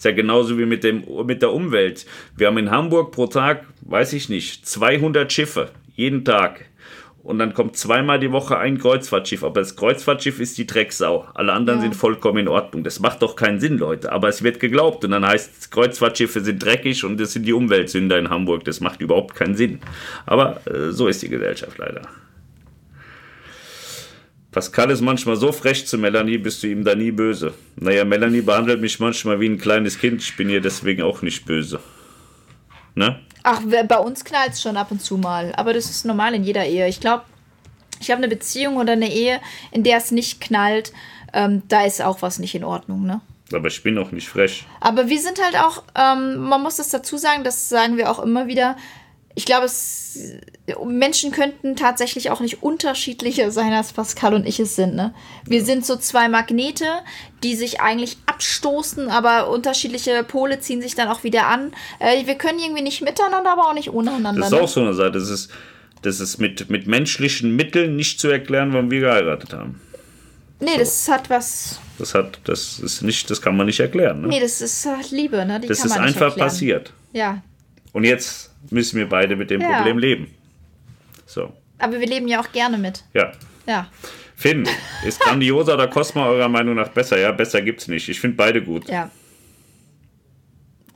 Ist 0.01 0.05
ja 0.05 0.13
genauso 0.13 0.57
wie 0.57 0.65
mit, 0.65 0.83
dem, 0.83 1.03
mit 1.27 1.43
der 1.43 1.53
Umwelt. 1.53 2.07
Wir 2.35 2.47
haben 2.47 2.57
in 2.57 2.71
Hamburg 2.71 3.11
pro 3.11 3.27
Tag, 3.27 3.65
weiß 3.81 4.13
ich 4.13 4.29
nicht, 4.29 4.65
200 4.65 5.31
Schiffe. 5.31 5.69
Jeden 5.93 6.25
Tag. 6.25 6.65
Und 7.21 7.37
dann 7.37 7.53
kommt 7.53 7.77
zweimal 7.77 8.19
die 8.19 8.31
Woche 8.31 8.57
ein 8.57 8.79
Kreuzfahrtschiff. 8.79 9.43
Aber 9.43 9.61
das 9.61 9.75
Kreuzfahrtschiff 9.75 10.39
ist 10.39 10.57
die 10.57 10.65
Drecksau. 10.65 11.27
Alle 11.35 11.53
anderen 11.53 11.81
ja. 11.81 11.83
sind 11.83 11.95
vollkommen 11.95 12.39
in 12.39 12.47
Ordnung. 12.47 12.83
Das 12.83 12.99
macht 12.99 13.21
doch 13.21 13.35
keinen 13.35 13.59
Sinn, 13.59 13.77
Leute. 13.77 14.11
Aber 14.11 14.27
es 14.27 14.41
wird 14.41 14.59
geglaubt. 14.59 15.05
Und 15.05 15.11
dann 15.11 15.23
heißt 15.23 15.51
es, 15.59 15.69
Kreuzfahrtschiffe 15.69 16.41
sind 16.41 16.65
dreckig 16.65 17.03
und 17.03 17.19
das 17.19 17.33
sind 17.33 17.45
die 17.45 17.53
Umweltsünder 17.53 18.17
in 18.17 18.31
Hamburg. 18.31 18.63
Das 18.63 18.79
macht 18.79 19.01
überhaupt 19.01 19.35
keinen 19.35 19.53
Sinn. 19.53 19.81
Aber 20.25 20.65
äh, 20.65 20.89
so 20.89 21.09
ist 21.09 21.21
die 21.21 21.29
Gesellschaft 21.29 21.77
leider. 21.77 22.01
Pascal 24.51 24.91
ist 24.91 25.01
manchmal 25.01 25.37
so 25.37 25.53
frech 25.53 25.87
zu 25.87 25.97
Melanie, 25.97 26.37
bist 26.37 26.61
du 26.61 26.67
ihm 26.67 26.83
da 26.83 26.93
nie 26.93 27.11
böse. 27.11 27.53
Naja, 27.77 28.03
Melanie 28.03 28.41
behandelt 28.41 28.81
mich 28.81 28.99
manchmal 28.99 29.39
wie 29.39 29.47
ein 29.47 29.57
kleines 29.57 29.97
Kind, 29.97 30.21
ich 30.21 30.35
bin 30.35 30.49
ihr 30.49 30.59
deswegen 30.59 31.03
auch 31.03 31.21
nicht 31.21 31.45
böse. 31.45 31.79
Ne? 32.93 33.19
Ach, 33.43 33.61
bei 33.87 33.97
uns 33.97 34.25
knallt 34.25 34.51
es 34.51 34.61
schon 34.61 34.75
ab 34.75 34.91
und 34.91 35.01
zu 35.01 35.17
mal, 35.17 35.53
aber 35.55 35.73
das 35.73 35.89
ist 35.89 36.05
normal 36.05 36.35
in 36.35 36.43
jeder 36.43 36.65
Ehe. 36.65 36.87
Ich 36.89 36.99
glaube, 36.99 37.23
ich 38.01 38.11
habe 38.11 38.17
eine 38.17 38.27
Beziehung 38.27 38.75
oder 38.75 38.93
eine 38.93 39.11
Ehe, 39.11 39.39
in 39.71 39.83
der 39.83 39.97
es 39.97 40.11
nicht 40.11 40.41
knallt, 40.41 40.91
ähm, 41.33 41.61
da 41.69 41.85
ist 41.85 42.01
auch 42.01 42.21
was 42.21 42.39
nicht 42.39 42.53
in 42.53 42.65
Ordnung, 42.65 43.05
ne? 43.05 43.21
Aber 43.53 43.67
ich 43.67 43.83
bin 43.83 43.97
auch 43.97 44.11
nicht 44.11 44.29
frech. 44.29 44.65
Aber 44.79 45.09
wir 45.09 45.19
sind 45.19 45.41
halt 45.43 45.55
auch, 45.57 45.83
ähm, 45.95 46.37
man 46.37 46.61
muss 46.61 46.77
das 46.77 46.89
dazu 46.89 47.17
sagen, 47.17 47.43
das 47.43 47.69
sagen 47.69 47.97
wir 47.97 48.09
auch 48.09 48.19
immer 48.19 48.47
wieder, 48.47 48.77
ich 49.35 49.45
glaube, 49.45 49.65
es, 49.65 50.19
Menschen 50.85 51.31
könnten 51.31 51.75
tatsächlich 51.75 52.29
auch 52.29 52.41
nicht 52.41 52.61
unterschiedlicher 52.61 53.51
sein, 53.51 53.71
als 53.71 53.93
Pascal 53.93 54.33
und 54.33 54.45
ich 54.45 54.59
es 54.59 54.75
sind. 54.75 54.95
Ne? 54.95 55.13
Wir 55.45 55.63
sind 55.63 55.85
so 55.85 55.95
zwei 55.95 56.27
Magnete, 56.27 56.85
die 57.43 57.55
sich 57.55 57.81
eigentlich 57.81 58.17
abstoßen, 58.25 59.09
aber 59.09 59.49
unterschiedliche 59.49 60.23
Pole 60.23 60.59
ziehen 60.59 60.81
sich 60.81 60.95
dann 60.95 61.07
auch 61.07 61.23
wieder 61.23 61.47
an. 61.47 61.71
Äh, 61.99 62.25
wir 62.25 62.35
können 62.35 62.59
irgendwie 62.59 62.81
nicht 62.81 63.01
miteinander, 63.01 63.51
aber 63.51 63.69
auch 63.69 63.73
nicht 63.73 63.89
untereinander. 63.89 64.41
Das 64.41 64.51
ist 64.51 64.59
auch 64.59 64.67
so 64.67 64.81
eine 64.81 64.93
Seite. 64.93 65.19
Das 65.19 65.29
ist, 65.29 65.49
das 66.01 66.19
ist 66.19 66.37
mit, 66.37 66.69
mit 66.69 66.87
menschlichen 66.87 67.55
Mitteln 67.55 67.95
nicht 67.95 68.19
zu 68.19 68.27
erklären, 68.27 68.73
warum 68.73 68.91
wir 68.91 68.99
geheiratet 68.99 69.53
haben. 69.53 69.79
Nee, 70.59 70.73
so. 70.73 70.79
das 70.79 71.07
hat 71.07 71.29
was. 71.29 71.79
Das 71.97 72.13
hat, 72.13 72.39
das 72.43 72.79
ist 72.79 73.01
nicht, 73.01 73.29
das 73.29 73.41
kann 73.41 73.55
man 73.55 73.65
nicht 73.65 73.79
erklären. 73.79 74.21
Ne? 74.21 74.27
Nee, 74.27 74.39
das 74.39 74.61
ist 74.61 74.85
halt 74.85 75.11
Liebe, 75.11 75.45
ne? 75.45 75.59
Die 75.59 75.67
das 75.67 75.85
ist 75.85 75.91
einfach 75.91 76.27
erklären. 76.29 76.49
passiert. 76.49 76.93
Ja. 77.13 77.41
Und 77.93 78.03
jetzt 78.03 78.50
müssen 78.69 78.97
wir 78.97 79.09
beide 79.09 79.35
mit 79.35 79.49
dem 79.49 79.61
ja. 79.61 79.77
Problem 79.77 79.97
leben. 79.97 80.27
So. 81.25 81.53
Aber 81.79 81.99
wir 81.99 82.07
leben 82.07 82.27
ja 82.27 82.39
auch 82.39 82.51
gerne 82.51 82.77
mit. 82.77 83.03
Ja. 83.13 83.31
Ja. 83.65 83.88
Finn, 84.35 84.67
ist 85.05 85.19
Grandiosa 85.19 85.75
oder 85.75 85.88
Cosma 85.88 86.25
eurer 86.27 86.49
Meinung 86.49 86.75
nach 86.75 86.89
besser? 86.89 87.19
Ja, 87.19 87.31
besser 87.31 87.61
gibt's 87.61 87.88
nicht. 87.88 88.09
Ich 88.09 88.19
finde 88.19 88.38
beide 88.38 88.61
gut. 88.61 88.89
Ja. 88.89 89.11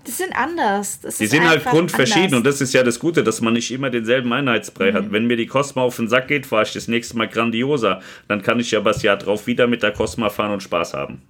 Das 0.04 0.18
sind 0.18 0.36
anders. 0.36 1.02
Das 1.02 1.18
die 1.18 1.26
sind 1.26 1.48
halt 1.48 1.66
grundverschieden 1.66 2.26
anders. 2.26 2.38
und 2.38 2.46
das 2.46 2.62
ist 2.62 2.74
ja 2.74 2.84
das 2.84 3.00
Gute, 3.00 3.24
dass 3.24 3.42
man 3.42 3.54
nicht 3.54 3.72
immer 3.72 3.90
denselben 3.90 4.32
Einheitsbrei 4.34 4.92
mhm. 4.92 4.96
hat. 4.96 5.12
Wenn 5.12 5.26
mir 5.26 5.36
die 5.36 5.48
Cosma 5.48 5.82
auf 5.82 5.96
den 5.96 6.08
Sack 6.08 6.28
geht, 6.28 6.46
fahre 6.46 6.64
ich 6.64 6.74
das 6.74 6.88
nächste 6.88 7.18
Mal 7.18 7.28
Grandiosa. 7.28 8.02
Dann 8.28 8.42
kann 8.42 8.60
ich 8.60 8.72
ja 8.72 8.82
das 8.82 9.02
Jahr 9.02 9.18
drauf 9.18 9.48
wieder 9.48 9.68
mit 9.68 9.82
der 9.84 9.92
Cosma 9.92 10.30
fahren 10.30 10.52
und 10.52 10.64
Spaß 10.64 10.94
haben. 10.94 11.22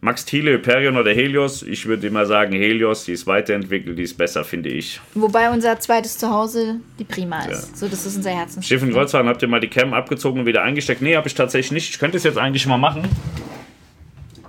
Max 0.00 0.24
Thiele, 0.24 0.52
Hyperion 0.52 0.96
oder 0.96 1.10
Helios? 1.10 1.62
Ich 1.62 1.86
würde 1.86 2.06
immer 2.06 2.24
sagen 2.24 2.52
Helios, 2.52 3.04
die 3.04 3.12
ist 3.12 3.26
weiterentwickelt, 3.26 3.98
die 3.98 4.04
ist 4.04 4.16
besser, 4.16 4.44
finde 4.44 4.68
ich. 4.68 5.00
Wobei 5.14 5.50
unser 5.50 5.80
zweites 5.80 6.18
Zuhause 6.18 6.76
die 7.00 7.04
Prima 7.04 7.40
ist. 7.46 7.70
Ja. 7.70 7.76
So, 7.76 7.88
das 7.88 8.06
ist 8.06 8.16
unser. 8.16 8.30
Schiff 8.62 8.82
in 8.82 8.92
Kreuzfahrten, 8.92 9.28
habt 9.28 9.42
ihr 9.42 9.48
mal 9.48 9.58
die 9.58 9.68
Cam 9.68 9.94
abgezogen 9.94 10.40
und 10.40 10.46
wieder 10.46 10.62
eingesteckt? 10.62 11.02
Nee, 11.02 11.16
habe 11.16 11.26
ich 11.26 11.34
tatsächlich 11.34 11.72
nicht. 11.72 11.90
Ich 11.90 11.98
könnte 11.98 12.16
es 12.16 12.22
jetzt 12.22 12.38
eigentlich 12.38 12.64
mal 12.66 12.78
machen. 12.78 13.08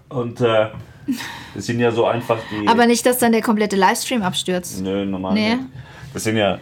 Und 0.09 0.39
äh, 0.39 0.67
das 1.55 1.65
sind 1.65 1.79
ja 1.79 1.91
so 1.91 2.05
einfach 2.05 2.37
die. 2.51 2.67
Aber 2.67 2.85
nicht, 2.85 3.03
dass 3.07 3.17
dann 3.17 3.31
der 3.31 3.41
komplette 3.41 3.75
Livestream 3.75 4.21
abstürzt. 4.21 4.81
Nö, 4.83 5.03
normal. 5.03 5.33
Nee. 5.33 5.55
Nicht. 5.55 5.67
Das 6.13 6.25
sind 6.25 6.37
ja 6.37 6.59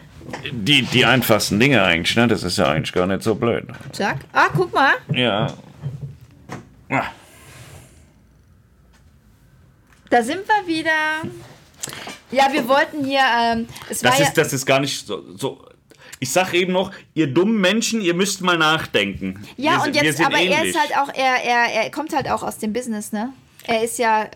die, 0.51 0.84
die 0.84 1.05
einfachsten 1.05 1.59
Dinge 1.59 1.84
eigentlich, 1.84 2.15
ne? 2.15 2.27
Das 2.27 2.43
ist 2.43 2.57
ja 2.57 2.69
eigentlich 2.69 2.93
gar 2.93 3.07
nicht 3.07 3.23
so 3.23 3.35
blöd. 3.35 3.65
Sag. 3.91 4.19
Ah, 4.31 4.47
guck 4.55 4.73
mal. 4.73 4.93
Ja. 5.14 5.47
Ah. 6.89 7.03
Da 10.10 10.24
sind 10.24 10.42
wir 10.48 10.68
wieder. 10.68 11.30
Ja, 12.32 12.52
wir 12.52 12.68
wollten 12.68 13.06
hier. 13.06 13.22
Ähm, 13.22 13.68
es 13.90 14.00
das, 14.00 14.20
ist, 14.20 14.20
ja 14.20 14.32
das 14.36 14.54
ist 14.54 14.66
gar 14.66 14.80
nicht 14.80 15.06
so, 15.06 15.24
so 15.36 15.66
ich 16.20 16.32
sag 16.32 16.54
eben 16.54 16.74
noch, 16.74 16.92
ihr 17.14 17.28
dummen 17.28 17.60
Menschen, 17.62 18.02
ihr 18.02 18.14
müsst 18.14 18.42
mal 18.42 18.58
nachdenken. 18.58 19.46
Ja, 19.56 19.78
wir, 19.78 19.88
und 19.88 19.96
jetzt, 19.96 20.20
aber 20.20 20.38
ähnlich. 20.38 20.58
er 20.58 20.66
ist 20.66 20.80
halt 20.80 20.98
auch, 20.98 21.14
er, 21.14 21.44
er, 21.44 21.84
er 21.84 21.92
kommt 21.92 22.14
halt 22.14 22.30
auch 22.30 22.44
aus 22.44 22.58
dem 22.58 22.74
Business, 22.74 23.12
ne? 23.12 23.34
Er 23.66 23.84
ist 23.84 24.00
ja. 24.00 24.30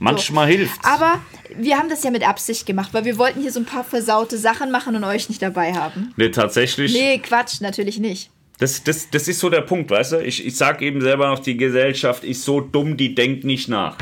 Manchmal 0.00 0.46
so. 0.46 0.56
hilft. 0.56 0.84
Aber 0.84 1.20
wir 1.56 1.76
haben 1.76 1.88
das 1.88 2.04
ja 2.04 2.10
mit 2.10 2.26
Absicht 2.26 2.66
gemacht, 2.66 2.90
weil 2.92 3.04
wir 3.04 3.18
wollten 3.18 3.40
hier 3.40 3.52
so 3.52 3.60
ein 3.60 3.66
paar 3.66 3.84
versaute 3.84 4.38
Sachen 4.38 4.70
machen 4.70 4.94
und 4.94 5.04
euch 5.04 5.28
nicht 5.28 5.42
dabei 5.42 5.72
haben. 5.72 6.12
Nee, 6.16 6.30
tatsächlich. 6.30 6.92
Nee, 6.92 7.18
Quatsch, 7.18 7.60
natürlich 7.60 7.98
nicht. 7.98 8.30
Das, 8.58 8.82
das, 8.82 9.08
das 9.10 9.28
ist 9.28 9.38
so 9.38 9.50
der 9.50 9.60
Punkt, 9.60 9.90
weißt 9.90 10.12
du? 10.12 10.22
Ich, 10.22 10.44
ich 10.44 10.56
sag 10.56 10.82
eben 10.82 11.00
selber 11.00 11.28
noch, 11.28 11.38
die 11.38 11.56
Gesellschaft 11.56 12.24
ist 12.24 12.44
so 12.44 12.60
dumm, 12.60 12.96
die 12.96 13.14
denkt 13.14 13.44
nicht 13.44 13.68
nach. 13.68 13.96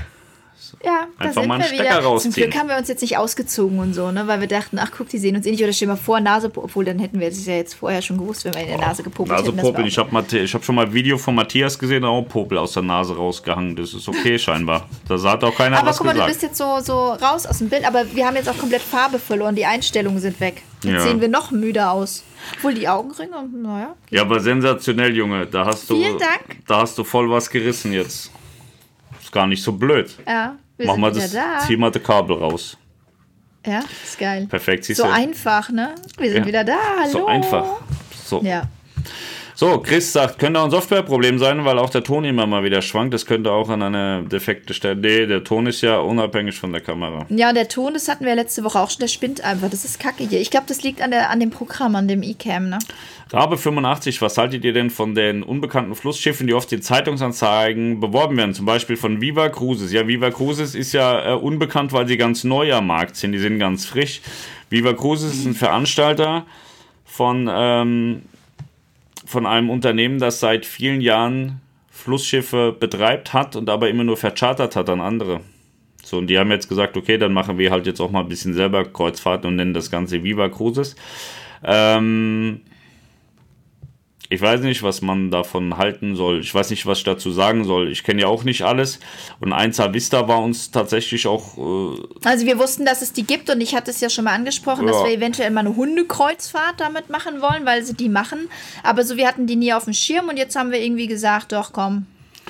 Ja, 0.86 1.08
da 1.18 1.24
Einfach 1.24 1.40
sind 1.42 1.48
mal 1.48 1.54
einen 1.54 1.64
wir 1.64 1.68
Stecker 1.68 1.82
wieder. 1.82 2.04
rausziehen. 2.04 2.32
Zum 2.32 2.42
Glück 2.42 2.56
haben 2.56 2.68
wir 2.68 2.76
uns 2.76 2.86
jetzt 2.86 3.00
nicht 3.00 3.16
ausgezogen 3.18 3.80
und 3.80 3.92
so, 3.92 4.12
ne? 4.12 4.28
weil 4.28 4.40
wir 4.40 4.46
dachten, 4.46 4.78
ach 4.78 4.92
guck, 4.96 5.08
die 5.08 5.18
sehen 5.18 5.34
uns 5.34 5.44
eh 5.44 5.50
nicht. 5.50 5.64
Oder 5.64 5.72
stell 5.72 5.88
mal 5.88 5.96
vor, 5.96 6.20
Nase, 6.20 6.48
obwohl 6.54 6.84
dann 6.84 7.00
hätten 7.00 7.18
wir 7.18 7.28
das 7.28 7.44
ja 7.44 7.54
jetzt 7.54 7.74
vorher 7.74 8.02
schon 8.02 8.18
gewusst, 8.18 8.44
wenn 8.44 8.54
wir 8.54 8.60
in 8.60 8.68
der 8.68 8.78
Nase 8.78 9.02
gepopelt 9.02 9.36
Nase 9.36 9.48
hätten. 9.48 9.60
Popeln. 9.60 9.86
Ich 9.88 9.98
habe 9.98 10.16
hab 10.16 10.64
schon 10.64 10.74
mal 10.76 10.86
ein 10.86 10.92
Video 10.92 11.18
von 11.18 11.34
Matthias 11.34 11.76
gesehen, 11.76 12.02
da 12.02 12.08
auch 12.08 12.22
Popel 12.22 12.58
aus 12.58 12.72
der 12.74 12.84
Nase 12.84 13.16
rausgehangen. 13.16 13.74
Das 13.74 13.94
ist 13.94 14.08
okay 14.08 14.38
scheinbar. 14.38 14.88
Da 15.08 15.20
hat 15.20 15.42
auch 15.42 15.56
keiner 15.56 15.78
aber 15.78 15.88
was 15.88 15.96
guck 15.98 16.06
mal, 16.06 16.12
gesagt. 16.12 16.28
du 16.28 16.32
bist 16.32 16.42
jetzt 16.44 16.58
so, 16.58 16.78
so 16.80 17.12
raus 17.14 17.46
aus 17.46 17.58
dem 17.58 17.68
Bild, 17.68 17.84
aber 17.84 18.04
wir 18.14 18.24
haben 18.24 18.36
jetzt 18.36 18.48
auch 18.48 18.58
komplett 18.58 18.82
Farbe 18.82 19.18
verloren. 19.18 19.56
Die 19.56 19.66
Einstellungen 19.66 20.20
sind 20.20 20.38
weg. 20.38 20.62
Jetzt 20.84 20.92
ja. 20.92 21.00
sehen 21.00 21.20
wir 21.20 21.28
noch 21.28 21.50
müder 21.50 21.90
aus. 21.90 22.22
Obwohl 22.54 22.74
die 22.74 22.86
Augenringe, 22.86 23.48
naja. 23.52 23.96
Ja, 24.10 24.22
aber 24.22 24.38
sensationell, 24.38 25.16
Junge. 25.16 25.46
Da 25.46 25.64
hast 25.66 25.90
du, 25.90 25.96
Vielen 25.96 26.18
Dank. 26.18 26.64
Da 26.68 26.82
hast 26.82 26.96
du 26.96 27.02
voll 27.02 27.28
was 27.28 27.50
gerissen 27.50 27.92
jetzt. 27.92 28.30
Ist 29.20 29.32
gar 29.32 29.48
nicht 29.48 29.64
so 29.64 29.72
blöd. 29.72 30.14
Ja. 30.24 30.56
Wir 30.76 30.86
Mach 30.86 30.96
mal 30.96 31.12
das, 31.12 31.32
da. 31.32 31.60
zieh 31.66 31.76
mal 31.76 31.90
das 31.90 32.02
Kabel 32.02 32.36
raus. 32.36 32.76
Ja, 33.66 33.80
ist 34.04 34.18
geil. 34.18 34.46
Perfekt, 34.48 34.84
siehst 34.84 34.98
so 34.98 35.04
du. 35.04 35.12
Einfach, 35.12 35.70
ne? 35.70 35.94
Wir 36.18 36.30
sind 36.30 36.42
ja. 36.42 36.46
wieder 36.46 36.64
da, 36.64 36.78
hallo. 37.00 37.10
So 37.10 37.26
einfach. 37.26 37.66
So. 38.24 38.42
Ja. 38.42 38.68
So, 39.58 39.78
Chris 39.78 40.12
sagt, 40.12 40.38
könnte 40.38 40.60
auch 40.60 40.64
ein 40.64 40.70
Softwareproblem 40.70 41.38
sein, 41.38 41.64
weil 41.64 41.78
auch 41.78 41.88
der 41.88 42.04
Ton 42.04 42.26
immer 42.26 42.46
mal 42.46 42.62
wieder 42.62 42.82
schwankt. 42.82 43.14
Das 43.14 43.24
könnte 43.24 43.50
auch 43.52 43.70
an 43.70 43.80
einer 43.80 44.20
defekte 44.20 44.74
Stelle. 44.74 44.96
Nee, 44.96 45.24
der 45.24 45.44
Ton 45.44 45.66
ist 45.66 45.80
ja 45.80 45.96
unabhängig 45.96 46.58
von 46.58 46.72
der 46.72 46.82
Kamera. 46.82 47.24
Ja, 47.30 47.54
der 47.54 47.66
Ton, 47.66 47.94
das 47.94 48.06
hatten 48.08 48.26
wir 48.26 48.34
letzte 48.34 48.64
Woche 48.64 48.78
auch 48.78 48.90
schon, 48.90 49.00
der 49.00 49.08
spinnt 49.08 49.40
einfach. 49.42 49.70
Das 49.70 49.86
ist 49.86 49.98
kacke 49.98 50.24
hier. 50.24 50.42
Ich 50.42 50.50
glaube, 50.50 50.66
das 50.68 50.82
liegt 50.82 51.00
an, 51.00 51.10
der, 51.10 51.30
an 51.30 51.40
dem 51.40 51.48
Programm, 51.48 51.96
an 51.96 52.06
dem 52.06 52.22
eCam, 52.22 52.68
ne? 52.68 52.78
Rabe 53.32 53.56
85, 53.56 54.20
was 54.20 54.36
haltet 54.36 54.62
ihr 54.62 54.74
denn 54.74 54.90
von 54.90 55.14
den 55.14 55.42
unbekannten 55.42 55.94
Flussschiffen, 55.94 56.46
die 56.46 56.52
oft 56.52 56.70
in 56.72 56.82
Zeitungsanzeigen 56.82 57.98
beworben 57.98 58.36
werden? 58.36 58.52
Zum 58.52 58.66
Beispiel 58.66 58.98
von 58.98 59.22
Viva 59.22 59.48
Cruises. 59.48 59.90
Ja, 59.90 60.06
Viva 60.06 60.30
Cruises 60.30 60.74
ist 60.74 60.92
ja 60.92 61.32
äh, 61.32 61.34
unbekannt, 61.34 61.94
weil 61.94 62.06
sie 62.06 62.18
ganz 62.18 62.44
neu 62.44 62.74
am 62.74 62.88
Markt 62.88 63.16
sind. 63.16 63.32
Die 63.32 63.38
sind 63.38 63.58
ganz 63.58 63.86
frisch. 63.86 64.20
Viva 64.68 64.92
Cruises 64.92 65.32
ist 65.32 65.46
ein 65.46 65.54
Veranstalter 65.54 66.44
von, 67.06 67.48
ähm, 67.50 68.22
von 69.26 69.46
einem 69.46 69.70
Unternehmen, 69.70 70.18
das 70.18 70.40
seit 70.40 70.64
vielen 70.64 71.00
Jahren 71.00 71.60
Flussschiffe 71.90 72.74
betreibt 72.78 73.32
hat 73.32 73.56
und 73.56 73.68
aber 73.68 73.88
immer 73.88 74.04
nur 74.04 74.16
verchartert 74.16 74.76
hat 74.76 74.88
an 74.88 75.00
andere. 75.00 75.40
So, 76.02 76.18
und 76.18 76.28
die 76.28 76.38
haben 76.38 76.50
jetzt 76.50 76.68
gesagt, 76.68 76.96
okay, 76.96 77.18
dann 77.18 77.32
machen 77.32 77.58
wir 77.58 77.70
halt 77.70 77.86
jetzt 77.86 78.00
auch 78.00 78.10
mal 78.10 78.20
ein 78.20 78.28
bisschen 78.28 78.54
selber 78.54 78.84
Kreuzfahrten 78.84 79.48
und 79.48 79.56
nennen 79.56 79.74
das 79.74 79.90
Ganze 79.90 80.22
Viva 80.22 80.48
Cruises. 80.48 80.94
Ähm, 81.64 82.60
ich 84.28 84.40
weiß 84.40 84.60
nicht, 84.62 84.82
was 84.82 85.02
man 85.02 85.30
davon 85.30 85.76
halten 85.76 86.16
soll. 86.16 86.40
Ich 86.40 86.54
weiß 86.54 86.70
nicht, 86.70 86.86
was 86.86 86.98
ich 86.98 87.04
dazu 87.04 87.30
sagen 87.30 87.64
soll. 87.64 87.90
Ich 87.90 88.02
kenne 88.02 88.22
ja 88.22 88.28
auch 88.28 88.44
nicht 88.44 88.62
alles. 88.62 88.98
Und 89.40 89.52
1A 89.52 89.92
Vista 89.92 90.26
war 90.28 90.42
uns 90.42 90.70
tatsächlich 90.70 91.26
auch. 91.26 91.56
Äh, 91.56 92.02
also 92.24 92.46
wir 92.46 92.58
wussten, 92.58 92.84
dass 92.84 93.02
es 93.02 93.12
die 93.12 93.24
gibt 93.26 93.48
und 93.50 93.60
ich 93.60 93.74
hatte 93.74 93.90
es 93.90 94.00
ja 94.00 94.10
schon 94.10 94.24
mal 94.24 94.34
angesprochen, 94.34 94.86
Ja. 94.86 94.92
dass 94.92 95.04
wir 95.04 95.12
eventuell 95.12 95.50
mal 95.50 95.60
eine 95.60 95.76
Hundekreuzfahrt 95.76 96.80
damit 96.80 97.10
machen 97.10 97.40
wollen, 97.40 97.64
weil 97.66 97.84
sie 97.84 97.94
die 97.94 98.08
machen. 98.08 98.48
Aber 98.82 99.04
so, 99.04 99.16
wir 99.16 99.26
hatten 99.28 99.46
die 99.46 99.56
nie 99.56 99.72
auf 99.72 99.84
dem 99.84 99.92
Schirm 99.92 100.28
und 100.28 100.36
jetzt 100.36 100.56
haben 100.56 100.70
wir 100.72 100.80
irgendwie 100.80 101.06
gesagt, 101.06 101.52
doch 101.52 101.72
komm, 101.72 102.06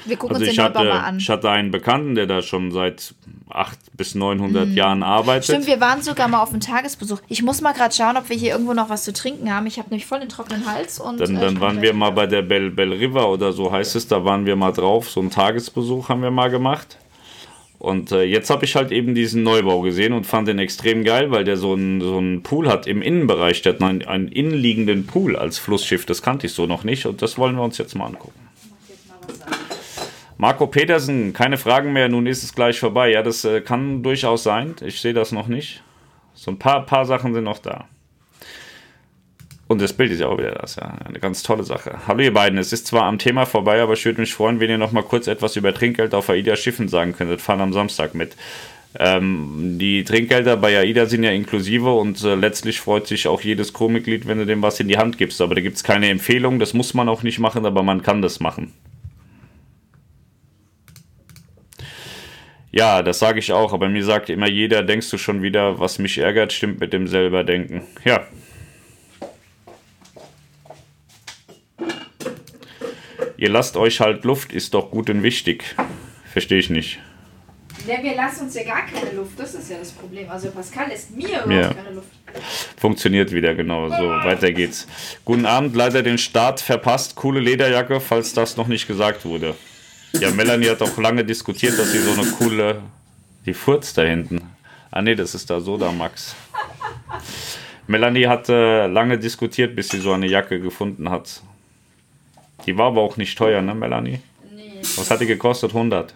wir 0.07 0.16
gucken 0.16 0.37
also 0.37 0.45
uns 0.45 0.51
ich 0.51 0.57
den 0.57 0.65
hatte, 0.65 0.78
mal 0.78 0.91
an. 0.91 1.19
ich 1.19 1.28
hatte 1.28 1.51
einen 1.51 1.70
Bekannten, 1.70 2.15
der 2.15 2.27
da 2.27 2.43
schon 2.43 2.73
seit 2.73 3.15
800 3.51 3.97
bis 3.97 4.15
900 4.15 4.69
Jahren 4.70 5.03
arbeitet. 5.03 5.49
Mhm. 5.49 5.53
Stimmt, 5.55 5.66
wir 5.66 5.81
waren 5.81 6.03
sogar 6.03 6.28
mal 6.28 6.43
auf 6.43 6.51
einem 6.51 6.61
Tagesbesuch. 6.61 7.20
Ich 7.28 7.43
muss 7.43 7.61
mal 7.61 7.73
gerade 7.73 7.95
schauen, 7.95 8.16
ob 8.16 8.28
wir 8.28 8.37
hier 8.37 8.53
irgendwo 8.53 8.74
noch 8.74 8.91
was 8.91 9.05
zu 9.05 9.12
trinken 9.12 9.53
haben. 9.53 9.66
Ich 9.66 9.78
habe 9.78 9.89
nämlich 9.91 10.07
voll 10.07 10.20
den 10.20 10.28
trockenen 10.28 10.66
Hals 10.66 11.01
und 11.01 11.20
Dann, 11.20 11.37
äh, 11.37 11.41
dann 11.41 11.61
waren 11.61 11.81
wir 11.83 11.93
mal 11.95 12.11
bei 12.11 12.27
der 12.27 12.43
Bell, 12.43 12.70
Bell 12.70 12.93
River 12.93 13.31
oder 13.31 13.53
so 13.53 13.73
heißt 13.73 13.97
es, 13.97 14.09
da 14.09 14.24
waren 14.24 14.47
wir 14.47 14.57
mal 14.57 14.73
drauf. 14.73 15.11
So 15.11 15.20
einen 15.20 15.31
Tagesbesuch 15.31 16.09
haben 16.09 16.23
wir 16.23 16.31
mal 16.31 16.51
gemacht. 16.51 16.99
Und 17.78 18.11
äh, 18.11 18.23
jetzt 18.23 18.49
habe 18.49 18.65
ich 18.65 18.74
halt 18.74 18.91
eben 18.91 19.15
diesen 19.15 19.43
Neubau 19.43 19.83
gesehen 19.83 20.12
und 20.15 20.27
fand 20.27 20.49
den 20.49 20.59
extrem 20.59 21.05
geil, 21.05 21.31
weil 21.31 21.45
der 21.45 21.57
so 21.57 21.74
einen 21.74 22.01
so 22.01 22.16
einen 22.16 22.43
Pool 22.43 22.69
hat 22.69 22.87
im 22.87 23.03
Innenbereich. 23.03 23.62
Der 23.62 23.74
hat 23.74 23.83
einen, 23.83 24.07
einen 24.07 24.28
innenliegenden 24.28 25.07
Pool 25.07 25.37
als 25.37 25.59
Flussschiff. 25.59 26.07
Das 26.07 26.23
kannte 26.23 26.47
ich 26.47 26.55
so 26.55 26.66
noch 26.66 26.85
nicht 26.85 27.07
und 27.07 27.20
das 27.20 27.37
wollen 27.37 27.55
wir 27.57 27.62
uns 27.62 27.78
jetzt 27.78 27.95
mal 27.95 28.07
angucken. 28.07 28.45
Marco 30.39 30.67
Petersen, 30.67 31.33
keine 31.33 31.57
Fragen 31.57 31.93
mehr, 31.93 32.09
nun 32.09 32.27
ist 32.27 32.43
es 32.43 32.55
gleich 32.55 32.79
vorbei. 32.79 33.11
Ja, 33.11 33.23
das 33.23 33.45
äh, 33.45 33.63
kann 33.63 34.03
durchaus 34.03 34.43
sein. 34.43 34.75
Ich 34.85 35.01
sehe 35.01 35.15
das 35.15 35.33
noch 35.33 35.49
nicht. 35.49 35.83
So 36.35 36.51
ein 36.51 36.59
paar, 36.59 36.85
paar 36.85 37.07
Sachen 37.07 37.33
sind 37.33 37.45
noch 37.45 37.59
da. 37.59 37.87
Und 39.69 39.81
das 39.81 39.95
Bild 39.95 40.13
ist 40.13 40.21
ja 40.21 40.29
auch 40.29 40.39
wieder 40.39 40.53
das, 40.53 40.77
ja. 40.77 40.95
Eine 41.05 41.19
ganz 41.19 41.43
tolle 41.43 41.65
Sache. 41.65 41.99
Hallo 42.07 42.21
ihr 42.21 42.33
beiden, 42.33 42.59
es 42.59 42.73
ist 42.73 42.87
zwar 42.87 43.05
am 43.05 43.19
Thema 43.19 43.47
vorbei, 43.47 43.81
aber 43.81 43.95
ich 43.95 44.05
würde 44.05 44.21
mich 44.21 44.33
freuen, 44.33 44.61
wenn 44.61 44.71
ihr 44.71 44.79
noch 44.79 44.93
mal 44.93 45.03
kurz 45.03 45.27
etwas 45.27 45.57
über 45.57 45.75
Trinkgeld 45.75 46.15
auf 46.15 46.29
AIDA 46.29 46.55
Schiffen 46.55 46.89
sagen 46.89 47.15
könntet. 47.15 47.41
Fahren 47.41 47.61
am 47.61 47.73
Samstag 47.73 48.15
mit. 48.15 48.37
Ähm, 48.99 49.77
die 49.79 50.05
Trinkgelder 50.05 50.57
bei 50.57 50.79
AIDA 50.79 51.07
sind 51.07 51.25
ja 51.25 51.31
inklusive 51.31 51.93
und 51.93 52.23
äh, 52.23 52.35
letztlich 52.35 52.81
freut 52.81 53.07
sich 53.07 53.27
auch 53.27 53.41
jedes 53.41 53.73
Crewmitglied, 53.73 54.29
wenn 54.29 54.39
du 54.39 54.47
dem 54.47 54.63
was 54.63 54.79
in 54.81 54.89
die 54.89 54.99
Hand 54.99 55.19
gibst. 55.19 55.41
Aber 55.41 55.55
da 55.55 55.61
gibt 55.63 55.77
es 55.77 55.83
keine 55.83 56.11
Empfehlung, 56.11 56.59
das 56.59 56.75
muss 56.75 56.95
man 56.95 57.09
auch 57.09 57.23
nicht 57.23 57.39
machen, 57.39 57.67
aber 57.67 57.83
man 57.83 58.03
kann 58.03 58.23
das 58.23 58.39
machen. 58.39 58.73
Ja, 62.77 63.03
das 63.03 63.19
sage 63.19 63.39
ich 63.39 63.53
auch, 63.53 63.73
aber 63.73 63.89
mir 63.89 64.05
sagt 64.05 64.28
immer 64.28 64.48
jeder, 64.48 64.82
denkst 64.82 65.09
du 65.11 65.16
schon 65.16 65.43
wieder, 65.43 65.81
was 65.81 65.98
mich 65.98 66.19
ärgert, 66.19 66.53
stimmt 66.53 66.78
mit 66.78 66.93
dem 66.93 67.09
selber 67.09 67.43
denken. 67.43 67.86
Ja, 68.05 68.27
Ihr 73.39 73.51
lasst 73.51 73.77
euch 73.77 74.01
halt 74.01 74.24
Luft, 74.24 74.53
ist 74.53 74.73
doch 74.74 74.90
gut 74.90 75.11
und 75.11 75.23
wichtig. 75.23 75.74
Verstehe 76.32 76.59
ich 76.59 76.70
nicht. 76.70 76.98
Ja, 77.86 78.03
wir 78.03 78.15
lassen 78.15 78.44
uns 78.44 78.55
ja 78.55 78.65
gar 78.65 78.86
keine 78.86 79.12
Luft. 79.15 79.39
Das 79.39 79.55
ist 79.55 79.70
ja 79.70 79.77
das 79.78 79.93
Problem. 79.93 80.28
Also 80.31 80.51
Pascal 80.51 80.89
lässt 80.89 81.15
mir 81.15 81.28
überhaupt 81.28 81.51
Ja. 81.51 81.74
keine 81.74 81.94
Luft. 81.94 82.09
Funktioniert 82.78 83.32
wieder, 83.32 83.55
genau. 83.55 83.89
So, 83.89 84.09
weiter 84.24 84.53
geht's. 84.53 84.86
Guten 85.24 85.44
Abend, 85.47 85.77
leider 85.77 86.03
den 86.03 86.16
Start 86.19 86.61
verpasst. 86.61 87.15
Coole 87.15 87.40
Lederjacke, 87.40 88.01
falls 88.01 88.32
das 88.32 88.57
noch 88.57 88.69
nicht 88.69 88.89
gesagt 88.89 89.24
wurde. 89.24 89.55
Ja, 90.20 90.30
Melanie 90.30 90.68
hat 90.68 90.82
auch 90.82 90.97
lange 90.98 91.24
diskutiert, 91.24 91.78
dass 91.78 91.93
sie 91.93 91.98
so 91.98 92.12
eine 92.12 92.30
coole. 92.32 92.82
Die 93.44 93.55
Furz 93.55 93.93
da 93.94 94.02
hinten. 94.02 94.40
Ah, 94.90 95.02
nee, 95.02 95.14
das 95.14 95.34
ist 95.34 95.51
da 95.51 95.60
so 95.60 95.76
da, 95.76 95.93
Max. 95.93 96.34
Melanie 97.86 98.26
hat 98.26 98.48
äh, 98.48 98.86
lange 98.86 99.18
diskutiert, 99.18 99.76
bis 99.76 99.88
sie 99.88 100.01
so 100.01 100.12
eine 100.12 100.26
Jacke 100.26 100.59
gefunden 100.60 101.10
hat. 101.10 101.43
Die 102.64 102.76
war 102.76 102.86
aber 102.86 103.02
auch 103.02 103.16
nicht 103.16 103.36
teuer, 103.38 103.62
ne, 103.62 103.74
Melanie? 103.74 104.20
Nee, 104.55 104.80
Was 104.80 105.10
hat 105.10 105.20
die 105.20 105.26
gekostet? 105.26 105.70
100. 105.70 106.14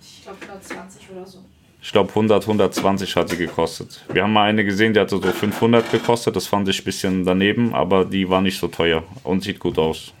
ich 0.00 0.22
glaube 0.24 0.38
120 0.40 1.10
oder 1.10 1.26
so. 1.26 1.38
Ich 1.82 1.92
glaube 1.92 2.08
100, 2.08 2.42
120 2.42 3.14
hat 3.14 3.28
sie 3.28 3.36
gekostet. 3.36 4.04
Wir 4.12 4.24
haben 4.24 4.32
mal 4.32 4.48
eine 4.48 4.64
gesehen, 4.64 4.92
die 4.92 4.98
hatte 4.98 5.16
so 5.16 5.22
500 5.22 5.92
gekostet. 5.92 6.34
Das 6.34 6.48
fand 6.48 6.68
ich 6.68 6.80
ein 6.80 6.84
bisschen 6.84 7.24
daneben, 7.24 7.74
aber 7.74 8.04
die 8.04 8.28
war 8.28 8.40
nicht 8.40 8.58
so 8.58 8.66
teuer 8.66 9.04
und 9.22 9.44
sieht 9.44 9.60
gut 9.60 9.78
aus. 9.78 10.12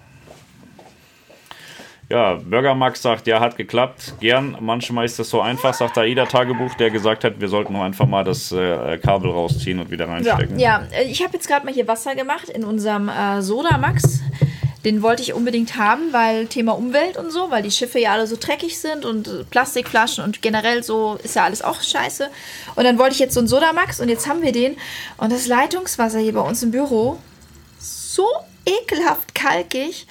Ja, 2.08 2.34
Burger 2.34 2.76
Max 2.76 3.02
sagt, 3.02 3.26
ja, 3.26 3.40
hat 3.40 3.56
geklappt. 3.56 4.14
Gern, 4.20 4.56
manchmal 4.60 5.04
ist 5.04 5.18
das 5.18 5.28
so 5.28 5.40
einfach, 5.40 5.74
sagt 5.74 5.98
AIDA 5.98 6.26
Tagebuch, 6.26 6.74
der 6.74 6.90
gesagt 6.90 7.24
hat, 7.24 7.40
wir 7.40 7.48
sollten 7.48 7.72
nur 7.72 7.82
einfach 7.84 8.06
mal 8.06 8.22
das 8.22 8.52
äh, 8.52 8.96
Kabel 8.98 9.30
rausziehen 9.32 9.80
und 9.80 9.90
wieder 9.90 10.06
Ja, 10.06 10.12
reinstecken. 10.12 10.58
ja 10.58 10.82
äh, 10.92 11.04
ich 11.10 11.22
habe 11.24 11.32
jetzt 11.32 11.48
gerade 11.48 11.66
mal 11.66 11.74
hier 11.74 11.88
Wasser 11.88 12.14
gemacht 12.14 12.48
in 12.48 12.64
unserem 12.64 13.08
äh, 13.08 13.42
Soda 13.42 13.76
Max. 13.78 14.20
Den 14.84 15.02
wollte 15.02 15.20
ich 15.20 15.34
unbedingt 15.34 15.76
haben, 15.78 16.12
weil 16.12 16.46
Thema 16.46 16.78
Umwelt 16.78 17.16
und 17.16 17.32
so, 17.32 17.50
weil 17.50 17.64
die 17.64 17.72
Schiffe 17.72 17.98
ja 17.98 18.12
alle 18.12 18.28
so 18.28 18.36
dreckig 18.38 18.78
sind 18.78 19.04
und 19.04 19.26
äh, 19.26 19.42
Plastikflaschen 19.50 20.22
und 20.22 20.42
generell 20.42 20.84
so 20.84 21.18
ist 21.24 21.34
ja 21.34 21.42
alles 21.42 21.60
auch 21.62 21.82
scheiße. 21.82 22.28
Und 22.76 22.84
dann 22.84 23.00
wollte 23.00 23.14
ich 23.14 23.18
jetzt 23.18 23.34
so 23.34 23.40
einen 23.40 23.48
Soda 23.48 23.72
Max 23.72 23.98
und 23.98 24.08
jetzt 24.08 24.28
haben 24.28 24.42
wir 24.42 24.52
den. 24.52 24.76
Und 25.16 25.32
das 25.32 25.48
Leitungswasser 25.48 26.20
hier 26.20 26.34
bei 26.34 26.40
uns 26.40 26.62
im 26.62 26.70
Büro, 26.70 27.18
so 27.80 28.28
ekelhaft 28.64 29.34
kalkig, 29.34 30.06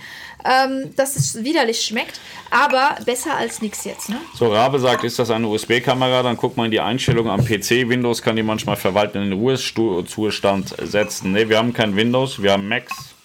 ähm, 0.46 0.96
dass 0.96 1.16
es 1.16 1.44
widerlich 1.44 1.82
schmeckt. 1.82 2.20
Aber 2.52 2.96
besser 3.06 3.36
als 3.36 3.62
nichts 3.62 3.84
jetzt, 3.84 4.10
ne? 4.10 4.18
So, 4.36 4.52
Rabe 4.52 4.80
sagt, 4.80 5.04
ist 5.04 5.18
das 5.20 5.30
eine 5.30 5.48
USB-Kamera? 5.48 6.24
Dann 6.24 6.38
guck 6.38 6.56
mal 6.56 6.66
in 6.66 6.72
die 6.72 6.80
Einstellung 6.80 7.30
am 7.30 7.44
PC. 7.44 7.90
Windows 7.90 8.22
kann 8.22 8.36
die 8.36 8.44
manchmal 8.44 8.76
verwalten 8.76 9.22
in 9.22 9.32
den 9.32 9.40
Ruhezustand 9.40 10.76
setzen. 10.82 11.32
Ne, 11.32 11.50
wir 11.50 11.58
haben 11.58 11.74
kein 11.74 11.96
Windows, 11.96 12.42
wir 12.42 12.52
haben 12.52 12.68
Macs. 12.68 13.16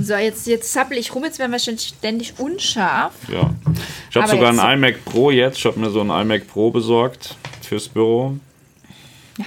So, 0.00 0.14
jetzt, 0.14 0.46
jetzt 0.46 0.72
zappel 0.72 0.98
ich 0.98 1.14
rum, 1.14 1.24
jetzt 1.24 1.38
werden 1.38 1.52
wir 1.52 1.58
schon 1.58 1.78
ständig 1.78 2.38
unscharf. 2.38 3.12
Ja. 3.28 3.54
Ich 4.10 4.16
habe 4.16 4.28
sogar 4.28 4.50
einen 4.50 4.84
iMac 4.84 5.04
Pro 5.04 5.30
jetzt. 5.30 5.58
Ich 5.58 5.64
habe 5.66 5.78
mir 5.78 5.90
so 5.90 6.00
einen 6.00 6.10
iMac 6.10 6.46
Pro 6.46 6.70
besorgt 6.70 7.36
fürs 7.62 7.88
Büro. 7.88 8.36
Ja. 9.38 9.46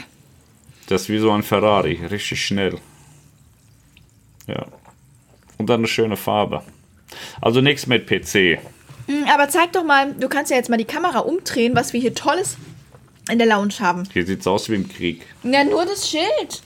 Das 0.87 1.03
ist 1.03 1.09
wie 1.09 1.19
so 1.19 1.31
ein 1.31 1.43
Ferrari, 1.43 2.05
richtig 2.09 2.45
schnell. 2.45 2.79
Ja. 4.47 4.65
Und 5.63 5.67
dann 5.69 5.79
eine 5.79 5.87
schöne 5.87 6.17
Farbe. 6.17 6.61
Also 7.39 7.61
nichts 7.61 7.87
mit 7.87 8.05
PC. 8.05 8.59
Hm, 9.07 9.23
Aber 9.33 9.47
zeig 9.47 9.71
doch 9.71 9.85
mal, 9.85 10.11
du 10.13 10.27
kannst 10.27 10.51
ja 10.51 10.57
jetzt 10.57 10.69
mal 10.69 10.75
die 10.75 10.83
Kamera 10.83 11.19
umdrehen, 11.19 11.73
was 11.73 11.93
wir 11.93 12.01
hier 12.01 12.13
Tolles 12.13 12.57
in 13.31 13.37
der 13.37 13.47
Lounge 13.47 13.75
haben. 13.79 14.03
Hier 14.11 14.25
sieht's 14.25 14.45
aus 14.45 14.67
wie 14.69 14.75
im 14.75 14.89
Krieg. 14.89 15.25
Ja, 15.43 15.63
nur 15.63 15.85
das 15.85 16.09
Schild. 16.09 16.61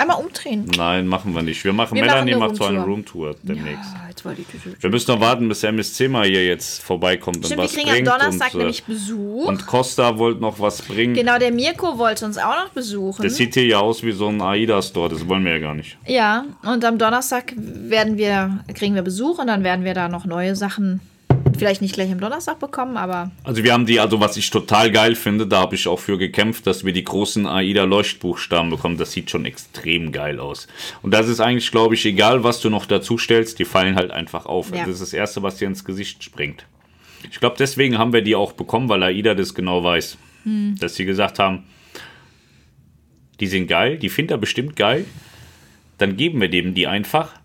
Einmal 0.00 0.16
umdrehen. 0.16 0.64
Nein, 0.76 1.06
machen 1.06 1.34
wir 1.34 1.42
nicht. 1.42 1.62
Wir 1.62 1.74
machen, 1.74 1.94
Wir 1.94 2.02
Melanie 2.04 2.32
machen 2.32 2.42
eine 2.42 2.48
macht 2.52 2.56
so 2.56 2.64
eine 2.64 2.80
Roomtour. 2.82 3.36
Demnächst. 3.42 3.90
Ah, 3.94 4.08
jetzt 4.08 4.24
ich 4.24 4.82
Wir 4.82 4.88
müssen 4.90 5.10
noch 5.12 5.20
warten, 5.20 5.46
bis 5.46 5.62
MSC 5.62 6.08
mal 6.08 6.26
hier 6.26 6.46
jetzt 6.46 6.82
vorbeikommt 6.82 7.36
und 7.36 7.44
Stimmt, 7.46 7.58
wir 7.60 7.64
was 7.64 7.72
kriegen 7.74 7.88
am 7.88 7.94
bringt. 7.96 8.08
Donnerstag 8.08 8.54
und, 8.54 8.60
äh, 8.60 8.62
nämlich 8.64 8.84
Besuch. 8.84 9.46
und 9.46 9.66
Costa 9.66 10.16
wollte 10.16 10.40
noch 10.40 10.58
was 10.58 10.80
bringen. 10.80 11.12
genau, 11.12 11.38
der 11.38 11.50
Mirko 11.52 11.98
wollte 11.98 12.24
uns 12.24 12.38
auch 12.38 12.64
noch 12.64 12.70
besuchen. 12.70 13.22
Das 13.22 13.36
sieht 13.36 13.52
hier 13.52 13.66
ja 13.66 13.78
aus 13.80 14.02
wie 14.02 14.12
so 14.12 14.28
ein 14.28 14.40
AIDA-Store. 14.40 15.10
Das 15.10 15.28
wollen 15.28 15.44
wir 15.44 15.52
ja 15.52 15.58
gar 15.58 15.74
nicht. 15.74 15.98
ja, 16.06 16.46
und 16.62 16.82
am 16.84 16.96
Donnerstag 16.96 17.52
werden 17.56 18.16
wir, 18.16 18.64
kriegen 18.74 18.94
wir 18.94 19.02
Besuch 19.02 19.38
und 19.38 19.48
dann 19.48 19.64
werden 19.64 19.84
wir 19.84 19.92
da 19.92 20.08
noch 20.08 20.24
neue 20.24 20.56
Sachen, 20.56 21.00
vielleicht 21.56 21.82
nicht 21.82 21.94
gleich 21.94 22.10
am 22.10 22.20
Donnerstag 22.20 22.58
bekommen, 22.58 22.96
aber 22.96 23.30
Also 23.44 23.64
wir 23.64 23.72
haben 23.72 23.86
die, 23.86 24.00
also 24.00 24.20
was 24.20 24.36
ich 24.36 24.50
total 24.50 24.90
geil 24.90 25.14
finde, 25.14 25.46
da 25.46 25.60
habe 25.60 25.74
ich 25.74 25.86
auch 25.88 25.98
für 25.98 26.18
gekämpft, 26.18 26.66
dass 26.66 26.84
wir 26.84 26.92
die 26.92 27.04
großen 27.04 27.46
AIDA-Leuchtbuchstaben 27.46 28.70
bekommen. 28.70 28.96
Das 28.96 29.12
sieht 29.12 29.30
schon 29.30 29.44
extrem 29.44 30.12
geil 30.12 30.40
aus. 30.40 30.68
Und 31.02 31.12
das 31.12 31.28
ist 31.28 31.40
eigentlich, 31.40 31.70
glaube 31.70 31.94
ich, 31.94 32.04
egal, 32.06 32.44
was 32.44 32.60
du 32.60 32.70
noch 32.70 32.86
dazu 32.86 33.18
stellst, 33.18 33.58
die 33.58 33.64
fallen 33.64 33.96
halt 33.96 34.10
einfach 34.10 34.46
auf. 34.46 34.74
Ja. 34.74 34.80
Das 34.80 34.94
ist 34.94 35.02
das 35.02 35.12
Erste, 35.12 35.42
was 35.42 35.56
dir 35.56 35.68
ins 35.68 35.84
Gesicht 35.84 36.22
springt. 36.24 36.66
Ich 37.30 37.40
glaube, 37.40 37.56
deswegen 37.58 37.98
haben 37.98 38.12
wir 38.12 38.22
die 38.22 38.34
auch 38.34 38.52
bekommen, 38.52 38.88
weil 38.88 39.02
AIDA 39.02 39.34
das 39.34 39.54
genau 39.54 39.84
weiß. 39.84 40.16
Dass 40.78 40.94
sie 40.94 41.04
gesagt 41.04 41.38
haben, 41.38 41.64
die 43.40 43.46
sind 43.46 43.66
geil, 43.66 43.98
die 43.98 44.08
findet 44.08 44.32
er 44.32 44.38
bestimmt 44.38 44.74
geil. 44.76 45.04
Dann 45.98 46.16
geben 46.16 46.40
wir 46.40 46.48
dem 46.48 46.72
die 46.74 46.86
einfach. 46.86 47.39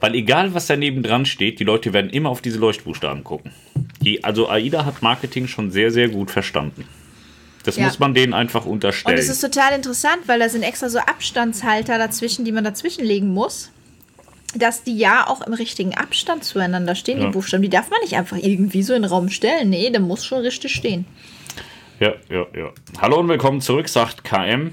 Weil 0.00 0.14
egal, 0.14 0.54
was 0.54 0.66
daneben 0.66 1.02
dran 1.02 1.26
steht, 1.26 1.58
die 1.58 1.64
Leute 1.64 1.92
werden 1.92 2.10
immer 2.10 2.28
auf 2.30 2.40
diese 2.40 2.58
Leuchtbuchstaben 2.58 3.24
gucken. 3.24 3.50
Die, 4.00 4.22
also 4.22 4.48
AIDA 4.48 4.84
hat 4.84 5.02
Marketing 5.02 5.48
schon 5.48 5.70
sehr, 5.70 5.90
sehr 5.90 6.08
gut 6.08 6.30
verstanden. 6.30 6.84
Das 7.64 7.76
Ja. 7.76 7.84
muss 7.84 7.98
man 7.98 8.14
denen 8.14 8.32
einfach 8.32 8.64
Und 8.64 8.72
unterstellen. 8.74 9.18
es 9.18 9.28
ist 9.28 9.40
total 9.40 9.74
interessant, 9.74 10.18
weil 10.26 10.38
da 10.38 10.48
sind 10.48 10.62
extra 10.62 10.88
so 10.88 10.98
Abstandshalter 11.00 11.98
dazwischen, 11.98 12.44
die 12.44 12.52
man 12.52 12.62
dazwischen 12.64 13.04
legen 13.04 13.34
muss. 13.34 13.70
Dass 14.54 14.82
die 14.82 14.96
ja 14.96 15.26
auch 15.26 15.42
im 15.46 15.52
richtigen 15.52 15.94
Abstand 15.94 16.42
zueinander 16.44 16.94
stehen, 16.94 17.18
Ja. 17.20 17.26
die 17.26 17.32
Buchstaben. 17.32 17.62
Die 17.62 17.68
darf 17.68 17.90
man 17.90 17.98
nicht 18.00 18.14
einfach 18.16 18.38
irgendwie 18.38 18.82
so 18.82 18.94
in 18.94 19.02
den 19.02 19.10
Raum 19.10 19.28
stellen. 19.28 19.68
Nee, 19.68 19.90
der 19.90 20.00
muss 20.00 20.24
schon 20.24 20.40
richtig 20.40 20.72
stehen. 20.74 21.04
Ja, 22.00 22.14
ja, 22.30 22.46
ja. 22.56 22.70
Hallo 23.02 23.18
und 23.18 23.28
willkommen 23.28 23.60
zurück, 23.60 23.88
sagt 23.88 24.24
KM. 24.24 24.72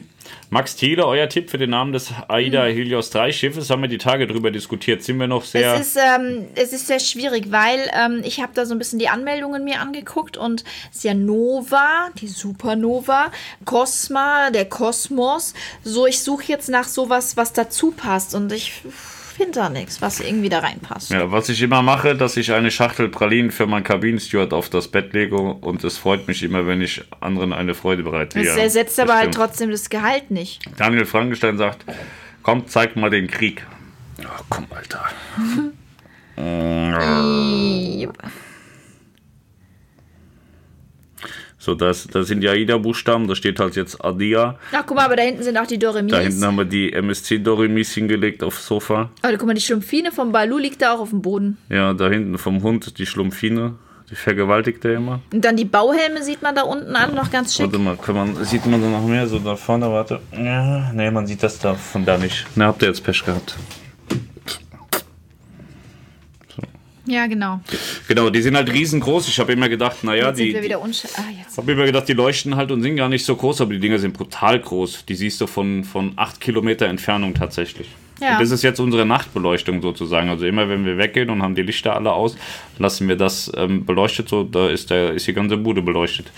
Max 0.50 0.76
Thiele, 0.76 1.06
euer 1.06 1.28
Tipp 1.28 1.50
für 1.50 1.58
den 1.58 1.72
Namen 1.72 1.92
des 1.94 2.14
AIDA 2.28 2.66
Helios 2.66 3.10
3 3.10 3.32
Schiffes, 3.32 3.70
haben 3.70 3.82
wir 3.82 3.90
die 3.90 3.98
Tage 3.98 4.28
drüber 4.28 4.52
diskutiert. 4.52 5.04
Sind 5.04 5.20
wir 5.20 5.28
noch 5.28 5.44
sehr. 5.44 5.74
Es 5.74 5.88
ist, 5.88 5.98
ähm, 5.98 6.48
es 6.56 6.74
ist 6.74 6.88
sehr 6.88 7.00
schwierig, 7.00 7.52
weil 7.52 7.90
ähm, 7.94 8.22
ich 8.24 8.42
habe 8.42 8.52
da 8.54 8.66
so 8.66 8.76
ein 8.76 8.78
bisschen 8.78 9.00
die 9.00 9.10
Anmeldungen 9.10 9.64
mir 9.64 9.82
angeguckt 9.82 10.38
und 10.38 10.64
es 10.92 10.98
ist 10.98 11.04
ja 11.04 11.14
Nova, 11.14 12.10
die 12.22 12.28
Supernova, 12.28 13.32
Cosma, 13.66 14.50
der 14.52 14.66
Kosmos. 14.66 15.54
So, 15.84 16.06
ich 16.08 16.20
suche 16.22 16.46
jetzt 16.46 16.70
nach 16.70 16.88
sowas, 16.88 17.38
was 17.38 17.54
dazu 17.54 17.92
passt 17.92 18.36
und 18.36 18.52
ich 18.52 18.84
finde 19.36 19.54
da 19.54 19.70
nichts, 19.70 20.02
was 20.02 20.20
irgendwie 20.20 20.50
da 20.50 20.60
reinpasst. 20.60 21.12
Ja, 21.12 21.32
was 21.32 21.50
ich 21.50 21.62
immer 21.62 21.82
mache, 21.82 22.16
dass 22.16 22.38
ich 22.38 22.54
eine 22.54 22.72
Schachtel 22.72 23.10
Pralinen 23.10 23.52
für 23.52 23.68
meinen 23.68 23.84
Kabinensteward 23.84 24.54
auf 24.54 24.70
das 24.70 24.88
Bett 24.88 25.14
lege 25.14 25.36
und 25.36 25.84
es 25.84 25.98
freut 25.98 26.28
mich 26.28 26.44
immer, 26.44 26.68
wenn 26.68 26.82
ich 26.82 27.04
anderen 27.20 27.54
eine 27.54 27.74
Freude 27.74 28.04
bereite. 28.04 28.40
Es 28.40 28.48
Ja, 28.48 28.56
ersetzt 28.56 28.98
das 28.98 29.10
aber 29.10 29.18
halt 29.18 29.34
trotzdem 29.34 29.72
das 29.72 29.90
Gehalt 29.90 30.32
nicht. 30.32 30.62
Daniel 30.78 31.06
Frankenstein 31.06 31.58
sagt, 31.58 31.86
komm, 32.44 32.68
zeig 32.68 32.96
mal 32.96 33.10
den 33.10 33.28
Krieg. 33.28 33.66
Ach, 34.26 34.44
komm, 34.50 34.68
Alter. 34.70 35.06
So, 41.66 41.74
das, 41.74 42.06
das 42.06 42.28
sind 42.28 42.42
die 42.42 42.48
AIDA-Buchstaben, 42.48 43.28
da 43.28 43.34
steht 43.34 43.60
halt 43.60 43.76
jetzt 43.76 44.06
Adia. 44.06 44.60
Ach, 44.72 44.84
guck 44.86 44.98
mal, 44.98 45.06
aber 45.06 45.16
da 45.16 45.24
hinten 45.24 45.42
sind 45.42 45.58
auch 45.58 45.66
die 45.66 45.80
Doremis. 45.80 46.12
Da 46.12 46.20
hinten 46.20 46.46
haben 46.46 46.58
wir 46.58 46.66
die 46.66 46.94
MSC-Dorimis 46.94 47.92
hingelegt 47.92 48.44
aufs 48.44 48.68
Sofa. 48.68 49.10
Aber 49.24 49.36
guck 49.36 49.48
mal, 49.48 49.56
die 49.56 49.62
Schlumpfine 49.62 50.12
vom 50.12 50.32
Balu 50.32 50.60
liegt 50.60 50.84
da 50.84 50.94
auch 50.94 51.00
auf 51.00 51.10
dem 51.10 51.24
Boden. 51.24 51.58
Ja, 51.70 51.96
da 51.96 52.08
hinten 52.08 52.38
vom 52.38 52.62
Hund 52.62 53.00
die 53.00 53.08
Schlumpfine. 53.08 53.74
Die 54.12 54.16
vergewaltigt 54.16 54.86
er 54.86 54.94
immer. 54.94 55.22
Und 55.34 55.44
dann 55.44 55.56
die 55.56 55.66
Bauhelme 55.66 56.22
sieht 56.22 56.44
man 56.44 56.54
da 56.54 56.62
unten 56.62 56.96
an, 56.96 57.16
noch 57.16 57.32
ganz 57.32 57.56
schick. 57.56 57.66
Warte 57.66 57.80
mal, 57.80 57.98
kann 57.98 58.14
man, 58.14 58.46
sieht 58.46 58.68
man 58.68 58.80
da 58.80 58.88
noch 58.88 59.08
mehr? 59.08 59.26
So 59.26 59.40
da 59.40 59.56
vorne, 59.56 59.90
warte. 59.90 60.20
Ja, 60.38 60.92
nee, 60.94 61.10
man 61.10 61.26
sieht 61.26 61.42
das 61.42 61.58
da 61.58 61.74
von 61.74 62.06
da 62.06 62.20
nicht. 62.20 62.46
Na, 62.54 62.68
habt 62.68 62.84
ihr 62.84 62.90
jetzt 62.90 63.04
Pech 63.04 63.26
gehabt. 63.26 63.56
Ja, 67.06 67.28
genau. 67.28 67.60
Genau, 68.08 68.30
die 68.30 68.42
sind 68.42 68.56
halt 68.56 68.72
riesengroß. 68.72 69.28
Ich 69.28 69.40
habe 69.40 69.54
immer 69.54 69.70
gedacht, 69.70 70.04
naja, 70.04 70.28
Jetzt 70.28 70.38
sind 70.38 70.48
die. 70.48 70.54
wir 70.54 70.62
die 70.62 70.66
wieder 70.68 70.82
unsch... 70.82 71.04
Ah, 71.16 71.24
jetzt. 71.38 71.58
habe 71.58 71.72
immer 71.72 71.86
gedacht, 71.86 72.08
die 72.08 72.14
leuchten 72.14 72.56
halt 72.56 72.72
und 72.72 72.82
sind 72.82 72.96
gar 72.96 73.10
nicht 73.10 73.26
so 73.26 73.36
groß, 73.36 73.62
aber 73.62 73.74
die 73.74 73.80
Dinger 73.80 74.00
sind 74.00 74.14
brutal 74.14 74.60
groß. 74.60 75.06
Die 75.06 75.16
siehst 75.16 75.40
du 75.42 75.48
von, 75.48 75.84
von 75.84 76.14
8 76.16 76.42
Kilometer 76.42 76.88
Entfernung 76.88 77.34
tatsächlich. 77.34 77.88
Ja. 78.22 78.34
Und 78.34 78.42
das 78.42 78.52
ist 78.52 78.64
jetzt 78.64 78.80
unsere 78.80 79.06
Nachtbeleuchtung 79.06 79.82
sozusagen. 79.82 80.30
Also 80.30 80.46
immer 80.46 80.70
wenn 80.70 80.86
wir 80.86 80.98
weggehen 80.98 81.30
und 81.30 81.42
haben 81.42 81.56
die 81.56 81.62
Lichter 81.62 81.96
alle 81.96 82.12
aus, 82.12 82.38
lassen 82.80 83.08
wir 83.08 83.18
das 83.18 83.52
ähm, 83.56 83.86
beleuchtet. 83.86 84.30
So, 84.30 84.44
da 84.44 84.70
ist, 84.70 84.90
der, 84.90 85.12
ist 85.12 85.28
die 85.28 85.34
ganze 85.34 85.58
Bude 85.58 85.82
beleuchtet. 85.82 86.32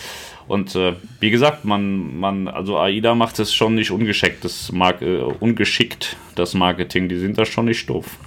Und 0.48 0.76
äh, 0.76 0.94
wie 1.20 1.30
gesagt, 1.30 1.66
man, 1.66 2.20
man, 2.20 2.48
also 2.48 2.78
AIDA 2.78 3.16
macht 3.16 3.38
es 3.40 3.54
schon 3.54 3.76
nicht 3.76 3.92
ungeschickt, 3.92 4.44
das 4.46 4.72
Mark 4.72 5.02
äh, 5.02 5.18
ungeschickt, 5.18 6.16
das 6.36 6.54
Marketing. 6.54 7.10
Die 7.10 7.18
sind 7.18 7.38
da 7.38 7.46
schon 7.46 7.66
nicht 7.66 7.90
doof. 7.90 8.18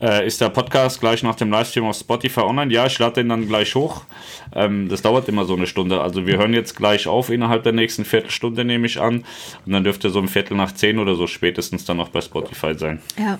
Äh, 0.00 0.26
ist 0.26 0.40
der 0.40 0.48
Podcast 0.48 1.00
gleich 1.00 1.22
nach 1.22 1.36
dem 1.36 1.50
Livestream 1.50 1.84
auf 1.84 1.96
Spotify 1.96 2.40
online? 2.40 2.72
Ja, 2.72 2.86
ich 2.86 2.98
lade 2.98 3.14
den 3.14 3.28
dann 3.28 3.46
gleich 3.46 3.74
hoch. 3.74 4.02
Ähm, 4.54 4.88
das 4.88 5.02
dauert 5.02 5.28
immer 5.28 5.44
so 5.44 5.54
eine 5.54 5.66
Stunde. 5.66 6.00
Also 6.00 6.26
wir 6.26 6.36
hören 6.36 6.52
jetzt 6.52 6.76
gleich 6.76 7.06
auf 7.06 7.30
innerhalb 7.30 7.62
der 7.62 7.72
nächsten 7.72 8.04
Viertelstunde, 8.04 8.64
nehme 8.64 8.86
ich 8.86 9.00
an. 9.00 9.24
Und 9.64 9.72
dann 9.72 9.84
dürfte 9.84 10.10
so 10.10 10.18
um 10.18 10.28
Viertel 10.28 10.56
nach 10.56 10.72
zehn 10.72 10.98
oder 10.98 11.14
so 11.14 11.26
spätestens 11.26 11.84
dann 11.84 11.96
noch 11.96 12.08
bei 12.08 12.20
Spotify 12.20 12.74
sein. 12.74 13.00
Ja. 13.18 13.38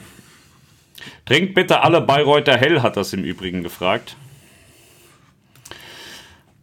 Trinkt 1.27 1.55
bitte 1.55 1.83
alle 1.83 2.01
Bayreuther 2.01 2.57
Hell, 2.57 2.83
hat 2.83 2.97
das 2.97 3.13
im 3.13 3.25
Übrigen 3.25 3.63
gefragt. 3.63 4.17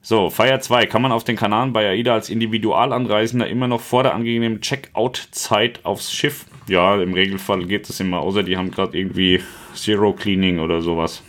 So, 0.03 0.31
Feier 0.31 0.59
2. 0.59 0.87
Kann 0.87 1.03
man 1.03 1.11
auf 1.11 1.23
den 1.23 1.35
Kanaren 1.35 1.73
bei 1.73 1.87
AIDA 1.87 2.13
als 2.13 2.29
Individualanreisender 2.29 3.47
immer 3.47 3.67
noch 3.67 3.81
vor 3.81 4.01
der 4.01 4.15
angenehmen 4.15 4.59
Checkout-Zeit 4.59 5.85
aufs 5.85 6.11
Schiff? 6.11 6.45
Ja, 6.67 6.99
im 7.01 7.13
Regelfall 7.13 7.65
geht 7.65 7.87
es 7.87 7.99
immer, 7.99 8.19
außer 8.19 8.43
die 8.43 8.57
haben 8.57 8.71
gerade 8.71 8.97
irgendwie 8.97 9.41
Zero 9.75 10.13
Cleaning 10.13 10.59
oder 10.59 10.81
sowas. 10.81 11.21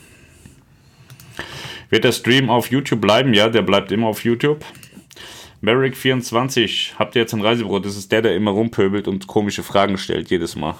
Wird 1.90 2.04
der 2.04 2.12
Stream 2.12 2.48
auf 2.48 2.70
YouTube 2.70 3.02
bleiben? 3.02 3.34
Ja, 3.34 3.50
der 3.50 3.60
bleibt 3.60 3.92
immer 3.92 4.06
auf 4.06 4.24
YouTube. 4.24 4.64
Merrick24, 5.62 6.94
habt 6.98 7.14
ihr 7.14 7.22
jetzt 7.22 7.34
ein 7.34 7.42
Reisebüro? 7.42 7.78
Das 7.78 7.96
ist 7.96 8.10
der, 8.10 8.22
der 8.22 8.34
immer 8.34 8.52
rumpöbelt 8.52 9.06
und 9.06 9.26
komische 9.26 9.62
Fragen 9.62 9.98
stellt 9.98 10.30
jedes 10.30 10.56
Mal. 10.56 10.74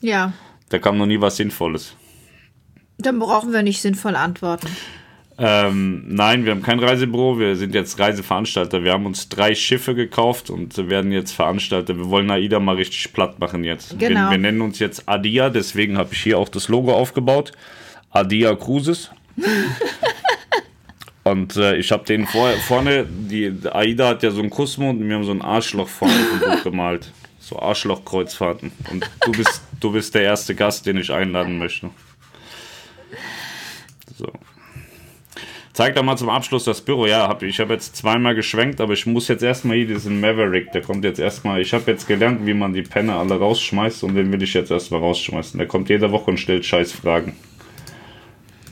Ja. 0.00 0.32
Da 0.68 0.78
kam 0.78 0.98
noch 0.98 1.06
nie 1.06 1.20
was 1.20 1.36
Sinnvolles. 1.36 1.94
Dann 2.98 3.18
brauchen 3.18 3.52
wir 3.52 3.62
nicht 3.62 3.80
sinnvoll 3.80 4.16
antworten. 4.16 4.68
Ähm, 5.42 6.04
nein, 6.06 6.44
wir 6.44 6.52
haben 6.52 6.60
kein 6.60 6.78
Reisebüro, 6.78 7.38
wir 7.38 7.56
sind 7.56 7.74
jetzt 7.74 7.98
Reiseveranstalter. 7.98 8.84
Wir 8.84 8.92
haben 8.92 9.06
uns 9.06 9.30
drei 9.30 9.54
Schiffe 9.54 9.94
gekauft 9.94 10.50
und 10.50 10.76
werden 10.90 11.12
jetzt 11.12 11.32
Veranstalter. 11.32 11.96
Wir 11.96 12.10
wollen 12.10 12.30
AIDA 12.30 12.60
mal 12.60 12.74
richtig 12.74 13.14
platt 13.14 13.38
machen 13.38 13.64
jetzt. 13.64 13.98
Genau. 13.98 14.26
Wir, 14.26 14.32
wir 14.32 14.38
nennen 14.38 14.60
uns 14.60 14.78
jetzt 14.80 15.08
Adia, 15.08 15.48
deswegen 15.48 15.96
habe 15.96 16.12
ich 16.12 16.22
hier 16.22 16.38
auch 16.38 16.50
das 16.50 16.68
Logo 16.68 16.92
aufgebaut. 16.92 17.52
Adia 18.10 18.54
Cruises. 18.54 19.10
und 21.24 21.56
äh, 21.56 21.76
ich 21.76 21.90
habe 21.90 22.04
den 22.04 22.26
vor, 22.26 22.50
vorne, 22.66 23.06
die 23.08 23.50
AIDA 23.72 24.08
hat 24.08 24.22
ja 24.22 24.32
so 24.32 24.40
einen 24.40 24.50
Kussmund 24.50 25.00
und 25.00 25.08
wir 25.08 25.16
haben 25.16 25.24
so 25.24 25.32
ein 25.32 25.40
Arschloch 25.40 25.88
vorne 25.88 26.12
auf 26.12 26.38
dem 26.38 26.50
Buch 26.50 26.62
gemalt. 26.64 27.12
So 27.38 27.58
Arschlochkreuzfahrten. 27.58 28.72
Und 28.90 29.08
du 29.24 29.32
bist, 29.32 29.62
du 29.80 29.90
bist 29.90 30.14
der 30.14 30.22
erste 30.22 30.54
Gast, 30.54 30.84
den 30.84 30.98
ich 30.98 31.10
einladen 31.10 31.56
möchte. 31.56 31.88
Zeig 35.80 35.94
doch 35.94 36.02
mal 36.02 36.18
zum 36.18 36.28
Abschluss 36.28 36.64
das 36.64 36.82
Büro. 36.82 37.06
Ja, 37.06 37.26
hab, 37.26 37.42
ich 37.42 37.58
habe 37.58 37.72
jetzt 37.72 37.96
zweimal 37.96 38.34
geschwenkt, 38.34 38.82
aber 38.82 38.92
ich 38.92 39.06
muss 39.06 39.28
jetzt 39.28 39.42
erstmal 39.42 39.78
hier 39.78 39.86
diesen 39.86 40.20
Maverick, 40.20 40.72
der 40.72 40.82
kommt 40.82 41.06
jetzt 41.06 41.18
erstmal. 41.18 41.62
Ich 41.62 41.72
habe 41.72 41.90
jetzt 41.90 42.06
gelernt, 42.06 42.44
wie 42.44 42.52
man 42.52 42.74
die 42.74 42.82
Penne 42.82 43.14
alle 43.14 43.38
rausschmeißt 43.38 44.04
und 44.04 44.14
den 44.14 44.30
will 44.30 44.42
ich 44.42 44.52
jetzt 44.52 44.70
erstmal 44.70 45.00
rausschmeißen. 45.00 45.56
Der 45.56 45.66
kommt 45.66 45.88
jede 45.88 46.12
Woche 46.12 46.32
und 46.32 46.36
stellt 46.36 46.66
scheiß 46.66 46.92
Fragen. 46.92 47.34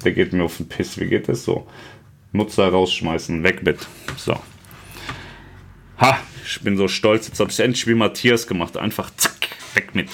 Der 0.04 0.12
geht 0.12 0.34
mir 0.34 0.42
auf 0.44 0.58
den 0.58 0.68
Piss. 0.68 1.00
Wie 1.00 1.06
geht 1.06 1.30
das 1.30 1.44
so? 1.44 1.66
Nutzer 2.32 2.68
rausschmeißen, 2.68 3.42
weg 3.42 3.62
mit. 3.62 3.78
So. 4.18 4.38
Ha, 6.02 6.18
ich 6.44 6.60
bin 6.60 6.76
so 6.76 6.88
stolz. 6.88 7.26
Jetzt 7.26 7.40
habe 7.40 7.50
ich 7.50 7.58
endlich 7.58 7.86
wie 7.86 7.94
Matthias 7.94 8.46
gemacht. 8.46 8.76
Einfach 8.76 9.08
zack, 9.16 9.48
weg 9.72 9.94
mit. 9.94 10.10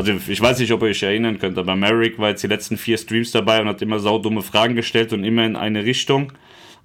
Also 0.00 0.12
ich 0.32 0.40
weiß 0.40 0.58
nicht, 0.60 0.72
ob 0.72 0.80
ihr 0.82 0.88
euch 0.88 1.02
erinnern 1.02 1.38
könnt, 1.38 1.58
aber 1.58 1.76
Merrick 1.76 2.18
war 2.18 2.30
jetzt 2.30 2.42
die 2.42 2.46
letzten 2.46 2.78
vier 2.78 2.96
Streams 2.96 3.32
dabei 3.32 3.60
und 3.60 3.68
hat 3.68 3.82
immer 3.82 3.98
saudumme 3.98 4.40
Fragen 4.42 4.74
gestellt 4.74 5.12
und 5.12 5.24
immer 5.24 5.44
in 5.44 5.56
eine 5.56 5.84
Richtung, 5.84 6.32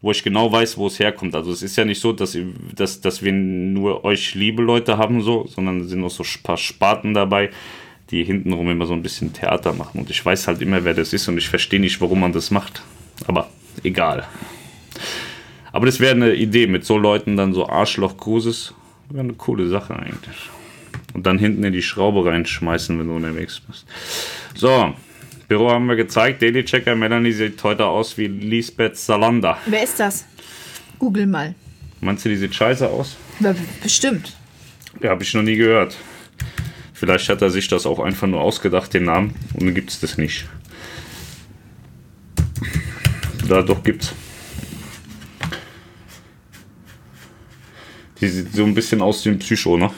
wo 0.01 0.11
ich 0.11 0.21
genau 0.21 0.51
weiß, 0.51 0.77
wo 0.77 0.87
es 0.87 0.99
herkommt. 0.99 1.33
Also 1.33 1.51
es 1.53 1.61
ist 1.63 1.77
ja 1.77 1.85
nicht 1.85 2.01
so, 2.01 2.11
dass, 2.11 2.35
ihr- 2.35 2.47
dass, 2.75 2.99
dass 2.99 3.23
wir 3.23 3.31
nur 3.31 4.03
euch 4.03 4.35
liebe 4.35 4.61
Leute 4.61 4.97
haben, 4.97 5.21
so, 5.21 5.47
sondern 5.47 5.79
es 5.79 5.89
sind 5.89 6.03
auch 6.03 6.09
so 6.09 6.23
ein 6.23 6.43
paar 6.43 6.57
Spaten 6.57 7.13
dabei, 7.13 7.51
die 8.11 8.23
hintenrum 8.25 8.69
immer 8.69 8.85
so 8.85 8.93
ein 8.93 9.01
bisschen 9.01 9.31
Theater 9.31 9.71
machen. 9.71 10.01
Und 10.01 10.09
ich 10.09 10.23
weiß 10.25 10.47
halt 10.49 10.61
immer, 10.61 10.83
wer 10.83 10.93
das 10.93 11.13
ist 11.13 11.27
und 11.29 11.37
ich 11.37 11.47
verstehe 11.47 11.79
nicht, 11.79 12.01
warum 12.01 12.19
man 12.19 12.33
das 12.33 12.51
macht. 12.51 12.81
Aber 13.27 13.49
egal. 13.83 14.27
Aber 15.71 15.85
das 15.85 16.01
wäre 16.01 16.15
eine 16.15 16.33
Idee, 16.33 16.67
mit 16.67 16.83
so 16.83 16.97
Leuten 16.97 17.37
dann 17.37 17.53
so 17.53 17.65
Arschloch-Cruises. 17.67 18.73
Wäre 19.09 19.23
eine 19.23 19.33
coole 19.33 19.67
Sache 19.69 19.95
eigentlich. 19.95 20.49
Und 21.15 21.25
dann 21.25 21.39
hinten 21.39 21.63
in 21.63 21.71
die 21.71 21.81
Schraube 21.81 22.25
reinschmeißen, 22.25 22.99
wenn 22.99 23.07
du 23.07 23.15
unterwegs 23.15 23.61
bist. 23.61 23.85
So, 24.53 24.93
Büro 25.47 25.71
haben 25.71 25.85
wir 25.85 25.95
gezeigt. 25.95 26.41
Daily 26.41 26.65
Checker 26.65 26.93
Melanie 26.93 27.31
sieht 27.31 27.63
heute 27.63 27.85
aus 27.85 28.17
wie 28.17 28.27
Lisbeth 28.27 28.97
Salander. 28.97 29.57
Wer 29.65 29.83
ist 29.83 29.97
das? 29.97 30.25
Google 30.99 31.25
mal. 31.25 31.55
Meinst 32.01 32.25
du, 32.25 32.29
die 32.29 32.35
sieht 32.35 32.53
scheiße 32.53 32.89
aus? 32.89 33.15
Bestimmt. 33.81 34.35
Ja, 35.01 35.11
habe 35.11 35.23
ich 35.23 35.33
noch 35.33 35.41
nie 35.41 35.55
gehört. 35.55 35.95
Vielleicht 36.91 37.29
hat 37.29 37.41
er 37.41 37.49
sich 37.49 37.69
das 37.69 37.85
auch 37.85 37.99
einfach 37.99 38.27
nur 38.27 38.41
ausgedacht, 38.41 38.93
den 38.93 39.05
Namen, 39.05 39.35
und 39.53 39.63
dann 39.63 39.73
gibt 39.73 39.91
es 39.91 40.01
das 40.01 40.17
nicht. 40.17 40.49
Da 43.47 43.61
doch 43.61 43.81
gibt's. 43.83 44.13
Die 48.19 48.27
sieht 48.27 48.53
so 48.53 48.65
ein 48.65 48.73
bisschen 48.73 49.01
aus 49.01 49.23
wie 49.23 49.29
ein 49.29 49.39
Psycho, 49.39 49.77
ne? 49.77 49.91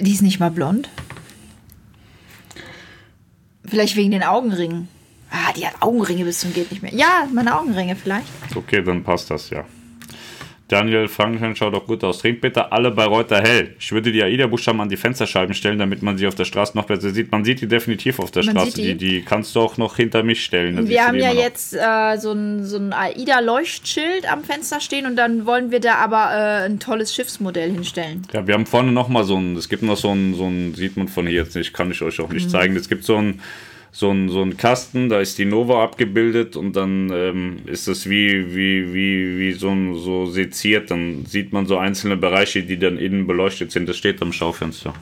Die 0.00 0.12
ist 0.12 0.22
nicht 0.22 0.40
mal 0.40 0.50
blond. 0.50 0.88
Vielleicht 3.64 3.96
wegen 3.96 4.10
den 4.10 4.22
Augenringen. 4.22 4.88
Ah, 5.30 5.52
die 5.52 5.66
hat 5.66 5.80
Augenringe 5.80 6.24
bis 6.24 6.40
zum 6.40 6.52
geht 6.52 6.70
nicht 6.70 6.82
mehr. 6.82 6.92
Ja, 6.92 7.28
meine 7.32 7.58
Augenringe 7.58 7.94
vielleicht. 7.94 8.26
Okay, 8.54 8.82
dann 8.82 9.04
passt 9.04 9.30
das 9.30 9.50
ja. 9.50 9.64
Daniel 10.70 11.08
Frankenstein 11.08 11.56
schaut 11.56 11.74
doch 11.74 11.84
gut 11.86 12.04
aus. 12.04 12.20
Trinkt 12.20 12.40
bitte 12.42 12.70
alle 12.70 12.92
bei 12.92 13.04
Reuter 13.04 13.40
hell. 13.42 13.74
Ich 13.80 13.90
würde 13.90 14.12
die 14.12 14.22
AIDA-Buchstaben 14.22 14.80
an 14.80 14.88
die 14.88 14.96
Fensterscheiben 14.96 15.52
stellen, 15.52 15.80
damit 15.80 16.00
man 16.02 16.16
sie 16.16 16.28
auf 16.28 16.36
der 16.36 16.44
Straße 16.44 16.76
noch 16.76 16.84
besser 16.84 17.10
sieht. 17.10 17.32
Man 17.32 17.44
sieht 17.44 17.60
die 17.60 17.66
definitiv 17.66 18.20
auf 18.20 18.30
der 18.30 18.44
Man 18.44 18.56
Straße. 18.56 18.76
Die. 18.76 18.94
die. 18.94 18.96
Die, 18.96 19.22
kannst 19.22 19.56
du 19.56 19.60
auch 19.60 19.78
noch 19.78 19.96
hinter 19.96 20.22
mich 20.22 20.44
stellen. 20.44 20.88
Wir 20.88 21.04
haben 21.06 21.18
ja 21.18 21.32
jetzt 21.32 21.74
äh, 21.74 22.16
so 22.18 22.32
ein, 22.32 22.64
so 22.64 22.76
ein 22.76 22.92
AIDA-Leuchtschild 22.92 24.30
am 24.30 24.44
Fenster 24.44 24.80
stehen 24.80 25.06
und 25.06 25.16
dann 25.16 25.44
wollen 25.44 25.70
wir 25.72 25.80
da 25.80 25.96
aber 25.96 26.30
äh, 26.32 26.66
ein 26.66 26.78
tolles 26.78 27.14
Schiffsmodell 27.14 27.72
hinstellen. 27.72 28.22
Ja, 28.32 28.46
wir 28.46 28.54
haben 28.54 28.66
vorne 28.66 28.92
noch 28.92 29.08
mal 29.08 29.24
so 29.24 29.36
ein, 29.36 29.56
es 29.56 29.68
gibt 29.68 29.82
noch 29.82 29.96
so 29.96 30.12
ein, 30.12 30.34
so 30.34 30.46
ein, 30.46 30.74
sieht 30.74 30.96
man 30.96 31.08
von 31.08 31.26
hier 31.26 31.42
jetzt 31.42 31.56
nicht, 31.56 31.72
kann 31.72 31.90
ich 31.90 32.00
euch 32.02 32.20
auch 32.20 32.28
Mhm. 32.28 32.34
nicht 32.36 32.50
zeigen. 32.50 32.76
Es 32.76 32.88
gibt 32.88 33.02
so 33.04 33.16
ein, 33.16 33.40
so 33.92 34.10
ein, 34.10 34.28
so 34.28 34.42
ein 34.42 34.56
Kasten, 34.56 35.08
da 35.08 35.20
ist 35.20 35.38
die 35.38 35.44
Nova 35.44 35.82
abgebildet 35.82 36.56
und 36.56 36.76
dann 36.76 37.10
ähm, 37.12 37.58
ist 37.66 37.88
das 37.88 38.08
wie, 38.08 38.54
wie, 38.54 38.94
wie, 38.94 39.38
wie 39.38 39.52
so, 39.52 39.70
ein, 39.70 39.94
so 39.94 40.26
seziert. 40.26 40.90
Dann 40.90 41.26
sieht 41.26 41.52
man 41.52 41.66
so 41.66 41.76
einzelne 41.76 42.16
Bereiche, 42.16 42.62
die 42.62 42.78
dann 42.78 42.98
innen 42.98 43.26
beleuchtet 43.26 43.72
sind. 43.72 43.88
Das 43.88 43.96
steht 43.96 44.22
am 44.22 44.32
Schaufenster. 44.32 44.94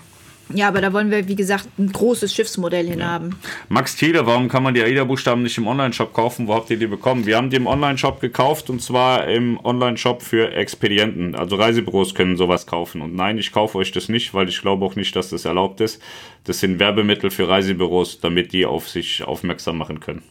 Ja, 0.55 0.69
aber 0.69 0.81
da 0.81 0.95
wollen 0.95 1.11
wir, 1.11 1.29
wie 1.29 1.37
gesagt, 1.37 1.69
ein 1.79 1.93
großes 1.93 2.35
Schiffsmodell 2.35 2.87
hinhaben. 2.87 3.37
Max 3.69 3.97
Thiele, 3.97 4.25
warum 4.27 4.49
kann 4.49 4.63
man 4.63 4.73
die 4.73 4.83
AIDA-Buchstaben 4.83 5.43
nicht 5.43 5.59
im 5.59 5.67
Online-Shop 5.67 6.15
kaufen? 6.15 6.47
Wo 6.49 6.55
habt 6.55 6.71
ihr 6.71 6.79
die 6.79 6.87
bekommen? 6.87 7.27
Wir 7.27 7.37
haben 7.37 7.51
die 7.51 7.57
im 7.57 7.67
Online-Shop 7.67 8.21
gekauft 8.21 8.71
und 8.71 8.81
zwar 8.81 9.29
im 9.29 9.61
Online-Shop 9.63 10.23
für 10.23 10.53
Expedienten. 10.53 11.35
Also 11.35 11.57
Reisebüros 11.57 12.15
können 12.15 12.39
sowas 12.39 12.67
kaufen. 12.67 13.03
Und 13.03 13.15
nein, 13.15 13.37
ich 13.37 13.53
kaufe 13.53 13.77
euch 13.77 13.93
das 13.93 14.09
nicht, 14.09 14.33
weil 14.33 14.49
ich 14.49 14.63
glaube 14.63 14.87
auch 14.87 14.97
nicht, 14.97 15.15
dass 15.15 15.29
das 15.29 15.45
erlaubt 15.45 15.83
ist. 15.83 16.01
Das 16.45 16.61
sind 16.61 16.79
Werbemittel 16.79 17.31
für 17.31 17.47
Reisebüros, 17.47 18.21
damit 18.21 18.53
die 18.55 18.65
auf 18.65 18.89
sich 18.89 19.23
aufmerksam 19.25 19.77
machen 19.77 20.01
können. 20.01 20.23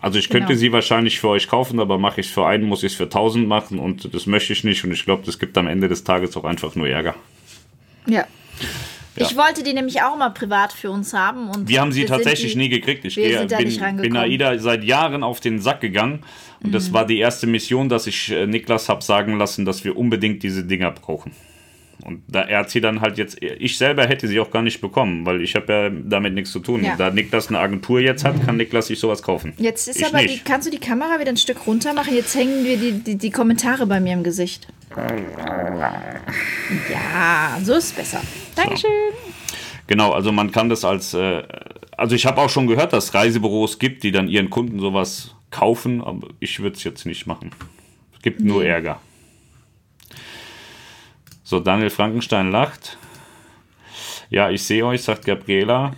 Also 0.00 0.18
ich 0.18 0.28
könnte 0.28 0.48
Genau. 0.48 0.58
sie 0.58 0.72
wahrscheinlich 0.72 1.18
für 1.20 1.28
euch 1.28 1.48
kaufen, 1.48 1.80
aber 1.80 1.98
mache 1.98 2.20
ich 2.20 2.26
es 2.26 2.32
für 2.32 2.46
einen, 2.46 2.64
muss 2.64 2.82
ich 2.82 2.92
es 2.92 2.98
für 2.98 3.08
1000 3.08 3.46
machen 3.48 3.78
und 3.78 4.12
das 4.14 4.26
möchte 4.26 4.52
ich 4.52 4.64
nicht. 4.64 4.84
Und 4.84 4.92
ich 4.92 5.04
glaube, 5.04 5.22
das 5.24 5.38
gibt 5.38 5.56
am 5.56 5.66
Ende 5.66 5.88
des 5.88 6.04
Tages 6.04 6.36
auch 6.36 6.44
einfach 6.44 6.74
nur 6.74 6.88
Ärger. 6.88 7.14
Ja. 8.06 8.26
Ich 9.16 9.36
wollte 9.36 9.64
die 9.64 9.72
nämlich 9.72 10.00
auch 10.02 10.16
mal 10.16 10.30
privat 10.30 10.72
für 10.72 10.90
uns 10.92 11.12
haben. 11.12 11.48
Und 11.50 11.68
Wir 11.68 11.80
haben 11.80 11.90
sie 11.90 12.00
sind 12.00 12.08
tatsächlich 12.10 12.52
die- 12.52 12.58
nie 12.58 12.68
gekriegt. 12.68 13.04
Ich 13.04 13.16
wir 13.16 13.46
gehe, 13.46 13.56
bin, 13.58 13.96
bin. 14.00 14.16
AIDA 14.16 14.58
seit 14.58 14.84
Jahren 14.84 15.24
auf 15.24 15.40
den 15.40 15.60
Sack 15.60 15.80
gegangen. 15.80 16.20
Und 16.62 16.68
Mhm. 16.68 16.72
das 16.72 16.92
war 16.92 17.04
die 17.04 17.18
erste 17.18 17.46
Mission, 17.48 17.88
dass 17.88 18.06
ich 18.06 18.30
äh, 18.30 18.46
Niklas 18.46 18.88
habe 18.88 19.02
sagen 19.02 19.36
lassen, 19.36 19.64
dass 19.64 19.82
wir 19.84 19.96
unbedingt 19.96 20.42
diese 20.44 20.62
Dinger 20.64 20.92
brauchen. 20.92 21.32
Und 22.04 22.22
da 22.28 22.42
er 22.42 22.60
hat 22.60 22.70
sie 22.70 22.80
dann 22.80 23.00
halt 23.00 23.18
jetzt, 23.18 23.42
ich 23.42 23.76
selber 23.76 24.06
hätte 24.06 24.28
sie 24.28 24.38
auch 24.38 24.52
gar 24.52 24.62
nicht 24.62 24.80
bekommen, 24.80 25.26
weil 25.26 25.42
ich 25.42 25.56
habe 25.56 25.72
ja 25.72 25.90
damit 25.90 26.32
nichts 26.32 26.52
zu 26.52 26.60
tun. 26.60 26.84
Ja. 26.84 26.94
Da 26.96 27.10
Niklas 27.10 27.48
eine 27.48 27.58
Agentur 27.58 27.98
jetzt 27.98 28.24
hat, 28.24 28.44
kann 28.46 28.56
Niklas 28.56 28.86
sich 28.86 29.00
sowas 29.00 29.20
kaufen. 29.20 29.52
Jetzt 29.58 29.88
ist 29.88 30.00
ich 30.00 30.06
aber 30.06 30.22
die, 30.22 30.38
kannst 30.38 30.68
du 30.68 30.70
die 30.70 30.78
Kamera 30.78 31.18
wieder 31.18 31.30
ein 31.30 31.36
Stück 31.36 31.66
runter 31.66 31.92
machen? 31.94 32.14
Jetzt 32.14 32.36
hängen 32.36 32.64
wir 32.64 32.76
die, 32.76 32.92
die, 33.00 33.16
die 33.16 33.30
Kommentare 33.30 33.84
bei 33.86 33.98
mir 33.98 34.12
im 34.12 34.22
Gesicht. 34.22 34.68
Ja, 36.90 37.58
so 37.62 37.74
ist 37.74 37.84
es 37.84 37.92
besser. 37.92 38.20
Dankeschön. 38.54 38.90
Genau, 39.86 40.12
also 40.12 40.32
man 40.32 40.50
kann 40.52 40.68
das 40.68 40.84
als, 40.84 41.14
äh, 41.14 41.42
also 41.96 42.14
ich 42.14 42.26
habe 42.26 42.40
auch 42.40 42.50
schon 42.50 42.66
gehört, 42.66 42.92
dass 42.92 43.06
es 43.06 43.14
Reisebüros 43.14 43.78
gibt, 43.78 44.02
die 44.02 44.12
dann 44.12 44.28
ihren 44.28 44.50
Kunden 44.50 44.80
sowas 44.80 45.34
kaufen, 45.50 46.02
aber 46.02 46.28
ich 46.40 46.60
würde 46.60 46.76
es 46.76 46.84
jetzt 46.84 47.06
nicht 47.06 47.26
machen. 47.26 47.50
Es 48.14 48.22
gibt 48.22 48.40
nur 48.40 48.62
Nee. 48.62 48.68
Ärger. 48.68 49.00
So, 51.42 51.60
Daniel 51.60 51.90
Frankenstein 51.90 52.50
lacht. 52.50 52.98
Ja, 54.28 54.50
ich 54.50 54.62
sehe 54.62 54.84
euch, 54.84 55.02
sagt 55.02 55.24
Gabriela. 55.24 55.94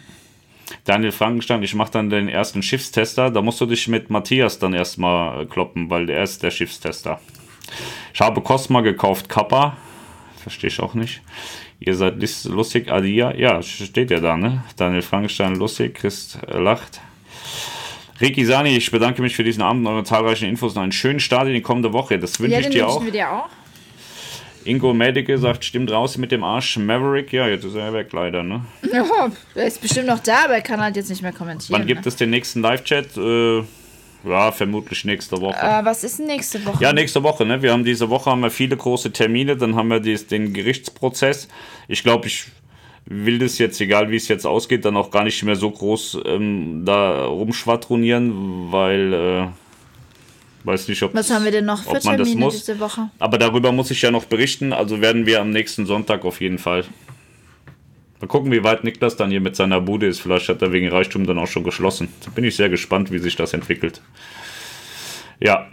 Daniel 0.84 1.10
Frankenstein, 1.10 1.62
ich 1.64 1.74
mache 1.74 1.90
dann 1.90 2.10
den 2.10 2.28
ersten 2.28 2.62
Schiffstester. 2.62 3.30
Da 3.30 3.42
musst 3.42 3.60
du 3.60 3.66
dich 3.66 3.88
mit 3.88 4.08
Matthias 4.10 4.60
dann 4.60 4.72
erstmal 4.72 5.46
kloppen, 5.46 5.90
weil 5.90 6.08
er 6.08 6.22
ist 6.22 6.44
der 6.44 6.52
Schiffstester. 6.52 7.20
Ich 8.12 8.20
habe 8.20 8.40
Cosma 8.40 8.80
gekauft, 8.80 9.28
Kappa. 9.28 9.76
Verstehe 10.42 10.68
ich 10.68 10.80
auch 10.80 10.94
nicht. 10.94 11.20
Ihr 11.78 11.94
seid 11.94 12.16
lustig, 12.44 12.90
Adia. 12.90 13.34
Ja, 13.34 13.62
steht 13.62 14.10
ja 14.10 14.20
da, 14.20 14.36
ne? 14.36 14.64
Daniel 14.76 15.02
Frankenstein 15.02 15.54
lustig, 15.56 15.94
Christ 15.94 16.38
äh, 16.46 16.58
lacht. 16.58 17.00
Ricky 18.20 18.44
Sani, 18.44 18.76
ich 18.76 18.90
bedanke 18.90 19.22
mich 19.22 19.34
für 19.34 19.44
diesen 19.44 19.62
Abend 19.62 19.86
und 19.86 19.92
eure 19.94 20.04
zahlreichen 20.04 20.46
Infos 20.46 20.76
und 20.76 20.82
einen 20.82 20.92
schönen 20.92 21.20
Start 21.20 21.46
in 21.48 21.54
die 21.54 21.62
kommende 21.62 21.92
Woche. 21.94 22.18
Das 22.18 22.38
wünsche 22.38 22.52
Ja, 22.54 22.60
ich 22.60 22.68
dir 22.68 22.82
wünschen 22.82 22.98
auch. 22.98 23.04
wir 23.04 23.12
dir 23.12 23.30
auch. 23.32 23.48
Ingo 24.64 24.92
Medike 24.92 25.38
sagt, 25.38 25.64
stimmt 25.64 25.90
raus 25.90 26.18
mit 26.18 26.30
dem 26.32 26.44
Arsch. 26.44 26.76
Maverick, 26.76 27.32
ja, 27.32 27.48
jetzt 27.48 27.64
ist 27.64 27.76
er 27.76 27.94
weg 27.94 28.12
leider, 28.12 28.42
ne? 28.42 28.66
Ja, 28.92 29.06
er 29.54 29.66
ist 29.66 29.80
bestimmt 29.80 30.06
noch 30.06 30.18
da, 30.18 30.44
aber 30.44 30.54
er 30.56 30.60
kann 30.60 30.82
halt 30.82 30.96
jetzt 30.96 31.08
nicht 31.08 31.22
mehr 31.22 31.32
kommentieren. 31.32 31.80
Wann 31.80 31.86
gibt 31.86 32.04
es 32.04 32.16
den 32.16 32.28
nächsten 32.28 32.60
Live-Chat? 32.60 33.16
Äh, 33.16 33.62
ja, 34.24 34.52
vermutlich 34.52 35.04
nächste 35.04 35.40
Woche. 35.40 35.58
Äh, 35.60 35.84
was 35.84 36.04
ist 36.04 36.18
denn 36.18 36.26
nächste 36.26 36.64
Woche? 36.64 36.82
Ja, 36.82 36.92
nächste 36.92 37.22
Woche, 37.22 37.44
ne? 37.44 37.62
Wir 37.62 37.72
haben 37.72 37.84
diese 37.84 38.10
Woche 38.10 38.30
haben 38.30 38.42
wir 38.42 38.50
viele 38.50 38.76
große 38.76 39.12
Termine, 39.12 39.56
dann 39.56 39.76
haben 39.76 39.88
wir 39.88 40.00
dies, 40.00 40.26
den 40.26 40.52
Gerichtsprozess. 40.52 41.48
Ich 41.88 42.02
glaube, 42.02 42.26
ich 42.26 42.46
will 43.06 43.38
das 43.38 43.58
jetzt, 43.58 43.80
egal 43.80 44.10
wie 44.10 44.16
es 44.16 44.28
jetzt 44.28 44.46
ausgeht, 44.46 44.84
dann 44.84 44.96
auch 44.96 45.10
gar 45.10 45.24
nicht 45.24 45.42
mehr 45.42 45.56
so 45.56 45.70
groß 45.70 46.18
ähm, 46.26 46.84
da 46.84 47.24
rumschwadronieren, 47.24 48.70
weil 48.70 49.12
äh, 49.12 49.46
weiß 50.64 50.88
nicht, 50.88 51.02
ob 51.02 51.14
was 51.14 51.30
haben 51.30 51.44
wir 51.44 51.52
denn 51.52 51.64
noch 51.64 51.82
für 51.82 51.98
Termine 51.98 52.48
diese 52.50 52.78
Woche? 52.78 53.10
Aber 53.18 53.38
darüber 53.38 53.72
muss 53.72 53.90
ich 53.90 54.02
ja 54.02 54.10
noch 54.10 54.26
berichten, 54.26 54.72
also 54.72 55.00
werden 55.00 55.26
wir 55.26 55.40
am 55.40 55.50
nächsten 55.50 55.86
Sonntag 55.86 56.24
auf 56.24 56.40
jeden 56.40 56.58
Fall. 56.58 56.84
Mal 58.20 58.26
gucken, 58.26 58.52
wie 58.52 58.62
weit 58.62 58.84
Niklas 58.84 59.16
dann 59.16 59.30
hier 59.30 59.40
mit 59.40 59.56
seiner 59.56 59.80
Bude 59.80 60.06
ist. 60.06 60.20
Vielleicht 60.20 60.48
hat 60.48 60.60
er 60.62 60.72
wegen 60.72 60.88
Reichtum 60.88 61.26
dann 61.26 61.38
auch 61.38 61.46
schon 61.46 61.64
geschlossen. 61.64 62.08
Da 62.24 62.30
bin 62.30 62.44
ich 62.44 62.54
sehr 62.56 62.68
gespannt, 62.68 63.10
wie 63.10 63.18
sich 63.18 63.34
das 63.36 63.54
entwickelt. 63.54 64.02
Ja, 65.40 65.68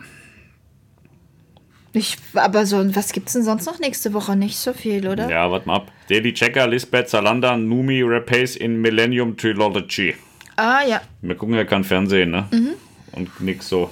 Ich, 1.93 2.15
aber 2.35 2.65
so, 2.65 2.95
was 2.95 3.11
gibt's 3.11 3.33
denn 3.33 3.43
sonst 3.43 3.65
noch 3.65 3.79
nächste 3.79 4.13
Woche? 4.13 4.35
Nicht 4.35 4.57
so 4.57 4.71
viel, 4.73 5.07
oder? 5.07 5.29
Ja, 5.29 5.49
warte 5.51 5.67
mal 5.67 5.75
ab. 5.77 5.91
Daily 6.09 6.33
Checker, 6.33 6.67
Lisbeth 6.67 7.09
Salander, 7.09 7.57
Numi 7.57 8.01
Rapace 8.03 8.55
in 8.55 8.79
Millennium 8.81 9.35
Trilogy. 9.35 10.15
Ah, 10.55 10.83
ja. 10.87 11.01
Wir 11.21 11.35
gucken 11.35 11.55
ja 11.55 11.65
kein 11.65 11.83
Fernsehen, 11.83 12.31
ne? 12.31 12.47
Mhm. 12.51 12.73
Und 13.13 13.41
nix 13.41 13.67
so. 13.67 13.89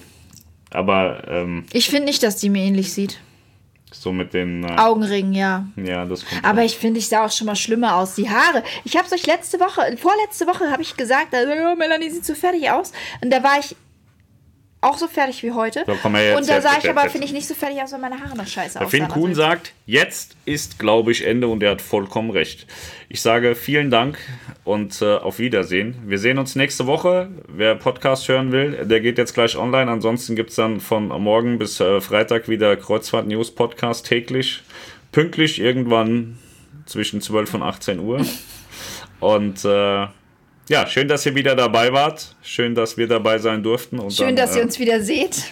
Aber 0.69 1.23
ähm, 1.27 1.65
Ich 1.73 1.89
finde 1.89 2.05
nicht, 2.05 2.21
dass 2.23 2.37
die 2.37 2.49
mir 2.49 2.63
ähnlich 2.63 2.93
sieht. 2.93 3.19
So 4.01 4.11
mit 4.11 4.33
den. 4.33 4.63
Äh, 4.63 4.77
Augenring, 4.77 5.33
ja. 5.33 5.65
ja, 5.75 6.05
das 6.05 6.25
kommt. 6.25 6.43
Aber 6.43 6.63
ich 6.63 6.77
finde, 6.77 6.99
ich 6.99 7.07
sah 7.07 7.25
auch 7.25 7.31
schon 7.31 7.47
mal 7.47 7.55
schlimmer 7.55 7.95
aus. 7.95 8.15
Die 8.15 8.29
Haare. 8.29 8.63
Ich 8.83 8.95
habe 8.95 9.05
es 9.07 9.13
euch 9.13 9.25
letzte 9.25 9.59
Woche, 9.59 9.97
vorletzte 9.97 10.47
Woche 10.47 10.71
habe 10.71 10.81
ich 10.81 10.95
gesagt, 10.97 11.33
oh, 11.33 11.75
Melanie 11.75 12.09
sieht 12.09 12.25
so 12.25 12.35
fertig 12.35 12.69
aus. 12.69 12.91
Und 13.21 13.31
da 13.31 13.43
war 13.43 13.59
ich 13.59 13.75
auch 14.85 14.97
so 14.97 15.07
fertig 15.07 15.43
wie 15.43 15.51
heute. 15.51 15.83
So, 15.85 15.97
komm 16.01 16.15
jetzt, 16.15 16.37
und 16.37 16.49
da 16.49 16.61
sah 16.61 16.77
ich 16.77 16.89
aber, 16.89 17.09
finde 17.09 17.25
ich, 17.25 17.33
nicht 17.33 17.47
so 17.47 17.53
fertig 17.53 17.81
aus, 17.81 17.91
weil 17.91 17.99
meine 17.99 18.19
Haare 18.19 18.37
noch 18.37 18.47
scheiße 18.47 18.77
Der 18.77 18.87
aussahen. 18.87 18.89
Finn 18.89 19.07
Kuhn 19.07 19.29
Also, 19.29 19.41
sagt, 19.41 19.73
jetzt 19.85 20.35
ist, 20.45 20.79
glaube 20.79 21.11
ich, 21.11 21.25
Ende 21.25 21.47
und 21.47 21.61
er 21.63 21.71
hat 21.71 21.81
vollkommen 21.81 22.29
recht. 22.29 22.67
Ich 23.09 23.21
sage 23.21 23.55
vielen 23.55 23.91
Dank 23.91 24.17
und 24.63 25.01
äh, 25.01 25.15
auf 25.15 25.39
Wiedersehen. 25.39 25.95
Wir 26.05 26.17
sehen 26.17 26.37
uns 26.37 26.55
nächste 26.55 26.87
Woche. 26.87 27.29
Wer 27.47 27.75
Podcast 27.75 28.27
hören 28.27 28.51
will, 28.51 28.85
der 28.85 29.01
geht 29.01 29.17
jetzt 29.17 29.33
gleich 29.33 29.57
online. 29.57 29.91
Ansonsten 29.91 30.35
gibt 30.35 30.49
es 30.51 30.55
dann 30.55 30.79
von 30.79 31.07
morgen 31.07 31.57
bis 31.57 31.79
äh, 31.79 32.01
Freitag 32.01 32.49
wieder 32.49 32.75
Kreuzfahrt 32.75 33.27
News 33.27 33.51
Podcast 33.51 34.05
täglich. 34.05 34.63
Pünktlich 35.11 35.59
irgendwann 35.59 36.37
zwischen 36.85 37.21
12 37.21 37.53
und 37.55 37.63
18 37.63 37.99
Uhr. 37.99 38.25
Und 39.19 39.63
äh, 39.65 40.07
ja, 40.69 40.87
schön, 40.87 41.07
dass 41.07 41.25
ihr 41.25 41.35
wieder 41.35 41.55
dabei 41.55 41.91
wart. 41.93 42.35
Schön, 42.41 42.75
dass 42.75 42.97
wir 42.97 43.07
dabei 43.07 43.37
sein 43.39 43.61
durften. 43.63 43.99
Und 43.99 44.13
Schön, 44.13 44.35
dann, 44.35 44.35
dass 44.37 44.55
ihr 44.55 44.61
äh, 44.61 44.65
uns 44.65 44.79
wieder 44.79 45.01
seht. 45.01 45.43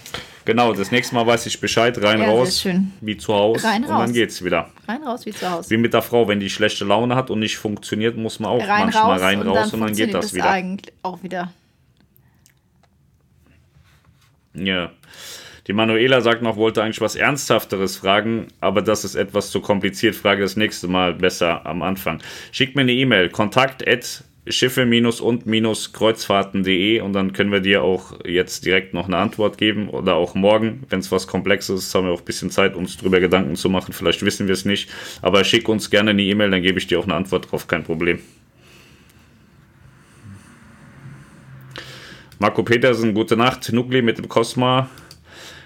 Genau, 0.45 0.73
das 0.73 0.91
nächste 0.91 1.15
Mal 1.15 1.25
weiß 1.25 1.45
ich 1.45 1.59
Bescheid. 1.61 1.97
Rein, 2.03 2.19
Ja, 2.19 2.27
raus. 2.27 2.59
schön. 2.61 2.91
Wie 2.99 3.15
zu 3.15 3.33
Hause. 3.33 3.65
Rein, 3.65 3.83
und 3.83 3.89
dann 3.89 4.01
raus. 4.01 4.11
geht's 4.13 4.43
wieder. 4.43 4.69
Rein 4.87 5.03
raus 5.03 5.25
wie 5.25 5.31
zu 5.31 5.49
Hause. 5.49 5.69
Wie 5.69 5.77
mit 5.77 5.93
der 5.93 6.01
Frau, 6.01 6.27
wenn 6.27 6.39
die 6.39 6.49
schlechte 6.49 6.83
Laune 6.83 7.15
hat 7.15 7.29
und 7.29 7.39
nicht 7.39 7.57
funktioniert, 7.57 8.17
muss 8.17 8.39
man 8.39 8.51
auch 8.51 8.59
Rein 8.67 8.85
manchmal 8.85 9.03
raus 9.13 9.21
rein 9.21 9.41
und 9.41 9.47
raus 9.47 9.71
dann 9.71 9.81
und 9.81 9.87
dann 9.87 9.95
geht 9.95 10.13
das 10.13 10.25
es 10.25 10.33
wieder. 10.33 10.49
eigentlich 10.49 10.93
auch 11.01 11.23
wieder. 11.23 11.53
Ja. 14.53 14.91
Die 15.67 15.73
Manuela 15.73 16.19
sagt 16.19 16.41
noch, 16.41 16.57
wollte 16.57 16.83
eigentlich 16.83 16.99
was 16.99 17.15
Ernsthafteres 17.15 17.95
fragen, 17.95 18.47
aber 18.59 18.81
das 18.81 19.05
ist 19.05 19.15
etwas 19.15 19.49
zu 19.49 19.61
kompliziert. 19.61 20.13
Frage 20.15 20.41
das 20.41 20.57
nächste 20.57 20.89
Mal 20.89 21.13
besser 21.13 21.65
am 21.65 21.81
Anfang. 21.81 22.21
Schickt 22.51 22.75
mir 22.75 22.81
eine 22.81 22.91
E-Mail, 22.91 23.29
kontakt 23.29 23.87
at 23.87 24.25
schiffe-und-kreuzfahrten.de 24.47 26.99
und 26.99 27.13
dann 27.13 27.33
können 27.33 27.51
wir 27.51 27.61
dir 27.61 27.81
auch 27.83 28.13
jetzt 28.25 28.65
direkt 28.65 28.93
noch 28.93 29.07
eine 29.07 29.17
Antwort 29.17 29.57
geben 29.57 29.89
oder 29.89 30.13
auch 30.15 30.35
morgen, 30.35 30.83
wenn 30.89 30.99
es 30.99 31.11
was 31.11 31.25
Komplexes 31.27 31.85
ist, 31.85 31.95
haben 31.95 32.05
wir 32.07 32.13
auch 32.13 32.19
ein 32.19 32.25
bisschen 32.25 32.51
Zeit, 32.51 32.75
uns 32.75 32.97
drüber 32.97 33.19
Gedanken 33.19 33.55
zu 33.55 33.69
machen. 33.69 33.93
Vielleicht 33.93 34.23
wissen 34.23 34.47
wir 34.47 34.53
es 34.53 34.65
nicht, 34.65 34.89
aber 35.21 35.43
schick 35.43 35.67
uns 35.69 35.89
gerne 35.89 36.11
eine 36.11 36.23
E-Mail, 36.23 36.51
dann 36.51 36.61
gebe 36.61 36.77
ich 36.77 36.87
dir 36.87 36.99
auch 36.99 37.05
eine 37.05 37.15
Antwort 37.15 37.51
drauf, 37.51 37.67
kein 37.67 37.83
Problem. 37.83 38.19
Marco 42.39 42.63
Petersen, 42.63 43.13
gute 43.13 43.37
Nacht. 43.37 43.71
Nukli 43.71 44.01
mit 44.01 44.17
dem 44.17 44.27
Cosma. 44.27 44.89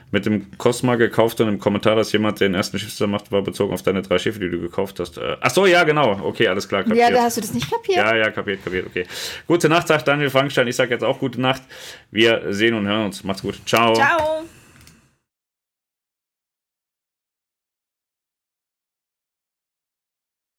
Mit 0.10 0.26
dem 0.26 0.58
Cosma 0.58 0.96
gekauft 0.96 1.42
und 1.42 1.50
im 1.50 1.60
Kommentar, 1.60 1.96
dass 1.96 2.14
jemand 2.14 2.40
den 2.40 2.54
ersten 2.54 2.80
Schiffstag 2.80 3.10
macht, 3.10 3.32
war 3.32 3.42
bezogen 3.42 3.74
auf 3.74 3.82
deine 3.82 4.02
drei 4.02 4.18
Schiffe, 4.18 4.40
die 4.40 4.50
du 4.50 4.62
gekauft 4.62 5.00
hast. 5.00 5.18
Äh, 5.18 5.36
ach 5.42 5.52
so, 5.52 5.66
ja, 5.66 5.84
genau. 5.84 6.20
Okay, 6.24 6.48
alles 6.48 6.68
klar. 6.68 6.82
Ja, 6.82 6.88
Kapiert. 6.88 7.12
da 7.12 7.24
hast 7.24 7.38
du 7.38 7.42
das 7.42 7.54
nicht 7.54 7.70
kapiert. 7.70 7.98
Ja, 7.98 8.16
ja, 8.16 8.32
kapiert, 8.32 8.64
kapiert, 8.64 8.88
okay. 8.88 9.06
Gute 9.48 9.68
Nacht, 9.68 9.88
sagt 9.88 10.08
Daniel 10.08 10.30
Frankenstein. 10.30 10.68
Ich 10.68 10.76
sage 10.78 10.92
jetzt 10.92 11.04
auch 11.04 11.20
gute 11.20 11.42
Nacht. 11.42 11.62
Wir 12.12 12.42
sehen 12.54 12.74
und 12.74 12.88
hören 12.88 13.06
uns. 13.08 13.24
Macht's 13.24 13.42
gut. 13.42 13.60
Ciao. 13.66 13.94
Ciao. 13.94 14.46